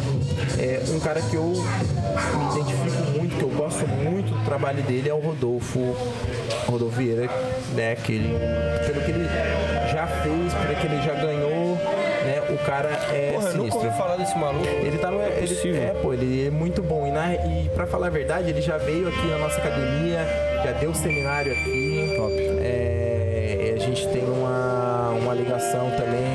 é 0.58 0.82
um 0.88 1.00
cara 1.00 1.20
que 1.20 1.34
eu 1.34 1.42
me 1.42 2.60
identifico 2.60 3.10
muito, 3.18 3.36
que 3.36 3.42
eu 3.42 3.50
gosto 3.50 3.86
muito 3.88 4.32
do 4.32 4.44
trabalho 4.44 4.82
dele 4.84 5.08
é 5.08 5.14
o 5.14 5.18
Rodolfo, 5.18 5.96
Rodolfo 6.66 6.96
Vieira, 6.96 7.28
né? 7.74 7.96
Que 7.96 8.12
ele, 8.12 8.38
pelo 8.86 9.00
que 9.04 9.10
ele 9.10 9.28
já 9.92 10.06
fez, 10.06 10.54
pelo 10.54 10.80
que 10.80 10.86
ele 10.86 11.02
já 11.02 11.14
ganhou, 11.14 11.35
cara 12.66 12.88
é 13.12 13.32
Porra, 13.32 13.48
eu 13.48 13.56
nunca 13.56 13.70
sinistro. 13.70 13.78
ouvi 13.78 13.96
falar 13.96 14.16
desse 14.16 14.36
maluco. 14.36 14.66
Ele 14.66 14.98
tá 14.98 15.10
no. 15.10 15.22
Ele, 15.22 15.46
possível. 15.54 15.82
é, 15.82 15.94
pô, 16.02 16.12
ele 16.12 16.48
é 16.48 16.50
muito 16.50 16.82
bom. 16.82 17.06
E, 17.06 17.10
na, 17.10 17.34
e 17.34 17.70
pra 17.74 17.86
falar 17.86 18.08
a 18.08 18.10
verdade, 18.10 18.50
ele 18.50 18.60
já 18.60 18.76
veio 18.76 19.08
aqui 19.08 19.26
na 19.28 19.38
nossa 19.38 19.58
academia, 19.58 20.26
já 20.64 20.72
deu 20.72 20.92
seminário 20.94 21.52
aqui. 21.52 22.14
Top. 22.16 22.34
É, 22.60 23.74
a 23.76 23.78
gente 23.78 24.06
tem 24.08 24.24
uma, 24.24 25.10
uma 25.22 25.34
ligação 25.34 25.90
também. 25.96 26.25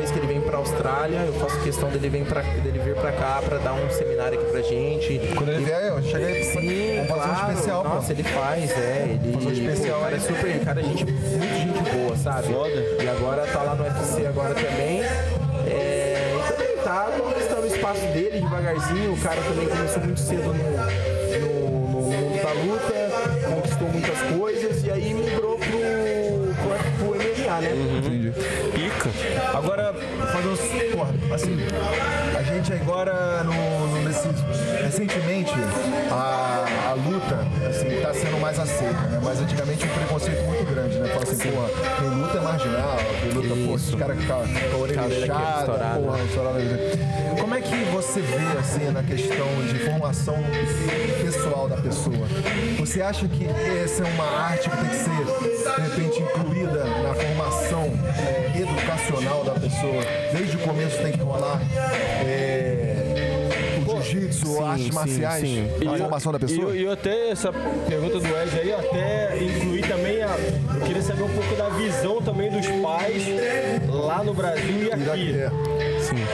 Vez 0.00 0.10
que 0.10 0.18
ele 0.18 0.28
vem 0.28 0.40
pra 0.40 0.56
Austrália, 0.56 1.18
eu 1.26 1.34
faço 1.34 1.60
questão 1.60 1.90
dele, 1.90 2.08
vem 2.08 2.24
pra, 2.24 2.40
dele 2.40 2.78
vir 2.78 2.94
pra 2.94 3.12
cá 3.12 3.42
pra 3.44 3.58
dar 3.58 3.74
um 3.74 3.90
seminário 3.90 4.40
aqui 4.40 4.50
pra 4.50 4.62
gente. 4.62 5.20
Quando 5.36 5.50
ele 5.50 5.62
vier, 5.62 5.88
eu 5.88 6.02
cheguei 6.02 6.42
Sim, 6.44 7.04
Vamos 7.06 7.08
fazer 7.08 7.22
claro. 7.22 7.30
um 7.30 7.52
especial, 7.52 7.82
pô. 7.82 7.88
Nossa, 7.90 8.12
ele 8.12 8.22
faz, 8.22 8.70
é. 8.70 9.18
Ele, 9.22 9.32
Fazer 9.34 9.46
um 9.46 9.52
especial 9.52 9.98
pô, 9.98 10.00
o 10.00 10.04
cara 10.04 10.16
é 10.16 10.20
super, 10.20 10.64
cara, 10.64 10.80
é 10.80 10.84
gente, 10.84 11.04
muito 11.04 11.28
gente 11.28 11.90
boa, 11.94 12.16
sabe? 12.16 12.48
Foda. 12.50 12.70
E 13.02 13.08
agora 13.10 13.46
tá 13.46 13.62
lá 13.62 13.74
no 13.74 13.84
UFC 13.84 14.26
agora 14.26 14.54
também. 14.54 15.02
É, 15.66 16.34
e 16.34 16.50
também 16.50 16.76
tá 16.82 17.08
conquistando 17.18 17.60
o 17.60 17.66
espaço 17.66 18.00
dele 18.00 18.40
devagarzinho. 18.40 19.12
O 19.12 19.20
cara 19.20 19.42
também 19.42 19.68
começou 19.68 20.02
muito 20.02 20.20
cedo 20.20 20.54
no, 20.54 20.54
no, 21.40 21.88
no 21.88 22.00
mundo 22.00 22.42
da 22.42 22.52
luta, 22.54 23.50
conquistou 23.54 23.88
muitas 23.88 24.18
coisas 24.34 24.82
e 24.82 24.90
aí 24.90 25.12
migrou 25.12 25.58
pro, 25.58 25.68
pro, 25.68 26.96
pro 26.96 27.16
MMA, 27.16 27.60
né? 27.60 27.98
Entendi. 27.98 28.32
Pica. 28.72 29.10
Agora, 29.56 29.89
assim, 31.34 31.56
a 32.38 32.42
gente 32.42 32.72
agora 32.72 33.42
no, 33.44 33.52
no- 33.88 34.02
nesse. 34.08 34.28
Recentemente, 34.82 35.52
a, 36.10 36.66
a 36.90 36.94
luta, 36.94 37.46
assim, 37.68 38.00
tá 38.02 38.12
sendo 38.12 38.40
mais 38.40 38.58
aceita, 38.58 39.00
né? 39.08 39.20
Mas 39.22 39.40
antigamente 39.40 39.84
um 39.86 39.88
preconceito 39.88 40.42
muito 40.44 40.64
grande, 40.72 40.98
né? 40.98 41.08
Fala 41.08 41.22
assim, 41.22 41.36
porra, 41.50 41.68
quem 41.98 42.08
luta 42.08 42.38
é 42.38 42.40
marginal, 42.40 42.96
quem 43.22 43.30
luta, 43.30 43.48
pô, 43.68 43.76
esses 43.76 43.94
caras 43.94 44.16
que 44.16 44.22
ficam 44.22 44.42
com 44.70 44.76
a 44.76 44.78
orelha 44.78 45.00
inchada, 45.24 45.60
estourada. 45.60 46.00
porra, 46.00 46.18
estourada. 46.24 46.60
Como 47.40 47.54
é 47.54 47.60
que 47.60 47.84
você 47.92 48.20
vê, 48.20 48.58
assim, 48.58 48.90
na 48.90 49.02
questão 49.02 49.46
de 49.68 49.78
formação 49.78 50.36
pessoal 51.22 51.68
da 51.68 51.76
pessoa? 51.76 52.26
Você 52.78 53.00
acha 53.02 53.28
que 53.28 53.46
essa 53.46 54.02
é 54.02 54.06
uma 54.12 54.24
arte 54.24 54.68
que 54.68 54.76
tem 54.76 54.88
que 54.88 54.96
ser, 54.96 55.74
de 55.76 55.82
repente, 55.82 56.22
incluída 56.22 56.49
educacional 59.20 59.44
da 59.44 59.52
pessoa? 59.52 60.02
Desde 60.32 60.56
o 60.56 60.60
começo 60.60 61.02
tem 61.02 61.12
que 61.12 61.20
rolar 61.20 61.60
é, 62.24 63.82
o 63.86 64.02
jiu-jitsu, 64.02 64.64
artes 64.64 64.90
marciais, 64.90 65.40
sim. 65.42 65.68
na 65.84 65.96
formação 65.96 66.32
da 66.32 66.38
pessoa? 66.38 66.74
E 66.74 66.84
eu, 66.84 66.92
até, 66.92 67.30
essa 67.30 67.52
pergunta 67.52 68.18
do 68.18 68.26
Ed 68.26 68.60
aí, 68.60 68.70
eu 68.70 68.78
até 68.78 69.38
incluí 69.42 69.82
também 69.82 70.22
a. 70.22 70.36
Eu 70.74 70.86
queria 70.86 71.02
saber 71.02 71.22
um 71.22 71.28
pouco 71.28 71.54
da 71.56 71.68
visão 71.70 72.22
também 72.22 72.50
dos 72.50 72.66
pais 72.66 73.24
lá 73.88 74.24
no 74.24 74.34
Brasil 74.34 74.82
e 74.82 74.86
E 74.86 74.88
daqui, 74.88 75.08
aqui. 75.10 75.38
é. 75.38 75.50
Sim. 76.00 76.24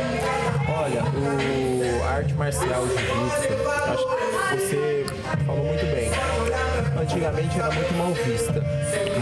Olha, 0.68 1.02
o 1.02 2.04
a 2.04 2.08
arte 2.16 2.34
marcial, 2.34 2.82
o 2.82 2.88
jiu-jitsu, 2.88 3.68
acho 3.68 4.06
que 4.06 4.56
você 4.56 5.06
falou 5.44 5.64
muito 5.64 5.86
bem. 5.86 6.10
Antigamente 7.00 7.58
era 7.58 7.70
muito 7.72 7.94
mal 7.94 8.12
vista, 8.12 8.64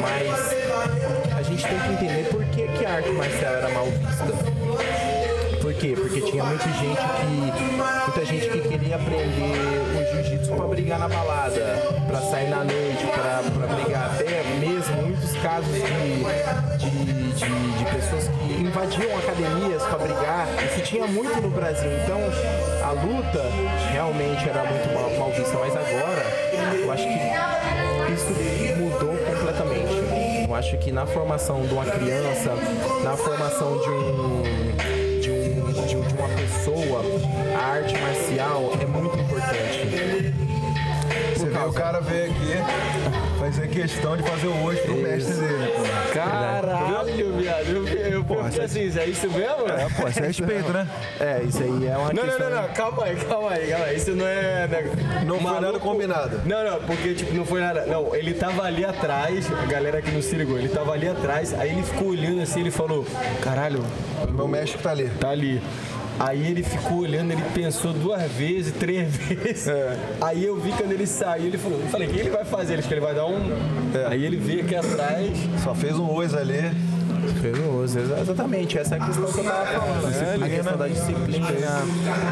mas 0.01 1.35
a 1.37 1.43
gente 1.43 1.67
tem 1.67 1.79
que 1.79 1.93
entender 1.93 2.29
por 2.31 2.44
que, 2.85 2.87
a 2.87 2.95
arte 2.97 3.09
marcial 3.11 3.55
era 3.55 3.69
mal 3.71 3.87
vista. 3.87 4.25
Por 5.61 5.75
quê? 5.75 5.95
Porque 5.97 6.21
tinha 6.21 6.45
muita 6.45 6.65
gente 6.65 7.01
que. 7.01 7.65
Muita 8.05 8.25
gente 8.27 8.49
que 8.51 8.69
queria 8.69 8.97
aprender 8.97 9.81
o 9.97 10.23
jiu-jitsu 10.23 10.55
pra 10.55 10.67
brigar 10.67 10.99
na 10.99 11.09
balada, 11.09 11.83
pra 12.07 12.21
sair 12.21 12.51
na 12.51 12.59
noite, 12.59 13.07
pra, 13.15 13.43
pra 13.59 13.75
brigar. 13.75 14.11
Até 14.15 14.43
mesmo 14.61 15.03
muitos 15.03 15.33
casos 15.39 15.73
de, 15.73 15.81
de, 16.79 17.33
de, 17.33 17.79
de 17.79 17.85
pessoas 17.87 18.29
que 18.29 18.63
invadiam 18.63 19.19
academias 19.19 19.83
pra 19.85 19.99
brigar. 19.99 20.47
Isso 20.67 20.83
tinha 20.83 21.07
muito 21.07 21.41
no 21.41 21.49
Brasil. 21.51 21.91
Então 22.03 22.21
a 22.87 22.93
luta 22.93 23.51
realmente 23.93 24.47
era 24.47 24.63
muito 24.65 24.93
mal, 24.93 25.11
mal 25.19 25.31
vista. 25.31 25.57
Mas 25.59 25.75
agora 25.75 26.23
eu 26.83 26.93
acho 26.93 27.03
que 27.03 28.13
isso. 28.13 28.74
Eu 30.55 30.59
acho 30.59 30.79
que 30.79 30.93
na 30.93 31.05
formação 31.05 31.63
de 31.67 31.75
uma 31.75 31.85
criança, 31.85 32.53
na 33.03 33.17
formação 33.17 33.77
de 33.77 33.89
um 33.91 35.21
de, 35.21 35.29
um, 35.33 35.65
um- 35.65 36.17
uma 36.17 36.29
pessoa, 36.29 37.03
a 37.61 37.67
arte 37.73 37.99
marcial 37.99 38.71
é 38.81 38.87
muito 38.87 39.19
importante. 39.19 40.33
Você 41.37 41.47
vê 41.47 41.59
o 41.59 41.73
cara 41.73 42.01
veio 42.01 42.31
aqui 42.31 43.34
fazer 43.45 43.69
questão 43.69 44.17
de 44.17 44.23
fazer 44.23 44.47
o 44.47 44.63
hoje 44.63 44.81
pro 44.83 44.97
mestre 44.97 45.35
dele, 45.35 45.73
pô. 45.77 46.15
Caralho, 46.15 47.37
viado. 47.37 47.67
Eu, 47.67 47.87
eu 47.87 48.25
perguntei 48.25 48.65
assim, 48.65 48.99
é 48.99 49.07
isso 49.07 49.29
mesmo? 49.29 49.69
É, 49.69 49.87
pô, 50.01 50.09
isso 50.09 50.19
é 50.21 50.27
respeito, 50.27 50.73
né? 50.73 50.89
É, 51.21 51.43
isso 51.43 51.63
aí 51.63 51.87
é 51.87 51.97
uma 51.97 52.13
Não, 52.13 52.23
não, 52.23 52.25
questão... 52.25 52.51
não, 52.51 52.63
não, 52.63 52.69
calma 52.71 53.05
aí, 53.05 53.17
calma 53.17 53.51
aí, 53.51 53.69
calma 53.69 53.85
aí. 53.85 53.97
Isso 53.97 54.11
não 54.13 54.27
é. 54.27 54.67
né, 54.67 55.25
Não 55.27 55.41
foi 55.41 55.61
nada 55.61 55.79
combinado. 55.79 56.41
Não, 56.47 56.65
não, 56.65 56.81
porque 56.87 57.15
tipo, 57.15 57.35
não 57.35 57.45
foi 57.45 57.61
nada. 57.61 57.85
Não, 57.85 58.15
ele 58.17 58.33
tava 58.33 58.63
ali 58.63 58.85
atrás, 58.85 59.47
a 59.53 59.67
galera 59.67 59.99
aqui 59.99 60.11
não 60.11 60.23
se 60.23 60.35
ligou, 60.37 60.57
ele 60.59 60.69
tava 60.69 60.93
ali 60.93 61.09
atrás, 61.09 61.53
aí 61.53 61.71
ele 61.71 61.83
ficou 61.83 62.09
olhando 62.09 62.41
assim, 62.41 62.61
ele 62.61 62.71
falou, 62.71 63.07
caralho, 63.43 63.85
Meu 64.31 64.49
mestre 64.49 64.81
tá 64.81 64.91
ali. 64.91 65.11
tá 65.21 65.29
ali. 65.31 65.63
Aí 66.19 66.47
ele 66.47 66.63
ficou 66.63 66.99
olhando, 66.99 67.33
ele 67.33 67.43
pensou 67.55 67.93
duas 67.93 68.23
vezes, 68.33 68.73
três 68.73 69.15
vezes. 69.17 69.67
Aí 70.21 70.45
eu 70.45 70.57
vi 70.61 70.71
quando 70.73 70.93
ele 70.93 71.07
saiu, 71.07 71.47
ele 71.47 71.59
falou, 71.59 71.81
eu 71.81 71.87
falei, 71.89 72.09
o 72.09 72.11
que 72.13 72.21
ele 72.21 72.31
vai 72.31 72.45
fazer? 72.45 72.75
Ele 72.75 72.83
falou, 72.83 72.97
ele 72.99 73.07
vai 73.07 73.15
dar 73.15 73.27
um. 73.27 74.09
Aí 74.09 74.25
ele 74.25 74.37
veio 74.37 74.61
aqui 74.63 74.77
atrás. 74.77 75.31
Só 75.63 75.75
fez 75.75 75.97
um 75.99 76.09
ois 76.11 76.33
ali. 76.35 76.71
Perigoso, 77.41 77.99
exa- 77.99 78.21
exatamente. 78.21 78.79
Essa 78.79 78.97
é 78.97 78.99
a 79.01 79.07
questão 79.07 79.25
que 79.33 79.39
eu 79.39 79.45
tava 79.45 79.67
falando. 79.67 80.45
a 80.45 80.49
questão 80.49 80.77
da 80.77 80.89
disciplina, 80.89 81.51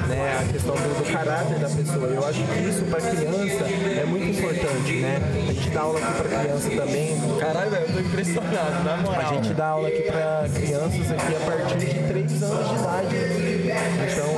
né? 0.08 0.38
A 0.40 0.52
questão 0.52 0.74
do, 0.74 0.98
do 1.04 1.12
caráter 1.12 1.58
da 1.58 1.68
pessoa. 1.68 2.06
Eu 2.08 2.26
acho 2.26 2.42
que 2.44 2.58
isso 2.68 2.84
para 2.84 3.00
criança 3.00 3.64
é 4.00 4.04
muito 4.06 4.26
importante, 4.38 4.92
né? 5.00 5.18
A 5.48 5.52
gente 5.52 5.70
dá 5.70 5.80
aula 5.80 5.98
aqui 5.98 6.12
para 6.22 6.38
criança 6.38 6.70
também. 6.70 7.16
Caralho, 7.40 7.74
eu 7.74 7.92
tô 7.92 8.00
impressionado, 8.00 8.84
na 8.84 8.94
A 8.94 8.96
moral. 8.98 9.34
gente 9.34 9.54
dá 9.54 9.66
aula 9.66 9.88
aqui 9.88 10.02
para 10.02 10.48
crianças 10.54 11.10
aqui 11.10 11.36
a 11.36 11.40
partir 11.50 11.78
de 11.78 12.08
3 12.08 12.42
anos 12.42 12.68
de 12.68 12.74
idade. 12.74 13.51
Então, 14.12 14.32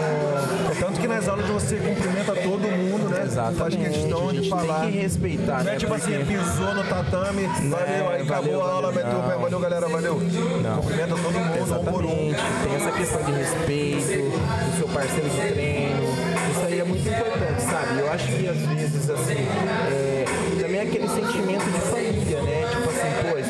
É 0.71 0.75
tanto 0.81 1.01
que 1.01 1.07
nas 1.07 1.29
aulas 1.29 1.47
você 1.47 1.77
cumprimenta 1.77 2.35
todo 2.35 2.61
mundo, 2.61 3.09
né? 3.09 3.17
Faz 3.17 3.33
exatamente. 3.33 3.91
questão 3.91 4.29
a 4.29 4.33
de 4.33 4.49
falar. 4.51 4.81
tem 4.81 4.93
que 4.93 4.99
respeitar, 4.99 5.59
Não 5.59 5.65
né? 5.65 5.75
é 5.75 5.77
tipo 5.77 5.95
assim, 5.95 6.13
Porque- 6.19 6.25
pisou 6.37 6.75
no 6.75 6.85
tatame, 6.85 7.47
valeu, 7.47 8.09
aí 8.11 8.23
acabou 8.23 8.63
a 8.63 8.71
aula, 8.73 8.91
valeu, 8.93 9.05
meteu 9.05 9.19
o 9.19 9.23
pé, 9.23 9.35
não. 9.35 9.41
valeu 9.43 9.61
galera, 9.61 9.89
valeu. 9.89 10.15
Cumprimenta 10.15 11.15
todo 11.17 11.33
mundo, 11.33 11.63
um 11.81 11.85
por 11.85 12.05
um. 12.05 12.09
Exatamente. 12.09 12.65
Tem 12.65 12.75
essa 12.77 12.93
questão 12.93 13.23
de 13.23 13.33
respeito 13.33 14.23
do 14.31 14.77
seu 14.79 14.89
parceiro 14.89 15.29
de 15.29 15.37
treino. 15.53 16.03
Isso 16.51 16.67
aí 16.67 16.81
é 16.81 16.85
muito 16.85 17.09
importante, 17.09 17.63
sabe? 17.63 18.01
Eu 18.01 18.13
acho 18.13 18.27
que 18.27 18.49
às 18.49 18.57
vezes, 18.57 19.11
assim, 19.11 19.47
é, 19.91 20.25
também 20.61 20.81
é 20.81 20.83
aquele 20.83 21.09
sentimento 21.09 21.65
de 21.65 21.71
né? 21.71 21.81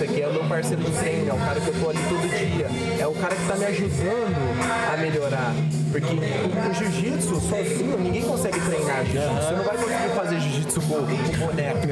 Esse 0.04 0.12
aqui 0.12 0.22
é 0.22 0.28
o 0.28 0.32
meu 0.32 0.44
parceiro 0.44 0.82
de 0.82 0.90
treino, 0.90 1.30
é 1.30 1.32
o 1.32 1.38
cara 1.38 1.60
que 1.60 1.68
eu 1.68 1.74
tô 1.80 1.90
ali 1.90 1.98
todo 2.08 2.28
dia, 2.28 2.66
é 3.00 3.06
o 3.06 3.12
cara 3.14 3.34
que 3.34 3.46
tá 3.46 3.56
me 3.56 3.64
ajudando 3.64 4.92
a 4.92 4.96
melhorar. 4.98 5.54
Porque 5.90 6.12
o, 6.12 6.70
o 6.70 6.74
jiu-jitsu 6.74 7.40
sozinho, 7.40 7.98
ninguém 7.98 8.22
consegue 8.22 8.60
treinar 8.60 9.04
jiu-jitsu. 9.04 9.34
Você 9.34 9.54
não 9.54 9.64
vai 9.64 9.76
conseguir 9.76 10.08
fazer 10.14 10.40
jiu-jitsu 10.40 10.80
com, 10.82 10.94
com 10.96 11.46
boneco. 11.46 11.86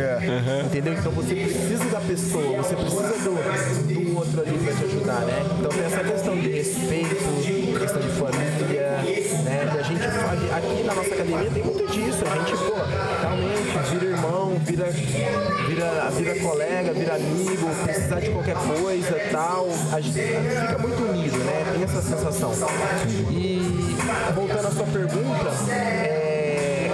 Entendeu? 0.67 0.95
Então 0.95 1.13
você 1.13 1.35
precisa 1.35 1.85
da 1.85 2.01
pessoa, 2.01 2.57
você 2.59 2.75
precisa 2.75 3.19
do, 3.19 3.95
do 3.95 4.17
outro 4.17 4.41
ali 4.41 4.59
pra 4.59 4.75
te 4.75 4.85
ajudar, 4.85 5.21
né? 5.21 5.43
Então 5.59 5.71
tem 5.71 5.85
essa 5.85 6.05
questão 6.05 6.37
de 6.37 6.51
respeito, 6.51 7.79
questão 7.79 8.01
de 8.01 8.09
família, 8.09 8.62
aqui 10.57 10.83
na 10.83 10.95
nossa 10.95 11.15
academia 11.15 11.51
tem 11.51 11.65
muito 11.65 11.87
disso. 11.87 12.25
A 12.31 12.37
gente, 12.39 12.57
pô, 12.65 12.75
realmente 13.21 13.91
vira 13.91 14.05
irmão, 14.05 14.57
vira, 14.65 14.91
vira, 14.91 16.11
vira 16.11 16.41
colega, 16.41 16.93
vira 16.93 17.15
amigo, 17.15 17.69
precisar 17.85 18.21
de 18.21 18.31
qualquer 18.31 18.57
coisa 18.57 19.19
tal. 19.31 19.69
A 19.93 20.01
gente 20.01 20.19
fica 20.19 20.79
muito 20.79 21.03
unido, 21.03 21.39
né? 21.39 21.65
Tem 21.73 21.83
essa 21.85 22.03
sensação. 22.03 22.53
E 23.31 23.97
voltando 24.35 24.67
à 24.67 24.71
sua 24.71 24.87
pergunta, 24.87 25.73
é, 25.73 26.91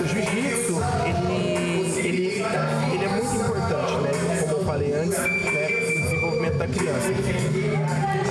o 0.00 0.06
jiu-jitsu, 0.06 0.80
ele, 1.04 1.98
ele, 1.98 2.44
ele 2.94 3.04
é 3.04 3.08
muito 3.08 3.34
importante, 3.36 3.92
né? 4.02 4.10
Como 4.40 4.52
eu 4.52 4.64
falei 4.64 4.92
antes, 4.94 5.18
né? 5.18 5.68
No 5.94 6.02
desenvolvimento 6.02 6.56
da 6.56 6.66
criança. 6.66 7.08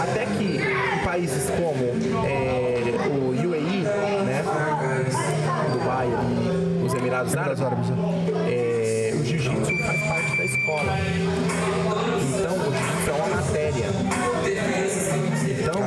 Até 0.01 0.25
que 0.25 0.43
em 0.43 1.03
países 1.03 1.49
como 1.51 2.25
é, 2.25 2.56
Emirados 7.21 7.35
Árabes, 7.35 7.87
é, 8.47 9.11
o 9.19 9.25
jiu-jitsu 9.25 9.75
faz 9.85 10.01
parte 10.03 10.37
da 10.37 10.45
escola. 10.45 10.93
Então, 12.21 12.53
o 12.53 12.71
jiu-jitsu 12.71 13.09
é 13.09 13.13
uma 13.13 13.27
matéria. 13.35 13.85
Então, 15.59 15.81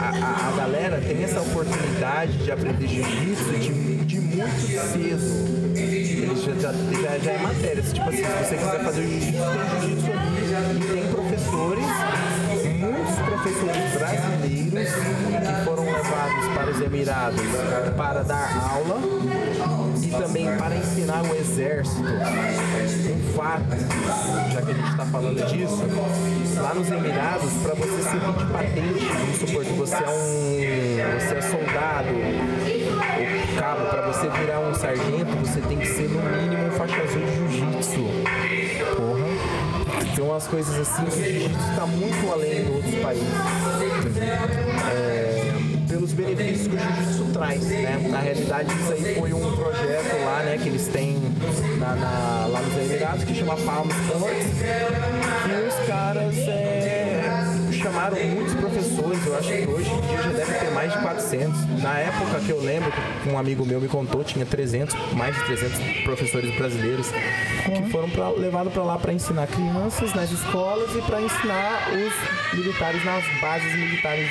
a, 0.00 0.04
a- 0.04 0.48
a 0.48 0.56
galera 0.56 1.00
tem 1.00 1.24
essa 1.24 1.40
oportunidade 1.40 2.32
de 2.38 2.52
aprender 2.52 2.86
jiu-jitsu 2.86 3.50
de, 3.58 3.96
de 4.04 4.20
muito 4.20 4.60
cedo. 4.92 5.56
Já, 6.36 6.72
já, 6.72 7.18
já, 7.18 7.32
é 7.32 7.38
matéria. 7.38 7.82
Tipo 7.82 8.08
assim, 8.08 8.18
se 8.18 8.22
você 8.44 8.56
quiser 8.56 8.84
fazer 8.84 9.02
jiu-jitsu, 9.02 9.42
tem 9.80 9.90
jiu-jitsu. 9.90 10.10
E 10.76 10.94
tem 10.94 11.10
professores, 11.12 11.84
professores 13.46 13.92
brasileiros 13.92 14.92
que 14.92 15.64
foram 15.64 15.84
levados 15.84 16.48
para 16.54 16.70
os 16.70 16.80
Emirados 16.80 17.40
para 17.96 18.22
dar 18.24 18.72
aula 18.72 19.00
e 20.02 20.10
também 20.10 20.56
para 20.56 20.76
ensinar 20.76 21.22
o 21.22 21.34
exército. 21.36 22.02
Um 22.02 23.36
fato, 23.36 23.64
já 24.52 24.62
que 24.62 24.70
a 24.70 24.74
gente 24.74 24.90
está 24.90 25.06
falando 25.06 25.46
disso, 25.46 25.82
lá 26.60 26.74
nos 26.74 26.90
Emirados, 26.90 27.52
para 27.62 27.74
você 27.74 28.02
servir 28.02 28.32
de 28.32 28.52
patente, 28.52 29.04
vamos 29.04 29.38
supor 29.38 29.64
que 29.64 29.72
você 29.72 29.94
é 29.94 30.08
um. 30.08 31.20
você 31.20 31.34
é 31.34 31.42
soldado, 31.42 32.08
ou 32.08 33.60
cabo, 33.60 33.86
para 33.86 34.06
você 34.08 34.28
virar 34.28 34.60
um 34.60 34.74
sargento, 34.74 35.36
você 35.36 35.60
tem 35.60 35.78
que 35.78 35.86
ser 35.86 36.08
no 36.08 36.20
mínimo 36.20 36.66
um 36.66 36.70
faixa 36.72 37.00
azul 37.02 37.22
de 37.22 37.56
jiu-jitsu. 37.56 38.45
Umas 40.26 40.46
coisas 40.48 40.74
assim 40.76 41.04
que 41.04 41.08
o 41.08 41.22
jiu-jitsu 41.24 41.70
está 41.70 41.86
muito 41.86 42.32
além 42.32 42.64
de 42.64 42.70
outros 42.70 42.94
países. 42.96 43.24
É, 44.92 45.52
pelos 45.88 46.12
benefícios 46.12 46.66
que 46.68 46.74
o 46.74 46.78
jiu-jitsu 46.78 47.24
traz, 47.32 47.62
né? 47.64 48.08
Na 48.10 48.18
realidade, 48.20 48.68
isso 48.74 48.92
aí 48.92 49.14
foi 49.14 49.32
um 49.32 49.56
projeto 49.56 50.24
lá, 50.24 50.42
né, 50.42 50.58
que 50.60 50.68
eles 50.68 50.88
têm 50.88 51.16
na, 51.78 51.94
na- 51.94 52.46
lá 52.48 52.60
nos 52.60 52.76
Emirados, 52.76 53.24
que 53.24 53.34
chama 53.34 53.56
Palm 53.56 53.88
Sports. 53.88 54.46
E 55.46 55.68
os 55.68 55.86
caras 55.86 56.36
é, 56.36 56.65
chamaram 57.86 58.16
muitos 58.16 58.54
professores, 58.54 59.26
eu 59.26 59.38
acho 59.38 59.48
que 59.48 59.66
hoje 59.68 59.88
em 59.88 60.00
dia 60.00 60.22
já 60.22 60.30
deve 60.30 60.58
ter 60.58 60.70
mais 60.72 60.92
de 60.92 60.98
400. 60.98 61.80
Na 61.80 61.98
época 62.00 62.40
que 62.40 62.50
eu 62.50 62.60
lembro, 62.60 62.90
que 63.22 63.28
um 63.28 63.38
amigo 63.38 63.64
meu 63.64 63.80
me 63.80 63.86
contou, 63.86 64.24
tinha 64.24 64.44
300, 64.44 64.96
mais 65.12 65.36
de 65.36 65.44
300 65.44 66.02
professores 66.02 66.52
brasileiros 66.56 67.06
que 67.12 67.90
foram 67.90 68.10
pra, 68.10 68.30
levados 68.30 68.72
para 68.72 68.82
lá 68.82 68.98
para 68.98 69.12
ensinar 69.12 69.46
crianças 69.46 70.12
nas 70.14 70.32
escolas 70.32 70.96
e 70.96 71.02
para 71.02 71.22
ensinar 71.22 71.88
os 71.92 72.58
militares 72.58 73.04
nas 73.04 73.24
bases 73.40 73.72
militares 73.72 74.30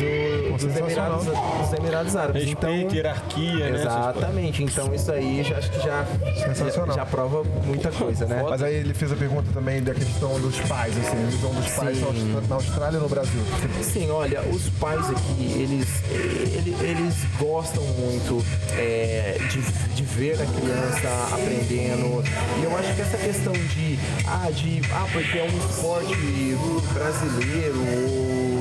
do, 0.00 0.41
dos, 0.56 0.76
Emirados, 0.76 1.24
dos 1.26 1.72
Emirados 1.78 2.16
Árabes. 2.16 2.44
Respeito, 2.44 2.66
então, 2.86 2.94
hierarquia, 2.96 3.70
né? 3.70 3.80
Exatamente, 3.80 4.62
então 4.64 4.94
isso 4.94 5.10
aí 5.12 5.42
já, 5.44 5.56
acho 5.58 5.70
que 5.70 5.80
já, 5.80 6.06
Sensacional. 6.46 6.86
já, 6.96 7.02
já 7.02 7.06
prova 7.06 7.42
muita 7.66 7.90
coisa, 7.90 8.26
né? 8.26 8.42
Mas 8.48 8.62
aí 8.62 8.74
ele 8.74 8.94
fez 8.94 9.12
a 9.12 9.16
pergunta 9.16 9.48
também 9.52 9.82
da 9.82 9.94
questão 9.94 10.40
dos 10.40 10.58
pais, 10.60 10.94
assim, 10.98 11.22
a 11.22 11.26
visão 11.30 11.50
dos 11.54 11.68
pais 11.72 12.00
na 12.00 12.06
Austra- 12.06 12.42
na 12.48 12.54
Austrália 12.56 12.98
e 12.98 13.00
no 13.00 13.08
Brasil. 13.08 13.40
Sim, 13.82 14.10
olha, 14.10 14.40
os 14.42 14.68
pais 14.80 15.08
aqui, 15.10 15.52
eles, 15.58 15.88
ele- 16.10 16.76
eles, 16.80 17.14
gostam 17.38 17.82
muito 17.84 18.44
é, 18.76 19.38
de, 19.50 19.60
de 19.94 20.02
ver 20.02 20.34
a 20.34 20.46
criança 20.46 21.34
aprendendo. 21.34 22.22
E 22.60 22.64
eu 22.64 22.76
acho 22.76 22.94
que 22.94 23.00
essa 23.02 23.16
questão 23.16 23.52
de, 23.52 23.98
ah, 24.26 24.50
de, 24.50 24.80
ah, 24.92 25.06
porque 25.12 25.38
é 25.38 25.42
um 25.42 25.58
esporte 25.58 26.56
brasileiro 26.92 27.78
ou 27.78 28.51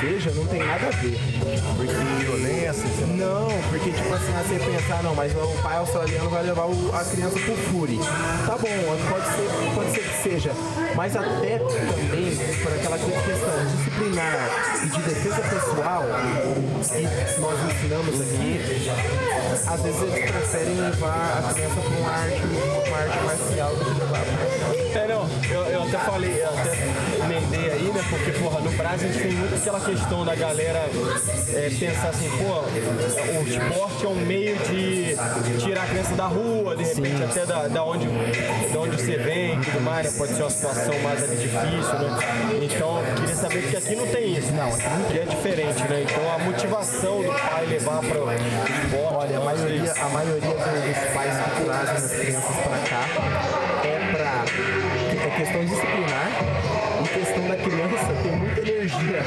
seja, 0.00 0.30
não 0.32 0.46
tem 0.46 0.60
nada 0.64 0.86
a 0.86 0.90
ver. 0.90 1.18
Porque 1.76 1.92
violência, 2.24 3.06
não, 3.16 3.48
porque 3.70 3.90
tipo 3.90 4.14
assim, 4.14 4.32
ah, 4.36 4.42
você 4.46 4.58
pensar, 4.58 5.02
não, 5.02 5.14
mas 5.14 5.32
o 5.32 5.62
pai 5.62 5.76
australiano 5.76 6.30
vai 6.30 6.42
levar 6.42 6.66
o- 6.66 6.90
a 6.94 7.04
criança 7.04 7.38
pro 7.38 7.56
Fury. 7.56 7.98
Tá 8.46 8.56
bom, 8.56 8.96
pode 9.10 9.26
ser, 9.26 9.74
pode 9.74 9.90
ser 9.92 10.00
que 10.00 10.22
seja. 10.22 10.52
Mas 10.94 11.16
até 11.16 11.58
também 11.58 12.36
por 12.62 12.72
aquela 12.72 12.98
questão 12.98 13.66
disciplinar 13.76 14.48
e 14.84 14.88
de 14.88 15.02
defesa 15.02 15.40
pessoal 15.42 16.04
que 16.04 17.40
nós 17.40 17.58
ensinamos 17.72 18.20
aqui, 18.20 18.60
às 19.66 19.80
vezes 19.82 20.02
eles 20.02 20.30
preferem 20.30 20.74
levar 20.80 21.44
a 21.48 21.52
criança 21.54 21.80
para 21.80 21.98
uma 21.98 22.10
arte, 22.10 22.42
uma 22.88 22.96
arte 22.98 23.24
marcial 23.24 23.74
do 23.76 23.84
que 23.84 24.00
levar 24.00 24.20
pra 24.24 24.53
É, 24.94 25.06
não, 25.08 25.28
eu, 25.50 25.60
eu 25.72 25.82
até 25.82 25.98
falei, 25.98 26.40
eu 26.40 26.48
até 26.48 26.70
emendei 27.24 27.70
aí, 27.72 27.82
né? 27.92 28.00
Porque, 28.08 28.30
porra, 28.38 28.60
no 28.60 28.70
Brasil 28.72 29.08
a 29.08 29.12
gente 29.12 29.22
tem 29.22 29.32
muito 29.32 29.54
aquela 29.56 29.80
questão 29.80 30.24
da 30.24 30.34
galera 30.36 30.88
é, 31.52 31.70
pensar 31.78 32.08
assim, 32.10 32.30
pô, 32.30 32.60
o 32.60 33.48
esporte 33.48 34.04
é 34.04 34.08
um 34.08 34.14
meio 34.14 34.56
de 34.58 35.16
tirar 35.58 35.82
a 35.82 35.86
criança 35.86 36.14
da 36.14 36.26
rua, 36.26 36.76
de 36.76 36.84
repente 36.84 37.22
até 37.24 37.44
da, 37.44 37.66
da, 37.66 37.84
onde, 37.84 38.06
da 38.06 38.78
onde 38.80 38.96
você 39.02 39.16
vem 39.16 39.60
e 39.60 39.64
tudo 39.64 39.80
mais, 39.80 40.12
né? 40.12 40.18
Pode 40.18 40.34
ser 40.34 40.42
uma 40.42 40.50
situação 40.50 40.98
mais 41.00 41.22
ali 41.24 41.36
difícil, 41.36 41.98
né? 41.98 42.18
Então, 42.62 42.98
eu 43.04 43.14
queria 43.16 43.34
saber 43.36 43.62
porque 43.62 43.76
aqui 43.76 43.96
não 43.96 44.06
tem 44.06 44.32
isso, 44.36 44.52
não, 44.52 44.68
aqui 44.68 45.18
é 45.18 45.24
diferente, 45.28 45.82
né? 45.88 46.04
Então 46.08 46.34
a 46.34 46.38
motivação 46.38 47.20
do 47.22 47.32
pai 47.32 47.66
levar 47.66 47.98
para 48.00 48.18
o 48.18 48.32
esporte. 48.32 49.14
Olha, 49.14 49.36
a 49.36 49.38
não, 49.38 49.44
maioria, 49.46 49.92
a 49.92 50.08
maioria 50.08 50.40
do- 50.40 50.54
dos 50.54 51.12
pais 51.14 51.32
que 51.56 51.64
trazem 51.64 51.96
as 51.96 52.12
crianças 52.12 52.56
para 52.56 52.78
cá 52.88 53.23
energia. 58.84 59.22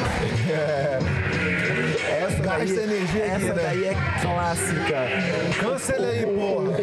Essa 2.10 2.42
Gasta 2.42 2.66
daí, 2.66 2.78
energia 2.78 3.26
aqui, 3.26 3.46
essa 3.46 3.54
né? 3.54 3.64
daí 3.64 3.86
é 3.86 3.96
clássica. 4.22 5.08
Cancela 5.60 6.08
aí, 6.08 6.26
porra. 6.26 6.78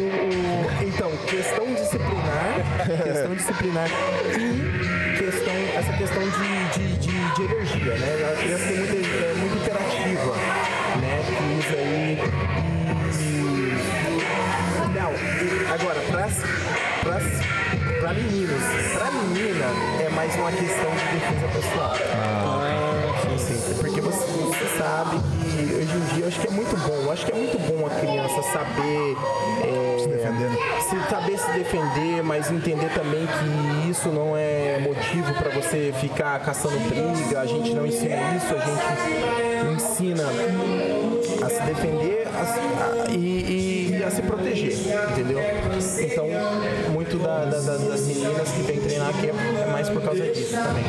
então, 0.81 1.11
questão 1.25 1.73
disciplinar, 1.73 2.55
questão 3.03 3.35
disciplinar 3.35 3.89
e 4.37 5.17
questão, 5.17 5.53
essa 5.75 5.93
questão 5.93 6.23
de, 6.23 6.79
de, 6.79 6.97
de, 6.97 7.35
de 7.35 7.41
energia, 7.43 7.95
né? 7.95 8.31
A 8.31 8.35
criança 8.41 8.65
tem 8.65 8.77
muita, 8.77 8.95
é 8.95 9.33
muito 9.37 9.57
interativa, 9.57 10.35
né? 11.01 11.23
Que 11.25 11.59
isso 11.59 11.75
aí. 11.75 12.19
Não, 14.93 15.11
agora, 15.73 15.99
pras, 16.11 16.33
pras, 17.01 17.23
pra 17.99 18.13
meninos, 18.13 18.63
pra 18.97 19.11
menina, 19.11 19.65
é 20.01 20.09
mais 20.09 20.35
uma 20.35 20.51
questão 20.51 20.91
de 20.91 21.05
defesa 21.19 21.47
pessoal. 21.53 21.95
Ah, 22.13 22.64
sabe 24.95 25.17
que 25.19 25.73
hoje 25.75 25.91
em 25.97 26.15
dia 26.15 26.23
eu 26.23 26.27
acho 26.27 26.39
que 26.39 26.47
é 26.47 26.51
muito 26.51 26.77
bom. 26.77 26.93
Eu 27.03 27.11
acho 27.11 27.25
que 27.25 27.31
é 27.31 27.35
muito 27.35 27.57
bom 27.59 27.85
a 27.85 27.89
criança 27.89 28.41
saber 28.53 29.15
é, 29.63 29.97
Se 29.99 30.07
defender, 30.07 30.49
né? 30.49 30.57
se 30.81 31.09
saber 31.09 31.37
se 31.37 31.51
defender, 31.51 32.23
mas 32.23 32.49
entender 32.51 32.89
também 32.93 33.27
que 33.27 33.89
isso 33.89 34.09
não 34.09 34.37
é 34.37 34.79
motivo 34.79 35.33
para 35.33 35.49
você 35.51 35.93
ficar 35.99 36.39
caçando 36.39 36.77
briga. 36.79 37.41
A 37.41 37.45
gente 37.45 37.73
não 37.73 37.85
ensina 37.85 38.15
isso, 38.35 38.53
a 38.53 38.59
gente 38.59 39.75
ensina 39.75 40.23
a 41.45 41.49
se 41.49 41.61
defender 41.63 42.27
a 42.33 43.05
a- 43.05 43.11
e, 43.11 43.89
e 43.99 44.03
a 44.03 44.09
se 44.11 44.21
proteger, 44.21 44.73
entendeu? 45.11 45.39
Então, 45.99 46.27
muito 46.91 47.17
da- 47.17 47.45
da- 47.45 47.59
da- 47.59 47.77
das 47.77 48.01
meninas 48.01 48.49
que 48.49 48.61
vêm 48.61 48.79
treinar 48.79 49.09
aqui 49.09 49.27
é 49.29 49.65
mais 49.71 49.89
por 49.89 50.01
causa 50.01 50.21
disso 50.31 50.53
também. 50.55 50.83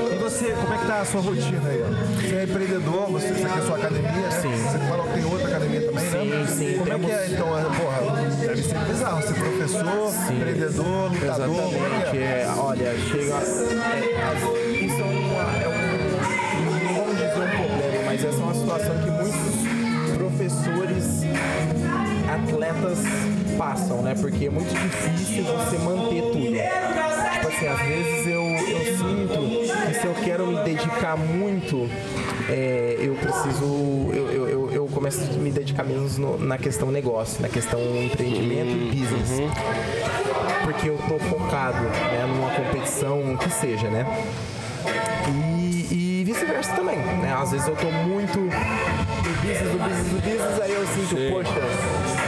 E 0.00 0.03
você, 0.34 0.50
como 0.60 0.74
é 0.74 0.78
que 0.78 0.86
tá 0.86 1.00
a 1.00 1.04
sua 1.04 1.20
rotina 1.20 1.68
aí? 1.68 1.84
Você 2.20 2.34
é 2.34 2.42
empreendedor, 2.44 3.06
você, 3.10 3.28
você 3.28 3.34
tem 3.34 3.52
a 3.52 3.62
sua 3.62 3.76
academia, 3.76 4.10
né? 4.10 4.30
Sim. 4.42 4.50
Você 4.50 4.78
falou 4.88 5.06
que 5.06 5.12
tem 5.14 5.24
outra 5.24 5.46
academia 5.48 5.80
também, 5.82 6.04
né? 6.04 6.46
Sim, 6.46 6.56
sim, 6.56 6.78
Como 6.78 6.92
é 6.92 6.98
que 6.98 7.10
é, 7.10 7.16
temos- 7.18 7.32
então? 7.32 7.58
é, 7.58 7.62
Porra, 7.64 8.22
deve 8.40 8.62
ser 8.62 8.78
bizarro. 8.78 9.22
Ser 9.22 9.34
professor, 9.34 10.32
empreendedor, 10.32 11.12
lutador, 11.12 11.46
como 11.46 11.62
é 11.62 11.86
Exatamente. 11.86 12.10
que 12.10 12.18
é? 12.18 12.20
É, 12.20 12.52
olha, 12.58 12.94
chega. 12.98 13.34
é, 13.34 14.70
isso 14.84 15.00
é, 15.00 15.04
uma, 15.04 15.44
é 15.62 15.68
um. 15.68 16.84
Não 16.84 16.94
vamos 16.94 17.14
dizer 17.14 17.28
um 17.28 17.48
problema, 17.56 18.02
mas 18.06 18.24
essa 18.24 18.36
é 18.36 18.42
uma 18.42 18.54
situação 18.54 18.94
que 18.98 19.10
muitos 19.10 20.18
professores, 20.18 21.04
atletas 22.32 22.98
passam, 23.56 24.02
né? 24.02 24.14
Porque 24.20 24.46
é 24.46 24.50
muito 24.50 24.72
difícil 24.74 25.44
você 25.44 25.78
manter 25.78 26.22
tudo. 26.22 26.54
Tipo 27.34 27.48
assim, 27.48 27.66
às 27.68 27.78
vezes 27.86 28.26
se 30.04 30.08
eu 30.08 30.14
quero 30.22 30.46
me 30.46 30.62
dedicar 30.64 31.16
muito, 31.16 31.88
é, 32.50 32.96
eu 33.00 33.14
preciso. 33.14 33.64
Eu, 34.12 34.30
eu, 34.30 34.48
eu, 34.48 34.70
eu 34.72 34.86
começo 34.88 35.22
a 35.22 35.38
me 35.38 35.50
dedicar 35.50 35.82
menos 35.82 36.18
no- 36.18 36.36
na 36.36 36.58
questão 36.58 36.90
negócio, 36.90 37.40
na 37.40 37.48
questão 37.48 37.80
empreendimento 37.80 38.68
e 38.70 38.90
business 38.90 39.30
porque 40.62 40.88
eu 40.88 40.98
tô 41.08 41.18
focado 41.18 41.78
né, 41.82 42.26
numa 42.26 42.48
competição 42.50 43.36
que 43.36 43.50
seja, 43.50 43.88
né? 43.88 44.06
E, 45.28 46.20
e 46.20 46.24
vice-versa 46.24 46.72
também, 46.72 46.96
né? 46.96 47.34
Às 47.38 47.52
vezes 47.52 47.66
eu 47.68 47.76
tô 47.76 47.90
muito 47.90 48.38
no 48.38 48.46
business, 49.42 49.72
no 49.72 49.78
business, 49.78 50.12
no 50.12 50.20
business, 50.20 50.60
aí 50.62 50.72
eu 50.72 50.86
sinto, 50.86 51.16
poxa, 51.32 51.60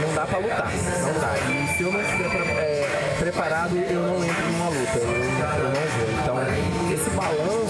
não 0.07 0.15
dá 0.15 0.27
pra 0.27 0.39
lutar, 0.39 0.71
não 1.03 1.21
dá. 1.21 1.35
E 1.51 1.77
se 1.77 1.83
eu 1.83 1.93
não 1.93 2.01
estiver 2.01 2.27
é, 2.59 3.17
preparado, 3.19 3.77
eu 3.77 4.01
não 4.03 4.17
entro 4.25 4.47
numa 4.53 4.69
luta, 4.69 4.99
eu, 4.99 5.09
eu 5.09 5.65
não 5.65 5.87
vou. 5.97 6.07
Então, 6.23 6.93
esse 6.93 7.11
balanço 7.11 7.66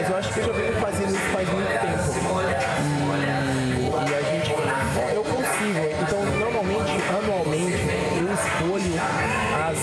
mas 0.00 0.08
eu 0.08 0.16
acho 0.16 0.32
que 0.32 0.40
eu 0.40 0.46
já 0.46 0.52
venho 0.52 0.72
fazendo 0.80 1.10
isso 1.10 1.28
faz 1.30 1.48
muito 1.50 1.68
tempo. 1.68 1.84
E, 3.76 3.84
e 3.84 4.14
a 4.14 4.22
gente, 4.22 4.50
eu 5.14 5.24
consigo. 5.24 5.84
Então, 6.00 6.24
normalmente, 6.38 6.92
anualmente, 7.10 7.84
eu 8.16 8.32
escolho 8.32 8.94
as, 9.68 9.78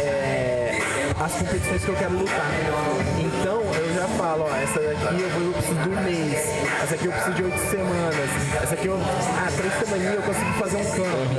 é, 0.00 0.78
as 1.18 1.32
competições 1.32 1.84
que 1.84 1.88
eu 1.88 1.96
quero 1.96 2.18
lutar. 2.18 2.50
Então, 3.18 3.62
eu 3.62 3.94
já 3.94 4.06
falo, 4.16 4.44
ó, 4.48 4.56
essa 4.56 4.78
daqui 4.78 5.22
eu, 5.22 5.30
vou, 5.30 5.42
eu 5.42 5.52
preciso 5.54 5.80
de 5.80 5.88
um 5.88 6.02
mês, 6.02 6.48
essa 6.84 6.94
aqui 6.94 7.06
eu 7.06 7.12
preciso 7.12 7.34
de 7.34 7.42
oito 7.42 7.58
semanas, 7.58 8.30
essa 8.62 8.74
aqui 8.74 8.86
eu, 8.86 8.96
ah, 8.96 9.50
três 9.56 9.74
semaninhas 9.74 10.14
eu 10.14 10.22
consigo 10.22 10.52
fazer 10.52 10.76
um 10.76 10.84
campo, 10.84 11.34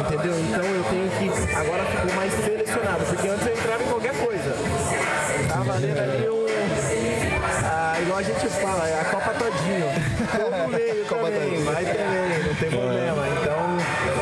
entendeu? 0.00 0.40
Então, 0.40 0.64
eu 0.64 0.84
tenho 0.90 1.08
que, 1.10 1.54
agora 1.54 1.84
ficou 1.84 2.14
mais 2.16 2.32
selecionado, 2.32 3.04
porque 3.04 3.28
antes 3.28 3.46
eu 3.46 3.52
entrava 3.52 3.82
em 3.84 3.86
qualquer 3.86 4.14
coisa. 4.14 4.56
Tá 5.48 5.62
valendo 5.62 5.98
ali 6.00 6.28
um... 6.30 6.33
Igual 8.14 8.26
a 8.26 8.28
gente 8.28 8.48
fala, 8.48 8.88
é 8.88 9.00
a 9.00 9.04
Copa 9.06 9.34
Todinho. 9.34 9.90
Meio 10.70 11.02
Copa 11.10 11.22
também, 11.24 11.48
Todinho. 11.48 11.64
vai 11.64 11.84
também, 11.84 12.44
não 12.46 12.54
tem 12.54 12.70
problema. 12.70 13.26
Então, 13.26 13.76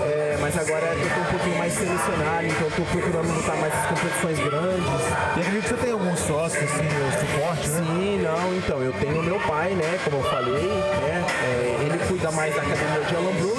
é, 0.09 0.39
mas 0.41 0.57
agora 0.57 0.87
eu 0.95 1.11
tô 1.11 1.21
um 1.21 1.25
pouquinho 1.25 1.59
mais 1.59 1.75
selecionado, 1.75 2.47
então 2.47 2.63
eu 2.63 2.71
tô 2.71 2.83
procurando 2.85 3.35
lutar 3.37 3.57
mais 3.57 3.75
as 3.75 3.87
competições 3.89 4.39
grandes. 4.39 4.89
E 5.37 5.41
acredito 5.41 5.63
que 5.65 5.69
você 5.69 5.77
tem 5.77 5.93
algum 5.93 6.17
sócio, 6.17 6.59
assim, 6.65 6.89
suporte, 7.21 7.69
né? 7.69 7.83
Sim, 7.85 8.23
não, 8.23 8.57
então, 8.57 8.83
eu 8.83 8.95
tenho 8.95 9.23
meu 9.23 9.39
pai, 9.41 9.73
né, 9.73 9.99
como 10.05 10.17
eu 10.17 10.31
falei, 10.31 10.69
né, 10.69 11.27
é, 11.45 11.85
ele 11.85 11.99
cuida 12.09 12.31
mais 12.31 12.57
da 12.57 12.63
academia 12.63 13.05
de 13.07 13.15
Alambru, 13.15 13.59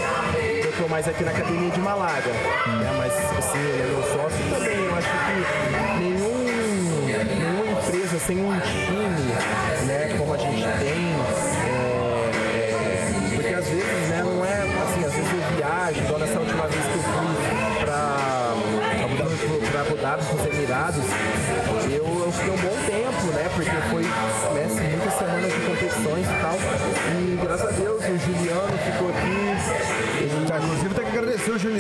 eu 0.66 0.72
tô 0.82 0.88
mais 0.90 1.08
aqui 1.08 1.24
na 1.24 1.30
academia 1.30 1.70
de 1.70 1.80
Malaga, 1.80 2.32
né, 2.32 2.96
mas 2.98 3.14
assim, 3.38 3.60
ele 3.60 3.84
é 3.84 3.86
meu 3.86 4.02
sócio 4.02 4.40
também, 4.50 4.84
eu 4.84 4.96
acho 4.96 5.10
que 5.10 6.00
nenhum, 6.00 6.44
nenhuma 7.06 7.80
empresa 7.80 8.18
sem 8.18 8.38
um 8.40 8.60
time, 8.60 9.34
igual 16.00 16.20
nessa 16.20 16.40
última 16.40 16.68
vez 16.68 16.84
que 16.86 16.94
eu 16.94 17.04
fui 17.04 17.86
pra, 17.86 18.54
Abu 19.82 19.98
Dhabi, 19.98 20.24
pros 20.26 20.46
Emirados, 20.46 21.06
eu, 21.92 22.26
eu 22.26 22.32
fiquei 22.32 22.54
um 22.54 22.58
bom 22.58 22.78
tempo, 22.86 23.26
né? 23.34 23.50
Porque 23.54 23.72
foi 23.90 24.04
né, 24.54 24.68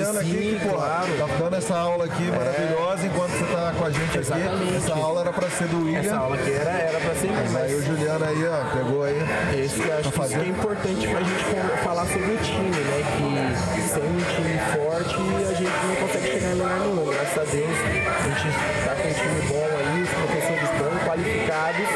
agradecer 0.09 0.35
o 0.35 0.41
Juliano 0.41 0.53
aqui, 0.53 0.59
que, 0.59 0.69
pô, 0.69 0.75
claro. 0.75 1.07
tá 1.17 1.25
dando 1.39 1.55
essa 1.55 1.75
aula 1.75 2.05
aqui 2.05 2.23
maravilhosa 2.23 3.05
enquanto 3.07 3.31
você 3.31 3.45
tá 3.45 3.73
com 3.77 3.85
a 3.85 3.89
gente 3.89 4.09
aqui. 4.09 4.17
Exatamente. 4.19 4.75
Essa 4.75 4.93
aula 4.93 5.21
era 5.21 5.33
pra 5.33 5.49
ser 5.49 5.67
do 5.67 5.77
William. 5.85 5.99
essa 5.99 6.15
aula 6.17 6.35
aqui 6.35 6.51
era, 6.53 6.69
era 6.71 6.99
pra 6.99 7.15
ser 7.15 7.27
Mas 7.31 7.55
aí 7.55 7.73
o 7.73 7.77
mas 7.77 7.85
Juliano 7.85 8.25
aí, 8.25 8.45
ó, 8.47 8.77
pegou 8.77 9.03
aí. 9.03 9.17
esse, 9.63 9.79
eu 9.81 9.97
acho 9.97 10.11
que 10.11 10.19
que 10.27 10.35
é 10.35 10.47
importante 10.47 11.07
pra 11.07 11.19
gente 11.21 11.43
falar 11.83 12.05
sobre 12.07 12.31
o 12.31 12.37
time, 12.37 12.69
né? 12.69 12.99
Que 13.17 13.81
sem 13.81 14.03
um 14.03 14.17
time 14.33 14.57
forte 14.73 15.15
a 15.49 15.53
gente 15.53 15.85
não 15.87 15.95
consegue 15.95 16.27
chegar 16.33 16.51
em 16.51 16.55
lugar 16.55 16.79
nenhum. 16.79 17.05
Graças 17.13 17.37
a 17.37 17.43
Deus 17.43 17.77
a 17.77 18.29
gente 18.29 18.57
tá 18.85 18.95
com 18.95 19.07
um 19.07 19.13
time 19.13 19.41
bom 19.49 19.67
aí, 19.77 20.01
os 20.03 20.09
professores 20.09 20.69
bons, 20.79 21.03
qualificados. 21.07 21.87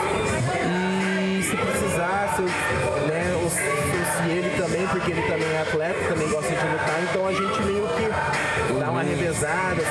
E 0.68 1.44
se 1.44 1.56
precisar, 1.56 2.34
se, 2.36 2.42
né, 2.42 3.24
o, 3.44 3.50
se 3.50 4.30
ele 4.30 4.50
também, 4.62 4.88
porque 4.88 5.12
ele 5.12 5.22
também 5.24 5.50
é 5.54 5.62
atleta, 5.62 6.00
também 6.10 6.30
gosta 6.30 6.50
de 6.54 6.66
lutar, 6.68 7.02
então 7.10 7.28
a 7.28 7.34
gente 7.34 7.57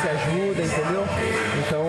se 0.01 0.09
ajuda, 0.09 0.63
entendeu? 0.63 1.05
Então, 1.67 1.85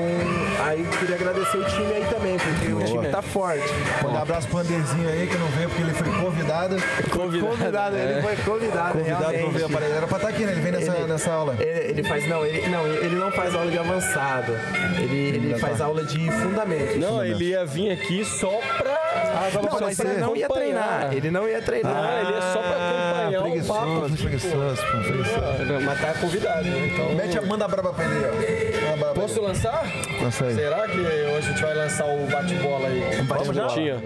aí 0.65 0.87
queria 0.99 1.15
agradecer 1.15 1.57
o 1.57 1.63
time 1.65 1.93
aí 1.93 2.05
também, 2.09 2.37
porque 2.37 2.73
o 2.73 2.83
time 2.83 3.07
tá 3.09 3.21
forte. 3.21 3.63
Mandar 4.03 4.19
um 4.19 4.21
abraço 4.21 4.47
pro 4.47 4.59
Anderzinho 4.59 5.09
aí, 5.09 5.27
que 5.27 5.37
não 5.37 5.47
veio 5.47 5.69
porque 5.69 5.83
ele 5.83 5.93
foi 5.93 6.09
convidado. 6.21 6.75
Convidado, 7.09 7.95
ele 7.97 8.21
foi 8.21 8.35
convidado, 8.37 8.97
Convidado 8.97 9.37
não 9.37 9.51
veio 9.51 9.65
aparecer. 9.65 9.95
Era 9.97 10.07
pra 10.07 10.17
estar 10.17 10.29
aqui, 10.29 10.43
né? 10.45 10.51
Ele 10.51 10.61
vem 10.61 10.71
nessa, 10.71 10.95
Ele- 10.97 11.07
nessa 11.07 11.31
aula. 11.31 11.55
Ele, 11.59 11.79
ele 11.99 12.03
faz, 12.03 12.27
não 12.27 12.45
ele, 12.45 12.67
não, 12.69 12.85
ele 12.87 13.15
não 13.15 13.31
faz 13.31 13.53
aula 13.55 13.71
de 13.71 13.77
avançado. 13.77 14.53
Ele, 14.99 15.35
ele 15.35 15.59
faz 15.59 15.81
aula 15.81 16.03
de 16.03 16.29
fundamento. 16.31 16.97
Não, 16.99 17.23
ele 17.23 17.45
ia 17.45 17.65
vir 17.65 17.91
aqui 17.91 18.23
só 18.25 18.59
pra. 18.77 18.97
Não, 19.41 19.71
só 19.71 19.79
mas 19.81 19.99
ele 19.99 20.17
não 20.17 20.35
ia 20.35 20.49
treinar. 20.49 21.13
Ele 21.13 21.31
não 21.31 21.47
ia 21.47 21.61
treinar. 21.61 21.95
Ah, 21.95 22.21
ele 22.21 22.37
é 22.37 22.41
só 22.41 22.59
pra 22.59 22.71
acompanhar 22.71 23.41
o 23.43 23.65
papo. 23.67 24.17
preguiçoso, 24.17 24.81
preguiçoso. 24.91 25.35
Ah, 25.37 25.79
Mas 25.85 26.01
tá 26.01 26.13
convidado, 26.19 26.63
né? 26.63 26.87
Então. 26.93 27.15
Mete 27.15 27.37
a 27.37 27.41
manda 27.41 27.65
a 27.65 27.67
braba 27.67 27.93
pra 27.93 28.05
ele, 28.05 28.25
ó. 28.25 29.13
Posso 29.13 29.41
lançar? 29.41 29.85
Lança 30.21 30.45
aí. 30.45 30.55
Será 30.55 30.87
que 30.87 30.99
hoje 30.99 31.37
a 31.37 31.41
gente 31.41 31.61
vai 31.61 31.73
lançar 31.75 32.05
o 32.05 32.25
bate-bola 32.27 32.87
aí? 32.87 33.21
Vamos 33.27 33.55
já? 33.55 33.67
Tinha. 33.67 34.01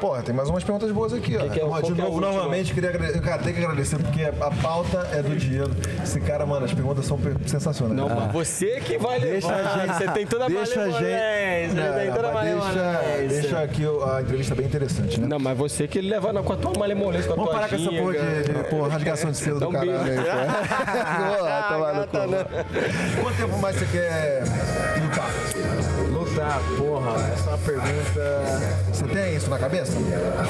Porra, 0.00 0.22
tem 0.22 0.34
mais 0.34 0.48
umas 0.48 0.62
perguntas 0.64 0.90
boas 0.90 1.12
aqui, 1.12 1.36
ó. 1.36 1.48
que 1.48 1.60
é 1.60 1.64
Ó, 1.64 1.80
de 1.80 1.92
é 1.92 1.94
novo, 2.04 2.20
novamente, 2.20 2.72
queria 2.74 2.90
agradecer. 2.90 3.20
Cara, 3.20 3.42
tem 3.42 3.54
que 3.54 3.60
agradecer 3.64 3.96
porque 3.98 4.22
a 4.24 4.50
pauta 4.62 5.08
é 5.12 5.22
do 5.22 5.34
Diego. 5.36 5.70
Esse 6.02 6.20
cara, 6.20 6.44
mano, 6.46 6.64
as 6.66 6.72
perguntas 6.74 7.06
são 7.06 7.18
per- 7.18 7.36
sensacionais. 7.46 7.96
Não, 7.96 8.08
mas 8.08 8.32
você 8.32 8.80
que 8.80 8.98
vai 8.98 9.20
Deixa 9.20 9.48
levar. 9.48 9.70
a 9.74 9.78
gente. 9.86 9.96
Você 9.96 10.08
tem 10.12 10.26
toda 10.26 10.44
a 10.44 10.48
deixa 10.48 10.62
a 10.80 10.84
gente. 10.86 10.92
malemolência, 10.94 11.68
Você 11.68 11.98
tem 11.98 12.06
não, 12.08 12.14
toda 12.16 12.28
a 12.28 12.32
mas 12.32 12.44
deixa, 12.44 12.64
malemolência. 12.64 13.40
deixa 13.40 13.58
aqui 13.62 13.86
o- 13.86 14.04
a 14.04 14.22
entrevista 14.22 14.54
bem 14.54 14.66
interessante, 14.66 15.20
né? 15.20 15.26
Não, 15.26 15.38
mas 15.38 15.56
você 15.56 15.86
que 15.88 16.00
leva 16.00 16.32
na, 16.32 16.42
com 16.42 16.52
a 16.52 16.56
tua 16.56 16.72
malemolência, 16.78 17.26
com 17.28 17.32
a 17.32 17.36
Vamos 17.36 17.50
tua 17.50 17.54
parar 17.60 17.68
com 17.68 17.74
essa 17.76 17.84
ginga. 17.90 18.02
porra 18.02 18.14
de, 18.14 18.42
de 18.52 18.64
pô, 18.70 18.88
rasgação 18.88 19.30
de 19.30 19.36
selo 19.38 19.60
do 19.60 19.68
caralho 19.70 19.92
aí, 19.92 20.16
pô. 20.16 20.22
Porra, 21.38 21.62
tá 21.62 21.78
mano. 21.78 22.06
Quanto 23.22 23.36
tempo 23.36 23.58
mais 23.58 23.76
você 23.76 23.86
quer 23.86 24.42
lutar? 25.02 25.30
Lutar, 26.34 26.60
porra, 26.76 27.32
essa 27.32 27.44
é 27.44 27.48
uma 27.52 27.58
pergunta. 27.58 28.74
Você 28.92 29.04
tem 29.04 29.36
isso 29.36 29.48
na 29.48 29.56
cabeça? 29.58 29.92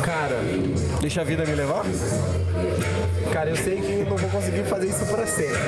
Cara, 0.02 0.40
Deixa 1.00 1.20
a 1.20 1.24
vida 1.24 1.44
me 1.44 1.54
levar? 1.54 1.84
cara, 3.30 3.50
eu 3.50 3.56
sei 3.56 3.76
que 3.82 4.08
não 4.08 4.16
vou 4.16 4.30
conseguir 4.30 4.64
fazer 4.64 4.86
isso 4.86 5.04
pra 5.04 5.26
sempre. 5.26 5.58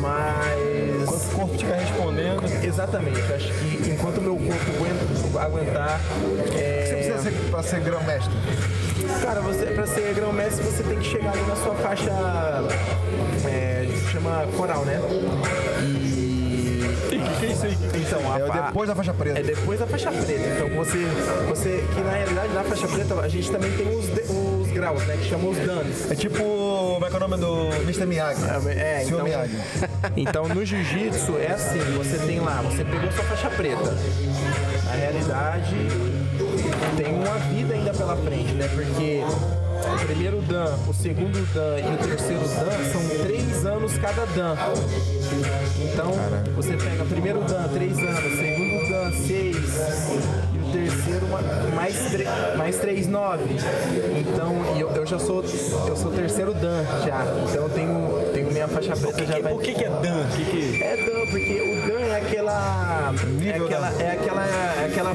Mas. 0.00 1.02
Enquanto 1.02 1.22
o 1.22 1.30
corpo 1.36 1.52
estiver 1.54 1.78
respondendo. 1.80 2.64
Exatamente, 2.64 3.20
acho 3.32 3.52
que 3.52 3.90
enquanto 3.90 4.18
o 4.18 4.22
meu 4.22 4.36
corpo 4.36 4.70
aguenta- 4.74 5.40
aguentar. 5.44 6.00
é, 6.56 6.84
Você 6.86 6.94
precisa 6.94 7.18
ser, 7.18 7.50
pra 7.50 7.62
ser 7.62 7.80
grão-mestre. 7.80 8.34
Cara, 9.22 9.40
você, 9.42 9.66
pra 9.66 9.86
ser 9.86 10.14
grão-mestre, 10.14 10.64
você 10.64 10.82
tem 10.82 10.98
que 10.98 11.04
chegar 11.04 11.32
ali 11.32 11.42
na 11.42 11.56
sua 11.56 11.74
faixa. 11.74 12.10
É, 13.44 13.86
chama 14.10 14.46
coral, 14.56 14.84
né? 14.86 14.98
E. 17.64 17.98
Então, 17.98 18.20
É 18.36 18.46
fa- 18.46 18.60
depois 18.66 18.88
da 18.88 18.94
faixa 18.94 19.14
preta. 19.14 19.38
É 19.38 19.42
depois 19.42 19.78
da 19.80 19.86
faixa 19.86 20.10
preta. 20.12 20.32
Então 20.56 20.68
você, 20.76 20.98
você 21.48 21.84
que 21.94 22.00
na 22.00 22.10
realidade 22.12 22.52
na 22.52 22.64
faixa 22.64 22.88
preta 22.88 23.14
a 23.20 23.28
gente 23.28 23.50
também 23.50 23.70
tem 23.72 23.88
os, 23.98 24.06
de- 24.06 24.22
os 24.32 24.68
graus, 24.72 25.02
né? 25.06 25.16
Que 25.16 25.24
chamam 25.28 25.50
os 25.50 25.58
danos. 25.58 26.10
É 26.10 26.14
tipo, 26.14 26.36
como 26.38 27.06
é 27.06 27.08
que 27.08 27.14
é 27.14 27.16
o 27.16 27.20
nome 27.20 27.36
do 27.38 27.66
Mr. 27.82 28.06
Miyagi? 28.06 28.40
É, 28.68 28.98
Senhor 29.04 29.06
então, 29.06 29.24
Miyagi. 29.24 29.56
então 30.16 30.48
no 30.48 30.64
jiu-jitsu 30.64 31.36
é 31.38 31.52
assim, 31.52 31.80
você 31.96 32.18
tem 32.18 32.40
lá, 32.40 32.60
você 32.62 32.84
pegou 32.84 33.10
sua 33.12 33.24
faixa 33.24 33.48
preta. 33.50 33.94
Na 34.84 34.92
realidade, 34.92 35.74
tem 36.96 37.14
uma 37.14 37.38
vida 37.38 37.74
ainda 37.74 37.92
pela 37.92 38.16
frente, 38.16 38.52
né? 38.52 38.68
Porque 38.74 39.22
o 39.96 40.06
primeiro 40.06 40.42
dan, 40.42 40.76
o 40.86 40.92
segundo 40.92 41.54
dan 41.54 41.78
e 41.78 41.94
o 41.94 41.98
terceiro 41.98 42.42
dan 42.42 42.92
são 42.92 43.24
três 43.24 43.66
anos 43.66 43.96
cada 43.98 44.26
dan. 44.26 44.54
Então, 45.92 46.12
você 46.54 46.76
pega 46.76 47.04
primeiro 47.04 47.40
dan, 47.40 47.68
três 47.68 47.98
anos, 47.98 48.38
segundo 48.38 48.90
dan, 48.90 49.12
seis, 49.12 49.56
terceiro 50.76 51.26
mais, 51.74 51.94
mais 52.56 52.76
três, 52.78 53.06
nove. 53.06 53.56
Então, 54.18 54.54
eu, 54.78 54.90
eu 54.90 55.06
já 55.06 55.18
sou, 55.18 55.42
eu 55.88 55.96
sou 55.96 56.10
terceiro 56.12 56.52
dan 56.54 56.84
já. 57.04 57.24
Então 57.48 57.62
eu 57.62 57.68
tenho, 57.70 58.30
tenho 58.34 58.50
minha 58.52 58.68
faixa 58.68 58.94
preta 58.96 59.24
já 59.24 59.38
vai. 59.40 59.52
Por 59.52 59.62
que, 59.62 59.74
que 59.74 59.84
é 59.84 59.88
Dan? 59.88 60.22
O 60.22 60.36
que 60.36 60.44
que... 60.44 60.82
É 60.82 60.96
Dan, 60.96 61.30
porque 61.30 61.60
o 61.60 61.88
Dan 61.88 62.00
é 62.00 62.16
aquela. 62.16 63.14
É 63.44 63.50
aquela, 63.56 63.88
é 64.02 64.10
aquela, 64.12 64.46
é 64.46 64.86
aquela 64.86 65.14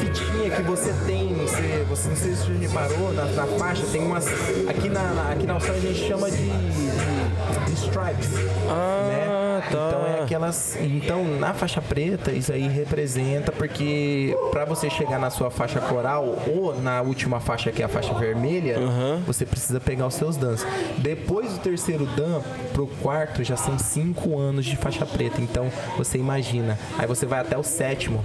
fitinha 0.00 0.50
que 0.50 0.62
você 0.62 0.92
tem. 1.06 1.34
Você, 1.34 1.84
você 1.88 2.08
não 2.08 2.16
sei 2.16 2.34
se 2.34 2.42
você 2.46 2.52
reparou, 2.66 3.12
na, 3.12 3.24
na 3.26 3.46
faixa 3.58 3.82
tem 3.92 4.02
umas. 4.02 4.26
Aqui 4.68 4.88
na, 4.88 5.02
na- 5.02 5.32
aqui 5.32 5.46
na 5.46 5.54
Austrália 5.54 5.82
a 5.82 5.92
gente 5.92 6.08
chama 6.08 6.30
de, 6.30 6.36
de, 6.38 7.64
de 7.66 7.72
stripes. 7.74 8.30
Ah, 8.70 9.06
né? 9.08 9.43
Tá. 9.70 9.88
Então 9.88 10.06
é 10.06 10.22
aquelas. 10.22 10.76
Então, 10.80 11.24
na 11.24 11.54
faixa 11.54 11.80
preta, 11.80 12.32
isso 12.32 12.52
aí 12.52 12.68
representa 12.68 13.52
porque 13.52 14.36
para 14.50 14.64
você 14.64 14.88
chegar 14.90 15.18
na 15.18 15.30
sua 15.30 15.50
faixa 15.50 15.80
coral 15.80 16.36
ou 16.46 16.74
na 16.80 17.02
última 17.02 17.40
faixa 17.40 17.70
que 17.72 17.82
é 17.82 17.84
a 17.84 17.88
faixa 17.88 18.14
vermelha, 18.14 18.78
você 19.26 19.44
precisa 19.44 19.80
pegar 19.80 20.06
os 20.06 20.14
seus 20.14 20.36
dans. 20.36 20.66
Depois 20.98 21.52
do 21.52 21.58
terceiro 21.58 22.06
dan 22.06 22.40
pro 22.72 22.86
quarto 23.02 23.42
já 23.44 23.56
são 23.56 23.78
cinco 23.78 24.38
anos 24.38 24.64
de 24.64 24.76
faixa 24.76 25.06
preta. 25.06 25.40
Então 25.40 25.70
você 25.96 26.18
imagina. 26.18 26.78
Aí 26.98 27.06
você 27.06 27.26
vai 27.26 27.40
até 27.40 27.56
o 27.56 27.62
sétimo. 27.62 28.24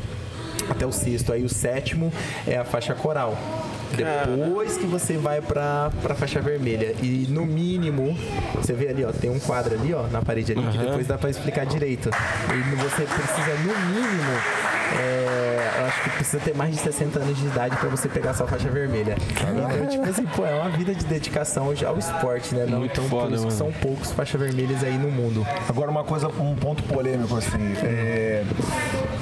Até 0.69 0.85
o 0.85 0.91
sexto. 0.91 1.33
Aí 1.33 1.43
o 1.43 1.49
sétimo 1.49 2.11
é 2.45 2.57
a 2.57 2.63
faixa 2.65 2.93
coral. 2.93 3.37
Depois 3.95 4.77
que 4.77 4.85
você 4.85 5.17
vai 5.17 5.41
pra, 5.41 5.91
pra 6.01 6.15
faixa 6.15 6.39
vermelha. 6.41 6.93
E 7.01 7.27
no 7.29 7.45
mínimo, 7.45 8.17
você 8.55 8.73
vê 8.73 8.89
ali, 8.89 9.03
ó, 9.03 9.11
tem 9.11 9.29
um 9.29 9.39
quadro 9.39 9.73
ali, 9.75 9.93
ó, 9.93 10.07
na 10.07 10.21
parede 10.21 10.51
ali, 10.51 10.61
que 10.71 10.77
depois 10.77 11.07
dá 11.07 11.17
pra 11.17 11.29
explicar 11.29 11.65
direito. 11.65 12.09
E 12.09 12.75
você 12.75 13.03
precisa, 13.03 13.53
no 13.63 13.77
mínimo, 13.93 14.31
é, 14.99 15.71
eu 15.79 15.85
acho 15.85 16.03
que 16.03 16.09
precisa 16.09 16.39
ter 16.39 16.55
mais 16.55 16.75
de 16.75 16.81
60 16.81 17.19
anos 17.19 17.37
de 17.37 17.45
idade 17.45 17.75
pra 17.77 17.89
você 17.89 18.09
pegar 18.09 18.33
sua 18.33 18.47
faixa 18.47 18.69
vermelha. 18.69 19.15
Então, 19.31 19.87
tipo 19.87 20.09
assim, 20.09 20.25
pô, 20.25 20.45
é 20.45 20.53
uma 20.53 20.69
vida 20.69 20.93
de 20.93 21.05
dedicação 21.05 21.65
ao 21.65 21.97
esporte, 21.97 22.53
né? 22.53 22.65
Não, 22.65 22.79
Muito 22.79 22.91
então, 22.91 23.05
foda, 23.05 23.27
por 23.27 23.33
isso 23.35 23.47
que 23.47 23.53
mano. 23.53 23.57
são 23.57 23.81
poucos 23.81 24.11
faixas 24.11 24.39
vermelhas 24.39 24.83
aí 24.83 24.97
no 24.97 25.09
mundo. 25.09 25.45
Agora 25.67 25.89
uma 25.89 26.03
coisa, 26.03 26.27
um 26.27 26.55
ponto 26.55 26.83
polêmico, 26.83 27.35
assim. 27.37 27.73
é, 27.83 28.43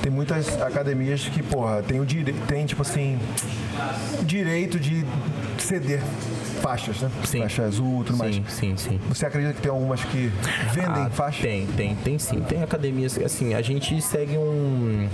tem 0.02 0.12
muitas 0.12 0.60
academias 0.62 1.22
que, 1.28 1.44
porra, 1.44 1.84
tem 1.84 2.00
o 2.00 2.06
direito, 2.06 2.40
tem, 2.48 2.66
tipo 2.66 2.82
assim, 2.82 3.20
o 4.20 4.26
direito 4.26 4.80
de 4.80 5.06
ceder 5.60 6.02
faixas, 6.62 7.00
né? 7.02 7.10
Sim. 7.24 7.40
Faixa 7.42 7.64
azul 7.64 8.04
tudo 8.04 8.18
mais. 8.18 8.36
Sim, 8.36 8.44
sim, 8.48 8.78
sim. 8.78 9.00
Você 9.10 9.26
acredita 9.26 9.54
que 9.54 9.62
tem 9.62 9.72
algumas 9.72 10.04
que 10.04 10.32
vendem 10.74 11.04
Ah, 11.06 11.10
faixa? 11.12 11.42
Tem, 11.44 11.66
tem, 11.68 11.96
tem 11.96 12.20
sim. 12.20 12.40
Tem 12.42 12.62
academias, 12.64 13.18
assim, 13.18 13.54
a 13.54 13.62
gente 13.62 14.02
segue 14.02 14.38
um, 14.38 15.08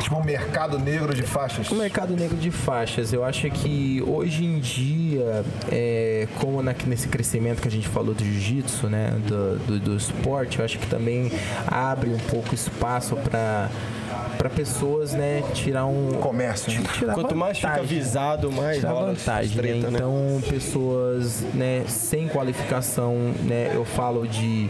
Tipo 0.00 0.16
um 0.16 0.24
mercado 0.24 0.78
negro 0.78 1.12
de 1.14 1.22
faixas? 1.22 1.70
O 1.70 1.74
mercado 1.74 2.14
negro 2.16 2.36
de 2.36 2.50
faixas, 2.50 3.12
eu 3.12 3.24
acho 3.24 3.50
que 3.50 4.02
hoje 4.06 4.44
em 4.44 4.58
dia, 4.60 5.44
é, 5.70 6.26
como 6.36 6.62
na- 6.62 6.74
nesse 6.86 7.08
crescimento 7.08 7.60
que 7.60 7.68
a 7.68 7.70
gente 7.70 7.88
falou 7.88 8.14
do 8.14 8.24
jiu-jitsu, 8.24 8.88
né, 8.88 9.16
do, 9.26 9.58
do, 9.58 9.80
do 9.80 9.96
esporte, 9.96 10.58
eu 10.60 10.64
acho 10.64 10.78
que 10.78 10.86
também 10.86 11.30
abre 11.66 12.10
um 12.10 12.18
pouco 12.18 12.54
espaço 12.54 13.16
para 13.16 13.68
para 14.36 14.48
pessoas, 14.50 15.12
né, 15.12 15.42
tirar 15.54 15.86
um 15.86 16.18
Comércio, 16.20 16.72
né? 16.72 16.82
tirar 16.92 17.14
Quanto 17.14 17.34
mais 17.34 17.56
fica 17.56 17.68
vantagem. 17.68 17.98
visado, 17.98 18.52
mais 18.52 18.76
tirar 18.78 18.92
rola 18.92 19.06
vantagem, 19.12 19.56
né? 19.56 19.62
treta, 19.62 19.90
né? 19.90 19.98
Então, 19.98 20.42
pessoas, 20.48 21.40
né, 21.54 21.84
sem 21.88 22.28
qualificação, 22.28 23.14
né, 23.44 23.72
eu 23.74 23.84
falo 23.84 24.26
de 24.26 24.68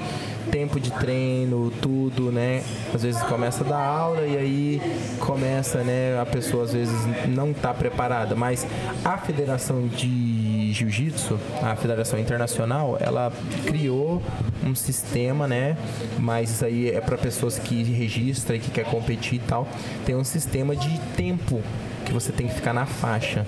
tempo 0.51 0.81
de 0.81 0.91
treino, 0.93 1.71
tudo, 1.83 2.33
né? 2.33 2.63
Às 2.95 3.03
vezes 3.03 3.23
começa 3.25 3.63
a 3.63 3.69
dar 3.69 3.85
aula 3.85 4.23
e 4.23 4.37
aí 4.37 4.83
começa, 5.21 5.83
né, 5.83 6.19
a 6.21 6.25
pessoa 6.25 6.65
às 6.65 6.73
vezes 6.73 6.97
não 7.27 7.53
tá 7.53 7.75
preparada, 7.75 8.35
mas 8.35 8.67
a 9.05 9.19
Federação 9.19 9.87
de 9.87 10.38
Jiu-Jitsu, 10.73 11.39
a 11.63 11.77
Federação 11.77 12.19
Internacional, 12.19 12.97
ela 13.01 13.33
criou 13.67 14.23
um 14.65 14.75
sistema, 14.75 15.47
né? 15.47 15.77
Mas 16.19 16.51
isso 16.51 16.65
aí 16.65 16.91
é 16.91 17.01
para 17.01 17.17
pessoas 17.17 17.59
que 17.59 17.83
registram 17.83 18.57
e 18.57 18.59
que 18.59 18.71
quer 18.71 18.85
competir 18.85 19.35
e 19.37 19.39
tal. 19.41 19.69
Tem 20.05 20.15
um 20.15 20.25
sistema 20.25 20.75
de 20.75 20.99
tempo 21.17 21.63
que 22.05 22.13
você 22.13 22.33
tem 22.33 22.47
que 22.47 22.55
ficar 22.55 22.73
na 22.73 22.87
faixa. 22.87 23.47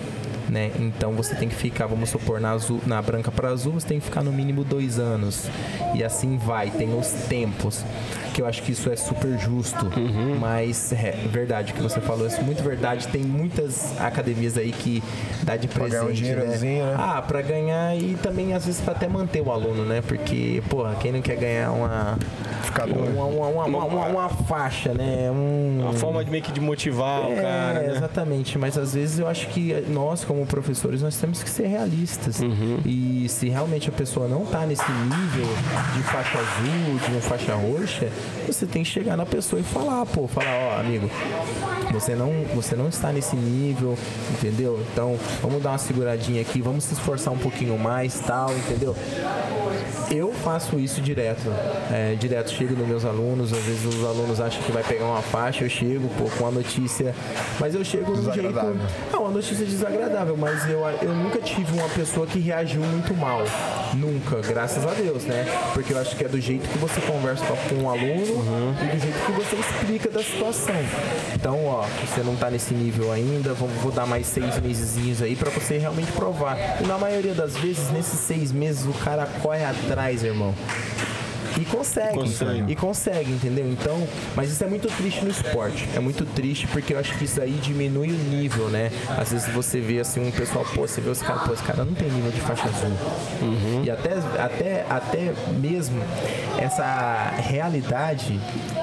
Né? 0.49 0.71
Então 0.79 1.13
você 1.13 1.35
tem 1.35 1.49
que 1.49 1.55
ficar, 1.55 1.87
vamos 1.87 2.09
supor, 2.11 2.41
na, 2.41 2.51
azul, 2.53 2.81
na 2.87 3.01
branca 3.01 3.31
para 3.31 3.49
azul, 3.51 3.73
você 3.75 3.87
tem 3.87 3.99
que 4.01 4.07
ficar 4.07 4.23
no 4.23 4.33
mínimo 4.33 4.65
dois 4.65 4.99
anos. 4.99 5.49
E 5.95 6.03
assim 6.03 6.37
vai, 6.39 6.71
tem 6.71 6.97
os 6.99 7.09
tempos. 7.29 7.85
Que 8.35 8.43
eu 8.43 8.47
acho 8.47 8.63
que 8.63 8.73
isso 8.73 8.89
é 8.91 8.97
super 8.97 9.37
justo. 9.39 9.87
Mas 10.39 10.93
é 10.93 11.13
verdade 11.31 11.73
o 11.73 11.77
que 11.77 11.83
você 11.83 12.01
falou, 12.01 12.27
é 12.27 12.41
muito 12.43 12.63
verdade. 12.63 13.09
Tem 13.09 13.23
muitas 13.23 13.99
academias 14.01 14.57
aí 14.57 14.71
que 14.73 15.03
dá 15.43 15.57
de 15.57 15.67
ganhar 15.67 15.87
um 15.87 15.89
presente. 16.07 16.23
dinheirozinho, 16.23 16.87
né? 16.87 16.97
Ah, 16.99 17.21
pra 17.23 17.43
ganhar 17.43 17.97
e 17.97 18.15
também 18.23 18.55
às 18.55 18.67
vezes 18.67 18.81
pra 18.81 18.93
até 18.93 19.09
manter 19.09 19.41
o 19.43 19.51
aluno, 19.51 19.85
né? 19.85 20.01
Porque, 20.07 20.63
porra, 20.69 20.95
quem 21.01 21.13
não 21.13 21.21
quer 21.23 21.37
ganhar 21.37 21.71
uma. 21.73 22.17
Uma, 22.87 23.25
uma, 23.25 23.47
uma, 23.49 23.65
uma, 23.65 23.85
uma- 23.85 24.07
uma 24.07 24.29
faixa, 24.29 24.95
né? 24.95 25.29
Um, 25.31 25.81
Uma 25.83 25.93
forma 25.93 26.25
de 26.25 26.31
meio 26.31 26.43
que 26.43 26.53
de 26.53 26.61
motivar 26.61 27.29
o 27.29 27.33
é, 27.33 27.43
cara, 27.43 27.81
né? 27.81 27.97
exatamente. 27.97 28.57
Mas 28.59 28.79
às 28.79 28.95
vezes 28.95 29.19
eu 29.19 29.27
acho 29.27 29.49
que 29.49 29.73
nós, 29.89 30.25
como 30.25 30.40
professores, 30.47 31.03
nós 31.03 31.17
temos 31.17 31.43
que 31.43 31.51
ser 31.51 31.67
realistas. 31.67 32.41
Uhum. 32.41 32.79
E 32.85 33.27
se 33.29 33.49
realmente 33.49 33.89
a 33.89 33.93
pessoa 33.93 34.29
não 34.29 34.45
tá 34.45 34.67
nesse 34.67 34.91
nível 34.91 35.47
de 35.95 36.03
faixa 36.05 36.39
azul, 36.39 36.99
de 37.05 37.13
uma 37.13 37.21
faixa 37.21 37.55
roxa, 37.55 38.09
você 38.47 38.67
tem 38.67 38.83
que 38.83 38.89
chegar 38.89 39.17
na 39.17 39.27
pessoa 39.27 39.61
e 39.61 39.63
falar, 39.63 40.05
pô, 40.07 40.27
falar, 40.27 40.77
ó, 40.77 40.81
amigo, 40.81 41.11
você 41.93 42.15
não, 42.15 42.31
você 42.55 42.77
não 42.77 42.89
está 42.89 43.13
nesse 43.13 43.37
nível, 43.37 43.97
entendeu? 44.33 44.81
Então, 44.93 45.19
vamos 45.43 45.63
dar 45.63 45.71
uma 45.71 45.79
seguradinha 45.79 46.41
aqui, 46.41 46.61
vamos 46.61 46.85
se 46.85 46.95
esforçar 46.95 47.33
um 47.33 47.39
pouquinho 47.39 47.79
mais, 47.79 48.19
tal, 48.21 48.51
entendeu? 48.53 48.95
Eu 50.11 50.33
faço 50.33 50.79
isso 50.79 51.01
direto. 51.01 51.49
É, 51.91 52.17
direto 52.19 52.51
chego 52.51 52.75
nos 52.75 52.87
meus 52.87 53.05
alunos, 53.05 53.53
às 53.53 53.63
vezes 53.63 53.85
os 53.85 54.05
alunos 54.05 54.41
acham 54.41 54.63
que 54.63 54.73
vai 54.73 54.83
pegar 54.83 55.05
uma 55.05 55.23
faixa, 55.23 55.65
eu 55.65 55.69
chego, 55.69 56.09
pô, 56.19 56.25
com 56.37 56.45
uma 56.45 56.51
notícia. 56.51 57.15
Mas 57.59 57.75
eu 57.75 57.85
chego 57.85 58.13
de 58.15 58.29
um 58.29 58.33
jeito. 58.33 58.55
Não, 59.13 59.23
uma 59.23 59.31
notícia 59.31 59.65
desagradável, 59.65 60.20
mas 60.37 60.69
eu, 60.69 60.81
eu 61.03 61.15
nunca 61.15 61.39
tive 61.39 61.73
uma 61.73 61.89
pessoa 61.89 62.27
que 62.27 62.39
reagiu 62.39 62.81
muito 62.83 63.15
mal. 63.15 63.43
Nunca, 63.95 64.41
graças 64.47 64.87
a 64.87 64.93
Deus, 64.93 65.25
né? 65.25 65.45
Porque 65.73 65.93
eu 65.93 65.99
acho 65.99 66.17
que 66.17 66.25
é 66.25 66.29
do 66.29 66.41
jeito 66.41 66.69
que 66.69 66.79
você 66.79 67.01
conversa 67.01 67.45
com 67.69 67.75
um 67.77 67.91
aluno 67.91 68.77
e 68.83 68.97
do 68.97 69.01
jeito 69.01 69.19
que 69.27 69.33
você 69.33 69.57
explica 69.57 70.11
da 70.11 70.23
situação. 70.23 70.75
Então, 71.35 71.65
ó, 71.67 71.85
você 72.07 72.23
não 72.23 72.37
tá 72.37 72.51
nesse 72.51 72.75
nível 72.75 73.13
ainda, 73.13 73.53
vou, 73.55 73.69
vou 73.83 73.93
dar 73.93 74.07
mais 74.07 74.27
seis 74.27 74.59
mesezinhos 74.61 75.23
aí 75.23 75.35
pra 75.35 75.51
você 75.51 75.79
realmente 75.79 76.13
provar. 76.13 76.57
E 76.81 76.87
na 76.87 76.99
maioria 76.99 77.35
das 77.35 77.57
vezes, 77.57 77.91
nesses 77.91 78.21
seis 78.21 78.53
meses, 78.53 78.87
o 78.87 78.93
cara 79.05 79.27
corre 79.43 79.65
atrás, 79.65 80.23
irmão. 80.23 80.55
E 81.59 81.65
consegue, 81.65 82.15
Consegue. 82.15 82.65
e 82.73 82.77
consegue, 82.77 83.31
entendeu? 83.33 83.67
Então, 83.71 84.07
mas 84.37 84.51
isso 84.51 84.63
é 84.63 84.67
muito 84.67 84.89
triste 84.97 85.25
no 85.25 85.31
esporte. 85.31 85.89
É 85.95 86.01
muito 86.01 86.25
triste 86.25 86.67
porque 86.69 86.95
eu 86.95 86.99
acho 86.99 87.17
que 87.19 87.25
isso 87.25 87.41
aí 87.41 87.53
diminui 87.63 88.11
o 88.11 88.17
nível, 88.31 88.69
né? 88.69 88.91
Às 89.19 89.33
vezes 89.33 89.49
você 89.53 89.81
vê 89.81 89.99
assim 90.01 90.21
um 90.27 90.31
pessoal, 90.31 90.65
pô, 90.75 90.83
você 90.87 91.01
vê 91.01 91.11
os 91.11 91.21
caras, 91.21 91.43
pô, 91.43 91.53
esse 91.53 91.63
cara 91.63 91.85
não 91.85 91.95
tem 91.95 92.09
nível 92.09 92.31
de 92.31 92.41
faixa 92.41 92.65
azul. 92.69 92.91
E 93.85 93.91
até, 93.91 94.11
até, 94.39 94.87
até 94.89 95.33
mesmo 95.59 96.01
essa 96.59 97.33
realidade, 97.39 98.41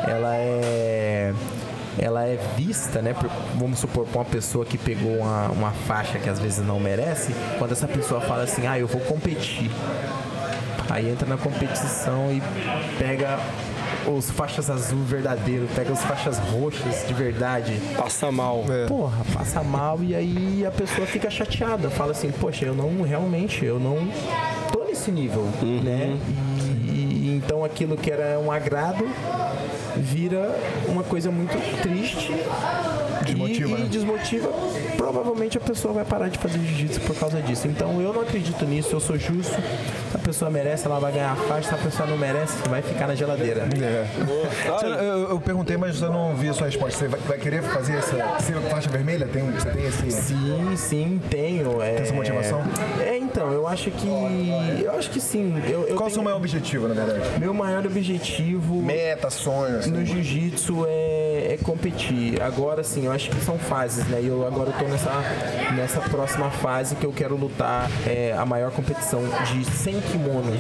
ela 0.08 0.36
é 0.36 1.34
ela 2.00 2.26
é 2.26 2.38
vista, 2.56 3.02
né? 3.02 3.12
por- 3.16 3.28
vamos 3.56 3.80
supor, 3.80 4.06
por 4.06 4.20
uma 4.20 4.26
pessoa 4.26 4.64
que 4.64 4.78
pegou 4.78 5.18
uma, 5.18 5.48
uma 5.48 5.72
faixa 5.72 6.20
que 6.20 6.30
às 6.30 6.40
vezes 6.40 6.64
não 6.64 6.80
merece, 6.80 7.34
quando 7.58 7.72
essa 7.72 7.88
pessoa 7.88 8.22
fala 8.22 8.44
assim, 8.44 8.68
ah, 8.68 8.78
eu 8.78 8.86
vou 8.86 9.02
competir. 9.02 9.72
Aí 10.90 11.10
entra 11.10 11.28
na 11.28 11.38
competição 11.38 12.32
e 12.32 12.42
pega 12.98 13.40
os 14.08 14.32
faixas 14.32 14.70
azul 14.70 15.04
verdadeiro, 15.04 15.68
pega 15.76 15.92
as 15.92 16.02
faixas 16.04 16.38
roxas 16.38 17.06
de 17.08 17.14
verdade. 17.14 17.80
Passa 17.98 18.32
mal. 18.32 18.64
Porra, 18.88 19.24
passa 19.34 19.64
mal 19.64 20.00
e 20.02 20.16
aí 20.16 20.66
a 20.66 20.72
pessoa 20.72 21.06
fica 21.06 21.30
chateada, 21.30 21.90
fala 21.90 22.12
assim, 22.12 22.32
poxa, 22.32 22.66
eu 22.66 22.74
não 22.74 23.02
realmente, 23.02 23.66
eu 23.66 23.80
não 23.80 24.08
tô 24.72 24.86
nesse 24.86 25.12
nível, 25.12 25.44
né? 25.84 26.18
E, 26.88 26.92
e 26.92 27.36
então 27.36 27.64
aquilo 27.64 27.98
que 27.98 28.10
era 28.10 28.40
um 28.40 28.52
agrado 28.52 29.06
vira 29.98 30.56
uma 30.88 31.04
coisa 31.04 31.32
muito 31.32 31.58
triste 31.82 32.32
Desmotiva, 33.28 33.70
e, 33.70 33.74
e 33.74 33.84
né? 33.84 33.88
desmotiva. 33.90 34.50
Provavelmente 34.98 35.58
a 35.58 35.62
pessoa 35.62 35.94
vai 35.94 36.06
parar 36.06 36.30
de 36.30 36.38
fazer 36.38 36.60
jiu-jitsu 36.60 37.02
por 37.02 37.16
causa 37.16 37.42
disso. 37.42 37.68
Então 37.68 38.02
eu 38.02 38.14
não 38.14 38.22
acredito 38.22 38.66
nisso, 38.66 38.90
eu 38.96 39.00
sou 39.00 39.18
justo. 39.18 39.54
Se 40.12 40.16
a 40.16 40.20
pessoa 40.20 40.50
merece, 40.52 40.86
ela 40.86 41.00
vai 41.00 41.12
ganhar 41.12 41.32
a 41.32 41.36
faixa. 41.36 41.70
Se 41.70 41.76
a 41.76 41.78
pessoa 41.78 42.08
não 42.10 42.18
merece, 42.18 42.56
vai 42.70 42.82
ficar 42.82 43.08
na 43.08 43.16
geladeira. 43.16 43.68
É. 43.82 44.08
Você- 44.70 44.86
eu, 44.86 45.30
eu 45.30 45.40
perguntei, 45.40 45.78
mas 45.78 46.02
eu 46.02 46.12
não 46.12 46.36
vi 46.36 46.50
a 46.50 46.54
sua 46.54 46.66
resposta. 46.68 46.98
Você 47.00 47.08
vai, 47.08 47.20
vai 47.22 47.38
querer 47.38 47.62
fazer 47.64 47.98
essa 47.98 48.16
ser 48.40 48.56
faixa 48.70 48.90
vermelha? 48.90 49.28
Tem, 49.28 49.44
você 49.52 49.70
tem 49.70 49.86
esse. 49.86 50.12
Sim, 50.12 50.74
sim, 50.76 51.22
tenho. 51.30 51.82
É, 51.82 51.96
essa 52.02 52.14
motivação? 52.14 52.62
É, 53.06 53.18
então, 53.18 53.52
eu 53.52 53.68
acho 53.68 53.92
que. 53.92 54.08
Eu 54.84 54.92
acho 54.98 55.10
que 55.10 55.20
sim. 55.20 55.62
Eu, 55.68 55.82
eu 55.88 55.96
Qual 55.96 55.96
o 55.96 55.98
tenho- 55.98 56.10
seu 56.12 56.24
maior 56.24 56.38
objetivo, 56.38 56.88
na 56.88 56.94
verdade? 56.94 57.40
Meu 57.40 57.54
maior 57.54 57.86
objetivo 57.86 58.82
Meta, 58.82 59.30
sonho, 59.30 59.80
assim. 59.80 59.92
no 59.92 60.06
jiu-jitsu 60.06 60.86
é, 60.88 61.07
competir. 61.64 62.42
Agora 62.42 62.84
sim, 62.84 63.06
eu 63.06 63.12
acho 63.12 63.30
que 63.30 63.40
são 63.44 63.58
fases, 63.58 64.06
né? 64.08 64.20
E 64.22 64.28
eu 64.28 64.46
agora 64.48 64.72
tô 64.72 64.86
nessa, 64.86 65.12
nessa 65.76 66.02
próxima 66.02 66.50
fase 66.50 66.96
que 66.96 67.06
eu 67.06 67.12
quero 67.14 67.36
lutar 67.36 67.90
é, 68.06 68.34
a 68.38 68.46
maior 68.46 68.72
competição 68.72 69.22
de 69.52 69.66
100 69.66 70.02
kimono. 70.02 70.54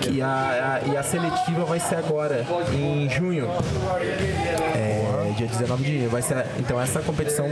Que 0.00 0.22
a, 0.22 0.80
a- 0.84 0.88
e 0.88 0.96
a 0.96 1.02
seletiva 1.02 1.64
vai 1.64 1.80
ser 1.80 1.96
agora, 1.96 2.46
em 2.72 3.08
junho. 3.10 3.46
É, 4.74 4.97
dia 5.38 5.46
19 5.46 5.84
de 5.84 5.98
junho. 5.98 6.10
Vai 6.10 6.22
ser, 6.22 6.46
então 6.58 6.80
essa 6.80 7.00
competição 7.00 7.46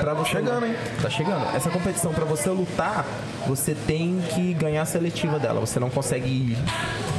pra 0.00 0.14
você. 0.14 0.30
Chegando, 0.32 0.66
hein? 0.66 0.74
Tá 1.00 1.08
chegando. 1.08 1.56
Essa 1.56 1.70
competição 1.70 2.12
pra 2.12 2.24
você 2.24 2.50
lutar, 2.50 3.06
você 3.46 3.74
tem 3.74 4.20
que 4.34 4.52
ganhar 4.54 4.82
a 4.82 4.86
seletiva 4.86 5.38
dela. 5.38 5.60
Você 5.60 5.78
não 5.78 5.88
consegue 5.88 6.28
ir. 6.28 6.58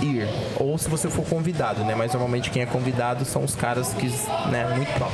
ir. 0.06 0.28
Ou 0.58 0.78
se 0.78 0.90
você 0.90 1.10
for 1.10 1.26
convidado, 1.26 1.84
né? 1.84 1.96
Mas 1.96 2.12
normalmente 2.12 2.52
quem 2.52 2.62
é 2.62 2.66
convidado 2.66 3.24
são 3.26 3.44
os 3.44 3.56
caras 3.56 3.94
que, 3.94 4.08
né, 4.50 4.74
muito 4.76 5.00
top. 5.00 5.12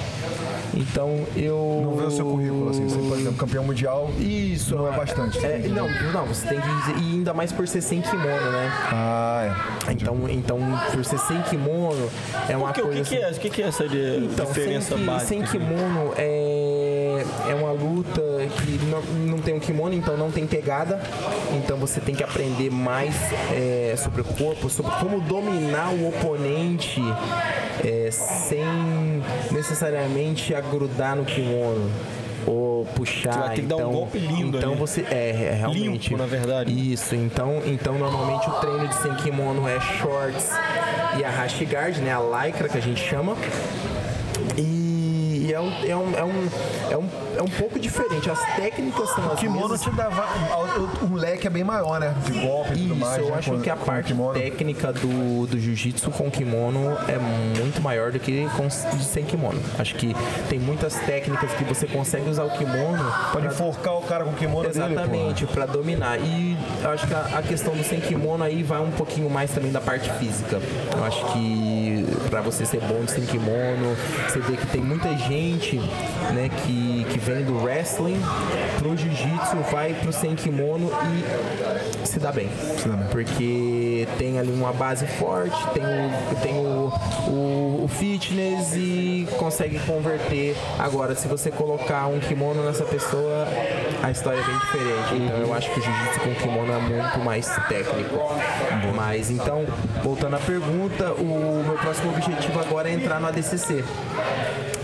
Então 0.76 1.26
eu. 1.36 1.82
Não 1.84 1.95
vê 1.95 2.04
o 2.06 2.12
seu 2.12 2.26
currículo, 2.26 2.70
assim. 2.70 2.88
Você, 2.88 2.98
por 2.98 3.18
exemplo, 3.18 3.38
campeão 3.38 3.64
mundial. 3.64 4.10
Isso, 4.20 4.76
Não 4.76 4.92
é 4.92 4.95
bastante, 4.95 5.38
É, 5.45 5.50
tem 5.54 5.62
que- 5.64 5.68
não, 5.70 5.88
não, 6.12 6.26
você 6.26 6.48
tem 6.48 6.60
que 6.60 6.68
dizer, 6.68 6.95
e 6.98 7.12
ainda 7.14 7.34
mais 7.34 7.52
por 7.52 7.68
ser 7.68 7.82
sem 7.82 8.02
kimono, 8.02 8.52
né? 8.52 8.72
Ah, 8.92 9.56
é. 9.88 9.92
Então, 9.92 10.18
então 10.30 10.60
por 10.92 11.06
ser 11.06 11.18
sem 11.20 11.42
kimono 11.44 12.10
é 12.50 12.58
uma 12.58 12.70
O 12.70 12.74
que, 12.74 12.82
o 12.82 12.86
coisa. 12.86 13.04
que, 13.04 13.16
que 13.16 13.22
é? 13.24 13.30
O 13.32 13.34
que, 13.36 13.50
que 13.50 13.62
é 13.62 13.68
essa 13.68 13.88
de 13.88 14.26
Então, 14.32 14.45
diferença 14.48 14.95
sem, 14.95 15.06
básica? 15.06 15.28
sem 15.28 15.44
kimono 15.44 16.14
é, 16.18 16.65
é 17.50 17.54
uma 17.56 17.72
luta 17.72 18.22
que 18.62 18.86
não, 18.86 19.02
não 19.02 19.38
tem 19.40 19.54
um 19.54 19.60
kimono, 19.60 19.94
então 19.94 20.18
não 20.18 20.32
tem 20.32 20.45
pegada. 20.45 21.02
Então 21.54 21.78
você 21.78 22.00
tem 22.00 22.16
que 22.16 22.24
aprender 22.24 22.70
mais 22.70 23.16
é, 23.52 23.95
sobre 23.98 24.22
o 24.22 24.24
corpo, 24.26 24.70
sobre 24.70 24.92
como 25.00 25.20
dominar 25.22 25.92
o 25.94 26.10
oponente 26.10 27.02
é, 27.84 28.10
sem 28.12 29.24
necessariamente 29.52 30.54
agrudar 30.54 31.16
no 31.16 31.26
kimono. 31.26 31.90
Ou 32.48 32.86
puxar. 32.94 33.34
Você 33.34 33.40
vai 33.40 33.56
ter 33.56 33.62
que 33.62 33.68
dar 33.68 33.76
um 33.78 33.80
então, 33.80 33.92
golpe 33.92 34.20
lindo 34.20 34.58
Então 34.58 34.72
ali. 34.72 34.80
você. 34.80 35.02
É, 35.10 35.50
é 35.50 35.56
realmente. 35.58 36.10
Limpo, 36.10 36.22
na 36.22 36.28
verdade. 36.28 36.94
Isso, 36.94 37.16
então, 37.16 37.62
então 37.66 37.98
normalmente 37.98 38.48
o 38.48 38.54
treino 38.54 38.88
de 38.88 38.95
sem 38.95 39.16
kimono 39.16 39.68
é 39.68 39.80
shorts 39.80 40.52
e 41.18 41.24
a 41.24 41.30
rash 41.30 41.60
guard, 41.64 41.98
né? 41.98 42.14
A 42.14 42.45
lycra 42.45 42.70
que 42.70 42.78
a 42.78 42.82
gente 42.82 43.02
chama. 43.02 43.36
E 45.46 45.54
é 45.54 45.62
um, 45.62 45.72
é 45.86 45.96
um, 45.96 46.16
é 46.16 46.24
um, 46.24 46.50
é 46.90 46.98
um, 46.98 47.08
é 47.38 47.42
um 47.42 47.48
pouco 47.48 47.80
diferente. 47.80 48.30
As 48.30 48.40
técnicas 48.56 49.10
são 49.10 49.26
O 49.28 49.32
as 49.34 49.40
kimono 49.40 49.62
mesmas. 49.70 49.82
te 49.82 49.90
dava. 49.92 50.26
O, 51.02 51.14
o 51.14 51.16
leque 51.16 51.48
é 51.48 51.50
bem 51.50 51.64
maior, 51.64 52.00
né? 52.00 52.14
De 52.26 52.32
golpe 52.40 52.74
e 52.74 52.78
tudo 52.78 52.86
Isso, 52.94 52.96
mais. 52.96 53.18
eu 53.18 53.30
né? 53.30 53.36
acho 53.38 53.52
Com- 53.52 53.62
que 53.62 53.70
a 53.70 53.76
parte 53.76 54.14
técnica 54.34 54.94
do, 54.94 55.48
do 55.48 55.60
jiu-jitsu 55.60 56.12
com 56.12 56.30
kimono 56.32 56.98
é 57.08 57.18
muito 57.60 57.82
maior 57.82 58.12
do 58.12 58.20
que 58.20 58.48
com, 58.56 58.70
sem 58.70 59.24
kimono. 59.24 59.60
Acho 59.78 59.96
que 59.96 60.16
tem 60.50 60.60
muitas 60.60 60.96
técnicas 60.96 61.52
que 61.54 61.64
você 61.64 61.88
consegue 61.88 62.30
usar 62.30 62.44
o 62.46 62.52
kimono 62.52 63.04
Pode 63.32 63.46
pra- 63.48 63.54
enforcar 63.54 63.94
o 63.98 64.02
cara 64.02 64.24
com 64.24 64.32
o 64.32 64.34
kimono 64.36 64.70
Exatamente, 64.70 65.46
para 65.48 65.66
dominar. 65.66 66.20
E 66.20 66.58
acho 66.94 67.08
que 67.08 67.14
a, 67.14 67.40
a 67.40 67.42
questão 67.42 67.76
do 67.76 67.84
sem 67.84 68.00
kimono 68.00 68.44
aí 68.44 68.64
vai 68.64 68.80
um 68.80 68.92
pouquinho 68.92 69.30
mais 69.30 69.52
também 69.52 69.72
da 69.72 69.82
parte 69.82 70.10
física. 70.14 70.60
Eu 70.96 71.04
acho 71.04 71.26
que 71.34 72.06
para 72.30 72.42
você 72.42 72.66
ser 72.66 72.80
bom 72.82 73.04
de 73.04 73.12
sem 73.12 73.26
kimono, 73.26 73.96
você 74.28 74.40
vê 74.40 74.56
que 74.58 74.66
tem 74.68 74.82
muita 74.82 75.16
gente, 75.18 75.78
né, 76.34 76.50
que, 76.64 77.06
que 77.12 77.20
vem 77.26 77.44
do 77.44 77.58
wrestling 77.64 78.22
pro 78.78 78.95
jiu-jitsu, 78.95 79.58
vai 79.72 79.95
pro 79.95 80.14
sem 80.14 80.36
kimono 80.36 80.92
e 82.04 82.08
se 82.08 82.20
dá 82.20 82.32
bem. 82.32 82.48
dá 82.86 82.95
bem. 82.95 83.08
Porque 83.08 84.08
tem 84.20 84.38
ali 84.38 84.52
uma 84.52 84.72
base 84.72 85.08
forte, 85.08 85.58
tem 85.74 85.84
o, 85.84 86.36
tem 86.42 86.54
o, 86.54 86.94
o, 87.28 87.84
o 87.84 87.88
fitness 87.88 88.74
e 88.76 89.28
consegue 89.40 89.80
converter. 89.80 90.56
Agora, 90.78 91.16
se 91.16 91.28
você 91.28 91.50
colocar 91.50 92.06
um 92.08 92.20
kimono 92.20 92.64
nessa 92.64 92.86
pessoa, 92.86 93.48
a 94.04 94.12
história 94.12 94.40
é 94.40 94.44
bem 94.44 94.58
diferente. 94.60 95.24
Então 95.26 95.38
eu 95.38 95.54
acho 95.54 95.72
que 95.72 95.80
o 95.80 95.84
jiu-jitsu 95.84 96.20
com 96.20 96.36
kimono 96.36 96.72
é 96.72 96.78
muito 96.78 97.20
mais 97.20 97.48
técnico. 97.68 98.20
Mas 98.95 99.32
então, 99.32 99.66
voltando 100.04 100.36
à 100.36 100.40
pergunta, 100.40 101.12
o 101.14 101.64
meu 101.66 101.76
próximo 101.76 102.12
objetivo 102.12 102.60
agora 102.60 102.88
é 102.88 102.94
entrar 102.94 103.20
no 103.20 103.28
ADCC. 103.28 103.84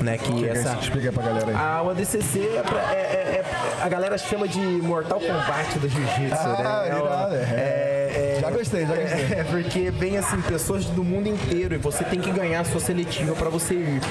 Né, 0.02 0.18
que 0.18 0.48
essa, 0.50 0.78
Explica 0.82 1.12
pra 1.12 1.24
galera 1.24 1.48
aí. 1.50 1.56
a, 1.56 1.82
o 1.84 1.90
ADCC 1.92 2.40
é, 2.58 2.64
pra- 2.64 2.94
é- 2.94 2.96
é- 2.96 3.42
é- 3.42 3.84
a 3.84 3.88
galera 3.90 4.18
chama 4.18 4.48
de 4.48 4.60
Mortal 4.60 5.20
Kombat 5.20 5.78
do 5.80 5.88
Jiu-Jitsu, 5.88 6.36
Ah, 6.40 6.58
né? 6.58 6.96
É 6.96 7.00
irado, 7.00 7.36
é. 7.36 7.38
é- 7.38 8.36
é- 8.38 8.42
Já 8.42 8.50
gostei, 8.50 8.86
já 8.86 8.96
gostei. 8.96 9.22
É, 9.38 9.44
porque 9.44 9.92
vem 9.92 10.18
assim, 10.18 10.42
pessoas 10.42 10.86
do 10.86 11.04
mundo 11.04 11.28
inteiro 11.28 11.76
e 11.76 11.78
você 11.78 12.04
tem 12.04 12.20
que 12.20 12.32
ganhar 12.32 12.62
a 12.62 12.64
sua 12.64 12.80
seletiva 12.80 13.36
pra 13.36 13.50
você 13.50 13.76
ir. 13.76 14.02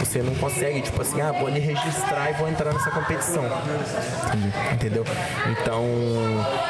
Você 0.00 0.22
não 0.22 0.34
consegue, 0.36 0.80
tipo 0.80 1.00
assim, 1.02 1.20
ah, 1.20 1.32
vou 1.32 1.46
ali 1.46 1.60
registrar 1.60 2.30
e 2.30 2.34
vou 2.34 2.48
entrar 2.48 2.72
nessa 2.72 2.90
competição. 2.90 3.44
Entendeu? 4.72 5.04
Então, 5.50 5.84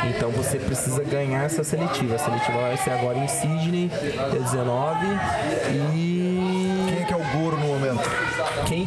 então 0.09 0.31
você 0.31 0.59
precisa 0.59 1.03
ganhar 1.05 1.45
essa 1.45 1.63
seletiva. 1.63 2.17
A 2.17 2.19
seletiva 2.19 2.59
vai 2.59 2.77
ser 2.77 2.91
agora 2.91 3.19
em 3.19 3.29
Sydney, 3.29 3.89
dia 4.33 4.41
19. 4.41 5.07
E 5.95 6.85
Quem 6.89 7.03
é 7.03 7.05
que 7.07 7.13
é 7.13 7.17
o 7.17 7.39
Goro 7.39 7.57
no 7.57 7.67
momento? 7.69 8.09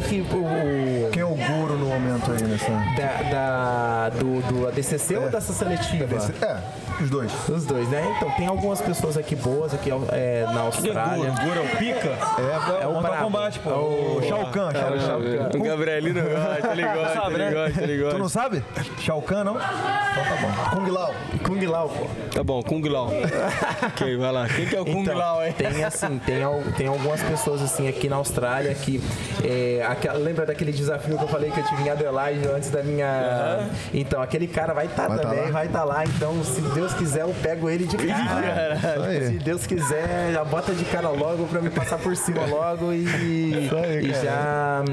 que. 0.00 0.20
O, 0.34 1.10
Quem 1.10 1.22
é 1.22 1.24
o 1.24 1.34
Goro 1.34 1.76
no 1.76 1.86
momento 1.86 2.30
aí 2.30 2.42
nessa. 2.42 2.70
da, 2.96 3.22
da- 3.32 4.10
do, 4.10 4.40
do 4.42 4.68
ADCC 4.68 5.16
ou 5.16 5.30
dessa 5.30 5.52
seletiva? 5.52 6.06
É, 6.42 7.02
os 7.02 7.08
dois. 7.10 7.32
Os 7.48 7.64
dois, 7.64 7.88
né? 7.88 8.14
Então, 8.16 8.30
tem 8.32 8.46
algumas 8.46 8.80
pessoas 8.80 9.16
aqui 9.16 9.34
boas 9.34 9.72
aqui 9.72 9.90
é, 10.12 10.44
na 10.52 10.60
Austrália. 10.62 11.30
Goro 11.42 11.60
é 11.60 11.62
o 11.62 11.76
pica? 11.78 12.08
É, 12.38 12.82
É 12.82 12.86
o 12.86 12.92
Mortal 12.92 13.02
brabo. 13.02 13.24
Kombat, 13.24 13.58
pô. 13.60 13.70
É 13.70 13.74
o- 13.74 14.18
O 14.18 14.22
Shao 14.22 14.46
Kahn, 14.50 14.70
Shao 14.72 15.00
Shao 15.00 15.20
Kahn. 15.20 15.58
O 15.58 15.62
Gabrielino 15.62 16.20
gosta, 16.22 16.72
ele 16.72 16.82
gosta, 16.82 17.14
Sabe, 17.14 17.34
ele 17.34 17.44
né? 17.44 17.50
gosta, 17.52 17.82
ele 17.82 17.96
Tu 17.98 18.02
gosta. 18.04 18.18
não 18.18 18.28
sabe? 18.28 18.64
Shao 18.98 19.22
Kahn, 19.22 19.44
não? 19.44 19.54
Então 19.56 20.24
tá 20.24 20.36
bom. 20.40 20.76
Kung 20.76 20.90
Lao. 20.90 21.14
Kung 21.44 21.66
Lao, 21.66 21.88
pô. 21.88 22.06
Tá 22.34 22.42
bom, 22.44 22.62
Kung 22.62 22.82
Lao. 22.88 23.08
ok, 23.86 24.16
vai 24.16 24.32
lá. 24.32 24.46
Quem 24.48 24.66
que 24.66 24.76
é 24.76 24.80
o 24.80 24.84
Kung 24.84 25.00
Então, 25.02 25.16
Lao, 25.16 25.42
hein? 25.44 25.54
tem 25.56 25.84
assim, 25.84 26.18
tem, 26.18 26.42
tem 26.76 26.86
algumas 26.86 27.22
pessoas 27.22 27.62
assim 27.62 27.88
aqui 27.88 28.08
na 28.08 28.16
Austrália 28.16 28.74
que 28.74 29.02
é, 29.42 29.84
aquela- 29.88 30.18
lembra 30.18 30.44
daquele 30.46 30.72
desafio 30.72 31.16
que 31.16 31.24
eu 31.24 31.28
falei 31.28 31.50
que 31.50 31.58
eu 31.60 31.64
tive 31.64 31.82
em 31.84 31.90
Adelaide 31.90 32.46
antes 32.48 32.70
da 32.70 32.82
minha. 32.82 33.21
Então, 33.92 34.22
aquele 34.22 34.46
cara 34.46 34.72
vai 34.72 34.86
estar 34.86 35.08
Vai 35.08 35.18
tá 35.18 35.22
também, 35.24 35.44
lá? 35.44 35.50
vai 35.50 35.66
estar 35.66 35.84
lá. 35.84 36.04
Então, 36.04 36.42
se 36.44 36.60
Deus 36.60 36.92
quiser, 36.94 37.22
eu 37.22 37.34
pego 37.42 37.68
ele 37.68 37.86
de 37.86 37.96
cara. 37.96 38.78
Se 39.28 39.38
Deus 39.38 39.66
quiser, 39.66 40.32
já 40.32 40.44
bota 40.44 40.72
de 40.74 40.84
cara 40.84 41.08
logo 41.10 41.46
pra 41.46 41.60
me 41.60 41.70
passar 41.70 41.98
por 41.98 42.16
cima 42.16 42.44
logo 42.46 42.92
e, 42.92 43.06
aí, 43.72 44.06
e 44.06 44.12
já 44.14 44.84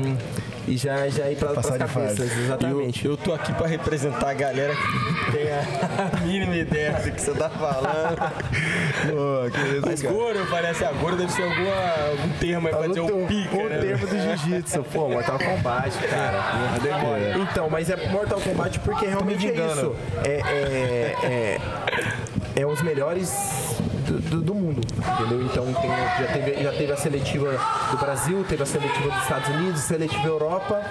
e 0.68 0.78
já 0.78 1.08
já 1.10 1.32
ir 1.32 1.36
pra, 1.36 1.50
Passar 1.50 1.80
de 1.80 1.86
cabeças, 1.86 2.30
fase. 2.30 2.42
exatamente. 2.44 3.04
Eu, 3.06 3.12
eu 3.14 3.18
tô 3.18 3.34
aqui 3.34 3.52
pra 3.54 3.66
representar 3.66 4.30
a 4.30 4.34
galera 4.36 4.74
que 4.76 5.32
tem 5.32 5.48
a 5.52 6.22
mínima 6.24 6.56
ideia 6.56 6.92
do 6.94 7.12
que 7.12 7.20
você 7.22 7.32
tá 7.34 7.50
falando. 7.50 8.18
Pô, 9.10 9.50
que 9.52 9.62
isso, 9.78 9.82
Mas 9.86 10.02
cara. 10.04 10.14
Goro, 10.14 10.46
parece 10.52 10.86
agora, 10.86 11.16
deve 11.16 11.32
ser 11.32 11.42
alguma, 11.44 12.12
algum 12.12 12.30
termo 12.40 12.68
aí 12.68 12.74
pra 12.76 12.88
dizer 12.88 13.00
o 13.00 13.26
pica, 13.26 13.56
o 13.58 13.70
né? 13.70 13.78
termo 13.80 14.06
do 14.08 14.20
jiu-jitsu. 14.20 14.84
Pô, 14.94 15.10
Mortal 15.10 15.40
Kombat, 15.40 15.98
cara. 16.08 16.40
Então, 17.40 17.68
mas 17.70 17.90
é 17.90 17.96
Mortal 18.20 18.42
Kombat 18.42 18.80
porque 18.80 19.06
realmente 19.06 19.48
é 19.48 19.54
isso. 19.54 19.96
É, 20.26 20.30
é, 20.30 21.60
é, 22.56 22.62
é 22.62 22.66
os 22.66 22.82
melhores 22.82 23.32
do, 24.06 24.20
do- 24.20 24.42
do 24.42 24.56
mundo, 24.56 24.82
entendeu? 24.98 25.46
Então 25.46 25.66
tem- 25.74 25.90
já, 26.20 26.34
teve, 26.34 26.64
já 26.64 26.72
teve 26.72 26.92
a 26.92 26.98
seletiva 26.98 27.52
do 27.92 27.98
Brasil, 27.98 28.44
teve 28.48 28.64
a 28.64 28.66
seletiva 28.66 29.10
dos 29.10 29.22
Estados 29.24 29.48
Unidos, 29.50 29.80
seletiva 29.82 30.28
Europa 30.28 30.82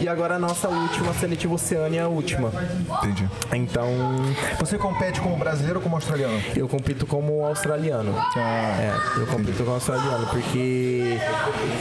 e 0.00 0.08
agora 0.08 0.34
a 0.34 0.38
nossa 0.38 0.68
última, 0.68 1.10
a 1.12 1.14
seletiva 1.14 1.54
Oceânia, 1.54 2.04
a 2.04 2.08
última. 2.08 2.50
Entendi. 2.98 3.28
Então 3.52 3.88
Você 4.58 4.76
compete 4.76 5.20
como 5.20 5.36
brasileiro 5.36 5.78
ou 5.78 5.82
como 5.82 5.94
australiano? 5.94 6.40
eu 6.56 6.68
compito 6.68 7.06
como 7.06 7.44
australiano. 7.46 8.12
Ah. 8.36 8.76
É, 8.80 9.20
eu 9.20 9.26
compito 9.28 9.56
como 9.58 9.72
australiano, 9.72 10.26
porque 10.26 11.16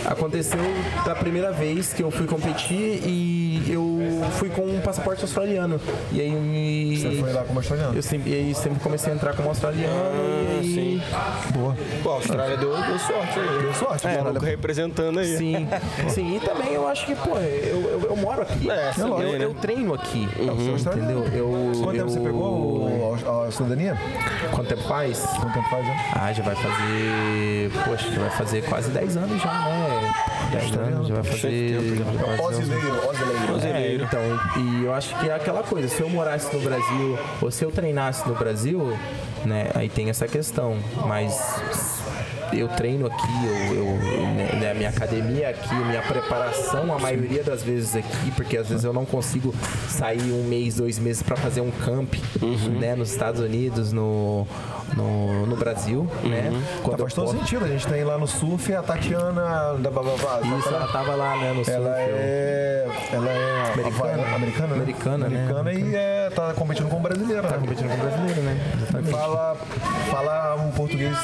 aconteceu 0.06 0.59
da 1.06 1.15
primeira 1.15 1.51
vez 1.51 1.91
que 1.91 2.03
eu 2.03 2.11
fui 2.11 2.27
competir 2.27 3.01
e 3.06 3.64
eu 3.67 3.92
fui 4.32 4.50
com 4.50 4.61
um 4.61 4.80
passaporte 4.82 5.22
australiano. 5.22 5.80
E 6.11 6.22
aí. 6.22 6.98
Você 6.98 7.11
foi 7.22 7.34
lá 7.34 7.43
como 7.43 7.60
australiano? 7.60 7.95
Eu 7.95 8.03
sempre, 8.03 8.32
e 8.32 8.34
aí 8.35 8.56
sempre 8.56 8.80
comecei 8.80 9.11
a 9.11 9.16
entrar 9.16 9.34
como 9.35 9.50
australiano. 9.50 9.93
Ah, 9.93 10.53
e 10.53 10.58
aí, 10.60 10.74
sim. 10.74 11.02
Boa. 11.53 11.76
Pô, 12.02 12.11
a 12.11 12.14
Austrália 12.16 12.58
deu, 12.58 12.69
deu 12.69 13.00
sorte 13.00 13.40
aí. 13.40 13.61
Deu 13.61 13.74
sorte, 13.74 14.08
É. 14.08 14.22
Maluco 14.22 14.45
representando 14.45 15.19
aí. 15.19 15.38
Sim, 15.38 15.68
sim, 16.10 16.38
e 16.38 16.40
também 16.40 16.74
eu 16.74 16.88
acho 16.88 17.06
que, 17.06 17.16
pô, 17.16 17.38
eu, 17.38 17.82
eu, 17.82 18.02
eu 18.10 18.16
moro 18.16 18.42
aqui. 18.42 18.69
É, 18.69 18.90
eu, 18.90 18.93
também, 18.93 19.32
eu, 19.32 19.40
né? 19.40 19.45
eu 19.45 19.53
treino 19.53 19.93
aqui. 19.93 20.27
Uhum. 20.40 20.76
Entendeu? 20.76 21.24
Eu, 21.34 21.72
Quanto 21.84 21.95
eu, 21.95 22.06
tempo 22.06 22.10
você 22.10 22.19
pegou 22.19 22.88
a, 23.43 23.48
a 23.48 23.52
cidadania? 23.52 23.98
Quanto 24.52 24.68
tempo 24.68 24.84
faz? 24.84 25.19
Quanto 25.19 25.53
tempo 25.53 25.69
faz, 25.69 25.85
né? 25.85 26.11
Ah, 26.14 26.34
já 26.34 26.43
vai 26.43 26.56
fazer. 26.56 27.72
Poxa, 27.85 28.11
já 28.11 28.19
vai 28.22 28.30
fazer 28.32 28.61
quase 28.64 28.90
10 28.92 29.18
anos 29.18 29.42
já, 29.42 29.52
né? 29.52 30.14
10 30.52 30.77
anos, 30.77 31.08
já 31.08 31.16
vai 31.16 31.24
fazer. 31.24 31.77
Osileiro, 32.40 33.10
osileiro. 33.10 33.43
É, 33.43 33.48
Brasileiro. 33.48 34.08
Então, 34.14 34.61
e 34.61 34.85
eu 34.85 34.93
acho 34.93 35.17
que 35.19 35.27
é 35.27 35.33
aquela 35.33 35.64
coisa, 35.64 35.88
se 35.88 36.00
eu 36.00 36.08
morasse 36.08 36.56
no 36.56 36.61
Brasil, 36.61 37.17
ou 37.42 37.50
se 37.50 37.66
eu 37.66 37.72
treinasse 37.72 38.27
no 38.30 38.35
Brasil, 38.35 38.95
né, 39.43 39.72
aí 39.74 39.90
tem 39.90 40.08
essa 40.08 40.27
questão, 40.27 40.77
mas 41.08 42.02
eu 42.59 42.67
treino 42.69 43.07
aqui, 43.07 43.45
eu, 43.45 43.75
eu 43.75 43.85
né, 44.35 44.57
né, 44.59 44.72
a 44.72 44.73
minha 44.73 44.90
academia 44.90 45.49
aqui, 45.49 45.73
minha 45.75 46.01
preparação, 46.01 46.93
a 46.93 46.99
maioria 46.99 47.43
das 47.43 47.64
vezes 47.64 47.95
aqui, 47.95 48.32
porque 48.35 48.57
às 48.57 48.67
vezes 48.69 48.83
eu 48.83 48.93
não 48.93 49.06
consigo 49.06 49.53
sair 49.90 50.32
um 50.32 50.43
mês, 50.48 50.75
dois 50.75 50.99
meses 50.99 51.22
para 51.23 51.35
fazer 51.35 51.61
um 51.61 51.72
camp, 51.72 52.14
né, 52.80 52.95
nos 52.95 53.11
Estados 53.11 53.41
Unidos, 53.41 53.91
no, 53.91 54.45
no, 54.95 55.45
no 55.45 55.56
Brasil, 55.56 56.07
né, 56.23 56.51
Tá, 56.53 56.82
quando 56.83 56.99
eu 56.99 57.06
faz 57.06 57.14
todo 57.14 57.32
sentido. 57.32 57.65
A 57.65 57.67
gente 57.67 57.88
tem 57.88 58.03
lá 58.03 58.17
no 58.17 58.27
surf 58.27 58.73
a 58.75 58.82
Tatiana 58.83 59.75
da 59.80 59.90
Bababá. 59.90 60.40
Isso, 60.57 60.69
ela 60.69 60.88
tava 60.88 61.15
lá, 61.15 61.35
né, 61.38 61.49
no 61.53 61.64
surf, 61.64 61.72
Ela 61.72 61.99
é. 61.99 62.88
Ela 63.11 63.30
é. 63.30 63.72
Americana. 63.73 63.88
havaiana- 63.88 64.35
Americana, 64.35 64.67
né? 64.67 64.75
Americana, 64.75 65.30
né? 65.30 65.48
Americana 65.51 65.73
e 65.73 65.95
é, 65.95 66.30
tá 66.30 66.53
competindo 66.53 66.90
com 66.90 67.01
brasileira. 67.01 67.41
tá 67.43 67.51
né? 67.51 67.57
competindo 67.59 67.88
com 67.90 67.93
o 67.95 67.98
brasileiro, 67.98 68.41
né, 68.41 68.73
exatamente. 68.77 69.11
Fala, 69.11 69.56
fala 70.11 70.56
um 70.56 70.72
português 70.72 71.17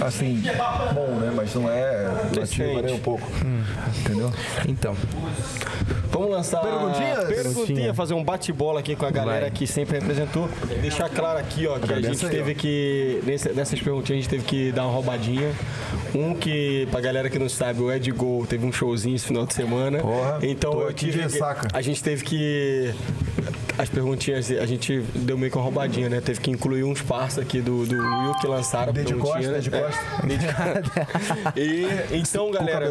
assim, 0.00 0.42
bom, 0.94 1.06
né? 1.20 1.32
Mas 1.34 1.54
não 1.54 1.70
é 1.70 2.08
nativo 2.34 2.82
nem 2.82 2.94
um 2.94 2.98
pouco. 2.98 3.26
Entendeu? 4.00 4.32
Então, 4.66 4.94
Vamos 6.10 6.30
lançar. 6.30 6.60
Perguntinha, 6.62 7.16
Perguntinha. 7.26 7.94
fazer 7.94 8.14
um 8.14 8.24
bate-bola 8.24 8.80
aqui 8.80 8.96
com 8.96 9.04
a 9.06 9.10
galera 9.10 9.42
Vai. 9.42 9.50
que 9.50 9.66
sempre 9.66 9.98
representou. 9.98 10.48
Deixar 10.80 11.08
claro 11.08 11.38
aqui, 11.38 11.66
ó, 11.66 11.78
que 11.78 11.92
a 11.92 12.00
gente 12.00 12.24
aí, 12.24 12.30
teve 12.30 12.52
ó. 12.52 12.54
que. 12.54 13.22
nessas 13.54 13.80
perguntinhas 13.80 14.18
a 14.18 14.22
gente 14.22 14.28
teve 14.28 14.44
que 14.44 14.72
dar 14.72 14.84
uma 14.84 14.92
roubadinha. 14.92 15.52
Um 16.14 16.34
que, 16.34 16.88
pra 16.90 17.00
galera 17.00 17.28
que 17.28 17.38
não 17.38 17.48
sabe, 17.48 17.80
o 17.82 17.92
Ed 17.92 18.10
Gol 18.12 18.46
teve 18.46 18.64
um 18.66 18.72
showzinho 18.72 19.14
esse 19.16 19.26
final 19.26 19.46
de 19.46 19.54
semana. 19.54 19.98
Porra, 19.98 20.38
então 20.42 20.72
tô 20.72 20.82
eu 20.82 20.92
tive. 20.92 21.24
que- 21.26 21.38
a 21.72 21.80
gente 21.82 22.02
teve 22.02 22.24
que. 22.24 22.92
As 23.78 23.88
perguntinhas, 23.88 24.50
a 24.50 24.66
gente 24.66 25.00
deu 25.14 25.38
meio 25.38 25.50
que 25.52 25.56
uma 25.56 25.62
roubadinha, 25.64 26.08
né? 26.08 26.20
Teve 26.20 26.40
que 26.40 26.50
incluir 26.50 26.82
uns 26.82 27.00
parça 27.00 27.40
aqui 27.40 27.60
do, 27.60 27.86
do 27.86 27.94
Will 27.96 28.34
que 28.40 28.46
lançaram. 28.46 28.90
a 28.90 28.92
Dei 28.92 29.04
de 29.04 29.14
perguntinha, 29.14 29.52
costa, 29.52 29.52
né? 29.52 29.58
É, 29.58 29.60
de 29.60 29.70
costa. 29.70 31.52
E 31.56 32.16
então, 32.16 32.50
galera. 32.50 32.90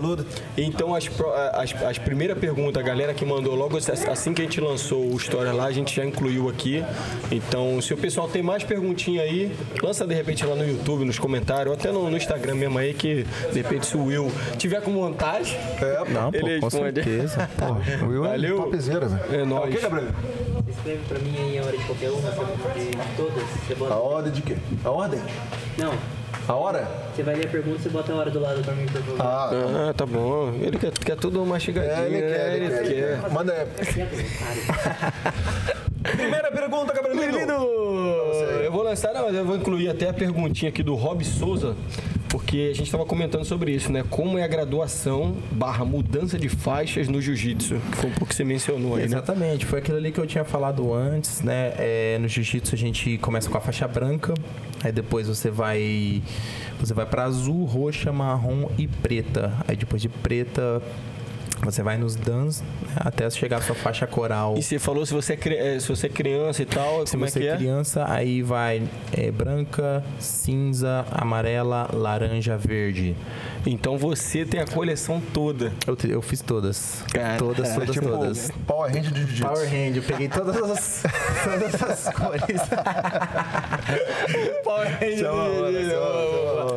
Então, 0.58 0.96
as, 0.96 1.10
as, 1.54 1.84
as 1.84 1.98
primeiras 1.98 2.38
perguntas, 2.38 2.82
a 2.82 2.86
galera 2.86 3.14
que 3.14 3.26
mandou 3.26 3.54
logo 3.56 3.78
assim 3.78 4.34
que 4.34 4.42
a 4.42 4.46
gente 4.46 4.62
lançou 4.62 5.12
o 5.12 5.18
História 5.18 5.52
lá, 5.52 5.66
a 5.66 5.72
gente 5.72 5.96
já 5.96 6.06
incluiu 6.06 6.48
aqui. 6.50 6.84
Então, 7.32 7.82
se 7.82 7.94
o 7.94 7.98
pessoal 7.98 8.28
tem 8.28 8.42
mais 8.42 8.64
perguntinha 8.64 9.22
aí, 9.24 9.52
lança 9.84 10.06
de 10.08 10.14
repente 10.14 10.46
lá 10.46 10.56
no 10.56 10.66
YouTube, 10.68 11.04
nos 11.06 11.20
comentários, 11.20 11.68
ou 11.68 11.74
até 11.74 11.92
no, 11.92 12.10
no 12.10 12.16
Instagram 12.18 12.56
mesmo 12.56 12.78
aí, 12.78 12.94
que 12.94 13.26
de 13.52 13.62
repente 13.62 13.86
se 13.88 13.98
o 13.98 14.06
Will 14.06 14.32
tiver 14.58 14.82
com 14.82 14.94
vontade, 14.94 15.56
É, 15.82 16.04
não, 16.10 16.32
pô, 16.32 16.38
Ele 16.38 16.60
com 16.60 16.66
responde. 16.68 17.04
certeza. 17.04 17.50
pô, 17.58 18.06
o 18.06 18.10
Will 18.10 18.26
é 18.26 18.30
Valeu. 18.30 18.58
topzera, 18.64 19.08
velho. 19.08 19.36
é 19.36 19.40
Tá 19.40 19.46
nóis. 19.46 19.76
ok, 19.76 19.82
Gabriel? 19.82 20.08
Escreve 20.70 21.00
pra 21.08 21.20
mim 21.20 21.36
aí 21.38 21.58
a 21.60 21.64
hora 21.64 21.78
de 21.78 21.84
qualquer 21.86 22.10
uma, 22.12 22.30
de 22.30 23.16
todas. 23.16 23.44
Você 23.44 23.74
A 23.74 23.76
bota... 23.76 23.96
ordem 23.96 24.32
de 24.34 24.42
quê? 24.42 24.58
A 24.84 24.90
ordem? 24.92 25.20
Não, 25.78 25.94
A 26.48 26.54
hora? 26.54 26.88
você 27.16 27.24
vai 27.24 27.36
ler 27.36 27.48
a 27.48 27.50
pergunta 27.50 27.78
e 27.80 27.82
você 27.84 27.90
bota 27.90 28.12
a 28.12 28.16
hora 28.16 28.30
do 28.32 28.40
lado 28.40 28.62
pra 28.64 28.74
mim, 28.74 28.86
por 28.86 29.02
favor. 29.02 29.16
Ah, 29.22 29.50
Ah, 29.90 29.94
tá 29.94 30.06
bom. 30.06 30.54
Ele 30.62 30.78
quer, 30.78 30.92
quer 30.92 31.16
tudo 31.16 31.46
mastigadinho, 31.46 31.94
é, 31.94 32.06
ele 32.06 32.20
quer, 32.22 32.56
ele 32.56 32.70
quer, 32.70 32.86
ele 32.86 32.96
quer. 33.22 33.30
Manda 33.32 33.54
aí. 33.54 33.68
Primeira 36.16 36.52
pergunta, 36.52 36.94
Gabriel. 36.94 37.18
Querido, 37.18 37.52
eu 38.64 38.72
vou 38.72 38.84
lançar, 38.84 39.14
não, 39.14 39.30
eu 39.30 39.44
vou 39.46 39.56
incluir 39.58 39.90
até 39.90 40.10
a 40.10 40.14
perguntinha 40.14 40.70
aqui 40.70 40.82
do 40.84 40.96
Rob 40.96 41.24
Souza, 41.26 41.76
porque 42.30 42.70
a 42.72 42.76
gente 42.76 42.86
estava 42.86 43.06
comentando 43.06 43.46
sobre 43.46 43.72
isso, 43.72 43.92
né? 43.92 44.04
Como 44.10 44.38
é 44.38 44.44
a 44.44 44.48
graduação 44.48 45.36
barra 45.52 45.86
mudança 45.86 46.38
de 46.38 46.50
faixas 46.50 47.08
no 47.08 47.22
jiu-jitsu, 47.22 47.76
que 47.92 47.98
foi 47.98 48.10
um 48.10 48.14
pouco 48.14 48.28
que 48.28 48.36
você 48.36 48.44
mencionou 48.44 48.96
aí, 48.96 49.02
né? 49.02 49.06
Exatamente, 49.06 49.66
foi 49.66 49.80
aquilo 49.80 49.98
ali 49.98 50.12
que 50.12 50.20
eu 50.20 50.28
tinha 50.28 50.44
falado 50.44 50.94
antes, 50.94 51.42
né? 51.42 51.74
É, 51.78 52.18
no 52.20 52.28
jiu-jitsu 52.28 52.76
a 52.76 52.78
gente 52.78 53.18
começa 53.18 53.50
com 53.50 53.58
a 53.58 53.62
faixa 53.62 53.88
branca, 53.88 54.34
aí 54.84 54.92
depois 54.92 55.28
você 55.28 55.50
vai 55.50 56.22
você 56.80 56.94
vai 56.94 57.06
para 57.06 57.24
azul, 57.24 57.66
roxa, 57.66 58.12
marrom 58.12 58.70
e 58.78 58.88
preta. 58.88 59.52
Aí 59.68 59.76
depois 59.76 60.02
de 60.02 60.10
preta 60.10 60.82
você 61.64 61.82
vai 61.84 61.98
nos 61.98 62.16
dans 62.16 62.62
né, 62.62 62.68
até 62.98 63.30
chegar 63.30 63.58
à 63.58 63.62
sua 63.62 63.76
faixa 63.76 64.06
coral. 64.08 64.56
E 64.58 64.64
você 64.64 64.80
falou 64.80 65.06
se 65.06 65.14
você 65.14 65.34
é, 65.34 65.76
é, 65.76 65.80
se 65.80 65.88
você 65.88 66.08
é 66.08 66.10
criança 66.10 66.62
e 66.62 66.66
tal, 66.66 67.06
Se 67.06 67.14
como 67.14 67.28
você 67.28 67.40
é 67.40 67.42
que 67.42 67.48
é 67.48 67.52
é? 67.54 67.58
criança, 67.58 68.06
aí 68.08 68.42
vai 68.42 68.82
é, 69.12 69.32
branca, 69.32 70.04
cinza, 70.20 71.06
amarela, 71.12 71.90
laranja, 71.94 72.58
verde. 72.58 73.16
Então 73.66 73.98
você 73.98 74.46
tem 74.46 74.62
a 74.62 74.66
coleção 74.66 75.22
toda. 75.34 75.74
Eu, 75.86 75.98
eu 76.10 76.22
fiz 76.22 76.42
todas. 76.42 77.04
Cara, 77.14 77.38
todas, 77.38 77.70
é 77.70 77.74
todas, 77.74 77.96
Tipo, 77.96 78.08
todas. 78.08 78.52
Power 78.66 78.92
Hand 78.96 79.02
de 79.02 79.20
Jiu-Jitsu. 79.20 79.44
Power 79.44 79.68
Hand, 79.68 79.96
eu 79.98 80.04
peguei 80.04 80.30
todas 80.30 80.56
as, 80.58 81.04
todas 81.44 81.84
as 81.84 82.14
cores. 82.14 82.62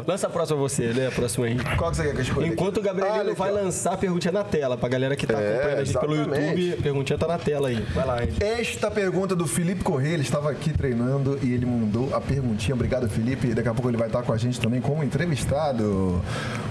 Lança 0.07 0.26
a 0.26 0.31
próxima 0.31 0.59
você, 0.59 0.92
né? 0.92 1.07
A 1.09 1.10
próxima 1.10 1.47
aí. 1.47 1.57
Qual 1.76 1.91
que 1.91 1.97
você 1.97 2.02
quer 2.05 2.12
que 2.12 2.18
eu 2.18 2.23
escolha? 2.23 2.47
Enquanto 2.47 2.78
o 2.78 2.83
Gabrielino 2.83 3.31
Ah, 3.31 3.34
vai 3.34 3.50
lançar 3.52 3.94
a 3.94 3.97
perguntinha 3.97 4.33
na 4.33 4.44
tela, 4.44 4.69
pra 4.76 4.89
galera 4.89 5.16
que 5.16 5.26
tá 5.26 5.34
É, 5.40 5.55
acompanhando 5.55 5.78
a 5.81 5.84
gente 5.84 5.99
pelo. 5.99 6.16
YouTube, 6.16 6.74
a 6.78 6.82
perguntinha 6.82 7.18
tá 7.18 7.26
na 7.26 7.39
tela 7.39 7.68
aí. 7.68 7.81
Vai 7.94 8.07
lá, 8.07 8.23
Ed. 8.23 8.42
Esta 8.42 8.90
pergunta 8.90 9.34
do 9.36 9.47
Felipe 9.47 9.82
Corrêa, 9.84 10.12
ele 10.15 10.23
estava 10.23 10.50
aqui 10.50 10.73
treinando 10.73 11.39
e 11.42 11.52
ele 11.52 11.66
mandou 11.66 12.15
a 12.15 12.20
perguntinha. 12.20 12.74
Obrigado, 12.74 13.08
Felipe. 13.08 13.49
Daqui 13.55 13.68
a 13.68 13.74
pouco 13.74 13.89
ele 13.89 13.97
vai 13.97 14.07
estar 14.08 14.23
com 14.23 14.32
a 14.32 14.36
gente 14.36 14.60
também 14.60 14.81
como 14.81 15.02
entrevistado. 15.05 16.20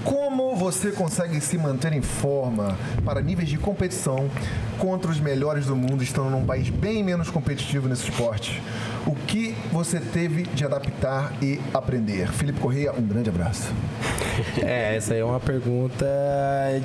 Como 0.04 0.56
você 0.56 0.90
consegue 0.90 1.40
se 1.40 1.56
manter 1.58 1.92
em 1.92 2.02
forma 2.02 2.76
para 3.04 3.20
níveis 3.20 3.48
de 3.48 3.58
competição 3.58 4.28
contra 4.78 5.10
os 5.10 5.20
melhores 5.20 5.66
do 5.66 5.76
mundo, 5.76 6.02
estando 6.02 6.30
num 6.30 6.44
país 6.44 6.68
bem 6.70 7.02
menos 7.04 7.30
competitivo 7.30 7.88
nesse 7.88 8.04
esporte? 8.04 8.60
O 9.06 9.14
que 9.14 9.54
você 9.72 9.98
teve 9.98 10.42
de 10.42 10.64
adaptar 10.64 11.32
e 11.42 11.58
aprender? 11.72 12.28
Felipe 12.28 12.60
Corrêa, 12.60 12.92
um 12.92 13.02
grande 13.02 13.30
abraço. 13.30 13.72
É, 14.62 14.96
essa 14.96 15.14
aí 15.14 15.20
é 15.20 15.24
uma 15.24 15.40
pergunta 15.40 16.06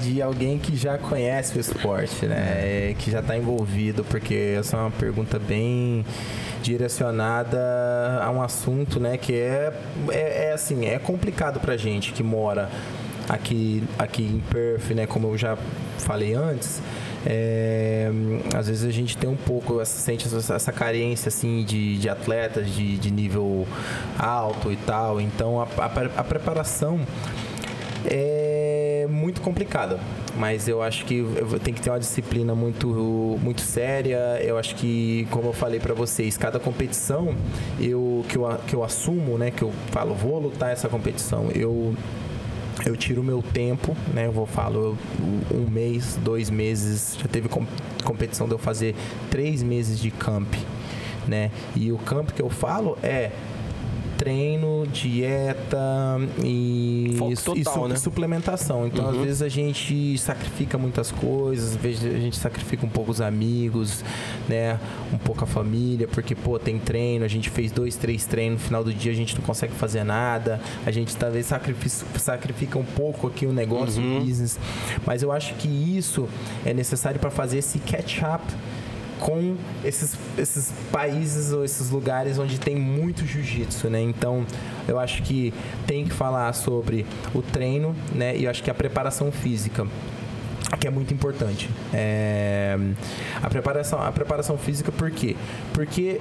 de 0.02 0.22
alguém 0.22 0.58
que 0.58 0.76
já 0.76 0.98
conhece 1.10 1.58
o 1.58 1.62
esporte, 1.62 2.26
né? 2.26 2.90
É, 2.90 2.96
que 2.98 3.12
já 3.12 3.20
está 3.20 3.38
envolvido, 3.38 4.04
porque 4.04 4.56
essa 4.58 4.78
é 4.78 4.80
uma 4.80 4.92
pergunta 4.92 5.40
bem 5.40 6.06
direcionada 6.62 7.60
a 8.22 8.30
um 8.32 8.42
assunto, 8.42 9.00
né? 9.00 9.18
Que 9.18 9.34
é, 9.34 9.74
é, 10.10 10.48
é 10.50 10.54
assim, 10.54 10.86
é 10.86 11.00
complicado 11.00 11.60
pra 11.60 11.78
gente 11.78 12.12
que 12.12 12.24
mora 12.24 12.70
aqui, 13.30 13.84
aqui 13.98 14.24
em 14.24 14.40
Perth, 14.40 14.92
né? 14.92 15.06
Como 15.06 15.28
eu 15.28 15.38
já 15.38 15.58
falei 16.00 16.34
antes. 16.34 16.82
É, 17.28 18.12
às 18.56 18.68
vezes 18.68 18.88
a 18.88 18.92
gente 18.92 19.18
tem 19.18 19.28
um 19.28 19.36
pouco, 19.36 19.84
sente 19.84 20.28
essa, 20.28 20.72
carência 20.72 21.30
assim 21.30 21.64
de, 21.64 21.98
de 21.98 22.08
atletas 22.08 22.70
de, 22.70 22.98
de 22.98 23.10
nível 23.10 23.68
alto 24.18 24.72
e 24.72 24.76
tal. 24.76 25.20
Então 25.20 25.60
a, 25.60 25.64
a 25.64 26.22
a 26.22 26.24
preparação 26.24 27.00
é 28.06 29.08
muito 29.10 29.42
complicada. 29.42 30.00
Mas 30.38 30.68
eu 30.68 30.82
acho 30.82 31.06
que 31.06 31.24
tem 31.64 31.74
que 31.74 31.82
ter 31.82 31.90
uma 31.90 32.00
disciplina 32.00 32.54
muito, 32.54 32.88
muito 33.42 33.62
séria. 33.62 34.18
Eu 34.44 34.58
acho 34.58 34.76
que, 34.76 35.26
como 35.32 35.48
eu 35.50 35.54
falei 35.54 35.80
pra 35.80 35.94
vocês, 35.94 36.36
cada 36.38 36.60
competição 36.60 37.34
eu, 37.80 38.26
que, 38.28 38.38
eu, 38.38 38.46
que 38.68 38.76
eu 38.76 38.84
assumo, 38.84 39.38
né? 39.38 39.50
Que 39.52 39.64
eu 39.64 39.72
falo, 39.92 40.14
vou 40.14 40.38
lutar 40.40 40.72
essa 40.72 40.90
competição. 40.90 41.50
Eu 41.54 41.94
eu 42.86 42.96
tiro 42.98 43.24
meu 43.24 43.42
tempo, 43.42 43.96
né? 44.14 44.26
Eu 44.28 44.34
vou 44.34 44.46
falo 44.46 44.98
um 45.50 45.70
mês, 45.72 46.20
dois 46.22 46.50
meses. 46.50 47.18
Já 47.18 47.28
teve 47.30 47.48
com- 47.48 47.66
competição 48.04 48.48
de 48.48 48.54
eu 48.54 48.58
fazer 48.60 48.94
três 49.32 49.64
meses 49.64 49.98
de 49.98 50.12
camp, 50.12 50.54
né? 51.26 51.50
E 51.74 51.94
o 51.94 51.98
camp 51.98 52.32
que 52.32 52.42
eu 52.42 52.50
falo 52.50 52.98
é 53.02 53.32
treino, 54.18 54.86
dieta 54.92 56.18
e, 56.44 57.16
Foco 57.18 57.32
e 57.32 57.36
total, 57.64 57.74
su- 57.84 57.88
né? 57.90 57.96
suplementação. 57.96 58.88
Então, 58.88 59.10
às 59.10 59.18
vezes 59.18 59.42
a 59.42 59.50
gente 59.50 60.18
sacrifica 60.18 60.78
muitas 60.78 61.12
coisas, 61.12 61.72
às 61.72 61.76
vezes 61.76 62.04
a 62.06 62.20
gente 62.20 62.38
sacrifica 62.38 62.86
um 62.86 62.90
pouco 62.90 63.12
os 63.12 63.22
amigos, 63.22 64.04
né? 64.48 64.80
Um 65.14 65.18
pouco 65.18 65.44
a 65.44 65.48
família, 65.48 66.08
porque, 66.08 66.34
pô, 66.36 66.58
tem 66.60 66.80
treino, 66.80 67.26
a 67.26 67.28
gente 67.28 67.50
fez 67.50 67.72
dois, 67.72 67.96
três 67.96 68.26
treinos, 68.26 68.62
no 68.62 68.66
final 68.68 68.84
do 68.84 68.94
dia 68.94 69.12
a 69.12 69.16
gente 69.16 69.36
não 69.36 69.42
consegue 69.44 69.74
fazer 69.74 70.04
nada, 70.04 70.60
a 70.86 70.92
gente 70.92 71.16
talvez 71.16 71.46
sacrifica, 71.46 72.20
sacrifica 72.20 72.80
um 72.80 72.86
pouco 72.86 73.28
aqui 73.28 73.46
o 73.46 73.54
negócio, 73.54 74.02
o 74.02 74.20
business. 74.22 74.58
Mas 75.06 75.22
eu 75.24 75.32
acho 75.32 75.54
que 75.56 75.68
isso 75.68 76.28
é 76.66 76.74
necessário 76.74 77.20
para 77.20 77.30
fazer 77.32 77.58
esse 77.60 77.80
catch-up 77.80 78.44
com 79.20 79.56
esses, 79.84 80.18
esses 80.38 80.72
países 80.92 81.52
ou 81.52 81.64
esses 81.64 81.90
lugares 81.90 82.38
onde 82.38 82.60
tem 82.60 82.76
muito 82.76 83.26
jiu-jitsu, 83.26 83.90
né? 83.90 84.02
Então, 84.02 84.46
eu 84.88 85.00
acho 85.00 85.24
que 85.24 85.54
tem 85.88 86.06
que 86.06 86.14
falar 86.14 86.52
sobre 86.54 87.06
o 87.34 87.42
treino, 87.42 87.96
né? 88.14 88.36
E 88.36 88.46
eu 88.46 88.52
acho 88.52 88.64
que 88.64 88.70
a 88.70 88.74
preparação 88.74 89.32
física 89.32 89.88
que 90.80 90.88
é 90.88 90.92
muito 90.92 91.14
importante. 91.14 91.70
É, 91.94 92.78
a, 93.42 93.50
preparação, 93.50 94.02
a 94.02 94.12
preparação 94.12 94.58
física, 94.58 94.92
por 94.92 95.10
quê? 95.10 95.36
Porque 95.74 96.20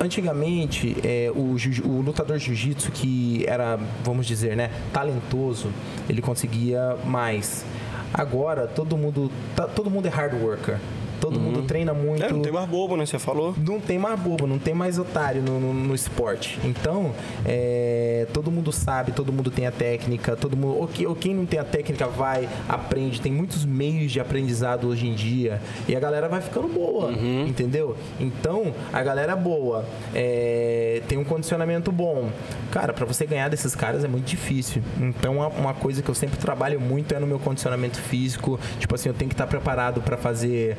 antigamente 0.00 0.96
é, 1.04 1.30
o, 1.34 1.56
o, 1.84 2.00
lutador 2.00 2.38
jiu-jitsu 2.38 2.90
que 2.92 3.44
era, 3.46 3.78
vamos 4.02 4.26
dizer, 4.26 4.56
né, 4.56 4.70
talentoso, 4.92 5.70
ele 6.08 6.22
conseguia 6.22 6.96
mais. 7.04 7.64
Agora 8.12 8.66
todo 8.66 8.96
mundo, 8.96 9.30
tá, 9.54 9.66
todo 9.66 9.90
mundo 9.90 10.06
é 10.06 10.08
hard 10.08 10.34
worker. 10.42 10.78
Todo 11.20 11.36
uhum. 11.36 11.42
mundo 11.42 11.62
treina 11.62 11.92
muito. 11.92 12.24
É, 12.24 12.32
não 12.32 12.40
tem 12.40 12.52
mais 12.52 12.68
bobo, 12.68 12.96
né? 12.96 13.06
Você 13.06 13.18
falou. 13.18 13.54
Não 13.56 13.80
tem 13.80 13.98
mais 13.98 14.18
bobo, 14.18 14.46
não 14.46 14.58
tem 14.58 14.74
mais 14.74 14.98
otário 14.98 15.42
no, 15.42 15.58
no, 15.58 15.74
no 15.74 15.94
esporte. 15.94 16.58
Então, 16.64 17.12
é, 17.44 18.26
todo 18.32 18.50
mundo 18.50 18.72
sabe, 18.72 19.12
todo 19.12 19.32
mundo 19.32 19.50
tem 19.50 19.66
a 19.66 19.72
técnica, 19.72 20.36
todo 20.36 20.56
mundo. 20.56 20.78
Ou, 20.78 20.86
que, 20.86 21.06
ou 21.06 21.14
quem 21.14 21.34
não 21.34 21.46
tem 21.46 21.58
a 21.58 21.64
técnica 21.64 22.06
vai, 22.06 22.48
aprende. 22.68 23.20
Tem 23.20 23.32
muitos 23.32 23.64
meios 23.64 24.12
de 24.12 24.20
aprendizado 24.20 24.88
hoje 24.88 25.06
em 25.06 25.14
dia. 25.14 25.60
E 25.86 25.96
a 25.96 26.00
galera 26.00 26.28
vai 26.28 26.40
ficando 26.40 26.68
boa, 26.68 27.06
uhum. 27.06 27.46
entendeu? 27.46 27.96
Então, 28.20 28.74
a 28.92 29.02
galera 29.02 29.34
boa 29.34 29.84
é, 30.14 31.02
tem 31.08 31.18
um 31.18 31.24
condicionamento 31.24 31.90
bom. 31.90 32.30
Cara, 32.70 32.92
para 32.92 33.04
você 33.04 33.26
ganhar 33.26 33.48
desses 33.48 33.74
caras 33.74 34.04
é 34.04 34.08
muito 34.08 34.26
difícil. 34.26 34.82
Então, 35.00 35.36
uma, 35.36 35.48
uma 35.48 35.74
coisa 35.74 36.02
que 36.02 36.08
eu 36.08 36.14
sempre 36.14 36.38
trabalho 36.38 36.80
muito 36.80 37.14
é 37.14 37.18
no 37.18 37.26
meu 37.26 37.38
condicionamento 37.38 37.98
físico. 37.98 38.58
Tipo 38.78 38.94
assim, 38.94 39.08
eu 39.08 39.14
tenho 39.14 39.28
que 39.28 39.34
estar 39.34 39.46
preparado 39.46 40.00
para 40.00 40.16
fazer 40.16 40.76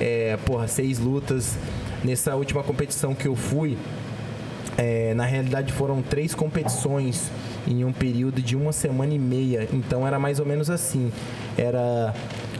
é, 0.00 0.36
porra, 0.44 0.66
seis 0.68 0.98
lutas. 0.98 1.56
Nessa 2.04 2.34
última 2.34 2.62
competição 2.62 3.14
que 3.14 3.28
eu 3.28 3.36
fui, 3.36 3.78
é, 4.76 5.14
na 5.14 5.24
realidade 5.24 5.72
foram 5.72 6.02
três 6.02 6.34
competições 6.34 7.30
em 7.66 7.84
um 7.84 7.92
período 7.92 8.42
de 8.42 8.56
uma 8.56 8.72
semana 8.72 9.14
e 9.14 9.18
meia. 9.18 9.68
Então 9.72 10.06
era 10.06 10.18
mais 10.18 10.40
ou 10.40 10.46
menos 10.46 10.70
assim. 10.70 11.12
Era 11.56 12.14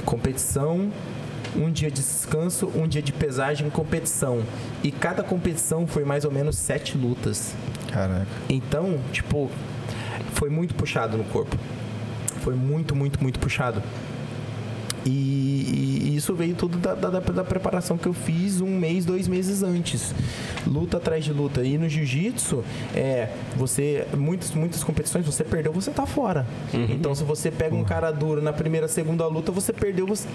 competição, 0.04 0.90
um 1.56 1.70
dia 1.70 1.90
de 1.90 2.00
descanso, 2.00 2.70
um 2.74 2.86
dia 2.86 3.02
de 3.02 3.12
pesagem 3.12 3.66
e 3.66 3.70
competição. 3.70 4.42
E 4.82 4.90
cada 4.90 5.22
competição 5.22 5.86
foi 5.86 6.04
mais 6.04 6.24
ou 6.24 6.30
menos 6.30 6.56
sete 6.56 6.96
lutas. 6.96 7.54
Caraca. 7.90 8.26
Então, 8.48 8.98
tipo, 9.12 9.50
foi 10.34 10.48
muito 10.48 10.74
puxado 10.74 11.16
no 11.16 11.24
corpo. 11.24 11.56
Foi 12.40 12.54
muito, 12.54 12.94
muito, 12.94 13.22
muito 13.22 13.38
puxado. 13.38 13.82
E, 15.04 15.10
e, 15.10 16.16
isso 16.16 16.34
veio 16.34 16.54
tudo 16.54 16.78
da, 16.78 16.94
da, 16.94 17.20
da, 17.20 17.44
preparação 17.44 17.98
que 17.98 18.06
eu 18.06 18.12
fiz 18.12 18.60
um 18.60 18.78
mês, 18.78 19.04
dois 19.04 19.26
meses 19.26 19.62
antes. 19.62 20.14
Luta 20.66 20.98
atrás 20.98 21.24
de 21.24 21.32
luta. 21.32 21.62
E 21.64 21.76
no 21.76 21.88
jiu-jitsu, 21.88 22.62
é, 22.94 23.28
você. 23.56 24.06
Muitas, 24.16 24.52
muitas 24.52 24.84
competições, 24.84 25.26
você 25.26 25.44
perdeu, 25.44 25.72
você 25.72 25.90
tá 25.90 26.06
fora. 26.06 26.46
Uhum. 26.72 26.86
Então, 26.90 27.14
se 27.14 27.24
você 27.24 27.50
pega 27.50 27.74
um 27.74 27.84
cara 27.84 28.10
duro 28.10 28.40
na 28.40 28.52
primeira, 28.52 28.88
segunda 28.88 29.26
luta, 29.26 29.50
você 29.50 29.72
perdeu, 29.72 30.06
você 30.06 30.28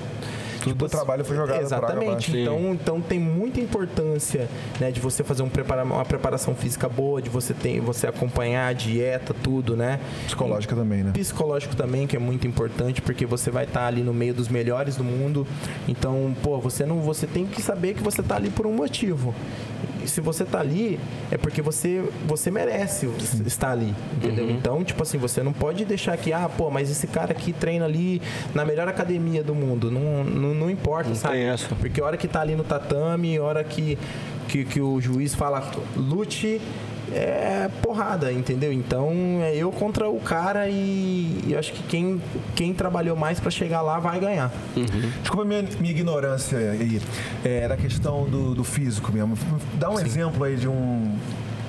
tudo 0.74 0.86
o 0.86 0.90
trabalho 0.90 1.24
foi 1.24 1.36
jogado 1.36 1.62
Exatamente. 1.62 2.38
Então, 2.38 2.74
então 2.74 3.02
tem 3.02 3.20
muita 3.20 3.60
importância 3.60 4.48
né, 4.80 4.92
de 4.92 5.00
você 5.00 5.24
fazer 5.24 5.44
um 5.44 5.50
prepara 5.50 5.84
uma 5.84 6.06
preparação 6.06 6.56
física 6.56 6.90
boa, 6.90 7.22
de 7.22 7.30
você 7.30 7.54
ter, 7.54 7.80
você 7.80 8.08
acompanhar 8.08 8.68
a 8.68 8.74
dieta, 8.74 9.34
tudo, 9.34 9.76
né? 9.76 10.00
Psicológica 10.26 10.74
e, 10.74 10.78
também, 10.78 11.04
né? 11.04 11.12
Psicológico 11.12 11.76
também, 11.76 12.08
que 12.08 12.16
é 12.16 12.20
muito 12.20 12.48
importante, 12.48 13.02
porque 13.02 13.26
você 13.26 13.50
vai 13.50 13.66
estar 13.66 13.86
ali 13.86 14.02
no 14.02 14.14
meio 14.14 14.34
dos 14.34 14.48
melhores 14.58 14.96
do 14.96 15.04
mundo. 15.04 15.46
Então, 15.88 16.36
pô, 16.42 16.60
você 16.60 16.86
não, 16.86 17.02
você 17.02 17.28
tem 17.28 17.46
que 17.46 17.62
saber 17.62 17.94
que 17.94 18.04
você 18.04 18.22
está 18.22 18.36
ali 18.36 18.50
por 18.50 18.66
um 18.66 18.74
motivo 18.74 19.34
se 20.08 20.22
você 20.22 20.46
tá 20.46 20.60
ali, 20.60 21.00
é 21.30 21.38
porque 21.38 21.62
você, 21.62 22.04
você 22.26 22.50
merece 22.50 23.08
estar 23.46 23.72
ali, 23.72 23.94
entendeu? 24.16 24.46
Uhum. 24.46 24.52
Então, 24.52 24.84
tipo 24.84 25.04
assim, 25.04 25.18
você 25.18 25.44
não 25.44 25.54
pode 25.54 25.86
deixar 25.86 26.16
que, 26.18 26.32
ah, 26.34 26.50
pô, 26.50 26.70
mas 26.72 26.90
esse 26.90 27.08
cara 27.08 27.32
aqui 27.32 27.54
treina 27.54 27.86
ali 27.86 28.22
na 28.56 28.66
melhor 28.66 28.88
academia 28.88 29.44
do 29.44 29.54
mundo. 29.54 29.92
Não, 29.92 30.24
não, 30.24 30.54
não 30.54 30.70
importa, 30.70 31.10
não 31.10 31.16
sabe? 31.16 31.36
Porque 31.80 32.02
a 32.02 32.06
hora 32.06 32.18
que 32.18 32.28
tá 32.28 32.42
ali 32.42 32.56
no 32.56 32.64
tatame, 32.64 33.38
a 33.38 33.44
hora 33.44 33.64
que, 33.64 33.98
que, 34.48 34.64
que 34.64 34.82
o 34.82 35.00
juiz 35.02 35.36
fala, 35.36 35.70
lute 35.96 36.62
é 37.14 37.70
porrada, 37.82 38.32
entendeu? 38.32 38.72
Então 38.72 39.12
é 39.42 39.56
eu 39.56 39.72
contra 39.72 40.10
o 40.10 40.20
cara 40.20 40.68
e, 40.68 41.42
e 41.46 41.54
eu 41.54 41.60
acho 41.60 41.74
que 41.74 41.84
quem, 41.84 42.22
quem 42.56 42.74
trabalhou 42.74 43.16
mais 43.16 43.40
para 43.40 43.52
chegar 43.52 43.82
lá 43.82 44.00
vai 44.00 44.20
ganhar. 44.20 44.52
Uhum. 44.76 45.12
Desculpa 45.22 45.46
minha, 45.46 45.64
minha 45.80 45.92
ignorância 45.92 46.58
aí. 46.58 47.02
É, 47.44 47.68
da 47.68 47.78
questão 47.78 48.26
do, 48.26 48.54
do 48.54 48.64
físico 48.64 49.12
mesmo. 49.12 49.38
Dá 49.76 49.90
um 49.90 49.98
Sim. 49.98 50.06
exemplo 50.06 50.44
aí 50.44 50.56
de 50.56 50.68
um. 50.68 51.16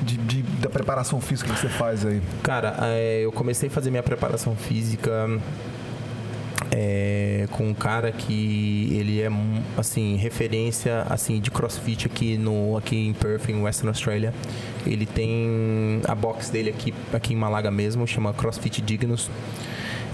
De, 0.00 0.16
de, 0.16 0.42
da 0.42 0.70
preparação 0.70 1.20
física 1.20 1.52
que 1.52 1.60
você 1.60 1.68
faz 1.68 2.06
aí? 2.06 2.22
Cara, 2.42 2.76
é, 2.80 3.20
eu 3.24 3.32
comecei 3.32 3.68
a 3.68 3.70
fazer 3.70 3.90
minha 3.90 4.02
preparação 4.02 4.54
física 4.56 5.28
é, 6.70 7.46
com 7.52 7.68
um 7.68 7.74
cara 7.74 8.12
que 8.12 8.90
ele 8.92 9.20
é 9.20 9.28
assim 9.76 10.16
referência 10.16 11.02
assim 11.08 11.40
de 11.40 11.50
CrossFit 11.50 12.06
aqui 12.06 12.36
no 12.36 12.76
aqui 12.76 12.96
em 12.96 13.12
Perth, 13.12 13.48
em 13.48 13.62
Western 13.62 13.88
Australia. 13.88 14.34
Ele 14.86 15.06
tem 15.06 16.00
a 16.06 16.14
box 16.14 16.50
dele 16.50 16.70
aqui 16.70 16.94
aqui 17.12 17.32
em 17.32 17.36
Malaga 17.36 17.70
mesmo, 17.70 18.06
chama 18.06 18.32
CrossFit 18.32 18.80
Dignus. 18.82 19.30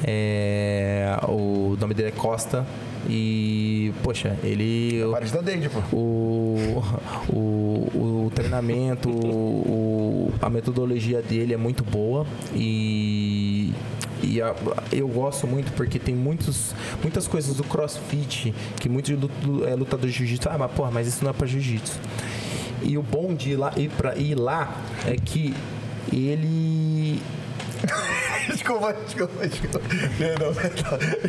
É, 0.07 1.19
o 1.29 1.77
nome 1.81 1.95
dele 1.95 2.09
é 2.09 2.13
Costa 2.13 2.67
e, 3.09 3.93
poxa, 4.03 4.37
ele. 4.43 5.01
É 5.01 5.25
da 5.27 5.41
Dende, 5.41 5.69
pô. 5.69 5.81
O, 5.97 6.83
o, 7.29 8.25
o 8.25 8.33
treinamento, 8.35 9.11
o, 9.11 10.33
a 10.41 10.49
metodologia 10.49 11.21
dele 11.21 11.55
é 11.55 11.57
muito 11.57 11.85
boa 11.85 12.27
e 12.55 13.34
e 14.25 14.43
a, 14.43 14.55
eu 14.93 15.07
gosto 15.09 15.47
muito 15.47 15.73
porque 15.73 15.99
tem 15.99 16.15
muitos, 16.15 16.75
muitas 17.03 17.29
coisas 17.29 17.57
do 17.57 17.65
crossfit 17.65 18.55
que 18.81 18.89
muitos 18.89 19.13
é, 19.67 19.75
lutadores 19.75 20.13
de 20.13 20.19
jiu-jitsu, 20.19 20.49
ah, 20.51 20.59
mas 20.59 20.73
porra, 20.73 20.91
mas 20.91 21.07
isso 21.07 21.23
não 21.23 21.31
é 21.31 21.33
pra 21.33 21.47
jiu-jitsu. 21.47 21.99
E 22.83 22.99
o 22.99 23.03
bom 23.03 23.35
de 23.35 23.51
ir 23.51 23.57
lá, 23.57 23.73
ir, 23.77 23.91
pra, 23.91 24.17
ir 24.17 24.35
lá 24.35 24.77
é 25.07 25.17
que 25.17 25.55
ele 26.13 27.21
desculpa, 28.49 28.93
desculpa, 28.93 29.47
desculpa. 29.47 29.81
Não, 30.19 30.47
não, 30.47 30.55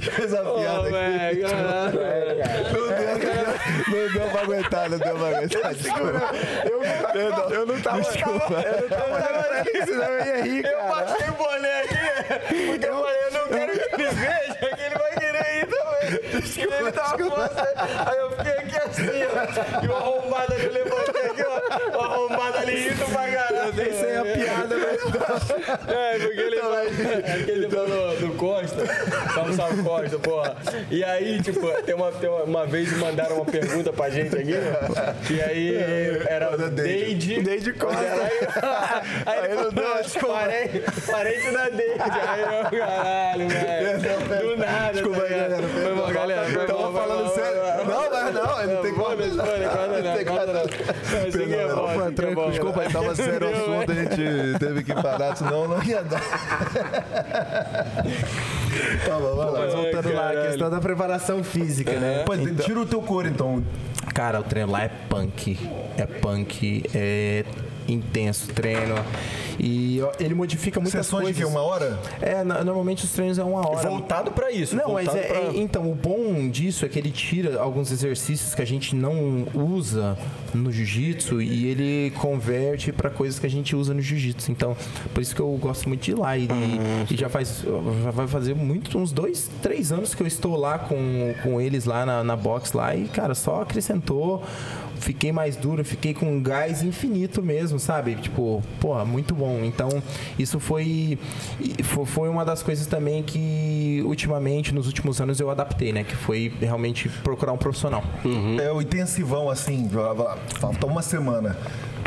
fez 0.01 0.33
a 0.33 0.41
piada 0.41 0.87
aqui. 1.29 1.41
Não 2.73 2.87
deu, 2.87 4.05
não 4.05 4.13
deu 4.13 4.29
pra 4.31 4.41
aguentar, 4.41 4.89
não 4.89 4.97
deu 4.97 5.15
pra 5.15 5.27
aguentar. 5.27 5.73
Desculpa. 5.73 6.21
Eu, 6.65 7.53
eu 7.53 7.65
não 7.65 7.81
tava. 7.81 8.01
Desculpa. 8.01 8.53
Eu 8.53 8.81
não 8.81 8.89
tava 8.89 9.59
aqui, 9.59 9.85
senão 9.85 10.03
eu 10.03 10.25
ia 10.25 10.43
rir, 10.43 10.63
cara. 10.63 10.75
Eu 10.75 10.87
baixei 10.89 11.29
o 11.29 11.33
boné 11.33 11.81
aqui, 11.81 12.65
porque 12.67 12.85
eu 12.85 13.03
falei, 13.03 13.19
eu 13.25 13.31
ele 16.37 16.91
tava 16.91 17.17
forçando. 17.17 17.71
Aí 18.05 18.17
eu 18.17 18.29
fiquei 18.31 18.51
aqui 18.51 18.77
assim, 18.77 19.03
ó. 19.23 19.83
E 19.83 19.87
o 19.87 19.95
arrombado 19.95 20.53
ali, 20.53 20.67
levantei 20.67 21.25
aqui, 21.25 21.43
ó. 21.43 21.97
O 21.97 22.01
arrombado 22.01 22.57
ali 22.57 22.89
rindo 22.89 23.05
pra 23.05 23.31
caralho. 23.31 23.55
Eu 23.57 23.73
nem 23.73 23.93
sei 23.93 24.17
a 24.17 24.23
piada, 24.23 24.75
mas... 24.77 25.89
É, 25.89 26.19
porque 26.19 26.39
ele 26.39 26.61
vai... 26.61 26.87
Aquele 26.87 27.65
então... 27.65 27.87
falou 27.87 28.15
do 28.17 28.29
Costa. 28.35 28.85
Salve, 29.33 29.55
salve 29.55 29.83
Costa, 29.83 30.19
porra. 30.19 30.55
E 30.89 31.03
aí, 31.03 31.41
tipo, 31.41 31.67
tem 31.83 31.95
uma, 31.95 32.11
tem 32.11 32.29
uma, 32.29 32.43
uma 32.43 32.65
vez 32.65 32.91
mandaram 32.97 33.37
uma 33.37 33.45
pergunta 33.45 33.91
pra 33.91 34.09
gente 34.09 34.35
aqui, 34.35 34.53
né? 34.53 34.73
Que 35.27 35.41
aí 35.41 35.75
era 36.27 36.55
Deide. 36.69 37.41
Deide 37.41 37.73
Costa. 37.73 37.99
Aí, 37.99 38.39
aí 39.25 39.45
ele 39.45 39.55
falou, 39.55 40.35
parente, 40.35 40.83
parente 41.11 41.51
da 41.51 41.69
Deide. 41.69 41.99
Aí 41.99 42.41
eu, 42.41 42.79
caralho, 42.79 43.49
velho. 43.49 43.85
Do 44.41 44.57
nada, 44.57 44.93
Desculpa 44.93 45.23
aí, 45.23 45.29
galera. 45.29 45.67
Foi 45.67 46.13
galera. 46.27 46.49
Foi 46.51 46.65
Tava 46.65 46.91
falando 46.91 47.29
sério. 47.33 47.61
Não, 47.85 48.09
mas 48.11 48.33
não, 48.33 48.61
ele 48.61 48.73
não 48.73 48.81
tem 48.81 48.93
como. 48.93 49.09
Não 51.99 52.13
tem 52.13 52.33
como. 52.35 52.49
Desculpa 52.51 52.81
aí, 52.81 52.91
tava 52.91 53.15
sério 53.15 53.47
o 53.47 53.51
assunto, 53.51 53.91
a 53.91 53.95
gente 53.95 54.59
teve 54.59 54.83
que 54.83 54.93
parar, 54.93 55.35
senão 55.35 55.67
não 55.67 55.83
ia 55.83 56.03
dar. 56.03 56.21
tá 59.05 59.19
bom, 59.19 59.35
vai 59.35 59.51
lá. 59.51 59.59
Mas 59.59 59.73
voltando 59.73 60.13
lá, 60.13 60.31
a 60.31 60.47
questão 60.47 60.69
da 60.69 60.79
preparação 60.79 61.43
física, 61.43 61.91
né? 61.93 62.23
Pô, 62.25 62.33
então, 62.35 62.65
tira 62.65 62.79
o 62.79 62.85
teu 62.85 63.01
couro, 63.01 63.27
então. 63.27 63.63
Cara, 64.13 64.39
o 64.39 64.43
treino 64.43 64.71
lá 64.71 64.83
é 64.83 64.89
punk. 65.09 65.59
É 65.97 66.05
punk. 66.05 66.83
É 66.93 67.43
intenso 67.87 68.47
treino. 68.53 68.95
E 69.57 69.99
ele 70.19 70.33
modifica 70.35 70.79
muitas 70.81 71.05
Sessões 71.05 71.27
de 71.27 71.33
coisas. 71.33 71.45
que? 71.45 71.49
Uma 71.57 71.61
hora? 71.65 71.97
É, 72.21 72.43
normalmente 72.43 73.05
os 73.05 73.11
treinos 73.11 73.37
é 73.39 73.43
uma 73.43 73.65
hora. 73.67 73.89
Voltado 73.89 74.31
pra 74.31 74.51
isso. 74.51 74.75
Não, 74.75 74.93
mas 74.93 75.07
é, 75.15 75.21
pra- 75.21 75.37
é- 75.37 75.51
então, 75.55 75.89
o 75.89 75.95
bom 75.95 76.49
disso 76.49 76.85
é 76.85 76.89
que 76.89 76.99
ele 76.99 77.09
tira 77.11 77.59
alguns 77.61 77.89
exercícios 77.91 78.53
que 78.53 78.61
a 78.61 78.65
gente 78.65 78.93
não 78.95 79.47
usa 79.53 80.17
no 80.53 80.71
jiu-jitsu 80.71 81.41
e 81.41 81.67
ele 81.67 82.11
converte 82.17 82.91
pra 82.91 83.09
coisas 83.09 83.39
que 83.39 83.45
a 83.45 83.49
gente 83.49 83.75
usa 83.75 83.93
no 83.93 84.01
jiu-jitsu. 84.01 84.51
Então, 84.51 84.75
por 85.13 85.21
isso 85.21 85.33
que 85.33 85.41
eu 85.41 85.49
gosto 85.61 85.87
muito 85.87 86.01
de 86.03 86.11
ir 86.11 86.15
lá. 86.15 86.37
E, 86.37 86.47
e 87.09 87.15
já 87.15 87.29
faz 87.29 87.63
já 88.03 88.11
vai 88.11 88.27
fazer 88.27 88.55
muito, 88.55 88.97
uns 88.97 89.11
dois, 89.13 89.49
três 89.61 89.91
anos 89.91 90.13
que 90.13 90.21
eu 90.21 90.27
estou 90.27 90.57
lá 90.57 90.77
com, 90.79 91.33
com 91.43 91.61
eles 91.61 91.85
lá 91.85 92.05
na, 92.05 92.23
na 92.25 92.35
box 92.35 92.73
lá 92.73 92.93
e, 92.95 93.07
cara, 93.07 93.33
só 93.33 93.61
acrescentou. 93.61 94.43
Fiquei 94.99 95.31
mais 95.31 95.55
duro, 95.55 95.83
fiquei 95.83 96.13
com 96.13 96.25
um 96.25 96.41
gás 96.41 96.81
infinito 96.81 97.41
mesmo, 97.43 97.79
sabe? 97.79 98.15
Tipo, 98.15 98.63
porra, 98.79 99.05
muito 99.05 99.35
bom. 99.35 99.59
Então, 99.63 99.89
isso 100.39 100.59
foi, 100.59 101.17
fo- 101.83 102.05
foi 102.05 102.29
uma 102.29 102.43
das 102.45 102.63
coisas 102.63 102.87
também 102.87 103.21
que 103.23 104.01
ultimamente, 104.05 104.73
nos 104.73 104.87
últimos 104.87 105.19
anos, 105.21 105.39
eu 105.39 105.49
adaptei, 105.49 105.91
né? 105.93 106.03
Que 106.03 106.15
foi 106.15 106.51
realmente 106.59 107.09
procurar 107.23 107.51
um 107.53 107.57
profissional. 107.57 108.03
É 108.61 108.71
o 108.71 108.81
intensivão, 108.81 109.49
assim, 109.49 109.89
falta 110.59 110.85
uma 110.85 111.01
semana. 111.01 111.57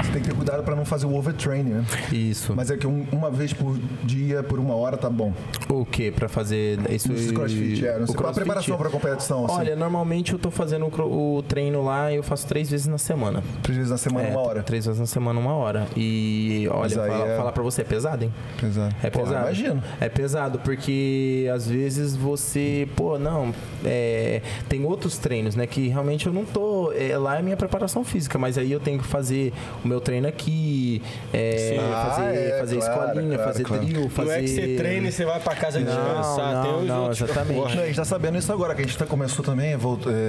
Você 0.02 0.12
tem 0.12 0.22
que 0.22 0.28
ter 0.28 0.34
cuidado 0.34 0.62
pra 0.62 0.74
não 0.76 0.84
fazer 0.84 1.06
o 1.06 1.14
overtraining, 1.14 1.70
né? 1.70 1.84
Isso. 2.12 2.54
Mas 2.56 2.70
é 2.70 2.76
que 2.76 2.86
um- 2.86 3.04
uma 3.12 3.30
vez 3.30 3.52
por 3.52 3.76
dia, 4.04 4.42
por 4.42 4.58
uma 4.58 4.74
hora, 4.74 4.96
tá 4.96 5.10
bom. 5.10 5.32
O 5.68 5.84
que 5.84 6.10
pra 6.10 6.28
fazer 6.28 6.78
isso? 6.90 7.12
Esse 7.12 7.32
crossfit, 7.32 7.84
é. 7.86 7.98
Não 7.98 8.06
sei, 8.06 8.14
crossfit? 8.16 8.40
preparação 8.44 8.76
pra 8.78 8.88
competição, 8.90 9.44
assim? 9.44 9.56
Olha, 9.56 9.76
normalmente 9.76 10.32
eu 10.32 10.38
tô 10.38 10.50
fazendo 10.50 10.86
o, 10.86 11.42
treino 11.42 11.82
lá 11.84 12.12
eu 12.12 12.22
faço 12.22 12.46
três 12.46 12.70
vezes 12.70 12.86
na 12.86 12.96
semana. 12.98 13.42
Três 13.62 13.76
vezes 13.76 13.90
na 13.90 13.98
semana, 13.98 14.28
É, 14.28 14.30
uma 14.30 14.40
hora. 14.40 14.62
Três 14.62 14.86
vezes 14.86 15.00
na 15.00 15.06
semana, 15.06 15.38
uma 15.40 15.52
hora. 15.54 15.86
E 15.96 16.68
olha, 16.70 16.90
falar, 16.96 17.26
é- 17.28 17.36
falar 17.36 17.52
pra 17.52 17.62
você, 17.62 17.80
é 17.82 17.84
pesado, 17.84 18.24
hein? 18.24 18.32
Pesado. 18.60 18.94
É 19.02 19.10
Porra, 19.10 19.24
pesado. 19.26 19.44
imagino. 19.46 19.82
É 20.00 20.08
pesado, 20.08 20.58
porque 20.60 21.50
às 21.52 21.66
vezes 21.68 22.14
você, 22.16 22.88
pô, 22.96 23.18
não, 23.18 23.52
é, 23.84 24.42
tem 24.68 24.84
outros 24.84 25.18
treinos, 25.18 25.54
né? 25.56 25.66
Que 25.66 25.88
realmente 25.88 26.26
eu 26.26 26.32
não 26.32 26.44
tô. 26.44 26.92
é, 26.92 27.16
lá 27.18 27.38
é 27.38 27.42
minha 27.42 27.56
preparação 27.56 28.04
física, 28.04 28.38
mas 28.38 28.56
aí 28.56 28.70
eu 28.72 28.80
tenho 28.80 28.98
que 28.98 29.06
fazer 29.06 29.52
o 29.84 29.87
meu 29.88 30.00
treino 30.00 30.28
aqui, 30.28 31.02
é, 31.32 31.76
Ah, 31.80 32.10
fazer, 32.14 32.36
é, 32.36 32.58
fazer 32.58 32.76
claro, 32.78 33.02
escolinha, 33.08 33.36
claro, 33.36 33.52
fazer 33.52 33.64
claro. 33.64 33.84
drill, 33.84 34.10
fazer. 34.10 34.28
Não 34.28 34.34
é 34.36 34.40
que 34.42 34.48
você 34.48 34.74
treina 34.76 35.08
e 35.08 35.12
você 35.12 35.24
vai 35.24 35.40
pra 35.40 35.54
casa 35.56 35.80
Não, 35.80 35.86
descansar. 35.86 36.62
Tem 36.62 36.72
não, 36.72 36.82
não, 36.84 37.02
outros- 37.04 37.20
exatamente. 37.22 37.76
Não, 37.76 37.82
a 37.82 37.86
gente 37.86 37.96
tá 37.96 38.04
sabendo 38.04 38.38
isso 38.38 38.52
agora, 38.52 38.74
que 38.74 38.82
a 38.82 38.84
gente 38.84 38.96
tá, 38.98 39.06
começou 39.06 39.44
também, 39.44 39.76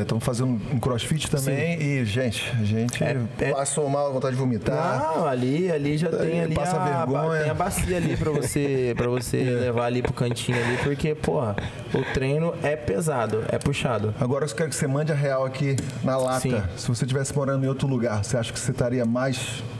estamos 0.02 0.24
fazendo 0.24 0.60
um 0.74 0.80
crossfit 0.80 1.30
também. 1.30 1.82
E, 1.82 2.06
gente, 2.06 2.52
a 2.60 2.64
gente 2.64 3.04
É, 3.04 3.18
é- 3.40 3.52
passou 3.52 3.90
mal, 3.90 4.12
vontade 4.14 4.36
de 4.36 4.40
vomitar. 4.42 5.00
Não, 5.16 5.28
ali, 5.28 5.72
ali 5.72 5.98
já 5.98 6.10
tem 6.10 6.42
ali 6.42 6.56
passa 6.56 6.78
a, 6.78 7.06
vergonha. 7.06 7.42
tem 7.42 7.50
a 7.52 7.54
bacia 7.54 7.98
ali 7.98 8.16
pra 8.18 8.32
você, 8.32 8.94
pra 8.96 9.08
você 9.08 9.38
levar 9.60 9.86
ali 9.86 10.02
pro 10.02 10.14
cantinho 10.14 10.58
ali, 10.58 10.78
porque, 10.84 11.14
porra, 11.16 11.56
o 11.94 12.02
treino 12.14 12.54
é 12.64 12.76
pesado, 12.76 13.44
é 13.50 13.58
puxado. 13.58 14.14
Agora 14.20 14.46
eu 14.46 14.56
quero 14.56 14.70
que 14.70 14.76
você 14.76 14.88
mande 14.88 15.12
a 15.12 15.16
real 15.16 15.46
aqui 15.46 15.76
na 16.04 16.18
lata. 16.18 16.40
Sim. 16.42 16.62
Se 16.78 16.88
você 16.88 17.06
estivesse 17.06 17.36
morando 17.36 17.64
em 17.66 17.68
outro 17.68 17.88
lugar, 17.88 18.24
você 18.24 18.38
acha 18.38 18.52
que 18.54 18.60
você 18.60 18.72
estaria 18.72 19.06
mais 19.06 19.38
life. 19.50 19.79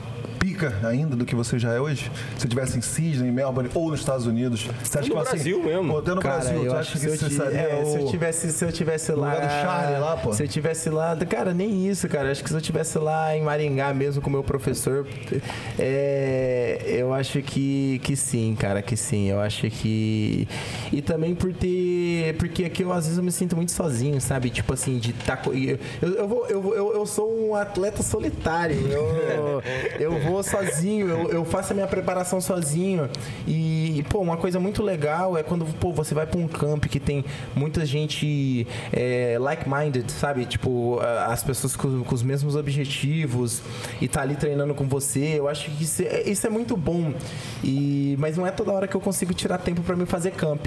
Pica 0.60 0.86
ainda 0.86 1.16
do 1.16 1.24
que 1.24 1.34
você 1.34 1.58
já 1.58 1.72
é 1.72 1.80
hoje? 1.80 2.04
Se 2.34 2.40
você 2.40 2.46
estivesse 2.46 2.78
em 2.78 2.80
Sydney, 2.82 3.28
em 3.28 3.32
Melbourne 3.32 3.70
ou 3.74 3.90
nos 3.90 4.00
Estados 4.00 4.26
Unidos? 4.26 4.66
Você 4.82 4.98
acha 4.98 5.08
No 5.08 5.14
que 5.14 5.20
assim, 5.20 5.30
Brasil 5.36 5.62
mesmo. 5.64 5.92
Ou 5.92 5.98
até 6.00 6.14
no 6.14 6.20
Cara, 6.20 6.34
Brasil, 6.40 6.64
eu 6.64 6.72
acho 6.72 6.80
acha 6.80 6.92
que 6.92 7.06
que 7.10 7.16
se 7.16 7.24
eu, 7.24 7.30
você 7.30 7.36
seria 7.36 7.58
é, 7.60 7.84
se 7.84 7.96
eu 7.98 8.04
o- 8.06 8.10
tivesse, 8.10 8.52
se 8.52 8.64
eu 8.64 8.72
tivesse 8.72 9.12
lá, 9.12 9.34
lugar 9.34 9.46
do 9.46 9.50
Charlie 9.62 10.00
lá, 10.00 10.16
pô. 10.16 10.32
se 10.32 10.42
eu 10.42 10.48
tivesse 10.48 10.90
lá, 10.90 11.16
cara, 11.16 11.54
nem 11.54 11.86
isso, 11.88 12.08
cara. 12.08 12.30
Acho 12.30 12.42
que 12.42 12.50
se 12.50 12.54
eu 12.56 12.60
tivesse 12.60 12.98
lá 12.98 13.34
em 13.36 13.42
Maringá 13.42 13.92
mesmo 13.94 14.20
com 14.22 14.28
o 14.28 14.32
meu 14.32 14.42
professor, 14.44 15.06
é, 15.78 16.78
eu 16.98 17.12
acho 17.14 17.40
que, 17.42 17.98
que 18.02 18.16
sim, 18.16 18.54
cara, 18.58 18.82
que 18.82 18.96
sim. 18.96 19.28
Eu 19.30 19.40
acho 19.40 19.68
que 19.70 20.46
e 20.92 21.00
também 21.00 21.34
por 21.34 21.52
ter, 21.52 22.36
porque 22.38 22.64
aqui 22.64 22.82
eu 22.82 22.92
às 22.92 23.04
vezes 23.04 23.18
eu 23.18 23.24
me 23.24 23.32
sinto 23.32 23.56
muito 23.56 23.72
sozinho, 23.72 24.20
sabe? 24.20 24.50
Tipo 24.50 24.74
assim, 24.74 24.98
de 24.98 25.12
tá, 25.12 25.36
co- 25.36 25.52
eu, 25.52 25.78
eu, 26.02 26.14
eu, 26.14 26.28
vou, 26.28 26.46
eu, 26.46 26.74
eu, 26.74 26.92
eu 26.94 27.06
sou 27.06 27.48
um 27.48 27.54
atleta 27.54 28.02
solitário. 28.02 28.76
Eu, 28.90 29.62
eu 29.98 30.18
vou 30.20 30.42
sozinho, 30.50 31.08
eu, 31.08 31.30
eu 31.30 31.44
faço 31.44 31.72
a 31.72 31.74
minha 31.74 31.86
preparação 31.86 32.40
sozinho. 32.40 33.08
E, 33.46 34.04
pô, 34.08 34.20
uma 34.20 34.36
coisa 34.36 34.58
muito 34.58 34.82
legal 34.82 35.36
é 35.36 35.42
quando 35.42 35.64
pô, 35.78 35.92
você 35.92 36.14
vai 36.14 36.26
pra 36.26 36.38
um 36.38 36.48
camp 36.48 36.86
que 36.86 37.00
tem 37.00 37.24
muita 37.54 37.84
gente 37.84 38.66
é, 38.92 39.36
like-minded, 39.38 40.10
sabe? 40.10 40.44
Tipo, 40.46 41.00
as 41.26 41.42
pessoas 41.42 41.76
com, 41.76 42.02
com 42.02 42.14
os 42.14 42.22
mesmos 42.22 42.56
objetivos 42.56 43.62
e 44.00 44.08
tá 44.08 44.22
ali 44.22 44.36
treinando 44.36 44.74
com 44.74 44.86
você. 44.86 45.38
Eu 45.38 45.48
acho 45.48 45.70
que 45.70 45.84
isso 45.84 46.02
é, 46.02 46.22
isso 46.28 46.46
é 46.46 46.50
muito 46.50 46.76
bom. 46.76 47.12
E, 47.62 48.16
mas 48.18 48.36
não 48.36 48.46
é 48.46 48.50
toda 48.50 48.72
hora 48.72 48.86
que 48.86 48.94
eu 48.94 49.00
consigo 49.00 49.32
tirar 49.34 49.58
tempo 49.58 49.82
pra 49.82 49.96
me 49.96 50.06
fazer 50.06 50.32
camp. 50.32 50.66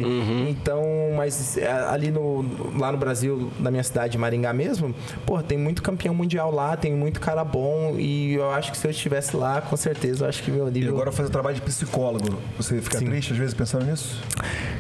Então, 0.49 0.83
mas 1.15 1.57
é, 1.57 1.71
ali 1.71 2.11
no, 2.11 2.45
lá 2.77 2.91
no 2.91 2.97
Brasil, 2.97 3.51
na 3.59 3.71
minha 3.71 3.83
cidade, 3.83 4.17
Maringá 4.17 4.53
mesmo, 4.53 4.93
pô, 5.25 5.41
tem 5.41 5.57
muito 5.57 5.81
campeão 5.81 6.13
mundial 6.13 6.51
lá, 6.51 6.75
tem 6.77 6.93
muito 6.93 7.19
cara 7.19 7.43
bom. 7.43 7.95
E 7.97 8.33
eu 8.33 8.51
acho 8.51 8.71
que 8.71 8.77
se 8.77 8.87
eu 8.87 8.91
estivesse 8.91 9.35
lá, 9.35 9.61
com 9.73 9.77
certeza, 9.77 10.25
eu 10.25 10.29
acho 10.29 10.43
que 10.43 10.51
meu 10.51 10.67
E 10.67 10.71
nível. 10.71 10.93
agora 10.93 11.11
fazer 11.11 11.31
trabalho 11.31 11.55
de 11.55 11.61
psicólogo. 11.63 12.37
Você 12.57 12.79
fica 12.79 12.99
Sim. 12.99 13.05
triste 13.05 13.33
às 13.33 13.39
vezes 13.39 13.55
pensando 13.55 13.85
nisso? 13.85 14.21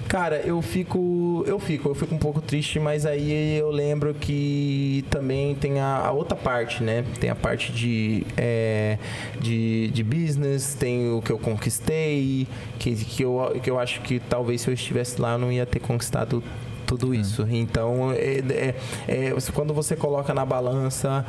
Cara, 0.07 0.35
eu 0.45 0.61
fico. 0.61 1.43
Eu 1.47 1.57
fico, 1.59 1.89
eu 1.89 1.95
fico 1.95 2.13
um 2.13 2.19
pouco 2.19 2.39
triste, 2.39 2.79
mas 2.79 3.03
aí 3.03 3.57
eu 3.57 3.71
lembro 3.71 4.13
que 4.13 5.03
também 5.09 5.55
tem 5.55 5.79
a, 5.79 5.95
a 5.97 6.11
outra 6.11 6.35
parte, 6.37 6.83
né? 6.83 7.03
Tem 7.19 7.27
a 7.31 7.35
parte 7.35 7.71
de, 7.71 8.23
é, 8.37 8.99
de, 9.41 9.89
de 9.91 10.03
business, 10.03 10.75
tem 10.75 11.11
o 11.11 11.23
que 11.23 11.31
eu 11.31 11.39
conquistei, 11.39 12.47
que, 12.77 12.93
que, 12.95 13.23
eu, 13.23 13.59
que 13.63 13.71
eu 13.71 13.79
acho 13.79 13.99
que 14.01 14.19
talvez 14.19 14.61
se 14.61 14.69
eu 14.69 14.75
estivesse 14.75 15.19
lá 15.19 15.31
eu 15.31 15.39
não 15.39 15.51
ia 15.51 15.65
ter 15.65 15.79
conquistado 15.79 16.43
tudo 16.85 17.15
isso. 17.15 17.47
Então, 17.49 18.11
é, 18.11 18.37
é- 18.37 18.75
é, 19.07 19.33
quando 19.53 19.73
você 19.73 19.95
coloca 19.95 20.33
na 20.35 20.45
balança, 20.45 21.25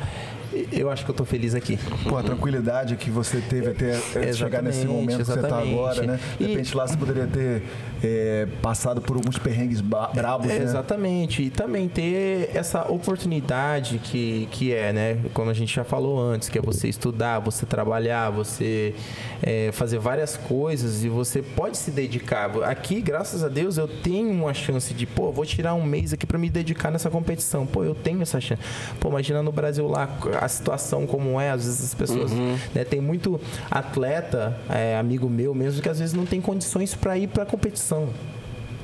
eu 0.71 0.89
acho 0.89 1.03
que 1.05 1.11
eu 1.11 1.15
tô 1.15 1.25
feliz 1.25 1.53
aqui. 1.55 1.77
Pô, 2.07 2.17
a 2.17 2.23
tranquilidade 2.23 2.95
que 2.95 3.09
você 3.09 3.39
teve 3.41 3.69
até 3.71 3.91
é, 3.91 4.33
chegar 4.33 4.61
nesse 4.61 4.79
Exatamente, 4.79 4.85
momento 4.87 5.17
que 5.17 5.23
você 5.23 5.41
tá 5.41 5.59
agora, 5.59 6.03
né? 6.03 6.19
De 6.37 6.43
E- 6.43 6.47
repente 6.47 6.75
lá 6.75 6.87
você 6.87 6.97
poderia 6.97 7.27
ter 7.27 7.63
é, 8.03 8.47
passado 8.61 9.01
por 9.01 9.15
alguns 9.17 9.37
perrengues 9.37 9.81
brabos, 9.81 10.49
É, 10.49 10.59
né? 10.59 10.63
Exatamente. 10.63 11.43
E 11.43 11.49
também 11.49 11.87
ter 11.87 12.49
essa 12.53 12.83
oportunidade 12.91 13.99
que, 14.03 14.47
que 14.51 14.73
é, 14.73 14.91
né? 14.93 15.17
Como 15.33 15.49
a 15.49 15.53
gente 15.53 15.73
já 15.73 15.83
falou 15.83 16.19
antes, 16.19 16.49
que 16.49 16.57
é 16.57 16.61
você 16.61 16.87
estudar, 16.87 17.39
você 17.39 17.65
trabalhar, 17.65 18.29
você 18.29 18.93
é, 19.41 19.69
fazer 19.73 19.97
várias 19.99 20.37
coisas 20.37 21.03
e 21.03 21.09
você 21.09 21.41
pode 21.41 21.77
se 21.77 21.91
dedicar. 21.91 22.51
Aqui, 22.63 23.01
graças 23.01 23.43
a 23.43 23.47
Deus, 23.49 23.77
eu 23.77 23.87
tenho 23.87 24.29
uma 24.31 24.53
chance 24.53 24.93
de, 24.93 25.05
pô, 25.05 25.31
vou 25.31 25.45
tirar 25.45 25.73
um 25.73 25.83
mês 25.83 26.13
aqui 26.13 26.25
para 26.25 26.37
me 26.37 26.49
dedicar 26.49 26.91
nessa 26.91 27.09
competição. 27.09 27.65
Pô, 27.65 27.83
eu 27.83 27.95
tenho 27.95 28.21
essa 28.21 28.39
chance. 28.39 28.61
Pô, 28.99 29.09
imagina 29.09 29.41
no 29.41 29.51
Brasil 29.51 29.87
lá 29.87 30.07
a 30.45 30.47
situação 30.47 31.05
como 31.05 31.39
é, 31.39 31.51
às 31.51 31.65
vezes 31.65 31.83
as 31.83 31.93
pessoas, 31.93 32.31
né? 32.73 32.83
Tem 32.83 33.01
muito 33.01 33.39
atleta, 33.69 34.57
é, 34.69 34.97
amigo 34.97 35.29
meu 35.29 35.53
mesmo, 35.53 35.81
que 35.81 35.89
às 35.89 35.99
vezes 35.99 36.13
não 36.13 36.25
tem 36.25 36.39
condições 36.39 36.93
para 36.95 37.17
ir 37.17 37.27
para 37.27 37.45
competição. 37.45 38.09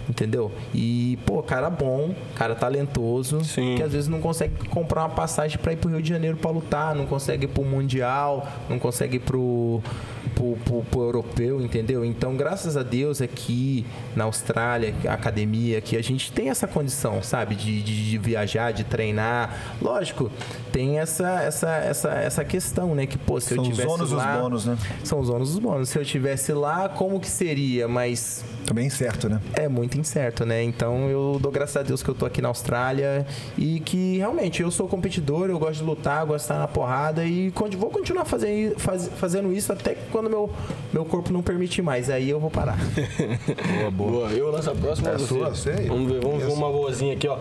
Entendeu? 0.10 0.52
E, 0.74 1.18
pô, 1.26 1.42
cara 1.42 1.70
bom, 1.70 2.14
cara 2.36 2.54
talentoso, 2.54 3.46
Sim. 3.46 3.76
que 3.78 3.84
às 3.84 3.94
vezes 3.94 4.10
não 4.10 4.20
consegue 4.20 4.68
comprar 4.68 5.04
uma 5.04 5.10
passagem 5.10 5.58
pra 5.58 5.72
ir 5.72 5.78
pro 5.78 5.90
Rio 5.90 6.02
de 6.02 6.10
Janeiro 6.10 6.36
pra 6.36 6.52
lutar, 6.52 6.94
não 6.96 7.06
consegue 7.06 7.46
ir 7.46 7.48
pro 7.48 7.64
Mundial, 7.64 8.46
não 8.68 8.78
consegue 8.78 9.18
ir 9.18 9.20
pro, 9.20 9.82
pro, 10.42 10.58
pro, 10.66 10.84
pro 10.84 11.02
Europeu, 11.02 11.62
entendeu? 11.62 12.04
Então, 12.04 12.36
graças 12.36 12.76
a 12.76 12.82
Deus, 12.82 13.22
aqui 13.22 13.86
na 14.16 14.24
Austrália, 14.24 14.94
a 15.08 15.14
academia, 15.14 15.80
que 15.80 15.96
a 15.96 16.02
gente 16.02 16.32
tem 16.32 16.50
essa 16.50 16.68
condição, 16.68 17.22
sabe? 17.22 17.54
De, 17.54 17.82
de, 17.84 18.10
de 18.10 18.18
viajar, 18.18 18.72
de 18.72 18.84
treinar. 18.84 19.78
Lógico, 19.82 20.32
tem 20.72 21.00
essa, 21.00 21.42
essa, 21.42 21.70
essa, 21.70 22.10
essa 22.10 22.44
questão, 22.44 22.96
né? 22.96 23.06
Que, 23.06 23.18
pô, 23.18 23.40
se 23.40 23.50
São 23.54 23.58
eu 23.58 23.62
os 23.64 23.70
tivesse 23.70 23.94
ônus 23.94 24.12
e 24.12 24.14
os 24.14 24.18
lá... 24.18 24.38
bônus, 24.38 24.66
né? 24.66 24.78
São 25.04 25.20
os 25.20 25.30
ônus 25.30 25.52
os 25.52 25.60
bônus. 25.60 25.90
Se 25.90 26.00
eu 26.00 26.06
tivesse 26.06 26.52
lá, 26.54 26.90
como 26.90 27.20
que 27.20 27.30
seria? 27.30 27.88
Mas 27.88 28.44
Também 28.72 28.90
certo, 28.90 29.28
né? 29.30 29.40
é 29.54 29.68
muito 29.68 29.98
incerto, 29.98 30.46
né? 30.46 30.64
Então 30.64 31.10
eu 31.10 31.38
dou 31.42 31.52
graças 31.52 31.76
a 31.78 31.82
Deus 31.84 32.02
que 32.02 32.10
eu 32.10 32.16
tô 32.16 32.26
aqui 32.26 32.42
na 32.42 32.48
Austrália 32.48 33.26
e 33.58 33.80
que 33.82 34.18
realmente 34.18 34.62
eu 34.62 34.72
sou 34.72 34.88
competidor, 34.88 35.50
eu 35.50 35.60
gosto 35.60 35.80
de 35.80 35.84
lutar, 35.84 36.26
gosto 36.26 36.38
de 36.40 36.44
estar 36.54 36.60
na 36.60 36.68
porrada 36.68 37.26
e 37.26 37.52
vou 37.78 37.90
continuar 37.90 38.26
fazendo, 38.26 38.80
faz- 38.80 39.10
fazendo 39.18 39.52
isso 39.52 39.72
até 39.74 39.96
quando 40.12 40.30
meu, 40.30 40.50
meu 40.94 41.04
corpo 41.06 41.32
não 41.34 41.42
permitir 41.42 41.82
mais. 41.82 42.10
Aí 42.10 42.30
eu 42.30 42.40
vou 42.40 42.50
parar. 42.50 42.78
Boa, 43.92 43.92
boa. 43.92 44.28
Eu 44.32 44.52
lanço 44.52 44.70
a 44.72 44.76
próxima. 44.76 45.10
É 45.10 45.16
a 45.16 45.20
sua, 45.20 45.54
sei. 45.56 45.88
Vamos 45.88 46.12
ver, 46.12 46.22
vamos 46.22 46.44
ver 46.44 46.52
uma 46.52 46.70
boazinha 46.72 47.14
aqui, 47.14 47.28
ó. 47.28 47.38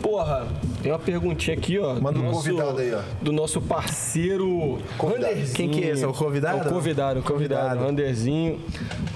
Porra, 0.00 0.46
Tem 0.82 0.90
uma 0.90 0.98
perguntinha 0.98 1.56
aqui, 1.56 1.78
ó. 1.78 1.94
Manda 1.94 2.18
do 2.18 2.20
um 2.24 2.30
nosso- 2.32 2.48
convidado 2.50 2.78
aí, 2.80 2.92
ó. 2.94 3.00
Do 3.20 3.32
nosso 3.32 3.60
parceiro 3.60 4.78
Randerzinho. 4.98 5.54
Quem 5.54 5.68
que 5.70 5.84
é 5.84 5.90
esse? 5.90 6.04
É 6.04 6.06
o 6.06 6.12
convidado? 6.12 6.58
É 6.58 6.62
o 6.62 6.64
convidado, 6.72 7.20
o 7.20 7.22
convidado. 7.22 7.62
Convidado. 7.68 7.86
Randerzinho, 7.86 8.60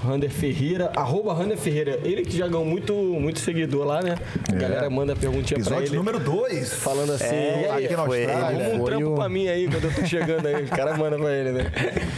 Rander 0.03 0.29
Ferreira, 0.29 0.91
arroba 0.95 1.33
Rander 1.33 1.57
Ferreira. 1.57 1.99
Ele 2.03 2.23
que 2.23 2.37
já 2.37 2.47
ganhou 2.47 2.63
muito, 2.65 2.93
muito 2.93 3.39
seguidor 3.39 3.85
lá, 3.85 4.01
né? 4.01 4.15
A 4.49 4.55
galera 4.55 4.89
manda 4.89 5.15
perguntinha 5.15 5.59
pra 5.59 5.67
Episódio 5.77 5.87
ele. 5.89 5.95
número 5.97 6.19
2. 6.19 6.73
Falando 6.73 7.11
assim, 7.13 7.25
É, 7.35 7.69
aí, 7.71 7.85
aqui 7.85 7.95
na 7.95 8.05
foi- 8.05 8.23
Austrália. 8.25 8.55
ele 8.55 8.63
Arruma 8.63 8.75
um 8.75 8.85
foi 8.87 8.95
trampo 8.97 9.15
pra 9.15 9.29
mim 9.29 9.47
aí 9.47 9.67
quando 9.67 9.83
eu 9.83 9.93
tô 9.93 10.05
chegando 10.05 10.45
aí. 10.47 10.63
O 10.63 10.67
cara 10.69 10.95
manda 10.97 11.17
pra 11.17 11.33
ele, 11.33 11.51
né? 11.51 11.71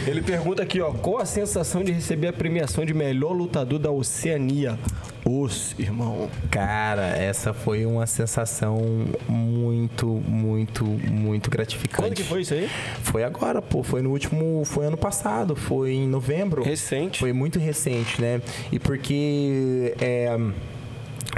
Ele 0.06 0.22
pergunta 0.22 0.62
aqui, 0.62 0.80
ó. 0.80 0.92
Qual 0.92 1.18
a 1.18 1.24
sensação 1.26 1.82
de 1.82 1.90
receber 1.92 2.28
a 2.28 2.32
premiação 2.32 2.84
de 2.84 2.94
melhor 2.94 3.32
lutador 3.32 3.78
da 3.78 3.90
Oceania? 3.90 4.78
Os, 5.24 5.74
irmão. 5.78 6.28
Cara, 6.50 7.08
essa 7.08 7.52
foi 7.52 7.84
uma 7.84 8.06
sensação 8.06 8.78
muito, 9.28 10.06
muito, 10.06 10.84
muito 10.84 11.50
gratificante. 11.50 12.02
Quando 12.02 12.14
que 12.14 12.22
foi 12.22 12.40
isso 12.42 12.54
aí? 12.54 12.68
Foi 13.02 13.22
agora, 13.22 13.60
pô. 13.60 13.82
Foi 13.82 14.02
no 14.02 14.10
último. 14.10 14.64
Foi 14.64 14.86
ano 14.86 14.96
passado. 14.96 15.54
Foi 15.54 15.92
em 15.92 16.08
novembro. 16.08 16.62
Recente. 16.62 17.20
Foi 17.20 17.32
muito 17.32 17.58
recente, 17.58 18.20
né? 18.20 18.40
E 18.72 18.78
porque. 18.78 19.94
é, 20.00 20.36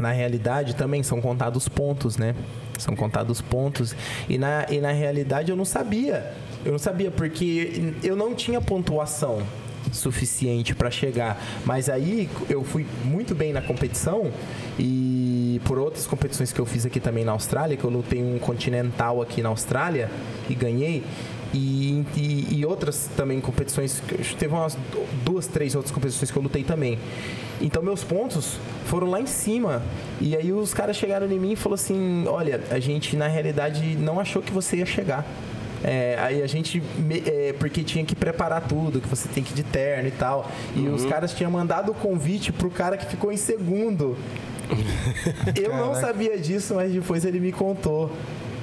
na 0.00 0.10
realidade 0.10 0.74
também 0.74 1.02
são 1.02 1.20
contados 1.20 1.68
pontos, 1.68 2.16
né? 2.16 2.34
São 2.78 2.96
contados 2.96 3.40
pontos. 3.40 3.94
E 4.28 4.38
na, 4.38 4.66
e 4.70 4.80
na 4.80 4.92
realidade 4.92 5.50
eu 5.50 5.56
não 5.56 5.64
sabia. 5.64 6.32
Eu 6.64 6.72
não 6.72 6.78
sabia, 6.78 7.10
porque 7.10 7.92
eu 8.02 8.16
não 8.16 8.34
tinha 8.34 8.60
pontuação 8.60 9.42
suficiente 9.90 10.74
para 10.74 10.90
chegar. 10.90 11.42
Mas 11.64 11.88
aí 11.88 12.28
eu 12.48 12.62
fui 12.62 12.86
muito 13.04 13.34
bem 13.34 13.52
na 13.52 13.62
competição 13.62 14.30
e 14.78 15.60
por 15.64 15.78
outras 15.78 16.06
competições 16.06 16.52
que 16.52 16.60
eu 16.60 16.66
fiz 16.66 16.86
aqui 16.86 17.00
também 17.00 17.24
na 17.24 17.32
Austrália, 17.32 17.76
que 17.76 17.84
eu 17.84 17.90
lutei 17.90 18.22
um 18.22 18.38
continental 18.38 19.20
aqui 19.20 19.42
na 19.42 19.48
Austrália 19.48 20.10
e 20.48 20.54
ganhei. 20.54 21.02
E, 21.54 22.02
e, 22.16 22.60
e 22.60 22.66
outras 22.66 23.10
também 23.14 23.38
competições, 23.38 24.02
teve 24.38 24.54
umas 24.54 24.76
duas, 25.22 25.46
três 25.46 25.74
outras 25.74 25.92
competições 25.92 26.30
que 26.30 26.36
eu 26.36 26.42
lutei 26.42 26.64
também. 26.64 26.98
Então 27.60 27.82
meus 27.82 28.02
pontos 28.02 28.58
foram 28.86 29.08
lá 29.10 29.20
em 29.20 29.26
cima. 29.26 29.82
E 30.20 30.34
aí 30.34 30.52
os 30.52 30.72
caras 30.72 30.96
chegaram 30.96 31.30
em 31.30 31.38
mim 31.38 31.52
e 31.52 31.56
falaram 31.56 31.74
assim: 31.74 32.24
olha, 32.26 32.60
a 32.70 32.80
gente 32.80 33.16
na 33.16 33.28
realidade 33.28 33.96
não 33.96 34.18
achou 34.18 34.40
que 34.40 34.50
você 34.50 34.78
ia 34.78 34.86
chegar. 34.86 35.26
É, 35.84 36.16
aí 36.20 36.42
a 36.42 36.46
gente, 36.46 36.82
me- 36.98 37.22
é, 37.26 37.52
porque 37.58 37.82
tinha 37.82 38.04
que 38.04 38.14
preparar 38.14 38.66
tudo, 38.68 39.00
que 39.00 39.08
você 39.08 39.28
tem 39.28 39.42
que 39.42 39.52
ir 39.52 39.56
de 39.56 39.62
terno 39.64 40.08
e 40.08 40.12
tal. 40.12 40.48
E 40.76 40.86
os 40.88 41.04
caras 41.06 41.32
tinham 41.34 41.50
mandado 41.50 41.90
o 41.92 41.94
convite 41.94 42.52
pro 42.52 42.70
cara 42.70 42.96
que 42.96 43.06
ficou 43.06 43.32
em 43.32 43.36
segundo. 43.36 44.16
Eu 45.60 45.76
não 45.76 45.94
sabia 45.94 46.38
disso, 46.38 46.74
mas 46.74 46.92
depois 46.92 47.24
ele 47.24 47.40
me 47.40 47.52
contou. 47.52 48.10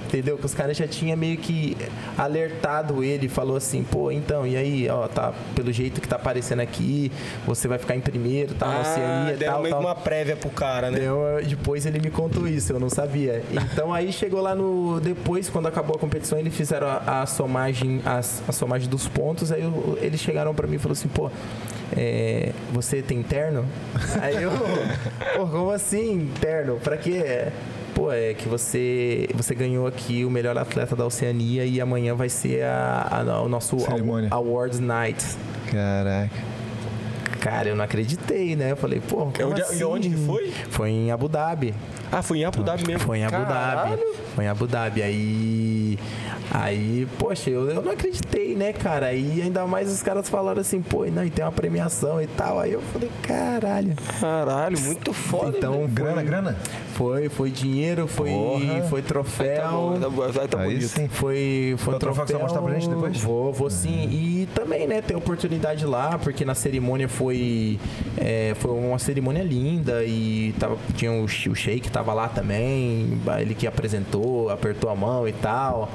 Entendeu? 0.09 0.39
Que 0.39 0.45
os 0.47 0.55
caras 0.55 0.75
já 0.75 0.87
tinham 0.87 1.15
meio 1.15 1.37
que 1.37 1.77
alertado 2.17 3.03
ele, 3.03 3.29
falou 3.29 3.55
assim, 3.55 3.83
pô, 3.83 4.11
então, 4.11 4.45
e 4.45 4.57
aí, 4.57 4.89
ó, 4.89 5.07
tá, 5.07 5.31
pelo 5.55 5.71
jeito 5.71 6.01
que 6.01 6.07
tá 6.07 6.15
aparecendo 6.15 6.61
aqui, 6.61 7.11
você 7.45 7.67
vai 7.67 7.77
ficar 7.77 7.95
em 7.95 7.99
primeiro, 8.01 8.55
tá, 8.55 8.65
na 8.67 8.79
Oceania 8.81 9.31
e 9.31 9.33
Ah, 9.33 9.37
deram 9.37 9.53
tal, 9.53 9.61
meio 9.61 9.73
tal. 9.75 9.81
uma 9.83 9.93
prévia 9.93 10.35
pro 10.35 10.49
cara, 10.49 10.89
né? 10.89 10.99
Deu, 10.99 11.19
depois 11.47 11.85
ele 11.85 11.99
me 11.99 12.09
contou 12.09 12.47
isso, 12.47 12.73
eu 12.73 12.79
não 12.79 12.89
sabia. 12.89 13.43
Então 13.51 13.93
aí 13.93 14.11
chegou 14.11 14.41
lá 14.41 14.55
no. 14.55 14.99
Depois, 14.99 15.47
quando 15.47 15.67
acabou 15.67 15.95
a 15.95 15.99
competição, 15.99 16.39
eles 16.39 16.55
fizeram 16.55 16.87
a, 16.87 17.21
a 17.21 17.25
somagem, 17.27 18.01
as- 18.03 18.41
a, 18.47 18.51
somagem 18.51 18.89
dos 18.89 19.07
pontos, 19.07 19.51
aí 19.51 19.61
eu- 19.61 19.97
eles 20.01 20.19
chegaram 20.19 20.55
pra 20.55 20.65
mim 20.65 20.77
e 20.77 20.79
falaram 20.79 20.99
assim, 20.99 21.07
pô. 21.07 21.29
é, 21.95 22.51
você 22.73 23.01
tem 23.03 23.21
terno? 23.23 23.63
Aí 24.21 24.41
eu, 24.41 24.51
pô, 25.35 25.45
como 25.47 25.69
assim, 25.71 26.29
terno? 26.41 26.77
Pra 26.83 26.97
quê? 26.97 27.47
Pô, 27.99 28.11
é 28.13 28.33
que 28.33 28.47
você, 28.47 29.27
você 29.33 29.53
ganhou 29.53 29.85
aqui 29.85 30.23
o 30.23 30.29
melhor 30.31 30.57
atleta 30.57 30.95
da 30.95 31.05
Oceania 31.05 31.65
e 31.65 31.81
amanhã 31.81 32.15
vai 32.15 32.29
ser 32.29 32.63
a, 32.63 33.23
a- 33.27 33.41
o 33.41 33.49
nosso 33.49 33.77
Cerimônia. 33.79 34.29
Awards 34.31 34.79
Night. 34.79 35.25
Caraca. 35.69 36.29
Cara, 37.41 37.69
eu 37.69 37.75
não 37.75 37.83
acreditei, 37.85 38.55
né? 38.55 38.71
Eu 38.71 38.77
falei, 38.77 38.99
pô, 39.01 39.27
como 39.35 39.51
Onde- 39.51 39.61
assim? 39.61 39.79
e 39.79 39.83
onde 39.83 40.09
que 40.09 40.15
foi? 40.25 40.51
Foi 40.69 40.89
em 40.89 41.11
Abu 41.11 41.27
Dhabi. 41.29 41.73
Ah, 42.11 42.21
foi 42.21 42.39
em 42.39 42.45
Abu 42.45 42.63
Dhabi 42.63 42.85
mesmo. 42.87 42.99
Foi 43.05 43.17
em 43.19 43.23
Abu 43.25 43.31
Caralho. 43.37 43.91
Dhabi. 43.91 44.03
Foi 44.35 44.43
em 44.45 44.47
Abu 44.47 44.67
Dhabi. 44.67 45.01
Aí. 45.01 45.99
Aí, 46.51 47.07
poxa, 47.19 47.49
eu, 47.49 47.69
eu 47.69 47.81
não 47.81 47.91
acreditei, 47.91 48.55
né, 48.55 48.73
cara? 48.73 49.07
Aí 49.07 49.41
ainda 49.41 49.67
mais 49.67 49.91
os 49.91 50.01
caras 50.01 50.27
falaram 50.27 50.59
assim, 50.61 50.81
pô, 50.81 51.05
não, 51.05 51.23
e 51.23 51.29
tem 51.29 51.45
uma 51.45 51.51
premiação 51.51 52.19
e 52.21 52.25
tal. 52.27 52.59
Aí 52.59 52.71
eu 52.73 52.81
falei, 52.81 53.09
caralho. 53.21 53.93
Caralho, 54.19 54.79
muito 54.79 55.13
foda. 55.13 55.57
Então, 55.57 55.73
né? 55.73 55.79
foi- 55.81 55.87
Grana, 55.89 56.23
grana? 56.23 56.57
Foi, 56.95 57.29
foi 57.29 57.49
dinheiro, 57.51 58.07
foi, 58.07 58.29
Porra. 58.29 58.81
foi 58.89 59.01
Tá 59.01 59.07
troféu. 59.07 59.69
bom, 59.71 59.99
tá, 59.99 60.09
bom, 60.09 60.27
tá 60.47 60.59
Aí 60.59 60.67
bonito. 60.73 60.87
sim. 60.89 61.07
Foi, 61.07 61.75
foi 61.77 61.95
um 61.95 61.99
troféu 61.99 62.23
que 62.25 62.31
você 62.31 62.33
vai 62.33 62.43
mostrar 62.43 62.61
pra 62.61 62.73
gente 62.73 62.89
depois? 62.89 63.17
Vou, 63.21 63.53
vou 63.53 63.69
sim. 63.69 64.09
E 64.11 64.47
também, 64.53 64.85
né, 64.87 65.01
ter 65.01 65.15
oportunidade 65.15 65.85
lá, 65.85 66.17
porque 66.17 66.43
na 66.43 66.55
cerimônia 66.55 67.07
foi, 67.07 67.79
é, 68.17 68.53
foi 68.59 68.71
uma 68.71 68.99
cerimônia 68.99 69.43
linda 69.43 70.03
e 70.03 70.53
tava, 70.59 70.77
tinha 70.95 71.11
o, 71.11 71.23
o 71.23 71.27
Sheik 71.55 71.89
tava 71.89 72.11
lá 72.13 72.27
também, 72.27 73.17
ele 73.39 73.53
que 73.55 73.65
apresentou, 73.67 74.49
apertou 74.49 74.89
a 74.89 74.95
mão 74.95 75.27
e 75.27 75.31
tal. 75.31 75.89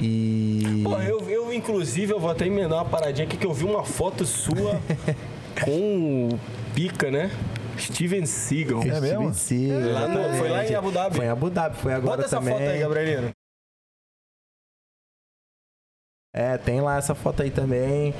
E. 0.00 0.80
Pô, 0.84 0.96
eu, 1.00 1.20
eu, 1.28 1.52
inclusive, 1.52 2.12
eu 2.12 2.18
vou 2.20 2.30
até 2.30 2.46
emendar 2.46 2.78
uma 2.78 2.84
paradinha 2.90 3.26
aqui 3.26 3.36
que 3.36 3.46
eu 3.46 3.52
vi 3.52 3.64
uma 3.64 3.84
foto 3.84 4.24
sua 4.24 4.80
com 5.64 6.28
o 6.32 6.40
Pica, 6.74 7.10
né? 7.10 7.30
Steven 7.78 8.26
Seagal. 8.26 8.82
É 8.82 9.00
mesmo? 9.00 9.34
Sim, 9.34 9.72
Lá 9.72 10.08
no- 10.08 10.36
foi 10.38 10.48
lá 10.48 10.64
em 10.66 10.74
Abu 10.74 10.90
Dhabi? 10.90 11.16
Foi 11.16 11.24
em 11.24 11.28
Abu 11.28 11.50
Dhabi, 11.50 11.76
foi 11.76 11.92
agora 11.94 12.16
Bota 12.16 12.26
essa 12.26 12.36
também. 12.38 12.52
foto 12.54 12.62
aí, 12.68 12.78
Gabrielino. 12.80 13.30
É, 16.34 16.56
tem 16.56 16.80
lá 16.80 16.96
essa 16.96 17.14
foto 17.14 17.42
aí 17.42 17.50
também. 17.50 18.14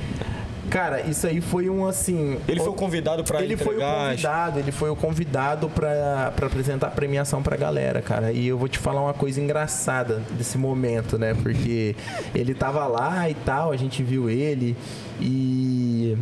Cara, 0.70 1.00
isso 1.02 1.26
aí 1.26 1.40
foi 1.40 1.68
um 1.68 1.86
assim. 1.86 2.38
Ele 2.48 2.60
foi 2.60 2.68
o- 2.68 2.72
convidado 2.74 3.24
pra 3.24 3.42
ele 3.42 3.56
foi 3.56 3.74
o 3.74 3.76
entregar. 3.78 4.08
convidado, 4.10 4.58
ele 4.58 4.72
foi 4.72 4.90
o 4.90 4.96
convidado 4.96 5.68
pra 5.68 6.32
apresentar 6.46 6.86
a 6.86 6.90
premiação 6.90 7.42
pra 7.42 7.56
galera, 7.56 8.00
cara. 8.00 8.32
E 8.32 8.46
eu 8.48 8.56
vou 8.56 8.68
te 8.68 8.78
falar 8.78 9.00
uma 9.02 9.12
coisa 9.14 9.40
engraçada 9.40 10.22
desse 10.30 10.56
momento, 10.56 11.18
né? 11.18 11.34
Porque 11.34 11.96
ele 12.34 12.54
tava 12.54 12.86
lá 12.86 13.28
e 13.28 13.34
tal, 13.34 13.72
a 13.72 13.76
gente 13.76 14.02
viu 14.02 14.30
ele 14.30 14.76
e. 15.20 16.16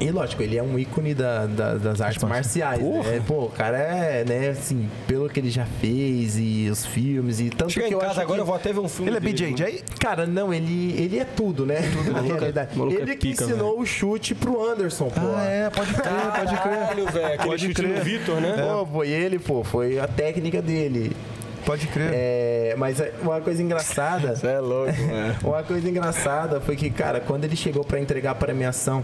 E 0.00 0.10
lógico, 0.10 0.42
ele 0.42 0.58
é 0.58 0.62
um 0.62 0.78
ícone 0.78 1.14
da- 1.14 1.46
da- 1.46 1.74
das 1.76 2.00
artes 2.02 2.22
marciais, 2.22 2.82
né? 2.82 3.22
Pô, 3.26 3.44
o 3.44 3.48
cara 3.50 3.78
é, 3.78 4.24
né, 4.24 4.48
assim, 4.50 4.88
pelo 5.08 5.26
que 5.28 5.40
ele 5.40 5.48
já 5.50 5.64
fez 5.80 6.36
e 6.38 6.68
os 6.70 6.84
filmes 6.84 7.40
e 7.40 7.48
tanto 7.48 7.72
Chega 7.72 7.86
que 7.86 7.92
em 7.92 7.94
eu 7.94 8.00
casa 8.00 8.12
acho 8.12 8.20
agora, 8.20 8.36
que... 8.36 8.42
eu 8.42 8.46
vou 8.46 8.54
até 8.54 8.72
ver 8.74 8.80
um 8.80 8.88
filme 8.88 9.10
Ele 9.10 9.16
é 9.16 9.20
dele. 9.20 9.32
BJJ? 9.54 9.84
Cara, 9.98 10.26
não, 10.26 10.52
ele, 10.52 10.94
ele 11.00 11.18
é 11.18 11.24
tudo, 11.24 11.64
né? 11.64 11.76
Tudo 11.92 12.12
na 12.12 12.18
é- 12.18 12.22
realidade. 12.22 12.76
maluco 12.78 12.98
é 12.98 13.02
Ele 13.02 13.16
que 13.16 13.30
pica, 13.30 13.44
ensinou 13.44 13.80
o 13.80 13.86
chute 13.86 14.34
pro 14.34 14.62
Anderson, 14.70 15.08
pô. 15.08 15.20
Ah, 15.34 15.44
é, 15.44 15.70
pode 15.70 15.94
crer, 15.94 16.12
pode 16.12 16.56
crer. 16.60 16.78
Caralho, 16.78 17.06
velho. 17.06 17.26
Aquele 17.26 17.48
Pode 17.48 17.62
chute 17.62 17.74
crer. 17.82 17.98
no 17.98 18.04
Vitor, 18.04 18.40
né? 18.40 18.54
Pô, 18.58 18.86
foi 18.86 19.08
ele, 19.08 19.38
pô, 19.38 19.64
foi 19.64 19.98
a 19.98 20.06
técnica 20.06 20.60
dele. 20.60 21.16
Pode 21.64 21.86
crer. 21.88 22.10
É, 22.12 22.74
mas 22.78 23.00
é, 23.00 23.12
uma 23.22 23.40
coisa 23.40 23.60
engraçada, 23.62 24.36
Você 24.36 24.46
é 24.46 24.60
louco, 24.60 24.92
velho. 24.92 25.36
uma 25.42 25.62
coisa 25.62 25.88
engraçada 25.88 26.60
foi 26.60 26.76
que, 26.76 26.90
cara, 26.90 27.18
quando 27.18 27.44
ele 27.44 27.56
chegou 27.56 27.82
pra 27.82 27.98
entregar 27.98 28.32
a 28.32 28.34
premiação, 28.36 29.02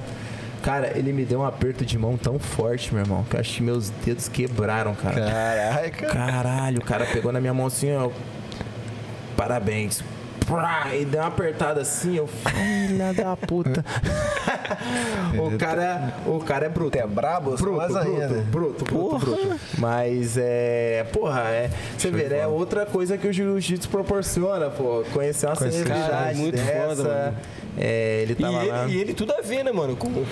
cara, 0.62 0.96
ele 0.96 1.12
me 1.12 1.24
deu 1.24 1.40
um 1.40 1.44
aperto 1.44 1.84
de 1.84 1.98
mão 1.98 2.16
tão 2.16 2.38
forte, 2.38 2.94
meu 2.94 3.02
irmão, 3.02 3.24
que 3.28 3.36
eu 3.36 3.40
acho 3.40 3.56
que 3.56 3.62
meus 3.62 3.90
dedos 3.90 4.28
quebraram, 4.28 4.94
cara. 4.94 5.20
Caraca. 5.20 6.06
Caralho, 6.06 6.78
o 6.78 6.84
cara 6.84 7.04
pegou 7.06 7.32
na 7.32 7.40
minha 7.40 7.52
mão 7.52 7.66
assim, 7.66 7.94
ó. 7.94 8.10
Parabéns. 9.36 10.02
E 10.92 11.04
deu 11.04 11.20
uma 11.20 11.28
apertada 11.28 11.80
assim, 11.80 12.16
eu. 12.16 12.26
Filha 12.26 13.12
da 13.14 13.36
puta. 13.36 13.84
o, 15.38 15.56
cara, 15.56 16.14
o 16.26 16.40
cara 16.40 16.66
é 16.66 16.68
bruto. 16.68 16.98
É 16.98 17.06
brabo? 17.06 17.56
Bruto, 17.56 17.64
bruto, 17.64 17.98
ainda. 17.98 18.28
bruto, 18.50 18.84
bruto, 18.84 19.18
bruto. 19.18 19.60
Mas 19.78 20.36
é. 20.36 21.06
Porra, 21.12 21.42
é. 21.48 21.70
Você 21.96 22.10
vê, 22.10 22.24
né? 22.24 22.46
Outra 22.46 22.84
coisa 22.84 23.16
que 23.16 23.26
o 23.26 23.32
jiu-jitsu 23.32 23.88
proporciona, 23.88 24.68
pô. 24.68 25.04
Conhecer 25.12 25.46
uma 25.46 25.56
celebridade 25.56 26.10
cara, 26.10 26.34
muito 26.34 26.56
dessa. 26.56 26.72
foda, 26.72 27.02
mano. 27.02 27.36
É, 27.78 28.20
ele 28.22 28.32
E 28.32 28.36
tava 28.36 28.62
lá. 28.64 28.84
ele, 28.84 28.94
e 28.96 29.00
ele 29.00 29.14
tudo 29.14 29.32
a 29.32 29.40
ver, 29.40 29.64
né, 29.64 29.72
mano? 29.72 29.96
Com, 29.96 30.10
com 30.12 30.22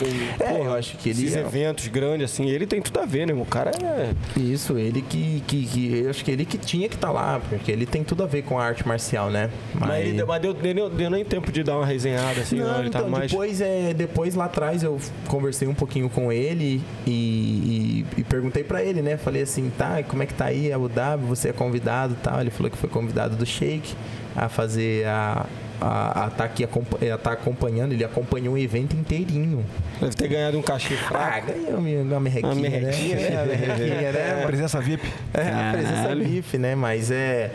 É, 0.44 0.60
eu 0.67 0.75
acho 0.75 0.97
que 0.99 1.09
ele 1.09 1.25
esses 1.25 1.36
é- 1.36 1.41
eventos 1.41 1.86
grandes, 1.89 2.31
assim, 2.31 2.49
ele 2.51 2.67
tem 2.67 2.83
tudo 2.83 3.01
a 3.01 3.07
ver, 3.07 3.27
né? 3.27 3.33
O 3.33 3.47
cara 3.47 3.70
é. 3.83 4.10
Isso, 4.39 4.77
ele 4.77 5.01
que, 5.02 5.43
que, 5.47 5.65
que- 5.67 5.99
Eu 6.05 6.10
acho 6.10 6.23
que 6.25 6.31
ele 6.31 6.44
que 6.44 6.59
tinha 6.59 6.89
que 6.89 6.97
estar 6.97 7.10
lá, 7.10 7.41
porque 7.49 7.73
ele 7.73 7.86
tem 7.86 8.05
tudo 8.05 8.23
a 8.23 8.27
ver 8.27 8.43
com 8.43 8.59
a 8.59 8.65
arte 8.65 8.86
marcial, 8.86 9.31
né? 9.31 9.49
Mas, 9.75 10.01
ele 10.07 10.12
deu, 10.19 10.27
mas 10.27 10.43
deu, 10.43 10.52
deu, 10.52 10.91
deu 10.91 11.10
nem 11.10 11.25
tempo 11.25 11.51
de 11.51 11.62
dar 11.62 11.77
uma 11.78 11.86
resenhada, 11.86 12.41
assim, 12.43 12.57
não, 12.57 12.67
Não, 12.67 12.78
ele 12.81 12.89
então, 12.89 13.02
tá 13.05 13.09
mais. 13.09 13.31
depois, 13.31 13.60
é, 13.60 13.94
depois 13.94 14.35
lá 14.35 14.44
atrás 14.44 14.83
eu 14.83 14.99
conversei 15.27 15.67
um 15.67 15.75
pouquinho 15.75 16.10
com 16.10 16.31
ele 16.31 16.83
e, 17.07 18.05
e- 18.17 18.20
e 18.20 18.25
perguntei 18.25 18.62
pra 18.65 18.83
ele, 18.83 19.01
né? 19.02 19.17
Falei 19.17 19.43
assim, 19.43 19.70
tá, 19.78 20.01
e 20.01 20.05
como 20.05 20.23
é 20.23 20.27
que 20.27 20.35
tá 20.35 20.47
aí 20.47 20.73
Abu 20.73 20.89
Dhabi? 20.89 21.25
Você 21.25 21.49
é 21.49 21.52
convidado 21.52 22.12
e 22.12 22.23
tal? 22.23 22.41
Ele 22.41 22.51
falou 22.51 22.70
que 22.70 22.77
foi 22.77 22.89
convidado 22.91 23.35
do 23.36 23.47
Sheik 23.47 23.94
a 24.36 24.49
fazer 24.49 25.07
a... 25.07 25.47
A, 25.81 26.26
a 26.26 26.31
tá 26.31 26.44
aqui 26.44 26.62
a 26.65 27.18
tá 27.18 27.33
acompanhando, 27.33 27.92
ele 27.92 28.05
acompanhou 28.05 28.55
o 28.55 28.59
evento 28.59 28.94
inteirinho. 28.94 29.65
Deve 30.00 30.15
ter 30.15 30.28
ganhado 30.28 30.59
um 30.59 30.62
cachê 30.62 30.94
Ah, 30.94 31.09
fraco. 31.09 31.47
ganhou 31.52 31.78
uma, 32.02 32.20
merrequinha, 32.20 32.52
Uma 32.52 32.60
merrequinha, 32.60 33.17
né? 33.17 33.31
né? 33.31 33.31
Uma 33.41 33.47
merrequinha, 33.47 34.12
né? 34.12 34.42
Presença 34.47 34.81
VIP. 34.81 35.09
É, 35.33 35.41
a 35.49 35.73
presença. 35.73 36.15
VIP, 36.15 36.59
né? 36.59 36.75
Mas 36.75 37.10
é. 37.10 37.50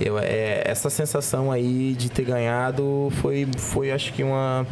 Eu, 0.00 0.18
é, 0.18 0.62
essa 0.64 0.88
sensação 0.90 1.50
aí 1.50 1.94
de 1.98 2.08
ter 2.10 2.24
ganhado 2.24 3.08
foi, 3.20 3.48
foi 3.56 3.90
acho 3.90 4.12
que 4.12 4.22
uma. 4.22 4.66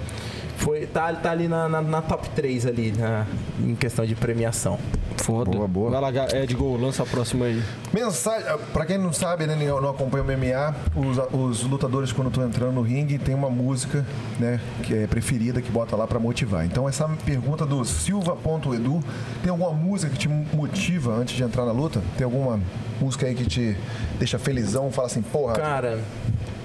Foi, 0.56 0.86
tá, 0.86 1.12
tá 1.12 1.30
ali 1.32 1.48
na, 1.48 1.68
na, 1.68 1.82
na 1.82 2.00
top 2.00 2.30
3 2.30 2.64
ali, 2.66 2.90
na, 2.96 3.26
em 3.60 3.74
questão 3.74 4.06
de 4.06 4.14
premiação. 4.14 4.78
Foda. 5.18 5.50
Boa, 5.50 5.68
boa. 5.68 5.90
Vai 5.90 6.12
lá, 6.12 6.26
Edgol, 6.42 6.78
lança 6.78 7.02
a 7.02 7.06
próxima 7.06 7.46
aí. 7.46 7.62
Mensagem, 7.92 8.46
pra 8.72 8.86
quem 8.86 8.96
não 8.96 9.12
sabe, 9.12 9.46
né, 9.46 9.54
nem- 9.56 9.68
não 9.68 9.90
acompanha 9.90 10.22
o 10.24 10.26
MMA, 10.26 10.74
os, 10.94 11.18
os 11.32 11.62
lutadores 11.64 12.12
quando 12.12 12.28
estão 12.28 12.46
entrando 12.46 12.72
no 12.72 12.82
ringue 12.82 13.18
tem 13.18 13.34
uma 13.34 13.50
música, 13.50 14.06
né, 14.38 14.60
que 14.82 14.94
é 14.94 15.06
preferida 15.06 15.60
que 15.60 15.70
bota 15.70 15.94
lá 15.96 16.06
pra 16.06 16.18
motivar. 16.18 16.64
Então 16.64 16.88
essa 16.88 17.08
pergunta 17.24 17.66
do 17.66 17.84
Silva.edu, 17.84 19.02
tem 19.42 19.50
alguma 19.50 19.72
música 19.72 20.10
que 20.12 20.18
te 20.18 20.28
motiva 20.28 21.12
antes 21.14 21.34
de 21.34 21.42
entrar 21.42 21.64
na 21.64 21.72
luta? 21.72 22.00
Tem 22.16 22.24
alguma 22.24 22.60
música 23.00 23.26
aí 23.26 23.34
que 23.34 23.44
te 23.44 23.76
deixa 24.18 24.38
felizão, 24.38 24.90
fala 24.90 25.06
assim, 25.06 25.15
porra, 25.22 25.54
Cara, 25.54 25.98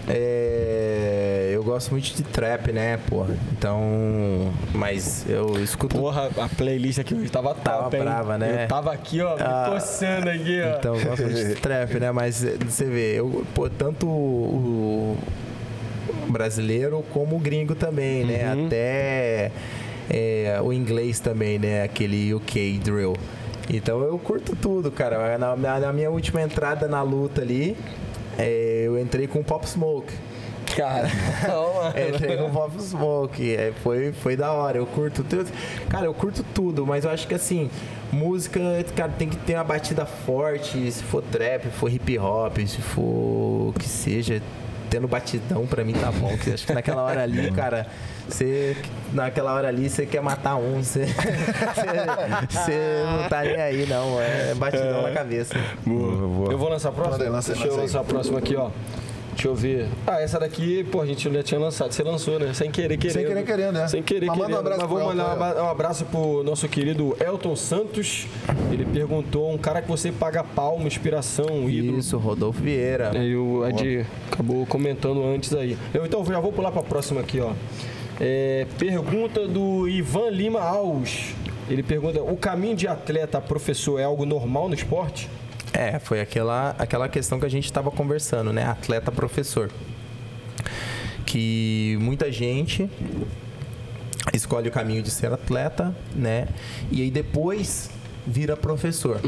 é, 0.07 1.51
eu 1.53 1.63
gosto 1.63 1.91
muito 1.91 2.13
de 2.15 2.23
trap, 2.23 2.71
né, 2.71 2.97
porra? 3.09 3.35
Então, 3.51 4.51
mas 4.73 5.25
eu 5.29 5.61
escuto. 5.63 5.95
Porra, 5.97 6.29
a 6.37 6.49
playlist 6.49 6.99
aqui 6.99 7.13
hoje 7.13 7.29
tava 7.29 7.53
Tava 7.53 7.83
top, 7.83 7.97
hein? 7.97 8.03
brava, 8.03 8.37
né? 8.37 8.63
Eu 8.63 8.67
tava 8.67 8.91
aqui, 8.91 9.21
ó, 9.21 9.35
me 9.35 9.41
Ah, 9.41 9.69
coçando 9.71 10.29
aqui, 10.29 10.59
ó. 10.61 10.77
Então, 10.79 10.95
eu 10.95 11.05
gosto 11.05 11.23
muito 11.23 11.47
de 11.47 11.55
trap, 11.55 11.99
né? 11.99 12.11
Mas 12.11 12.43
eh, 12.43 12.57
você 12.67 12.85
vê, 12.85 13.19
eu, 13.19 13.45
pô, 13.53 13.69
tanto 13.69 14.07
o 14.07 15.17
brasileiro 16.29 17.03
como 17.11 17.35
o 17.35 17.39
gringo 17.39 17.75
também, 17.75 18.25
né? 18.25 18.53
Uhum. 18.55 18.65
Até 18.67 19.51
é, 20.09 20.59
o 20.63 20.73
inglês 20.73 21.19
também, 21.19 21.59
né? 21.59 21.83
Aquele 21.83 22.33
UK 22.33 22.79
drill. 22.83 23.15
Então 23.69 24.01
eu 24.01 24.17
curto 24.19 24.55
tudo, 24.55 24.91
cara. 24.91 25.37
Na- 25.37 25.55
na 25.55 25.93
minha 25.93 26.09
última 26.09 26.41
entrada 26.41 26.87
na 26.87 27.01
luta 27.01 27.41
ali, 27.41 27.77
é, 28.43 28.83
eu 28.85 28.99
entrei 28.99 29.27
com 29.27 29.43
Pop 29.43 29.67
Smoke. 29.67 30.13
Cara, 30.75 31.09
não, 31.47 31.73
mano. 31.75 31.93
Entrei 32.15 32.37
com 32.37 32.49
Pop 32.49 32.81
Smoke. 32.81 33.55
é, 33.55 33.73
foi, 33.83 34.11
foi 34.13 34.35
da 34.35 34.51
hora. 34.51 34.77
Eu 34.77 34.85
curto 34.85 35.23
tudo. 35.23 35.49
Cara, 35.89 36.05
eu 36.05 36.13
curto 36.13 36.45
tudo, 36.53 36.85
mas 36.85 37.03
eu 37.03 37.11
acho 37.11 37.27
que 37.27 37.33
assim, 37.33 37.69
música, 38.11 38.59
cara, 38.95 39.11
tem 39.11 39.27
que 39.27 39.37
ter 39.37 39.55
uma 39.55 39.63
batida 39.63 40.05
forte. 40.05 40.91
Se 40.91 41.03
for 41.03 41.21
trap, 41.23 41.65
se 41.65 41.71
for 41.71 41.91
hip 41.91 42.17
hop, 42.17 42.57
se 42.59 42.81
for 42.81 43.01
o 43.01 43.73
que 43.77 43.87
seja, 43.87 44.41
tendo 44.91 45.07
batidão 45.07 45.65
pra 45.65 45.83
mim 45.85 45.93
tá 45.93 46.11
bom. 46.11 46.37
Que 46.37 46.51
acho 46.51 46.67
que 46.67 46.73
naquela 46.73 47.01
hora 47.01 47.23
ali, 47.23 47.49
cara. 47.51 47.87
Você, 48.27 48.75
naquela 49.13 49.53
hora 49.53 49.67
ali, 49.69 49.89
você 49.89 50.05
quer 50.05 50.21
matar 50.21 50.55
um, 50.57 50.83
você, 50.83 51.05
você, 51.75 52.47
você 52.49 53.03
não 53.05 53.27
tá 53.29 53.41
nem 53.41 53.55
aí, 53.59 53.85
não. 53.87 54.21
É 54.21 54.53
batidão 54.53 55.01
na 55.03 55.11
cabeça. 55.11 55.55
Eu 55.87 56.57
vou 56.57 56.69
lançar 56.69 56.89
a 56.89 56.91
próxima? 56.91 57.29
Lança- 57.29 57.53
Deixa 57.53 57.67
eu 57.67 57.71
lança 57.71 57.81
aí. 57.81 57.87
lançar 57.87 57.99
a 58.01 58.03
próxima 58.03 58.37
aqui, 58.39 58.55
ó. 58.55 58.69
Deixa 59.33 59.47
eu 59.47 59.55
ver. 59.55 59.87
Ah, 60.05 60.19
essa 60.21 60.39
daqui, 60.39 60.83
pô, 60.83 61.01
a 61.01 61.05
gente 61.05 61.31
já 61.31 61.43
tinha 61.43 61.59
lançado. 61.59 61.91
Você 61.91 62.03
lançou, 62.03 62.39
né? 62.39 62.53
Sem 62.53 62.69
querer, 62.69 62.97
querendo. 62.97 63.13
Sem 63.13 63.25
querer, 63.25 63.43
querendo, 63.43 63.71
né? 63.73 63.87
Sem 63.87 64.03
querer, 64.03 64.25
Mas 64.27 64.37
manda 64.37 64.43
um 64.43 64.49
querendo. 64.49 64.59
abraço 64.59 64.81
Mas 64.81 64.89
vou 64.89 64.97
pro 64.99 65.07
mandar 65.07 65.57
um 65.61 65.65
um 65.65 65.69
abraço 65.69 66.05
pro 66.05 66.43
nosso 66.43 66.67
querido 66.67 67.15
Elton 67.19 67.55
Santos. 67.55 68.27
Ele 68.71 68.85
perguntou, 68.85 69.51
um 69.51 69.57
cara 69.57 69.81
que 69.81 69.87
você 69.87 70.11
paga 70.11 70.43
pau, 70.43 70.75
uma 70.75 70.87
inspiração, 70.87 71.47
um 71.47 71.69
ídolo. 71.69 71.99
Isso, 71.99 72.17
Rodolfo 72.17 72.61
Vieira. 72.61 73.11
Aí 73.17 73.35
o 73.35 73.65
Ed 73.67 74.05
acabou 74.31 74.65
comentando 74.65 75.23
antes 75.23 75.53
aí. 75.53 75.77
Eu 75.93 76.05
então 76.05 76.23
já 76.25 76.39
vou 76.39 76.51
pular 76.51 76.71
para 76.71 76.81
a 76.81 76.85
próxima 76.85 77.21
aqui, 77.21 77.39
ó. 77.39 77.51
É, 78.19 78.67
pergunta 78.77 79.47
do 79.47 79.87
Ivan 79.87 80.29
Lima 80.29 80.61
Alves. 80.61 81.33
Ele 81.69 81.81
pergunta: 81.81 82.21
o 82.21 82.37
caminho 82.37 82.75
de 82.75 82.87
atleta 82.87 83.37
a 83.37 83.41
professor 83.41 83.99
é 83.99 84.03
algo 84.03 84.25
normal 84.25 84.67
no 84.67 84.75
esporte? 84.75 85.29
É, 85.73 85.99
foi 85.99 86.19
aquela, 86.19 86.75
aquela 86.77 87.07
questão 87.07 87.39
que 87.39 87.45
a 87.45 87.49
gente 87.49 87.65
estava 87.65 87.89
conversando, 87.91 88.51
né? 88.51 88.65
Atleta-professor. 88.65 89.69
Que 91.25 91.97
muita 92.01 92.31
gente 92.31 92.89
escolhe 94.33 94.69
o 94.69 94.71
caminho 94.71 95.01
de 95.01 95.09
ser 95.09 95.31
atleta, 95.31 95.95
né? 96.15 96.47
E 96.91 97.01
aí 97.01 97.11
depois 97.11 97.89
vira 98.25 98.55
professor, 98.55 99.19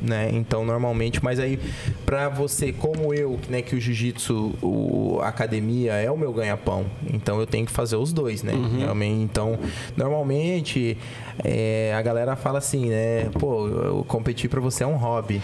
né? 0.00 0.28
Então 0.32 0.64
normalmente, 0.64 1.22
mas 1.24 1.38
aí 1.40 1.58
para 2.04 2.28
você 2.28 2.70
como 2.72 3.14
eu, 3.14 3.38
né, 3.48 3.62
que 3.62 3.74
o 3.74 3.80
jiu-jitsu, 3.80 5.18
a 5.22 5.28
academia 5.28 5.94
é 5.94 6.10
o 6.10 6.18
meu 6.18 6.32
ganha-pão, 6.34 6.84
então 7.10 7.40
eu 7.40 7.46
tenho 7.46 7.64
que 7.64 7.72
fazer 7.72 7.96
os 7.96 8.12
dois, 8.12 8.42
né? 8.42 8.52
Realmente, 8.78 9.22
então 9.22 9.58
normalmente 9.96 10.98
é, 11.42 11.94
a 11.96 12.02
galera 12.02 12.36
fala 12.36 12.58
assim, 12.58 12.90
né? 12.90 13.30
Pô, 13.38 13.68
eu 13.68 14.04
competir 14.06 14.50
para 14.50 14.60
você 14.60 14.84
é 14.84 14.86
um 14.86 14.96
hobby, 14.96 15.40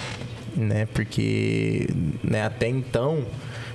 né? 0.59 0.87
Porque 0.93 1.89
né, 2.23 2.43
até 2.45 2.69
então 2.69 3.25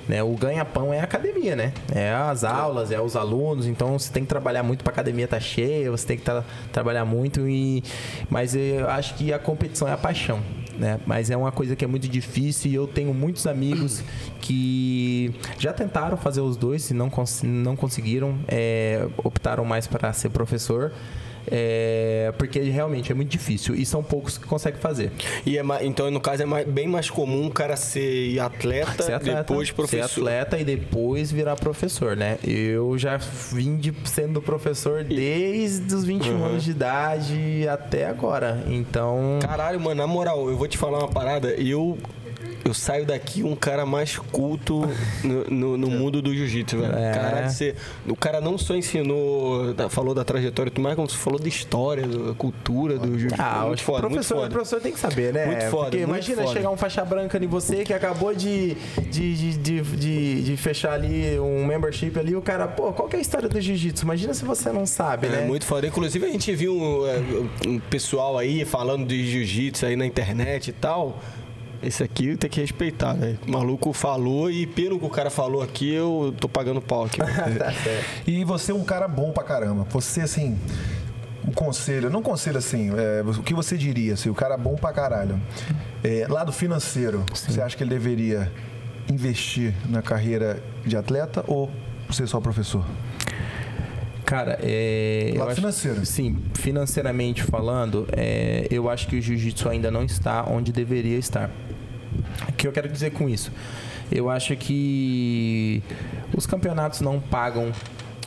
né? 0.05 0.21
O 0.21 0.35
ganha-pão 0.35 0.93
é 0.93 0.99
a 0.99 1.03
academia, 1.05 1.55
né? 1.55 1.71
É 1.95 2.11
as 2.13 2.43
aulas, 2.43 2.91
é 2.91 2.99
os 2.99 3.15
alunos, 3.15 3.65
então 3.65 3.97
você 3.97 4.11
tem 4.11 4.23
que 4.23 4.27
trabalhar 4.27 4.61
muito 4.61 4.83
para 4.83 4.91
a 4.91 4.95
academia 4.95 5.23
estar 5.23 5.39
cheia, 5.39 5.89
você 5.89 6.05
tem 6.05 6.17
que 6.17 6.23
tá- 6.23 6.43
trabalhar 6.73 7.05
muito 7.05 7.47
e 7.47 7.81
mas 8.29 8.53
eu 8.53 8.89
acho 8.89 9.15
que 9.15 9.31
a 9.31 9.39
competição 9.39 9.87
é 9.87 9.93
a 9.93 9.97
paixão, 9.97 10.41
né? 10.77 10.99
Mas 11.05 11.29
é 11.29 11.37
uma 11.37 11.53
coisa 11.53 11.73
que 11.73 11.85
é 11.85 11.87
muito 11.87 12.09
difícil 12.09 12.69
e 12.69 12.75
eu 12.75 12.85
tenho 12.85 13.13
muitos 13.13 13.47
amigos 13.47 14.03
que 14.41 15.33
já 15.57 15.71
tentaram 15.71 16.17
fazer 16.17 16.41
os 16.41 16.57
dois 16.57 16.89
e 16.89 16.93
não, 16.93 17.09
cons- 17.09 17.41
não 17.41 17.77
conseguiram, 17.77 18.35
é, 18.49 19.07
optaram 19.23 19.63
mais 19.63 19.87
para 19.87 20.11
ser 20.11 20.27
professor. 20.31 20.91
É, 21.51 22.33
porque 22.37 22.59
realmente 22.59 23.11
é 23.11 23.15
muito 23.15 23.29
difícil 23.29 23.75
e 23.75 23.85
são 23.85 24.03
poucos 24.03 24.37
que 24.37 24.45
conseguem 24.47 24.79
fazer. 24.79 25.11
E 25.45 25.57
é 25.57 25.63
então, 25.81 26.09
no 26.11 26.19
caso, 26.19 26.43
é 26.43 26.45
mais- 26.45 26.67
bem 26.67 26.87
mais 26.87 27.09
comum 27.09 27.47
o 27.47 27.51
cara 27.51 27.75
ser 27.75 28.39
atleta, 28.39 29.03
Ser 29.03 29.13
atleta, 29.13 29.43
depois 29.43 29.71
professor. 29.71 30.07
Ser 30.09 30.19
atleta 30.21 30.57
e 30.59 30.63
depois 30.63 31.31
virar 31.31 31.55
professor, 31.55 32.15
né? 32.15 32.37
Eu 32.43 32.97
já 32.97 33.17
vim 33.17 33.77
de, 33.77 33.93
sendo 34.05 34.41
professor 34.41 35.03
desde 35.03 35.93
os 35.93 36.03
21 36.05 36.33
Uhum. 36.35 36.45
anos 36.45 36.63
de 36.63 36.71
idade 36.71 37.67
até 37.67 38.05
agora. 38.07 38.63
Então. 38.67 39.39
Caralho, 39.41 39.79
mano, 39.79 39.95
na 40.01 40.07
moral, 40.07 40.49
eu 40.49 40.57
vou 40.57 40.67
te 40.67 40.77
falar 40.77 40.99
uma 40.99 41.07
parada. 41.09 41.49
Eu, 41.55 41.97
eu 42.65 42.73
saio 42.73 43.05
daqui 43.05 43.43
um 43.43 43.55
cara 43.55 43.85
mais 43.85 44.17
culto 44.17 44.87
no, 45.23 45.43
no- 45.49 45.77
no 45.77 45.89
mundo 45.89 46.21
do 46.21 46.33
jiu-jitsu, 46.33 46.77
velho. 46.79 46.93
É. 46.95 47.11
Caralho, 47.13 47.49
você, 47.49 47.75
o 48.07 48.15
cara 48.15 48.39
não 48.39 48.57
só 48.57 48.75
ensinou, 48.75 49.75
falou 49.89 50.13
da 50.13 50.23
trajetória 50.23 50.69
e 50.69 50.71
tudo 50.71 50.83
mais, 50.83 50.95
como 50.95 51.09
você 51.09 51.17
falou 51.17 51.39
da 51.39 51.47
história, 51.47 52.07
da 52.07 52.33
cultura 52.33 52.97
do 52.97 53.07
jiu-jitsu. 53.19 53.41
Ah, 53.41 53.65
muito 53.67 53.83
foda, 53.83 53.99
o 54.07 54.09
muito 54.09 54.13
professor, 54.15 54.35
o 54.37 54.41
foda. 54.41 54.51
professor 54.51 54.81
tem 54.81 54.91
que 54.93 54.99
saber, 54.99 55.33
né? 55.33 55.45
Muito 55.45 55.65
foda, 55.65 55.83
Porque 55.91 55.97
muito 56.05 56.09
imagina 56.09 56.41
foda. 56.43 56.53
chegar 56.53 56.69
um 56.69 56.77
faixa 56.77 57.03
branca 57.03 57.37
em 57.43 57.47
você 57.47 57.83
que 57.83 57.93
acabou 57.93 58.33
de, 58.33 58.75
de, 59.11 59.57
de, 59.57 59.81
de, 59.81 60.41
de- 60.43 60.57
fechar 60.57 60.93
ali 60.93 61.37
um 61.39 61.65
membership 61.65 62.17
ali, 62.17 62.35
o 62.35 62.41
cara, 62.41 62.67
pô, 62.67 62.93
qual 62.93 63.09
que 63.09 63.15
é 63.15 63.19
a 63.19 63.21
história 63.21 63.49
do 63.49 63.59
jiu-jitsu? 63.59 64.05
Imagina 64.05 64.33
se 64.33 64.45
você 64.45 64.71
não 64.71 64.85
sabe, 64.85 65.27
É 65.27 65.29
né? 65.29 65.41
muito 65.45 65.65
foda. 65.65 65.85
Inclusive, 65.85 66.25
a 66.25 66.29
gente 66.29 66.53
viu 66.55 67.05
é, 67.07 67.67
um 67.67 67.79
pessoal 67.79 68.37
aí 68.37 68.63
falando 68.63 69.05
de 69.05 69.29
jiu-jitsu 69.29 69.85
aí 69.85 69.95
na 69.95 70.05
internet 70.05 70.69
e 70.69 70.73
tal. 70.73 71.19
Esse 71.83 72.03
aqui 72.03 72.35
tem 72.37 72.49
que 72.49 72.61
respeitar, 72.61 73.13
velho. 73.13 73.37
O 73.47 73.51
maluco 73.51 73.91
falou 73.93 74.49
e 74.49 74.65
pelo 74.65 74.97
que 74.99 75.05
o 75.05 75.09
cara 75.09 75.29
falou 75.29 75.61
aqui, 75.61 75.93
eu 75.93 76.33
tô 76.39 76.47
pagando 76.47 76.81
pau 76.81 77.05
aqui. 77.05 77.17
Tá 77.23 77.71
certo. 77.73 78.05
E 78.27 78.43
você 78.43 78.71
é 78.71 78.75
um 78.75 78.83
cara 78.83 79.07
bom 79.07 79.31
pra 79.31 79.43
caramba. 79.43 79.85
Você, 79.91 80.21
assim, 80.21 80.57
um 81.47 81.51
conselho, 81.51 82.09
não 82.09 82.21
conselho 82.21 82.57
assim, 82.57 82.89
é, 82.95 83.21
o 83.21 83.43
que 83.43 83.53
você 83.53 83.77
diria, 83.77 84.13
assim, 84.13 84.29
o 84.29 84.33
cara 84.35 84.55
é 84.55 84.57
bom 84.57 84.75
pra 84.75 84.93
caralho. 84.93 85.39
É, 86.03 86.25
lado 86.29 86.51
financeiro, 86.53 87.23
você 87.33 87.61
acha 87.61 87.75
que 87.75 87.83
ele 87.83 87.89
deveria 87.89 88.51
investir 89.09 89.73
na 89.89 90.01
carreira 90.01 90.63
de 90.85 90.95
atleta 90.95 91.43
ou 91.47 91.69
ser 92.09 92.27
só 92.27 92.39
professor? 92.39 92.85
Cara, 94.25 94.57
é. 94.63 95.31
eu 95.33 95.39
Lado 95.39 95.47
acho- 95.49 95.55
financeiro. 95.57 96.05
Sim, 96.05 96.37
financeiramente 96.53 97.43
falando, 97.43 98.07
é, 98.13 98.67
eu 98.71 98.89
acho 98.89 99.07
que 99.07 99.17
o 99.17 99.21
jiu-jitsu 99.21 99.67
ainda 99.67 99.91
não 99.91 100.03
está 100.05 100.45
onde 100.49 100.71
deveria 100.71 101.17
estar. 101.17 101.51
O 102.49 102.53
que 102.53 102.67
eu 102.67 102.71
quero 102.71 102.89
dizer 102.89 103.11
com 103.11 103.29
isso? 103.29 103.51
Eu 104.11 104.29
acho 104.29 104.55
que 104.55 105.81
os 106.35 106.45
campeonatos 106.45 107.01
não 107.01 107.19
pagam. 107.19 107.71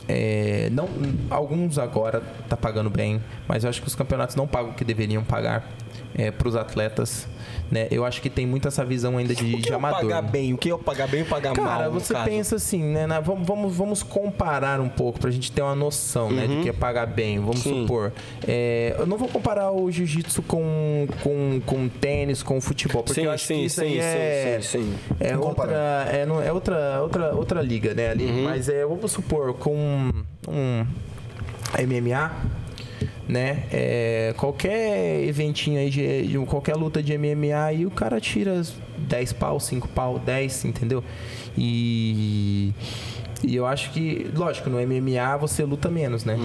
é, 0.07 0.69
não, 0.71 0.87
alguns 1.29 1.77
agora 1.77 2.21
tá 2.49 2.55
pagando 2.57 2.89
bem, 2.89 3.21
mas 3.47 3.63
eu 3.63 3.69
acho 3.69 3.81
que 3.81 3.87
os 3.87 3.95
campeonatos 3.95 4.35
não 4.35 4.47
pagam 4.47 4.71
o 4.71 4.73
que 4.73 4.83
deveriam 4.83 5.23
pagar 5.23 5.67
para 6.37 6.47
os 6.47 6.55
atletas. 6.55 7.27
Né? 7.69 7.87
Eu 7.91 8.05
acho 8.05 8.21
que 8.21 8.29
tem 8.29 8.45
muito 8.45 8.67
essa 8.67 8.85
visão 8.85 9.17
ainda 9.17 9.35
de, 9.35 9.43
O 9.43 9.57
que 9.57 9.63
de 9.63 9.71
é 9.73 9.75
amador. 9.75 10.01
pagar 10.01 10.21
bem? 10.21 10.53
O 10.53 10.57
que 10.57 10.69
é 10.69 10.73
o 10.73 10.77
pagar 10.79 11.07
bem 11.07 11.21
e 11.21 11.25
pagar 11.25 11.53
mal? 11.55 11.65
Cara, 11.65 11.89
você 11.89 12.13
caso? 12.13 12.25
pensa 12.25 12.55
assim, 12.55 12.81
né? 12.81 13.05
na- 13.05 13.19
vamos, 13.19 13.45
vamos, 13.45 13.75
vamos 13.75 14.03
comparar 14.03 14.79
um 14.79 14.87
pouco 14.87 15.19
pra 15.19 15.29
gente 15.29 15.51
ter 15.51 15.61
uma 15.61 15.75
noção, 15.75 16.31
né? 16.31 16.47
Do 16.47 16.61
que 16.61 16.69
é 16.69 16.73
pagar 16.73 17.05
bem. 17.05 17.39
Vamos 17.39 17.65
Uhum. 17.65 17.73
Sim. 17.73 17.81
supor. 17.81 18.13
é, 18.47 18.95
eu 18.97 19.05
não 19.05 19.17
vou 19.17 19.27
comparar 19.27 19.71
o 19.71 19.91
jiu-jitsu 19.91 20.41
com, 20.43 21.07
com, 21.21 21.61
com 21.65 21.89
tênis, 21.89 22.41
com 22.41 22.61
futebol, 22.61 23.03
porque 23.03 23.19
Sim, 23.19 23.25
eu 23.27 23.31
acho 23.31 23.45
sim, 23.45 23.55
que 23.55 23.65
isso 23.65 23.81
sim, 23.81 23.87
aí 23.87 23.99
é, 23.99 24.59
sim, 24.61 24.79
sim, 24.79 24.83
sim. 24.83 25.15
é 25.19 25.35
outra, 25.37 26.07
é, 26.11 26.25
não- 26.25 26.41
é 26.41 26.51
outra, 26.53 27.01
outra, 27.01 27.35
outra 27.35 27.61
liga, 27.61 27.93
né? 27.93 28.11
Ali. 28.11 28.25
Uhum. 28.27 28.43
Mas 28.45 28.69
é, 28.69 28.85
vamos 28.85 29.11
supor, 29.11 29.53
com 29.55 29.75
um 30.47 30.85
MMA. 31.77 32.31
Né? 33.27 33.63
É, 33.71 34.33
qualquer 34.37 35.23
eventinho 35.23 35.79
aí, 35.79 35.89
de, 35.89 36.27
de 36.27 36.39
qualquer 36.39 36.75
luta 36.75 37.01
de 37.01 37.17
MMA 37.17 37.63
aí, 37.63 37.85
o 37.85 37.91
cara 37.91 38.19
tira 38.19 38.61
10 38.97 39.33
pau, 39.33 39.59
5 39.59 39.87
pau, 39.89 40.19
10, 40.19 40.65
entendeu? 40.65 41.03
E, 41.57 42.73
e 43.43 43.55
eu 43.55 43.65
acho 43.67 43.91
que, 43.91 44.29
lógico, 44.35 44.69
no 44.69 44.77
MMA 44.79 45.37
você 45.39 45.63
luta 45.63 45.89
menos, 45.89 46.25
né? 46.25 46.35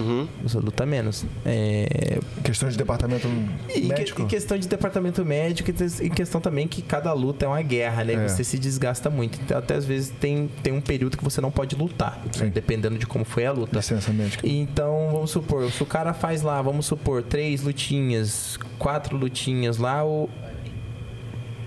Você 0.43 0.57
luta 0.59 0.85
menos. 0.85 1.25
É, 1.45 2.19
Questão 2.43 2.69
de 2.69 2.77
departamento 2.77 3.27
e, 3.69 3.73
que- 3.81 3.87
médico. 3.87 4.21
e 4.21 4.25
questão 4.25 4.57
de 4.57 4.67
departamento 4.67 5.25
médico 5.25 5.71
e 6.01 6.09
questão 6.09 6.39
também 6.39 6.67
que 6.67 6.81
cada 6.81 7.11
luta 7.13 7.45
é 7.45 7.47
uma 7.47 7.61
guerra, 7.61 8.03
né? 8.03 8.13
É. 8.13 8.27
Você 8.27 8.43
se 8.43 8.59
desgasta 8.59 9.09
muito. 9.09 9.39
Então, 9.41 9.57
até 9.57 9.75
às 9.75 9.85
vezes 9.85 10.09
tem, 10.19 10.49
tem 10.61 10.71
um 10.73 10.81
período 10.81 11.17
que 11.17 11.23
você 11.23 11.41
não 11.41 11.49
pode 11.51 11.75
lutar, 11.75 12.21
né? 12.39 12.51
Dependendo 12.53 12.97
de 12.97 13.05
como 13.07 13.25
foi 13.25 13.45
a 13.45 13.51
luta. 13.51 13.75
Licença 13.77 14.11
médica. 14.13 14.47
Então, 14.47 15.09
vamos 15.11 15.31
supor, 15.31 15.71
se 15.71 15.81
o 15.81 15.85
cara 15.85 16.13
faz 16.13 16.41
lá, 16.43 16.61
vamos 16.61 16.85
supor, 16.85 17.23
três 17.23 17.61
lutinhas, 17.63 18.59
quatro 18.77 19.17
lutinhas 19.17 19.77
lá, 19.77 20.05
o... 20.05 20.29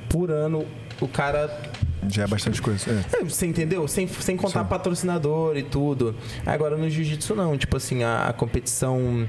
por 0.09 0.31
ano 0.31 0.65
o 1.01 1.09
cara 1.09 1.51
Já 2.09 2.25
é 2.25 2.27
bastante 2.27 2.61
coisa. 2.63 3.05
É. 3.13 3.17
é, 3.21 3.25
Você 3.25 3.47
entendeu? 3.47 3.87
Sem, 3.89 4.07
sem 4.07 4.37
contar 4.37 4.63
Sim. 4.63 4.69
patrocinador 4.69 5.57
e 5.57 5.63
tudo. 5.63 6.15
Agora 6.45 6.77
no 6.77 6.89
jiu-jitsu 6.89 7.35
não. 7.35 7.57
Tipo 7.59 7.77
assim, 7.77 8.03
a, 8.05 8.27
a 8.29 8.33
competição 8.33 9.27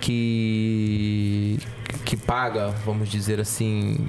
que, 0.00 1.58
que 2.04 2.16
paga, 2.16 2.68
vamos 2.84 3.08
dizer 3.08 3.40
assim, 3.40 4.08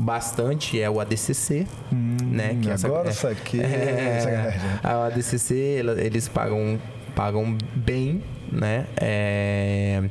bastante 0.00 0.80
é 0.80 0.88
o 0.90 1.00
ADCC. 1.00 1.66
né? 1.92 2.56
Que 2.60 2.70
é 2.70 2.72
essa- 2.72 2.86
Hum, 2.88 2.90
agora 2.92 3.08
é- 3.08 3.12
saquei. 3.12 3.60
é, 3.60 4.20
Sacanagem. 4.20 4.60
a 4.82 5.06
ADCC, 5.06 5.54
eles 5.98 6.28
pagam, 6.28 6.78
pagam 7.14 7.56
bem, 7.74 8.22
né? 8.52 8.86
É, 8.96 10.02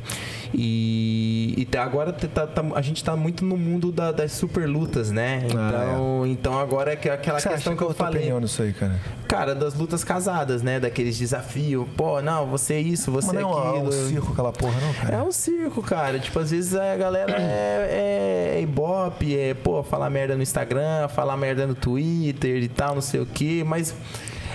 e, 0.54 1.54
e 1.58 1.66
tá- 1.66 1.84
agora 1.84 2.12
tá- 2.14 2.48
tá- 2.48 2.64
a 2.76 2.82
gente 2.82 3.04
tá 3.04 3.16
muito 3.16 3.44
no 3.46 3.58
mundo 3.58 3.92
da- 3.92 4.12
das 4.12 4.32
super 4.32 4.68
lutas, 4.68 5.12
né? 5.12 5.44
Então, 5.50 6.26
então 6.28 6.60
agora 6.60 6.94
é 6.94 6.96
que- 6.96 7.10
aquela 7.10 7.38
O 7.38 7.42
que 7.42 7.48
você 7.48 7.54
questão 7.56 7.76
que 7.76 7.82
eu 7.84 7.88
tua 7.88 7.96
falei. 7.96 8.20
opinião 8.22 8.40
nisso 8.40 8.62
aí, 8.62 8.74
cara? 8.74 9.00
Cara, 9.28 9.54
das 9.56 9.74
lutas 9.74 10.04
casadas, 10.04 10.62
né? 10.62 10.80
Daqueles 10.80 11.18
desafios. 11.18 11.88
Pô, 11.96 12.22
não, 12.22 12.46
você 12.48 12.76
é 12.76 12.80
isso, 12.82 13.12
você 13.12 13.28
Mas 13.28 13.38
é 13.38 13.42
não 13.42 13.52
é 13.52 13.56
um, 13.56 13.70
aquilo. 13.70 13.88
um 13.88 13.92
circo 14.10 14.32
aquela 14.32 14.52
porra, 14.54 14.80
não, 14.80 14.94
cara? 14.94 15.16
É 15.16 15.22
um 15.22 15.32
circo, 15.32 15.82
cara. 15.84 16.20
Tipo, 16.20 16.40
às 16.40 16.52
vezes 16.52 16.76
a 16.76 16.96
galera 16.96 17.34
é, 17.38 18.56
é 18.58 18.62
ibope, 18.62 19.38
é, 19.38 19.54
pô, 19.54 19.84
falar 19.84 20.10
merda 20.10 20.36
no 20.36 20.42
Instagram, 20.44 21.08
falar 21.10 21.36
merda 21.38 21.68
no 21.68 21.76
Twitter 21.76 22.64
e 22.64 22.68
tal, 22.68 22.96
não 22.96 23.02
sei 23.02 23.20
o 23.20 23.26
quê, 23.26 23.64
mas. 23.66 23.94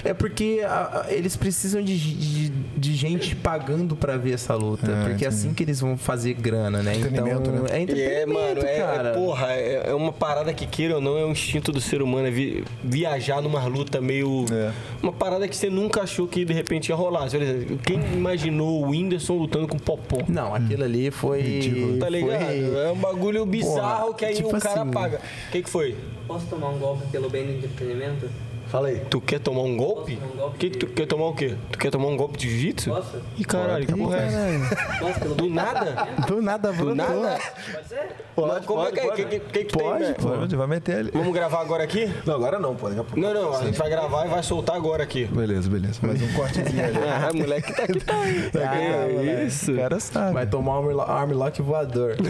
É 0.05 0.13
porque 0.13 0.61
a- 0.65 1.05
a- 1.07 1.13
eles 1.13 1.37
precisam 1.37 1.83
de, 1.83 1.97
de, 1.99 2.49
de 2.51 2.95
gente 2.95 3.37
pagando 3.37 3.95
pra 3.95 4.17
ver 4.17 4.33
essa 4.35 4.55
luta. 4.55 4.87
Ah, 4.91 5.09
porque 5.09 5.25
é 5.25 5.29
assim 5.29 5.55
que 5.55 5.63
eles 5.63 5.81
vão 5.81 5.97
fazer 5.97 6.35
grana, 6.35 6.83
né? 6.83 6.95
Então, 6.97 7.25
né? 7.25 7.33
é 7.71 7.77
é, 7.79 7.81
entretenimento, 7.83 8.33
mano, 8.33 8.61
é, 8.67 8.79
cara. 8.79 9.09
é, 9.11 9.13
porra, 9.15 9.47
é, 9.53 9.83
é 9.91 9.95
uma 9.95 10.13
parada 10.13 10.53
que 10.53 10.67
queira 10.67 10.97
ou 10.97 11.01
não, 11.01 11.17
é 11.17 11.25
um 11.25 11.31
instinto 11.33 11.71
do 11.71 11.81
ser 11.81 12.03
humano, 12.03 12.27
é 12.27 12.31
vi- 12.31 12.65
viajar 12.83 13.41
numa 13.41 13.65
luta 13.67 14.01
meio. 14.01 14.45
É. 14.53 14.73
Uma 15.03 15.13
parada 15.13 15.47
que 15.47 15.57
você 15.57 15.71
nunca 15.71 16.03
achou 16.03 16.27
que 16.27 16.45
de 16.45 16.53
repente 16.53 16.89
ia 16.89 16.95
rolar. 16.97 17.27
Exemplo, 17.27 17.79
quem 17.87 17.99
imaginou 18.13 18.83
o 18.83 18.91
Whindersson 18.91 19.35
lutando 19.35 19.69
com 19.69 19.77
o 19.77 19.81
Popó? 19.81 20.19
Não, 20.29 20.55
aquilo 20.55 20.85
ali 20.85 21.11
foi. 21.11 21.41
Ridículo. 21.43 21.99
Tá 21.99 22.09
ligado? 22.09 22.39
foi- 22.45 22.85
É 22.87 22.91
um 22.91 22.97
bagulho 22.99 23.47
bizarro 23.47 24.07
Porra, 24.07 24.15
que 24.15 24.25
aí 24.25 24.35
tipo 24.35 24.49
o 24.57 24.61
cara 24.61 24.83
assim, 24.83 24.91
paga. 24.91 25.21
O 25.49 25.53
que, 25.53 25.63
que 25.63 25.71
foi? 25.71 25.95
Posso 26.27 26.47
tomar 26.47 26.71
um 26.71 26.79
golpe 26.79 27.07
pelo 27.13 27.29
bem 27.31 27.47
do 27.47 27.53
entretenimento? 27.53 28.29
Fala 28.73 28.89
aí. 28.89 29.01
Tu 29.11 29.21
quer 29.21 29.39
tomar 29.39 29.61
um 29.61 29.77
golpe? 29.77 30.19
Um 30.33 30.35
golpe 30.35 30.57
Que 30.57 30.71
que 30.71 30.79
tu 30.79 30.87
quer 30.87 31.07
tomar 31.07 31.27
o 31.27 31.35
quê? 31.35 31.55
Tu 31.71 31.79
quer 31.79 31.91
tomar 31.91 32.07
um 32.07 32.17
golpe 32.17 32.39
de 32.39 32.49
jiu-jitsu? 32.49 32.89
Posso? 32.89 33.21
Ih, 33.37 33.45
caralho, 33.45 33.87
que 33.87 33.93
porra 33.93 34.17
é 34.17 34.25
essa? 34.25 34.99
Posso 34.99 35.21
pelo 35.21 35.35
Do 35.35 35.51
nada? 35.51 36.09
Do 36.27 36.41
nada, 36.41 36.73
Do 36.73 36.95
nada? 36.95 37.39
Pode 37.71 37.87
ser? 37.87 38.17
Mas 38.35 38.65
como 38.65 38.87
é 38.87 38.93
que 38.93 39.01
é? 39.01 39.11
Que, 39.11 39.25
que, 39.27 39.41
que, 39.41 39.65
que 39.65 39.77
tem, 39.77 39.87
Pode, 39.87 40.05
né? 40.05 40.15
Pode, 40.15 40.57
vai 40.57 40.67
meter 40.67 41.01
ele. 41.01 41.11
Vamos 41.11 41.35
gravar 41.35 41.61
agora 41.61 41.85
aqui? 41.85 42.11
Não, 42.25 42.35
agora 42.35 42.59
não, 42.59 42.75
pô. 42.75 42.89
Daqui 42.89 43.01
a 43.01 43.05
pouco. 43.05 43.21
Não, 43.21 43.35
não, 43.35 43.55
a 43.55 43.63
gente 43.63 43.79
vai 43.79 43.91
gravar 43.91 44.25
e 44.25 44.31
vai 44.31 44.43
soltar 44.43 44.77
agora 44.77 45.03
aqui. 45.03 45.27
Beleza, 45.27 45.69
beleza. 45.69 46.01
Mais 46.01 46.23
um 46.23 46.33
cortezinho 46.33 46.83
ali. 46.83 46.99
Ah, 47.13 47.31
moleque 47.35 47.75
tá 47.75 47.85
aqui, 47.85 48.01
tá 48.07 48.21
aí. 48.23 48.51
Ah, 48.55 49.07
é 49.07 49.45
isso. 49.45 49.73
O 49.73 49.77
cara 49.77 50.01
sabe. 50.01 50.33
Vai 50.33 50.47
tomar 50.47 50.81
um 50.81 50.99
armlock 50.99 51.61
voador. 51.61 52.17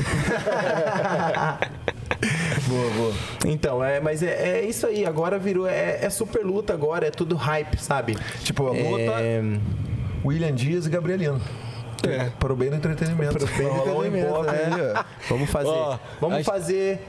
Boa, 2.68 2.90
boa. 2.90 3.12
Então, 3.46 3.82
é, 3.82 4.00
mas 4.00 4.22
é, 4.22 4.60
é 4.60 4.64
isso 4.64 4.86
aí. 4.86 5.04
Agora 5.04 5.38
virou. 5.38 5.66
É, 5.66 5.98
é 6.04 6.10
super 6.10 6.44
luta 6.44 6.72
agora, 6.72 7.06
é 7.06 7.10
tudo 7.10 7.34
hype, 7.36 7.76
sabe? 7.78 8.16
Tipo, 8.44 8.68
a 8.68 8.70
luta, 8.70 9.20
É, 9.20 9.42
William 10.24 10.54
Dias 10.54 10.86
e 10.86 10.90
Gabrielino. 10.90 11.40
É. 12.06 12.30
Para 12.38 12.52
o 12.52 12.56
bem 12.56 12.70
do 12.70 12.76
entretenimento. 12.76 13.36
Pro 13.36 13.46
bem 13.46 13.68
do 13.68 13.74
entretenimento, 13.76 14.42
né? 14.42 15.04
vamos 15.28 15.50
fazer. 15.50 15.68
Ó, 15.68 15.98
vamos 16.20 16.40
a- 16.40 16.44
fazer 16.44 17.00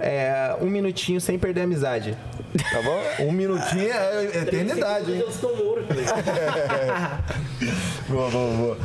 é, 0.00 0.56
um 0.60 0.66
minutinho 0.66 1.20
sem 1.20 1.38
perder 1.38 1.62
a 1.62 1.64
amizade. 1.64 2.16
Tá 2.70 2.82
bom? 2.82 3.00
Um 3.26 3.32
minutinho 3.32 3.90
é 3.92 4.24
eternidade, 4.42 5.12
hein? 5.12 5.20
Eu 5.20 5.30
morto. 5.56 5.86
Boa, 8.08 8.30
boa, 8.30 8.56
boa. 8.56 8.78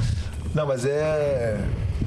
Não, 0.53 0.65
mas 0.65 0.85
é. 0.85 1.57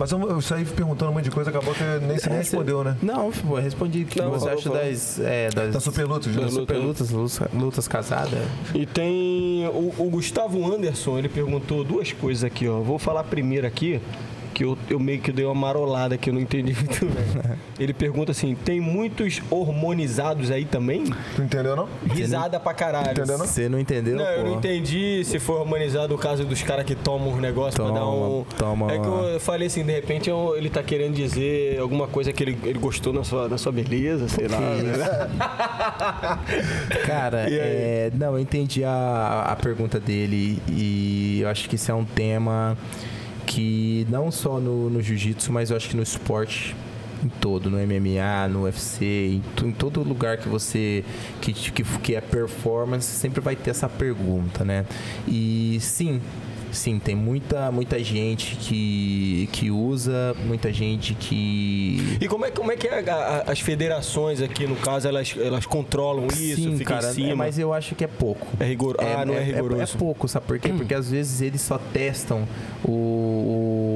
Mas 0.00 0.10
eu, 0.12 0.18
eu 0.30 0.40
saí 0.40 0.64
perguntando 0.64 1.10
um 1.10 1.14
monte 1.14 1.24
de 1.24 1.30
coisa, 1.30 1.50
acabou 1.50 1.74
que 1.74 1.84
nem 2.00 2.16
se 2.16 2.26
É, 2.30 2.38
respondeu, 2.38 2.82
né? 2.82 2.96
Não, 3.02 3.30
pô, 3.30 3.56
respondi. 3.56 4.04
O 4.04 4.06
que 4.06 4.18
Não, 4.18 4.30
você 4.30 4.38
falou, 4.46 4.54
acha 4.54 4.70
falou. 4.70 4.82
das, 4.82 5.20
é, 5.20 5.50
das, 5.50 5.74
Da 5.74 5.80
super 5.80 6.06
lutas, 6.06 6.34
né? 6.34 6.40
das 6.40 6.54
super 6.54 6.76
lutas, 6.78 7.10
lutas, 7.10 7.40
lutas 7.52 7.86
casadas? 7.86 8.40
E 8.74 8.86
tem 8.86 9.68
o, 9.68 9.92
o 9.98 10.08
Gustavo 10.10 10.64
Anderson, 10.74 11.18
ele 11.18 11.28
perguntou 11.28 11.84
duas 11.84 12.12
coisas 12.12 12.42
aqui, 12.44 12.66
ó. 12.66 12.80
Vou 12.80 12.98
falar 12.98 13.24
primeiro 13.24 13.66
aqui, 13.66 14.00
que 14.52 14.64
eu, 14.64 14.76
eu 14.88 14.98
meio 14.98 15.20
que 15.20 15.32
dei 15.32 15.44
uma 15.44 15.54
marolada 15.54 16.16
que 16.18 16.30
eu 16.30 16.34
não 16.34 16.40
entendi 16.40 16.74
muito 16.74 17.06
bem. 17.06 17.54
Ele 17.78 17.92
pergunta 17.94 18.32
assim: 18.32 18.54
tem 18.54 18.80
muitos 18.80 19.40
hormonizados 19.50 20.50
aí 20.50 20.64
também? 20.64 21.04
Tu 21.36 21.42
entendeu, 21.42 21.74
não? 21.76 21.88
Risada 22.08 22.58
pra 22.60 22.74
caralho. 22.74 23.10
Entendeu, 23.12 23.38
não? 23.38 23.46
Você 23.46 23.68
não 23.68 23.78
entendeu, 23.78 24.16
Não, 24.16 24.24
pô? 24.24 24.30
eu 24.30 24.44
não 24.44 24.54
entendi 24.58 25.22
se 25.24 25.38
foi 25.38 25.60
harmonizado 25.60 26.14
o 26.14 26.18
caso 26.18 26.44
dos 26.44 26.62
caras 26.62 26.84
que 26.84 26.94
tomam 26.94 27.32
os 27.32 27.40
negócios 27.40 27.74
pra 27.74 27.90
dar 27.94 28.06
um. 28.06 28.44
Toma, 28.58 28.86
toma 28.88 28.92
é 28.92 28.98
que 28.98 29.06
eu 29.34 29.40
falei 29.40 29.66
assim, 29.68 29.84
de 29.84 29.92
repente 29.92 30.28
eu- 30.28 30.54
ele 30.56 30.68
tá 30.68 30.82
querendo 30.82 31.14
dizer 31.14 31.78
alguma 31.80 32.06
coisa 32.06 32.32
que 32.32 32.42
ele, 32.42 32.58
ele 32.64 32.78
gostou 32.78 33.12
na 33.12 33.24
sua, 33.24 33.48
na 33.48 33.56
sua 33.58 33.72
beleza, 33.72 34.28
sei 34.28 34.46
lá. 34.48 34.58
né? 34.58 35.30
Cara, 37.06 37.46
é, 37.48 38.10
não, 38.14 38.34
eu 38.34 38.38
entendi 38.40 38.84
a, 38.84 39.46
a 39.48 39.56
pergunta 39.56 39.98
dele 39.98 40.60
e 40.68 41.40
eu 41.42 41.48
acho 41.48 41.68
que 41.68 41.76
isso 41.76 41.90
é 41.90 41.94
um 41.94 42.04
tema 42.04 42.76
que 43.50 44.06
não 44.08 44.30
só 44.30 44.60
no, 44.60 44.88
no 44.88 45.02
jiu-jitsu, 45.02 45.52
mas 45.52 45.70
eu 45.70 45.76
acho 45.76 45.88
que 45.88 45.96
no 45.96 46.04
esporte 46.04 46.76
em 47.22 47.28
todo, 47.28 47.68
no 47.68 47.78
MMA, 47.78 48.48
no 48.48 48.62
UFC, 48.62 49.04
em, 49.04 49.42
em 49.66 49.72
todo 49.72 50.04
lugar 50.04 50.38
que 50.38 50.48
você 50.48 51.04
que, 51.40 51.52
que, 51.52 51.82
que 51.82 52.14
é 52.14 52.20
performance, 52.20 53.06
sempre 53.06 53.40
vai 53.40 53.56
ter 53.56 53.70
essa 53.70 53.88
pergunta, 53.88 54.64
né? 54.64 54.86
E 55.26 55.78
sim, 55.80 56.20
sim, 56.72 56.98
tem 56.98 57.14
muita 57.14 57.70
muita 57.72 57.98
gente 58.02 58.56
que 58.56 59.48
que 59.52 59.70
usa, 59.70 60.34
muita 60.46 60.72
gente 60.72 61.14
que 61.14 62.18
E 62.20 62.28
como 62.28 62.44
é, 62.46 62.50
como 62.50 62.70
é 62.72 62.76
que 62.76 62.86
é 62.86 63.00
a- 63.10 63.44
a- 63.46 63.52
as 63.52 63.60
federações 63.60 64.40
aqui, 64.40 64.66
no 64.66 64.76
caso, 64.76 65.08
elas, 65.08 65.34
elas 65.38 65.66
controlam 65.66 66.26
isso, 66.28 66.56
Sim, 66.62 66.78
cara, 66.78 67.10
em 67.10 67.14
cima? 67.14 67.28
é, 67.30 67.34
mas 67.34 67.58
eu 67.58 67.72
acho 67.72 67.94
que 67.94 68.04
é 68.04 68.06
pouco. 68.08 68.46
É 68.58 68.64
rigor- 68.64 68.96
Ah, 68.98 69.24
não 69.24 69.34
é 69.34 69.42
rigoroso. 69.42 69.82
É, 69.96 69.98
pouco, 69.98 70.28
sabe 70.28 70.46
por 70.46 70.58
quê? 70.58 70.68
Porque 70.70 70.94
às 70.94 71.10
vezes 71.10 71.40
eles 71.40 71.60
só 71.60 71.78
testam 71.78 72.46
o, 72.84 72.90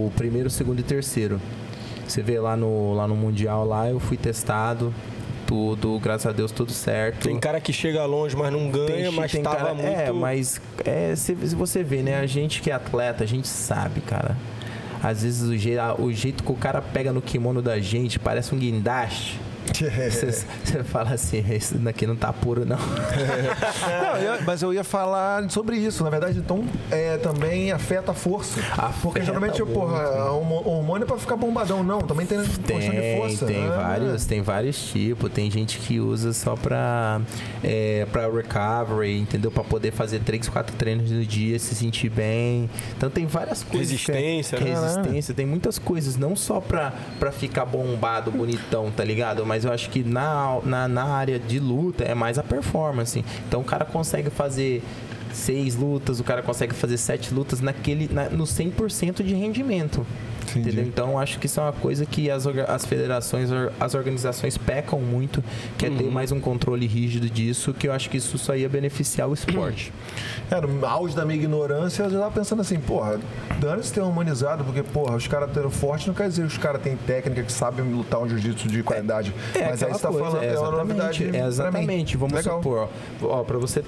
o 0.08 0.12
primeiro, 0.16 0.48
segundo 0.50 0.80
e 0.80 0.82
terceiro. 0.82 1.40
Você 2.06 2.22
vê 2.22 2.38
lá 2.38 2.56
no, 2.56 2.92
lá 2.94 3.08
no 3.08 3.16
Mundial, 3.16 3.64
lá 3.66 3.88
eu 3.88 3.98
fui 3.98 4.16
testado, 4.16 4.92
tudo, 5.46 5.98
graças 6.00 6.26
a 6.26 6.32
Deus, 6.32 6.50
tudo 6.52 6.72
certo. 6.72 7.24
Tem 7.28 7.38
cara 7.38 7.60
que 7.60 7.72
chega 7.72 8.04
longe, 8.04 8.36
mas 8.36 8.52
não 8.52 8.70
ganha, 8.70 9.10
chi- 9.10 9.16
mas 9.16 9.32
tem 9.32 9.42
tava 9.42 9.56
cara- 9.56 9.74
muito... 9.74 9.86
É, 9.86 10.12
mas 10.12 10.60
é, 10.84 11.14
se, 11.16 11.36
se 11.36 11.54
você 11.54 11.82
vê, 11.82 12.02
né? 12.02 12.18
A 12.18 12.26
gente 12.26 12.60
que 12.62 12.70
é 12.70 12.74
atleta, 12.74 13.24
a 13.24 13.26
gente 13.26 13.46
sabe, 13.48 14.00
cara. 14.00 14.36
Às 15.02 15.22
vezes 15.22 15.42
o, 15.42 16.02
o 16.02 16.12
jeito 16.12 16.42
que 16.42 16.50
o 16.52 16.54
cara 16.56 16.80
pega 16.80 17.12
no 17.12 17.20
kimono 17.20 17.60
da 17.60 17.78
gente 17.78 18.18
parece 18.18 18.54
um 18.54 18.58
guindaste. 18.58 19.38
Você, 19.72 20.84
fala 20.84 21.12
assim, 21.12 21.44
esse 21.50 21.74
daqui 21.78 22.06
não 22.06 22.14
tá 22.16 22.32
puro, 22.32 22.64
não. 22.64 22.76
Não, 23.84 24.16
eu- 24.20 24.42
mas 24.44 24.62
eu 24.62 24.72
ia 24.72 24.84
falar 24.84 25.48
sobre 25.50 25.76
isso. 25.76 26.02
Na 26.04 26.10
verdade, 26.10 26.38
então, 26.38 26.64
é, 26.90 27.16
também 27.18 27.72
afeta 27.72 28.10
a 28.12 28.14
força. 28.14 28.60
Porque 29.02 29.20
Afeta 29.20 29.24
geralmente, 29.24 29.62
muito. 29.62 29.72
porra, 29.74 30.30
hormônio 30.30 31.04
é 31.04 31.06
pra 31.06 31.16
ficar 31.16 31.36
bombadão. 31.36 31.82
Não, 31.82 32.00
também 32.00 32.26
tem 32.26 32.38
questão 32.42 32.78
de 32.78 32.90
Tem, 32.90 33.16
força. 33.18 33.46
tem 33.46 33.62
né? 33.62 33.76
vários, 33.76 34.24
tem 34.26 34.42
vários 34.42 34.78
tipos. 34.90 35.30
Tem 35.32 35.50
gente 35.50 35.78
que 35.78 36.00
usa 36.00 36.32
só 36.32 36.54
pra, 36.56 37.20
é, 37.62 38.06
pra 38.12 38.28
recovery, 38.28 39.18
entendeu? 39.18 39.50
Pra 39.50 39.64
poder 39.64 39.92
fazer 39.92 40.20
três, 40.20 40.48
quatro 40.48 40.74
treinos 40.76 41.10
no 41.10 41.24
dia, 41.24 41.58
se 41.58 41.74
sentir 41.74 42.08
bem. 42.10 42.68
Então 42.96 43.08
tem 43.10 43.26
várias 43.26 43.62
coisas. 43.62 43.88
que- 44.00 44.12
Resistência, 44.12 44.58
que, 44.58 44.64
né? 44.64 44.70
Resistência, 44.74 45.34
tem 45.34 45.46
muitas 45.46 45.78
coisas, 45.78 46.16
não 46.16 46.34
só 46.36 46.60
pra, 46.60 46.92
pra 47.18 47.30
ficar 47.32 47.64
bombado, 47.64 48.30
bonitão, 48.30 48.90
tá 48.90 49.04
ligado? 49.04 49.44
Mas 49.46 49.53
eu 49.62 49.70
acho 49.70 49.90
que 49.90 50.02
na, 50.02 50.58
na, 50.64 50.88
na 50.88 51.04
área 51.04 51.38
de 51.38 51.60
luta 51.60 52.02
é 52.02 52.14
mais 52.14 52.38
a 52.38 52.42
performance. 52.42 53.22
Então 53.46 53.60
o 53.60 53.64
cara 53.64 53.84
consegue 53.84 54.30
fazer 54.30 54.82
seis 55.32 55.76
lutas, 55.76 56.18
o 56.18 56.24
cara 56.24 56.42
consegue 56.42 56.74
fazer 56.74 56.96
sete 56.96 57.34
lutas 57.34 57.60
naquele, 57.60 58.12
na, 58.12 58.30
no 58.30 58.44
100% 58.44 59.22
de 59.22 59.34
rendimento. 59.34 60.06
Entendeu? 60.58 60.84
Então 60.84 61.18
acho 61.18 61.38
que 61.38 61.46
isso 61.46 61.60
é 61.60 61.62
uma 61.62 61.72
coisa 61.72 62.06
que 62.06 62.30
as, 62.30 62.46
as 62.46 62.84
federações, 62.84 63.50
as 63.78 63.94
organizações 63.94 64.56
pecam 64.56 65.00
muito, 65.00 65.42
que 65.78 65.86
é 65.86 65.90
ter 65.90 66.04
mais 66.04 66.32
um 66.32 66.40
controle 66.40 66.86
rígido 66.86 67.28
disso, 67.28 67.72
que 67.72 67.88
eu 67.88 67.92
acho 67.92 68.08
que 68.10 68.16
isso 68.16 68.38
só 68.38 68.54
ia 68.54 68.68
beneficiar 68.68 69.28
o 69.28 69.34
esporte. 69.34 69.92
É, 70.50 70.60
no 70.60 70.86
auge 70.86 71.16
da 71.16 71.24
minha 71.24 71.38
ignorância, 71.38 72.02
eu 72.02 72.10
já 72.10 72.18
tava 72.18 72.30
pensando 72.32 72.60
assim, 72.60 72.78
porra, 72.78 73.18
dane-se 73.58 73.92
ter 73.92 74.02
humanizado, 74.02 74.62
porque, 74.62 74.82
porra, 74.82 75.16
os 75.16 75.26
caras 75.26 75.50
tendo 75.52 75.70
forte 75.70 76.06
não 76.06 76.14
quer 76.14 76.28
dizer 76.28 76.42
que 76.42 76.48
os 76.48 76.58
caras 76.58 76.82
têm 76.82 76.96
técnica, 76.96 77.42
que 77.42 77.52
sabem 77.52 77.84
lutar 77.84 78.20
um 78.20 78.28
jiu-jitsu 78.28 78.68
de 78.68 78.82
qualidade. 78.82 79.32
Mas 79.54 79.82
aí 79.82 79.92
você 79.92 80.02
tá 80.02 80.08
coisa, 80.08 80.24
falando, 80.24 80.42
é, 80.42 80.46
uma 80.46 80.52
exatamente, 80.52 80.76
novidade 80.76 81.24
é 81.24 81.30
pra 81.30 81.46
exatamente. 81.46 82.16
Vamos 82.16 82.34
Legal. 82.34 82.58
supor, 82.58 82.88
ó, 83.22 83.26
ó, 83.26 83.42
para 83.42 83.58
você 83.58 83.82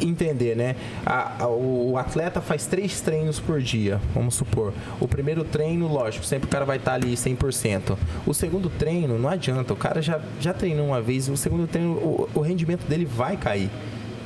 entender, 0.00 0.56
né? 0.56 0.76
A- 1.04 1.44
a- 1.44 1.48
o 1.48 1.96
atleta 1.96 2.40
faz 2.40 2.66
três 2.66 3.00
treinos 3.00 3.38
por 3.40 3.60
dia, 3.60 4.00
vamos 4.14 4.34
supor. 4.34 4.72
O 5.00 5.06
primeiro 5.08 5.44
treino, 5.44 5.86
lógico, 5.88 6.24
sempre 6.24 6.46
o 6.46 6.50
cara 6.50 6.64
vai 6.64 6.76
estar 6.78 6.94
ali 6.94 7.16
100%. 7.16 7.96
O 8.26 8.34
segundo 8.34 8.68
treino, 8.70 9.18
não 9.18 9.28
adianta, 9.28 9.72
o 9.72 9.76
cara 9.76 10.00
já, 10.02 10.20
já 10.40 10.52
treinou 10.52 10.86
uma 10.86 11.00
vez, 11.00 11.28
o 11.28 11.36
segundo 11.36 11.66
treino, 11.66 11.92
o, 11.92 12.28
o 12.34 12.40
rendimento 12.40 12.86
dele 12.86 13.04
vai 13.04 13.36
cair. 13.36 13.70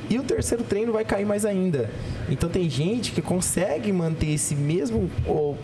E 0.09 0.17
o 0.17 0.23
terceiro 0.23 0.63
treino 0.63 0.93
vai 0.93 1.03
cair 1.03 1.25
mais 1.25 1.43
ainda. 1.43 1.89
Então 2.29 2.49
tem 2.49 2.69
gente 2.69 3.11
que 3.11 3.21
consegue 3.21 3.91
manter 3.91 4.31
esse 4.33 4.55
mesmo 4.55 5.09
o, 5.25 5.31
re- 5.31 5.57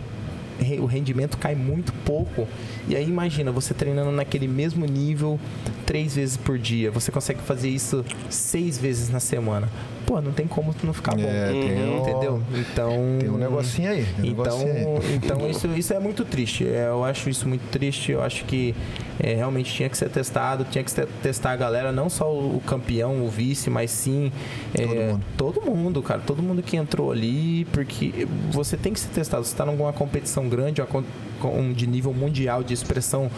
o 0.80 0.86
rendimento 0.86 1.36
cai 1.38 1.54
muito 1.54 1.92
pouco. 2.04 2.46
E 2.88 2.94
aí 2.96 3.04
imagina, 3.08 3.50
você 3.50 3.72
treinando 3.74 4.10
naquele 4.12 4.46
mesmo 4.48 4.84
nível 4.86 5.38
três 5.86 6.14
vezes 6.16 6.36
por 6.36 6.58
dia. 6.58 6.90
Você 6.90 7.10
consegue 7.10 7.40
fazer 7.40 7.68
isso 7.68 8.04
seis 8.30 8.78
vezes 8.78 9.08
na 9.10 9.20
semana. 9.20 9.68
Pô, 10.06 10.20
não 10.20 10.32
tem 10.32 10.46
como 10.46 10.74
tu 10.74 10.84
não 10.86 10.92
ficar 10.92 11.14
bom. 11.14 11.22
É, 11.22 11.50
tem 11.50 11.82
um- 11.88 11.98
entendeu? 12.00 12.42
Então. 12.54 12.90
Tem 13.18 13.30
um 13.30 13.38
negocinho 13.38 13.90
aí. 13.90 14.02
Um 14.18 14.24
Então, 14.26 14.58
negocinho 14.58 14.72
aí. 14.98 15.14
então 15.22 15.50
isso, 15.50 15.66
isso 15.68 15.94
é 15.94 15.98
muito 15.98 16.24
triste. 16.26 16.66
É, 16.66 16.88
Eu 16.88 17.02
acho 17.04 17.30
isso 17.30 17.48
muito 17.48 17.62
triste. 17.70 18.12
Eu 18.12 18.22
acho 18.22 18.44
que 18.44 18.74
é, 19.18 19.34
realmente 19.34 19.72
tinha 19.72 19.88
que 19.88 19.96
ser 19.96 20.10
testado, 20.10 20.64
tinha 20.70 20.84
que 20.84 20.90
ser- 20.90 21.06
testar 21.22 21.52
a 21.52 21.56
galera, 21.56 21.90
não 21.90 22.10
só 22.10 22.30
o 22.30 22.60
campeão, 22.66 23.24
o 23.24 23.28
vice, 23.30 23.70
mas 23.70 23.90
sim 23.90 24.30
é, 24.74 24.82
Todo 24.86 24.94
mundo. 24.94 25.24
todo 25.38 25.62
mundo, 25.62 26.02
cara. 26.02 26.20
Todo 26.20 26.42
mundo 26.42 26.62
que 26.62 26.76
entrou 26.76 27.10
ali, 27.10 27.64
porque 27.72 28.26
você 28.50 28.76
tem 28.76 28.92
que 28.92 29.00
ser 29.00 29.08
testado. 29.08 29.42
Você 29.44 29.52
está 29.52 29.64
numa 29.64 29.92
competição 29.92 30.48
grande, 30.48 30.53
con- 30.90 31.04
com- 31.40 31.72
de 31.72 31.86
nível 31.86 32.12
mundial, 32.12 32.62
de 32.62 32.72
expressão 32.74 33.30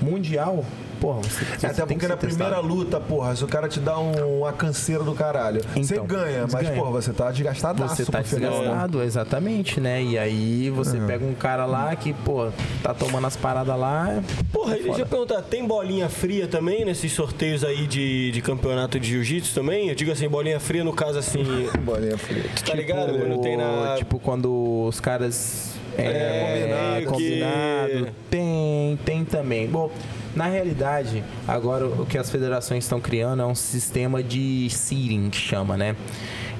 mundial, 0.00 0.64
porra, 1.00 1.20
você, 1.22 1.44
você 1.44 1.66
É, 1.66 1.70
Até 1.70 1.86
tem 1.86 1.96
porque 1.96 2.08
na 2.08 2.16
primeira 2.16 2.58
luta, 2.58 2.98
porra, 3.00 3.36
se 3.36 3.44
o 3.44 3.46
cara 3.48 3.68
te 3.68 3.78
dá 3.78 3.98
um- 4.00 4.40
uma 4.40 4.52
canseira 4.52 5.04
do 5.04 5.12
caralho, 5.14 5.60
você 5.76 5.94
Então, 5.94 6.06
ganha, 6.06 6.42
mas, 6.50 6.66
ganha. 6.66 6.74
porra, 6.74 6.90
você 6.90 7.12
tá 7.12 7.30
desgastado 7.30 7.82
Você 7.86 8.04
tá 8.04 8.20
desgastado, 8.20 9.00
exatamente, 9.02 9.80
né? 9.80 10.02
E 10.02 10.18
aí 10.18 10.70
você 10.70 10.98
pega 10.98 11.24
um 11.24 11.34
cara 11.34 11.66
lá 11.66 11.94
que, 11.94 12.12
pô, 12.12 12.48
tá 12.82 12.92
tomando 12.92 13.26
as 13.28 13.36
paradas 13.36 13.78
lá. 13.78 14.22
Porra, 14.52 14.76
é 14.76 14.82
deixa 14.82 15.00
eu 15.02 15.06
perguntar, 15.06 15.40
tem 15.42 15.64
bolinha 15.66 16.08
fria 16.08 16.48
também 16.48 16.84
nesses 16.84 17.12
sorteios 17.12 17.62
aí 17.62 17.86
de, 17.86 18.32
de 18.32 18.42
campeonato 18.42 18.98
de 18.98 19.08
jiu-jitsu 19.08 19.54
também? 19.54 19.88
Eu 19.88 19.94
digo 19.94 20.10
assim, 20.10 20.28
bolinha 20.28 20.58
fria 20.58 20.82
no 20.82 20.92
caso 20.92 21.16
assim, 21.18 21.44
Bolinha 21.84 22.18
fria. 22.18 22.44
tu 22.56 22.64
tá 22.64 22.74
ligado? 22.74 23.16
Quando 23.16 23.40
tem 23.40 23.56
na... 23.56 23.94
Tipo, 23.98 24.18
quando 24.18 24.84
os 24.88 24.98
caras. 24.98 25.71
É, 25.98 26.98
É, 27.00 27.02
combinado. 27.04 28.06
que- 28.06 28.12
Tem, 28.30 28.98
tem 29.04 29.24
também. 29.24 29.66
Bom, 29.68 29.90
na 30.34 30.46
realidade, 30.46 31.22
agora 31.46 31.86
o 31.86 32.06
que 32.06 32.16
as 32.16 32.30
federações 32.30 32.84
estão 32.84 33.00
criando 33.00 33.42
é 33.42 33.46
um 33.46 33.54
sistema 33.54 34.22
de 34.22 34.68
seeding, 34.70 35.28
que 35.30 35.36
chama, 35.36 35.76
né? 35.76 35.94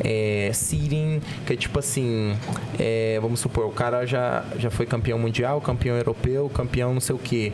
É, 0.00 0.50
seeding, 0.52 1.20
que 1.46 1.52
é 1.52 1.56
tipo 1.56 1.78
assim, 1.78 2.36
é, 2.78 3.18
vamos 3.20 3.40
supor, 3.40 3.66
o 3.66 3.70
cara 3.72 4.04
já, 4.06 4.44
já 4.58 4.70
foi 4.70 4.84
campeão 4.86 5.18
mundial, 5.18 5.60
campeão 5.60 5.96
europeu, 5.96 6.48
campeão 6.50 6.92
não 6.92 7.00
sei 7.00 7.14
o 7.14 7.18
quê. 7.18 7.52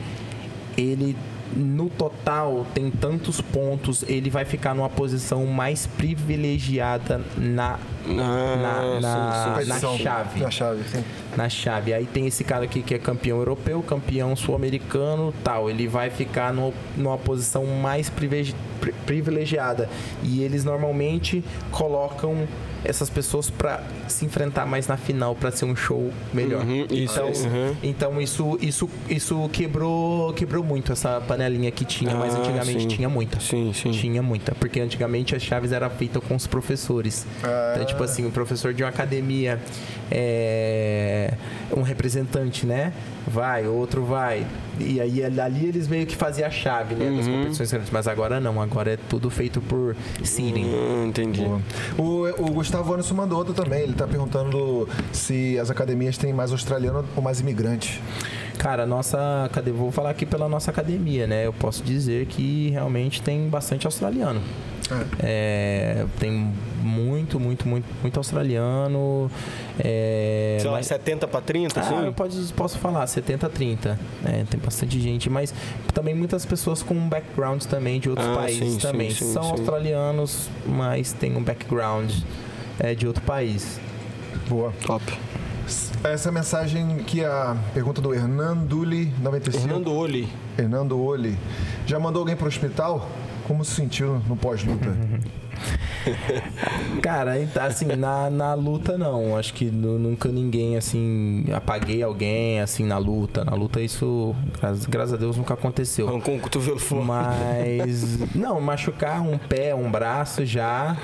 Ele 0.76 1.16
no 1.56 1.88
total 1.88 2.66
tem 2.74 2.90
tantos 2.90 3.40
pontos, 3.40 4.04
ele 4.06 4.30
vai 4.30 4.44
ficar 4.44 4.74
numa 4.74 4.88
posição 4.88 5.46
mais 5.46 5.86
privilegiada 5.86 7.20
na, 7.36 7.78
na, 8.06 9.00
na, 9.00 9.44
Competição. 9.50 9.92
na 9.92 9.98
chave 9.98 10.40
Na 10.40 10.50
chave, 10.50 10.82
sim. 10.88 11.04
na 11.36 11.48
chave. 11.48 11.94
Aí 11.94 12.06
tem 12.06 12.26
esse 12.26 12.44
cara 12.44 12.64
aqui 12.64 12.82
que 12.82 12.94
é 12.94 12.98
campeão 12.98 13.38
europeu, 13.38 13.82
campeão 13.82 14.34
sul-americano, 14.36 15.32
tal. 15.42 15.68
Ele 15.70 15.86
vai 15.88 16.10
ficar 16.10 16.52
no, 16.52 16.72
numa 16.96 17.18
posição 17.18 17.64
mais 17.66 18.08
privege- 18.10 18.54
pri- 18.80 18.94
privilegiada. 19.06 19.88
E 20.22 20.42
eles 20.42 20.64
normalmente 20.64 21.44
colocam 21.70 22.46
essas 22.84 23.10
pessoas 23.10 23.50
para 23.50 23.82
se 24.06 24.24
enfrentar 24.24 24.66
mais 24.66 24.86
na 24.86 24.96
final 24.96 25.34
para 25.34 25.50
ser 25.50 25.64
um 25.64 25.74
show 25.76 26.10
melhor. 26.32 26.64
Uhum, 26.64 26.86
isso, 26.90 27.20
então, 27.20 27.26
uhum. 27.50 27.76
então 27.82 28.20
isso 28.20 28.58
isso 28.60 28.88
isso 29.08 29.48
quebrou 29.52 30.32
quebrou 30.32 30.62
muito 30.64 30.92
essa 30.92 31.20
panelinha 31.20 31.70
que 31.70 31.84
tinha, 31.84 32.14
mas 32.14 32.34
Ah, 32.34 32.38
antigamente 32.38 32.82
sim. 32.82 32.88
tinha 32.88 33.08
muita. 33.08 33.40
Sim, 33.40 33.72
sim. 33.72 33.90
Tinha 33.90 34.22
muita, 34.22 34.54
porque 34.54 34.80
antigamente 34.80 35.34
as 35.34 35.42
chaves 35.42 35.72
eram 35.72 35.90
feitas 35.90 36.22
com 36.24 36.34
os 36.36 36.46
professores. 36.46 37.26
Então, 37.72 37.84
tipo 37.84 38.02
assim, 38.02 38.26
o 38.26 38.30
professor 38.30 38.72
de 38.72 38.82
uma 38.82 38.88
academia 38.88 39.58
é 40.10 41.32
um 41.76 41.82
representante, 41.82 42.66
né? 42.66 42.92
Vai, 43.26 43.66
outro 43.66 44.04
vai. 44.04 44.46
E 44.80 45.00
aí 45.00 45.24
ali 45.24 45.66
eles 45.66 45.88
meio 45.88 46.06
que 46.06 46.16
faziam 46.16 46.46
a 46.46 46.50
chave, 46.50 46.94
né? 46.94 47.10
Das 47.16 47.26
competições 47.26 47.70
grandes. 47.70 47.90
Mas 47.90 48.08
agora 48.08 48.40
não, 48.40 48.60
agora 48.60 48.92
é 48.92 48.96
tudo 48.96 49.30
feito 49.30 49.60
por 49.60 49.96
seeding. 50.22 50.66
Hum, 50.66 51.06
entendi. 51.08 51.46
O, 51.96 52.26
o 52.38 52.50
Gustavo 52.52 52.92
Anderson 52.92 53.14
mandou 53.14 53.38
outro 53.38 53.54
também. 53.54 53.82
Ele 53.82 53.94
tá 53.94 54.06
perguntando 54.06 54.88
se 55.12 55.58
as 55.58 55.70
academias 55.70 56.16
têm 56.16 56.32
mais 56.32 56.52
australiano 56.52 57.04
ou 57.16 57.22
mais 57.22 57.40
imigrante. 57.40 58.00
Cara, 58.58 58.82
a 58.82 58.86
nossa 58.86 59.44
academia, 59.44 59.80
vou 59.80 59.92
falar 59.92 60.10
aqui 60.10 60.26
pela 60.26 60.48
nossa 60.48 60.70
academia, 60.70 61.26
né? 61.26 61.46
Eu 61.46 61.52
posso 61.52 61.82
dizer 61.84 62.26
que 62.26 62.70
realmente 62.70 63.22
tem 63.22 63.48
bastante 63.48 63.86
australiano. 63.86 64.40
É, 65.20 66.04
tem 66.18 66.52
muito, 66.82 67.38
muito, 67.40 67.66
muito, 67.68 67.86
muito 68.02 68.16
australiano. 68.18 69.30
É, 69.78 70.58
Sei 70.60 70.70
lá, 70.70 70.76
mas- 70.78 70.86
70 70.86 71.26
pra 71.28 71.40
30, 71.40 71.80
Ah, 71.80 71.82
assim? 71.82 72.04
eu 72.06 72.12
posso, 72.12 72.54
posso 72.54 72.78
falar, 72.78 73.06
70 73.06 73.48
30. 73.48 73.98
É, 74.24 74.44
tem 74.48 74.58
bastante 74.60 75.00
gente, 75.00 75.28
mas 75.30 75.52
também 75.94 76.14
muitas 76.14 76.44
pessoas 76.46 76.82
com 76.82 76.94
background 77.08 77.62
também 77.64 78.00
de 78.00 78.08
outros 78.10 78.28
Ah, 78.28 78.34
países 78.36 78.58
sim, 78.58 78.70
sim, 78.72 78.78
também. 78.86 79.10
sim, 79.10 79.32
São 79.32 79.42
sim. 79.42 79.50
australianos, 79.50 80.48
mas 80.66 81.12
tem 81.12 81.36
um 81.36 81.42
background 81.42 82.10
é, 82.80 82.94
de 82.94 83.06
outro 83.06 83.22
país. 83.22 83.80
Boa. 84.48 84.72
Top. 84.86 85.04
Essa 86.02 86.32
mensagem 86.32 86.98
que 87.06 87.22
a 87.22 87.54
pergunta 87.74 88.00
do 88.00 88.14
Hernanduli 88.14 89.12
95. 89.20 89.66
Fernando 89.68 89.92
Oli. 89.92 90.26
Hernando 90.56 90.98
Oli. 90.98 91.36
Já 91.86 91.98
mandou 91.98 92.20
alguém 92.20 92.34
pro 92.36 92.46
hospital? 92.48 93.06
Como 93.48 93.64
se 93.64 93.74
sentiu 93.74 94.20
no 94.28 94.36
pós-luta? 94.36 94.86
Cara, 97.02 97.40
então, 97.40 97.64
assim, 97.64 97.86
na, 97.86 98.30
na 98.30 98.54
luta 98.54 98.96
não. 98.96 99.36
Acho 99.36 99.52
que 99.54 99.64
nu- 99.66 99.98
nunca 99.98 100.28
ninguém, 100.28 100.76
assim, 100.76 101.44
apaguei 101.52 102.02
alguém, 102.02 102.60
assim, 102.60 102.84
na 102.84 102.98
luta. 102.98 103.44
Na 103.44 103.54
luta 103.54 103.80
isso, 103.80 104.34
graças, 104.60 104.86
graças 104.86 105.14
a 105.14 105.16
Deus, 105.16 105.36
nunca 105.36 105.54
aconteceu. 105.54 106.06
Com 106.20 106.36
o 106.36 106.40
cotovelo 106.40 106.78
fora. 106.78 107.04
Mas, 107.04 108.18
não, 108.36 108.60
machucar 108.60 109.20
um 109.22 109.38
pé, 109.38 109.74
um 109.74 109.90
braço 109.90 110.44
já. 110.44 110.96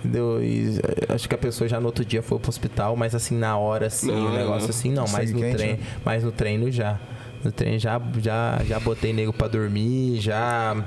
Entendeu? 0.00 0.42
E, 0.42 0.78
eh, 0.78 1.14
acho 1.14 1.28
que 1.28 1.34
a 1.34 1.38
pessoa 1.38 1.68
já 1.68 1.78
no 1.80 1.86
outro 1.86 2.04
dia 2.04 2.22
foi 2.22 2.38
pro 2.38 2.48
hospital, 2.50 2.96
mas 2.96 3.14
assim, 3.14 3.36
na 3.36 3.56
hora, 3.56 3.86
assim, 3.86 4.08
Não, 4.08 4.26
o 4.26 4.32
negócio 4.32 4.62
não. 4.62 4.70
assim, 4.70 4.92
não, 4.92 5.04
mas 5.08 5.32
no 5.32 5.40
quente, 5.40 5.56
treino, 5.56 5.78
né? 5.78 5.84
mas 6.04 6.24
no 6.24 6.32
treino 6.32 6.70
já. 6.70 6.98
No 7.44 7.50
treino 7.52 7.78
já, 7.78 8.00
já, 8.20 8.60
já 8.64 8.80
botei 8.80 9.12
nego 9.12 9.32
pra 9.32 9.46
dormir, 9.48 10.20
já. 10.20 10.84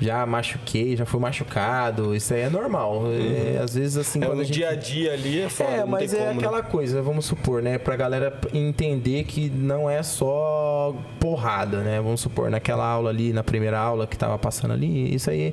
Já 0.00 0.24
machuquei, 0.24 0.96
já 0.96 1.04
fui 1.04 1.20
machucado. 1.20 2.14
Isso 2.14 2.32
aí 2.32 2.40
é 2.40 2.48
normal. 2.50 3.02
É, 3.08 3.58
às 3.62 3.74
vezes, 3.74 3.96
assim, 3.98 4.20
É, 4.22 4.26
quando 4.26 4.38
no 4.38 4.44
gente... 4.44 4.54
dia 4.54 4.70
a 4.70 4.74
dia 4.74 5.12
ali 5.12 5.40
é 5.42 5.48
foda, 5.48 5.70
É, 5.70 5.84
mas 5.84 6.14
é 6.14 6.18
como, 6.18 6.30
né? 6.30 6.36
aquela 6.38 6.62
coisa, 6.62 7.02
vamos 7.02 7.26
supor, 7.26 7.62
né? 7.62 7.76
Pra 7.78 7.96
galera 7.96 8.32
entender 8.54 9.24
que 9.24 9.50
não 9.50 9.88
é 9.90 10.02
só 10.02 10.94
porrada, 11.18 11.78
né? 11.82 12.00
Vamos 12.00 12.20
supor, 12.20 12.50
naquela 12.50 12.86
aula 12.86 13.10
ali, 13.10 13.32
na 13.32 13.42
primeira 13.44 13.78
aula 13.78 14.06
que 14.06 14.16
tava 14.16 14.38
passando 14.38 14.72
ali, 14.72 15.14
isso 15.14 15.28
aí. 15.30 15.52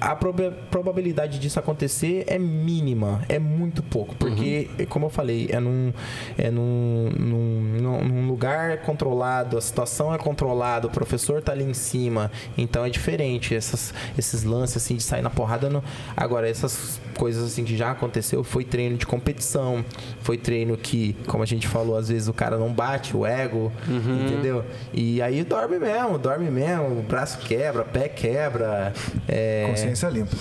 A 0.00 0.16
proba- 0.16 0.52
probabilidade 0.70 1.38
disso 1.38 1.58
acontecer 1.58 2.24
é 2.26 2.38
mínima, 2.38 3.22
é 3.28 3.38
muito 3.38 3.82
pouco. 3.82 4.14
Porque, 4.16 4.68
como 4.88 5.06
eu 5.06 5.10
falei, 5.10 5.48
é 5.50 5.60
num, 5.60 5.92
é 6.36 6.50
num, 6.50 7.10
num, 7.18 7.60
num- 8.04 8.26
lugar 8.26 8.78
controlado, 8.78 9.56
a 9.56 9.60
situação 9.60 10.12
é 10.12 10.18
controlada, 10.18 10.86
o 10.88 10.90
professor 10.90 11.40
tá 11.40 11.52
ali 11.52 11.64
em 11.64 11.74
cima, 11.74 12.30
então 12.58 12.84
é 12.84 12.90
diferente. 12.90 13.54
Essas, 13.54 13.94
esses 14.18 14.42
lances 14.42 14.78
assim 14.78 14.96
de 14.96 15.02
sair 15.02 15.22
na 15.22 15.30
porrada. 15.30 15.70
Não... 15.70 15.82
Agora, 16.16 16.48
essas 16.48 17.00
coisas 17.16 17.44
assim 17.44 17.64
que 17.64 17.76
já 17.76 17.92
aconteceu 17.92 18.42
foi 18.42 18.64
treino 18.64 18.96
de 18.96 19.06
competição, 19.06 19.84
foi 20.22 20.36
treino 20.36 20.76
que, 20.76 21.14
como 21.26 21.42
a 21.42 21.46
gente 21.46 21.66
falou, 21.68 21.96
às 21.96 22.08
vezes 22.08 22.26
o 22.28 22.32
cara 22.34 22.56
não 22.58 22.72
bate, 22.72 23.16
o 23.16 23.24
ego, 23.24 23.72
entendeu? 23.88 24.64
E 24.92 25.22
aí 25.22 25.44
dorme 25.44 25.78
mesmo, 25.78 26.18
dorme 26.18 26.50
mesmo, 26.50 26.98
o 26.98 27.02
braço 27.02 27.38
quebra, 27.38 27.84
pé 27.84 28.08
quebra. 28.08 28.92
é, 29.28 29.35
Consciência 29.68 30.08
limpa. 30.08 30.36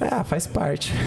Ah, 0.00 0.24
faz 0.24 0.44
parte. 0.46 0.92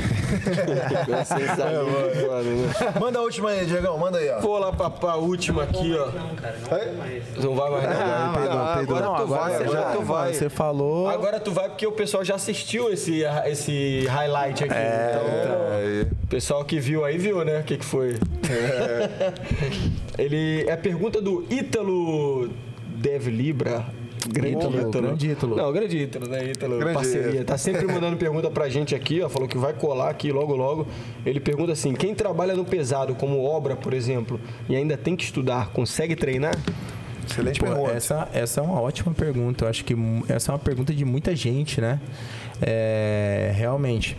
Mano, 2.28 2.56
né? 2.56 2.74
Manda 3.00 3.20
a 3.20 3.22
última 3.22 3.50
aí, 3.50 3.66
Diegão, 3.66 3.98
manda 3.98 4.18
aí, 4.18 4.30
ó. 4.30 4.40
Vou 4.40 4.58
lá 4.58 4.72
pra, 4.72 4.90
pra 4.90 5.16
última 5.16 5.64
aqui, 5.64 5.94
ó. 5.94 6.06
Não, 6.12 6.36
cara, 6.36 6.58
não 6.62 6.70
vou 6.70 6.94
mais. 6.96 7.24
Não 7.44 7.56
vai 7.56 7.70
mais 7.72 7.84
não. 7.84 7.92
Ah, 7.92 8.34
peidou, 8.36 8.58
Ah, 8.60 8.74
peidou. 8.78 8.96
agora 8.98 9.06
tu 9.18 9.24
agora 9.24 9.42
vai, 9.42 9.58
você 9.58 9.64
agora 9.64 9.80
já- 9.82 9.92
tu 9.92 10.02
vai. 10.04 10.34
Você 10.34 10.50
falou. 10.50 11.10
Agora 11.10 11.40
tu 11.40 11.52
vai 11.52 11.68
porque 11.70 11.86
o 11.86 11.92
pessoal 11.92 12.24
já 12.24 12.36
assistiu 12.36 12.92
esse, 12.92 13.24
esse 13.46 14.06
highlight 14.08 14.64
aqui. 14.64 14.74
então, 14.74 16.14
o 16.24 16.28
pessoal 16.28 16.64
que 16.64 16.80
viu 16.80 17.04
aí 17.04 17.18
viu, 17.18 17.44
né? 17.44 17.60
O 17.60 17.64
que, 17.64 17.78
que 17.78 17.86
foi. 17.86 18.16
Ele. 20.18 20.64
É 20.68 20.72
a 20.72 20.78
pergunta 20.78 21.22
do 21.22 21.46
Ítalo 21.50 22.50
Dev 22.88 23.28
Libra. 23.28 23.86
Grande 24.30 24.58
Ítalo, 24.58 24.92
grande 24.92 25.32
Ítalo. 25.32 25.56
Não, 25.56 25.72
grande 25.72 25.98
Ítalo, 25.98 26.28
né? 26.28 26.46
Ítalo, 26.52 26.80
Grande 26.80 26.94
parceria. 26.94 27.30
Ítalo. 27.30 27.46
Tá 27.46 27.58
sempre 27.58 27.86
mandando 27.86 28.16
pergunta 28.18 28.50
pra 28.50 28.70
gente 28.70 28.94
aqui, 28.96 29.22
ó. 29.22 29.30
Falou 29.30 29.48
que 29.48 29.58
vai 29.58 29.74
colar 29.74 30.10
aqui 30.10 30.32
logo, 30.32 30.56
logo. 30.56 30.88
Ele 31.26 31.40
pergunta 31.40 31.72
assim: 31.72 31.94
quem 31.94 32.14
trabalha 32.14 32.56
no 32.56 32.66
pesado, 32.66 33.16
como 33.16 33.44
obra, 33.44 33.76
por 33.76 33.94
exemplo, 33.94 34.40
e 34.70 34.76
ainda 34.76 34.98
tem 34.98 35.16
que 35.16 35.24
estudar, 35.24 35.70
consegue 35.70 36.16
treinar? 36.16 36.56
Excelente 37.30 37.60
Pô, 37.60 37.66
pergunta. 37.66 37.92
essa, 37.92 38.30
essa 38.34 38.62
é 38.62 38.64
uma 38.64 38.80
ótima 38.80 39.14
pergunta. 39.14 39.66
Eu 39.66 39.70
acho 39.70 39.84
que 39.84 39.96
essa 40.30 40.52
é 40.52 40.54
uma 40.54 40.60
pergunta 40.60 40.94
de 40.94 41.04
muita 41.04 41.36
gente, 41.36 41.82
né? 41.82 42.00
É, 42.62 43.52
realmente. 43.54 44.18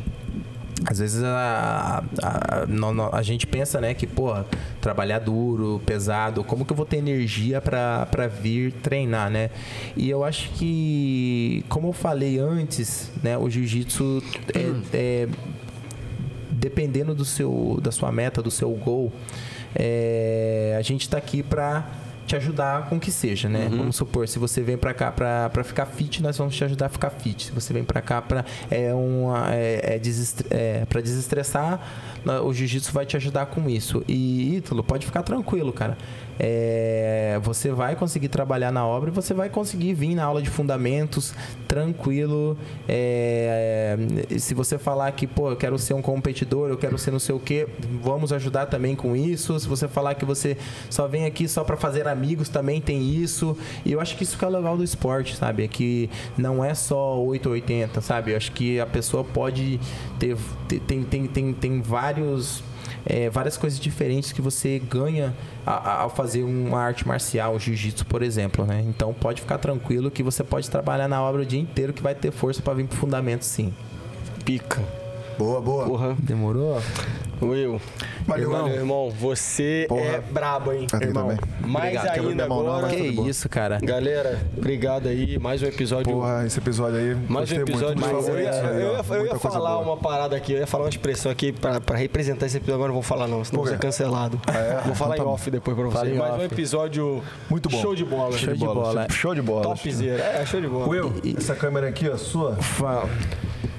Às 0.86 0.98
vezes 1.00 1.22
a, 1.24 2.04
a, 2.22 2.66
no- 2.66 3.10
a 3.14 3.20
gente 3.22 3.46
pensa, 3.46 3.80
né, 3.80 3.94
que, 3.94 4.06
pô, 4.06 4.32
trabalhar 4.80 5.18
duro, 5.18 5.80
pesado, 5.84 6.44
como 6.44 6.64
que 6.64 6.72
eu 6.72 6.76
vou 6.76 6.86
ter 6.86 6.98
energia 6.98 7.60
pra 7.60 8.06
vir 8.40 8.72
treinar, 8.74 9.28
né? 9.30 9.50
E 9.96 10.08
eu 10.08 10.22
acho 10.24 10.50
que, 10.50 11.64
como 11.68 11.88
eu 11.88 11.92
falei 11.92 12.38
antes, 12.38 13.10
né, 13.22 13.36
o 13.36 13.50
jiu-jitsu 13.50 14.22
é- 14.54 14.96
é, 14.96 15.28
dependendo 16.50 17.14
do 17.14 17.24
seu, 17.24 17.78
da 17.82 17.90
sua 17.90 18.10
meta, 18.12 18.42
do 18.42 18.50
seu 18.50 18.70
goal, 18.70 19.12
é, 19.74 20.76
a 20.78 20.82
gente 20.82 21.02
está 21.02 21.18
aqui 21.18 21.42
para 21.42 21.86
te 22.28 22.36
ajudar 22.36 22.88
com 22.88 22.96
o 22.96 23.00
que 23.00 23.10
seja, 23.10 23.48
né? 23.48 23.68
Vamos 23.78 23.96
supor, 23.96 24.28
se 24.28 24.38
você 24.38 24.60
vem 24.62 24.76
para 24.76 24.94
cá 24.94 25.10
para 25.10 25.64
ficar 25.64 25.86
fit, 25.86 26.22
nós 26.22 26.36
vamos 26.38 26.54
te 26.54 26.62
ajudar 26.62 26.86
a 26.86 26.88
ficar 26.88 27.10
fit. 27.10 27.46
Se 27.46 27.52
você 27.52 27.72
vem 27.72 27.82
para 27.82 28.00
cá 28.00 28.22
para 28.22 28.44
é 28.70 28.92
uma 28.94 29.52
é, 29.54 29.94
é 29.94 29.98
desestre- 29.98 30.46
é, 30.50 30.84
pra 30.86 31.00
desestressar, 31.00 31.80
o 32.44 32.52
jiu-jitsu 32.52 32.92
vai 32.92 33.06
te 33.06 33.16
ajudar 33.16 33.46
com 33.46 33.68
isso. 33.68 34.04
E 34.06 34.56
Ítalo, 34.56 34.84
pode 34.84 35.06
ficar 35.06 35.22
tranquilo, 35.22 35.72
cara. 35.72 35.96
É, 36.38 37.38
você 37.42 37.70
vai 37.70 37.96
conseguir 37.96 38.28
trabalhar 38.28 38.70
na 38.70 38.86
obra 38.86 39.10
e 39.10 39.12
você 39.12 39.34
vai 39.34 39.48
conseguir 39.48 39.94
vir 39.94 40.14
na 40.14 40.24
aula 40.24 40.40
de 40.40 40.48
fundamentos 40.48 41.34
tranquilo. 41.66 42.56
É, 42.88 43.98
é, 44.30 44.38
se 44.38 44.54
você 44.54 44.78
falar 44.78 45.10
que, 45.12 45.26
pô, 45.26 45.50
eu 45.50 45.56
quero 45.56 45.78
ser 45.78 45.94
um 45.94 46.02
competidor, 46.02 46.70
eu 46.70 46.76
quero 46.76 46.96
ser 46.96 47.10
não 47.10 47.18
sei 47.18 47.34
o 47.34 47.40
quê, 47.40 47.66
vamos 48.02 48.32
ajudar 48.32 48.66
também 48.66 48.94
com 48.94 49.16
isso. 49.16 49.58
Se 49.58 49.68
você 49.68 49.88
falar 49.88 50.14
que 50.14 50.24
você 50.24 50.56
só 50.88 51.06
vem 51.06 51.26
aqui 51.26 51.48
só 51.48 51.64
para 51.64 51.76
fazer 51.76 52.06
amigos, 52.06 52.48
também 52.48 52.80
tem 52.80 53.14
isso. 53.14 53.56
E 53.84 53.92
eu 53.92 54.00
acho 54.00 54.16
que 54.16 54.22
isso 54.22 54.38
que 54.38 54.44
é 54.44 54.48
legal 54.48 54.76
do 54.76 54.84
esporte, 54.84 55.36
sabe? 55.36 55.64
É 55.64 55.68
que 55.68 56.08
não 56.36 56.64
é 56.64 56.74
só 56.74 57.18
880, 57.20 58.00
sabe? 58.00 58.32
Eu 58.32 58.36
acho 58.36 58.52
que 58.52 58.80
a 58.80 58.86
pessoa 58.86 59.24
pode 59.24 59.80
ter. 60.18 60.36
tem, 60.86 61.02
tem, 61.02 61.26
tem, 61.26 61.52
tem 61.52 61.80
vários 61.80 62.62
é, 63.08 63.30
várias 63.30 63.56
coisas 63.56 63.80
diferentes 63.80 64.32
que 64.32 64.42
você 64.42 64.78
ganha 64.78 65.34
ao 65.64 66.10
fazer 66.10 66.42
uma 66.42 66.78
arte 66.78 67.08
marcial, 67.08 67.58
jiu-jitsu, 67.58 68.04
por 68.04 68.22
exemplo, 68.22 68.66
né? 68.66 68.84
Então 68.86 69.14
pode 69.14 69.40
ficar 69.40 69.56
tranquilo 69.56 70.10
que 70.10 70.22
você 70.22 70.44
pode 70.44 70.70
trabalhar 70.70 71.08
na 71.08 71.22
obra 71.22 71.42
o 71.42 71.46
dia 71.46 71.58
inteiro 71.58 71.94
que 71.94 72.02
vai 72.02 72.14
ter 72.14 72.30
força 72.30 72.60
para 72.60 72.74
vir 72.74 72.86
pro 72.86 72.98
fundamento, 72.98 73.42
sim. 73.42 73.72
Pica. 74.44 74.82
Boa, 75.38 75.60
boa. 75.60 75.84
Porra. 75.86 76.16
Demorou? 76.18 76.80
Will. 77.40 77.80
Valeu, 78.26 78.42
irmão, 78.48 78.62
valeu. 78.62 78.76
irmão, 78.76 79.10
você 79.10 79.86
Porra. 79.88 80.00
é 80.02 80.20
brabo, 80.20 80.72
hein? 80.72 80.86
Eu 80.92 81.00
irmão. 81.00 81.28
também. 81.28 81.38
Mais 81.64 81.96
Obrigado. 81.96 82.28
Ainda 82.28 82.44
agora. 82.44 82.88
Que 82.88 82.96
isso, 83.28 83.48
cara. 83.48 83.78
Galera, 83.80 84.40
obrigado 84.56 85.06
aí. 85.06 85.38
Mais 85.38 85.62
um 85.62 85.66
episódio. 85.66 86.12
Porra, 86.12 86.44
esse 86.44 86.58
episódio 86.58 86.98
aí. 86.98 87.14
mais 87.28 87.50
um 87.52 87.54
episódio. 87.54 87.96
muito, 87.96 88.00
mas 88.00 88.10
dos 88.26 88.28
eu 88.28 88.40
ia, 88.40 88.50
eu 88.50 88.80
ia- 88.92 89.04
eu 89.18 89.26
ia 89.26 89.38
falar 89.38 89.70
boa. 89.76 89.82
uma 89.82 89.96
parada 89.96 90.34
aqui, 90.36 90.52
eu 90.52 90.58
ia 90.58 90.66
falar 90.66 90.84
uma 90.84 90.90
expressão 90.90 91.30
aqui 91.30 91.52
pra, 91.52 91.80
pra 91.80 91.96
representar 91.96 92.46
esse 92.46 92.56
episódio, 92.56 92.74
agora 92.74 92.90
eu 92.90 92.94
não 92.94 93.00
vou 93.00 93.08
falar 93.08 93.28
não, 93.28 93.44
senão 93.44 93.62
vou 93.62 93.70
ser 93.72 93.78
cancelado. 93.78 94.40
é? 94.48 94.80
Vou 94.84 94.94
falar 94.96 95.14
Então 95.14 95.26
em 95.26 95.28
tá 95.28 95.34
off 95.34 95.50
depois 95.50 95.76
pra 95.76 95.86
vocês. 95.86 96.12
em 96.14 96.18
Mais 96.18 96.32
um 96.32 96.36
off. 96.36 96.44
episódio 96.46 97.22
Muito 97.48 97.68
bom. 97.68 97.80
show 97.80 97.94
de 97.94 98.04
bola. 98.04 98.36
Show 98.36 98.52
de 98.54 98.64
bola. 98.64 99.06
Show 99.10 99.34
de 99.36 99.42
bola. 99.42 99.62
Topzera. 99.62 100.22
É, 100.22 100.44
show 100.44 100.60
de 100.60 100.66
bola. 100.66 100.88
Will, 100.88 101.12
essa 101.38 101.54
câmera 101.54 101.88
aqui, 101.88 102.08
ó, 102.08 102.16
sua, 102.16 102.56
Fala. 102.56 103.08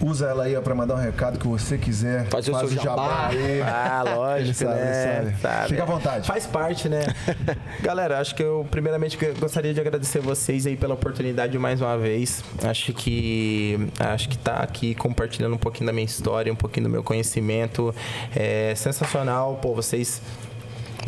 Usa 0.01 0.27
ela 0.27 0.43
aí 0.43 0.55
ó, 0.55 0.61
pra 0.61 0.73
mandar 0.75 0.95
um 0.95 0.97
recado 0.97 1.37
que 1.39 1.47
você 1.47 1.77
quiser. 1.77 2.25
Fazer 2.27 2.51
o 2.51 2.53
Faz 2.55 2.69
seu 2.71 2.81
jabá. 2.81 3.27
aí. 3.27 3.61
Ah, 3.61 4.03
lógico, 4.03 4.47
Ele 4.47 4.53
sabe, 4.53 4.73
né? 4.79 5.21
ele 5.25 5.35
sabe. 5.41 5.67
Fica 5.69 5.83
à 5.83 5.85
vontade. 5.85 6.27
Faz 6.27 6.45
parte, 6.45 6.89
né? 6.89 7.01
Galera, 7.81 8.19
acho 8.19 8.35
que 8.35 8.43
eu 8.43 8.65
primeiramente 8.69 9.17
gostaria 9.39 9.73
de 9.73 9.79
agradecer 9.79 10.19
vocês 10.19 10.65
aí 10.65 10.75
pela 10.75 10.93
oportunidade 10.93 11.57
mais 11.57 11.81
uma 11.81 11.97
vez. 11.97 12.43
Acho 12.63 12.93
que 12.93 13.89
acho 13.99 14.29
que 14.29 14.37
tá 14.37 14.57
aqui 14.57 14.95
compartilhando 14.95 15.53
um 15.55 15.59
pouquinho 15.59 15.87
da 15.87 15.93
minha 15.93 16.05
história, 16.05 16.51
um 16.51 16.55
pouquinho 16.55 16.85
do 16.85 16.89
meu 16.89 17.03
conhecimento. 17.03 17.93
É 18.35 18.73
sensacional, 18.75 19.59
pô, 19.61 19.73
vocês 19.73 20.21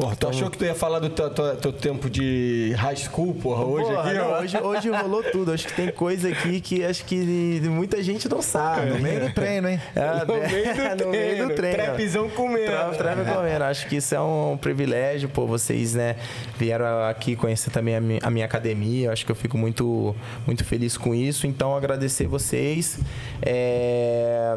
Porra, 0.02 0.16
tu 0.16 0.28
achou 0.30 0.50
que 0.50 0.58
tu 0.58 0.66
ia 0.66 0.74
falar 0.74 0.98
do 0.98 1.10
teu, 1.12 1.30
teu- 1.30 1.56
teu 1.58 1.72
tempo 1.72 2.10
de 2.10 2.74
high 2.76 2.96
school, 2.96 3.36
porra, 3.36 3.64
hoje 3.64 3.86
Porra, 3.86 4.02
aqui? 4.10 4.18
não, 4.18 4.32
hoje, 4.40 4.58
hoje 4.58 4.90
rolou 4.90 5.22
tudo. 5.24 5.52
Acho 5.54 5.68
que 5.68 5.74
tem 5.76 5.92
coisa 5.92 6.28
aqui 6.28 6.60
que 6.60 6.84
acho 6.84 7.06
que 7.06 7.62
muita 7.70 8.02
gente 8.02 8.28
não 8.28 8.42
sabe. 8.42 8.90
No 8.90 9.00
meio 9.00 9.28
do 9.28 9.32
treino, 9.32 9.70
hein? 9.70 9.80
Ah, 9.96 10.26
No 10.26 10.34
meio 10.34 10.98
do 10.98 11.06
no 11.06 11.12
meio 11.12 11.48
do 11.48 11.54
treino. 11.54 12.30
Comendo. 12.36 12.66
Trava, 12.66 12.96
trava 12.96 13.24
comendo. 13.26 13.64
Acho 13.64 13.88
que 13.88 13.98
isso 13.98 14.16
é 14.16 14.20
um 14.20 14.58
privilégio, 14.60 15.30
pô. 15.30 15.46
Vocês, 15.46 15.94
né, 15.94 16.16
vieram 16.58 17.04
aqui 17.06 17.36
conhecer 17.36 17.70
também 17.70 17.96
a 17.96 18.02
mi- 18.02 18.20
a 18.24 18.30
minha 18.32 18.46
academia. 18.46 19.12
Acho 19.12 19.24
que 19.24 19.32
eu 19.32 19.36
fico 19.36 19.56
muito, 19.56 20.16
muito 20.48 20.66
feliz 20.66 20.98
com 20.98 21.14
isso. 21.14 21.46
Então, 21.46 21.76
agradecer 21.76 22.26
vocês. 22.26 22.98
É, 23.44 24.56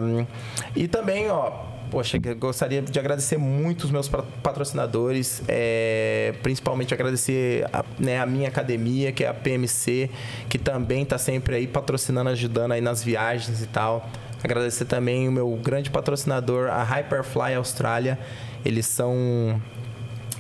E 0.74 0.88
também, 0.88 1.30
ó. 1.30 1.73
Poxa, 1.90 2.18
gostaria 2.38 2.82
de 2.82 2.98
agradecer 2.98 3.36
muito 3.38 3.84
os 3.84 3.90
meus 3.90 4.08
pa- 4.08 4.24
patrocinadores, 4.42 5.42
é, 5.46 6.34
principalmente 6.42 6.92
agradecer 6.92 7.64
a, 7.72 7.84
né, 7.98 8.18
a 8.18 8.26
minha 8.26 8.48
academia, 8.48 9.12
que 9.12 9.22
é 9.22 9.28
a 9.28 9.34
PMC, 9.34 10.10
que 10.48 10.58
também 10.58 11.02
está 11.02 11.18
sempre 11.18 11.54
aí 11.54 11.66
patrocinando, 11.68 12.30
ajudando 12.30 12.72
aí 12.72 12.80
nas 12.80 13.02
viagens 13.04 13.62
e 13.62 13.66
tal. 13.66 14.08
Agradecer 14.42 14.86
também 14.86 15.28
o 15.28 15.32
meu 15.32 15.48
grande 15.62 15.88
patrocinador, 15.88 16.68
a 16.68 16.82
Hyperfly 16.82 17.54
Austrália. 17.54 18.18
Eles 18.64 18.86
são 18.86 19.60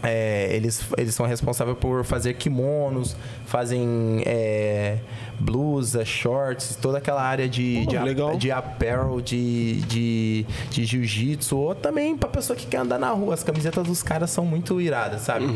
é, 0.04 0.54
eles, 0.54 0.84
eles 0.98 1.14
são 1.14 1.26
responsáveis 1.26 1.76
por 1.78 2.04
fazer 2.04 2.34
kimonos, 2.34 3.16
fazem 3.46 4.22
é, 4.26 4.98
blusa, 5.40 6.04
shorts, 6.04 6.76
toda 6.80 6.98
aquela 6.98 7.22
área 7.22 7.48
de, 7.48 7.84
Pô, 7.84 7.90
de, 8.32 8.38
de 8.38 8.50
apparel, 8.50 9.20
de, 9.20 9.80
de, 9.82 10.46
de 10.70 10.84
jiu-jitsu, 10.84 11.56
ou 11.56 11.74
também 11.74 12.16
pra 12.16 12.28
pessoa 12.28 12.56
que 12.56 12.66
quer 12.66 12.78
andar 12.78 12.98
na 12.98 13.10
rua. 13.10 13.34
As 13.34 13.42
camisetas 13.42 13.86
dos 13.86 14.02
caras 14.02 14.30
são 14.30 14.44
muito 14.44 14.80
iradas, 14.80 15.22
sabe? 15.22 15.46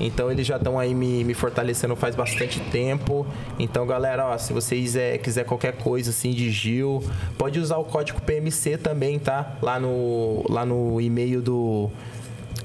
Então 0.00 0.30
eles 0.30 0.46
já 0.46 0.56
estão 0.56 0.78
aí 0.78 0.94
me, 0.94 1.24
me 1.24 1.34
fortalecendo 1.34 1.94
faz 1.94 2.14
bastante 2.16 2.60
tempo. 2.70 3.26
Então, 3.58 3.86
galera, 3.86 4.26
ó, 4.26 4.38
se 4.38 4.52
vocês 4.52 4.96
é, 4.96 5.16
quiser 5.18 5.44
qualquer 5.44 5.76
coisa 5.76 6.10
assim 6.10 6.32
de 6.32 6.50
Gil, 6.50 7.02
pode 7.38 7.58
usar 7.60 7.76
o 7.76 7.84
código 7.84 8.20
PMC 8.20 8.78
também, 8.78 9.18
tá? 9.18 9.56
Lá 9.62 9.78
no, 9.78 10.44
lá 10.48 10.66
no 10.66 11.00
e-mail 11.00 11.40
do. 11.40 11.90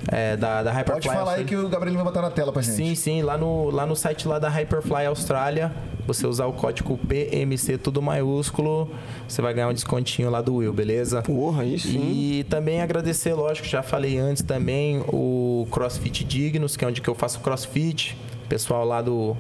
É, 0.08 0.38
da, 0.38 0.64
da 0.64 0.72
Hyperfly. 0.72 1.02
Pode 1.02 1.08
falar 1.08 1.34
aí 1.34 1.42
Austrália. 1.42 1.46
que 1.46 1.56
o 1.56 1.70
Gabriel 1.70 1.96
vai 1.96 2.04
botar 2.04 2.22
na 2.22 2.30
tela 2.32 2.52
pra 2.52 2.62
gente. 2.62 2.76
Sim, 2.76 2.96
sim, 2.96 3.22
lá 3.22 3.38
no, 3.38 3.70
lá 3.70 3.86
no 3.86 3.96
site 3.96 4.28
lá 4.28 4.40
da 4.40 4.50
Hyperfly 4.50 5.06
Austrália, 5.06 5.72
você 6.06 6.26
usar 6.26 6.46
o 6.46 6.54
código 6.54 6.98
PMC 6.98 7.78
tudo 7.78 8.02
maiúsculo, 8.02 8.90
você 9.28 9.42
vai 9.42 9.54
ganhar 9.54 9.70
um 9.70 9.74
descontinho 9.74 10.30
lá 10.30 10.42
do 10.42 10.56
Will, 10.56 10.74
beleza? 10.74 11.22
Porra, 11.22 11.64
aí 11.64 11.78
sim. 11.80 12.00
E 12.00 12.44
também 12.46 12.82
agradecer, 12.82 13.34
lógico, 13.34 13.68
já 13.68 13.84
falei 13.84 14.18
antes 14.18 14.44
também, 14.44 15.04
o 15.08 15.68
CrossFit 15.72 16.24
Dignos, 16.24 16.78
que 16.78 16.86
é 16.86 16.88
onde 16.88 17.02
que 17.02 17.10
eu 17.10 17.16
faço 17.16 17.40
CrossFit, 17.40 18.18
pessoal 18.48 18.86
lá 18.86 19.02
do 19.02 19.36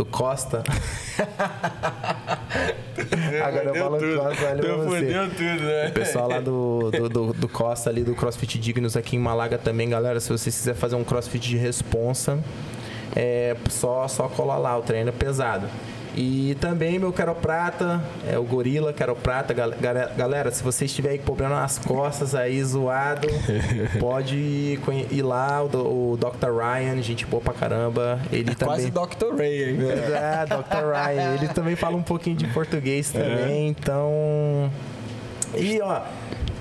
do 0.00 0.04
Costa. 0.06 0.62
Agora 3.44 3.64
eu 3.64 3.74
falo 3.74 3.98
Costa, 3.98 4.46
olha 4.46 4.62
pra 4.62 4.76
você. 4.76 5.06
tudo, 5.36 5.62
né? 5.64 5.88
O 5.88 5.92
pessoal 5.92 6.28
lá 6.28 6.40
do, 6.40 6.90
do, 6.90 7.08
do- 7.08 7.32
do 7.34 7.48
Costa 7.48 7.90
ali, 7.90 8.02
do 8.02 8.14
CrossFit 8.14 8.58
Dignos 8.58 8.96
aqui 8.96 9.16
em 9.16 9.18
Malaga 9.18 9.58
também, 9.58 9.90
galera. 9.90 10.18
Se 10.18 10.30
vocês 10.30 10.54
quiserem 10.56 10.80
fazer 10.80 10.96
um 10.96 11.04
CrossFit 11.04 11.48
de 11.50 11.56
responsa, 11.58 12.38
é 13.14 13.54
só, 13.68 14.08
só 14.08 14.26
colar 14.28 14.56
lá, 14.56 14.78
o 14.78 14.82
treino 14.82 15.10
é 15.10 15.12
pesado. 15.12 15.66
E 16.14 16.56
também 16.60 16.98
meu 16.98 17.12
Prata, 17.34 18.02
é 18.26 18.38
o 18.38 18.42
Gorila 18.42 18.92
Prata. 19.14 19.54
Galera, 19.54 20.50
se 20.50 20.62
você 20.62 20.84
estiver 20.84 21.10
aí 21.10 21.18
com 21.18 21.24
problema 21.24 21.60
nas 21.60 21.78
costas 21.78 22.34
aí, 22.34 22.62
zoado, 22.62 23.28
pode 24.00 24.78
ir 25.10 25.22
lá, 25.22 25.62
o, 25.62 26.16
Dr. 26.16 26.50
Ryan, 26.50 27.00
gente 27.02 27.24
boa 27.26 27.40
pra 27.40 27.54
caramba. 27.54 28.20
Ele 28.32 28.54
Quase 28.54 28.90
também... 28.90 29.08
Dr. 29.08 29.36
Ray, 29.36 29.70
hein? 29.70 29.78
É, 29.90 30.46
Dr. 30.46 30.92
Ryan. 30.92 31.34
Ele 31.34 31.48
também 31.48 31.76
fala 31.76 31.96
um 31.96 32.02
pouquinho 32.02 32.36
de 32.36 32.46
português 32.48 33.10
também, 33.10 33.68
então. 33.68 34.70
E, 35.54 35.80
ó, 35.80 36.02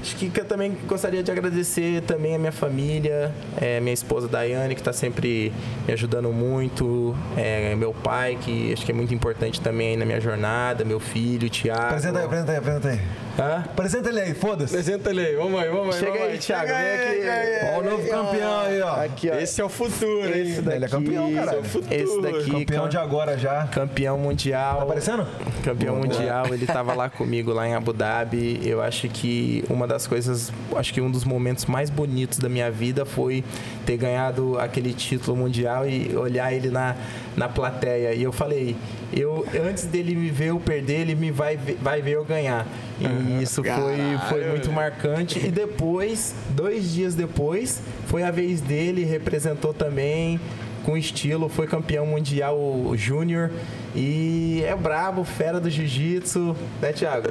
acho 0.02 0.16
que 0.16 0.32
eu 0.40 0.46
também 0.46 0.78
gostaria 0.88 1.22
de 1.22 1.32
agradecer 1.32 2.02
também 2.04 2.36
a 2.36 2.40
minha 2.40 2.52
família, 2.52 3.34
é, 3.60 3.80
minha 3.80 3.94
esposa 3.94 4.28
Daiane, 4.28 4.76
que 4.76 4.82
está 4.82 4.94
sempre 4.94 5.52
me 5.88 5.94
ajudando 5.94 6.32
muito, 6.32 7.16
é, 7.38 7.76
meu 7.76 7.94
pai, 7.94 8.38
que 8.42 8.74
acho 8.74 8.86
que 8.86 8.92
é 8.92 8.96
muito 8.96 9.14
importante 9.14 9.62
também 9.62 9.98
na 9.98 10.06
minha 10.06 10.20
jornada, 10.20 10.84
meu 10.84 11.00
filho, 11.00 11.50
Thiago. 11.50 11.82
Apresenta 11.82 12.20
aí, 12.20 12.26
apresenta 12.26 12.52
aí, 12.52 12.58
apresenta 12.58 12.90
aí. 12.90 13.00
Hã? 13.40 13.64
Apresenta 13.66 14.10
ele 14.10 14.20
aí, 14.20 14.34
foda-se. 14.34 14.74
Apresenta 14.74 15.10
ele 15.12 15.26
aí. 15.26 15.36
Vamos 15.36 15.62
aí, 15.62 15.70
vamos 15.70 15.96
aí. 15.96 16.00
Chega 16.02 16.12
vamos 16.12 16.28
aí, 16.28 16.38
Thiago, 16.38 16.68
vem 16.68 16.76
aqui. 16.76 17.66
Ó, 17.76 17.80
o 17.80 17.84
novo 17.84 18.10
campeão 18.10 18.60
aí, 18.62 18.82
ó. 18.82 19.04
Aqui, 19.06 19.30
ó. 19.32 19.36
Esse 19.36 19.62
é 19.62 19.64
o 19.66 19.70
futuro, 19.70 20.26
hein? 20.26 20.42
Esse 20.42 20.62
daqui, 20.62 20.76
Ele 20.78 20.86
é 20.86 20.90
campeão, 20.90 21.34
caralho. 21.34 21.62
Esse 21.90 22.22
daqui, 22.22 22.52
Campeão 22.52 22.84
cam- 22.84 22.90
de 22.90 22.98
agora 22.98 23.38
já. 23.38 23.68
campeão 23.68 24.18
mundial. 24.18 24.78
Tá 24.78 24.84
aparecendo? 24.84 25.28
Campeão 25.64 25.96
mundial, 25.96 26.54
ele 26.54 26.66
tava 26.66 26.94
lá 26.94 27.08
comigo 27.10 27.54
lá 27.54 27.66
em 27.68 27.74
Abu 27.76 27.94
Dhabi. 27.94 28.60
Eu 28.64 28.82
acho 28.82 29.08
que 29.08 29.64
uma 29.70 29.88
das 29.88 30.06
coisas, 30.06 30.52
acho 30.76 30.94
que 30.94 31.00
um 31.00 31.10
dos 31.10 31.24
momentos 31.24 31.66
mais 31.66 31.90
bonitos 31.90 32.40
da 32.40 32.50
minha 32.50 32.70
vida 32.70 33.06
foi 33.06 33.44
ter 33.86 33.96
ganhado 33.98 34.60
aquele 34.60 34.94
título 34.94 35.38
mundial 35.38 35.88
e 35.88 36.16
olhar 36.16 36.52
ele 36.54 36.70
na, 36.70 36.96
na 37.38 37.48
plateia. 37.48 38.14
E 38.14 38.22
eu 38.22 38.32
falei, 38.34 38.76
eu 39.14 39.46
antes 39.68 39.86
dele 39.86 40.16
me 40.16 40.30
ver 40.30 40.48
eu 40.48 40.60
perder, 40.60 41.02
ele 41.02 41.16
me 41.16 41.32
vai 41.32 41.58
ver, 41.58 41.78
vai 41.82 42.02
ver 42.02 42.12
eu 42.12 42.26
ganhar. 42.26 42.68
E 43.00 43.44
isso 43.44 43.64
foi, 43.64 44.30
foi 44.30 44.50
muito 44.50 44.72
marcante. 44.72 45.40
E 45.40 45.52
depois, 45.52 46.34
dois 46.50 46.92
dias 46.92 47.16
depois, 47.16 47.82
foi 48.08 48.24
a 48.24 48.32
vez 48.32 48.62
dele, 48.62 49.04
representou 49.06 49.74
também 49.74 50.40
com 50.80 50.98
estilo, 50.98 51.50
foi 51.50 51.68
campeão 51.68 52.06
mundial 52.06 52.58
júnior 52.96 53.52
e 53.96 54.64
é 54.68 54.76
brabo, 54.76 55.24
fera 55.24 55.60
do 55.60 55.70
jiu-jitsu, 55.70 56.56
né, 56.82 56.92
Thiago? 56.94 57.30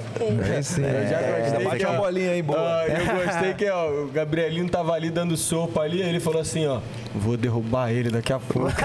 É 0.56 0.62
sim. 0.62 0.82
Eu 0.82 1.08
já 1.08 1.20
gostei 1.40 1.64
bate 1.64 1.78
que, 1.78 1.86
uma 1.86 1.98
bolinha 1.98 2.30
aí, 2.32 2.42
boa. 2.42 2.58
ó, 2.58 2.82
eu 2.84 3.24
gostei 3.24 3.54
que 3.54 3.70
ó, 3.70 3.90
o 4.04 4.08
Gabrielino 4.08 4.68
tava 4.68 4.92
ali 4.92 5.10
dando 5.10 5.36
sopa 5.36 5.80
ali, 5.82 6.02
aí 6.02 6.08
ele 6.08 6.20
falou 6.20 6.40
assim, 6.40 6.66
ó, 6.66 6.80
vou 7.14 7.36
derrubar 7.36 7.90
ele 7.92 8.10
daqui 8.10 8.32
a 8.32 8.38
pouco. 8.38 8.72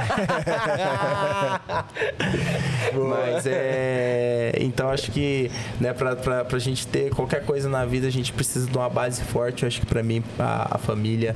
Mas 2.93 3.45
é. 3.47 4.53
Então 4.59 4.89
acho 4.89 5.11
que, 5.11 5.49
né, 5.79 5.93
pra, 5.93 6.15
pra, 6.15 6.45
pra 6.45 6.59
gente 6.59 6.85
ter 6.87 7.09
qualquer 7.09 7.43
coisa 7.43 7.67
na 7.67 7.85
vida, 7.85 8.07
a 8.07 8.11
gente 8.11 8.31
precisa 8.31 8.69
de 8.69 8.77
uma 8.77 8.89
base 8.89 9.21
forte. 9.23 9.63
Eu 9.63 9.67
acho 9.67 9.79
que 9.79 9.85
pra 9.85 10.03
mim, 10.03 10.23
a, 10.37 10.75
a 10.75 10.77
família 10.77 11.35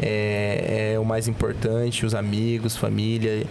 é, 0.00 0.92
é 0.94 0.98
o 0.98 1.04
mais 1.04 1.28
importante, 1.28 2.06
os 2.06 2.14
amigos, 2.14 2.76
família. 2.76 3.44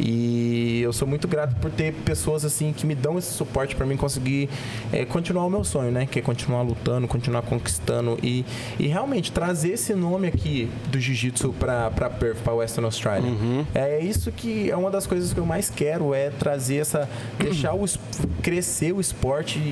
E 0.00 0.80
eu 0.82 0.92
sou 0.92 1.06
muito 1.08 1.26
grato 1.26 1.54
por 1.56 1.70
ter 1.70 1.92
pessoas 1.92 2.44
assim 2.44 2.72
que 2.72 2.86
me 2.86 2.94
dão 2.94 3.18
esse 3.18 3.32
suporte 3.32 3.74
pra 3.74 3.84
mim 3.86 3.96
conseguir 3.96 4.48
é, 4.92 5.04
continuar 5.04 5.44
o 5.46 5.50
meu 5.50 5.64
sonho, 5.64 5.90
né? 5.90 6.06
Que 6.06 6.18
é 6.18 6.22
continuar 6.22 6.62
lutando, 6.62 7.06
continuar 7.08 7.42
conquistando 7.42 8.18
e, 8.22 8.44
e 8.78 8.86
realmente 8.86 9.32
trazer 9.32 9.72
esse 9.72 9.94
nome 9.94 10.28
aqui 10.28 10.70
do 10.90 11.00
jiu-jitsu 11.00 11.52
pra 11.58 11.90
Perth, 11.90 12.38
pra 12.44 12.54
Western 12.54 12.84
Australia. 12.86 13.30
É 13.74 13.98
isso 14.00 14.30
que 14.32 14.70
é 14.70 14.76
uma 14.76 14.90
das 14.90 15.06
coisas 15.06 15.32
que 15.32 15.40
eu 15.40 15.46
mais 15.46 15.68
quero, 15.70 16.14
é 16.14 16.30
trazer 16.30 16.76
essa. 16.76 17.08
deixar 17.38 17.74
o, 17.74 17.84
es- 17.84 17.98
crescer 18.42 18.92
o 18.92 19.00
esporte 19.00 19.58
e, 19.58 19.62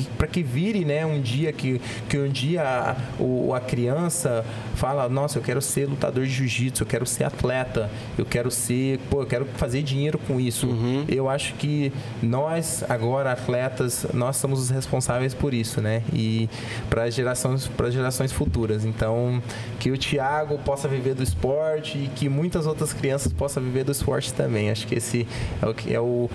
e 0.00 0.06
para 0.16 0.26
que 0.26 0.42
vire, 0.42 0.84
né, 0.84 1.04
um 1.04 1.20
dia 1.20 1.52
que, 1.52 1.80
que 2.08 2.18
um 2.18 2.28
dia 2.28 2.62
a, 2.62 2.96
o, 3.22 3.52
a 3.54 3.60
criança 3.60 4.44
fala, 4.74 5.08
nossa, 5.08 5.38
eu 5.38 5.42
quero 5.42 5.60
ser 5.60 5.86
lutador 5.88 6.24
de 6.24 6.30
jiu-jitsu, 6.30 6.82
eu 6.82 6.86
quero 6.86 7.04
ser 7.06 7.24
atleta, 7.24 7.90
eu 8.16 8.24
quero 8.24 8.50
ser, 8.50 8.98
pô, 9.10 9.22
eu 9.22 9.26
quero 9.26 9.44
fazer 9.56 9.65
dinheiro 9.82 10.18
com 10.18 10.40
isso. 10.40 10.68
Eu 11.08 11.28
acho 11.28 11.54
que 11.54 11.92
nós, 12.22 12.84
agora, 12.88 13.32
atletas, 13.32 14.06
nós 14.12 14.36
somos 14.36 14.60
os 14.60 14.70
responsáveis 14.70 15.34
por 15.34 15.54
isso, 15.54 15.80
né? 15.80 16.02
E 16.12 16.48
para 16.88 17.08
gerações, 17.10 17.66
para 17.68 17.90
gerações 17.90 18.32
futuras. 18.32 18.84
Então, 18.84 19.42
que 19.78 19.90
o 19.90 19.98
Thiago 19.98 20.58
possa 20.58 20.88
viver 20.88 21.14
do 21.14 21.22
esporte 21.22 21.98
e 21.98 22.08
que 22.08 22.28
muitas 22.28 22.66
outras 22.66 22.92
crianças 22.92 23.32
possam 23.32 23.62
viver 23.62 23.84
do 23.84 23.92
esporte 23.92 24.32
também. 24.32 24.70
Acho 24.70 24.86
que 24.86 24.94
esse 24.94 25.26
é 25.60 25.66
o 25.66 25.74
que 25.74 25.94
é 25.94 26.00
o 26.00 26.30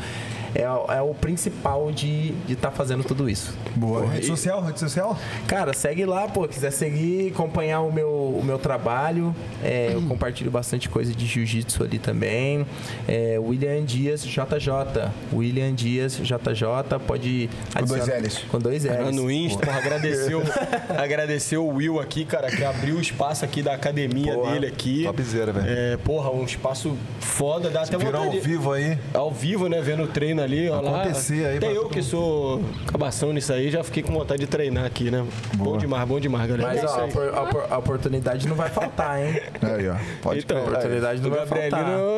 é, 0.55 0.69
o- 0.69 0.91
é 0.91 1.01
o 1.01 1.13
principal 1.13 1.91
de 1.91 2.33
estar 2.49 2.71
fazendo 2.71 3.03
tudo 3.03 3.30
isso. 3.30 3.53
Boa. 3.75 4.05
Rede 4.07 4.25
social, 4.25 4.61
rede 4.63 4.80
social? 4.80 5.17
Cara, 5.47 5.73
segue 5.73 6.05
lá, 6.05 6.27
pô. 6.27 6.47
Quiser 6.47 6.71
seguir, 6.71 7.31
acompanhar 7.33 7.81
o 7.81 7.91
meu, 7.91 8.09
o 8.09 8.41
meu 8.43 8.59
trabalho. 8.59 9.35
É, 9.63 9.91
eu 9.93 10.01
compartilho 10.01 10.51
bastante 10.51 10.89
coisa 10.89 11.13
de 11.13 11.25
jiu-jitsu 11.25 11.83
ali 11.83 11.99
também. 11.99 12.65
É, 13.07 13.38
William 13.39 13.83
Dias 13.83 14.23
JJ. 14.25 15.09
William 15.33 15.73
Dias 15.73 16.17
JJ. 16.17 16.99
Pode 17.05 17.49
Com 17.77 17.85
dois 17.85 18.07
Ls. 18.07 18.45
Com 18.47 18.59
dois 18.59 18.85
Cara, 18.85 19.03
L's. 19.09 19.15
no 19.15 19.31
Insta, 19.31 19.65
porra, 19.65 19.77
agradeceu, 19.77 20.41
agradeceu 20.97 21.65
o 21.67 21.75
Will 21.75 21.99
aqui, 21.99 22.25
cara, 22.25 22.49
que 22.49 22.63
abriu 22.63 22.95
o 22.95 23.01
espaço 23.01 23.45
aqui 23.45 23.61
da 23.61 23.73
academia 23.73 24.33
Porra, 24.33 24.51
dele 24.53 24.67
aqui. 24.67 25.03
topzera, 25.03 25.51
velho. 25.51 25.67
É, 25.69 25.97
porra, 25.97 26.30
um 26.31 26.43
espaço 26.43 26.97
foda, 27.19 27.69
dá 27.69 27.81
até 27.83 27.97
Virou 27.97 28.13
vontade 28.23 28.38
ao 28.38 28.43
vivo 28.43 28.71
aí. 28.73 28.97
Ao 29.13 29.31
vivo, 29.31 29.67
né? 29.67 29.81
Vendo 29.81 30.03
o 30.03 30.07
treino 30.07 30.41
ali, 30.42 30.70
ó 30.70 30.82
lá. 30.82 31.02
Acontecer 31.02 31.45
aí 31.45 31.58
Até 31.58 31.72
eu 31.72 31.88
que 31.90 31.98
mundo. 31.98 32.03
sou 32.06 32.64
cabação 32.92 33.32
nisso 33.34 33.52
aí, 33.53 33.70
já 33.72 33.84
fiquei 33.84 34.03
com 34.03 34.11
vontade 34.14 34.42
de 34.42 34.48
treinar 34.48 34.86
aqui, 34.86 35.10
né? 35.11 35.26
Bom 35.56 35.78
demais, 35.78 36.08
bom 36.08 36.20
demais, 36.20 36.50
galera. 36.50 36.68
Mas 36.70 36.82
É 36.82 36.86
isso 36.86 36.95
ó, 36.95 37.02
a, 37.36 37.72
a 37.72 37.76
a 37.76 37.78
oportunidade 37.78 38.48
não 38.48 38.56
vai 38.56 38.70
faltar, 38.70 39.20
hein? 39.22 39.42
Aí, 39.61 39.88
ó. 39.90 39.95
Pode 40.22 40.40
Então, 40.40 40.58
crer. 40.64 40.70
oportunidade 40.70 41.22
não 41.22 41.30
o 41.30 41.34
vai 41.34 41.45
faltar. 41.45 41.70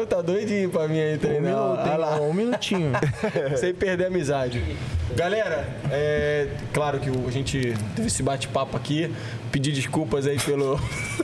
Tá 0.10 0.22
doidinho 0.22 0.70
pra 0.70 0.88
mim 0.88 1.00
aí 1.00 1.16
Um 1.16 1.18
treinar. 1.20 1.42
minuto, 1.42 1.80
Olha 1.82 1.92
hein? 1.92 1.98
lá. 1.98 2.22
um 2.22 2.34
minutinho. 2.34 2.92
Sem 3.58 3.74
perder 3.74 4.06
a 4.06 4.08
amizade. 4.08 4.64
Galera, 5.16 5.68
é 5.92 6.48
claro 6.74 7.00
que 7.00 7.10
o- 7.10 7.28
a 7.28 7.32
gente 7.32 7.74
teve 7.96 8.08
esse 8.08 8.24
bate-papo 8.24 8.76
aqui. 8.76 9.12
Pedir 9.54 9.72
desculpas 9.72 10.26
aí 10.26 10.40
pelo, 10.40 10.80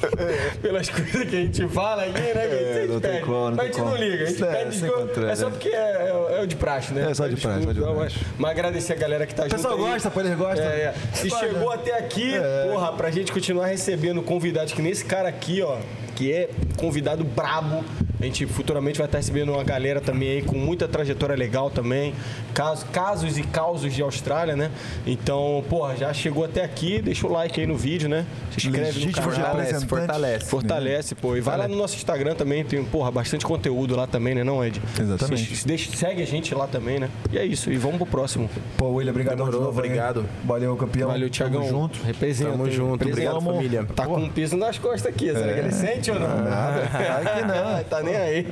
pelas 0.62 0.88
coisas 0.88 1.28
que 1.28 1.36
a 1.36 1.40
gente 1.42 1.68
fala 1.68 2.04
aqui, 2.04 2.12
né? 2.22 2.32
Que 2.32 2.38
a 2.40 2.44
gente 2.44 2.78
É, 2.80 2.86
não 2.88 3.00
tem 3.00 3.22
como, 3.22 3.50
não 3.50 3.52
Mas 3.56 3.60
a 3.60 3.66
gente 3.66 3.80
não 3.80 3.96
liga, 3.98 4.24
a 4.24 4.28
gente 4.28 4.44
é, 4.44 4.46
pede 4.46 4.70
desculpa. 4.80 5.22
É 5.32 5.36
só 5.36 5.46
né? 5.46 5.52
porque 5.52 5.70
é, 5.70 5.72
é- 5.74 6.38
é 6.38 6.42
o 6.44 6.46
de 6.46 6.56
praxe, 6.56 6.94
né? 6.94 7.10
É 7.10 7.14
só 7.16 7.28
de 7.28 7.36
praxe, 7.36 7.66
de 7.66 7.74
desculpa, 7.74 7.96
praxe. 8.00 8.18
Mas, 8.20 8.28
mas 8.38 8.52
agradecer 8.52 8.94
a 8.94 8.96
galera 8.98 9.26
que 9.26 9.34
tá 9.34 9.44
junto 9.46 9.56
pessoal 9.56 9.74
aí. 9.74 9.80
gosta, 9.80 10.12
eles 10.20 10.38
gostam. 10.38 10.64
É, 10.68 10.70
é. 10.70 10.94
Se 11.12 11.28
chegou 11.32 11.72
até 11.72 11.98
aqui, 11.98 12.34
porra, 12.72 12.94
pra 12.94 13.10
gente 13.10 13.32
continuar 13.32 13.66
recebendo 13.66 14.22
convidados, 14.22 14.74
que 14.74 14.82
nesse 14.84 15.04
cara 15.06 15.28
aqui, 15.28 15.64
ó, 15.64 15.78
que 16.20 16.34
é 16.34 16.50
convidado 16.76 17.24
brabo. 17.24 17.82
A 18.20 18.26
gente 18.26 18.46
futuramente 18.46 18.98
vai 18.98 19.06
estar 19.08 19.18
recebendo 19.18 19.54
uma 19.54 19.64
galera 19.64 20.02
também 20.02 20.30
aí 20.30 20.42
com 20.42 20.58
muita 20.58 20.90
trajetória 20.90 21.34
legal 21.38 21.70
também. 21.70 22.14
Casos, 22.54 22.84
casos 22.92 23.38
e 23.38 23.44
causos 23.44 23.94
de 23.94 24.02
Austrália, 24.02 24.58
né? 24.58 24.70
Então, 25.08 25.64
porra, 25.70 25.96
já 25.96 26.14
chegou 26.14 26.44
até 26.44 26.62
aqui, 26.62 27.02
deixa 27.02 27.26
o 27.26 27.32
like 27.32 27.62
aí 27.62 27.66
no 27.66 27.78
vídeo, 27.78 28.10
né? 28.10 28.26
Se 28.52 28.68
inscreve 28.68 28.88
Legítimo 29.00 29.26
no 29.26 29.32
canal. 29.32 29.52
Fortalece, 29.52 29.86
fortalece. 29.88 30.46
Fortalece, 30.46 31.16
pô. 31.16 31.38
E 31.38 31.42
vai 31.42 31.58
lá 31.58 31.66
no 31.70 31.78
nosso 31.78 31.96
Instagram 31.96 32.36
também, 32.36 32.66
tem, 32.66 32.84
porra, 32.84 33.10
bastante 33.10 33.46
conteúdo 33.46 33.96
lá 33.96 34.06
também, 34.06 34.36
né, 34.36 34.44
não, 34.44 34.66
Ed? 34.66 34.82
Exatamente. 35.00 35.56
Se- 35.56 35.66
deixa- 35.66 35.96
segue 35.96 36.22
a 36.22 36.28
gente 36.28 36.54
lá 36.54 36.68
também, 36.68 37.00
né? 37.00 37.10
E 37.32 37.38
é 37.38 37.46
isso, 37.46 37.72
e 37.72 37.78
vamos 37.78 37.98
pro 38.00 38.06
próximo. 38.06 38.50
Pô, 38.78 38.90
William, 38.90 39.12
obrigado 39.12 39.38
de 39.38 39.44
Demorou, 39.46 39.62
novo. 39.68 39.80
aí. 39.80 39.86
obrigado. 39.88 40.26
Valeu, 40.44 40.76
campeão. 40.76 41.08
Valeu, 41.10 41.30
Thiagão. 41.30 41.62
Tamo 41.62 41.72
junto. 41.72 42.04
Representa. 42.04 42.52
Tamo 42.52 42.70
junto. 42.70 43.08
Obrigado, 43.08 43.40
família. 43.40 43.86
Tá 43.96 44.06
com 44.06 44.18
um 44.18 44.30
piso 44.30 44.58
nas 44.58 44.78
costas 44.78 45.06
aqui. 45.06 45.32
Será 45.32 45.54
que 45.54 45.60
ele 45.60 45.72
sente 45.72 46.09
ou 46.12 46.20
não? 46.20 46.44
Nada. 46.44 46.88
Claro 46.88 47.38
que 47.38 47.46
não. 47.46 47.84
tá 47.90 48.02
nem 48.04 48.16
aí. 48.16 48.46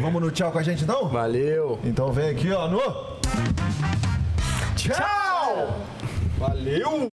Vamos 0.00 0.22
no 0.22 0.30
tchau 0.30 0.50
com 0.50 0.58
a 0.58 0.62
gente, 0.62 0.84
então? 0.84 1.08
Valeu! 1.08 1.78
Então 1.84 2.12
vem 2.12 2.30
aqui, 2.30 2.50
ó, 2.52 2.68
no... 2.68 2.80
Tchau! 4.76 5.78
Valeu! 6.38 7.06